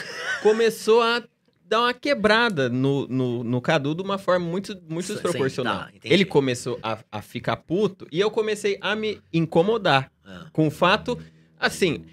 começou 0.42 1.02
a 1.02 1.22
dar 1.68 1.82
uma 1.82 1.94
quebrada 1.94 2.68
no, 2.70 3.08
no, 3.08 3.44
no 3.44 3.62
Cadu 3.62 3.94
de 3.96 4.02
uma 4.02 4.18
forma 4.18 4.46
muito, 4.46 4.76
muito 4.90 5.06
Sim, 5.08 5.14
desproporcional. 5.14 5.80
tá. 5.86 5.92
Ele 6.04 6.26
começou 6.26 6.80
a, 6.84 6.98
a 7.12 7.22
ficar 7.22 7.58
puto 7.58 8.08
e 8.12 8.20
eu 8.20 8.32
comecei 8.32 8.78
a 8.82 8.96
me 8.96 9.22
incomodar 9.32 10.12
Ah. 10.26 10.48
com 10.52 10.68
o 10.68 10.72
fato, 10.72 11.20
assim, 11.60 12.04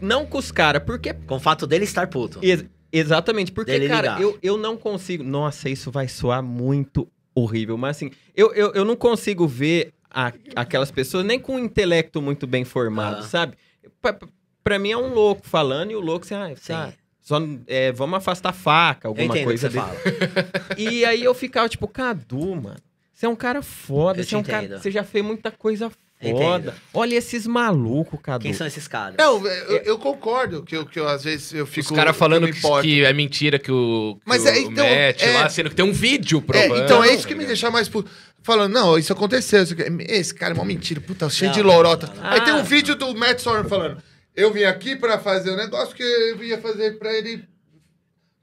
não 0.00 0.26
com 0.26 0.38
os 0.38 0.50
caras, 0.52 0.82
porque 0.84 1.12
Com 1.14 1.36
o 1.36 1.40
fato 1.40 1.66
dele 1.66 1.84
estar 1.84 2.06
puto. 2.08 2.38
Ex- 2.42 2.64
exatamente, 2.92 3.52
porque, 3.52 3.72
Dele 3.72 3.88
cara, 3.88 4.14
ligar. 4.16 4.20
eu, 4.22 4.38
eu 4.42 4.56
não 4.56 4.76
consigo. 4.76 5.22
Nossa, 5.24 5.68
isso 5.68 5.90
vai 5.90 6.08
soar 6.08 6.42
muito 6.42 7.08
horrível, 7.34 7.76
mas 7.76 7.96
assim, 7.96 8.10
eu, 8.34 8.52
eu, 8.54 8.72
eu 8.72 8.84
não 8.84 8.96
consigo 8.96 9.46
ver 9.46 9.92
a- 10.10 10.32
aquelas 10.56 10.90
pessoas 10.90 11.24
nem 11.24 11.38
com 11.38 11.54
um 11.56 11.58
intelecto 11.58 12.20
muito 12.20 12.46
bem 12.46 12.64
formado, 12.64 13.18
Ah. 13.18 13.22
sabe? 13.22 13.56
Pra, 14.02 14.16
pra- 14.64 14.78
mim 14.78 14.90
é 14.90 14.96
um 14.96 15.12
louco 15.14 15.46
falando 15.46 15.90
e 15.92 15.96
o 15.96 16.00
louco, 16.00 16.24
assim, 16.26 16.34
ah, 16.34 16.52
tá, 16.66 16.92
só, 17.20 17.38
é, 17.66 17.92
vamos 17.92 18.16
afastar 18.16 18.52
faca, 18.52 19.06
alguma 19.08 19.34
coisa 19.44 19.70
você 19.70 19.78
fala. 19.78 19.94
E 20.78 21.04
aí 21.04 21.22
eu 21.22 21.34
ficava 21.34 21.68
tipo, 21.68 21.86
Cadu, 21.86 22.56
mano, 22.56 22.76
você 23.12 23.26
é 23.26 23.28
um 23.28 23.36
cara 23.36 23.62
foda, 23.62 24.22
você 24.22 24.34
é 24.34 24.38
um 24.38 24.42
cara, 24.42 24.78
você 24.78 24.90
já 24.90 25.04
fez 25.04 25.24
muita 25.24 25.50
coisa. 25.50 25.90
Foda. 26.20 26.74
Olha 26.92 27.14
esses 27.16 27.46
malucos, 27.46 28.18
Cadu. 28.22 28.42
Quem 28.42 28.52
são 28.52 28.66
esses 28.66 28.88
caras? 28.88 29.14
Não, 29.18 29.44
eu, 29.46 29.76
eu 29.78 29.98
concordo 29.98 30.62
que 30.64 30.76
eu, 30.76 30.84
que 30.84 30.98
eu 30.98 31.06
às 31.08 31.24
vezes 31.24 31.52
eu 31.54 31.66
fico. 31.66 31.90
Os 31.90 31.96
caras 31.96 32.16
falando 32.16 32.46
que, 32.52 32.60
que 32.82 33.04
é 33.04 33.12
mentira 33.12 33.58
que 33.58 33.70
o, 33.70 34.16
que 34.16 34.22
Mas 34.24 34.44
o 34.44 34.48
é, 34.48 34.58
então, 34.60 34.84
Matt 34.84 35.22
é- 35.22 35.32
lá, 35.34 35.48
sendo 35.48 35.70
que 35.70 35.76
tem 35.76 35.84
um 35.84 35.92
vídeo 35.92 36.38
É, 36.38 36.40
provando. 36.42 36.82
então 36.84 37.04
é 37.04 37.14
isso 37.14 37.26
que 37.26 37.34
me 37.34 37.44
deixa 37.46 37.70
mais 37.70 37.88
puto. 37.88 38.10
Falando, 38.42 38.72
não, 38.72 38.98
isso 38.98 39.12
aconteceu. 39.12 39.62
isso 39.62 39.74
Esse 40.08 40.34
cara 40.34 40.52
é 40.52 40.56
uma 40.56 40.64
mentira, 40.64 41.00
puta, 41.00 41.28
cheio 41.30 41.50
Não, 41.50 41.54
de 41.56 41.62
lorota. 41.62 42.06
não, 42.08 42.22
não. 42.22 42.30
Aí 42.30 42.40
tem 42.40 42.52
Ah. 42.54 42.56
um 42.56 42.64
vídeo 42.64 42.94
do 42.96 43.14
Matt 43.14 43.40
Sorum 43.40 43.68
falando: 43.68 44.02
Eu 44.34 44.52
vim 44.52 44.64
aqui 44.64 44.96
pra 44.96 45.18
fazer 45.18 45.50
um 45.52 45.56
negócio 45.56 45.94
que 45.94 46.02
eu 46.02 46.42
ia 46.42 46.58
fazer 46.60 46.98
pra 46.98 47.12
ele. 47.12 47.44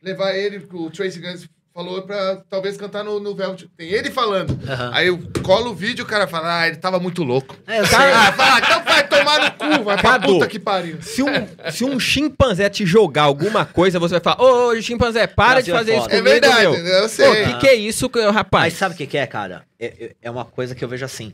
Levar 0.02 0.36
ele, 0.36 0.64
o 0.72 0.90
Tracy 0.92 1.20
Guns 1.20 1.48
falou 1.76 2.02
pra 2.04 2.38
talvez 2.50 2.78
cantar 2.78 3.04
no, 3.04 3.20
no 3.20 3.36
Velvet. 3.36 3.68
Tem 3.76 3.90
ele 3.90 4.10
falando. 4.10 4.58
Aham. 4.68 4.92
Aí 4.94 5.08
eu 5.08 5.20
colo 5.44 5.72
o 5.72 5.76
vídeo, 5.76 6.06
o 6.06 6.08
cara 6.08 6.26
fala: 6.26 6.62
Ah, 6.62 6.68
ele 6.70 6.78
tava 6.78 7.00
muito 7.00 7.22
louco. 7.22 7.56
É, 7.68 7.82
eu 7.82 7.86
sei. 7.86 7.98
Ah, 7.98 8.32
fala, 8.32 8.60
então 8.60 8.84
vai 8.86 9.08
tomar 9.08 9.40
no 9.44 9.52
cu, 9.52 9.84
vai 9.84 9.98
pra 10.02 10.12
Cadu. 10.14 10.28
puta 10.34 10.48
que 10.48 10.58
pariu. 10.58 11.02
Se 11.02 11.22
um, 11.22 11.28
se 11.72 11.84
um 11.84 12.00
chimpanzé 12.00 12.70
te 12.70 12.86
jogar 12.86 13.24
alguma 13.24 13.66
coisa, 13.66 14.00
você 14.00 14.14
vai 14.18 14.22
falar: 14.22 14.42
Ô, 14.42 14.70
ô, 14.70 14.82
chimpanzé, 14.82 15.28
para 15.28 15.62
de 15.62 15.72
Brasil 15.72 15.76
é 15.76 15.78
fazer 15.80 15.92
isso 15.94 16.02
foda. 16.04 16.16
É 16.16 16.18
comigo, 16.20 16.32
verdade, 16.34 16.62
meu. 16.84 16.94
eu 17.04 17.10
sei. 17.10 17.28
Ô, 17.28 17.46
que 17.54 17.58
que 17.60 17.68
é 17.68 17.76
isso, 17.76 18.10
que- 18.10 18.26
rapaz? 18.30 18.74
Mas 18.74 18.80
sabe 18.80 18.96
o 18.96 18.98
que, 18.98 19.06
que 19.06 19.18
é, 19.18 19.28
cara? 19.28 19.66
É, 19.78 19.86
é- 19.88 20.16
é 20.22 20.32
uma 20.32 20.46
coisa 20.46 20.74
que 20.74 20.84
eu 20.84 20.88
vejo 20.88 21.04
assim. 21.04 21.34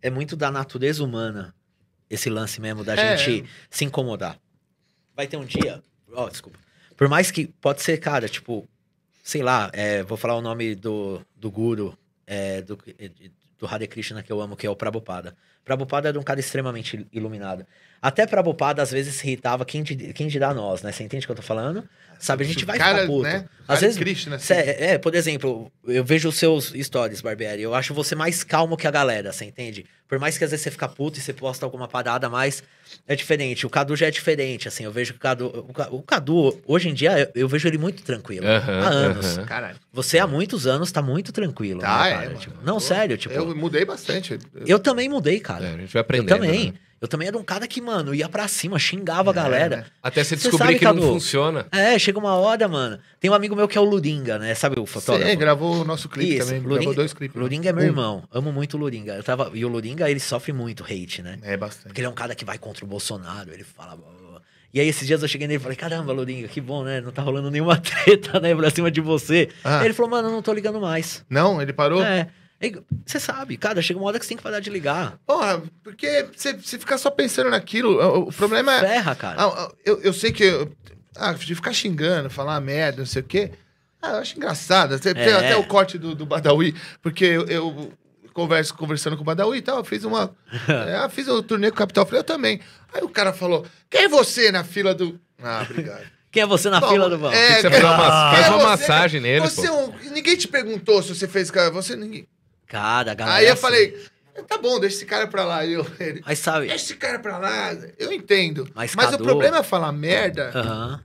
É 0.00 0.08
muito 0.10 0.34
da 0.34 0.50
natureza 0.50 1.04
humana 1.04 1.54
esse 2.10 2.28
lance 2.30 2.60
mesmo 2.60 2.82
da 2.82 2.94
É. 2.94 3.16
gente 3.16 3.44
se 3.70 3.84
incomodar. 3.84 4.36
Vai 5.14 5.26
ter 5.26 5.36
um 5.36 5.44
dia. 5.44 5.82
Ó, 6.14 6.28
desculpa. 6.28 6.58
Por 6.96 7.08
mais 7.08 7.30
que 7.30 7.46
pode 7.60 7.82
ser, 7.82 7.98
cara, 7.98 8.28
tipo, 8.28 8.66
sei 9.22 9.42
lá, 9.42 9.70
é, 9.72 10.02
vou 10.02 10.18
falar 10.18 10.36
o 10.36 10.42
nome 10.42 10.74
do, 10.74 11.24
do 11.36 11.50
guru 11.50 11.96
é, 12.26 12.60
do, 12.62 12.76
do 13.58 13.66
Hare 13.66 13.86
Krishna 13.86 14.22
que 14.22 14.32
eu 14.32 14.40
amo, 14.40 14.56
que 14.56 14.66
é 14.66 14.70
o 14.70 14.76
Prabhupada. 14.76 15.36
Prabhupada 15.64 16.08
era 16.08 16.18
um 16.18 16.22
cara 16.24 16.40
extremamente 16.40 17.06
iluminado. 17.12 17.64
Até 18.02 18.26
Prabhupada 18.26 18.82
às 18.82 18.90
vezes 18.90 19.14
se 19.14 19.24
irritava 19.26 19.64
quem, 19.64 19.82
di- 19.84 20.12
quem 20.12 20.26
dirá 20.26 20.52
nós, 20.52 20.82
né? 20.82 20.90
Você 20.90 21.04
entende 21.04 21.24
o 21.24 21.28
que 21.28 21.32
eu 21.32 21.36
tô 21.36 21.42
falando? 21.42 21.84
Sabe, 22.18 22.44
a 22.44 22.46
gente 22.46 22.64
vai 22.64 22.78
cara, 22.78 23.00
ficar 23.00 23.06
puto. 23.08 23.22
né? 23.22 23.44
Às 23.66 23.80
vezes, 23.80 23.96
Krishna, 23.98 24.36
assim. 24.36 24.46
Cê- 24.54 24.76
é, 24.78 24.98
por 24.98 25.12
exemplo, 25.14 25.70
eu 25.86 26.04
vejo 26.04 26.28
os 26.28 26.36
seus 26.36 26.72
stories, 26.80 27.20
Barbieri. 27.20 27.62
Eu 27.62 27.74
acho 27.74 27.92
você 27.94 28.14
mais 28.14 28.44
calmo 28.44 28.76
que 28.76 28.86
a 28.86 28.90
galera, 28.92 29.32
você 29.32 29.44
entende? 29.44 29.86
Por 30.08 30.18
mais 30.20 30.36
que 30.38 30.44
às 30.44 30.50
vezes 30.50 30.62
você 30.62 30.70
fica 30.70 30.88
puto 30.88 31.18
e 31.18 31.22
você 31.22 31.32
posta 31.32 31.64
alguma 31.66 31.88
parada, 31.88 32.28
mas 32.28 32.62
é 33.08 33.16
diferente. 33.16 33.66
O 33.66 33.70
Cadu 33.70 33.96
já 33.96 34.06
é 34.06 34.10
diferente, 34.10 34.68
assim. 34.68 34.84
Eu 34.84 34.92
vejo 34.92 35.12
que 35.14 35.18
o 35.18 35.22
Cadu. 35.22 35.46
O, 35.68 35.72
Ca- 35.72 35.88
o 35.90 36.00
Cadu, 36.02 36.60
hoje 36.66 36.88
em 36.90 36.94
dia, 36.94 37.18
eu, 37.34 37.42
eu 37.42 37.48
vejo 37.48 37.66
ele 37.66 37.78
muito 37.78 38.02
tranquilo. 38.04 38.46
Aham, 38.46 38.80
há 38.82 38.88
anos. 38.88 39.38
aham. 39.38 39.46
Caralho. 39.46 39.76
Você 39.92 40.18
há 40.20 40.26
muitos 40.26 40.64
anos 40.66 40.92
tá 40.92 41.02
muito 41.02 41.32
tranquilo, 41.32 41.80
Tá, 41.80 42.04
né, 42.04 42.26
é. 42.32 42.34
Tipo, 42.34 42.56
não, 42.64 42.74
Pô, 42.74 42.80
sério, 42.80 43.16
tipo. 43.16 43.34
Eu 43.34 43.48
Eu, 43.48 43.56
mudei 43.56 43.84
bastante. 43.84 44.38
também 44.78 45.08
mudei, 45.08 45.40
cara. 45.40 45.64
É, 45.66 45.74
a 45.74 45.76
gente 45.78 45.92
vai 45.92 46.00
eu 46.00 46.02
aprendendo. 46.02 46.28
também. 46.28 46.66
né? 46.72 46.78
Eu 47.02 47.08
também 47.08 47.26
era 47.26 47.36
um 47.36 47.42
cara 47.42 47.66
que, 47.66 47.80
mano, 47.80 48.14
ia 48.14 48.28
pra 48.28 48.46
cima, 48.46 48.78
xingava 48.78 49.30
a 49.30 49.32
galera. 49.34 49.76
né? 49.78 49.84
Até 50.00 50.22
você 50.22 50.36
descobrir 50.36 50.58
sabe, 50.66 50.78
que 50.78 50.84
não 50.84 50.94
Cadu? 50.94 51.06
funciona. 51.08 51.66
É, 51.72 51.98
chega 51.98 52.16
uma 52.16 52.36
hora, 52.36 52.68
mano. 52.68 52.96
Tem 53.18 53.28
um 53.28 53.34
amigo 53.34 53.56
meu 53.56 53.66
que 53.66 53.76
é 53.76 53.80
o 53.80 53.84
Luringa, 53.84 54.38
né? 54.38 54.54
Sabe 54.54 54.78
o 54.78 54.86
fotógrafo? 54.86 55.28
Sim, 55.28 55.36
gravou 55.36 55.80
o 55.80 55.84
nosso 55.84 56.08
clipe 56.08 56.36
Isso, 56.36 56.46
também. 56.46 56.60
Luringa- 56.60 56.76
Gravou 56.78 56.94
dois 56.94 57.12
clipes. 57.12 57.36
Luringa 57.40 57.70
é 57.70 57.72
meu 57.72 57.82
Um. 57.82 57.86
irmão. 57.88 58.22
Amo 58.32 58.52
muito 58.52 58.76
o 58.76 58.80
Luringa. 58.80 59.14
Eu 59.14 59.22
tava... 59.24 59.50
E 59.52 59.64
o 59.64 59.68
Luringa, 59.68 60.08
ele 60.08 60.20
sofre 60.20 60.52
muito 60.52 60.84
hate, 60.84 61.22
né? 61.22 61.38
É, 61.42 61.56
bastante. 61.56 61.86
Porque 61.88 62.00
ele 62.00 62.06
é 62.06 62.10
um 62.10 62.14
cara 62.14 62.36
que 62.36 62.44
vai 62.44 62.56
contra 62.56 62.84
o 62.84 62.88
Bolsonaro. 62.88 63.52
Ele 63.52 63.64
fala... 63.64 63.98
E 64.72 64.80
aí, 64.80 64.88
esses 64.88 65.06
dias 65.06 65.20
eu 65.20 65.28
cheguei 65.28 65.46
nele 65.48 65.58
e 65.58 65.62
falei, 65.62 65.76
caramba, 65.76 66.12
Lourinho, 66.14 66.48
que 66.48 66.58
bom, 66.60 66.82
né? 66.82 67.00
Não 67.02 67.10
tá 67.10 67.20
rolando 67.20 67.50
nenhuma 67.50 67.76
treta, 67.82 68.38
né, 68.40 68.54
pra 68.54 68.70
cima 68.70 68.90
de 68.90 69.02
você. 69.02 69.50
Ah. 69.64 69.84
Ele 69.84 69.92
falou, 69.92 70.10
mano, 70.10 70.28
eu 70.28 70.32
não 70.32 70.40
tô 70.40 70.50
ligando 70.52 70.80
mais. 70.80 71.22
Não, 71.28 71.60
ele 71.60 71.72
parou? 71.74 72.02
É. 72.02 72.28
Aí, 72.62 72.74
Você 73.04 73.18
sabe, 73.18 73.56
cara, 73.56 73.82
chega 73.82 73.98
uma 73.98 74.06
hora 74.08 74.18
que 74.18 74.24
você 74.24 74.28
tem 74.30 74.36
que 74.36 74.42
parar 74.42 74.60
de 74.60 74.70
ligar. 74.70 75.18
Porra, 75.26 75.60
porque 75.82 76.26
você, 76.34 76.52
você 76.54 76.78
fica 76.78 76.96
só 76.96 77.10
pensando 77.10 77.50
naquilo. 77.50 78.00
O, 78.28 78.32
problema 78.32 78.72
é. 78.76 78.80
Ferra, 78.80 79.14
cara. 79.16 79.42
Ah, 79.42 79.46
ah, 79.64 79.72
eu, 79.84 80.00
eu 80.00 80.12
sei 80.12 80.30
que. 80.32 80.44
eu- 80.44 80.70
ah, 81.16 81.32
de 81.32 81.54
ficar 81.54 81.72
xingando, 81.72 82.30
falar 82.30 82.58
merda, 82.60 82.98
não 82.98 83.06
sei 83.06 83.20
o 83.20 83.24
quê. 83.24 83.50
Ah, 84.00 84.12
eu 84.12 84.16
acho 84.18 84.36
engraçado. 84.36 84.98
Tem, 84.98 85.12
É. 85.14 85.32
até 85.34 85.56
o 85.56 85.64
corte 85.64 85.98
do, 85.98 86.14
do 86.14 86.24
Badawi, 86.24 86.74
porque 87.02 87.24
eu, 87.24 87.46
eu 87.48 87.92
converso, 88.32 88.74
conversando 88.74 89.16
com 89.16 89.22
o 89.22 89.26
Badawi 89.26 89.58
e 89.58 89.62
tal, 89.62 89.78
eu 89.78 89.84
fiz 89.84 90.04
uma. 90.04 90.34
é, 91.04 91.08
fiz 91.10 91.28
o 91.28 91.42
turnê 91.42 91.68
com 91.70 91.74
o 91.74 91.78
Capital, 91.78 92.06
falei, 92.06 92.20
eu 92.20 92.24
também. 92.24 92.60
Aí 92.94 93.02
o 93.02 93.08
cara 93.08 93.32
falou: 93.32 93.66
quem 93.90 94.02
é 94.04 94.08
você 94.08 94.50
na 94.52 94.64
fila 94.64 94.94
do. 94.94 95.20
Ah, 95.42 95.66
obrigado. 95.68 96.02
Quem 96.32 96.42
é 96.42 96.46
você 96.46 96.70
na 96.70 96.80
Bom, 96.80 96.88
fila 96.88 97.10
do 97.10 97.18
banco? 97.18 97.36
é, 97.36 97.60
Você 97.60 97.70
faz 97.70 97.84
uma, 97.84 97.98
faz 98.32 98.46
é 98.46 98.48
uma 98.48 98.58
você? 98.60 98.64
massagem 98.66 99.20
nele, 99.20 99.40
Você 99.50 99.66
é 99.66 99.70
pô. 99.70 99.76
um- 99.84 99.92
Ninguém 100.14 100.34
te 100.34 100.48
perguntou 100.48 101.02
se 101.02 101.14
você 101.14 101.28
fez. 101.28 101.50
cara, 101.50 101.70
Você 101.70 101.94
ninguém. 101.94 102.26
Cara, 102.72 103.12
a 103.12 103.14
galera. 103.14 103.36
Aí 103.38 103.44
é 103.44 103.48
eu 103.50 103.52
assim. 103.52 103.60
falei, 103.62 104.06
tá 104.48 104.56
bom, 104.56 104.80
deixa 104.80 104.96
esse 104.96 105.04
cara 105.06 105.26
pra 105.26 105.44
lá. 105.44 105.64
Eu, 105.66 105.86
ele, 106.00 106.22
Mas 106.26 106.38
sabe. 106.38 106.66
deixa 106.68 106.84
esse 106.86 106.96
cara 106.96 107.18
pra 107.18 107.36
lá. 107.38 107.76
Eu 107.98 108.10
entendo. 108.12 108.66
Mas, 108.74 108.94
Mas, 108.94 109.08
o 109.08 109.10
Cadu- 109.12 109.24
problema 109.24 109.58
é 109.58 109.62
falar 109.62 109.92
merda 109.92 110.50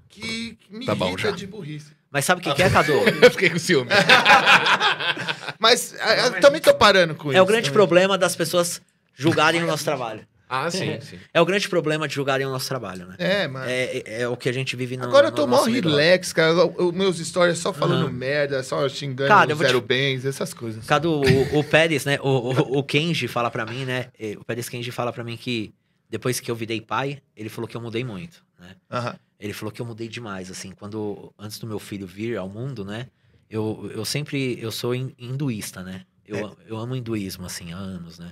que, 0.07 0.57
que 0.61 0.73
me 0.77 0.85
Tá 0.85 0.95
bom, 0.95 1.07
irrita 1.10 1.30
já. 1.30 1.31
de 1.35 1.45
burrice. 1.45 1.91
Mas 2.10 2.23
sabe 2.23 2.39
o 2.39 2.44
que, 2.44 2.53
que 2.53 2.64
é, 2.64 2.69
Cadu? 2.69 2.94
Eu 3.22 3.30
fiquei 3.31 3.49
com 3.49 3.60
ciúme. 3.60 3.89
Mas 5.60 5.94
ah, 5.99 6.15
eu 6.27 6.39
também 6.39 6.61
tô 6.61 6.73
parando 6.73 7.15
com 7.15 7.30
isso. 7.30 7.38
É 7.38 7.41
o 7.41 7.45
grande 7.45 7.64
também. 7.69 7.73
problema 7.73 8.18
das 8.18 8.35
pessoas 8.35 8.81
julgarem 9.14 9.61
o 9.64 9.68
nosso 9.68 9.84
trabalho. 9.84 10.26
Ah, 10.49 10.72
sim, 10.72 10.99
sim. 11.02 11.19
É 11.34 11.41
o 11.41 11.45
grande 11.45 11.68
problema 11.68 12.07
de 12.07 12.14
julgarem 12.15 12.45
o 12.48 12.49
nosso 12.49 12.68
trabalho, 12.68 13.06
né? 13.06 13.15
É, 13.18 13.48
mano. 13.48 13.65
É, 13.69 13.98
é, 13.98 14.22
é 14.22 14.28
o 14.28 14.38
que 14.38 14.48
a 14.48 14.52
gente 14.52 14.76
vive 14.76 14.95
no 14.95 15.03
Agora 15.03 15.28
eu 15.28 15.32
no 15.32 15.36
tô 15.36 15.45
mó 15.48 15.57
nosso 15.57 15.69
meio. 15.69 15.82
relax, 15.84 16.32
cara. 16.32 16.53
Os 16.65 16.94
meus 16.94 17.18
stories 17.18 17.57
só 17.57 17.74
falando 17.74 18.03
Aham. 18.06 18.11
merda, 18.11 18.64
só 18.64 18.88
xingando 18.88 19.28
Cara, 19.28 19.52
eu 19.52 19.56
o 19.56 19.57
vou 19.57 19.65
te- 19.65 19.69
zero 19.69 19.82
bens, 19.82 20.24
essas 20.26 20.53
coisas. 20.53 20.86
Cadu, 20.86 21.11
o, 21.11 21.60
o 21.60 21.64
Pérez, 21.64 22.06
né? 22.06 22.18
O, 22.22 22.30
o, 22.30 22.78
o 22.80 22.84
Kenji 22.84 23.28
fala 23.28 23.52
pra 23.52 23.65
mim, 23.65 23.84
né? 23.86 24.07
eh, 24.18 24.36
O 24.40 24.45
Pérez 24.45 24.69
Kenji 24.69 24.91
fala 24.91 25.11
pra 25.11 25.24
mim 25.24 25.36
que 25.36 25.74
depois 26.10 26.40
que 26.40 26.49
eu 26.49 26.56
virei 26.56 26.80
pai, 26.80 27.22
ele 27.36 27.49
falou 27.49 27.68
que 27.68 27.76
eu 27.76 27.82
mudei 27.82 28.03
muito, 28.06 28.41
né? 28.60 28.76
Aham. 28.90 29.15
Ele 29.40 29.53
falou 29.53 29.72
que 29.72 29.82
eu 29.82 29.86
mudei 29.86 30.07
demais, 30.07 30.49
assim, 30.49 30.72
quando 30.72 31.32
antes 31.38 31.60
do 31.60 31.68
meu 31.68 31.78
filho 31.80 32.07
vir 32.07 32.38
ao 32.38 32.48
mundo, 32.49 32.84
né? 32.86 33.07
Eu, 33.49 33.91
eu 33.94 34.03
sempre 34.06 34.57
eu 34.61 34.72
sou 34.72 34.95
hin- 34.95 35.14
hinduísta, 35.18 35.84
né? 35.84 36.06
Eu, 36.26 36.57
eu 36.68 36.78
amo 36.78 36.95
hinduísmo 36.95 37.45
assim 37.45 37.72
há 37.72 37.78
anos, 37.78 38.18
né? 38.19 38.32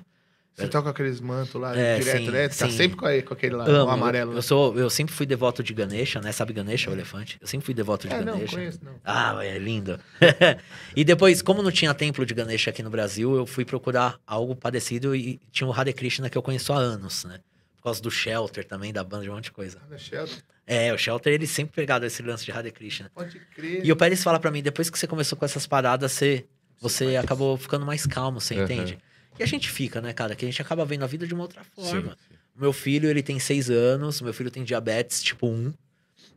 Você 0.55 0.69
toca 0.69 0.89
aqueles 0.89 1.19
mantos 1.19 1.53
lá 1.59 1.75
É, 1.77 1.99
direto, 1.99 2.17
sim, 2.25 2.31
né? 2.31 2.47
Tá 2.47 2.69
sim. 2.69 2.77
sempre 2.77 2.95
com, 2.97 3.05
aí, 3.05 3.21
com 3.21 3.33
aquele 3.33 3.55
lá, 3.55 3.65
Amo. 3.67 3.91
amarelo. 3.91 4.31
Eu, 4.31 4.33
né? 4.35 4.37
eu 4.39 4.41
sou 4.41 4.77
eu 4.79 4.89
sempre 4.89 5.13
fui 5.13 5.25
devoto 5.25 5.61
de 5.61 5.73
Ganesha, 5.73 6.21
né? 6.21 6.31
Sabe 6.31 6.53
Ganesha, 6.53 6.89
o 6.89 6.93
elefante? 6.93 7.37
Eu 7.41 7.47
sempre 7.47 7.65
fui 7.65 7.73
devoto 7.73 8.07
de 8.07 8.13
É, 8.13 8.19
não, 8.23 8.33
Ganesha. 8.35 8.55
conheço, 8.55 8.79
não. 8.81 8.93
Ah, 9.03 9.37
é 9.45 9.57
lindo. 9.59 9.99
e 10.95 11.03
depois, 11.03 11.41
como 11.41 11.61
não 11.61 11.71
tinha 11.71 11.93
templo 11.93 12.25
de 12.25 12.33
Ganesha 12.33 12.69
aqui 12.69 12.81
no 12.81 12.89
Brasil, 12.89 13.35
eu 13.35 13.45
fui 13.45 13.65
procurar 13.65 14.17
algo 14.25 14.55
parecido 14.55 15.13
e 15.15 15.39
tinha 15.51 15.67
o 15.67 15.73
Hare 15.73 15.91
Krishna 15.91 16.29
que 16.29 16.37
eu 16.37 16.41
conheço 16.41 16.71
há 16.71 16.77
anos, 16.77 17.25
né? 17.25 17.39
Por 17.77 17.83
causa 17.83 18.01
do 18.01 18.09
Shelter 18.09 18.65
também, 18.65 18.93
da 18.93 19.03
banda, 19.03 19.23
de 19.23 19.29
um 19.29 19.33
monte 19.35 19.45
de 19.45 19.51
coisa. 19.51 19.77
Ah, 19.91 19.97
Sheldon, 19.97 20.31
É, 20.65 20.93
o 20.93 20.97
Shelter, 20.97 21.33
ele 21.33 21.45
sempre 21.45 21.75
pegado 21.75 22.05
esse 22.05 22.23
lance 22.23 22.45
de 22.45 22.51
Hare 22.53 22.71
Krishna. 22.71 23.11
Pode 23.13 23.37
crer. 23.53 23.85
E 23.85 23.91
o 23.91 23.95
Pérez 23.95 24.23
fala 24.23 24.39
pra 24.39 24.49
mim, 24.51 24.63
depois 24.63 24.89
que 24.89 24.97
você 24.97 25.05
começou 25.05 25.37
com 25.37 25.43
essas 25.45 25.67
paradas, 25.67 26.13
você, 26.13 26.45
você 26.81 27.17
acabou 27.17 27.57
ficando 27.57 27.85
mais 27.85 28.05
calmo, 28.07 28.39
você 28.39 28.55
Uhum. 28.55 28.63
entende? 28.63 28.97
E 29.37 29.43
a 29.43 29.45
gente 29.45 29.69
fica, 29.69 30.01
né, 30.01 30.13
cara? 30.13 30.35
Que 30.35 30.45
a 30.45 30.47
gente 30.47 30.61
acaba 30.61 30.85
vendo 30.85 31.03
a 31.03 31.07
vida 31.07 31.27
de 31.27 31.33
uma 31.33 31.43
outra 31.43 31.63
forma. 31.63 32.11
Sim. 32.11 32.35
O 32.55 32.61
meu 32.61 32.71
filho, 32.71 33.09
ele 33.09 33.21
tem 33.21 33.37
seis 33.39 33.69
anos, 33.69 34.21
meu 34.21 34.33
filho 34.33 34.49
tem 34.49 34.63
diabetes 34.63 35.21
tipo 35.21 35.47
1. 35.47 35.73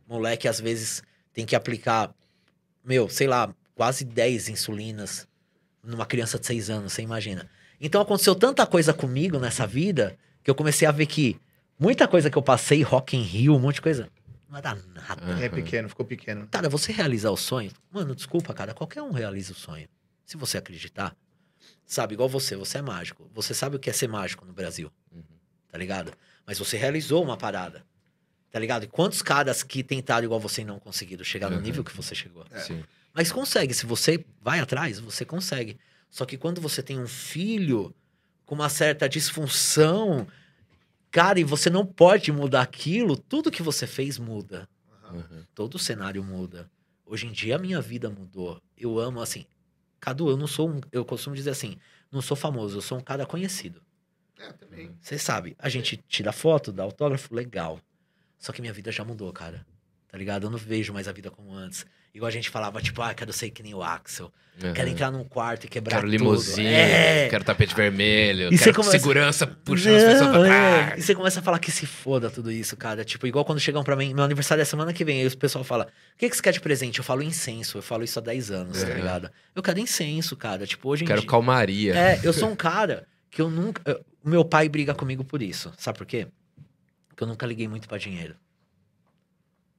Moleque, 0.06 0.48
às 0.48 0.58
vezes, 0.60 1.02
tem 1.32 1.46
que 1.46 1.54
aplicar, 1.54 2.12
meu, 2.84 3.08
sei 3.08 3.28
lá, 3.28 3.54
quase 3.74 4.04
10 4.04 4.48
insulinas 4.48 5.28
numa 5.82 6.04
criança 6.04 6.38
de 6.38 6.46
seis 6.46 6.68
anos, 6.68 6.92
você 6.92 7.02
imagina. 7.02 7.48
Então 7.80 8.00
aconteceu 8.00 8.34
tanta 8.34 8.66
coisa 8.66 8.92
comigo 8.92 9.38
nessa 9.38 9.66
vida 9.66 10.16
que 10.42 10.50
eu 10.50 10.54
comecei 10.54 10.86
a 10.88 10.90
ver 10.90 11.06
que 11.06 11.40
muita 11.78 12.08
coisa 12.08 12.28
que 12.28 12.36
eu 12.36 12.42
passei, 12.42 12.82
Rock 12.82 13.16
in 13.16 13.22
Rio, 13.22 13.54
um 13.54 13.58
monte 13.60 13.76
de 13.76 13.82
coisa, 13.82 14.10
não 14.48 14.52
vai 14.52 14.62
dar 14.62 14.76
nada. 14.76 15.44
É 15.44 15.48
pequeno, 15.48 15.88
ficou 15.88 16.04
pequeno. 16.04 16.48
Cara, 16.50 16.68
você 16.68 16.90
realizar 16.90 17.30
o 17.30 17.36
sonho, 17.36 17.70
mano, 17.92 18.14
desculpa, 18.14 18.52
cara, 18.52 18.74
qualquer 18.74 19.02
um 19.02 19.12
realiza 19.12 19.52
o 19.52 19.54
sonho. 19.54 19.88
Se 20.24 20.36
você 20.36 20.58
acreditar, 20.58 21.14
sabe, 21.88 22.12
igual 22.14 22.28
você, 22.28 22.54
você 22.54 22.78
é 22.78 22.82
mágico. 22.82 23.28
Você 23.34 23.52
sabe 23.54 23.74
o 23.76 23.78
que 23.78 23.88
é 23.90 23.92
ser 23.92 24.06
mágico 24.08 24.44
no 24.44 24.52
Brasil, 24.52 24.92
Uhum. 25.10 25.22
tá 25.72 25.76
ligado? 25.78 26.12
Mas 26.46 26.58
você 26.58 26.76
realizou 26.76 27.24
uma 27.24 27.36
parada, 27.36 27.84
tá 28.50 28.58
ligado? 28.58 28.84
E 28.84 28.86
quantos 28.86 29.22
caras 29.22 29.62
que 29.62 29.82
tentaram 29.82 30.24
igual 30.24 30.38
você 30.38 30.60
e 30.60 30.64
não 30.64 30.78
conseguiram 30.78 31.24
chegar 31.24 31.48
no 31.50 31.56
Uhum. 31.56 31.62
nível 31.62 31.82
que 31.82 31.96
você 31.96 32.14
chegou? 32.14 32.44
Sim. 32.58 32.84
Mas 33.14 33.32
consegue, 33.32 33.72
se 33.74 33.86
você 33.86 34.24
vai 34.40 34.60
atrás, 34.60 35.00
você 35.00 35.24
consegue. 35.24 35.78
Só 36.10 36.24
que 36.24 36.36
quando 36.36 36.60
você 36.60 36.82
tem 36.82 37.00
um 37.00 37.08
filho 37.08 37.92
com 38.46 38.54
uma 38.54 38.68
certa 38.68 39.08
disfunção, 39.08 40.26
cara, 41.10 41.40
e 41.40 41.44
você 41.44 41.68
não 41.70 41.84
pode 41.86 42.30
mudar 42.30 42.62
aquilo, 42.62 43.16
tudo 43.16 43.50
que 43.50 43.62
você 43.62 43.86
fez 43.86 44.18
muda 44.18 44.68
Uhum. 45.10 45.42
todo 45.54 45.74
o 45.76 45.78
cenário 45.78 46.22
muda. 46.22 46.70
Hoje 47.06 47.26
em 47.26 47.32
dia 47.32 47.56
a 47.56 47.58
minha 47.58 47.80
vida 47.80 48.10
mudou. 48.10 48.60
Eu 48.76 48.98
amo 48.98 49.22
assim. 49.22 49.46
Cadu, 50.00 50.30
eu 50.30 50.36
não 50.36 50.46
sou 50.46 50.70
um. 50.70 50.80
Eu 50.92 51.04
costumo 51.04 51.34
dizer 51.36 51.50
assim: 51.50 51.76
não 52.10 52.20
sou 52.20 52.36
famoso, 52.36 52.78
eu 52.78 52.82
sou 52.82 52.98
um 52.98 53.00
cara 53.00 53.26
conhecido. 53.26 53.82
É, 54.38 54.52
também. 54.52 54.96
Você 55.00 55.18
sabe, 55.18 55.56
a 55.58 55.68
gente 55.68 55.96
tira 56.08 56.32
foto, 56.32 56.72
dá 56.72 56.84
autógrafo, 56.84 57.34
legal. 57.34 57.80
Só 58.38 58.52
que 58.52 58.60
minha 58.60 58.72
vida 58.72 58.92
já 58.92 59.04
mudou, 59.04 59.32
cara. 59.32 59.66
Tá 60.10 60.16
ligado? 60.16 60.44
Eu 60.46 60.50
não 60.50 60.58
vejo 60.58 60.92
mais 60.92 61.06
a 61.06 61.12
vida 61.12 61.30
como 61.30 61.52
antes. 61.54 61.84
Igual 62.14 62.28
a 62.28 62.32
gente 62.32 62.48
falava, 62.48 62.80
tipo, 62.80 63.02
ah, 63.02 63.12
quero 63.12 63.32
ser 63.32 63.50
que 63.50 63.62
nem 63.62 63.74
o 63.74 63.82
Axel. 63.82 64.32
Quero 64.58 64.88
Uhum. 64.88 64.92
entrar 64.94 65.10
num 65.12 65.22
quarto 65.22 65.66
e 65.66 65.68
quebrar 65.68 65.96
Quero 65.98 66.08
tudo. 66.10 66.10
limusine, 66.18 66.66
É. 66.66 67.28
quero 67.28 67.44
tapete 67.44 67.74
vermelho, 67.76 68.52
E 68.52 68.58
quero 68.58 68.72
começa- 68.74 68.90
segurança 68.98 69.46
puxando 69.46 69.94
as 69.96 70.02
pessoas 70.02 70.30
pra 70.30 70.38
Não, 70.38 70.44
é. 70.46 70.94
E 70.98 71.02
você 71.02 71.14
começa 71.14 71.38
a 71.38 71.42
falar 71.42 71.58
que 71.60 71.70
se 71.70 71.86
foda 71.86 72.28
tudo 72.30 72.50
isso, 72.50 72.76
cara. 72.76 73.04
Tipo, 73.04 73.26
igual 73.26 73.44
quando 73.44 73.60
chegam 73.60 73.84
pra 73.84 73.94
mim, 73.94 74.14
meu 74.14 74.24
aniversário 74.24 74.62
é 74.62 74.64
semana 74.64 74.92
que 74.92 75.04
vem, 75.04 75.20
aí 75.20 75.26
o 75.28 75.36
pessoal 75.36 75.62
fala: 75.62 75.84
o 76.14 76.18
que, 76.18 76.28
que 76.28 76.34
você 76.34 76.42
quer 76.42 76.52
de 76.52 76.60
presente? 76.60 76.98
Eu 76.98 77.04
falo 77.04 77.22
incenso, 77.22 77.78
eu 77.78 77.82
falo 77.82 78.02
isso 78.02 78.18
há 78.18 78.22
10 78.22 78.50
anos, 78.50 78.82
tá 78.82 78.88
ligado? 78.88 79.30
Eu 79.54 79.62
quero 79.62 79.78
incenso, 79.78 80.34
cara. 80.36 80.66
Tipo, 80.66 80.88
hoje 80.88 81.04
em 81.04 81.06
Quero 81.06 81.20
dia. 81.20 81.30
calmaria. 81.30 81.94
É, 81.94 82.20
eu 82.24 82.32
sou 82.32 82.48
um 82.48 82.56
cara 82.56 83.06
que 83.30 83.40
eu 83.40 83.48
nunca. 83.50 84.00
meu 84.24 84.44
pai 84.44 84.68
briga 84.68 84.92
comigo 84.94 85.22
por 85.22 85.40
isso. 85.40 85.72
Sabe 85.78 85.98
por 85.98 86.06
quê? 86.06 86.26
Porque 87.08 87.22
eu 87.22 87.28
nunca 87.28 87.46
liguei 87.46 87.68
muito 87.68 87.86
pra 87.86 87.96
dinheiro. 87.98 88.34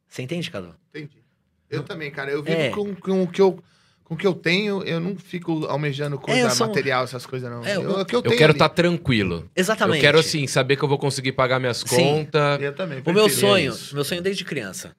Você 0.10 0.22
entende, 0.24 0.50
Cadu? 0.52 0.76
Entendi. 0.90 1.24
Eu 1.70 1.84
também, 1.84 2.10
cara. 2.12 2.32
Eu 2.32 2.42
vivo 2.44 2.58
É. 2.60 2.70
com, 2.72 2.96
com 2.96 3.24
o 3.24 3.28
que 3.28 3.42
eu. 3.42 3.64
Com 4.04 4.16
o 4.16 4.18
que 4.18 4.26
eu 4.26 4.34
tenho, 4.34 4.82
eu 4.86 5.00
não 5.00 5.16
fico 5.16 5.68
almejando 5.68 6.18
coisa 6.18 6.40
eu 6.42 6.50
sou 6.50 6.66
um- 6.66 6.70
material, 6.70 7.04
essas 7.04 7.28
coisas, 7.28 7.48
não. 7.48 7.64
É, 7.64 7.76
eu, 7.76 7.84
eu- 7.84 8.00
o 8.00 8.06
que 8.06 8.16
eu, 8.16 8.24
Eu 8.26 8.36
quero 8.36 8.54
estar 8.54 8.68
tranquilo. 8.70 9.48
Exatamente. 9.56 9.98
Eu 9.98 10.02
quero, 10.02 10.18
assim, 10.18 10.48
saber 10.48 10.78
que 10.78 10.84
eu 10.84 10.90
vou 10.90 10.98
conseguir 10.98 11.34
pagar 11.34 11.60
minhas 11.60 11.78
Sim. 11.78 11.86
contas, 12.26 12.60
Eu 12.60 12.74
também. 12.74 13.04
O 13.06 13.14
meu 13.14 13.30
sonho, 13.30 13.72
isso. 13.72 13.94
meu 13.94 14.04
sonho 14.04 14.20
desde 14.20 14.44
criança, 14.44 14.96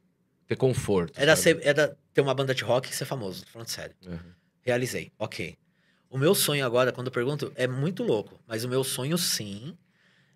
ter 0.47 0.55
conforto. 0.55 1.13
era, 1.21 1.35
ser, 1.35 1.59
era 1.65 1.97
ter 2.15 2.21
uma 2.21 2.33
banda 2.33 2.55
de 2.55 2.63
rock 2.63 2.89
e 2.89 2.95
ser 2.95 3.05
famoso. 3.05 3.45
Tô 3.47 3.51
falando 3.51 3.67
sério. 3.67 3.97
Uhum. 4.07 4.17
Realizei, 4.63 5.11
ok. 5.19 5.57
O 6.09 6.17
meu 6.17 6.33
sonho 6.33 6.65
agora, 6.65 6.93
quando 6.93 7.09
eu 7.09 7.13
pergunto, 7.13 7.53
é 7.57 7.67
muito 7.67 8.05
louco. 8.05 8.39
Mas 8.47 8.63
o 8.63 8.69
meu 8.69 8.85
sonho, 8.85 9.19
sim, 9.19 9.77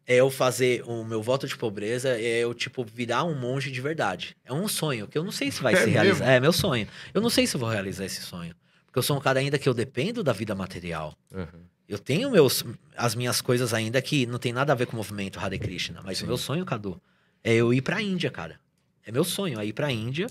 é 0.07 0.17
eu 0.17 0.31
fazer 0.31 0.83
o 0.87 1.05
meu 1.05 1.23
voto 1.23 1.47
de 1.47 1.57
pobreza, 1.57 2.11
é 2.11 2.41
eu, 2.41 2.53
tipo, 2.55 2.85
virar 2.85 3.25
um 3.25 3.35
monge 3.35 3.71
de 3.71 3.81
verdade. 3.81 4.37
É 4.45 4.53
um 4.53 4.69
sonho, 4.69 5.07
que 5.09 5.17
eu 5.17 5.25
não 5.25 5.33
sei 5.33 5.51
se 5.51 5.63
vai 5.63 5.73
É 5.75 5.77
se 5.77 5.87
mesmo? 5.87 5.95
realizar. 6.03 6.27
É 6.31 6.41
meu 6.41 6.53
sonho. 6.53 6.87
Eu 7.13 7.21
não 7.21 7.31
sei 7.31 7.47
se 7.47 7.57
eu 7.57 7.61
vou 7.61 7.69
realizar 7.69 8.05
esse 8.05 8.21
sonho. 8.23 8.55
Porque 8.87 8.99
eu 8.99 9.03
sou 9.03 9.17
um 9.17 9.21
cara 9.21 9.41
ainda 9.41 9.59
que 9.59 9.69
eu 9.69 9.75
dependo 9.75 10.23
da 10.23 10.33
vida 10.33 10.55
material. 10.55 11.17
Uhum. 11.33 11.47
Eu 11.89 11.99
tenho 11.99 12.31
meus, 12.31 12.65
as 12.97 13.15
minhas 13.15 13.41
coisas 13.41 13.75
ainda 13.75 14.01
que 14.01 14.25
não 14.27 14.39
tem 14.39 14.53
nada 14.53 14.73
a 14.73 14.77
ver 14.77 14.87
com 14.87 14.93
o 14.93 14.97
movimento 14.97 15.39
Hare 15.39 15.59
Krishna. 15.59 16.01
Mas 16.05 16.19
Sim. 16.19 16.25
o 16.25 16.27
meu 16.29 16.39
sonho, 16.39 16.65
Cadu, 16.65 17.01
é 17.43 17.53
eu 17.55 17.75
ir 17.75 17.83
pra 17.83 18.01
Índia, 18.01 18.31
cara. 18.31 18.59
É 19.05 19.13
meu 19.13 19.25
sonho, 19.25 19.61
é 19.61 19.67
ir 19.67 19.73
pra 19.73 19.91
Índia. 19.91 20.27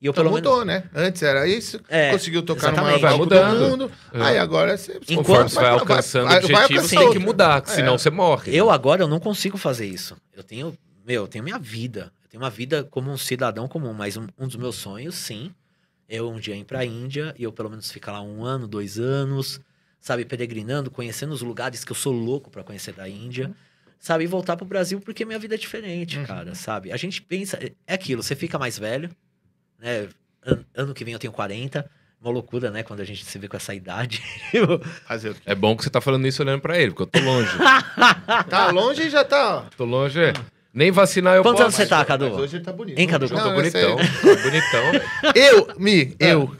E 0.00 0.06
eu, 0.06 0.10
Então 0.10 0.24
pelo 0.24 0.34
mudou, 0.36 0.64
menos... 0.64 0.84
né? 0.84 0.90
Antes 0.94 1.22
era 1.22 1.48
isso, 1.48 1.80
É, 1.88 2.10
conseguiu 2.12 2.42
tocar 2.42 2.70
no 2.70 2.82
maior. 2.82 2.98
Vai 3.00 3.10
palco 3.10 3.18
mudando. 3.24 3.58
do 3.58 3.68
mundo. 3.70 3.92
É. 4.12 4.22
Aí 4.22 4.38
agora 4.38 4.76
você... 4.76 4.92
Enquanto 5.08 5.16
Conforme 5.16 5.48
você 5.50 5.54
vai 5.56 5.70
alcançando 5.70 6.24
vai- 6.28 6.40
vai 6.40 6.44
objetivos, 6.44 6.70
alcançar 6.82 6.88
você 6.88 6.96
tem 7.04 7.12
que 7.12 7.18
mudar, 7.18 7.62
É. 7.66 7.70
senão 7.70 7.96
você 7.98 8.10
morre. 8.10 8.54
Eu 8.54 8.70
agora 8.70 9.02
eu 9.02 9.08
não 9.08 9.18
consigo 9.18 9.56
fazer 9.56 9.86
isso. 9.86 10.14
Eu 10.34 10.42
tenho, 10.42 10.76
meu, 11.06 11.22
eu 11.22 11.28
tenho 11.28 11.42
minha 11.44 11.58
vida. 11.58 12.12
Eu 12.24 12.28
tenho 12.30 12.42
uma 12.42 12.50
vida 12.50 12.84
como 12.84 13.10
um 13.10 13.16
cidadão 13.16 13.66
comum, 13.66 13.94
mas 13.94 14.16
um, 14.18 14.26
um 14.38 14.46
dos 14.46 14.56
meus 14.56 14.74
sonhos, 14.76 15.14
sim, 15.14 15.50
é 16.08 16.16
eu 16.16 16.30
um 16.30 16.38
dia 16.38 16.54
ir 16.54 16.64
pra 16.64 16.84
Índia 16.84 17.34
e 17.38 17.44
eu 17.44 17.52
pelo 17.52 17.70
menos 17.70 17.90
ficar 17.90 18.12
lá 18.12 18.20
um 18.20 18.44
ano, 18.44 18.68
dois 18.68 18.98
anos, 18.98 19.60
sabe, 19.98 20.24
peregrinando, 20.26 20.90
conhecendo 20.90 21.32
os 21.32 21.40
lugares 21.40 21.84
que 21.84 21.90
eu 21.92 21.96
sou 21.96 22.12
louco 22.12 22.50
pra 22.50 22.62
conhecer 22.62 22.92
da 22.92 23.08
Índia, 23.08 23.50
sabe, 23.98 24.24
e 24.24 24.26
voltar 24.26 24.56
pro 24.58 24.66
Brasil 24.66 25.00
porque 25.00 25.24
minha 25.24 25.38
vida 25.38 25.54
é 25.54 25.58
diferente, 25.58 26.18
Uhum. 26.18 26.26
cara, 26.26 26.54
sabe? 26.54 26.92
A 26.92 26.96
gente 26.98 27.20
pensa, 27.22 27.58
é 27.86 27.94
aquilo, 27.94 28.22
você 28.22 28.36
fica 28.36 28.58
mais 28.58 28.78
velho, 28.78 29.10
né? 29.78 30.08
An- 30.46 30.64
ano 30.76 30.94
que 30.94 31.04
vem 31.04 31.12
eu 31.14 31.18
tenho 31.18 31.32
40, 31.32 31.88
uma 32.20 32.30
loucura, 32.32 32.70
né, 32.70 32.82
quando 32.82 33.00
a 33.00 33.04
gente 33.04 33.24
se 33.24 33.38
vê 33.38 33.48
com 33.48 33.56
essa 33.56 33.74
idade. 33.74 34.22
Fazer 35.06 35.30
o 35.30 35.34
quê? 35.34 35.40
É 35.46 35.54
bom 35.54 35.76
que 35.76 35.82
você 35.84 35.90
tá 35.90 36.00
falando 36.00 36.26
isso 36.26 36.42
olhando 36.42 36.60
pra 36.60 36.78
ele, 36.78 36.92
porque 36.92 37.02
eu 37.02 37.06
tô 37.06 37.18
longe. 37.26 37.50
Tá 38.48 38.70
longe 38.70 39.02
e 39.02 39.10
já 39.10 39.24
tá, 39.24 39.56
ó. 39.58 39.62
tô 39.76 39.84
longe. 39.84 40.20
é. 40.20 40.32
Nem 40.72 40.90
vacinar 40.90 41.34
eu 41.36 41.42
Quantos 41.42 41.62
posso. 41.62 41.62
anos 41.62 41.74
você 41.74 41.86
tá, 41.86 41.98
Mas 41.98 42.06
Cadu? 42.06 42.26
hoje 42.34 42.56
ele 42.58 42.64
tá 42.64 42.70
bonito. 42.72 42.98
Hein, 42.98 43.06
Cadu? 43.08 43.24
Eu 43.24 43.28
tô 43.30 43.34
Não, 43.36 43.52
é 43.52 43.54
bonitão. 43.54 43.96
sério. 43.98 44.20
Tô 44.20 44.42
bonitão. 44.42 45.32
Eu, 45.34 45.68
Mi, 45.78 46.14
eu. 46.20 46.54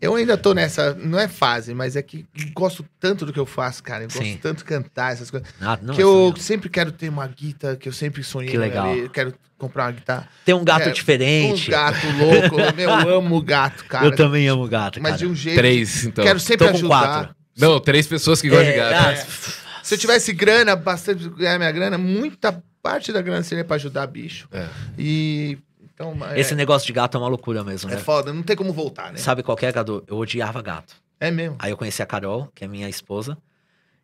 Eu 0.00 0.14
ainda 0.14 0.36
tô 0.36 0.54
nessa, 0.54 0.94
não 0.94 1.18
é 1.18 1.28
fase, 1.28 1.74
mas 1.74 1.94
é 1.94 2.02
que 2.02 2.24
gosto 2.54 2.84
tanto 2.98 3.26
do 3.26 3.32
que 3.32 3.38
eu 3.38 3.44
faço, 3.44 3.82
cara. 3.82 4.04
Eu 4.04 4.08
gosto 4.08 4.22
Sim. 4.24 4.38
tanto 4.40 4.58
de 4.58 4.64
cantar 4.64 5.12
essas 5.12 5.30
coisas. 5.30 5.46
Ah, 5.60 5.78
não, 5.82 5.94
que 5.94 6.00
é 6.00 6.04
eu 6.04 6.32
sempre 6.38 6.68
quero 6.70 6.90
ter 6.90 7.08
uma 7.10 7.26
guitarra, 7.26 7.76
que 7.76 7.86
eu 7.88 7.92
sempre 7.92 8.22
sonhei. 8.22 8.50
Que 8.50 8.56
legal. 8.58 8.90
ali, 8.90 9.00
eu 9.00 9.10
quero 9.10 9.34
comprar 9.58 9.84
uma 9.86 9.92
guitarra. 9.92 10.26
Tem 10.44 10.54
um 10.54 10.64
gato 10.64 10.88
É, 10.88 10.90
diferente. 10.92 11.68
Um 11.68 11.70
gato 11.72 12.06
louco. 12.16 12.56
Eu 12.80 12.90
amo 13.18 13.42
gato, 13.42 13.84
cara. 13.84 14.06
eu 14.06 14.16
também 14.16 14.48
amo 14.48 14.66
gato, 14.66 14.98
Mas 15.02 15.10
cara. 15.12 15.18
de 15.18 15.26
um 15.26 15.34
jeito. 15.34 15.56
Três, 15.58 16.04
então. 16.06 16.24
Quero 16.24 16.40
sempre 16.40 16.66
Tô 16.66 16.72
com 16.72 16.78
ajudar. 16.78 16.88
quatro. 16.98 17.34
Não, 17.58 17.78
três 17.78 18.06
pessoas 18.06 18.40
que 18.40 18.48
gostam 18.48 18.64
de 18.72 18.72
É, 18.72 18.76
gato. 18.90 19.20
ah, 19.20 19.82
Se 19.82 19.94
eu 19.94 19.98
tivesse 19.98 20.32
grana, 20.32 20.74
bastante 20.74 21.28
ganhar 21.28 21.58
minha 21.58 21.70
grana, 21.72 21.98
muita 21.98 22.62
parte 22.82 23.12
da 23.12 23.20
grana 23.20 23.42
seria 23.42 23.64
pra 23.64 23.76
ajudar 23.76 24.06
bicho. 24.06 24.48
É. 24.50 24.66
E. 24.98 25.58
Então, 26.00 26.16
é, 26.30 26.40
Esse 26.40 26.54
negócio 26.54 26.86
de 26.86 26.94
gato 26.94 27.18
é 27.18 27.20
uma 27.20 27.28
loucura 27.28 27.62
mesmo, 27.62 27.90
é 27.90 27.96
né? 27.96 28.00
foda, 28.00 28.32
não 28.32 28.42
tem 28.42 28.56
como 28.56 28.72
voltar, 28.72 29.12
né? 29.12 29.18
Sabe 29.18 29.42
qual 29.42 29.54
que 29.54 29.66
é, 29.66 29.72
Cadu? 29.72 30.02
Eu 30.06 30.16
odiava 30.16 30.62
gato. 30.62 30.96
É 31.20 31.30
mesmo. 31.30 31.56
Aí 31.58 31.70
eu 31.70 31.76
conheci 31.76 32.02
a 32.02 32.06
Carol, 32.06 32.50
que 32.54 32.64
é 32.64 32.68
minha 32.68 32.88
esposa, 32.88 33.36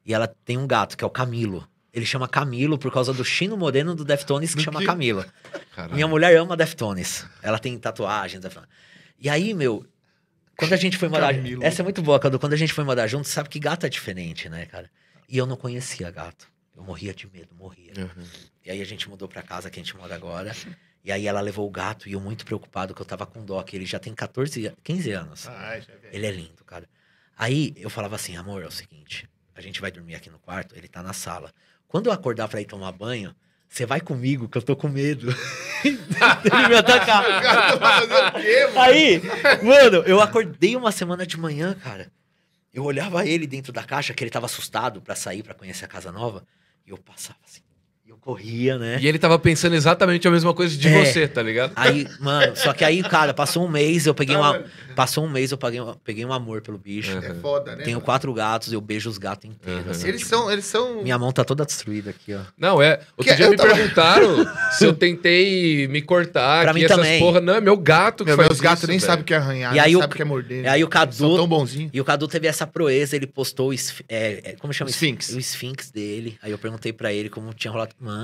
e 0.04 0.12
ela 0.12 0.26
tem 0.26 0.58
um 0.58 0.66
gato, 0.66 0.94
que 0.94 1.02
é 1.02 1.06
o 1.06 1.10
Camilo. 1.10 1.66
Ele 1.94 2.04
chama 2.04 2.28
Camilo 2.28 2.76
por 2.76 2.92
causa 2.92 3.14
do 3.14 3.24
Chino 3.24 3.56
Moreno 3.56 3.94
do 3.94 4.04
Deftones, 4.04 4.50
que 4.50 4.56
Do 4.56 4.64
chama 4.64 4.80
quê? 4.80 4.86
Camilo. 4.86 5.24
Caralho. 5.74 5.94
Minha 5.94 6.06
mulher 6.06 6.36
ama 6.36 6.54
Deftones. 6.54 7.24
Ela 7.42 7.58
tem 7.58 7.78
tatuagens. 7.78 8.42
Deftones. 8.42 8.68
E 9.18 9.30
aí, 9.30 9.54
meu, 9.54 9.82
quando 10.58 10.74
a 10.74 10.76
gente 10.76 10.98
foi 10.98 11.08
morar... 11.08 11.34
Camilo. 11.34 11.64
Essa 11.64 11.80
é 11.80 11.84
muito 11.84 12.02
boa, 12.02 12.20
Cadu. 12.20 12.38
Quando 12.38 12.52
a 12.52 12.56
gente 12.56 12.74
foi 12.74 12.84
morar 12.84 13.06
junto, 13.06 13.26
sabe 13.26 13.48
que 13.48 13.58
gato 13.58 13.86
é 13.86 13.88
diferente, 13.88 14.50
né, 14.50 14.66
cara? 14.66 14.90
E 15.26 15.38
eu 15.38 15.46
não 15.46 15.56
conhecia 15.56 16.10
gato. 16.10 16.46
Eu 16.76 16.82
morria 16.82 17.14
de 17.14 17.26
medo, 17.32 17.54
morria. 17.54 17.94
Uhum. 17.96 18.24
E 18.62 18.70
aí 18.70 18.82
a 18.82 18.84
gente 18.84 19.08
mudou 19.08 19.26
pra 19.26 19.40
casa 19.40 19.70
que 19.70 19.80
a 19.80 19.82
gente 19.82 19.96
mora 19.96 20.14
agora. 20.14 20.54
E 21.06 21.12
aí 21.12 21.28
ela 21.28 21.40
levou 21.40 21.64
o 21.64 21.70
gato 21.70 22.08
e 22.08 22.14
eu 22.14 22.20
muito 22.20 22.44
preocupado 22.44 22.92
que 22.92 23.00
eu 23.00 23.06
tava 23.06 23.24
com 23.24 23.44
dó, 23.44 23.62
que 23.62 23.76
ele 23.76 23.86
já 23.86 23.96
tem 23.96 24.12
14, 24.12 24.72
15 24.82 25.12
anos. 25.12 25.46
Vi. 26.02 26.08
Ele 26.10 26.26
é 26.26 26.30
lindo, 26.32 26.64
cara. 26.64 26.88
Aí 27.38 27.72
eu 27.76 27.88
falava 27.88 28.16
assim, 28.16 28.36
amor, 28.36 28.64
é 28.64 28.66
o 28.66 28.72
seguinte, 28.72 29.30
a 29.54 29.60
gente 29.60 29.80
vai 29.80 29.92
dormir 29.92 30.16
aqui 30.16 30.28
no 30.28 30.40
quarto, 30.40 30.76
ele 30.76 30.88
tá 30.88 31.04
na 31.04 31.12
sala. 31.12 31.52
Quando 31.86 32.06
eu 32.06 32.12
acordar 32.12 32.48
pra 32.48 32.60
ir 32.60 32.64
tomar 32.64 32.90
banho, 32.90 33.32
você 33.68 33.86
vai 33.86 34.00
comigo, 34.00 34.48
que 34.48 34.58
eu 34.58 34.62
tô 34.62 34.74
com 34.74 34.88
medo. 34.88 35.28
ele 35.86 36.68
me 36.68 36.74
atacar. 36.74 37.22
Cara, 37.40 37.76
vai 37.76 38.00
fazer 38.00 38.26
o 38.26 38.32
quê, 38.42 38.66
mano? 38.66 38.80
Aí, 38.80 39.22
mano, 39.62 39.96
eu 40.08 40.20
acordei 40.20 40.74
uma 40.74 40.90
semana 40.90 41.24
de 41.24 41.38
manhã, 41.38 41.72
cara. 41.74 42.10
Eu 42.74 42.82
olhava 42.82 43.24
ele 43.24 43.46
dentro 43.46 43.72
da 43.72 43.84
caixa, 43.84 44.12
que 44.12 44.24
ele 44.24 44.30
tava 44.30 44.46
assustado 44.46 45.00
pra 45.00 45.14
sair, 45.14 45.44
pra 45.44 45.54
conhecer 45.54 45.84
a 45.84 45.88
casa 45.88 46.10
nova. 46.10 46.44
E 46.84 46.90
eu 46.90 46.98
passava 46.98 47.38
assim. 47.46 47.60
Corria, 48.26 48.76
né? 48.76 48.98
E 49.00 49.06
ele 49.06 49.20
tava 49.20 49.38
pensando 49.38 49.76
exatamente 49.76 50.26
a 50.26 50.30
mesma 50.32 50.52
coisa 50.52 50.76
de 50.76 50.88
É. 50.88 51.04
você, 51.04 51.28
tá 51.28 51.40
ligado? 51.40 51.70
Aí, 51.76 52.08
mano, 52.18 52.56
só 52.56 52.72
que 52.72 52.84
aí, 52.84 53.00
cara, 53.04 53.32
passou 53.32 53.64
um 53.64 53.68
mês, 53.68 54.04
eu 54.04 54.12
peguei 54.16 54.34
Tá, 54.34 54.40
uma. 54.40 54.52
mano. 54.54 54.64
Passou 54.96 55.24
um 55.24 55.28
mês, 55.30 55.52
eu 55.52 55.56
peguei, 55.58 55.80
peguei 56.02 56.24
um 56.24 56.32
amor 56.32 56.60
pelo 56.60 56.76
bicho. 56.76 57.12
Uhum. 57.12 57.22
É 57.22 57.34
foda, 57.34 57.76
né? 57.76 57.84
Tenho 57.84 57.98
mano? 57.98 58.04
quatro 58.04 58.34
gatos, 58.34 58.72
eu 58.72 58.80
beijo 58.80 59.08
os 59.08 59.16
gatos 59.16 59.48
inteiros. 59.48 59.84
Uhum. 59.84 59.90
assim, 59.92 60.08
Eles 60.08 60.22
tipo, 60.22 60.30
são, 60.34 60.50
eles 60.50 60.64
são. 60.64 61.04
Minha 61.04 61.16
mão 61.20 61.30
tá 61.30 61.44
toda 61.44 61.64
destruída 61.64 62.10
aqui, 62.10 62.34
ó. 62.34 62.40
Não, 62.58 62.82
é. 62.82 62.98
Outro 63.16 63.32
Que- 63.32 63.34
dia 63.36 63.46
eu 63.46 63.50
me 63.52 63.56
tava- 63.56 63.72
perguntaram 63.72 64.44
se 64.76 64.84
eu 64.84 64.92
tentei 64.92 65.86
me 65.86 66.02
cortar 66.02 66.62
Pra 66.62 66.70
aqui, 66.72 66.80
mim 66.80 66.84
essas 66.84 66.96
também. 66.96 67.20
porra. 67.20 67.40
Não, 67.40 67.54
é 67.54 67.60
meu 67.60 67.76
gato 67.76 68.24
que 68.24 68.30
Meu, 68.30 68.36
faz 68.38 68.48
meus 68.48 68.60
gatos 68.60 68.88
nem 68.88 68.98
sabem 68.98 69.22
o 69.22 69.24
que 69.24 69.34
é 69.34 69.36
arranhar, 69.36 69.70
E 69.70 69.74
nem 69.76 69.84
aí 69.84 69.94
o- 69.96 70.00
sabem 70.00 70.12
o 70.14 70.16
que 70.16 70.22
é 70.22 70.24
morder. 70.24 70.64
E 70.64 70.68
aí 70.68 70.82
o 70.82 70.88
Eles 70.92 71.14
São 71.14 71.28
tão 71.28 71.36
Cadu. 71.36 71.46
bonzinhos. 71.46 71.90
E 71.94 72.00
o 72.00 72.04
Cadu 72.04 72.26
teve 72.26 72.48
essa 72.48 72.66
proeza, 72.66 73.14
ele 73.14 73.26
postou 73.28 73.68
o. 73.68 73.72
esf- 73.72 74.02
É, 74.08 74.40
é, 74.52 74.56
como 74.58 74.72
chama 74.72 74.90
isso? 74.90 74.96
Sphinx. 74.98 75.28
O 75.30 75.38
Sphinx 75.38 75.90
dele. 75.92 76.36
Aí 76.42 76.50
eu 76.50 76.58
perguntei 76.58 76.92
pra 76.92 77.12
ele 77.12 77.28
como 77.28 77.54
tinha 77.54 77.70
rolado. 77.70 77.94
Mano. 78.00 78.15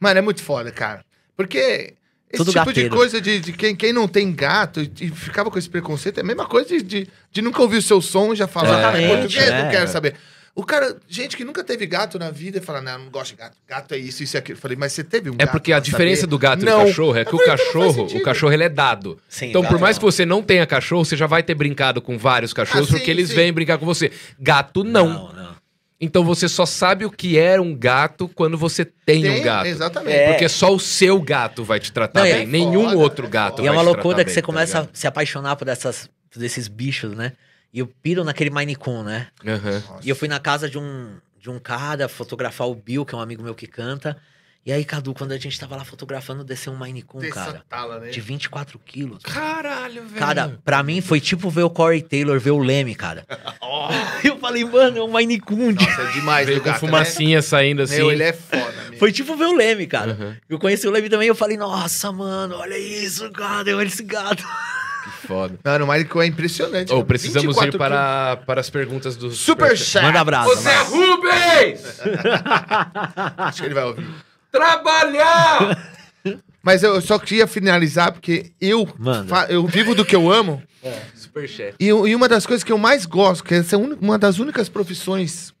Mano, 0.00 0.18
é 0.18 0.22
muito 0.22 0.42
foda, 0.42 0.70
cara. 0.70 1.04
Porque 1.36 1.94
esse 2.30 2.36
Tudo 2.38 2.52
tipo 2.52 2.64
gateiro. 2.66 2.90
de 2.90 2.96
coisa 2.96 3.20
de, 3.20 3.40
de 3.40 3.52
quem, 3.52 3.74
quem 3.76 3.92
não 3.92 4.06
tem 4.08 4.32
gato 4.32 4.80
e, 4.80 4.90
e 5.00 5.10
ficava 5.10 5.50
com 5.50 5.58
esse 5.58 5.68
preconceito 5.70 6.18
é 6.18 6.20
a 6.20 6.24
mesma 6.24 6.46
coisa 6.46 6.68
de, 6.68 6.82
de, 6.82 7.08
de 7.30 7.42
nunca 7.42 7.62
ouvir 7.62 7.78
o 7.78 7.82
seu 7.82 8.00
som 8.00 8.32
e 8.32 8.36
já 8.36 8.46
falar 8.46 8.88
"Ah, 8.88 8.92
português, 8.92 9.48
é. 9.48 9.62
não 9.62 9.70
quero 9.70 9.88
saber. 9.88 10.14
O 10.56 10.64
cara, 10.64 10.96
gente 11.08 11.36
que 11.36 11.44
nunca 11.44 11.64
teve 11.64 11.84
gato 11.84 12.16
na 12.16 12.30
vida, 12.30 12.62
fala, 12.62 12.80
não, 12.80 12.96
não 13.00 13.10
gosto 13.10 13.30
de 13.32 13.38
gato. 13.38 13.56
Gato 13.68 13.92
é 13.92 13.98
isso, 13.98 14.22
isso 14.22 14.36
e 14.36 14.38
aquilo. 14.38 14.56
Eu 14.56 14.60
falei, 14.62 14.76
mas 14.76 14.92
você 14.92 15.02
teve 15.02 15.28
um 15.28 15.34
É 15.34 15.38
gato 15.38 15.50
porque 15.50 15.72
a 15.72 15.80
diferença 15.80 16.20
saber? 16.20 16.30
do 16.30 16.38
gato 16.38 16.62
e 16.62 16.64
Não. 16.64 16.78
do 16.82 16.86
cachorro 16.86 17.16
é 17.16 17.24
que 17.24 17.34
o 17.34 17.40
então 17.42 17.46
cachorro, 17.56 18.06
o 18.06 18.22
cachorro 18.22 18.52
ele 18.52 18.62
é 18.62 18.68
dado. 18.68 19.18
Sim, 19.28 19.46
Então, 19.46 19.64
por 19.64 19.80
mais 19.80 19.96
não. 19.96 20.00
que 20.00 20.04
você 20.04 20.24
não 20.24 20.42
tenha 20.44 20.64
cachorro, 20.64 21.04
você 21.04 21.16
já 21.16 21.26
vai 21.26 21.42
ter 21.42 21.56
brincado 21.56 22.00
com 22.00 22.16
vários 22.16 22.52
cachorros 22.52 22.86
Ah, 22.86 22.92
sim, 22.92 22.98
porque 22.98 23.10
eles 23.10 23.30
sim. 23.30 23.34
vêm 23.34 23.52
brincar 23.52 23.78
com 23.78 23.84
você. 23.86 24.12
Gato 24.38 24.84
não. 24.84 25.08
Não, 25.08 25.32
não. 25.32 25.53
Então 26.00 26.24
você 26.24 26.48
só 26.48 26.66
sabe 26.66 27.04
o 27.04 27.10
que 27.10 27.38
é 27.38 27.60
um 27.60 27.74
gato 27.74 28.28
quando 28.28 28.58
você 28.58 28.84
tem, 28.84 29.22
Tem, 29.22 29.40
um 29.40 29.42
gato. 29.42 29.66
Exatamente. 29.66 30.16
É. 30.16 30.28
Porque 30.28 30.48
só 30.48 30.74
o 30.74 30.80
seu 30.80 31.20
gato 31.20 31.64
vai 31.64 31.78
te 31.78 31.92
tratar 31.92 32.20
Não, 32.20 32.26
e 32.26 32.30
é 32.30 32.36
bem. 32.38 32.46
Nenhum 32.46 32.84
foda, 32.84 32.96
outro 32.98 33.26
é 33.26 33.30
gato 33.30 33.56
foda. 33.56 33.62
E 33.62 33.66
é 33.66 33.68
vai 33.70 33.78
uma 33.78 33.82
loucura 33.82 34.18
que 34.18 34.24
bem, 34.24 34.34
você 34.34 34.40
tá 34.42 34.46
começa 34.46 34.78
ligado? 34.80 34.90
a 34.92 34.96
se 34.96 35.06
apaixonar 35.06 35.56
por 35.56 35.68
essas, 35.68 36.10
por 36.30 36.42
esses 36.42 36.68
bichos, 36.68 37.14
né? 37.14 37.32
E 37.72 37.78
eu 37.78 37.86
piro 37.86 38.22
naquele 38.24 38.50
Maine 38.50 38.76
Coon, 38.76 39.02
né? 39.04 39.28
Aham. 39.46 39.82
E 40.02 40.08
eu 40.08 40.16
fui 40.16 40.28
na 40.28 40.38
casa 40.38 40.68
de 40.68 40.78
um, 40.78 41.16
de 41.40 41.50
um 41.50 41.58
cara 41.58 42.08
fotografar 42.08 42.68
o 42.68 42.74
Bill, 42.74 43.04
que 43.04 43.14
é 43.14 43.18
um 43.18 43.20
amigo 43.20 43.42
meu 43.42 43.54
que 43.54 43.66
canta. 43.66 44.16
E 44.66 44.72
aí, 44.72 44.82
Cadu, 44.82 45.12
quando 45.12 45.32
a 45.32 45.36
gente 45.36 45.60
tava 45.60 45.76
lá 45.76 45.84
fotografando, 45.84 46.42
desceu 46.42 46.72
um 46.72 46.76
Maine 46.76 47.02
Coon, 47.02 47.28
cara. 47.28 47.62
tala, 47.68 48.00
né? 48.00 48.08
De 48.08 48.18
24 48.18 48.78
quilos. 48.78 49.22
Caralho, 49.22 50.06
velho. 50.06 50.18
Cara, 50.18 50.58
pra 50.64 50.82
mim 50.82 51.02
foi 51.02 51.20
tipo 51.20 51.50
ver 51.50 51.64
o 51.64 51.70
Corey 51.70 52.00
Taylor 52.00 52.40
ver 52.40 52.52
o 52.52 52.58
Leme, 52.58 52.94
cara. 52.94 53.26
Eu 54.24 54.38
falei, 54.38 54.64
mano, 54.64 54.96
é 54.96 55.02
um 55.02 55.08
Maine 55.08 55.38
Coon. 55.38 55.72
Nossa, 55.72 56.02
é 56.02 56.12
demais 56.12 56.46
veio 56.46 56.60
com 56.60 56.70
gato, 56.70 56.80
fumacinha 56.80 57.42
saindo 57.42 57.78
né? 57.78 57.84
assim. 57.84 57.96
Meu, 57.96 58.10
ele 58.10 58.22
é 58.22 58.32
foda, 58.32 58.72
meu. 58.88 58.98
Foi 58.98 59.12
tipo 59.12 59.36
ver 59.36 59.44
o 59.44 59.54
Leme, 59.54 59.86
cara. 59.86 60.16
Uhum. 60.18 60.34
Eu 60.48 60.58
conheci 60.58 60.86
o 60.88 60.90
Leme 60.90 61.10
também 61.10 61.28
eu 61.28 61.34
falei, 61.34 61.58
nossa, 61.58 62.10
mano, 62.10 62.56
olha 62.56 62.78
isso, 62.78 63.30
cara, 63.32 63.76
olha 63.76 63.86
esse 63.86 64.02
gato. 64.02 64.46
Que 65.04 65.26
foda. 65.26 65.58
Mano, 65.62 65.84
o 65.84 65.88
Mário 65.88 66.08
é 66.22 66.26
impressionante. 66.26 66.90
Ou 66.90 67.00
cara. 67.00 67.06
precisamos 67.06 67.54
24 67.54 67.76
ir 67.76 67.78
para, 67.78 68.36
para 68.46 68.60
as 68.62 68.70
perguntas 68.70 69.14
do 69.14 69.30
Super 69.30 69.76
Chat. 69.76 70.02
Manda 70.04 70.20
abraço. 70.20 70.50
Ô 70.50 70.54
Zé 70.54 70.82
Rubens! 70.84 72.00
Acho 73.36 73.60
que 73.60 73.66
ele 73.66 73.74
vai 73.74 73.84
ouvir. 73.84 74.06
Trabalhar! 74.58 75.92
Mas 76.62 76.82
eu 76.82 76.98
só 77.02 77.18
queria 77.18 77.46
finalizar, 77.46 78.10
porque 78.12 78.52
eu, 78.60 78.86
fa- 79.28 79.46
eu 79.50 79.66
vivo 79.66 79.94
do 79.94 80.04
que 80.04 80.16
eu 80.16 80.30
amo. 80.32 80.62
Superchat. 81.14 81.74
E, 81.78 81.86
e 81.88 82.14
uma 82.14 82.26
das 82.28 82.46
coisas 82.46 82.64
que 82.64 82.72
eu 82.72 82.78
mais 82.78 83.04
gosto, 83.04 83.44
que 83.44 83.54
essa 83.54 83.74
é 83.76 83.78
un- 83.78 83.98
uma 84.00 84.16
das 84.18 84.38
únicas 84.38 84.68
profissões, 84.70 85.52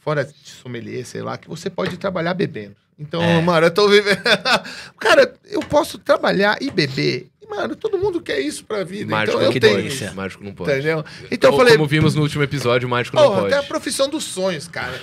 fora 0.00 0.24
de 0.24 0.34
sommelier, 0.50 1.06
sei 1.06 1.22
lá, 1.22 1.38
que 1.38 1.48
você 1.48 1.70
pode 1.70 1.96
trabalhar 1.96 2.34
bebendo. 2.34 2.76
Então, 2.98 3.22
É. 3.22 3.40
mano, 3.40 3.66
eu 3.66 3.70
tô 3.70 3.88
vivendo. 3.88 4.18
Cara, 5.00 5.32
eu 5.46 5.60
posso 5.60 5.96
trabalhar 5.96 6.58
e 6.60 6.70
beber. 6.70 7.28
E, 7.40 7.46
mano, 7.48 7.74
todo 7.74 7.96
mundo 7.96 8.20
quer 8.20 8.40
isso 8.40 8.64
pra 8.64 8.84
vida. 8.84 9.10
Mágico 9.10 9.30
então 9.30 9.40
não 9.40 9.46
eu 9.46 9.52
que 9.52 9.60
tenho. 9.60 9.76
delícia. 9.76 10.06
isso, 10.06 10.14
Mágico 10.16 10.44
não 10.44 10.52
pode. 10.52 10.70
Entendeu? 10.72 11.02
Então 11.30 11.48
eu 11.50 11.54
Ou 11.54 11.58
falei, 11.60 11.76
Como 11.76 11.88
vimos 11.88 12.14
no 12.14 12.20
último 12.22 12.42
episódio, 12.42 12.86
o 12.86 12.90
mágico 12.90 13.16
não 13.16 13.22
porra, 13.24 13.40
pode. 13.42 13.54
até 13.54 13.64
a 13.64 13.66
profissão 13.66 14.10
dos 14.10 14.24
sonhos, 14.24 14.66
cara. 14.68 15.00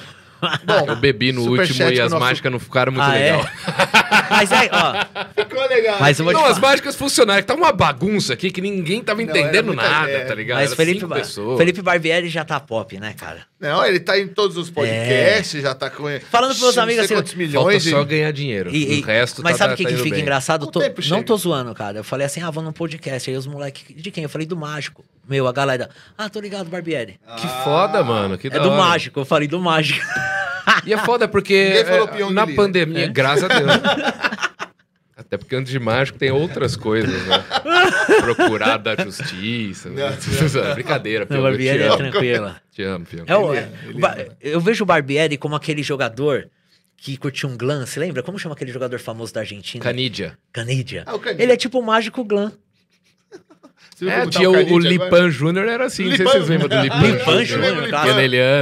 Bom, 0.66 0.86
Eu 0.88 0.96
bebi 0.98 1.32
no 1.32 1.42
último 1.50 1.90
e 1.90 2.00
as 2.00 2.12
nosso- 2.12 2.24
mágicas 2.24 2.52
não 2.52 2.60
ficaram 2.60 2.92
muito 2.92 3.04
Ah, 3.06 3.16
é? 3.18 3.32
legal. 3.38 3.50
Mas 4.30 4.52
é, 4.52 4.70
ó, 4.72 5.44
ficou 5.44 5.68
legal. 5.68 5.98
mas 6.00 6.18
eu 6.20 6.26
vou 6.26 6.34
te 6.34 6.38
Não, 6.38 6.46
as 6.46 6.58
falar. 6.58 6.70
mágicas 6.72 6.96
funcionaram. 6.96 7.42
que 7.42 7.48
Tá 7.48 7.54
uma 7.54 7.72
bagunça 7.72 8.34
aqui 8.34 8.50
que 8.50 8.60
ninguém 8.60 9.02
tava 9.04 9.22
Não, 9.22 9.30
entendendo 9.30 9.68
muita- 9.68 9.88
nada, 9.88 10.12
é. 10.12 10.26
tá 10.26 10.34
ligado? 10.36 10.58
Mas 10.58 10.68
Era 10.72 10.76
Felipe. 10.76 11.06
Felipe 11.58 11.82
Barbieri 11.82 12.28
já 12.28 12.44
tá 12.44 12.60
pop, 12.60 13.00
né, 13.00 13.14
cara? 13.18 13.42
Não, 13.70 13.86
ele 13.86 14.00
tá 14.00 14.18
em 14.20 14.28
todos 14.28 14.58
os 14.58 14.70
podcasts, 14.70 15.62
já 15.62 15.74
tá 15.74 15.90
com. 15.90 16.04
Falando 16.30 16.50
pros 16.52 16.62
meus 16.62 16.78
amigos 16.78 17.06
assim, 17.06 17.14
quantos 17.16 17.32
Falta 17.34 17.46
milhões. 17.48 17.84
só 17.84 18.02
e- 18.02 18.06
ganhar 18.06 18.32
dinheiro. 18.32 18.70
E- 18.74 19.00
e- 19.00 19.02
o 19.02 19.06
resto 19.06 19.42
mas 19.44 19.54
tá, 19.58 19.60
sabe 19.60 19.74
o 19.74 19.78
tá, 19.78 19.78
que, 19.78 19.84
tá 19.84 19.90
que 19.90 20.04
fica 20.04 20.16
bem. 20.16 20.22
engraçado? 20.22 20.68
Tô- 20.68 20.80
não 20.80 21.02
chega. 21.02 21.24
tô 21.24 21.38
zoando, 21.38 21.74
cara. 21.74 21.98
Eu 22.00 22.04
falei 22.04 22.26
assim, 22.28 22.42
ah, 22.42 22.52
vou 22.52 22.64
num 22.64 22.72
podcast. 22.72 23.30
Aí 23.30 23.36
os 23.36 23.48
moleques, 23.48 23.84
de 23.96 24.12
quem? 24.12 24.24
Eu 24.24 24.30
falei 24.30 24.46
do 24.46 24.56
Mágico. 24.56 25.04
Meu, 25.28 25.48
a 25.48 25.52
galera, 25.52 25.90
ah, 26.18 26.30
tô 26.30 26.40
ligado, 26.40 26.70
Barbieri. 26.70 27.20
Que 27.38 27.48
foda, 27.64 28.04
mano. 28.04 28.38
Que 28.38 28.48
é 28.48 28.50
da 28.52 28.60
do 28.60 28.70
hora. 28.70 28.78
Mágico, 28.82 29.20
eu 29.20 29.26
falei 29.26 29.48
do 29.48 29.60
Mágico. 29.60 30.06
E 30.86 30.94
é 30.94 30.98
foda 30.98 31.28
porque 31.28 31.70
Ninguém 31.70 31.86
falou 31.86 32.10
é, 32.30 32.34
na 32.34 32.46
né? 32.46 32.54
pandemia, 32.56 33.06
É. 33.06 33.08
graças 33.08 33.44
a 33.44 33.48
Deus. 33.48 33.72
Até 35.36 35.38
porque 35.38 35.56
antes 35.56 35.70
de 35.72 35.80
mágico 35.80 36.18
tem 36.18 36.32
outras 36.32 36.76
coisas, 36.78 37.12
né? 37.28 37.44
Procurar 38.22 38.78
da 38.78 38.96
justiça. 38.96 39.90
né? 39.90 40.18
Brincadeira, 40.74 41.26
O 41.26 41.28
Pyong, 41.28 41.38
eu 41.40 41.44
Barbieri 41.44 41.78
te 41.80 41.84
é 41.84 41.88
amo. 41.88 41.98
tranquila. 41.98 42.62
Te 42.76 42.84
amo, 42.84 43.06
Pyong. 43.06 43.24
É 43.28 43.38
o- 43.38 43.54
Ele 43.54 43.60
é, 43.60 43.70
ele 43.86 43.94
o 43.98 44.00
Ba- 44.00 44.18
Eu 44.42 44.62
vejo 44.62 44.84
o 44.84 44.86
Barbieri 44.88 45.38
como 45.38 45.56
aquele 45.56 45.82
jogador 45.84 46.50
que 46.98 47.16
curtiu 47.18 47.50
um 47.50 47.58
glam. 47.58 47.86
Você 47.86 48.00
lembra? 48.00 48.24
Como 48.24 48.40
chama 48.40 48.56
aquele 48.56 48.72
jogador 48.72 49.00
famoso 49.00 49.34
da 49.34 49.42
Argentina? 49.42 49.84
Canídia. 49.84 50.38
Canídia. 50.52 51.04
Ah, 51.06 51.16
o 51.16 51.20
Canidia. 51.20 51.44
Ele 51.46 51.52
é 51.54 51.58
tipo 51.58 51.80
o 51.80 51.84
mágico 51.84 52.24
glam. 52.24 52.52
Você 53.96 54.06
viu 54.06 54.10
É, 54.14 54.28
tinha 54.28 54.50
o, 54.50 54.54
o 54.54 54.56
Canidia? 54.66 54.90
Lipan 54.90 55.30
Júnior, 55.30 55.68
era 55.68 55.86
assim. 55.86 56.04
Não 56.04 56.16
sei 56.16 56.18
se 56.18 56.24
Lipan. 56.24 56.32
vocês 56.38 56.50
lembram 56.50 56.68
do 56.70 56.82
Lipan, 56.82 57.02
Lipan 57.02 57.46
Júnior. 57.46 57.90
Claro. 57.90 58.20
Ele 58.20 58.38
é, 58.38 58.60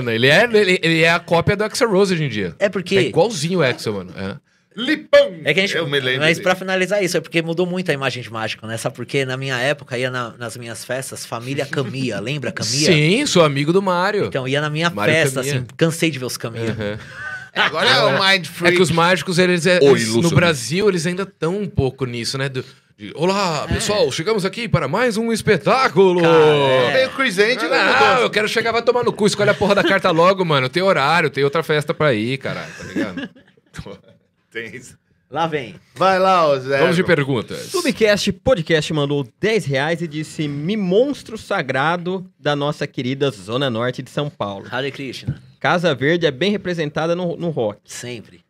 ele, 0.54 0.80
ele 0.84 1.02
é 1.02 1.10
a 1.12 1.20
cópia 1.20 1.56
do 1.56 1.64
Axel 1.64 1.90
Rose 1.90 2.14
hoje 2.14 2.24
em 2.24 2.30
dia. 2.30 2.56
É 2.60 2.70
porque... 2.70 2.96
É 2.98 3.02
igualzinho 3.04 3.60
o 3.60 3.64
Axel, 3.64 3.94
mano. 3.94 4.12
É. 4.16 4.36
Lipão! 4.76 5.36
É 5.44 5.54
que 5.54 5.60
a 5.60 5.64
gente. 5.66 5.76
Eu 5.76 5.88
me 5.88 6.00
lembro. 6.00 6.22
Mas 6.22 6.40
pra 6.40 6.56
finalizar 6.56 7.04
isso, 7.04 7.18
é 7.18 7.22
porque 7.22 7.42
mudou 7.42 7.66
muito 7.66 7.90
a 7.92 7.94
imagem 7.94 8.24
de 8.24 8.32
mágico, 8.32 8.66
né? 8.68 8.78
Sabe 8.78 8.96
por 8.96 9.06
quê? 9.06 9.26
Na 9.26 9.38
minha 9.38 9.58
época, 9.60 9.98
ia 9.98 10.10
na- 10.10 10.34
nas 10.38 10.58
minhas 10.58 10.84
festas, 10.84 11.26
família 11.26 11.66
Camia. 11.66 12.20
Lembra 12.22 12.52
Camia? 12.52 12.86
Sim, 12.92 13.26
sou 13.26 13.44
amigo 13.44 13.72
do 13.74 13.82
Mário. 13.82 14.26
Então, 14.26 14.48
ia 14.48 14.60
na 14.62 14.70
minha 14.70 14.90
Mário 14.90 15.14
festa, 15.14 15.42
Camia. 15.42 15.56
assim, 15.58 15.66
cansei 15.78 16.10
de 16.12 16.20
ver 16.20 16.26
os 16.26 16.38
Camia. 16.38 16.62
Uhum. 16.78 16.98
Agora 17.56 17.88
é 17.88 18.02
o 18.04 18.12
Mind 18.24 18.46
É 18.46 18.50
Freak. 18.50 18.76
que 18.78 18.82
os 18.82 18.90
mágicos, 18.90 19.38
eles, 19.38 19.66
é- 19.68 19.80
Oi, 19.82 20.00
no. 20.22 20.32
Brasil, 20.32 20.90
eles 20.90 21.06
ainda 21.06 21.22
estão 21.24 21.56
um 21.60 21.68
pouco 21.70 22.06
nisso, 22.06 22.36
né? 22.38 22.50
Do- 22.50 22.66
de, 22.98 23.12
Olá, 23.16 23.68
pessoal, 23.68 24.12
chegamos 24.12 24.44
aqui 24.46 24.68
para 24.68 24.88
mais 24.88 25.18
um 25.18 25.32
espetáculo. 25.32 26.22
Cara, 26.22 26.92
Veio 26.94 27.08
o 27.10 27.12
Chris 27.12 27.38
Angel, 27.38 27.70
né, 27.70 27.84
Não, 27.84 27.94
mudou. 28.10 28.24
eu 28.24 28.30
quero 28.30 28.48
chegar, 28.48 28.72
vai 28.72 28.82
tomar 28.82 29.04
no 29.04 29.14
cu, 29.14 29.28
escolhe 29.28 29.50
a 29.50 29.54
porra 29.54 29.76
da 29.76 29.84
carta 29.84 30.10
logo, 30.12 30.44
mano. 30.46 30.68
Tem 30.70 30.82
horário, 30.82 31.30
tem 31.30 31.44
outra 31.44 31.62
festa 31.64 31.94
pra 31.94 32.14
ir, 32.14 32.38
caralho, 32.40 32.72
tá 32.78 32.84
ligado? 32.86 33.30
Tem 34.54 34.74
isso. 34.76 34.98
Lá 35.30 35.48
vem. 35.48 35.76
Vai 35.96 36.20
lá, 36.20 36.48
ô 36.48 36.60
Zé. 36.60 36.78
Vamos 36.78 36.96
de 36.96 37.04
perguntas. 37.04 37.58
Subcast 37.64 38.32
Podcast 38.34 38.94
mandou 38.94 39.28
10 39.40 39.66
reais 39.66 40.02
e 40.02 40.08
disse: 40.08 40.48
Me 40.48 40.78
monstro 40.78 41.38
sagrado 41.40 42.30
da 42.40 42.56
nossa 42.56 42.86
querida 42.86 43.32
Zona 43.32 43.68
Norte 43.70 44.04
de 44.04 44.12
São 44.12 44.30
Paulo. 44.30 44.68
Hare 44.70 44.92
Krishna. 44.92 45.42
Casa 45.60 45.96
Verde 45.96 46.28
é 46.28 46.32
bem 46.32 46.52
representada 46.52 47.16
no, 47.16 47.36
no 47.36 47.50
rock. 47.50 47.80
Sempre. 47.86 48.42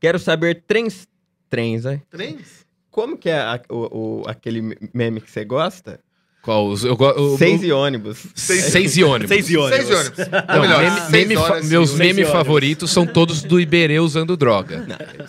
Quero 0.00 0.18
saber 0.18 0.62
trens. 0.66 1.06
Trens, 1.50 1.84
né? 1.84 2.00
Trens? 2.08 2.64
Como 2.90 3.18
que 3.18 3.28
é 3.28 3.38
a- 3.38 3.60
o, 3.68 4.20
o- 4.22 4.22
aquele 4.26 4.62
meme 4.94 5.20
que 5.20 5.30
você 5.30 5.44
gosta? 5.44 6.00
Qual? 6.44 6.68
Os- 6.68 6.84
Eu, 6.84 6.92
o- 6.94 7.38
Seis 7.38 7.62
o- 7.62 7.64
e 7.64 7.72
ônibus. 7.72 8.26
Seis, 8.34 8.64
seis 8.64 8.96
e 8.98 9.02
ônibus. 9.02 9.28
Seis 9.30 9.48
e 9.48 9.56
ônibus. 9.56 9.86
Seis 9.86 9.90
ônibus. 9.98 10.18
Ou 10.18 10.54
Não, 10.54 10.60
melhor, 10.60 10.82
meme- 10.82 11.10
meme 11.10 11.36
horas 11.38 11.64
e 11.64 11.68
meus 11.70 11.94
memes 11.94 12.28
e 12.28 12.30
favoritos 12.30 12.90
são 12.90 13.06
todos 13.06 13.42
do 13.42 13.58
Iberê 13.58 13.98
usando 13.98 14.36
droga. 14.36 14.86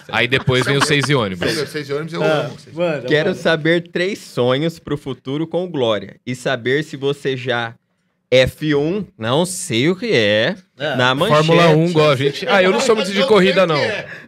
Aí 0.09 0.27
depois 0.27 0.65
vem 0.65 0.75
os 0.75 0.85
seis 0.85 1.07
e 1.07 1.15
ônibus. 1.15 1.49
Seis, 1.51 1.69
seis 1.69 1.89
ônibus 1.89 2.13
eu 2.13 2.21
Ah, 2.21 2.47
amo. 2.47 2.57
Mano, 2.73 3.03
Quero 3.07 3.33
saber 3.33 3.87
três 3.91 4.19
sonhos 4.19 4.77
pro 4.77 4.97
futuro 4.97 5.47
com 5.47 5.65
Glória. 5.71 6.17
E 6.25 6.35
saber 6.35 6.83
se 6.83 6.97
você 6.97 7.37
já 7.37 7.73
F1, 8.29 9.05
não 9.17 9.45
sei 9.45 9.87
o 9.89 9.95
que 9.95 10.11
é, 10.11 10.55
Ah, 10.77 10.95
na 10.97 11.15
manchete. 11.15 11.45
Fórmula 11.47 11.69
1, 11.69 11.85
igual 11.91 12.11
a 12.11 12.15
gente. 12.17 12.45
Ah, 12.49 12.61
eu 12.61 12.71
não 12.71 12.81
sou 12.81 12.95
muito 12.95 13.11
de 13.13 13.23
corrida, 13.25 13.65
não. 13.65 13.77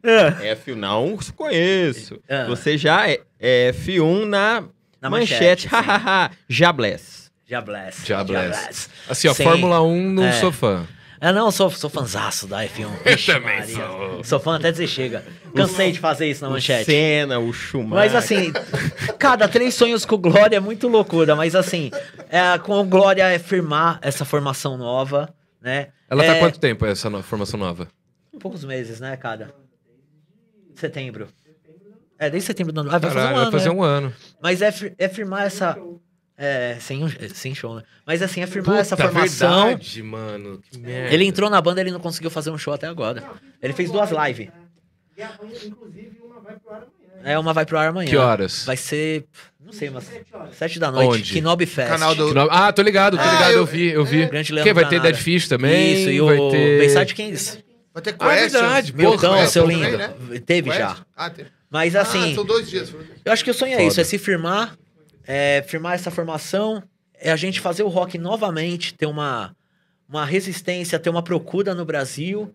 F1 0.01 0.75
não 0.75 1.17
conheço. 1.35 2.17
Ah. 2.29 2.45
Você 2.47 2.77
já 2.77 3.09
é 3.09 3.19
é 3.39 3.71
F1 3.71 4.25
na, 4.25 4.63
Na 5.01 5.09
manchete. 5.09 5.67
hahaha. 5.67 6.31
já 6.49 6.71
bless. 6.73 7.29
Já 7.45 7.61
bless. 7.61 8.05
Já 8.05 8.23
bless. 8.23 8.49
bless. 8.61 8.89
Assim, 9.09 9.27
ó, 9.29 9.33
Sim. 9.33 9.43
Fórmula 9.43 9.81
1 9.81 10.11
não 10.13 10.25
É. 10.25 10.31
sou 10.33 10.51
fã. 10.51 10.85
Ah, 11.19 11.31
não, 11.33 11.49
sou, 11.49 11.69
sou 11.71 11.89
fanzaço 11.89 12.45
da 12.45 12.63
F1. 12.63 12.89
Vixe, 13.03 13.31
também 13.33 13.57
Maria. 13.59 13.75
sou. 13.75 14.23
Sou 14.23 14.39
fã 14.39 14.57
até 14.57 14.71
dizer 14.71 14.85
chega. 14.87 15.23
Cansei 15.55 15.91
de 15.91 15.99
fazer 15.99 16.29
isso 16.29 16.43
na 16.43 16.49
O 16.49 16.51
manchete. 16.51 16.85
Senna, 16.85 17.39
o 17.39 17.51
Schumacher. 17.51 17.95
Mas 17.95 18.13
assim, 18.15 18.51
cada 19.17 19.47
três 19.47 19.73
sonhos 19.73 20.05
com 20.05 20.15
Glória 20.17 20.57
é 20.57 20.59
muito 20.59 20.87
loucura. 20.87 21.35
Mas 21.35 21.55
assim, 21.55 21.89
é, 22.29 22.55
com 22.59 22.87
Glória 22.87 23.23
é 23.23 23.39
firmar 23.39 23.97
essa 24.03 24.25
formação 24.25 24.77
nova, 24.77 25.33
né? 25.59 25.87
Ela 26.07 26.23
é, 26.23 26.33
tá 26.33 26.39
quanto 26.39 26.59
tempo 26.59 26.85
essa 26.85 27.09
no- 27.09 27.23
formação 27.23 27.59
nova? 27.59 27.87
Poucos 28.39 28.63
meses, 28.63 28.99
né, 28.99 29.17
cada? 29.17 29.55
Setembro. 30.75 31.27
É, 32.19 32.29
desde 32.29 32.47
setembro 32.47 32.73
do 32.73 32.79
ano. 32.81 32.89
Ah, 32.91 32.97
vai 32.97 33.11
Caralho, 33.11 33.13
fazer 33.13 33.29
um 33.29 33.35
vai 33.35 33.41
ano. 33.43 33.51
fazer 33.51 33.69
né? 33.69 33.75
um 33.75 33.83
ano. 33.83 34.13
Mas 34.41 34.61
é, 34.61 34.73
é 34.97 35.07
firmar 35.09 35.45
essa. 35.45 35.77
É, 36.39 36.77
sem, 36.79 37.01
sem 37.33 37.55
show, 37.55 37.75
né? 37.75 37.83
Mas 38.05 38.21
assim, 38.21 38.41
é 38.41 38.47
firmar 38.47 38.77
essa 38.77 38.95
Puta, 38.95 39.09
formação. 39.09 39.65
verdade, 39.69 40.03
mano. 40.03 40.61
Que 40.69 40.77
merda. 40.77 41.13
Ele 41.13 41.25
entrou 41.25 41.49
na 41.49 41.59
banda, 41.59 41.81
ele 41.81 41.91
não 41.91 41.99
conseguiu 41.99 42.29
fazer 42.29 42.51
um 42.51 42.57
show 42.57 42.73
até 42.73 42.87
agora. 42.87 43.23
Ele 43.61 43.73
fez 43.73 43.89
duas 43.91 44.09
lives. 44.11 44.49
É, 47.23 47.37
uma 47.39 47.53
vai 47.53 47.65
pro 47.65 47.77
ar 47.77 47.87
amanhã. 47.89 48.09
Que 48.09 48.15
horas? 48.17 48.63
Vai 48.65 48.77
ser, 48.77 49.25
não 49.59 49.73
sei, 49.73 49.89
umas 49.89 50.09
sete 50.53 50.79
da 50.79 50.91
noite. 50.91 51.09
Onde? 51.21 51.33
Kinobi 51.33 51.65
Fest. 51.65 51.89
Canal 51.89 52.13
do- 52.15 52.33
nome- 52.33 52.49
Ah, 52.53 52.71
tô 52.71 52.81
ligado, 52.83 53.17
tô 53.17 53.23
Ah, 53.23 53.31
ligado, 53.33 53.51
eu, 53.51 53.57
eu- 53.57 53.65
vi, 53.65 53.87
eu 53.89 54.05
vi. 54.05 54.27
Grande 54.27 54.53
Leandro 54.53 54.63
Quem 54.63 54.73
vai 54.73 54.83
ter 54.85 54.89
Granada. 54.99 55.11
Dead 55.13 55.21
Fish 55.23 55.47
também? 55.47 55.93
Isso, 55.93 56.09
e 56.11 56.21
vai 56.21 56.37
o 56.37 56.51
ter... 56.51 56.77
Bayside 56.77 57.15
Kings. 57.15 57.63
Vai 57.93 58.03
ter 58.03 58.15
Ah, 58.19 58.29
Questions. 58.29 58.51
verdade, 58.53 58.95
Milton, 58.95 59.47
seu 59.47 59.63
também, 59.63 59.83
lindo. 59.83 59.97
né? 59.97 60.13
Teve 60.45 60.69
Quest? 60.69 60.79
já. 60.79 60.97
Ah, 61.15 61.29
tem. 61.31 61.45
Mas 61.69 61.95
Ah, 61.95 62.01
assim, 62.01 62.33
são 62.35 62.45
dois 62.45 62.69
dias. 62.69 62.93
eu 63.25 63.31
acho 63.31 63.43
que 63.43 63.51
o 63.51 63.53
sonho 63.53 63.73
é 63.73 63.77
Foda. 63.77 63.87
isso, 63.87 63.99
é 64.01 64.03
se 64.03 64.17
firmar, 64.17 64.77
é 65.25 65.61
firmar 65.67 65.93
essa 65.95 66.09
formação, 66.09 66.81
é 67.13 67.31
a 67.31 67.35
gente 67.35 67.59
fazer 67.59 67.83
o 67.83 67.87
rock 67.89 68.17
novamente, 68.17 68.93
ter 68.93 69.05
uma, 69.05 69.55
uma 70.07 70.25
resistência, 70.25 70.97
ter 70.99 71.09
uma 71.09 71.21
procura 71.23 71.73
no 71.75 71.83
Brasil. 71.85 72.53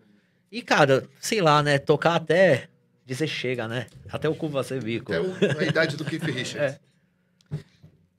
E, 0.51 0.61
cara, 0.61 1.03
sei 1.19 1.41
lá, 1.41 1.61
né? 1.61 1.77
Tocar 1.77 2.15
até 2.15 2.67
dizer 3.05 3.27
chega, 3.27 3.67
né? 3.67 3.87
Até 4.11 4.27
o 4.29 4.35
cu 4.35 4.63
ser 4.63 4.81
bico. 4.83 5.11
Até 5.13 5.59
a 5.59 5.63
idade 5.67 5.97
do 5.97 6.05
Keith 6.05 6.23
Richards. 6.23 6.79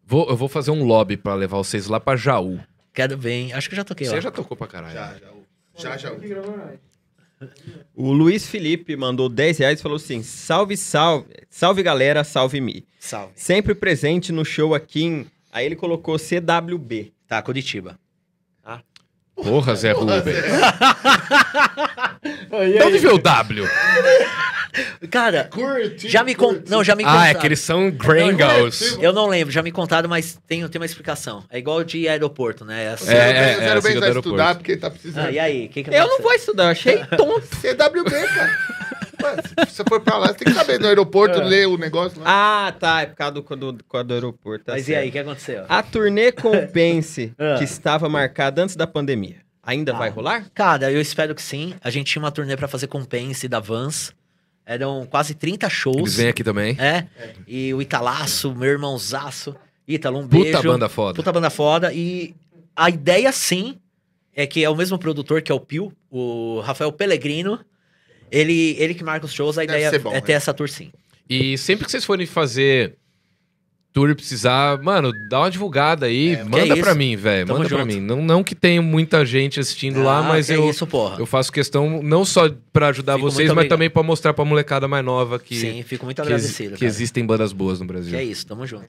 Vou, 0.06 0.28
eu 0.28 0.36
vou 0.36 0.48
fazer 0.48 0.70
um 0.70 0.84
lobby 0.84 1.16
pra 1.16 1.34
levar 1.34 1.56
vocês 1.58 1.86
lá 1.86 1.98
pra 1.98 2.14
Jaú. 2.16 2.60
Quero 2.92 3.16
bem. 3.16 3.52
Acho 3.52 3.68
que 3.68 3.74
eu 3.74 3.78
já 3.78 3.84
toquei 3.84 4.06
Você 4.06 4.14
lá. 4.16 4.20
já 4.20 4.30
tocou 4.30 4.56
pra 4.56 4.66
caralho. 4.66 4.92
Já, 4.94 5.14
já. 5.14 5.28
Já, 5.76 5.96
já. 5.96 6.10
O 7.94 8.12
Luiz 8.12 8.46
Felipe 8.46 8.96
mandou 8.96 9.28
10 9.28 9.58
reais 9.58 9.78
e 9.78 9.82
falou 9.82 9.96
assim: 9.96 10.22
salve, 10.22 10.76
salve, 10.76 11.26
salve 11.48 11.82
galera, 11.82 12.24
salve 12.24 12.60
me. 12.60 12.86
Salve. 12.98 13.32
Sempre 13.36 13.74
presente 13.74 14.32
no 14.32 14.44
show 14.44 14.74
aqui 14.74 15.04
em. 15.04 15.26
Aí 15.52 15.66
ele 15.66 15.76
colocou 15.76 16.18
CWB. 16.18 17.12
Tá, 17.28 17.40
Curitiba. 17.40 17.98
Porra, 19.34 19.74
Zé 19.74 19.92
Rubens. 19.92 20.22
De 20.24 20.32
onde 22.84 22.98
veio 22.98 23.14
o 23.14 23.18
W? 23.18 23.66
Cara, 25.10 25.44
Curti. 25.44 26.08
já 26.08 26.24
me 26.24 26.34
con... 26.34 26.56
Não, 26.68 26.82
já 26.82 26.96
me 26.96 27.04
Ah, 27.04 27.08
contaram. 27.08 27.26
é 27.30 27.34
que 27.34 27.46
eles 27.46 27.60
são 27.60 27.90
Gringos. 27.90 28.96
Eu 29.00 29.12
não 29.12 29.26
lembro, 29.28 29.52
já 29.52 29.62
me 29.62 29.70
contaram, 29.70 30.08
mas 30.08 30.36
tem, 30.48 30.66
tem 30.68 30.80
uma 30.80 30.86
explicação. 30.86 31.44
É 31.50 31.58
igual 31.58 31.84
de 31.84 32.08
aeroporto, 32.08 32.64
né? 32.64 32.92
Assim. 32.92 33.12
É, 33.12 33.14
É, 33.14 33.18
é, 33.18 33.58
é, 33.60 33.64
é, 33.68 33.74
do 33.74 33.80
vai 33.82 33.92
estudar 34.10 34.54
porque 34.56 34.76
tá 34.76 34.90
precisando. 34.90 35.26
Ah, 35.26 35.30
e 35.30 35.38
aí? 35.38 35.68
Que 35.68 35.84
que 35.84 35.90
Eu 35.94 36.08
não 36.08 36.20
vou 36.20 36.32
estudar, 36.32 36.64
eu 36.64 36.68
achei 36.70 36.96
tonto. 37.16 37.46
CWB, 37.60 38.10
cara. 38.10 38.58
Ué, 39.24 39.36
se 39.66 39.74
você 39.76 39.84
for 39.88 40.00
pra 40.00 40.18
lá, 40.18 40.28
você 40.28 40.34
tem 40.34 40.52
que 40.52 40.58
saber 40.58 40.78
no 40.80 40.86
aeroporto, 40.86 41.38
ler 41.42 41.66
o 41.68 41.76
negócio 41.76 42.20
lá. 42.20 42.66
Ah, 42.68 42.72
tá, 42.72 43.02
é 43.02 43.06
por 43.06 43.16
causa 43.16 43.32
do, 43.34 43.42
do, 43.42 43.72
do, 43.72 44.04
do 44.04 44.14
aeroporto. 44.14 44.64
tá 44.66 44.72
Mas 44.72 44.82
e 44.82 44.86
certo. 44.86 45.02
aí, 45.02 45.08
o 45.08 45.12
que 45.12 45.18
aconteceu? 45.18 45.64
A 45.68 45.82
turnê 45.82 46.32
Compense, 46.32 47.32
Ah. 47.38 47.56
que 47.58 47.64
estava 47.64 48.08
marcada 48.08 48.62
antes 48.62 48.76
da 48.76 48.86
pandemia, 48.86 49.36
ainda 49.62 49.92
vai 49.92 50.10
rolar? 50.10 50.46
Cara, 50.54 50.90
eu 50.92 51.00
espero 51.00 51.34
que 51.34 51.42
sim. 51.42 51.74
A 51.82 51.90
gente 51.90 52.12
tinha 52.12 52.22
uma 52.22 52.30
turnê 52.30 52.56
pra 52.56 52.68
fazer 52.68 52.86
com 52.86 53.04
Pense 53.04 53.48
da 53.48 53.60
Vans. 53.60 54.12
Eram 54.66 55.04
quase 55.10 55.34
30 55.34 55.68
shows. 55.68 55.96
Eles 55.98 56.16
vêm 56.16 56.28
aqui 56.28 56.42
também. 56.42 56.74
É. 56.80 57.06
E 57.46 57.74
o 57.74 57.82
Italaço, 57.82 58.54
meu 58.54 58.70
irmãozaço. 58.70 59.54
Ítalo, 59.86 60.18
um 60.20 60.26
Puta 60.26 60.42
beijo. 60.42 60.62
banda 60.62 60.88
foda. 60.88 61.14
Puta 61.16 61.30
banda 61.32 61.50
foda. 61.50 61.92
E 61.92 62.34
a 62.74 62.88
ideia, 62.88 63.30
sim, 63.30 63.78
é 64.34 64.46
que 64.46 64.64
é 64.64 64.70
o 64.70 64.74
mesmo 64.74 64.98
produtor 64.98 65.42
que 65.42 65.52
é 65.52 65.54
o 65.54 65.60
Pio, 65.60 65.92
o 66.10 66.60
Rafael 66.60 66.90
Pellegrino. 66.90 67.60
Ele, 68.34 68.76
ele 68.78 68.94
que 68.94 69.04
marca 69.04 69.26
os 69.26 69.32
shows, 69.32 69.56
a 69.58 69.64
Deve 69.64 69.78
ideia 69.86 69.98
bom, 70.00 70.12
é 70.12 70.20
ter 70.20 70.32
né? 70.32 70.36
essa 70.36 70.52
tour 70.52 70.68
sim. 70.68 70.90
E 71.28 71.56
sempre 71.56 71.84
que 71.84 71.90
vocês 71.90 72.04
forem 72.04 72.26
fazer 72.26 72.96
tour 73.92 74.10
e 74.10 74.14
precisar, 74.14 74.82
mano, 74.82 75.12
dá 75.30 75.38
uma 75.40 75.50
divulgada 75.50 76.06
aí. 76.06 76.34
É, 76.34 76.42
manda 76.44 76.58
é 76.66 76.66
pra 76.76 76.90
isso. 76.90 76.94
mim, 76.98 77.14
velho. 77.16 77.46
Manda 77.46 77.68
pra 77.68 77.78
junto. 77.78 77.86
mim. 77.86 78.00
Não, 78.00 78.20
não 78.20 78.42
que 78.42 78.54
tenha 78.54 78.82
muita 78.82 79.24
gente 79.24 79.60
assistindo 79.60 80.02
lá, 80.02 80.18
Ah, 80.18 80.22
mas 80.24 80.46
que 80.48 80.52
eu, 80.52 80.68
isso, 80.68 80.84
porra. 80.86 81.16
eu 81.20 81.24
faço 81.26 81.52
questão 81.52 82.02
não 82.02 82.24
só 82.24 82.50
pra 82.72 82.88
ajudar 82.88 83.14
Fico 83.14 83.30
vocês, 83.30 83.46
mas 83.48 83.52
obrigado. 83.52 83.68
também 83.70 83.88
pra 83.88 84.02
mostrar 84.02 84.34
pra 84.34 84.44
molecada 84.44 84.88
mais 84.88 85.04
nova 85.04 85.38
que, 85.38 85.54
Sim, 85.54 85.82
fico 85.84 86.04
muito 86.04 86.16
que, 86.16 86.22
agradecido. 86.22 86.70
que 86.74 86.80
cara. 86.80 86.86
existem 86.86 87.24
bandas 87.24 87.52
boas 87.52 87.78
no 87.78 87.86
Brasil. 87.86 88.10
Que 88.10 88.16
é 88.16 88.24
isso, 88.24 88.44
tamo 88.44 88.66
junto. 88.66 88.88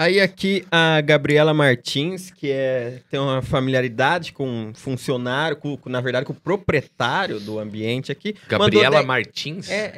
Aí 0.00 0.18
aqui 0.18 0.64
a 0.70 0.98
Gabriela 1.02 1.52
Martins, 1.52 2.30
que 2.30 2.50
é, 2.50 3.00
tem 3.10 3.20
uma 3.20 3.42
familiaridade 3.42 4.32
com 4.32 4.48
um 4.48 4.72
funcionário, 4.74 5.58
com, 5.58 5.76
com, 5.76 5.90
na 5.90 6.00
verdade 6.00 6.24
com 6.24 6.32
o 6.32 6.36
proprietário 6.36 7.38
do 7.38 7.58
ambiente 7.58 8.10
aqui. 8.10 8.34
Gabriela 8.48 8.96
dez- 8.96 9.06
Martins? 9.06 9.70
É, 9.70 9.92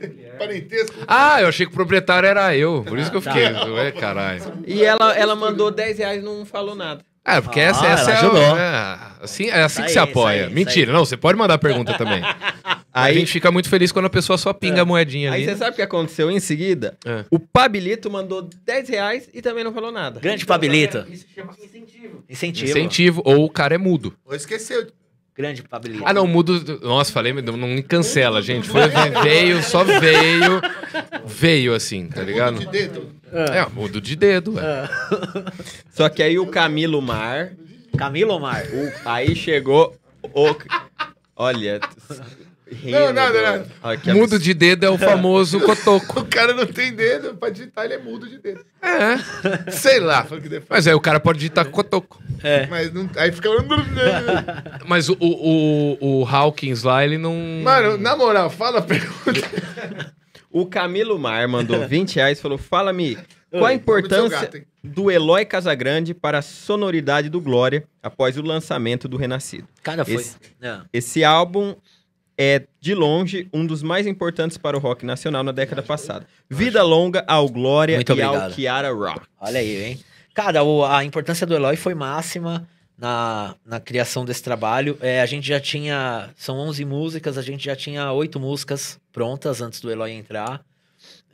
é. 0.00 0.30
Parentesco. 0.38 0.94
Ah, 1.08 1.42
eu 1.42 1.48
achei 1.48 1.66
que 1.66 1.72
o 1.72 1.74
proprietário 1.74 2.28
era 2.28 2.56
eu. 2.56 2.84
Por 2.86 2.96
isso 2.96 3.10
que 3.10 3.16
eu 3.16 3.22
Tá. 3.22 3.32
fiquei. 3.32 3.46
É, 3.78 3.90
caralho. 3.90 4.40
E 4.66 4.84
ela, 4.84 5.16
ela 5.16 5.34
mandou 5.34 5.72
10 5.72 5.98
reais 5.98 6.22
e 6.22 6.24
não 6.24 6.44
falou 6.46 6.76
nada. 6.76 7.04
É, 7.24 7.40
porque 7.40 7.60
Ah, 7.60 7.64
essa, 7.64 7.86
essa 7.86 8.10
é, 8.10 8.14
ajudou. 8.14 8.42
é, 8.58 8.98
assim, 9.22 9.48
é 9.48 9.62
assim 9.62 9.82
que 9.82 9.90
se 9.90 9.98
aí, 9.98 10.04
apoia. 10.04 10.36
isso 10.40 10.48
aí, 10.48 10.54
Mentira, 10.54 10.92
não, 10.92 11.04
você 11.04 11.16
pode 11.16 11.36
mandar 11.38 11.58
pergunta 11.58 11.94
também. 11.98 12.22
Aí 12.22 12.32
a 12.92 13.02
Aí, 13.04 13.14
gente 13.18 13.30
fica 13.30 13.50
muito 13.52 13.68
feliz 13.68 13.92
quando 13.92 14.06
a 14.06 14.10
pessoa 14.10 14.36
só 14.38 14.52
pinga 14.52 14.82
a 14.82 14.84
moedinha 14.84 15.30
aí 15.32 15.42
ali. 15.44 15.52
você 15.52 15.56
sabe 15.58 15.72
o 15.72 15.74
que 15.74 15.82
aconteceu 15.82 16.30
em 16.30 16.40
seguida? 16.40 16.96
É. 17.04 17.24
O 17.30 17.38
Pabilito 17.38 18.10
mandou 18.10 18.48
10 18.64 18.88
reais 18.88 19.28
e 19.34 19.40
também 19.42 19.62
não 19.62 19.72
falou 19.72 19.92
nada. 19.92 20.18
Grande 20.18 20.44
Pabilito. 20.46 21.04
Isso 21.10 21.26
chama 21.34 21.52
incentivo. 21.62 22.24
Incentivo. 22.28 22.70
Incentivo, 22.70 23.22
ou 23.24 23.44
o 23.44 23.50
cara 23.50 23.74
é 23.74 23.78
mudo. 23.78 24.14
Ou 24.24 24.34
esqueceu. 24.34 24.86
Grande 25.36 25.62
Pabilito. 25.62 26.02
Ah, 26.04 26.12
não, 26.12 26.26
mudo. 26.26 26.80
Nossa, 26.82 27.12
falei, 27.12 27.32
não, 27.32 27.56
não 27.56 27.68
me 27.68 27.82
cancela, 27.82 28.42
gente. 28.42 28.68
Foi, 28.68 28.82
veio, 29.22 29.62
só 29.62 29.84
veio. 29.84 30.60
Veio 31.24 31.74
assim, 31.74 32.08
tá 32.08 32.22
ligado? 32.22 32.58
De 32.58 32.66
dedo. 32.66 33.08
É, 33.32 33.66
mudo 33.72 34.00
de 34.00 34.16
dedo, 34.16 34.54
ué. 34.54 34.88
Só 35.90 36.08
que 36.08 36.22
aí 36.22 36.38
o 36.38 36.46
Camilo 36.46 37.00
Mar, 37.02 37.52
Camilo 37.96 38.34
Omar. 38.34 38.64
o- 38.72 38.92
aí 39.08 39.34
chegou 39.36 39.94
o... 40.22 40.54
Olha, 41.36 41.80
Não, 42.84 43.12
nada, 43.12 43.42
nada. 43.42 43.66
Olha 43.82 43.96
que 43.98 44.12
Mudo 44.12 44.38
de 44.38 44.54
dedo 44.54 44.84
é 44.84 44.90
o 44.90 44.96
famoso 44.98 45.58
cotoco. 45.64 46.20
O 46.20 46.24
cara 46.24 46.54
não 46.54 46.66
tem 46.66 46.92
dedo, 46.92 47.34
pra 47.34 47.50
digitar 47.50 47.84
ele 47.84 47.94
é 47.94 47.98
mudo 47.98 48.28
de 48.28 48.38
dedo. 48.38 48.64
É. 48.82 49.70
Sei 49.72 49.98
lá, 49.98 50.22
foi 50.24 50.38
o 50.38 50.42
que 50.42 50.48
depois. 50.48 50.68
Mas 50.70 50.86
aí 50.86 50.94
o 50.94 51.00
cara 51.00 51.18
pode 51.18 51.38
digitar 51.38 51.64
cotoco. 51.66 52.22
É. 52.44 52.66
Mas 52.68 52.92
não, 52.92 53.08
aí 53.16 53.32
fica. 53.32 53.48
Mas 54.86 55.08
o, 55.08 55.16
o, 55.18 55.96
o, 56.00 56.20
o 56.20 56.24
Hawkins 56.26 56.82
lá, 56.84 57.04
ele 57.04 57.18
não. 57.18 57.34
Mano, 57.62 57.96
na 57.98 58.14
moral, 58.16 58.48
fala 58.50 58.78
a 58.78 58.82
pergunta. 58.82 59.40
O 60.50 60.66
Camilo 60.66 61.18
Mar 61.18 61.46
mandou 61.48 61.80
20 61.88 62.16
reais 62.16 62.38
e 62.38 62.42
falou: 62.42 62.58
Fala-me, 62.58 63.16
qual 63.50 63.66
a 63.66 63.74
importância 63.74 64.48
do 64.82 65.04
gato, 65.04 65.10
Eloy 65.10 65.44
Casagrande 65.44 66.12
para 66.14 66.38
a 66.38 66.42
sonoridade 66.42 67.28
do 67.28 67.40
Glória 67.40 67.84
após 68.02 68.36
o 68.36 68.42
lançamento 68.42 69.06
do 69.08 69.16
Renascido? 69.16 69.68
Cara, 69.82 70.04
foi. 70.04 70.14
Esse- 70.14 70.36
Não. 70.60 70.84
Esse 70.92 71.22
álbum 71.24 71.74
é, 72.36 72.62
de 72.80 72.94
longe, 72.94 73.48
um 73.52 73.66
dos 73.66 73.82
mais 73.82 74.06
importantes 74.06 74.56
para 74.56 74.76
o 74.76 74.80
rock 74.80 75.04
nacional 75.04 75.42
na 75.44 75.52
década 75.52 75.82
passada. 75.82 76.26
Vida 76.48 76.82
longa 76.82 77.22
ao 77.26 77.48
Glória 77.48 77.96
Muito 77.96 78.12
e 78.14 78.22
ao 78.22 78.30
obrigado. 78.34 78.54
Kiara 78.54 78.92
Rock. 78.92 79.20
Olha 79.40 79.60
aí, 79.60 79.84
hein? 79.84 80.00
Cara, 80.34 80.62
o- 80.62 80.84
a 80.84 81.04
importância 81.04 81.46
do 81.46 81.54
Eloy 81.54 81.76
foi 81.76 81.94
máxima 81.94 82.66
na, 83.00 83.56
na 83.64 83.80
criação 83.80 84.26
desse 84.26 84.42
trabalho. 84.42 84.98
É, 85.00 85.22
a 85.22 85.26
gente 85.26 85.48
já 85.48 85.58
tinha. 85.58 86.30
São 86.36 86.58
11 86.58 86.84
músicas, 86.84 87.38
a 87.38 87.42
gente 87.42 87.64
já 87.64 87.74
tinha 87.74 88.12
oito 88.12 88.38
músicas 88.38 89.00
prontas 89.10 89.62
antes 89.62 89.80
do 89.80 89.90
Eloy 89.90 90.12
entrar. 90.12 90.62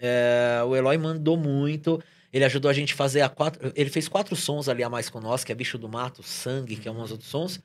É, 0.00 0.62
o 0.64 0.76
Eloy 0.76 0.96
mandou 0.96 1.36
muito. 1.36 2.00
Ele 2.32 2.44
ajudou 2.44 2.70
a 2.70 2.74
gente 2.74 2.94
a 2.94 2.96
fazer 2.96 3.22
a 3.22 3.28
quatro. 3.28 3.72
Ele 3.74 3.90
fez 3.90 4.06
quatro 4.06 4.36
sons 4.36 4.68
ali 4.68 4.84
a 4.84 4.88
mais 4.88 5.10
com 5.10 5.20
nós, 5.20 5.42
que 5.42 5.50
é 5.50 5.54
Bicho 5.56 5.76
do 5.76 5.88
Mato, 5.88 6.22
Sangue, 6.22 6.76
que 6.76 6.86
é 6.86 6.92
uns 6.92 7.10
outros 7.10 7.28
sons. 7.28 7.60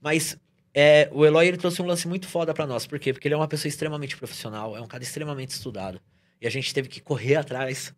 Mas 0.00 0.36
é, 0.72 1.08
o 1.10 1.26
Eloy 1.26 1.48
ele 1.48 1.56
trouxe 1.56 1.82
um 1.82 1.86
lance 1.86 2.06
muito 2.06 2.28
foda 2.28 2.54
pra 2.54 2.64
nós. 2.64 2.86
Por 2.86 3.00
quê? 3.00 3.12
Porque 3.12 3.26
ele 3.26 3.34
é 3.34 3.36
uma 3.36 3.48
pessoa 3.48 3.68
extremamente 3.68 4.16
profissional, 4.16 4.76
é 4.76 4.80
um 4.80 4.86
cara 4.86 5.02
extremamente 5.02 5.50
estudado. 5.50 6.00
E 6.40 6.46
a 6.46 6.50
gente 6.50 6.72
teve 6.72 6.88
que 6.88 7.00
correr 7.00 7.36
atrás 7.36 7.92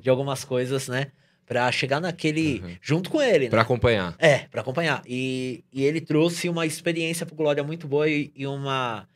de 0.00 0.08
algumas 0.08 0.42
coisas, 0.42 0.88
né? 0.88 1.12
Pra 1.46 1.70
chegar 1.70 2.00
naquele. 2.00 2.60
Uhum. 2.60 2.76
junto 2.82 3.08
com 3.08 3.22
ele, 3.22 3.44
né? 3.44 3.50
Pra 3.50 3.62
acompanhar. 3.62 4.14
É, 4.18 4.38
pra 4.50 4.62
acompanhar. 4.62 5.00
E, 5.06 5.62
e 5.72 5.84
ele 5.84 6.00
trouxe 6.00 6.48
uma 6.48 6.66
experiência 6.66 7.24
pro 7.24 7.36
Glória 7.36 7.62
muito 7.62 7.86
boa 7.86 8.08
e, 8.08 8.32
e 8.34 8.46
uma. 8.46 9.08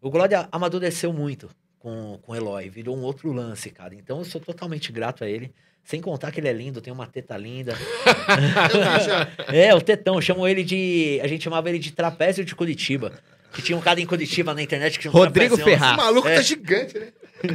O 0.00 0.10
Glória 0.10 0.46
amadureceu 0.52 1.12
muito 1.12 1.48
com, 1.78 2.18
com 2.22 2.32
o 2.32 2.36
Eloy, 2.36 2.68
virou 2.68 2.94
um 2.96 3.00
outro 3.02 3.32
lance, 3.32 3.70
cara. 3.70 3.94
Então 3.94 4.18
eu 4.18 4.24
sou 4.24 4.40
totalmente 4.40 4.92
grato 4.92 5.24
a 5.24 5.28
ele. 5.28 5.50
Sem 5.82 6.02
contar 6.02 6.30
que 6.30 6.38
ele 6.38 6.48
é 6.48 6.52
lindo, 6.52 6.82
tem 6.82 6.92
uma 6.92 7.06
teta 7.06 7.34
linda. 7.38 7.74
É, 9.52 9.74
o 9.74 9.80
tetão, 9.80 10.20
chamam 10.20 10.46
ele 10.46 10.62
de. 10.62 11.18
A 11.22 11.26
gente 11.26 11.44
chamava 11.44 11.68
ele 11.68 11.78
de 11.78 11.92
trapézio 11.92 12.44
de 12.44 12.54
Curitiba. 12.54 13.12
Que 13.52 13.62
tinha 13.62 13.78
um 13.78 13.80
cara 13.80 13.98
em 14.00 14.04
Curitiba 14.06 14.52
na 14.52 14.62
internet 14.62 14.94
que 14.98 15.00
tinha 15.00 15.10
um 15.10 15.14
Rodrigo. 15.14 15.56
Ferraz. 15.56 15.94
O 15.94 15.96
maluco 15.96 16.28
É. 16.28 16.36
tá 16.36 16.42
gigante, 16.42 16.98
né? 16.98 17.08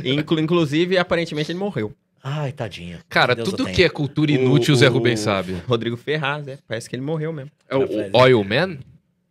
Inclu- 0.03 0.39
inclusive, 0.39 0.97
aparentemente, 0.97 1.51
ele 1.51 1.59
morreu. 1.59 1.93
Ai, 2.23 2.51
tadinho. 2.53 2.99
Cara, 3.09 3.35
Deus 3.35 3.49
o 3.49 3.51
tudo 3.51 3.69
que 3.69 3.83
é 3.83 3.89
cultura 3.89 4.31
inútil, 4.31 4.73
o 4.73 4.77
Zé 4.77 4.87
O- 4.89 4.93
Rubem 4.93 5.13
o 5.15 5.17
sabe. 5.17 5.57
Rodrigo 5.67 5.97
Ferraz, 5.97 6.45
né? 6.45 6.57
Parece 6.67 6.89
que 6.89 6.95
ele 6.95 7.03
morreu 7.03 7.33
mesmo. 7.33 7.51
É 7.69 7.75
o, 7.75 7.81
Rafael. 7.81 8.09
o 8.13 8.17
Oil 8.17 8.43
Man? 8.45 8.77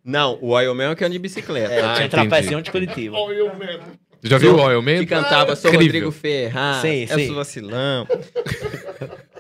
Não, 0.04 0.38
o 0.42 0.48
Oil 0.50 0.74
Man 0.74 0.84
é 0.84 0.90
o 0.90 0.96
que 0.96 1.04
anda 1.04 1.12
de 1.12 1.18
bicicleta. 1.18 1.72
É, 1.72 1.80
Ah, 1.82 1.94
tinha 1.94 2.06
um 2.06 2.10
trapezião 2.10 2.60
de 2.60 2.70
Curitiba. 2.70 3.16
Eu 3.16 3.56
mesmo. 3.56 3.84
Já 4.22 4.36
viu 4.38 4.54
o 4.56 4.60
Oil 4.60 4.82
Man? 4.82 4.98
que 4.98 5.06
cantava 5.06 5.56
Sou 5.56 5.70
Incrível. 5.72 5.86
Rodrigo 6.06 6.10
Ferraz, 6.12 6.82
Sim, 6.82 7.02
é 7.04 7.06
sim. 7.06 7.26
sou 7.28 7.36
vacilão. 7.36 8.06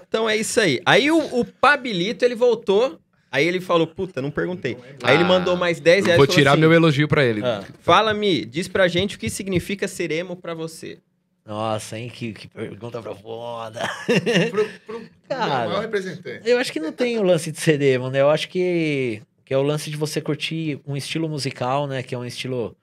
então 0.08 0.28
é 0.28 0.36
isso 0.36 0.58
aí. 0.60 0.80
Aí 0.86 1.10
o, 1.10 1.18
o 1.40 1.44
Pabilito, 1.44 2.24
ele 2.24 2.34
voltou, 2.34 2.98
aí 3.30 3.46
ele 3.46 3.60
falou, 3.60 3.86
puta, 3.86 4.22
não 4.22 4.30
perguntei. 4.30 4.76
Aí 5.02 5.14
ele 5.14 5.24
Ah, 5.24 5.28
mandou 5.28 5.56
mais 5.56 5.78
10 5.78 6.06
reais 6.06 6.16
Vou 6.18 6.26
tirar 6.26 6.52
assim, 6.52 6.60
meu 6.60 6.72
elogio 6.72 7.06
pra 7.06 7.24
ele. 7.24 7.42
Ah. 7.44 7.62
Fala-me, 7.80 8.44
diz 8.44 8.66
pra 8.66 8.88
gente 8.88 9.16
o 9.16 9.18
que 9.18 9.28
significa 9.30 9.86
ser 9.86 10.10
emo 10.10 10.36
pra 10.36 10.54
você. 10.54 10.98
Nossa, 11.44 11.98
hein? 11.98 12.08
Que, 12.08 12.32
que 12.32 12.46
pergunta 12.48 13.02
profunda. 13.02 13.80
Pro, 14.50 14.68
pro 14.86 15.10
Cara. 15.28 15.68
maior 15.68 15.80
representante. 15.80 16.48
Eu 16.48 16.58
acho 16.58 16.72
que 16.72 16.78
não 16.80 16.92
tem 16.92 17.18
o 17.18 17.22
lance 17.22 17.50
de 17.50 17.84
emo, 17.84 18.10
né? 18.10 18.20
Eu 18.20 18.30
acho 18.30 18.48
que, 18.48 19.22
que 19.44 19.52
é 19.52 19.58
o 19.58 19.62
lance 19.62 19.90
de 19.90 19.96
você 19.96 20.20
curtir 20.20 20.80
um 20.86 20.96
estilo 20.96 21.28
musical, 21.28 21.86
né? 21.86 22.02
Que 22.02 22.14
é 22.14 22.18
um 22.18 22.24
estilo. 22.24 22.76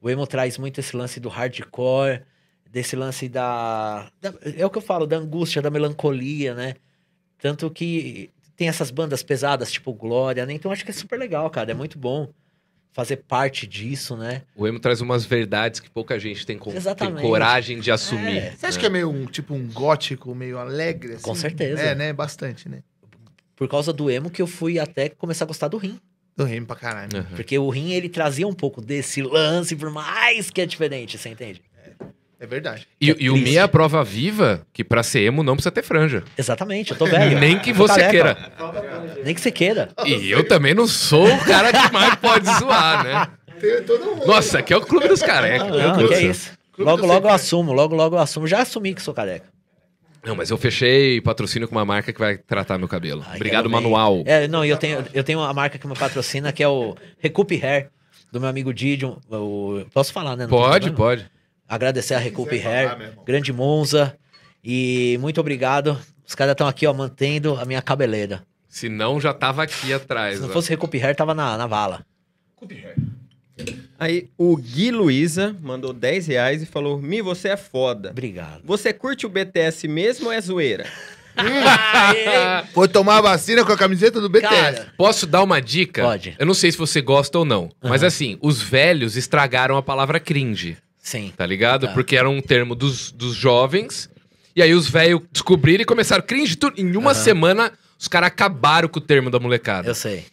O 0.00 0.08
emo 0.08 0.26
traz 0.26 0.56
muito 0.56 0.78
esse 0.80 0.96
lance 0.96 1.20
do 1.20 1.28
hardcore, 1.28 2.22
desse 2.70 2.96
lance 2.96 3.28
da, 3.28 4.10
da- 4.20 4.32
É 4.56 4.64
o 4.64 4.70
que 4.70 4.78
eu 4.78 4.82
falo, 4.82 5.06
da 5.06 5.16
angústia, 5.18 5.60
da 5.60 5.70
melancolia, 5.70 6.54
né? 6.54 6.74
Tanto 7.38 7.70
que 7.70 8.30
tem 8.56 8.68
essas 8.68 8.90
bandas 8.90 9.22
pesadas, 9.22 9.70
tipo 9.70 9.92
Glória, 9.92 10.46
né? 10.46 10.54
Então 10.54 10.70
eu 10.70 10.72
acho 10.72 10.84
que 10.84 10.90
é 10.90 10.94
super 10.94 11.18
legal, 11.18 11.50
cara. 11.50 11.70
É 11.70 11.74
muito 11.74 11.98
bom 11.98 12.30
fazer 12.96 13.18
parte 13.18 13.66
disso, 13.66 14.16
né? 14.16 14.40
O 14.56 14.66
emo 14.66 14.80
traz 14.80 15.02
umas 15.02 15.26
verdades 15.26 15.80
que 15.80 15.90
pouca 15.90 16.18
gente 16.18 16.46
tem, 16.46 16.56
com, 16.56 16.72
tem 16.72 17.14
coragem 17.16 17.78
de 17.78 17.90
assumir. 17.90 18.38
É. 18.38 18.50
Você 18.56 18.64
acha 18.64 18.78
que 18.80 18.86
é 18.86 18.88
meio 18.88 19.10
um, 19.10 19.26
tipo 19.26 19.52
um 19.52 19.68
gótico, 19.68 20.34
meio 20.34 20.58
alegre? 20.58 21.12
Assim? 21.12 21.22
Com 21.22 21.34
certeza. 21.34 21.78
É, 21.78 21.94
né? 21.94 22.10
Bastante, 22.14 22.70
né? 22.70 22.82
Por 23.54 23.68
causa 23.68 23.92
do 23.92 24.10
emo 24.10 24.30
que 24.30 24.40
eu 24.40 24.46
fui 24.46 24.78
até 24.78 25.10
começar 25.10 25.44
a 25.44 25.46
gostar 25.46 25.68
do 25.68 25.76
Rim. 25.76 26.00
Do 26.34 26.44
rimo 26.44 26.64
pra 26.64 26.76
caralho. 26.76 27.18
Uhum. 27.18 27.36
Porque 27.36 27.58
o 27.58 27.68
Rim, 27.68 27.92
ele 27.92 28.08
trazia 28.08 28.48
um 28.48 28.54
pouco 28.54 28.80
desse 28.80 29.20
lance, 29.20 29.76
por 29.76 29.90
mais 29.90 30.48
que 30.48 30.62
é 30.62 30.66
diferente, 30.66 31.18
você 31.18 31.28
entende? 31.28 31.60
É 32.38 32.46
verdade. 32.46 32.86
E, 33.00 33.16
e 33.18 33.30
o. 33.30 33.36
Mi 33.36 33.56
é 33.56 33.62
a 33.62 33.68
prova 33.68 34.04
viva 34.04 34.66
que 34.72 34.84
pra 34.84 35.02
ser 35.02 35.20
emo 35.20 35.42
não 35.42 35.54
precisa 35.54 35.70
ter 35.70 35.82
franja. 35.82 36.22
Exatamente, 36.36 36.90
eu 36.90 36.98
tô 36.98 37.06
velho. 37.06 37.38
Nem 37.38 37.58
que 37.58 37.72
você 37.72 38.00
careca. 38.00 38.10
queira. 38.10 38.52
Nem 39.24 39.34
que 39.34 39.40
você 39.40 39.50
queira. 39.50 39.88
E 40.04 40.30
eu 40.30 40.46
também 40.46 40.74
não 40.74 40.86
sou 40.86 41.26
o 41.26 41.44
cara 41.44 41.72
que 41.72 41.92
mais 41.92 42.14
pode 42.16 42.46
zoar, 42.58 43.04
né? 43.04 43.28
Tem 43.58 43.82
todo 43.84 44.04
mundo. 44.04 44.26
Nossa, 44.26 44.58
aqui 44.58 44.72
é 44.72 44.76
o 44.76 44.82
clube 44.82 45.08
dos 45.08 45.22
carecas. 45.22 45.68
Não, 45.70 45.96
Deus 45.96 46.10
que 46.10 46.14
é 46.14 46.22
isso. 46.22 46.52
Clube 46.72 46.90
Logo, 46.90 47.06
logo 47.06 47.26
eu 47.26 47.32
assumo, 47.32 47.72
logo, 47.72 47.94
logo 47.94 48.16
eu 48.16 48.20
assumo. 48.20 48.46
Já 48.46 48.60
assumi 48.60 48.94
que 48.94 49.00
sou 49.00 49.14
careca. 49.14 49.46
Não, 50.22 50.34
mas 50.34 50.50
eu 50.50 50.58
fechei 50.58 51.20
patrocínio 51.20 51.66
com 51.68 51.74
uma 51.74 51.84
marca 51.84 52.12
que 52.12 52.18
vai 52.18 52.36
tratar 52.36 52.76
meu 52.76 52.88
cabelo. 52.88 53.24
Ai, 53.26 53.36
Obrigado. 53.36 53.70
Manual. 53.70 54.22
É, 54.26 54.46
não, 54.46 54.64
e 54.64 54.68
eu 54.68 54.76
tenho, 54.76 55.04
eu 55.14 55.24
tenho 55.24 55.38
uma 55.38 55.54
marca 55.54 55.78
que 55.78 55.86
me 55.86 55.94
patrocina, 55.94 56.52
que 56.52 56.62
é 56.62 56.68
o 56.68 56.96
Recoup 57.18 57.50
Hair, 57.62 57.88
do 58.30 58.40
meu 58.40 58.48
amigo 58.48 58.74
Didion. 58.74 59.16
O, 59.30 59.86
posso 59.94 60.12
falar, 60.12 60.36
né? 60.36 60.44
Não 60.44 60.50
Pode, 60.50 60.90
pode. 60.90 61.26
Agradecer 61.68 62.14
a 62.14 62.18
Recoup 62.18 62.50
Hair, 62.50 62.90
falar, 62.90 63.12
grande 63.24 63.52
Monza. 63.52 64.16
E 64.64 65.16
muito 65.20 65.40
obrigado. 65.40 65.98
Os 66.26 66.34
caras 66.34 66.52
estão 66.52 66.66
aqui, 66.66 66.86
ó, 66.86 66.92
mantendo 66.92 67.54
a 67.56 67.64
minha 67.64 67.80
cabeleira. 67.82 68.42
Se 68.68 68.88
não, 68.88 69.20
já 69.20 69.32
tava 69.32 69.62
aqui 69.62 69.92
atrás. 69.92 70.36
Se 70.36 70.42
não 70.42 70.50
ó. 70.50 70.52
fosse 70.52 70.70
Recoup 70.70 70.94
Hair, 71.00 71.14
tava 71.16 71.34
na, 71.34 71.56
na 71.56 71.66
vala. 71.66 72.04
Aí 73.98 74.28
o 74.36 74.56
Gui 74.56 74.90
Luiza 74.90 75.56
mandou 75.62 75.92
10 75.92 76.26
reais 76.26 76.62
e 76.62 76.66
falou, 76.66 77.00
Mi, 77.00 77.22
você 77.22 77.48
é 77.48 77.56
foda. 77.56 78.10
Obrigado. 78.10 78.60
Você 78.64 78.92
curte 78.92 79.24
o 79.24 79.28
BTS 79.30 79.88
mesmo 79.88 80.26
ou 80.26 80.32
é 80.32 80.40
zoeira? 80.40 80.86
Foi 82.72 82.88
tomar 82.88 83.18
a 83.18 83.20
vacina 83.20 83.64
com 83.64 83.72
a 83.72 83.76
camiseta 83.76 84.20
do 84.20 84.28
BTS. 84.28 84.48
Cara, 84.54 84.92
Posso 84.96 85.26
dar 85.26 85.42
uma 85.42 85.60
dica? 85.60 86.02
Pode. 86.02 86.34
Eu 86.38 86.46
não 86.46 86.54
sei 86.54 86.72
se 86.72 86.78
você 86.78 87.00
gosta 87.00 87.38
ou 87.38 87.44
não. 87.44 87.70
Mas 87.82 88.02
Aham. 88.02 88.08
assim, 88.08 88.38
os 88.40 88.60
velhos 88.60 89.16
estragaram 89.16 89.76
a 89.76 89.82
palavra 89.82 90.18
cringe, 90.20 90.76
sim. 91.06 91.32
tá 91.36 91.46
ligado? 91.46 91.86
Tá. 91.86 91.92
Porque 91.94 92.16
era 92.16 92.28
um 92.28 92.40
termo 92.40 92.74
dos, 92.74 93.12
dos 93.12 93.34
jovens. 93.34 94.10
E 94.54 94.62
aí 94.62 94.74
os 94.74 94.88
velhos 94.88 95.20
descobriram 95.30 95.82
e 95.82 95.84
começaram 95.84 96.22
cringe. 96.24 96.56
Tudo. 96.56 96.80
Em 96.80 96.96
uma 96.96 97.10
Aham. 97.12 97.22
semana, 97.22 97.72
os 97.98 98.08
caras 98.08 98.28
acabaram 98.28 98.88
com 98.88 98.98
o 98.98 99.02
termo 99.02 99.30
da 99.30 99.38
molecada. 99.38 99.88
Eu 99.88 99.94
sei. 99.94 100.24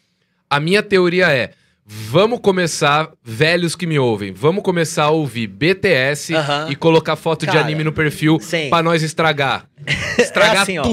A 0.50 0.60
minha 0.60 0.82
teoria 0.82 1.30
é: 1.32 1.52
vamos 1.86 2.40
começar, 2.40 3.10
velhos 3.24 3.76
que 3.76 3.86
me 3.86 4.00
ouvem, 4.00 4.32
vamos 4.32 4.64
começar 4.64 5.04
a 5.06 5.10
ouvir 5.10 5.48
BTS 5.48 6.34
Aham. 6.36 6.68
e 6.70 6.76
colocar 6.76 7.16
foto 7.16 7.42
de 7.42 7.48
Cara, 7.48 7.62
anime 7.62 7.84
no 7.84 7.92
perfil 7.92 8.40
sim. 8.40 8.70
pra 8.70 8.82
nós 8.82 9.04
estragar. 9.04 9.68
Estragar 10.18 10.62
assim, 10.62 10.78
ó. 10.80 10.84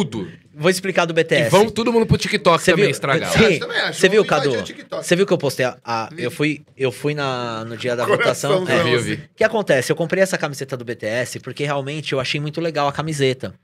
Vou 0.61 0.71
explicar 0.71 1.07
do 1.07 1.15
BTS. 1.15 1.47
E 1.47 1.49
vamos 1.51 1.73
todo 1.73 1.91
mundo 1.93 2.05
pro 2.05 2.19
TikTok 2.19 2.63
Você 2.63 2.73
também 2.73 2.85
viu? 2.85 2.91
estragar. 2.91 3.33
Sim. 3.33 3.61
Você 3.93 4.09
viu, 4.11 4.25
Cadu? 4.27 4.53
Você 5.03 5.17
viu 5.17 5.27
que 5.27 5.33
eu 5.33 5.39
postei 5.39 5.65
a, 5.65 5.79
a- 5.83 6.11
eu 6.19 6.31
fui 6.31 6.63
eu 6.77 6.93
fui 6.93 7.15
na 7.15 7.65
no 7.65 7.77
dia 7.79 7.97
da 7.97 8.05
votação. 8.05 8.65
É. 8.69 8.95
Eu 8.95 9.01
vi. 9.01 9.15
O 9.15 9.21
que 9.37 9.43
acontece? 9.45 9.91
Eu 9.91 9.97
comprei 9.97 10.23
essa 10.23 10.37
camiseta 10.37 10.77
do 10.77 10.85
BTS 10.85 11.41
porque 11.41 11.65
realmente 11.65 12.13
eu 12.13 12.21
achei 12.21 12.39
muito 12.41 12.61
legal 12.61 12.87
a 12.87 12.93
camiseta. 12.93 13.55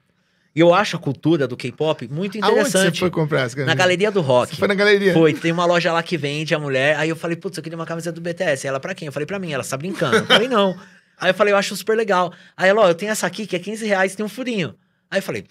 E 0.54 0.60
eu 0.60 0.72
acho 0.72 0.96
a 0.96 0.98
cultura 0.98 1.46
do 1.46 1.54
K-pop 1.54 2.08
muito 2.08 2.38
Aonde 2.42 2.54
você 2.62 2.68
interessante. 2.70 3.00
foi 3.00 3.10
comprar 3.10 3.40
essa 3.42 3.48
Na 3.56 3.56
camiseta? 3.56 3.74
galeria 3.78 4.10
do 4.10 4.22
rock. 4.22 4.54
Você 4.54 4.58
foi 4.58 4.68
na 4.68 4.74
galeria? 4.74 5.12
Foi, 5.12 5.34
tem 5.34 5.52
uma 5.52 5.66
loja 5.66 5.92
lá 5.92 6.02
que 6.02 6.16
vende 6.16 6.54
a 6.54 6.58
mulher. 6.58 6.96
Aí 6.96 7.10
eu 7.10 7.16
falei, 7.16 7.36
putz, 7.36 7.58
eu 7.58 7.62
queria 7.62 7.76
uma 7.78 7.84
camiseta 7.84 8.14
do 8.18 8.22
BTS. 8.22 8.66
Ela, 8.66 8.80
pra 8.80 8.94
quem? 8.94 9.04
Eu 9.04 9.12
falei, 9.12 9.26
pra 9.26 9.38
mim. 9.38 9.52
Ela, 9.52 9.62
tá 9.62 9.76
brincando? 9.76 10.16
Eu 10.16 10.24
falei, 10.26 10.48
não. 10.48 10.74
Aí 11.20 11.28
eu 11.28 11.34
falei, 11.34 11.52
eu 11.52 11.58
acho 11.58 11.76
super 11.76 11.94
legal. 11.94 12.32
Aí 12.56 12.70
ela, 12.70 12.80
ó, 12.80 12.88
eu 12.88 12.94
tenho 12.94 13.12
essa 13.12 13.26
aqui 13.26 13.46
que 13.46 13.54
é 13.54 13.58
15 13.58 13.84
reais 13.84 14.14
tem 14.16 14.24
um 14.24 14.30
furinho. 14.30 14.74
Aí 15.10 15.18
eu 15.18 15.22
falei, 15.22 15.44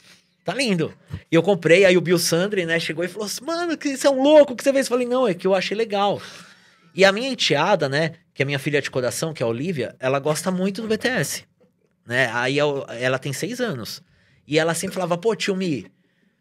tá 0.46 0.54
lindo. 0.54 0.94
E 1.30 1.36
eu 1.36 1.44
comprei, 1.44 1.84
aí 1.84 1.98
o 1.98 2.02
Bill 2.02 2.18
Sandri, 2.20 2.66
né, 2.66 2.80
chegou 2.80 3.04
e 3.04 3.08
falou 3.10 3.26
assim, 3.26 3.44
mano, 3.44 3.78
que 3.78 3.98
você 3.98 4.08
é 4.08 4.10
um 4.10 4.22
louco, 4.22 4.56
que 4.56 4.64
você 4.64 4.72
fez? 4.72 4.86
Eu 4.86 4.90
falei, 4.92 5.08
não, 5.08 5.28
é 5.28 5.34
que 5.34 5.46
eu 5.46 5.54
achei 5.54 5.76
legal. 5.76 6.22
E 6.94 7.04
a 7.04 7.12
minha 7.12 7.28
enteada, 7.30 7.90
né, 7.90 8.14
que 8.34 8.42
é 8.42 8.46
minha 8.46 8.60
filha 8.60 8.82
de 8.82 8.90
coração, 8.90 9.34
que 9.34 9.44
é 9.44 9.46
a 9.46 9.50
Olivia, 9.50 9.96
ela 10.00 10.20
gosta 10.20 10.50
muito 10.52 10.82
do 10.82 10.88
BTS. 10.88 11.44
Né? 12.06 12.30
Aí 12.34 12.58
eu- 12.58 12.86
ela 12.88 13.18
tem 13.20 13.34
seis 13.34 13.60
anos. 13.60 14.02
E 14.48 14.58
ela 14.60 14.74
sempre 14.74 14.94
falava, 14.94 15.18
pô, 15.18 15.36
tio 15.36 15.56
Mi, 15.56 15.92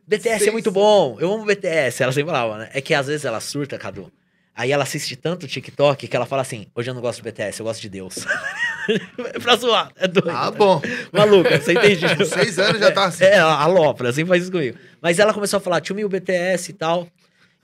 BTS 0.07 0.49
é 0.49 0.53
muito 0.53 0.71
bom, 0.71 1.17
eu 1.19 1.33
amo 1.33 1.47
BTS. 1.47 2.03
Ela 2.03 2.13
sempre 2.13 2.31
falava, 2.31 2.59
né? 2.59 2.71
É 2.75 2.81
que 2.83 2.93
às 2.93 3.07
vezes 3.07 3.25
ela 3.25 3.41
surta, 3.41 3.79
Cadu. 3.79 4.13
Aí 4.55 4.71
ela 4.71 4.83
assiste 4.85 5.17
tanto 5.17 5.49
TikTok 5.49 6.07
que 6.07 6.15
ela 6.15 6.27
fala 6.27 6.43
assim: 6.43 6.67
hoje 6.75 6.91
eu 6.91 6.95
não 6.95 7.01
gosto 7.01 7.17
de 7.23 7.23
BTS, 7.25 7.59
eu 7.61 7.65
gosto 7.67 7.81
de 7.81 7.89
Deus. 7.89 8.15
pra 9.43 9.57
zoar. 9.57 9.91
É 9.97 10.07
doido. 10.07 10.31
Ah, 10.31 10.51
bom. 10.51 10.81
Maluca, 11.13 11.61
você 11.61 11.73
entende? 11.73 12.17
Com 12.17 12.25
seis 12.27 12.59
anos 12.59 12.81
já 12.81 12.91
tá 12.91 13.07
assim. 13.07 13.25
É, 13.25 13.39
a 13.39 13.67
Lopra, 13.67 14.11
assim 14.11 14.25
faz 14.25 14.43
isso 14.43 14.53
comigo. 14.53 14.77
Mas 15.01 15.19
ela 15.19 15.33
começou 15.33 15.59
a 15.59 15.61
falar, 15.61 15.81
tio 15.81 16.05
o 16.05 16.09
BTS 16.09 16.71
e 16.71 16.75
tal. 16.75 17.09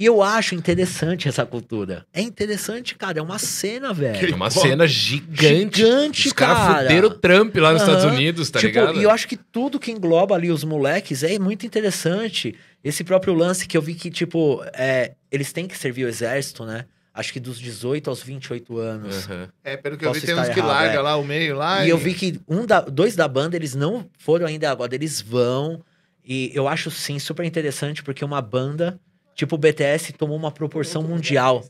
E 0.00 0.06
eu 0.06 0.22
acho 0.22 0.54
interessante 0.54 1.28
essa 1.28 1.44
cultura. 1.44 2.06
É 2.10 2.22
interessante, 2.22 2.94
cara. 2.94 3.18
É 3.18 3.22
uma 3.22 3.38
cena, 3.38 3.92
velho. 3.92 4.32
É 4.32 4.34
uma 4.34 4.48
cena 4.48 4.86
gigante. 4.86 5.76
Gigante, 5.80 6.28
Os 6.28 6.32
caras 6.32 6.56
cara. 6.56 6.82
fuderam 6.84 7.08
o 7.08 7.10
Trump 7.10 7.54
lá 7.56 7.74
nos 7.74 7.82
Aham. 7.82 7.96
Estados 7.96 8.16
Unidos, 8.16 8.48
tá 8.48 8.60
tipo, 8.60 8.72
ligado? 8.78 8.98
E 8.98 9.02
eu 9.02 9.10
acho 9.10 9.28
que 9.28 9.36
tudo 9.36 9.78
que 9.78 9.92
engloba 9.92 10.34
ali 10.34 10.50
os 10.50 10.64
moleques 10.64 11.22
é 11.22 11.38
muito 11.38 11.66
interessante. 11.66 12.54
Esse 12.82 13.04
próprio 13.04 13.34
lance 13.34 13.68
que 13.68 13.76
eu 13.76 13.82
vi 13.82 13.92
que, 13.94 14.10
tipo, 14.10 14.64
é, 14.72 15.12
eles 15.30 15.52
têm 15.52 15.68
que 15.68 15.76
servir 15.76 16.06
o 16.06 16.08
exército, 16.08 16.64
né? 16.64 16.86
Acho 17.12 17.32
que 17.32 17.40
dos 17.40 17.58
18 17.58 18.08
aos 18.08 18.22
28 18.22 18.78
anos. 18.78 19.28
Aham. 19.28 19.48
É, 19.64 19.76
pelo 19.76 19.96
que 19.96 20.06
eu 20.06 20.12
vi, 20.12 20.20
tem 20.20 20.34
uns 20.34 20.48
que 20.48 20.60
errado, 20.60 20.68
larga 20.68 20.94
é. 20.94 21.00
lá 21.00 21.16
o 21.16 21.24
meio 21.24 21.56
lá. 21.56 21.84
E 21.84 21.90
eu 21.90 21.98
vi 21.98 22.14
que 22.14 22.40
um 22.48 22.64
da, 22.64 22.80
dois 22.80 23.16
da 23.16 23.26
banda, 23.26 23.56
eles 23.56 23.74
não 23.74 24.08
foram 24.16 24.46
ainda 24.46 24.70
agora, 24.70 24.94
eles 24.94 25.20
vão. 25.20 25.82
E 26.24 26.52
eu 26.54 26.68
acho, 26.68 26.90
sim, 26.90 27.18
super 27.18 27.44
interessante, 27.44 28.02
porque 28.02 28.24
uma 28.24 28.40
banda, 28.40 29.00
tipo 29.34 29.56
o 29.56 29.58
BTS, 29.58 30.12
tomou 30.12 30.36
uma 30.36 30.52
proporção 30.52 31.02
mundial. 31.02 31.64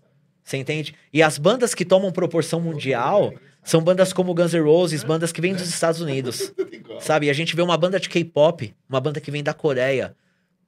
Você 0.44 0.58
entende? 0.58 0.94
E 1.12 1.22
as 1.22 1.38
bandas 1.38 1.74
que 1.74 1.84
tomam 1.84 2.12
proporção 2.12 2.60
mundial 2.60 3.32
são 3.62 3.82
bandas 3.82 4.12
como 4.12 4.34
Guns 4.34 4.52
N' 4.52 4.60
Roses, 4.60 5.04
bandas 5.04 5.32
que 5.32 5.40
vêm 5.40 5.54
dos 5.54 5.68
Estados 5.68 6.00
Unidos. 6.00 6.52
Sabe? 7.00 7.26
E 7.26 7.30
a 7.30 7.32
gente 7.32 7.56
vê 7.56 7.62
uma 7.62 7.76
banda 7.78 7.98
de 7.98 8.08
K-pop, 8.08 8.74
uma 8.88 9.00
banda 9.00 9.20
que 9.20 9.30
vem 9.30 9.42
da 9.42 9.54
Coreia, 9.54 10.14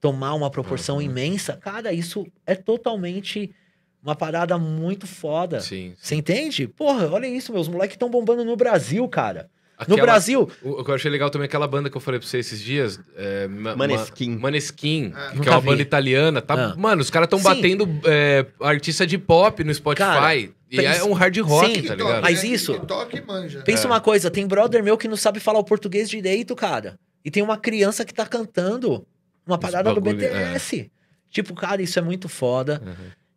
tomar 0.01 0.35
uma 0.35 0.51
proporção 0.51 1.01
imensa. 1.01 1.57
Cara, 1.57 1.93
isso 1.93 2.27
é 2.47 2.55
totalmente 2.55 3.55
uma 4.03 4.15
parada 4.17 4.59
muito 4.59 5.07
foda. 5.07 5.61
Sim. 5.61 5.95
Você 6.01 6.15
entende? 6.15 6.67
Porra, 6.67 7.09
olha 7.11 7.27
isso, 7.27 7.53
meus 7.53 7.69
moleques 7.69 7.95
estão 7.95 8.11
bombando 8.11 8.45
no 8.45 8.57
Brasil, 8.57 9.07
cara. 9.09 9.49
No 9.89 9.95
Aquela- 9.95 10.03
Brasil, 10.13 10.49
O 10.63 10.85
que 10.85 10.91
eu 10.91 10.95
achei 10.95 11.11
legal 11.11 11.29
também 11.29 11.45
é 11.45 11.49
aquela 11.49 11.67
banda 11.67 11.91
que 11.91 11.97
eu 11.97 12.01
falei 12.01 12.21
pra 12.21 12.29
você 12.29 12.39
esses 12.39 12.61
dias. 12.61 13.01
É, 13.17 13.49
ma- 13.49 13.75
Maneskin. 13.75 14.31
ma- 14.31 14.41
Maneskin, 14.43 15.13
Ah. 15.15 15.33
que 15.41 15.49
é 15.49 15.51
uma 15.51 15.61
vi. 15.61 15.67
banda 15.67 15.83
italiana. 15.83 16.41
Tá, 16.41 16.55
Ah. 16.55 16.77
Mano, 16.77 17.03
os 17.03 17.11
caras 17.11 17.27
estão 17.27 17.41
batendo 17.43 17.89
é, 18.05 18.47
artista 18.61 19.05
de 19.07 19.19
pop 19.19 19.65
no 19.65 19.75
Spotify. 19.75 20.05
Cara, 20.05 20.37
e 20.37 20.53
pensa- 20.69 21.01
é 21.01 21.05
um 21.05 21.13
hard 21.13 21.37
rock, 21.39 21.75
Sim, 21.75 21.83
tá 21.83 21.95
ligado? 21.97 22.23
Mas 22.23 22.45
isso- 22.45 22.75
TikTok 22.75 23.21
manja. 23.27 23.63
pensa 23.63 23.85
É. 23.85 23.91
uma 23.91 24.01
coisa, 24.01 24.31
tem 24.31 24.47
brother 24.47 24.85
meu 24.85 24.97
que 24.97 25.09
não 25.09 25.17
sabe 25.17 25.41
falar 25.41 25.59
o 25.59 25.65
português 25.65 26.09
direito, 26.09 26.55
cara. 26.55 26.97
E 27.25 27.31
tem 27.31 27.43
uma 27.43 27.57
criança 27.57 28.05
que 28.05 28.15
tá 28.15 28.25
cantando 28.27 29.05
uma 29.45 29.59
parada 29.59 29.93
do 29.93 30.01
bagulho, 30.01 30.17
BTS. 30.29 30.91
Tipo, 31.29 31.55
cara, 31.55 31.83
isso 31.83 31.99
é 31.99 32.03
muito 32.03 32.29
foda. 32.29 32.81
Uhum. 32.87 32.93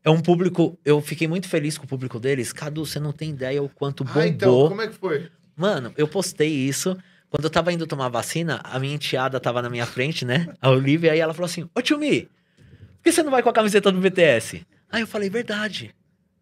É 0.06 0.10
um 0.12 0.22
público, 0.22 0.78
eu 0.86 1.02
fiquei 1.02 1.28
muito 1.28 1.50
feliz 1.50 1.80
com 1.80 1.86
o 1.86 1.88
público 1.88 2.20
deles. 2.20 2.54
Cadu, 2.54 2.86
você 2.86 3.00
não 3.00 3.12
tem 3.12 3.32
ideia 3.32 3.64
o 3.64 3.68
quanto 3.68 4.04
bombou. 4.04 4.22
Ah, 4.22 4.28
então, 4.28 4.68
como 4.70 4.82
é 4.84 4.88
que 4.88 4.94
foi? 4.94 5.32
Mano, 5.58 5.92
eu 5.98 6.08
postei 6.08 6.48
isso. 6.48 6.96
Quando 7.28 7.46
eu 7.46 7.50
tava 7.50 7.74
indo 7.74 7.88
tomar 7.88 8.08
vacina, 8.10 8.62
a 8.64 8.78
minha 8.78 8.94
enteada 8.94 9.40
tava 9.40 9.64
na 9.64 9.70
minha 9.70 9.86
frente, 9.88 10.24
né? 10.24 10.54
A 10.62 10.70
Olivia, 10.70 11.12
aí 11.12 11.20
ela 11.20 11.34
falou 11.34 11.48
assim: 11.48 11.68
Ô 11.76 11.82
tio 11.82 11.98
Mi, 11.98 12.22
por 12.22 13.04
que 13.04 13.12
você 13.12 13.24
não 13.24 13.32
vai 13.32 13.42
com 13.42 13.50
a 13.50 13.54
camiseta 13.54 13.92
do 13.92 14.00
BTS? 14.00 14.64
Aí 14.92 15.02
eu 15.02 15.08
falei, 15.08 15.28
verdade. 15.28 15.94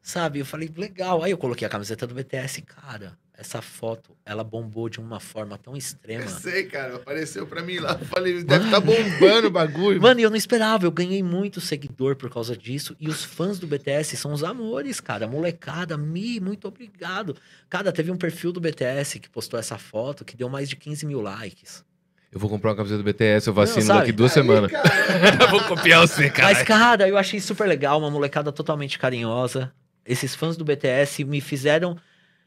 Sabe? 0.01 0.39
Eu 0.39 0.45
falei, 0.45 0.69
legal. 0.75 1.23
Aí 1.23 1.31
eu 1.31 1.37
coloquei 1.37 1.65
a 1.65 1.69
camiseta 1.69 2.05
do 2.05 2.13
BTS, 2.13 2.61
cara. 2.63 3.17
Essa 3.43 3.61
foto, 3.61 4.15
ela 4.25 4.41
bombou 4.41 4.87
de 4.87 5.01
uma 5.01 5.19
forma 5.19 5.57
tão 5.57 5.75
extrema. 5.75 6.23
Eu 6.23 6.29
sei, 6.29 6.63
cara. 6.63 6.95
Apareceu 6.95 7.45
pra 7.45 7.61
mim 7.61 7.77
lá. 7.77 7.97
Eu 7.99 8.05
falei, 8.05 8.41
deve 8.41 8.63
estar 8.65 8.79
bombando 8.79 9.47
o 9.47 9.51
bagulho. 9.51 10.01
Mano, 10.01 10.21
e 10.21 10.23
eu 10.23 10.29
não 10.29 10.37
esperava, 10.37 10.85
eu 10.85 10.91
ganhei 10.91 11.21
muito 11.21 11.59
seguidor 11.59 12.15
por 12.15 12.29
causa 12.29 12.55
disso. 12.55 12.95
E 13.01 13.09
os 13.09 13.25
fãs 13.25 13.59
do 13.59 13.67
BTS 13.67 14.15
são 14.15 14.31
os 14.31 14.41
amores, 14.41 15.01
cara. 15.01 15.27
Molecada, 15.27 15.97
Mi, 15.97 16.39
muito 16.39 16.69
obrigado. 16.69 17.35
Cara, 17.69 17.91
teve 17.91 18.11
um 18.11 18.15
perfil 18.15 18.53
do 18.53 18.61
BTS 18.61 19.19
que 19.19 19.29
postou 19.29 19.59
essa 19.59 19.77
foto 19.77 20.23
que 20.23 20.37
deu 20.37 20.47
mais 20.47 20.69
de 20.69 20.77
15 20.77 21.05
mil 21.05 21.19
likes. 21.19 21.83
Eu 22.31 22.39
vou 22.39 22.49
comprar 22.49 22.69
uma 22.71 22.77
camiseta 22.77 23.03
do 23.03 23.03
BTS, 23.03 23.45
eu 23.47 23.53
vacino 23.53 23.81
sabe? 23.81 23.99
daqui 23.99 24.11
duas 24.13 24.31
Aí, 24.31 24.41
semanas. 24.41 24.71
cara, 24.71 25.47
vou 25.51 25.61
copiar 25.65 25.99
você, 25.99 26.29
cara. 26.29 26.53
Mas, 26.53 26.63
cara, 26.63 27.09
eu 27.09 27.17
achei 27.17 27.41
super 27.41 27.67
legal, 27.67 27.99
uma 27.99 28.09
molecada 28.09 28.53
totalmente 28.53 28.97
carinhosa. 28.97 29.69
Esses 30.05 30.33
fãs 30.33 30.55
do 30.55 30.63
BTS 30.63 31.25
me 31.25 31.41
fizeram 31.41 31.97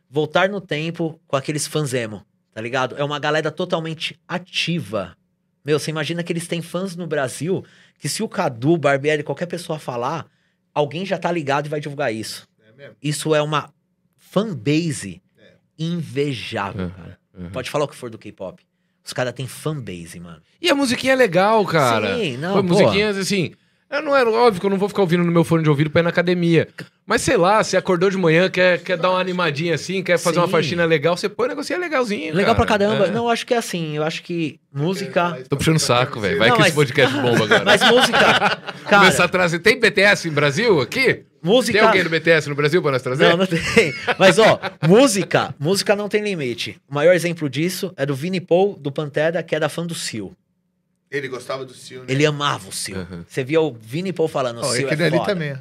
voltar 0.09 0.49
no 0.49 0.61
tempo 0.61 1.21
com 1.27 1.37
aqueles 1.37 1.67
fãs 1.67 1.93
emo, 1.95 2.25
tá 2.53 2.61
ligado? 2.61 2.97
É 2.97 3.05
uma 3.05 3.19
galera 3.19 3.51
totalmente 3.51 4.19
ativa. 4.27 5.17
Meu, 5.65 5.79
você 5.79 5.91
imagina 5.91 6.23
que 6.23 6.33
eles 6.33 6.47
têm 6.47 6.63
fãs 6.63 6.95
no 6.95 7.07
Brasil 7.07 7.65
que 7.99 8.09
se 8.09 8.23
o 8.23 8.29
Cadu, 8.29 8.77
Barbieri, 8.77 9.23
qualquer 9.23 9.47
pessoa 9.47 9.79
falar, 9.79 10.27
alguém 10.73 11.05
já 11.05 11.19
tá 11.19 11.31
ligado 11.33 11.67
e 11.67 11.69
vai 11.69 11.81
divulgar 11.81 12.15
isso. 12.15 12.47
É 12.69 12.73
mesmo? 12.73 12.97
Isso 13.03 13.35
é 13.35 13.43
uma 13.43 13.73
fanbase 14.17 15.21
invejável, 15.79 16.85
Uhum, 16.87 16.91
cara. 16.91 17.19
uhum. 17.37 17.51
Pode 17.51 17.71
falar 17.71 17.85
o 17.85 17.89
que 17.89 17.97
for 17.97 18.11
do 18.11 18.19
K-pop. 18.19 18.63
Os 19.05 19.13
caras 19.13 19.33
têm 19.35 19.47
fanbase, 19.47 20.19
mano. 20.19 20.43
E 20.61 20.69
a 20.71 20.75
musiquinha 20.75 21.13
é 21.13 21.17
legal, 21.17 21.65
cara. 21.65 22.17
Sim, 22.19 22.37
não, 22.39 22.55
Foi 22.55 22.63
pô. 22.63 22.69
musiquinhas 22.69 23.17
assim. 23.17 23.53
Eu 23.89 24.03
não 24.03 24.17
era 24.17 24.29
óbvio 24.29 24.61
que 24.61 24.67
eu 24.67 24.71
não 24.71 24.79
vou 24.79 24.89
ficar 24.89 25.03
ouvindo 25.03 25.23
no 25.23 25.31
meu 25.31 25.45
fone 25.45 25.63
de 25.63 25.71
ouvido 25.71 25.91
pra 25.91 26.01
ir 26.01 26.03
na 26.05 26.11
academia. 26.11 26.67
Mas 27.07 27.23
sei 27.23 27.37
lá, 27.37 27.63
você 27.63 27.77
acordou 27.77 28.11
de 28.11 28.17
manhã, 28.17 28.51
quer, 28.51 28.81
quer 28.83 28.97
dar 28.97 29.11
uma 29.11 29.21
animadinha 29.21 29.77
assim, 29.77 30.03
quer 30.03 30.19
fazer 30.19 30.39
uma 30.41 30.47
Sim. 30.47 30.53
faixina 30.53 30.85
legal, 30.85 31.17
você 31.17 31.29
põe 31.29 31.47
um 31.47 31.51
negocinho 31.51 31.79
legalzinho. 31.79 32.35
Legal 32.35 32.57
pra 32.57 32.67
cara. 32.67 32.85
caramba. 32.85 33.07
É. 33.07 33.11
Não, 33.13 33.29
acho 33.29 33.47
que 33.47 33.55
é 33.55 33.59
assim. 33.59 33.97
Eu 33.97 34.03
acho 34.03 34.25
que 34.25 34.59
música. 34.75 35.39
Tô 35.49 35.57
puxando 35.57 35.77
o 35.77 35.81
saco, 35.81 36.19
velho. 36.19 36.37
Vai 36.37 36.49
Não, 36.49 36.57
que 36.57 36.63
mas- 36.63 36.69
esse 36.69 36.77
podcast 36.77 37.15
bomba 37.17 37.45
agora. 37.45 37.63
Mas 37.65 37.81
música. 37.89 38.19
Cara, 38.19 38.99
Começar 38.99 39.25
a 39.25 39.29
trazer. 39.29 39.61
Tem 39.61 39.79
BTS 39.79 40.29
em 40.29 40.33
Brasil 40.33 40.81
aqui? 40.81 41.23
música. 41.41 41.79
Tem 41.79 41.87
alguém 41.87 42.03
do 42.03 42.11
BTS 42.11 42.49
no 42.49 42.57
Brasil 42.57 42.83
pra 42.83 42.91
nós 42.91 43.03
trazer? 43.03 43.29
Não, 43.29 43.37
não 43.37 43.47
tem. 43.47 43.61
Mas, 44.19 44.37
ó, 44.37 44.59
música. 44.89 45.55
Música 45.61 45.95
não 45.95 46.09
tem 46.09 46.23
limite. 46.25 46.77
O 46.91 46.95
maior 46.95 47.15
exemplo 47.15 47.49
disso 47.49 47.93
é 47.97 48.05
do 48.05 48.17
Vini 48.17 48.41
Paul, 48.41 48.77
do 48.77 48.91
Pantera, 48.91 49.41
que 49.45 49.55
era 49.55 49.69
fã 49.69 49.87
do 49.87 49.95
Seal. 49.95 50.33
Ele 51.17 51.29
gostava 51.29 51.65
do 51.65 51.73
Sil, 51.75 52.01
né? 52.01 52.07
Ele 52.09 52.25
amava 52.27 52.69
o 52.69 52.73
Seal. 52.73 52.99
Uhum. 53.01 53.25
Você 53.27 53.43
via 53.45 53.61
o 53.61 53.73
Vini 53.73 54.13
Paul 54.13 54.29
falando, 54.29 54.61
o 54.61 54.65
Seal 54.65 54.87
aquele 54.89 55.03
é 55.03 55.07
ali 55.07 55.25
também. 55.25 55.57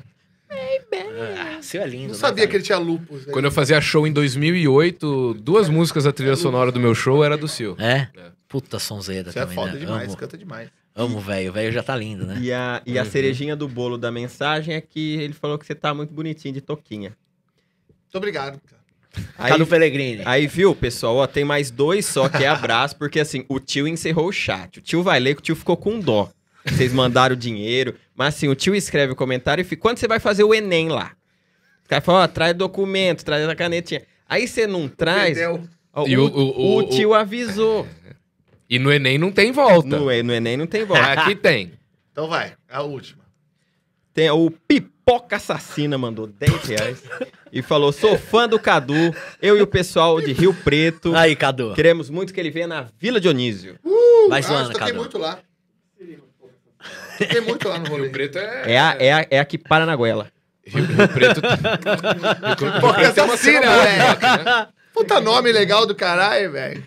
Ah, 0.52 1.62
Seal 1.62 1.84
é 1.84 1.88
lindo, 1.88 2.04
Não 2.08 2.12
né, 2.14 2.16
sabia 2.16 2.44
cara? 2.44 2.48
que 2.50 2.56
ele 2.58 2.64
tinha 2.64 2.78
lupus. 2.78 3.26
né? 3.26 3.34
Quando 3.34 3.46
eu 3.46 3.52
fazia 3.52 3.80
show 3.82 4.06
em 4.06 4.12
2008, 4.14 5.36
duas 5.36 5.70
músicas 5.70 6.04
da 6.04 6.12
trilha 6.12 6.36
sonora 6.36 6.72
do 6.72 6.80
meu 6.80 6.94
show 6.94 7.24
era 7.24 7.38
do 7.38 7.48
Sil. 7.50 7.76
É? 7.80 8.08
É. 8.16 8.32
Puta 8.48 8.78
sonzeira 8.80 9.32
Você 9.32 9.40
é 9.40 9.42
também, 9.42 9.56
foda 9.56 9.72
né? 9.74 9.80
demais, 9.80 10.08
Amo, 10.10 10.18
canta 10.18 10.38
demais. 10.38 10.70
amo 10.94 11.20
velho. 11.20 11.50
O 11.50 11.54
velho 11.54 11.72
já 11.72 11.82
tá 11.84 11.96
lindo, 11.96 12.26
né? 12.26 12.38
E 12.40 12.52
a, 12.54 12.82
e 12.86 12.98
a 13.00 13.04
Uhum. 13.04 13.10
cerejinha 13.10 13.56
do 13.56 13.68
bolo 13.68 13.98
da 13.98 14.12
mensagem 14.12 14.76
é 14.76 14.82
que 14.82 15.16
ele 15.18 15.34
falou 15.34 15.58
que 15.58 15.66
você 15.66 15.74
tá 15.76 15.94
muito 15.94 16.14
bonitinho 16.14 16.54
de 16.54 16.62
toquinha. 16.62 17.10
Muito 18.04 18.16
obrigado, 18.18 18.60
cara. 18.62 18.75
Aí, 19.38 19.52
Cadu 19.52 19.66
Pellegrini. 19.68 20.22
aí 20.26 20.48
viu, 20.48 20.76
pessoal, 20.76 21.18
ó, 21.18 21.28
tem 21.28 21.44
mais 21.44 21.70
dois 21.72 22.06
só 22.06 22.28
que 22.30 22.44
é 22.44 22.48
abraço, 22.48 22.96
porque 22.98 23.20
assim, 23.20 23.46
o 23.50 23.60
tio 23.60 23.88
encerrou 23.88 24.28
o 24.28 24.32
chat. 24.32 24.80
O 24.80 24.82
tio 24.82 25.02
vai 25.04 25.20
ler 25.20 25.36
que 25.36 25.42
o 25.42 25.44
tio 25.44 25.56
ficou 25.56 25.78
com 25.78 26.00
dó. 26.00 26.30
Vocês 26.66 26.92
mandaram 26.94 27.36
dinheiro, 27.36 27.96
mas 28.16 28.36
assim, 28.36 28.48
o 28.48 28.56
tio 28.56 28.74
escreve 28.74 29.14
o 29.14 29.16
comentário 29.16 29.62
e 29.62 29.66
fica, 29.66 29.82
quando 29.82 29.98
você 30.00 30.08
vai 30.08 30.20
fazer 30.20 30.44
o 30.44 30.54
Enem 30.54 30.90
lá? 30.90 31.12
Os 31.84 31.88
caras 31.88 32.04
falam, 32.04 32.24
ó, 32.24 32.28
traz 32.28 32.56
documento, 32.56 33.24
traz 33.24 33.48
a 33.48 33.56
canetinha. 33.56 34.02
Aí 34.28 34.48
você 34.48 34.66
não 34.66 34.88
traz, 34.88 35.38
ó, 35.94 36.08
E 36.08 36.18
o, 36.18 36.26
o- 36.26 36.28
o- 36.28 36.60
o 36.60 36.78
o- 36.80 36.90
tio 36.90 37.14
avisou. 37.14 37.88
E 38.68 38.80
no 38.80 38.92
Enem 38.92 39.20
não 39.20 39.32
tem 39.32 39.52
volta. 39.52 39.88
No, 39.88 40.06
no 40.24 40.32
Enem 40.34 40.58
não 40.58 40.66
tem 40.66 40.84
volta. 40.86 41.04
Aqui 41.12 41.36
tem. 41.36 41.74
Então 42.12 42.28
vai, 42.28 42.54
a 42.68 42.82
última. 42.82 43.24
Tem 44.16 44.30
o 44.32 44.50
Pipoca 44.50 45.36
Assassina 45.36 45.98
mandou 45.98 46.26
10 46.26 46.64
reais 46.64 47.04
e 47.52 47.62
falou: 47.62 47.92
sou 47.92 48.18
fã 48.18 48.48
do 48.48 48.58
Cadu, 48.58 49.14
eu 49.42 49.58
e 49.58 49.62
o 49.62 49.68
pessoal 49.68 50.22
de 50.22 50.32
Rio 50.32 50.54
Preto. 50.54 51.14
Aí, 51.14 51.36
Cadu. 51.36 51.74
Queremos 51.74 52.10
muito 52.10 52.34
que 52.34 52.40
ele 52.40 52.50
venha 52.50 52.66
na 52.66 52.88
Vila 52.98 53.20
Dionísio. 53.20 53.78
Vai 54.30 54.40
ah, 54.40 54.42
zoando, 54.42 54.72
toquei 54.72 54.88
Cadu. 54.88 55.00
muito 55.00 55.18
lá. 55.18 55.40
Toquei 57.18 57.42
muito 57.42 57.68
lá 57.68 57.78
no 57.78 57.90
rolê. 57.90 58.04
Rio 58.04 58.12
Preto 58.14 58.38
é. 58.38 58.72
É 58.72 58.80
a, 58.80 58.96
é 58.98 59.14
a, 59.14 59.28
é 59.32 59.40
a 59.40 59.46
que 59.46 59.58
para 59.58 59.86
na 59.86 59.98
goela. 59.98 60.32
Rio, 60.66 60.86
Rio 60.86 61.08
Preto. 61.10 61.42
Rio 61.42 62.94
Preto 62.94 63.14
tem 63.14 63.24
uma 63.26 63.34
assassina, 63.34 63.62
cena 63.62 63.84
velho. 63.84 64.08
rock, 64.08 64.22
né? 64.22 64.68
Puta 64.94 65.20
nome 65.20 65.52
legal 65.52 65.86
do 65.86 65.94
caralho, 65.94 66.54
velho. 66.54 66.82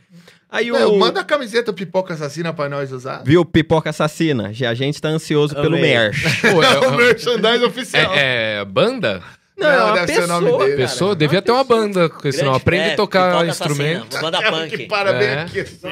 Aí 0.50 0.70
Meu, 0.70 0.94
o. 0.94 0.98
Manda 0.98 1.20
a 1.20 1.24
camiseta 1.24 1.72
pipoca 1.72 2.14
assassina 2.14 2.52
pra 2.54 2.68
nós 2.68 2.90
usar. 2.90 3.22
Viu, 3.24 3.44
Pipoca 3.44 3.90
Assassina? 3.90 4.52
Já 4.52 4.70
a 4.70 4.74
gente 4.74 5.00
tá 5.00 5.08
ansioso 5.08 5.54
pelo 5.54 5.76
Amei. 5.76 5.82
merch. 5.82 6.22
Pô, 6.40 6.62
é- 6.62 6.78
o 6.88 6.96
merchandise 6.96 7.64
oficial. 7.64 8.14
é, 8.14 8.60
é 8.60 8.64
banda? 8.64 9.22
Não, 9.58 9.68
é 9.68 9.84
uma 9.84 9.94
deve 9.94 10.14
ser 10.14 10.22
o 10.22 10.26
nome 10.28 10.44
pessoa, 10.46 10.58
dele. 10.64 10.76
cara. 10.76 10.88
Pessoa? 10.88 11.16
Devia 11.16 11.42
ter 11.42 11.50
uma 11.52 11.64
banda 11.64 12.08
com 12.08 12.28
esse 12.28 12.42
nome. 12.44 12.56
Aprende 12.56 12.90
é, 12.90 12.92
a 12.92 12.96
tocar 12.96 13.30
Pipoca 13.32 13.46
instrumento. 13.48 14.06
Assassina, 14.16 14.22
Banda 14.22 14.38
Aquela 14.46 14.58
punk. 14.60 14.76
que 14.76 14.86
para 14.86 15.12
bem 15.12 15.28
É. 15.28 15.42
aqui, 15.42 15.60
assim, 15.60 15.88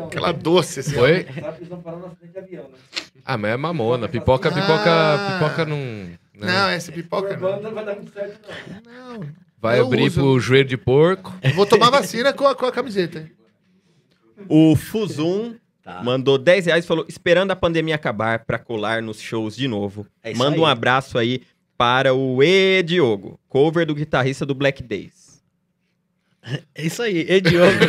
ó. 0.00 0.04
Aquela 0.06 0.32
doce, 0.32 0.80
assim. 0.80 0.92
Foi? 0.94 1.26
Ah, 3.24 3.38
mas 3.38 3.52
é 3.52 3.56
mamona. 3.56 4.08
Pipoca, 4.08 4.50
pipoca, 4.50 4.90
Ah. 4.90 5.38
pipoca 5.38 5.64
não. 5.64 5.78
Não, 6.34 6.46
né? 6.66 6.74
essa 6.74 6.90
pipoca 6.90 7.36
não. 7.36 7.62
Não. 7.62 7.70
Vai 7.70 9.28
eu 9.78 9.86
abrir 9.86 10.06
uso. 10.08 10.20
pro 10.20 10.40
joelho 10.40 10.68
de 10.68 10.76
porco. 10.76 11.32
Vou 11.54 11.66
tomar 11.66 11.90
vacina 11.90 12.32
com 12.32 12.46
a, 12.46 12.54
com 12.54 12.66
a 12.66 12.72
camiseta. 12.72 13.28
O 14.48 14.74
Fuzum 14.76 15.54
Tá. 15.82 16.00
mandou 16.02 16.38
10 16.38 16.66
reais 16.66 16.84
e 16.84 16.88
falou: 16.88 17.04
esperando 17.08 17.50
a 17.50 17.56
pandemia 17.56 17.96
acabar 17.96 18.44
pra 18.44 18.56
colar 18.58 19.02
nos 19.02 19.20
shows 19.20 19.56
de 19.56 19.66
novo. 19.66 20.06
É 20.22 20.32
Manda 20.32 20.54
aí. 20.56 20.60
um 20.60 20.66
abraço 20.66 21.18
aí 21.18 21.42
para 21.76 22.14
o 22.14 22.40
E 22.42 22.82
Diogo, 22.84 23.38
cover 23.48 23.84
do 23.84 23.92
guitarrista 23.94 24.46
do 24.46 24.54
Black 24.54 24.80
Days. 24.82 25.42
É 26.74 26.84
isso 26.86 27.02
aí, 27.02 27.26
e 27.28 27.40
Diogo. 27.40 27.72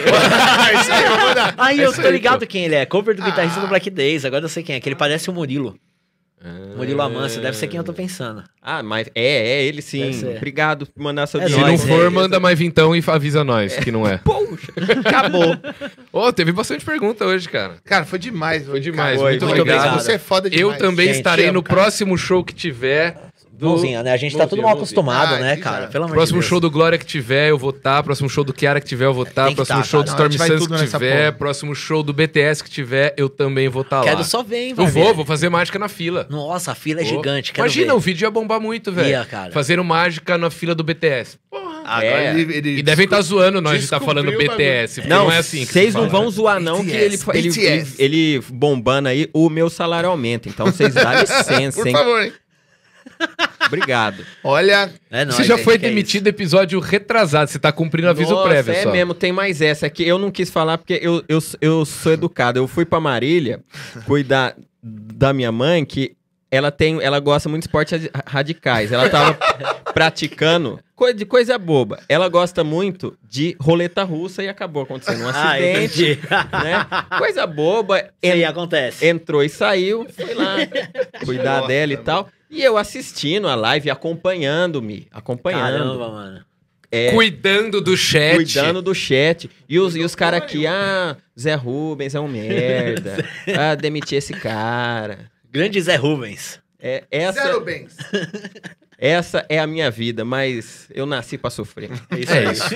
Isso 0.79 0.91
aí, 0.91 1.03
eu 1.05 1.09
vou 1.17 1.27
mandar. 1.27 1.55
Aí 1.57 1.79
É 1.79 1.85
eu 1.85 1.91
isso 1.91 2.01
tô 2.01 2.07
aí, 2.07 2.13
ligado 2.13 2.39
pô. 2.41 2.47
quem 2.47 2.65
ele 2.65 2.75
é. 2.75 2.85
Cover 2.85 3.15
do 3.15 3.21
guitarrista 3.23 3.59
Ah. 3.59 3.61
do 3.63 3.67
Black 3.67 3.89
Days. 3.89 4.25
Agora 4.25 4.45
eu 4.45 4.49
sei 4.49 4.61
quem 4.63 4.75
é. 4.75 4.79
Que 4.79 4.89
ele 4.89 4.95
parece 4.95 5.29
o 5.29 5.33
Murilo. 5.33 5.75
Murilo 6.75 7.01
Amâncio. 7.01 7.41
Deve 7.41 7.55
ser 7.55 7.67
quem 7.67 7.77
eu 7.77 7.83
tô 7.83 7.93
pensando. 7.93 8.43
Ah, 8.61 8.83
mas 8.83 9.07
é, 9.15 9.23
é 9.23 9.63
ele 9.63 9.81
sim. 9.81 10.11
Obrigado 10.35 10.85
por 10.85 11.01
mandar 11.01 11.27
seu 11.27 11.39
É 11.41 11.47
Se 11.47 11.57
não 11.57 11.77
for, 11.77 12.05
é. 12.05 12.09
manda 12.09 12.39
mais 12.39 12.57
vintão 12.57 12.95
e 12.95 13.03
avisa 13.07 13.43
nós 13.43 13.75
que 13.77 13.91
não 13.91 14.07
é. 14.07 14.17
Poxa, 14.23 14.71
acabou. 15.05 15.55
Ô, 16.11 16.31
teve 16.33 16.51
bastante 16.51 16.83
pergunta 16.83 17.25
hoje, 17.25 17.47
cara. 17.47 17.75
Cara, 17.85 18.05
foi 18.05 18.19
demais. 18.19 18.65
Foi 18.65 18.79
demais, 18.79 19.17
cara. 19.17 19.29
muito 19.29 19.45
muito 19.45 19.61
obrigado. 19.61 19.77
obrigado. 19.79 20.01
Você 20.03 20.13
é 20.13 20.19
foda 20.19 20.49
demais. 20.49 20.73
Eu 20.73 20.77
também 20.77 21.07
Gente, 21.07 21.17
estarei 21.17 21.45
amo, 21.45 21.55
no 21.55 21.63
cara. 21.63 21.81
próximo 21.81 22.17
show 22.17 22.43
que 22.43 22.53
tiver. 22.53 23.17
Do... 23.63 23.69
Mãozinha, 23.69 24.03
né? 24.03 24.11
A 24.11 24.17
gente 24.17 24.31
tá 24.33 24.39
Mãozinha, 24.39 24.49
tudo 24.49 24.61
mal 24.61 24.73
acostumado, 24.75 25.35
Ah, 25.35 25.39
né, 25.39 25.57
cara? 25.57 25.87
Pelo 25.87 26.05
amor 26.05 26.13
Próximo 26.13 26.37
de 26.39 26.41
Deus. 26.41 26.49
show 26.49 26.59
do 26.59 26.69
Glória 26.69 26.97
que 26.97 27.05
tiver, 27.05 27.49
eu 27.49 27.57
vou 27.57 27.69
estar. 27.71 28.03
Próximo 28.03 28.29
show 28.29 28.43
do 28.43 28.53
Kiara 28.53 28.79
que 28.79 28.87
tiver, 28.87 29.05
eu 29.05 29.13
vou 29.13 29.23
estar. 29.23 29.49
Que 29.49 29.55
Próximo 29.55 29.77
tá, 29.79 29.83
show 29.83 30.03
cara. 30.03 30.15
do 30.29 30.31
a 30.31 30.35
Storm 30.35 30.57
Suns 30.59 30.81
que 30.81 30.87
tiver. 30.97 31.17
porra. 31.31 31.37
Próximo 31.39 31.75
show 31.75 32.03
do 32.03 32.13
BTS 32.13 32.63
que 32.63 32.69
tiver, 32.69 33.13
eu 33.17 33.29
também 33.29 33.67
vou 33.69 33.81
estar 33.81 33.99
lá. 33.99 34.03
Quero 34.03 34.23
só 34.23 34.43
ver, 34.43 34.57
hein, 34.67 34.73
vai 34.73 34.85
Eu 34.85 34.89
vou, 34.89 35.05
ver. 35.07 35.13
vou 35.13 35.25
fazer 35.25 35.49
mágica 35.49 35.79
na 35.79 35.87
fila. 35.89 36.27
Nossa, 36.29 36.71
a 36.71 36.75
fila 36.75 37.01
é 37.01 37.03
Vou. 37.03 37.15
gigante. 37.15 37.51
Quero 37.53 37.65
Imagina, 37.67 37.87
ver. 37.87 37.97
o 37.97 37.99
vídeo 37.99 38.25
ia 38.25 38.31
bombar 38.31 38.59
muito, 38.59 38.91
velho. 38.91 39.09
Ia, 39.09 39.25
cara. 39.25 39.51
Fazendo 39.51 39.83
mágica 39.83 40.37
na 40.37 40.49
fila 40.49 40.75
do 40.75 40.83
BTS. 40.83 41.37
Agora 41.85 42.05
É. 42.05 42.39
ele, 42.39 42.55
ele 42.57 42.79
E 42.79 42.81
devem 42.83 43.03
estar 43.03 43.19
zoando 43.21 43.59
nós 43.59 43.79
de 43.79 43.83
estar 43.83 43.99
descobriu 43.99 44.23
falando. 44.23 44.37
BTS. 44.55 45.01
Não, 45.05 45.25
não, 45.25 45.31
é 45.31 45.37
assim 45.39 45.65
vocês 45.65 45.93
não 45.93 46.07
vão 46.07 46.25
né? 46.25 46.31
zoar 46.31 46.59
não, 46.61 46.83
que 46.83 46.91
ele, 46.91 47.19
ele, 47.33 47.85
ele, 47.99 48.41
bombando 48.49 49.09
aí, 49.09 49.29
o 49.33 49.49
meu 49.49 49.69
salário 49.69 50.07
aumenta. 50.09 50.47
Então 50.47 50.67
vocês 50.67 50.93
dá 50.93 51.13
licença, 51.21 51.77
Por 51.81 51.87
hein? 51.87 51.93
favor, 51.93 52.21
hein? 52.23 52.31
Obrigado. 53.67 54.25
Olha, 54.43 54.91
É 55.09 55.25
nóis, 55.25 55.35
Você 55.35 55.43
já 55.43 55.57
hein? 55.57 55.63
foi 55.63 55.75
é 55.75 55.77
demitido 55.77 56.27
episódio 56.27 56.79
retrasado. 56.79 57.49
Você 57.49 57.57
tá 57.57 57.71
cumprindo 57.71 58.09
aviso 58.09 58.31
Nossa, 58.31 58.47
prévio 58.49 58.73
é 58.73 58.83
só. 58.83 58.91
mesmo, 58.91 59.13
tem 59.13 59.31
mais 59.31 59.61
essa. 59.61 59.85
É 59.87 59.89
que 59.89 60.03
eu 60.07 60.17
não 60.19 60.29
quis 60.29 60.49
falar 60.49 60.77
porque 60.77 60.99
eu, 61.01 61.23
eu, 61.27 61.39
eu 61.61 61.85
sou 61.85 62.11
educado. 62.11 62.59
Eu 62.59 62.67
fui 62.67 62.85
pra 62.85 62.99
Marília 62.99 63.61
cuidar 64.05 64.55
da 64.81 65.33
minha 65.33 65.51
mãe, 65.51 65.83
que 65.85 66.15
ela 66.51 66.69
tem, 66.69 67.01
ela 67.01 67.19
gosta 67.19 67.49
muito 67.49 67.63
de 67.63 67.67
esportes 67.67 67.91
radi- 67.93 68.11
radicais. 68.27 68.91
Ela 68.91 69.09
tava 69.09 69.33
praticando 69.93 70.79
coisa 70.95 71.13
de 71.17 71.25
coisa 71.25 71.57
boba. 71.57 71.99
Ela 72.07 72.27
gosta 72.29 72.63
muito 72.63 73.17
de 73.27 73.55
roleta 73.59 74.03
russa 74.03 74.43
e 74.43 74.47
acabou 74.49 74.83
acontecendo 74.83 75.23
um 75.23 75.29
Ah, 75.29 75.53
acidente, 75.53 76.03
entendi. 76.03 76.19
né? 76.63 76.85
Coisa 77.17 77.47
boba. 77.47 77.97
Isso 78.21 78.33
aí 78.33 78.41
En- 78.41 78.45
acontece. 78.45 79.07
entrou 79.07 79.43
e 79.43 79.49
saiu, 79.49 80.05
foi 80.15 80.33
lá 80.35 80.57
cuidar 81.25 81.55
Nossa, 81.57 81.67
dela 81.67 81.93
e 81.93 81.97
tal. 81.97 82.29
E 82.53 82.61
eu 82.63 82.77
assistindo 82.77 83.47
a 83.47 83.55
live, 83.55 83.89
acompanhando-me, 83.89 85.07
acompanhando. 85.11 85.79
Caramba, 85.79 86.09
mano. 86.09 86.45
É, 86.91 87.09
Cuidando 87.11 87.81
do 87.81 87.97
chat. 87.97 88.35
Cuidando 88.35 88.79
do 88.79 88.93
chat. 88.93 89.49
E 89.67 89.79
os, 89.79 89.95
e 89.95 90.03
os 90.03 90.13
caras 90.13 90.39
aqui, 90.39 90.67
ah, 90.67 91.17
Zé 91.37 91.55
Rubens 91.55 92.13
é 92.13 92.19
um 92.19 92.27
merda. 92.27 93.27
ah, 93.57 93.73
demitir 93.73 94.19
esse 94.19 94.33
cara. 94.35 95.31
Grande 95.51 95.81
Zé 95.81 95.95
Rubens. 95.95 96.59
É, 96.79 97.05
essa, 97.09 97.59
bens. 97.61 97.97
essa 98.99 99.45
é 99.49 99.57
a 99.57 99.65
minha 99.65 99.89
vida, 99.89 100.23
mas 100.23 100.87
eu 100.93 101.07
nasci 101.07 101.37
pra 101.37 101.49
sofrer. 101.49 101.89
Isso 102.15 102.31
É 102.31 102.39
aí. 102.45 102.51
isso. 102.53 102.69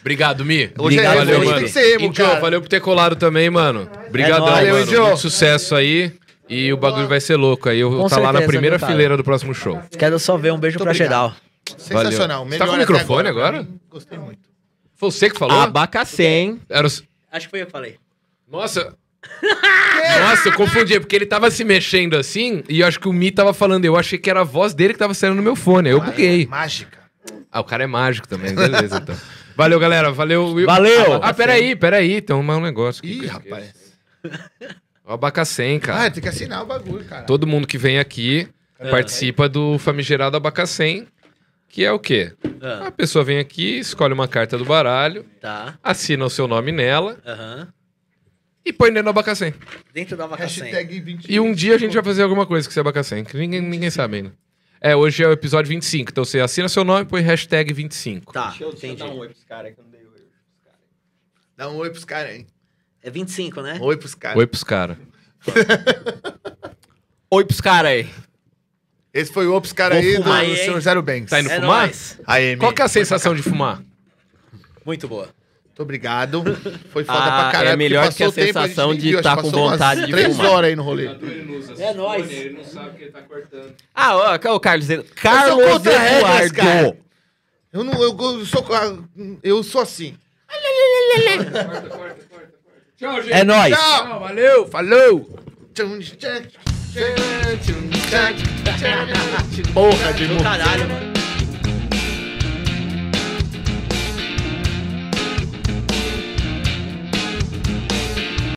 Obrigado, 0.00 0.44
Mi. 0.44 0.64
Hoje 0.78 0.98
Obrigado, 0.98 1.12
é 1.12 1.18
valeu, 1.18 1.36
hoje 1.38 1.46
mano. 1.46 1.58
tem 1.58 1.66
que 1.66 1.72
ser 1.72 1.94
emo, 1.94 2.06
Indio, 2.06 2.24
cara. 2.26 2.40
valeu 2.40 2.60
por 2.60 2.68
ter 2.68 2.80
colado 2.80 3.14
também, 3.14 3.48
mano. 3.50 3.88
Obrigadão, 4.08 4.46
nóis. 4.46 4.66
Valeu, 4.66 4.86
mano. 4.86 5.02
Muito 5.06 5.20
sucesso 5.20 5.76
aí. 5.76 6.12
E 6.48 6.72
o 6.72 6.76
bagulho 6.76 7.08
vai 7.08 7.20
ser 7.20 7.36
louco 7.36 7.68
aí. 7.68 7.80
Eu 7.80 7.90
vou 7.90 8.06
estar 8.06 8.20
lá 8.20 8.32
na 8.32 8.42
primeira 8.42 8.78
fileira 8.78 9.16
do 9.16 9.24
próximo 9.24 9.54
show. 9.54 9.80
Quero 9.98 10.18
só 10.18 10.36
ver 10.36 10.52
um 10.52 10.58
beijo 10.58 10.78
Muito 10.78 10.84
pra 10.84 10.92
obrigado. 10.92 11.08
geral. 11.08 11.36
Sensacional. 11.78 12.44
Você 12.46 12.58
tá 12.58 12.66
com 12.66 12.72
o 12.72 12.76
microfone 12.76 13.28
agora? 13.28 13.62
mim. 13.62 13.80
Gostei 13.88 14.18
muito. 14.18 14.40
Foi 14.94 15.10
você 15.10 15.30
que 15.30 15.38
falou? 15.38 15.58
Abacacê, 15.60 16.24
hein? 16.24 16.60
Era 16.68 16.86
os- 16.86 17.02
Acho 17.32 17.46
que 17.46 17.50
foi 17.50 17.62
eu 17.62 17.66
que 17.66 17.72
falei. 17.72 17.96
Nossa. 18.50 18.94
Nossa, 20.20 20.48
eu 20.48 20.52
confundi, 20.52 21.00
porque 21.00 21.16
ele 21.16 21.24
tava 21.24 21.50
se 21.50 21.64
mexendo 21.64 22.14
assim 22.16 22.62
e 22.68 22.80
eu 22.80 22.86
acho 22.86 23.00
que 23.00 23.08
o 23.08 23.12
Mi 23.12 23.30
tava 23.30 23.54
falando. 23.54 23.84
Eu 23.86 23.96
achei 23.96 24.18
que 24.18 24.28
era 24.28 24.42
a 24.42 24.44
voz 24.44 24.74
dele 24.74 24.92
que 24.92 24.98
tava 24.98 25.14
saindo 25.14 25.36
no 25.36 25.42
meu 25.42 25.56
fone. 25.56 25.88
aí 25.88 25.94
Eu 25.94 26.02
Ah, 26.02 26.04
buguei. 26.04 26.42
é 26.42 26.46
Mágica. 26.46 26.98
Ah, 27.50 27.60
o 27.60 27.64
cara 27.64 27.84
é 27.84 27.86
mágico 27.86 28.28
também. 28.28 28.54
Beleza, 28.54 28.98
então. 29.02 29.16
Valeu, 29.56 29.78
galera. 29.80 30.12
Valeu. 30.12 30.46
Will. 30.52 30.66
Valeu! 30.66 31.20
Ah, 31.22 31.32
peraí, 31.32 31.74
peraí. 31.74 32.20
Tem 32.20 32.34
um 32.36 32.42
mau 32.42 32.60
negócio 32.60 33.00
aqui. 33.02 33.20
Ih, 33.22 33.26
rapaz. 33.26 33.72
O 35.04 35.12
Abacacém, 35.12 35.78
cara. 35.78 36.04
Ah, 36.06 36.10
tem 36.10 36.22
que 36.22 36.28
assinar 36.28 36.62
o 36.62 36.66
bagulho, 36.66 37.04
cara. 37.04 37.24
Todo 37.24 37.46
mundo 37.46 37.66
que 37.66 37.76
vem 37.76 37.98
aqui 37.98 38.48
participa 38.90 39.48
do 39.48 39.78
famigerado 39.78 40.36
Abacacém, 40.36 41.06
que 41.68 41.84
é 41.84 41.92
o 41.92 41.98
quê? 41.98 42.32
Ah, 42.62 42.86
A 42.86 42.90
pessoa 42.90 43.24
vem 43.24 43.38
aqui, 43.38 43.78
escolhe 43.78 44.14
uma 44.14 44.26
carta 44.28 44.56
do 44.56 44.64
baralho, 44.64 45.24
tá. 45.40 45.78
assina 45.82 46.24
o 46.24 46.30
seu 46.30 46.48
nome 46.48 46.72
nela 46.72 47.18
Aham. 47.26 47.68
e 48.64 48.72
põe 48.72 48.88
dentro 48.90 49.04
do 49.04 49.10
Abacacém. 49.10 49.52
Dentro. 49.92 50.16
Hashtag 50.36 51.00
20 51.00 51.30
E 51.30 51.38
um 51.38 51.52
dia 51.52 51.74
a 51.74 51.78
gente 51.78 51.92
vai 51.94 52.02
fazer 52.02 52.22
alguma 52.22 52.46
coisa 52.46 52.66
com 52.66 52.70
esse 52.72 52.80
Abacacém, 52.80 53.24
que 53.24 53.36
ninguém, 53.36 53.60
ninguém 53.60 53.90
sabe 53.90 54.16
ainda. 54.18 54.32
É, 54.80 54.94
hoje 54.94 55.22
é 55.22 55.28
o 55.28 55.32
episódio 55.32 55.68
25, 55.70 56.10
então 56.10 56.24
você 56.24 56.40
assina 56.40 56.68
seu 56.68 56.84
nome 56.84 57.02
e 57.02 57.06
põe 57.06 57.22
hashtag 57.22 57.72
25. 57.72 58.32
Tá, 58.32 58.54
entendi. 58.60 59.02
oi 59.02 59.28
pros 59.28 59.44
caras 59.44 59.74
que 59.74 59.80
eu 59.80 59.84
não 59.84 59.90
dei 59.90 60.00
oi. 60.02 60.26
Dá 61.56 61.70
um 61.70 61.76
oi 61.76 61.90
pros 61.90 62.04
caras, 62.04 62.34
hein? 62.34 62.46
É 63.04 63.10
25, 63.10 63.60
né? 63.60 63.76
Oi 63.82 63.96
pros 63.98 64.14
caras. 64.14 64.38
Oi 64.38 64.46
pros 64.46 64.64
caras. 64.64 64.96
Oi 67.30 67.44
pros 67.44 67.60
caras 67.60 67.90
aí. 67.92 68.08
Esse 69.12 69.30
foi 69.30 69.46
o 69.46 69.60
caras 69.74 69.98
Vou 69.98 70.06
aí 70.10 70.16
do 70.16 70.22
fumar 70.22 70.44
hein? 70.44 70.56
Sr. 70.56 70.80
Zero 70.80 71.02
Banks. 71.02 71.28
Tá 71.30 71.38
indo 71.40 71.50
É 71.50 71.56
fumar? 71.60 71.80
nóis. 71.82 72.18
Aí, 72.26 72.56
Qual 72.56 72.72
que 72.72 72.80
é 72.80 72.84
a 72.86 72.88
sensação 72.88 73.34
de 73.34 73.42
fumar? 73.42 73.82
Muito 74.86 75.06
boa. 75.06 75.28
Muito 75.66 75.82
obrigado. 75.82 76.42
Foi 76.90 77.04
foda 77.04 77.18
Ah, 77.18 77.42
pra 77.42 77.50
caralho. 77.52 77.68
é 77.74 77.76
melhor 77.76 78.04
porque 78.04 78.16
que 78.16 78.22
a 78.22 78.26
passou 78.26 78.42
o 78.42 78.46
tempo, 78.46 78.58
sensação 78.60 78.92
gente 78.92 79.02
de 79.02 79.08
viu, 79.10 79.18
acho 79.18 79.22
tá 79.28 79.36
que 79.36 79.42
com 79.42 79.48
passou 79.50 79.64
umas 79.66 79.72
vontade 79.72 80.06
de 80.06 80.12
Três 80.12 80.36
fumar. 80.36 80.50
horas 80.50 80.68
aí 80.70 80.76
no 80.76 80.82
rolê. 80.82 81.06
É 81.78 81.92
nóis. 81.94 82.30
Ele 82.30 82.56
não 82.56 82.64
sabe 82.64 82.96
que 82.96 83.02
ele 83.04 83.12
tá 83.12 83.20
cortando. 83.22 83.74
Ah, 83.94 84.16
ó, 84.16 84.38
o 84.54 84.60
Carlos. 84.60 84.86
Carlos 85.14 85.64
contra 85.64 85.98
regras, 85.98 86.52
cara. 86.52 86.70
Eduardo. 86.80 86.96
Eu, 87.72 87.84
não, 87.84 87.92
eu, 88.02 88.16
eu 88.18 88.46
sou, 88.46 88.64
eu 89.42 89.62
sou 89.62 89.80
assim. 89.82 90.16
Tchau, 93.04 93.20
gente. 93.20 93.32
É 93.34 93.44
nóis. 93.44 93.76
Tchau. 93.76 94.20
valeu, 94.20 94.66
falou. 94.66 95.28
Porra 99.74 100.12
de 100.14 100.26
mano. 100.86 101.13